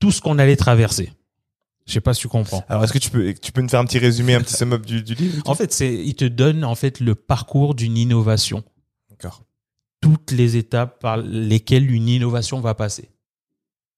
tout 0.00 0.10
ce 0.12 0.20
qu'on 0.20 0.38
allait 0.38 0.56
traverser. 0.56 1.12
Je 1.86 1.92
sais 1.92 2.00
pas 2.00 2.14
si 2.14 2.20
tu 2.22 2.28
comprends. 2.28 2.64
Alors, 2.68 2.82
est-ce 2.82 2.92
que 2.92 2.98
tu 2.98 3.10
peux, 3.10 3.32
tu 3.34 3.52
peux 3.52 3.60
nous 3.62 3.68
faire 3.68 3.78
un 3.78 3.84
petit 3.84 4.00
résumé, 4.00 4.34
un 4.34 4.40
petit 4.40 4.54
sum-up 4.54 4.84
du, 4.84 5.02
du 5.02 5.14
livre 5.14 5.40
En 5.48 5.54
fait, 5.54 5.72
c'est, 5.72 5.94
il 5.94 6.14
te 6.16 6.24
donne 6.24 6.64
en 6.64 6.74
fait 6.74 6.98
le 6.98 7.14
parcours 7.14 7.76
d'une 7.76 7.96
innovation. 7.96 8.64
D'accord. 9.08 9.44
Toutes 10.00 10.32
les 10.32 10.56
étapes 10.56 10.98
par 11.00 11.16
lesquelles 11.18 11.88
une 11.90 12.08
innovation 12.08 12.60
va 12.60 12.74
passer. 12.74 13.08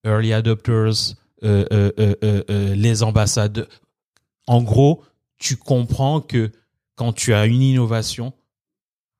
Early 0.05 0.33
adopters, 0.33 1.15
euh, 1.43 1.65
euh, 1.73 1.91
euh, 1.99 2.15
euh, 2.23 2.43
euh, 2.51 2.75
les 2.75 3.01
ambassades. 3.01 3.67
En 4.45 4.61
gros, 4.61 5.03
tu 5.39 5.55
comprends 5.57 6.21
que 6.21 6.51
quand 6.95 7.13
tu 7.13 7.33
as 7.33 7.45
une 7.45 7.61
innovation, 7.61 8.33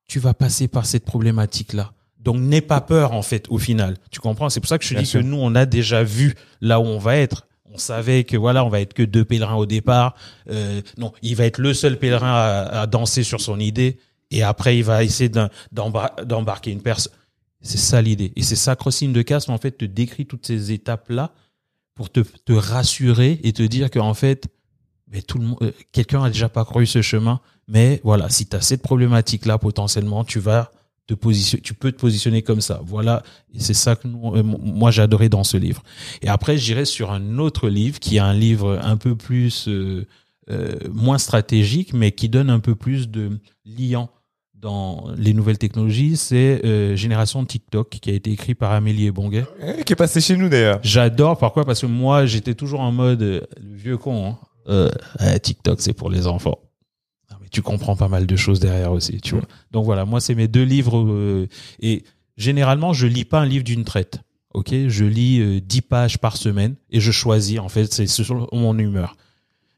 tu 0.06 0.18
vas 0.18 0.34
passer 0.34 0.68
par 0.68 0.86
cette 0.86 1.04
problématique-là. 1.04 1.92
Donc, 2.18 2.36
n'aie 2.36 2.60
pas 2.60 2.82
peur, 2.82 3.12
en 3.12 3.22
fait, 3.22 3.46
au 3.48 3.58
final. 3.58 3.96
Tu 4.10 4.20
comprends? 4.20 4.50
C'est 4.50 4.60
pour 4.60 4.68
ça 4.68 4.76
que 4.76 4.84
je 4.84 4.90
te 4.90 4.94
Bien 4.94 5.02
dis 5.02 5.08
sûr. 5.08 5.20
que 5.20 5.24
nous, 5.26 5.38
on 5.38 5.54
a 5.54 5.64
déjà 5.64 6.02
vu 6.02 6.34
là 6.60 6.78
où 6.78 6.84
on 6.84 6.98
va 6.98 7.16
être. 7.16 7.46
On 7.72 7.78
savait 7.78 8.24
que 8.24 8.36
voilà, 8.36 8.64
on 8.64 8.68
va 8.68 8.80
être 8.80 8.92
que 8.92 9.02
deux 9.02 9.24
pèlerins 9.24 9.54
au 9.54 9.64
départ. 9.64 10.14
Euh, 10.50 10.82
non, 10.98 11.12
il 11.22 11.36
va 11.36 11.46
être 11.46 11.58
le 11.58 11.72
seul 11.72 11.98
pèlerin 11.98 12.32
à, 12.32 12.80
à 12.82 12.86
danser 12.86 13.22
sur 13.22 13.40
son 13.40 13.58
idée. 13.58 13.98
Et 14.30 14.42
après, 14.42 14.76
il 14.76 14.84
va 14.84 15.02
essayer 15.02 15.30
d'embarquer 15.72 16.72
une 16.72 16.82
personne. 16.82 17.12
C'est 17.62 17.78
ça 17.78 18.02
l'idée. 18.02 18.32
Et 18.36 18.42
c'est 18.42 18.56
ça, 18.56 18.76
Crossing 18.76 19.12
de 19.12 19.22
Casme, 19.22 19.52
en 19.52 19.58
fait, 19.58 19.72
te 19.72 19.84
décrit 19.84 20.26
toutes 20.26 20.46
ces 20.46 20.72
étapes-là 20.72 21.32
pour 21.94 22.10
te, 22.10 22.20
te 22.20 22.52
rassurer 22.52 23.40
et 23.44 23.52
te 23.52 23.62
dire 23.62 23.90
qu'en 23.90 24.14
fait, 24.14 24.48
mais 25.10 25.22
tout 25.22 25.38
le 25.38 25.44
monde, 25.44 25.58
euh, 25.62 25.72
quelqu'un 25.92 26.22
a 26.22 26.28
déjà 26.28 26.48
parcouru 26.48 26.86
ce 26.86 27.02
chemin. 27.02 27.40
Mais 27.68 28.00
voilà, 28.04 28.28
si 28.28 28.46
tu 28.46 28.56
as 28.56 28.60
cette 28.60 28.82
problématique-là, 28.82 29.58
potentiellement, 29.58 30.24
tu 30.24 30.40
vas 30.40 30.70
te 31.06 31.14
positionner, 31.14 31.62
tu 31.62 31.74
peux 31.74 31.92
te 31.92 32.00
positionner 32.00 32.42
comme 32.42 32.60
ça. 32.60 32.80
Voilà. 32.84 33.22
Et 33.54 33.60
c'est 33.60 33.74
ça 33.74 33.96
que 33.96 34.08
nous, 34.08 34.34
euh, 34.34 34.42
moi, 34.42 34.90
j'ai 34.90 35.02
adoré 35.02 35.28
dans 35.28 35.44
ce 35.44 35.56
livre. 35.56 35.82
Et 36.22 36.28
après, 36.28 36.56
j'irai 36.56 36.84
sur 36.84 37.12
un 37.12 37.38
autre 37.38 37.68
livre 37.68 37.98
qui 37.98 38.16
est 38.16 38.20
un 38.20 38.34
livre 38.34 38.78
un 38.82 38.96
peu 38.96 39.16
plus, 39.16 39.68
euh, 39.68 40.06
euh, 40.50 40.72
moins 40.92 41.18
stratégique, 41.18 41.92
mais 41.92 42.10
qui 42.10 42.28
donne 42.28 42.50
un 42.50 42.58
peu 42.58 42.74
plus 42.74 43.08
de 43.08 43.38
liant 43.64 44.10
dans 44.54 45.08
les 45.16 45.32
nouvelles 45.32 45.58
technologies. 45.58 46.16
C'est 46.16 46.64
euh, 46.64 46.96
Génération 46.96 47.44
TikTok 47.44 47.88
qui 47.88 48.10
a 48.10 48.14
été 48.14 48.30
écrit 48.32 48.54
par 48.54 48.72
Amélie 48.72 49.06
Ebonguet. 49.06 49.46
Eh, 49.62 49.84
Qui 49.84 49.92
est 49.92 49.96
passé 49.96 50.20
chez 50.20 50.36
nous, 50.36 50.48
d'ailleurs. 50.48 50.80
J'adore. 50.82 51.38
Pourquoi? 51.38 51.64
Parce 51.64 51.80
que 51.80 51.86
moi, 51.86 52.26
j'étais 52.26 52.54
toujours 52.54 52.80
en 52.80 52.92
mode 52.92 53.22
euh, 53.22 53.40
le 53.60 53.76
vieux 53.76 53.96
con. 53.96 54.26
Hein. 54.30 54.38
Euh, 54.70 54.90
eh, 55.20 55.38
TikTok, 55.40 55.80
c'est 55.80 55.92
pour 55.92 56.10
les 56.10 56.26
enfants. 56.26 56.58
Non, 57.30 57.36
mais 57.40 57.48
tu 57.48 57.62
comprends 57.62 57.96
pas 57.96 58.08
mal 58.08 58.26
de 58.26 58.36
choses 58.36 58.60
derrière 58.60 58.92
aussi, 58.92 59.20
tu 59.20 59.34
vois. 59.34 59.44
Donc 59.72 59.84
voilà, 59.84 60.04
moi, 60.04 60.20
c'est 60.20 60.34
mes 60.34 60.48
deux 60.48 60.62
livres. 60.62 60.98
euh, 60.98 61.48
et 61.80 62.04
généralement, 62.36 62.92
je 62.92 63.06
lis 63.06 63.24
pas 63.24 63.40
un 63.40 63.46
livre 63.46 63.64
d'une 63.64 63.84
traite. 63.84 64.20
Ok, 64.52 64.74
je 64.88 65.04
lis 65.04 65.40
euh, 65.40 65.60
10 65.60 65.82
pages 65.82 66.18
par 66.18 66.36
semaine 66.36 66.74
et 66.90 67.00
je 67.00 67.12
choisis. 67.12 67.58
En 67.58 67.68
fait, 67.68 67.92
c'est 67.92 68.06
selon 68.06 68.48
mon 68.52 68.76
humeur. 68.78 69.16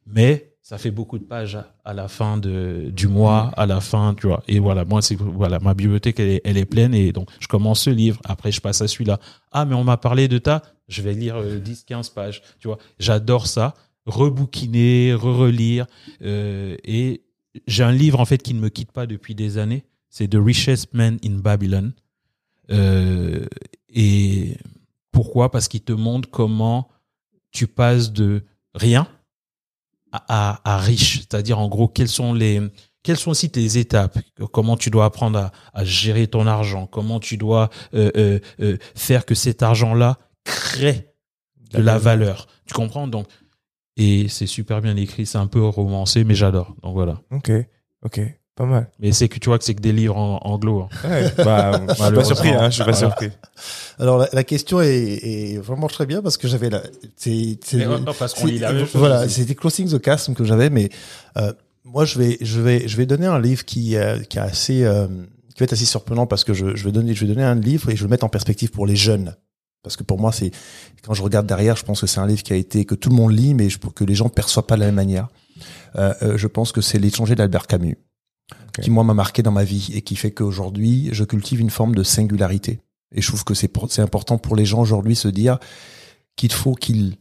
Mais 0.07 0.53
ça 0.63 0.79
fait 0.79 0.91
beaucoup 0.91 1.19
de 1.19 1.25
pages 1.25 1.59
à, 1.85 1.93
la 1.93 2.09
fin 2.09 2.39
de, 2.39 2.91
du 2.91 3.09
mois, 3.09 3.51
à 3.57 3.67
la 3.67 3.81
fin, 3.81 4.15
tu 4.15 4.29
vois. 4.29 4.43
Et 4.49 4.59
voilà, 4.59 4.85
moi, 4.85 5.03
c'est 5.03 5.17
voilà, 5.17 5.59
ma 5.59 5.75
bibliothèque, 5.75 6.21
elle 6.21 6.29
est, 6.29 6.41
elle 6.45 6.57
est 6.57 6.65
pleine 6.65 6.95
et 6.95 7.13
donc 7.13 7.29
je 7.41 7.49
commence 7.49 7.81
ce 7.81 7.91
livre. 7.91 8.21
Après, 8.25 8.53
je 8.53 8.61
passe 8.61 8.81
à 8.81 8.89
celui-là. 8.89 9.19
Ah, 9.51 9.65
mais 9.65 9.75
on 9.75 9.85
m'a 9.85 9.97
parlé 9.97 10.29
de 10.29 10.39
ta. 10.39 10.63
Je 10.89 11.03
vais 11.03 11.13
lire 11.13 11.37
euh, 11.37 11.59
10, 11.59 11.85
15 11.85 12.09
pages. 12.11 12.43
Tu 12.59 12.69
vois, 12.69 12.79
j'adore 12.99 13.47
ça. 13.47 13.75
Rebouquiner, 14.07 15.15
re-relire. 15.15 15.87
Euh, 16.23 16.77
et 16.85 17.23
j'ai 17.67 17.85
un 17.85 17.93
livre, 17.93 18.19
en 18.21 18.25
fait, 18.25 18.43
qui 18.43 18.55
ne 18.55 18.61
me 18.61 18.69
quitte 18.69 18.93
pas 18.93 19.07
depuis 19.07 19.35
des 19.35 19.59
années. 19.59 19.85
C'est 20.09 20.29
The 20.29 20.39
Richest 20.39 20.93
Man 20.93 21.19
in 21.25 21.39
Babylon. 21.39 21.93
Euh, 22.71 23.47
et 23.89 24.57
pourquoi? 25.11 25.51
Parce 25.51 25.69
qu'il 25.69 25.83
te 25.83 25.93
montre 25.93 26.29
comment 26.31 26.89
tu 27.51 27.67
passes 27.67 28.13
de 28.13 28.45
rien 28.75 29.07
à, 30.11 30.25
à, 30.51 30.75
à 30.75 30.79
riche. 30.79 31.19
C'est-à-dire, 31.21 31.59
en 31.59 31.69
gros, 31.69 31.89
quelles 31.89 32.09
sont 32.09 32.35
les, 32.35 32.61
quelles 33.03 33.19
sont 33.19 33.31
aussi 33.31 33.51
tes 33.51 33.79
étapes? 33.79 34.19
Comment 34.53 34.77
tu 34.77 34.91
dois 34.91 35.05
apprendre 35.05 35.39
à, 35.39 35.53
à 35.75 35.85
gérer 35.85 36.27
ton 36.27 36.47
argent? 36.47 36.87
Comment 36.87 37.21
tu 37.21 37.37
dois 37.37 37.71
euh, 37.95 38.11
euh, 38.17 38.39
euh, 38.61 38.77
faire 38.95 39.27
que 39.27 39.35
cet 39.35 39.63
argent-là 39.63 40.19
crée 40.45 41.15
de 41.71 41.79
la 41.79 41.99
valeur? 41.99 42.49
Tu 42.67 42.75
comprends? 42.75 43.07
Donc, 43.07 43.27
et 43.97 44.27
c'est 44.29 44.47
super 44.47 44.81
bien 44.81 44.97
écrit. 44.97 45.27
C'est 45.27 45.39
un 45.39 45.47
peu 45.47 45.63
romancé, 45.65 46.25
mais 46.25 46.35
j'adore. 46.35 46.75
Donc 46.83 46.95
voilà. 46.95 47.21
Ok. 47.31 47.51
Ok. 48.05 48.21
Pas 48.55 48.67
mal. 48.67 48.91
Mais 48.99 49.13
c'est 49.13 49.29
que 49.31 49.39
tu 49.39 49.49
vois 49.49 49.59
que 49.59 49.65
c'est 49.65 49.75
que 49.75 49.81
des 49.81 49.93
livres 49.93 50.17
en 50.19 50.39
anglo. 50.43 50.83
hein. 50.83 51.09
Ouais, 51.09 51.33
bah, 51.43 51.81
je 51.89 51.95
suis 51.95 52.13
pas 52.15 52.25
surpris, 52.25 52.51
hein, 52.51 52.69
je 52.69 52.75
suis 52.75 52.85
pas 52.85 52.91
Voilà. 52.93 52.99
surpris. 52.99 53.31
Alors 53.99 54.19
la, 54.19 54.29
la 54.31 54.45
question 54.45 54.83
est, 54.83 54.93
est 54.95 55.59
vraiment 55.59 55.87
très 55.89 56.05
bien 56.05 56.21
parce 56.21 56.37
que 56.37 56.49
j'avais 56.49 56.69
la. 56.69 56.83
C'est, 57.17 57.59
c'est- 57.65 57.79
Mais 57.79 57.87
non, 57.87 58.05
parce 58.05 58.35
qu'on 58.35 58.43
c'est- 58.47 58.53
lit 58.53 58.59
la 58.59 58.73
même 58.75 58.85
chose 58.87 58.97
Voilà, 58.97 59.27
c'était 59.29 59.55
Closing 59.55 59.89
the 59.89 60.05
Chasm 60.05 60.35
que 60.35 60.45
j'avais, 60.45 60.69
mais 60.69 60.91
euh, 61.39 61.53
moi 61.85 62.05
je 62.05 62.19
vais, 62.19 62.37
je 62.43 62.61
vais, 62.61 62.87
je 62.87 62.97
vais 62.99 63.07
donner 63.07 63.25
un 63.27 63.41
livre 63.41 63.65
qui, 63.65 63.97
euh, 63.97 64.19
qui 64.21 64.37
est 64.37 64.43
assez, 64.43 64.85
euh, 64.85 65.07
qui 65.55 65.61
va 65.61 65.65
être 65.65 65.73
assez 65.73 65.87
surprenant 65.87 66.27
parce 66.27 66.45
que 66.45 66.53
je, 66.53 66.77
je 66.77 66.85
vais 66.85 66.93
donner, 66.93 67.15
je 67.15 67.25
vais 67.25 67.33
donner 67.33 67.45
un 67.47 67.55
livre 67.55 67.89
et 67.89 67.97
je 67.97 68.01
vais 68.03 68.07
le 68.09 68.11
mettre 68.11 68.25
en 68.25 68.29
perspective 68.29 68.71
pour 68.71 68.87
les 68.87 68.97
jeunes. 68.97 69.35
Parce 69.83 69.97
que 69.97 70.03
pour 70.05 70.21
moi, 70.21 70.33
c'est 70.33 70.51
quand 71.03 71.15
je 71.15 71.23
regarde 71.23 71.47
derrière, 71.47 71.77
je 71.77 71.85
pense 71.85 72.01
que 72.01 72.07
c'est 72.07 72.21
un 72.21 72.27
livre 72.27 72.43
qui 72.43 72.53
a 72.53 72.57
été 72.57 72.85
que 72.85 72.95
tout 72.95 73.09
le 73.09 73.17
monde 73.17 73.33
lit, 73.33 73.55
mais 73.55 73.69
je, 73.69 73.79
que 73.79 74.05
les 74.05 74.15
gens 74.15 74.29
perçoivent 74.29 74.67
pas 74.67 74.77
de 74.77 74.81
la 74.81 74.87
même 74.87 74.95
manière. 74.95 75.29
Euh, 75.97 76.15
euh, 76.23 76.39
je 76.39 76.47
pense 76.47 76.73
que 76.73 76.81
c'est 76.81 76.99
l'étranger 76.99 77.35
d'Albert 77.35 77.67
Camus, 77.67 77.99
qui 78.81 78.91
moi 78.91 79.05
m'a 79.05 79.15
marqué 79.15 79.43
dans 79.43 79.51
ma 79.53 79.65
vie 79.65 79.91
et 79.95 80.03
qui 80.03 80.17
fait 80.17 80.31
qu'aujourd'hui, 80.31 81.09
je 81.13 81.25
cultive 81.25 81.61
une 81.61 81.71
forme 81.71 81.95
de 81.95 82.03
singularité. 82.03 82.81
Et 83.15 83.21
je 83.21 83.29
trouve 83.29 83.45
que 83.45 83.55
c'est 83.55 83.71
c'est 83.91 84.03
important 84.03 84.39
pour 84.39 84.57
les 84.57 84.65
gens 84.65 84.81
aujourd'hui 84.81 85.17
se 85.17 85.29
dire 85.29 85.59
qu'il 86.37 86.53
faut 86.53 86.75
qu'ils 86.75 87.17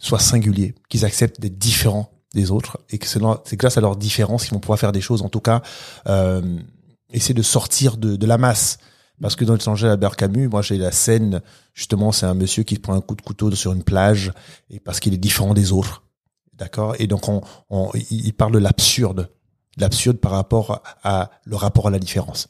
soient 0.00 0.18
singuliers, 0.18 0.74
qu'ils 0.88 1.04
acceptent 1.04 1.40
d'être 1.40 1.58
différents 1.58 2.10
des 2.34 2.50
autres 2.50 2.78
et 2.90 2.98
que 2.98 3.06
c'est 3.06 3.20
leur- 3.20 3.42
grâce 3.52 3.78
à 3.78 3.80
leurs 3.80 3.96
différences 3.96 4.44
qu'ils 4.44 4.54
vont 4.54 4.60
pouvoir 4.60 4.78
faire 4.78 4.92
des 4.92 5.00
choses. 5.00 5.22
En 5.22 5.28
tout 5.28 5.40
cas, 5.40 5.62
euh, 6.08 6.58
essayer 7.12 7.34
de 7.34 7.42
sortir 7.42 7.96
de, 7.96 8.16
de 8.16 8.26
la 8.26 8.38
masse. 8.38 8.78
Parce 9.20 9.36
que 9.36 9.44
dans 9.44 9.54
le 9.54 9.68
Angèle 9.68 9.90
Albert 9.90 10.16
Camus, 10.16 10.48
moi 10.48 10.62
j'ai 10.62 10.78
la 10.78 10.92
scène, 10.92 11.42
justement, 11.74 12.12
c'est 12.12 12.26
un 12.26 12.34
monsieur 12.34 12.62
qui 12.62 12.78
prend 12.78 12.94
un 12.94 13.00
coup 13.00 13.14
de 13.14 13.22
couteau 13.22 13.50
sur 13.54 13.72
une 13.72 13.82
plage 13.82 14.32
et 14.70 14.78
parce 14.78 15.00
qu'il 15.00 15.14
est 15.14 15.18
différent 15.18 15.54
des 15.54 15.72
autres. 15.72 16.04
D'accord? 16.54 16.94
Et 16.98 17.06
donc 17.06 17.28
on, 17.28 17.42
on, 17.70 17.90
il 18.10 18.32
parle 18.32 18.52
de 18.52 18.58
l'absurde. 18.58 19.30
L'absurde 19.76 20.18
par 20.18 20.32
rapport 20.32 20.82
à 21.02 21.30
le 21.44 21.56
rapport 21.56 21.88
à 21.88 21.90
la 21.90 21.98
différence. 21.98 22.48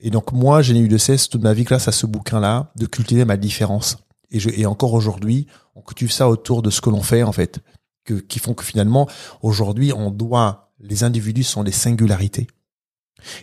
Et 0.00 0.10
donc 0.10 0.32
moi, 0.32 0.62
je 0.62 0.72
n'ai 0.72 0.80
eu 0.80 0.88
de 0.88 0.98
cesse 0.98 1.28
toute 1.28 1.42
ma 1.42 1.54
vie 1.54 1.64
grâce 1.64 1.88
à 1.88 1.92
ce 1.92 2.06
bouquin-là 2.06 2.72
de 2.76 2.86
cultiver 2.86 3.24
ma 3.24 3.36
différence. 3.36 3.98
Et, 4.30 4.40
je, 4.40 4.50
et 4.50 4.66
encore 4.66 4.94
aujourd'hui, 4.94 5.46
on 5.74 5.80
cultive 5.80 6.10
ça 6.10 6.28
autour 6.28 6.62
de 6.62 6.70
ce 6.70 6.80
que 6.80 6.90
l'on 6.90 7.02
fait 7.02 7.22
en 7.22 7.32
fait, 7.32 7.60
que, 8.04 8.14
qui 8.14 8.38
font 8.38 8.54
que 8.54 8.64
finalement 8.64 9.08
aujourd'hui, 9.42 9.92
on 9.92 10.10
doit 10.10 10.72
les 10.82 11.04
individus 11.04 11.44
sont 11.44 11.62
des 11.64 11.72
singularités. 11.72 12.48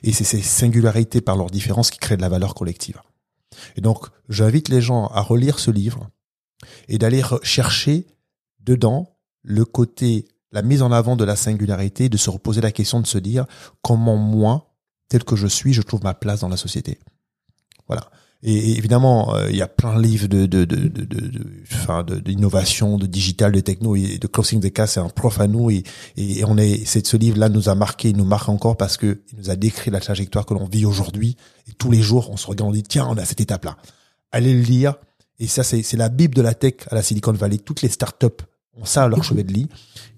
Et 0.04 0.14
c'est 0.14 0.24
ces 0.24 0.42
singularités 0.42 1.22
par 1.22 1.36
leurs 1.36 1.50
différences 1.50 1.92
qui 1.92 2.00
créent 2.00 2.18
de 2.18 2.22
la 2.22 2.30
valeur 2.30 2.56
collective. 2.56 3.02
Et 3.76 3.82
donc, 3.82 4.08
j'invite 4.30 4.70
les 4.70 4.82
gens 4.82 5.08
à 5.08 5.22
relire 5.22 5.60
ce 5.60 5.72
livre 5.72 6.10
et 6.88 6.98
d'aller 6.98 7.22
chercher 7.44 8.08
dedans 8.60 9.16
le 9.42 9.66
côté, 9.66 10.26
la 10.52 10.62
mise 10.62 10.82
en 10.82 10.92
avant 10.92 11.16
de 11.16 11.24
la 11.24 11.36
singularité, 11.36 12.10
de 12.10 12.18
se 12.18 12.30
reposer 12.30 12.62
la 12.62 12.72
question 12.72 13.00
de 13.00 13.08
se 13.08 13.18
dire 13.18 13.46
comment 13.82 14.18
moi, 14.18 14.74
tel 15.08 15.24
que 15.24 15.36
je 15.36 15.48
suis, 15.48 15.74
je 15.74 15.82
trouve 15.82 16.04
ma 16.04 16.14
place 16.14 16.42
dans 16.42 16.50
la 16.50 16.58
société. 16.58 17.00
Voilà. 17.88 18.10
Et, 18.42 18.78
évidemment, 18.78 19.36
euh, 19.36 19.50
il 19.50 19.58
y 19.58 19.62
a 19.62 19.68
plein 19.68 19.98
de 19.98 20.02
livres 20.02 20.28
de, 20.28 20.46
de, 20.46 20.64
de, 20.64 20.76
de, 20.88 20.88
de, 20.88 21.28
de- 21.28 21.46
enfin, 21.74 22.04
de- 22.04 22.20
d'innovation, 22.20 22.98
de, 22.98 23.06
digital, 23.06 23.52
de 23.52 23.60
techno. 23.60 23.96
Et 23.96 24.18
de 24.18 24.28
Closing 24.28 24.62
the 24.62 24.72
Cast, 24.72 24.94
c'est 24.94 25.00
un 25.02 25.10
prof 25.10 25.40
à 25.42 25.48
nous. 25.48 25.70
Et, 25.70 25.84
et 26.16 26.46
on 26.46 26.58
est, 26.58 26.86
c'est 26.86 27.06
ce 27.06 27.18
livre-là 27.18 27.50
nous 27.50 27.68
a 27.68 27.76
marqué, 27.76 28.10
il 28.12 28.18
nous 28.18 28.24
marque 28.26 28.48
encore 28.50 28.78
parce 28.78 28.96
que 28.98 29.22
il 29.34 29.40
nous 29.40 29.50
a 29.50 29.56
décrit 29.58 29.92
la 29.92 30.00
trajectoire 30.00 30.46
que 30.46 30.54
l'on 30.54 30.66
vit 30.68 30.86
aujourd'hui. 30.86 31.36
Et 31.68 31.74
tous 31.74 31.92
les 31.92 32.02
jours, 32.02 32.30
on 32.32 32.38
se 32.38 32.48
regarde, 32.48 32.70
on 32.70 32.74
dit 32.74 32.84
tiens, 32.84 33.08
on 33.10 33.18
a 33.18 33.26
cette 33.26 33.42
étape-là. 33.42 33.78
Allez 34.32 34.54
le 34.54 34.62
lire. 34.62 34.96
Et 35.40 35.48
ça, 35.48 35.64
c'est 35.64 35.84
c'est 35.84 35.98
la 35.98 36.10
bible 36.10 36.36
de 36.36 36.42
la 36.42 36.54
tech 36.54 36.76
à 36.92 36.96
la 36.96 37.02
Silicon 37.04 37.34
Valley. 37.34 37.58
Toutes 37.58 37.82
les 37.82 37.90
startups 37.90 38.28
ont 38.78 38.86
ça 38.86 39.04
à 39.04 39.08
leur 39.10 39.24
chevet 39.24 39.44
de 39.44 39.52
lit, 39.52 39.68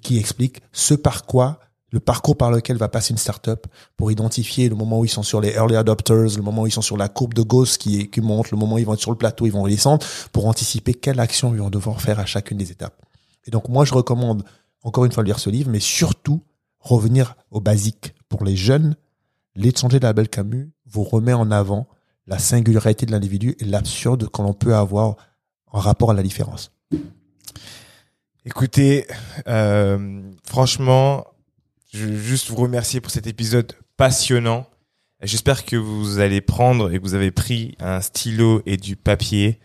qui 0.03 0.17
explique 0.17 0.61
ce 0.71 0.93
par 0.93 1.25
quoi 1.25 1.59
le 1.91 1.99
parcours 1.99 2.37
par 2.37 2.51
lequel 2.51 2.77
va 2.77 2.87
passer 2.87 3.11
une 3.11 3.17
startup 3.17 3.67
pour 3.97 4.11
identifier 4.11 4.69
le 4.69 4.75
moment 4.75 4.99
où 4.99 5.05
ils 5.05 5.09
sont 5.09 5.23
sur 5.23 5.41
les 5.41 5.51
early 5.51 5.75
adopters, 5.75 6.37
le 6.37 6.41
moment 6.41 6.63
où 6.63 6.67
ils 6.67 6.71
sont 6.71 6.81
sur 6.81 6.97
la 6.97 7.09
courbe 7.09 7.33
de 7.33 7.41
Gauss 7.41 7.77
qui, 7.77 8.09
qui 8.09 8.21
monte, 8.21 8.49
le 8.51 8.57
moment 8.57 8.75
où 8.75 8.77
ils 8.79 8.85
vont 8.85 8.93
être 8.93 9.01
sur 9.01 9.11
le 9.11 9.17
plateau, 9.17 9.45
ils 9.45 9.51
vont 9.51 9.63
redescendre, 9.63 10.05
pour 10.31 10.47
anticiper 10.47 10.93
quelle 10.93 11.19
action 11.19 11.53
ils 11.53 11.59
vont 11.59 11.69
devoir 11.69 12.01
faire 12.01 12.19
à 12.19 12.25
chacune 12.25 12.57
des 12.57 12.71
étapes. 12.71 13.01
Et 13.45 13.51
donc 13.51 13.67
moi, 13.69 13.85
je 13.85 13.93
recommande 13.93 14.43
encore 14.83 15.05
une 15.05 15.11
fois 15.11 15.23
de 15.23 15.27
lire 15.27 15.39
ce 15.39 15.49
livre, 15.49 15.69
mais 15.69 15.79
surtout 15.79 16.41
revenir 16.79 17.35
aux 17.51 17.59
basiques. 17.59 18.13
Pour 18.29 18.43
les 18.43 18.55
jeunes, 18.55 18.95
l'étranger 19.55 19.99
de 19.99 20.05
la 20.05 20.13
Belle 20.13 20.29
Camus 20.29 20.71
vous 20.85 21.03
remet 21.03 21.33
en 21.33 21.51
avant 21.51 21.87
la 22.27 22.39
singularité 22.39 23.05
de 23.05 23.11
l'individu 23.11 23.55
et 23.59 23.65
l'absurde 23.65 24.29
que 24.29 24.41
l'on 24.41 24.53
peut 24.53 24.75
avoir 24.75 25.17
en 25.67 25.79
rapport 25.79 26.11
à 26.11 26.13
la 26.13 26.23
différence. 26.23 26.71
Écoutez, 28.45 29.05
euh, 29.47 30.21
franchement, 30.45 31.25
je 31.91 32.05
veux 32.05 32.17
juste 32.17 32.49
vous 32.49 32.55
remercier 32.55 33.01
pour 33.01 33.11
cet 33.11 33.27
épisode 33.27 33.73
passionnant. 33.97 34.65
J'espère 35.21 35.65
que 35.65 35.75
vous 35.75 36.19
allez 36.19 36.41
prendre 36.41 36.91
et 36.91 36.97
que 36.97 37.03
vous 37.03 37.13
avez 37.13 37.31
pris 37.31 37.75
un 37.79 38.01
stylo 38.01 38.61
et 38.65 38.77
du 38.77 38.95
papier. 38.95 39.59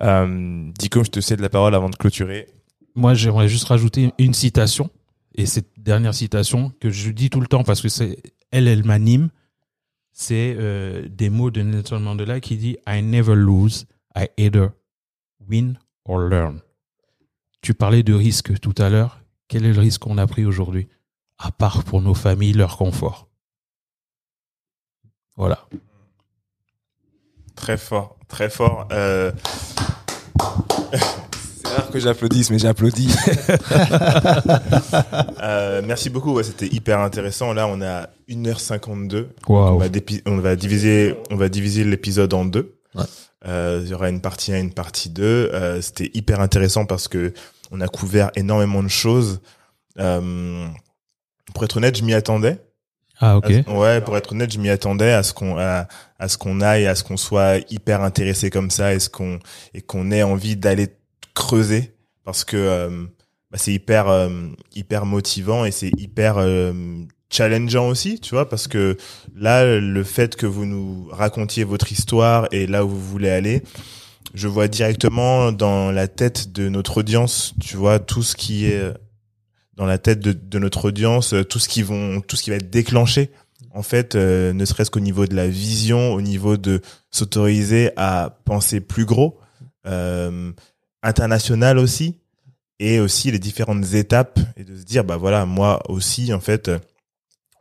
Euh, 0.00 0.70
Dico, 0.78 1.04
je 1.04 1.10
te 1.10 1.20
cède 1.20 1.40
la 1.40 1.48
parole 1.48 1.74
avant 1.74 1.88
de 1.88 1.96
clôturer. 1.96 2.48
Moi, 2.94 3.14
j'aimerais 3.14 3.48
juste 3.48 3.64
rajouter 3.64 4.12
une 4.18 4.34
citation. 4.34 4.90
Et 5.36 5.46
cette 5.46 5.70
dernière 5.78 6.12
citation 6.12 6.72
que 6.80 6.90
je 6.90 7.10
dis 7.10 7.30
tout 7.30 7.40
le 7.40 7.46
temps 7.46 7.62
parce 7.62 7.80
que 7.80 7.88
c'est 7.88 8.20
elle, 8.50 8.66
elle 8.66 8.84
m'anime. 8.84 9.30
C'est 10.12 10.56
euh, 10.58 11.08
des 11.08 11.30
mots 11.30 11.52
de 11.52 11.62
Nelson 11.62 12.00
Mandela 12.00 12.40
qui 12.40 12.56
dit 12.56 12.76
I 12.86 13.00
never 13.00 13.36
lose, 13.36 13.86
I 14.16 14.26
either 14.36 14.70
win 15.48 15.78
or 16.04 16.18
learn. 16.18 16.60
Tu 17.62 17.74
parlais 17.74 18.02
de 18.02 18.12
risque 18.12 18.58
tout 18.58 18.74
à 18.76 18.90
l'heure. 18.90 19.22
Quel 19.46 19.64
est 19.64 19.72
le 19.72 19.80
risque 19.80 20.00
qu'on 20.02 20.18
a 20.18 20.26
pris 20.26 20.44
aujourd'hui? 20.44 20.88
À 21.42 21.50
part 21.50 21.84
pour 21.84 22.02
nos 22.02 22.12
familles, 22.14 22.52
leur 22.52 22.76
confort. 22.76 23.28
Voilà. 25.36 25.66
Très 27.56 27.78
fort, 27.78 28.16
très 28.28 28.50
fort. 28.50 28.86
Euh, 28.92 29.32
C'est 31.62 31.68
rare 31.68 31.90
que 31.90 31.98
j'applaudisse, 31.98 32.50
mais 32.50 32.58
j'applaudis. 32.58 33.10
euh, 35.42 35.82
merci 35.84 36.10
beaucoup, 36.10 36.32
ouais, 36.34 36.42
c'était 36.42 36.66
hyper 36.66 37.00
intéressant. 37.00 37.52
Là, 37.52 37.66
on 37.66 37.80
est 37.80 37.86
à 37.86 38.10
1h52. 38.28 39.28
On 39.48 39.54
Waouh. 39.54 39.78
va, 39.78 39.88
dépi- 39.88 40.22
on 40.26 40.38
va 40.38 40.56
diviser, 40.56 41.16
on 41.30 41.36
va 41.36 41.48
diviser 41.48 41.84
l'épisode 41.84 42.34
en 42.34 42.44
deux. 42.44 42.78
Ouais. 42.94 43.04
Euh, 43.46 43.80
il 43.82 43.88
y 43.90 43.94
aura 43.94 44.10
une 44.10 44.20
partie 44.20 44.52
1 44.52 44.56
et 44.56 44.60
une 44.60 44.74
partie 44.74 45.08
2. 45.10 45.22
Euh, 45.54 45.80
c'était 45.80 46.10
hyper 46.12 46.40
intéressant 46.40 46.84
parce 46.84 47.08
que 47.08 47.32
on 47.70 47.80
a 47.80 47.88
couvert 47.88 48.30
énormément 48.34 48.82
de 48.82 48.88
choses. 48.88 49.40
Euh, 49.98 50.66
pour 51.54 51.64
être 51.64 51.76
honnête, 51.76 51.96
je 51.96 52.04
m'y 52.04 52.14
attendais. 52.14 52.58
Ah, 53.18 53.36
ok. 53.36 53.46
Ce- 53.66 53.70
ouais, 53.70 54.00
pour 54.00 54.16
être 54.16 54.32
honnête, 54.32 54.52
je 54.52 54.58
m'y 54.58 54.70
attendais 54.70 55.12
à 55.12 55.22
ce 55.22 55.34
qu'on 55.34 55.58
à, 55.58 55.86
à 56.18 56.28
ce 56.28 56.38
qu'on 56.38 56.60
aille, 56.60 56.86
à 56.86 56.94
ce 56.94 57.04
qu'on 57.04 57.16
soit 57.18 57.58
hyper 57.70 58.02
intéressé 58.02 58.48
comme 58.50 58.70
ça, 58.70 58.94
et 58.94 58.98
ce 58.98 59.10
qu'on 59.10 59.38
et 59.74 59.82
qu'on 59.82 60.10
ait 60.10 60.22
envie 60.22 60.56
d'aller 60.56 60.88
creuser 61.34 61.92
parce 62.24 62.44
que 62.44 62.56
euh, 62.56 63.04
bah, 63.50 63.58
c'est 63.58 63.72
hyper 63.72 64.08
euh, 64.08 64.30
hyper 64.74 65.04
motivant 65.06 65.64
et 65.64 65.70
c'est 65.70 65.90
hyper 65.98 66.36
euh, 66.38 66.72
challengeant 67.30 67.88
aussi, 67.88 68.20
tu 68.20 68.30
vois, 68.34 68.48
parce 68.48 68.68
que 68.68 68.96
là, 69.36 69.78
le 69.78 70.04
fait 70.04 70.34
que 70.36 70.46
vous 70.46 70.64
nous 70.64 71.08
racontiez 71.10 71.64
votre 71.64 71.92
histoire 71.92 72.48
et 72.52 72.66
là 72.66 72.84
où 72.84 72.88
vous 72.88 73.00
voulez 73.00 73.30
aller, 73.30 73.62
je 74.34 74.48
vois 74.48 74.66
directement 74.68 75.52
dans 75.52 75.90
la 75.92 76.08
tête 76.08 76.52
de 76.52 76.68
notre 76.68 76.98
audience, 76.98 77.54
tu 77.60 77.76
vois, 77.76 77.98
tout 77.98 78.22
ce 78.22 78.34
qui 78.34 78.66
est 78.66 78.82
dans 79.80 79.86
la 79.86 79.96
tête 79.96 80.20
de, 80.20 80.32
de 80.32 80.58
notre 80.58 80.88
audience, 80.88 81.32
euh, 81.32 81.42
tout 81.42 81.58
ce 81.58 81.66
qui 81.66 81.82
vont, 81.82 82.20
tout 82.20 82.36
ce 82.36 82.42
qui 82.42 82.50
va 82.50 82.56
être 82.56 82.68
déclenché, 82.68 83.30
en 83.72 83.82
fait, 83.82 84.14
euh, 84.14 84.52
ne 84.52 84.66
serait-ce 84.66 84.90
qu'au 84.90 85.00
niveau 85.00 85.24
de 85.24 85.34
la 85.34 85.48
vision, 85.48 86.12
au 86.12 86.20
niveau 86.20 86.58
de 86.58 86.82
s'autoriser 87.10 87.90
à 87.96 88.36
penser 88.44 88.82
plus 88.82 89.06
gros, 89.06 89.40
euh, 89.86 90.52
international 91.02 91.78
aussi, 91.78 92.18
et 92.78 93.00
aussi 93.00 93.30
les 93.30 93.38
différentes 93.38 93.94
étapes 93.94 94.38
et 94.58 94.64
de 94.64 94.76
se 94.76 94.84
dire, 94.84 95.02
bah 95.02 95.16
voilà, 95.16 95.46
moi 95.46 95.80
aussi, 95.88 96.34
en 96.34 96.40
fait, 96.40 96.68
euh, 96.68 96.78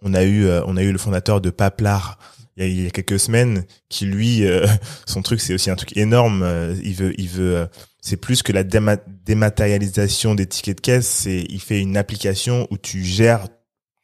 on 0.01 0.13
a 0.13 0.23
eu, 0.23 0.45
euh, 0.45 0.61
on 0.65 0.75
a 0.75 0.83
eu 0.83 0.91
le 0.91 0.97
fondateur 0.97 1.39
de 1.39 1.49
Paplar 1.49 2.19
il 2.59 2.65
y 2.65 2.67
a, 2.67 2.71
il 2.71 2.83
y 2.83 2.87
a 2.87 2.91
quelques 2.91 3.19
semaines 3.19 3.65
qui 3.89 4.05
lui, 4.05 4.45
euh, 4.45 4.67
son 5.07 5.21
truc, 5.21 5.41
c'est 5.41 5.53
aussi 5.53 5.69
un 5.69 5.75
truc 5.75 5.95
énorme. 5.97 6.43
euh, 6.43 6.75
il 6.83 6.93
veut, 6.95 7.13
il 7.19 7.29
veut. 7.29 7.55
euh, 7.57 7.65
c'est 8.01 8.17
plus 8.17 8.43
que 8.43 8.51
la 8.53 8.63
déma- 8.63 8.99
dématérialisation 9.25 10.35
des 10.35 10.45
tickets 10.45 10.77
de 10.77 10.81
caisse. 10.81 11.07
C'est, 11.07 11.45
il 11.49 11.59
fait 11.61 11.79
une 11.81 11.97
application 11.97 12.67
où 12.71 12.77
tu 12.77 13.03
gères 13.03 13.47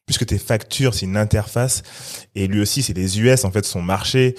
plus 0.05 0.17
que 0.17 0.25
tes 0.25 0.37
factures, 0.37 0.93
c'est 0.93 1.05
une 1.05 1.17
interface. 1.17 1.81
Et 2.35 2.47
lui 2.47 2.59
aussi, 2.61 2.83
c'est 2.83 2.93
les 2.93 3.19
US 3.19 3.43
en 3.45 3.51
fait 3.51 3.65
son 3.65 3.81
marché. 3.81 4.35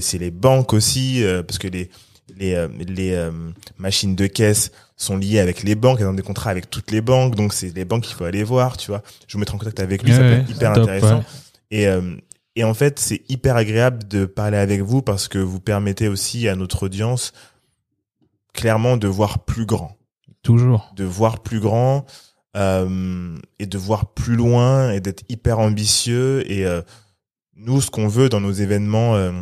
C'est 0.00 0.18
les 0.18 0.30
banques 0.30 0.72
aussi 0.72 1.22
euh, 1.24 1.42
parce 1.42 1.58
que 1.58 1.68
les 1.68 1.90
les 2.36 2.54
euh, 2.54 2.68
les 2.78 3.12
euh, 3.12 3.30
machines 3.78 4.14
de 4.14 4.26
caisse 4.28 4.70
sont 4.96 5.16
liées 5.18 5.40
avec 5.40 5.62
les 5.64 5.74
banques, 5.74 5.98
elles 6.00 6.06
ont 6.06 6.14
des 6.14 6.22
contrats 6.22 6.50
avec 6.50 6.70
toutes 6.70 6.90
les 6.92 7.00
banques, 7.00 7.34
donc 7.34 7.52
c'est 7.52 7.74
les 7.74 7.84
banques 7.84 8.04
qu'il 8.04 8.14
faut 8.14 8.24
aller 8.24 8.44
voir, 8.44 8.76
tu 8.76 8.86
vois. 8.90 9.02
Je 9.26 9.32
vous 9.32 9.40
mettrai 9.40 9.56
en 9.56 9.58
contact 9.58 9.80
avec 9.80 10.02
lui, 10.04 10.12
ça 10.12 10.20
Ouais, 10.20 10.28
peut 10.28 10.34
être 10.42 10.50
hyper 10.50 10.72
top, 10.74 10.82
intéressant. 10.84 11.18
ouais. 11.18 11.24
Et 11.72 11.86
euh, 11.88 12.00
et 12.56 12.64
en 12.64 12.74
fait, 12.74 12.98
c'est 12.98 13.22
hyper 13.28 13.56
agréable 13.56 14.06
de 14.08 14.24
parler 14.24 14.58
avec 14.58 14.80
vous 14.80 15.02
parce 15.02 15.28
que 15.28 15.38
vous 15.38 15.60
permettez 15.60 16.08
aussi 16.08 16.48
à 16.48 16.56
notre 16.56 16.84
audience 16.84 17.32
clairement 18.52 18.96
de 18.96 19.06
voir 19.06 19.44
plus 19.44 19.66
grand 19.66 19.96
Toujours. 20.42 20.92
de 20.96 21.04
voir 21.04 21.42
plus 21.42 21.60
grand 21.60 22.06
euh, 22.56 23.36
et 23.58 23.66
de 23.66 23.78
voir 23.78 24.12
plus 24.14 24.34
loin 24.34 24.90
et 24.90 25.00
d'être 25.00 25.22
hyper 25.28 25.58
ambitieux. 25.58 26.50
Et 26.50 26.66
euh, 26.66 26.82
nous, 27.54 27.80
ce 27.80 27.90
qu'on 27.90 28.08
veut 28.08 28.28
dans 28.28 28.40
nos 28.40 28.52
événements 28.52 29.14
euh, 29.14 29.32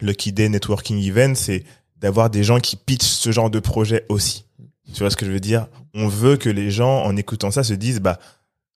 Lucky 0.00 0.32
Day 0.32 0.48
Networking 0.48 0.98
Event, 1.04 1.34
c'est 1.34 1.64
d'avoir 1.96 2.30
des 2.30 2.42
gens 2.42 2.60
qui 2.60 2.76
pitchent 2.76 3.04
ce 3.04 3.32
genre 3.32 3.50
de 3.50 3.58
projet 3.58 4.06
aussi. 4.08 4.46
Tu 4.94 5.00
vois 5.00 5.10
ce 5.10 5.16
que 5.16 5.26
je 5.26 5.30
veux 5.30 5.40
dire? 5.40 5.66
On 5.94 6.08
veut 6.08 6.36
que 6.36 6.48
les 6.48 6.70
gens, 6.70 7.02
en 7.04 7.16
écoutant 7.16 7.50
ça, 7.50 7.62
se 7.62 7.74
disent, 7.74 8.00
bah 8.00 8.18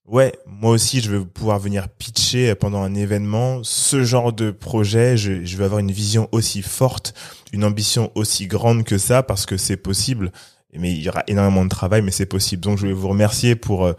ouais, 0.07 0.33
moi 0.47 0.73
aussi, 0.73 1.01
je 1.01 1.11
veux 1.11 1.25
pouvoir 1.25 1.59
venir 1.59 1.89
pitcher 1.89 2.55
pendant 2.55 2.83
un 2.83 2.95
événement 2.95 3.61
ce 3.63 4.05
genre 4.05 4.33
de 4.33 4.51
projet. 4.51 5.17
Je, 5.17 5.45
je 5.45 5.57
veux 5.57 5.65
avoir 5.65 5.81
une 5.81 5.93
vision 5.93 6.29
aussi 6.33 6.63
forte, 6.63 7.15
une 7.53 7.65
ambition 7.65 8.11
aussi 8.15 8.47
grande 8.47 8.85
que 8.85 8.99
ça, 8.99 9.23
parce 9.23 9.47
que 9.47 9.57
c'est 9.57 9.77
possible 9.77 10.33
mais 10.79 10.93
il 10.93 11.03
y 11.03 11.09
aura 11.09 11.23
énormément 11.27 11.65
de 11.65 11.71
travail, 11.71 12.03
mais 12.03 12.11
c'est 12.11 12.27
possible. 12.27 12.63
Donc, 12.63 12.77
je 12.77 12.83
voulais 12.83 12.93
vous 12.93 13.09
remercier 13.09 13.55
pour 13.55 13.87
euh, 13.87 13.93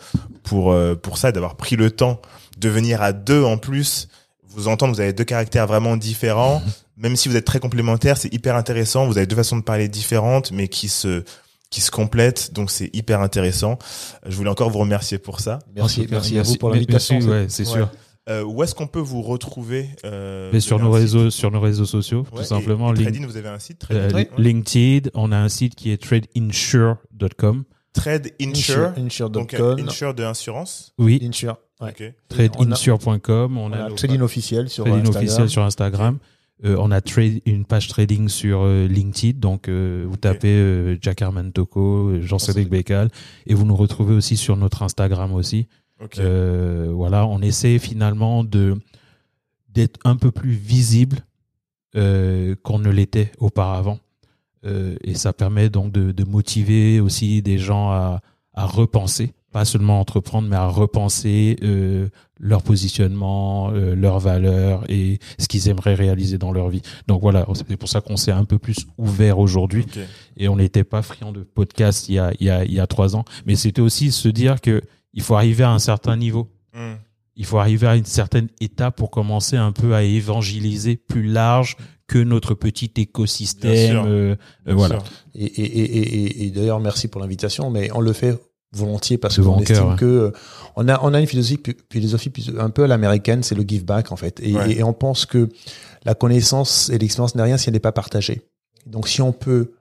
pour 0.43 0.71
euh, 0.71 0.95
pour 0.95 1.17
ça, 1.17 1.31
d'avoir 1.31 1.55
pris 1.55 1.75
le 1.75 1.91
temps 1.91 2.21
de 2.57 2.69
venir 2.69 3.01
à 3.01 3.13
deux 3.13 3.43
en 3.43 3.57
plus. 3.57 4.07
Vous 4.47 4.67
entendre, 4.67 4.93
vous 4.93 5.01
avez 5.01 5.13
deux 5.13 5.23
caractères 5.23 5.67
vraiment 5.67 5.97
différents. 5.97 6.61
Même 6.97 7.17
si 7.17 7.27
vous 7.27 7.35
êtes 7.35 7.45
très 7.45 7.59
complémentaires, 7.59 8.17
c'est 8.17 8.33
hyper 8.33 8.55
intéressant. 8.55 9.05
Vous 9.05 9.17
avez 9.17 9.27
deux 9.27 9.35
façons 9.35 9.57
de 9.57 9.63
parler 9.63 9.89
différentes, 9.89 10.51
mais 10.51 10.69
qui 10.69 10.87
se 10.87 11.23
qui 11.69 11.81
se 11.81 11.91
complètent, 11.91 12.53
donc 12.53 12.71
c'est 12.71 12.89
hyper 12.95 13.21
intéressant. 13.21 13.77
Je 14.25 14.35
voulais 14.35 14.49
encore 14.49 14.69
vous 14.69 14.79
remercier 14.79 15.17
pour 15.17 15.39
ça. 15.39 15.59
Merci, 15.75 16.07
merci, 16.09 16.37
à 16.39 16.43
vous 16.43 16.55
pour 16.55 16.69
l'invitation. 16.69 17.19
ouais, 17.19 17.47
c'est 17.49 17.65
Ouais. 17.67 17.73
sûr. 17.73 17.89
Euh, 18.27 18.43
où 18.43 18.63
est-ce 18.63 18.73
qu'on 18.73 18.87
peut 18.87 18.99
vous 18.99 19.21
retrouver 19.21 19.87
euh, 20.03 20.49
Mais 20.51 20.59
sur 20.59 20.79
nos 20.79 20.89
réseaux, 20.89 21.29
sur 21.29 21.51
nos 21.51 21.59
réseaux 21.59 21.85
sociaux, 21.85 22.21
Ouais, 22.31 22.37
tout 22.37 22.41
et- 22.41 22.45
simplement. 22.45 22.91
et 22.93 23.01
Trading, 23.03 23.25
vous 23.25 23.37
avez 23.37 23.49
un 23.49 23.59
site 23.59 23.85
euh, 23.91 24.09
ouais. 24.11 24.29
LinkedIn, 24.39 25.09
on 25.13 25.31
a 25.31 25.37
un 25.37 25.47
site 25.49 25.75
qui 25.75 25.91
est 25.91 26.01
tradeinsure.com. 26.01 27.63
Trade 27.93 28.31
Insure, 28.41 29.29
donc 29.29 29.53
euh, 29.53 29.75
de 29.75 30.23
assurance. 30.23 30.93
Oui, 30.97 31.21
Insure. 31.23 31.57
Ouais. 31.79 31.89
Ok. 31.91 32.13
tradeinsure.com. 32.29 33.57
On 33.57 33.65
On 33.69 33.71
a 33.73 33.85
a 33.85 33.91
Trading 33.91 34.21
officiel 34.21 34.69
sur 34.69 34.83
trading 34.85 35.01
Instagram. 35.01 35.23
officiel 35.23 35.49
sur 35.49 35.63
Instagram. 35.63 36.17
Euh, 36.63 36.77
on 36.79 36.89
a 36.91 37.01
trade, 37.01 37.41
une 37.45 37.65
page 37.65 37.89
trading 37.89 38.29
sur 38.29 38.61
euh, 38.61 38.87
LinkedIn, 38.87 39.39
donc 39.39 39.67
euh, 39.67 40.05
vous 40.07 40.15
tapez 40.15 40.97
Jack 41.01 41.21
Herman 41.21 41.51
Toko, 41.51 42.21
Jean-Cédric 42.21 42.69
Bécal, 42.69 43.09
et 43.45 43.53
vous 43.53 43.65
nous 43.65 43.75
retrouvez 43.75 44.15
aussi 44.15 44.37
sur 44.37 44.55
notre 44.55 44.81
Instagram 44.83 45.33
aussi. 45.33 45.67
Voilà, 45.99 47.27
on 47.27 47.41
essaie 47.41 47.79
finalement 47.79 48.43
de 48.43 48.77
d'être 49.69 49.99
un 50.05 50.15
peu 50.15 50.31
plus 50.31 50.51
visible 50.51 51.17
qu'on 51.93 52.79
ne 52.79 52.89
l'était 52.89 53.31
auparavant, 53.39 53.99
et 54.63 55.15
ça 55.15 55.33
permet 55.33 55.69
donc 55.69 55.91
de, 55.91 56.11
de 56.11 56.23
motiver 56.23 57.01
aussi 57.01 57.41
des 57.41 57.57
gens 57.57 57.91
à, 57.91 58.21
à 58.53 58.65
repenser, 58.65 59.33
pas 59.55 59.63
seulement 59.63 60.01
entreprendre, 60.01 60.49
mais 60.49 60.57
à 60.57 60.67
repenser 60.67 61.55
euh, 61.63 62.09
leur 62.41 62.61
positionnement, 62.61 63.71
euh, 63.71 63.95
leurs 63.95 64.19
valeurs 64.19 64.83
et 64.89 65.19
ce 65.39 65.47
qu'ils 65.47 65.69
aimeraient 65.69 65.93
réaliser 65.95 66.37
dans 66.37 66.51
leur 66.51 66.67
vie. 66.67 66.81
Donc 67.07 67.21
voilà, 67.21 67.47
c'est 67.53 67.77
pour 67.77 67.87
ça 67.87 68.01
qu'on 68.01 68.17
s'est 68.17 68.33
un 68.33 68.43
peu 68.43 68.59
plus 68.59 68.75
ouvert 68.97 69.39
aujourd'hui 69.39 69.85
et 70.35 70.49
on 70.49 70.57
n'était 70.57 70.83
pas 70.83 71.01
friand 71.01 71.31
de 71.31 71.43
podcast 71.43 72.09
il 72.09 72.15
y 72.15 72.19
a, 72.19 72.33
il 72.41 72.47
y 72.47 72.49
a, 72.49 72.65
il 72.65 72.73
y 72.73 72.81
a 72.81 72.85
trois 72.87 73.15
ans. 73.15 73.23
Mais 73.45 73.55
c'était 73.55 73.79
aussi 73.81 74.11
se 74.11 74.27
dire 74.27 74.59
que 74.59 74.81
il 75.13 75.21
faut 75.23 75.35
arriver 75.35 75.63
à 75.63 75.71
un 75.71 75.79
certain 75.79 76.17
niveau. 76.17 76.49
Hmm. 76.73 76.95
Il 77.37 77.45
faut 77.45 77.57
arriver 77.59 77.87
à 77.87 77.95
une 77.95 78.03
certaine 78.03 78.49
étape 78.59 78.97
pour 78.97 79.09
commencer 79.09 79.55
un 79.55 79.71
peu 79.71 79.95
à 79.95 80.03
évangéliser 80.03 80.97
plus 80.97 81.23
large 81.27 81.77
que 82.07 82.17
notre 82.17 82.55
petit 82.55 82.91
Bien 82.93 83.03
écosystème. 83.03 83.91
sûr. 83.91 84.03
euh, 84.05 84.09
euh, 84.09 84.35
Bien 84.65 84.75
voilà. 84.75 84.95
sûr. 84.99 85.03
Et, 85.33 85.45
et, 85.45 85.79
et, 85.79 86.15
et, 86.21 86.45
et 86.45 86.51
d'ailleurs, 86.51 86.81
merci 86.81 87.07
pour 87.07 87.21
l'invitation, 87.21 87.69
mais 87.69 87.89
on 87.93 88.01
le 88.01 88.11
fait 88.11 88.37
volontiers 88.75 89.17
parce 89.17 89.37
qu'on 89.37 89.59
estime 89.59 89.89
ouais. 89.91 89.95
que 89.95 90.05
euh, 90.05 90.31
on 90.75 90.87
a 90.87 90.99
on 91.03 91.13
a 91.13 91.19
une 91.19 91.27
philosophie 91.27 91.61
philosophie 91.91 92.31
un 92.59 92.69
peu 92.69 92.83
à 92.83 92.87
l'américaine, 92.87 93.43
c'est 93.43 93.55
le 93.55 93.63
give 93.63 93.85
back 93.85 94.11
en 94.11 94.15
fait, 94.15 94.39
et, 94.41 94.53
Ouais. 94.53 94.73
et 94.73 94.83
on 94.83 94.93
pense 94.93 95.25
que 95.25 95.49
la 96.03 96.13
connaissance 96.15 96.89
et 96.89 96.97
l'expérience 96.97 97.35
n'est 97.35 97.43
rien 97.43 97.57
si 97.57 97.69
elle 97.69 97.73
n'est 97.73 97.79
pas 97.79 97.91
partagée. 97.91 98.41
Donc 98.85 99.07
si 99.07 99.21
on 99.21 99.31
peut 99.31 99.71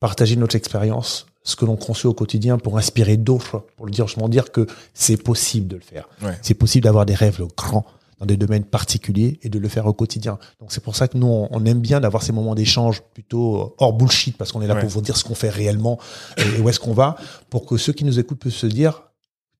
partager 0.00 0.36
notre 0.36 0.56
expérience, 0.56 1.26
ce 1.42 1.56
que 1.56 1.64
l'on 1.64 1.76
conçoit 1.76 2.10
au 2.10 2.14
quotidien 2.14 2.58
pour 2.58 2.78
inspirer 2.78 3.16
d'autres, 3.16 3.64
pour 3.76 3.86
le 3.86 3.92
dire 3.92 4.06
justement 4.06 4.28
dire 4.28 4.50
que 4.52 4.66
c'est 4.94 5.16
possible 5.16 5.68
de 5.68 5.76
le 5.76 5.82
faire. 5.82 6.08
Ouais. 6.22 6.36
C'est 6.42 6.54
possible 6.54 6.84
d'avoir 6.84 7.06
des 7.06 7.14
rêves 7.14 7.40
grands 7.56 7.86
dans 8.18 8.26
des 8.26 8.36
domaines 8.36 8.64
particuliers 8.64 9.38
et 9.42 9.48
de 9.48 9.58
le 9.58 9.68
faire 9.68 9.86
au 9.86 9.92
quotidien. 9.92 10.38
Donc 10.60 10.72
c'est 10.72 10.82
pour 10.82 10.96
ça 10.96 11.06
que 11.08 11.16
nous 11.16 11.26
on, 11.26 11.48
on 11.50 11.64
aime 11.66 11.80
bien 11.80 12.00
d'avoir 12.00 12.22
ces 12.22 12.32
moments 12.32 12.54
d'échange 12.54 13.00
plutôt 13.14 13.56
euh, 13.60 13.74
hors 13.78 13.92
bullshit 13.92 14.36
parce 14.36 14.52
qu'on 14.52 14.62
est 14.62 14.66
là 14.66 14.74
Ouais. 14.74 14.80
pour 14.80 14.90
vous 14.90 15.00
dire 15.02 15.16
ce 15.16 15.24
qu'on 15.24 15.34
fait 15.34 15.50
réellement 15.50 15.98
et, 16.36 16.42
et 16.42 16.60
où 16.60 16.68
est-ce 16.68 16.80
qu'on 16.80 16.92
va 16.94 17.16
pour 17.50 17.64
que 17.66 17.76
ceux 17.76 17.92
qui 17.92 18.04
nous 18.04 18.18
écoutent 18.18 18.40
peuvent 18.40 18.52
se 18.52 18.66
dire 18.66 19.02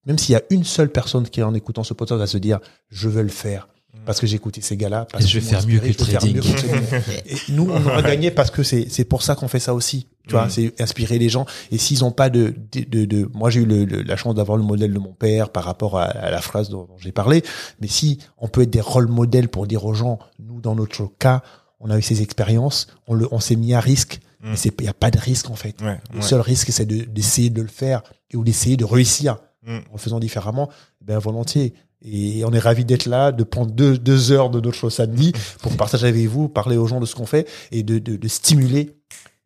même 0.06 0.18
s'il 0.18 0.32
y 0.32 0.36
a 0.36 0.42
une 0.50 0.64
seule 0.64 0.90
personne 0.90 1.28
qui 1.28 1.42
en 1.42 1.54
écoutant 1.54 1.84
ce 1.84 1.94
podcast 1.94 2.18
va 2.20 2.26
se 2.26 2.38
dire 2.38 2.58
je 2.90 3.08
veux 3.08 3.22
le 3.22 3.28
faire 3.28 3.68
parce 4.04 4.20
que 4.20 4.26
j'ai 4.26 4.36
écouté 4.36 4.60
ces 4.60 4.76
gars-là 4.76 5.06
parce 5.10 5.24
Et 5.24 5.28
je 5.28 5.38
vais 5.38 5.46
faire 5.46 5.66
mieux 5.66 5.80
que 5.80 5.86
je 5.92 5.98
vais 5.98 6.04
faire 6.04 6.20
trading. 6.20 6.36
mieux 6.36 6.42
que 6.42 6.48
trading. 6.48 7.22
Et 7.26 7.36
nous, 7.52 7.68
on 7.70 7.84
aura 7.86 8.02
gagné 8.02 8.30
parce 8.30 8.50
que 8.50 8.62
c'est 8.62 8.86
c'est 8.90 9.04
pour 9.04 9.22
ça 9.22 9.34
qu'on 9.34 9.48
fait 9.48 9.60
ça 9.60 9.74
aussi. 9.74 10.06
Tu 10.28 10.34
vois, 10.34 10.46
Mm. 10.46 10.50
c'est 10.50 10.80
inspirer 10.80 11.18
les 11.18 11.28
gens. 11.28 11.46
Et 11.72 11.78
s'ils 11.78 12.04
ont 12.04 12.12
pas 12.12 12.30
de 12.30 12.54
de, 12.72 12.84
de, 12.84 13.04
de- 13.06 13.30
moi 13.34 13.50
j'ai 13.50 13.60
eu 13.60 13.64
le- 13.66 13.84
le- 13.84 14.02
la 14.02 14.14
chance 14.16 14.34
d'avoir 14.36 14.56
le 14.58 14.62
modèle 14.62 14.92
de 14.92 14.98
mon 14.98 15.12
père 15.14 15.50
par 15.50 15.64
rapport 15.64 15.98
à, 15.98 16.04
à 16.04 16.30
la 16.30 16.40
phrase 16.40 16.68
dont, 16.68 16.84
dont 16.84 16.98
j'ai 16.98 17.10
parlé. 17.12 17.42
Mais 17.80 17.88
si 17.88 18.18
on 18.38 18.46
peut 18.46 18.62
être 18.62 18.70
des 18.70 18.80
rôles 18.80 19.08
modèles 19.08 19.48
pour 19.48 19.66
dire 19.66 19.84
aux 19.84 19.94
gens, 19.94 20.18
nous 20.38 20.60
dans 20.60 20.74
notre 20.76 21.06
cas, 21.18 21.42
on 21.80 21.90
a 21.90 21.98
eu 21.98 22.02
ces 22.02 22.22
expériences, 22.22 22.86
on 23.06 23.14
le, 23.14 23.26
on 23.32 23.40
s'est 23.40 23.56
mis 23.56 23.74
à 23.74 23.80
risque. 23.80 24.20
Mm. 24.42 24.50
Mais 24.50 24.56
c'est 24.56 24.72
il 24.80 24.84
y 24.84 24.88
a 24.88 24.94
pas 24.94 25.10
de 25.10 25.18
risque 25.18 25.50
en 25.50 25.56
fait. 25.56 25.80
Ouais, 25.82 25.98
Le 26.12 26.18
ouais. 26.18 26.22
seul 26.22 26.40
risque 26.40 26.70
c'est 26.70 26.86
de- 26.86 27.04
d'essayer 27.04 27.50
de 27.50 27.62
le 27.62 27.68
faire 27.68 28.02
et 28.30 28.36
ou 28.36 28.44
d'essayer 28.44 28.76
de 28.76 28.84
réussir 28.84 29.38
Mm. 29.66 29.76
en 29.78 29.92
le 29.94 29.98
faisant 29.98 30.20
différemment. 30.20 30.68
Ben 31.00 31.18
volontiers. 31.18 31.74
Et 32.00 32.44
on 32.44 32.52
est 32.52 32.60
ravis 32.60 32.84
d'être 32.84 33.06
là, 33.06 33.32
de 33.32 33.42
prendre 33.42 33.72
deux, 33.72 33.98
deux 33.98 34.30
heures 34.30 34.50
de 34.50 34.60
notre 34.60 34.88
samedi 34.88 35.32
pour 35.62 35.76
partager 35.76 36.06
avec 36.06 36.26
vous, 36.28 36.48
parler 36.48 36.76
aux 36.76 36.86
gens 36.86 37.00
de 37.00 37.06
ce 37.06 37.16
qu'on 37.16 37.26
fait 37.26 37.48
et 37.72 37.82
de, 37.82 37.98
de, 37.98 38.14
de 38.14 38.28
stimuler 38.28 38.94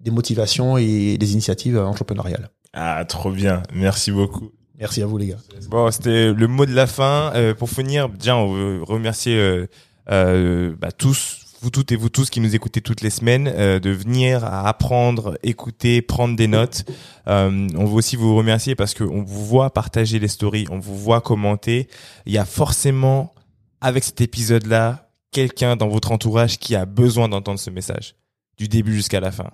des 0.03 0.11
motivations 0.11 0.77
et 0.77 1.17
des 1.17 1.33
initiatives 1.33 1.79
entrepreneuriales. 1.79 2.51
Ah, 2.73 3.05
trop 3.07 3.31
bien. 3.31 3.63
Merci 3.73 4.11
beaucoup. 4.11 4.51
Merci 4.79 5.03
à 5.03 5.07
vous 5.07 5.17
les 5.17 5.29
gars. 5.29 5.39
Bon, 5.69 5.91
c'était 5.91 6.33
le 6.33 6.49
mot 6.49 6.67
de 6.67 6.75
la 6.75 6.87
fin. 6.87 7.31
Euh, 7.35 7.55
pour 7.55 7.71
finir, 7.71 8.09
bien, 8.09 8.35
on 8.35 8.53
veut 8.53 8.83
remercier 8.83 9.37
euh, 9.37 9.67
euh, 10.11 10.75
bah, 10.77 10.91
tous, 10.91 11.43
vous 11.61 11.71
toutes 11.71 11.93
et 11.93 11.97
vous 11.97 12.09
tous 12.09 12.31
qui 12.31 12.41
nous 12.41 12.57
écoutez 12.57 12.81
toutes 12.81 13.03
les 13.03 13.11
semaines, 13.11 13.49
euh, 13.55 13.79
de 13.79 13.91
venir 13.91 14.45
à 14.45 14.69
apprendre, 14.69 15.39
écouter, 15.45 16.03
prendre 16.03 16.35
des 16.35 16.49
notes. 16.49 16.85
Euh, 17.29 17.69
on 17.77 17.85
veut 17.85 17.95
aussi 17.95 18.17
vous 18.17 18.35
remercier 18.35 18.75
parce 18.75 18.95
qu'on 18.95 19.23
vous 19.23 19.47
voit 19.47 19.73
partager 19.73 20.19
les 20.19 20.29
stories, 20.29 20.67
on 20.71 20.81
vous 20.81 20.97
voit 20.99 21.21
commenter. 21.21 21.89
Il 22.27 22.33
y 22.33 22.39
a 22.39 22.45
forcément, 22.45 23.35
avec 23.81 24.03
cet 24.03 24.21
épisode-là, 24.21 25.11
quelqu'un 25.31 25.77
dans 25.77 25.89
votre 25.89 26.11
entourage 26.11 26.59
qui 26.59 26.75
a 26.75 26.87
besoin 26.87 27.29
d'entendre 27.29 27.61
ce 27.61 27.71
message, 27.71 28.17
du 28.59 28.67
début 28.67 28.95
jusqu'à 28.95 29.21
la 29.21 29.31
fin. 29.31 29.51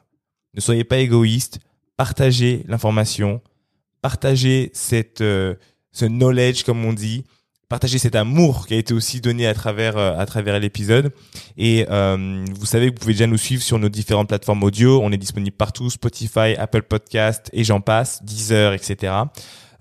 Ne 0.55 0.61
soyez 0.61 0.85
pas 0.85 0.99
égoïste, 0.99 1.61
partagez 1.97 2.65
l'information, 2.67 3.41
partagez 4.03 4.73
euh, 5.21 5.55
ce 5.93 6.05
knowledge, 6.05 6.63
comme 6.63 6.85
on 6.85 6.93
dit, 6.93 7.25
partagez 7.69 7.99
cet 7.99 8.17
amour 8.17 8.67
qui 8.67 8.75
a 8.75 8.79
été 8.79 8.95
aussi 8.95 9.21
donné 9.21 9.47
à 9.47 9.55
travers, 9.55 9.97
euh, 9.97 10.59
l'épisode. 10.59 11.13
Et 11.57 11.87
euh, 11.91 12.45
vous 12.59 12.67
savez 12.67 12.89
que 12.89 12.95
vous 12.95 13.01
pouvez 13.01 13.13
déjà 13.13 13.27
nous 13.27 13.39
suivre 13.39 13.63
sur 13.63 13.79
nos 13.79 13.89
différentes 13.89 14.29
plateformes 14.29 14.63
audio. 14.63 15.01
On 15.03 15.13
est 15.13 15.19
disponible 15.19 15.57
partout, 15.57 15.91
Spotify, 15.91 16.55
Apple 16.57 16.83
Podcast 16.83 17.51
et 17.53 17.65
j'en 17.65 17.81
passe, 17.81 18.23
Deezer, 18.25 18.73
etc. 18.73 19.13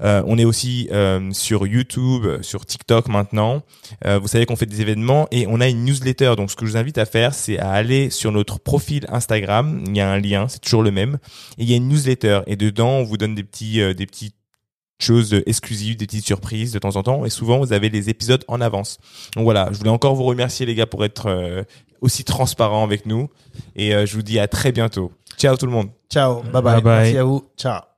Euh, 0.03 0.21
on 0.25 0.37
est 0.37 0.45
aussi 0.45 0.87
euh, 0.91 1.31
sur 1.31 1.65
YouTube, 1.65 2.25
euh, 2.25 2.41
sur 2.41 2.65
TikTok 2.65 3.07
maintenant. 3.07 3.63
Euh, 4.05 4.19
vous 4.19 4.27
savez 4.27 4.45
qu'on 4.45 4.55
fait 4.55 4.65
des 4.65 4.81
événements 4.81 5.27
et 5.31 5.47
on 5.47 5.59
a 5.59 5.67
une 5.67 5.85
newsletter. 5.85 6.35
Donc, 6.37 6.51
ce 6.51 6.55
que 6.55 6.65
je 6.65 6.71
vous 6.71 6.77
invite 6.77 6.97
à 6.97 7.05
faire, 7.05 7.33
c'est 7.33 7.57
à 7.59 7.71
aller 7.71 8.09
sur 8.09 8.31
notre 8.31 8.59
profil 8.59 9.05
Instagram. 9.09 9.83
Il 9.87 9.97
y 9.97 10.01
a 10.01 10.09
un 10.09 10.19
lien, 10.19 10.47
c'est 10.47 10.59
toujours 10.59 10.83
le 10.83 10.91
même. 10.91 11.17
Et 11.57 11.63
il 11.63 11.69
y 11.69 11.73
a 11.73 11.77
une 11.77 11.87
newsletter 11.87 12.41
et 12.47 12.55
dedans, 12.55 12.89
on 12.89 13.03
vous 13.03 13.17
donne 13.17 13.35
des 13.35 13.43
petits, 13.43 13.81
euh, 13.81 13.93
des 13.93 14.05
petites 14.05 14.35
choses 14.99 15.41
exclusives, 15.45 15.95
des 15.95 16.07
petites 16.07 16.25
surprises 16.25 16.71
de 16.71 16.79
temps 16.79 16.95
en 16.95 17.03
temps. 17.03 17.25
Et 17.25 17.29
souvent, 17.29 17.59
vous 17.59 17.73
avez 17.73 17.89
les 17.89 18.09
épisodes 18.09 18.43
en 18.47 18.61
avance. 18.61 18.97
Donc 19.35 19.43
voilà, 19.43 19.69
je 19.71 19.77
voulais 19.77 19.89
encore 19.89 20.15
vous 20.15 20.23
remercier 20.23 20.65
les 20.65 20.75
gars 20.75 20.87
pour 20.87 21.05
être 21.05 21.27
euh, 21.27 21.63
aussi 22.01 22.23
transparents 22.23 22.83
avec 22.83 23.05
nous. 23.05 23.29
Et 23.75 23.93
euh, 23.93 24.05
je 24.05 24.15
vous 24.15 24.23
dis 24.23 24.39
à 24.39 24.47
très 24.47 24.71
bientôt. 24.71 25.11
Ciao 25.37 25.55
tout 25.55 25.65
le 25.65 25.71
monde. 25.71 25.89
Ciao, 26.09 26.41
bye 26.41 26.61
bye. 26.61 26.61
Bye 26.61 26.81
bye. 26.81 26.99
Merci 27.01 27.17
à 27.17 27.23
vous. 27.23 27.45
Ciao. 27.57 27.96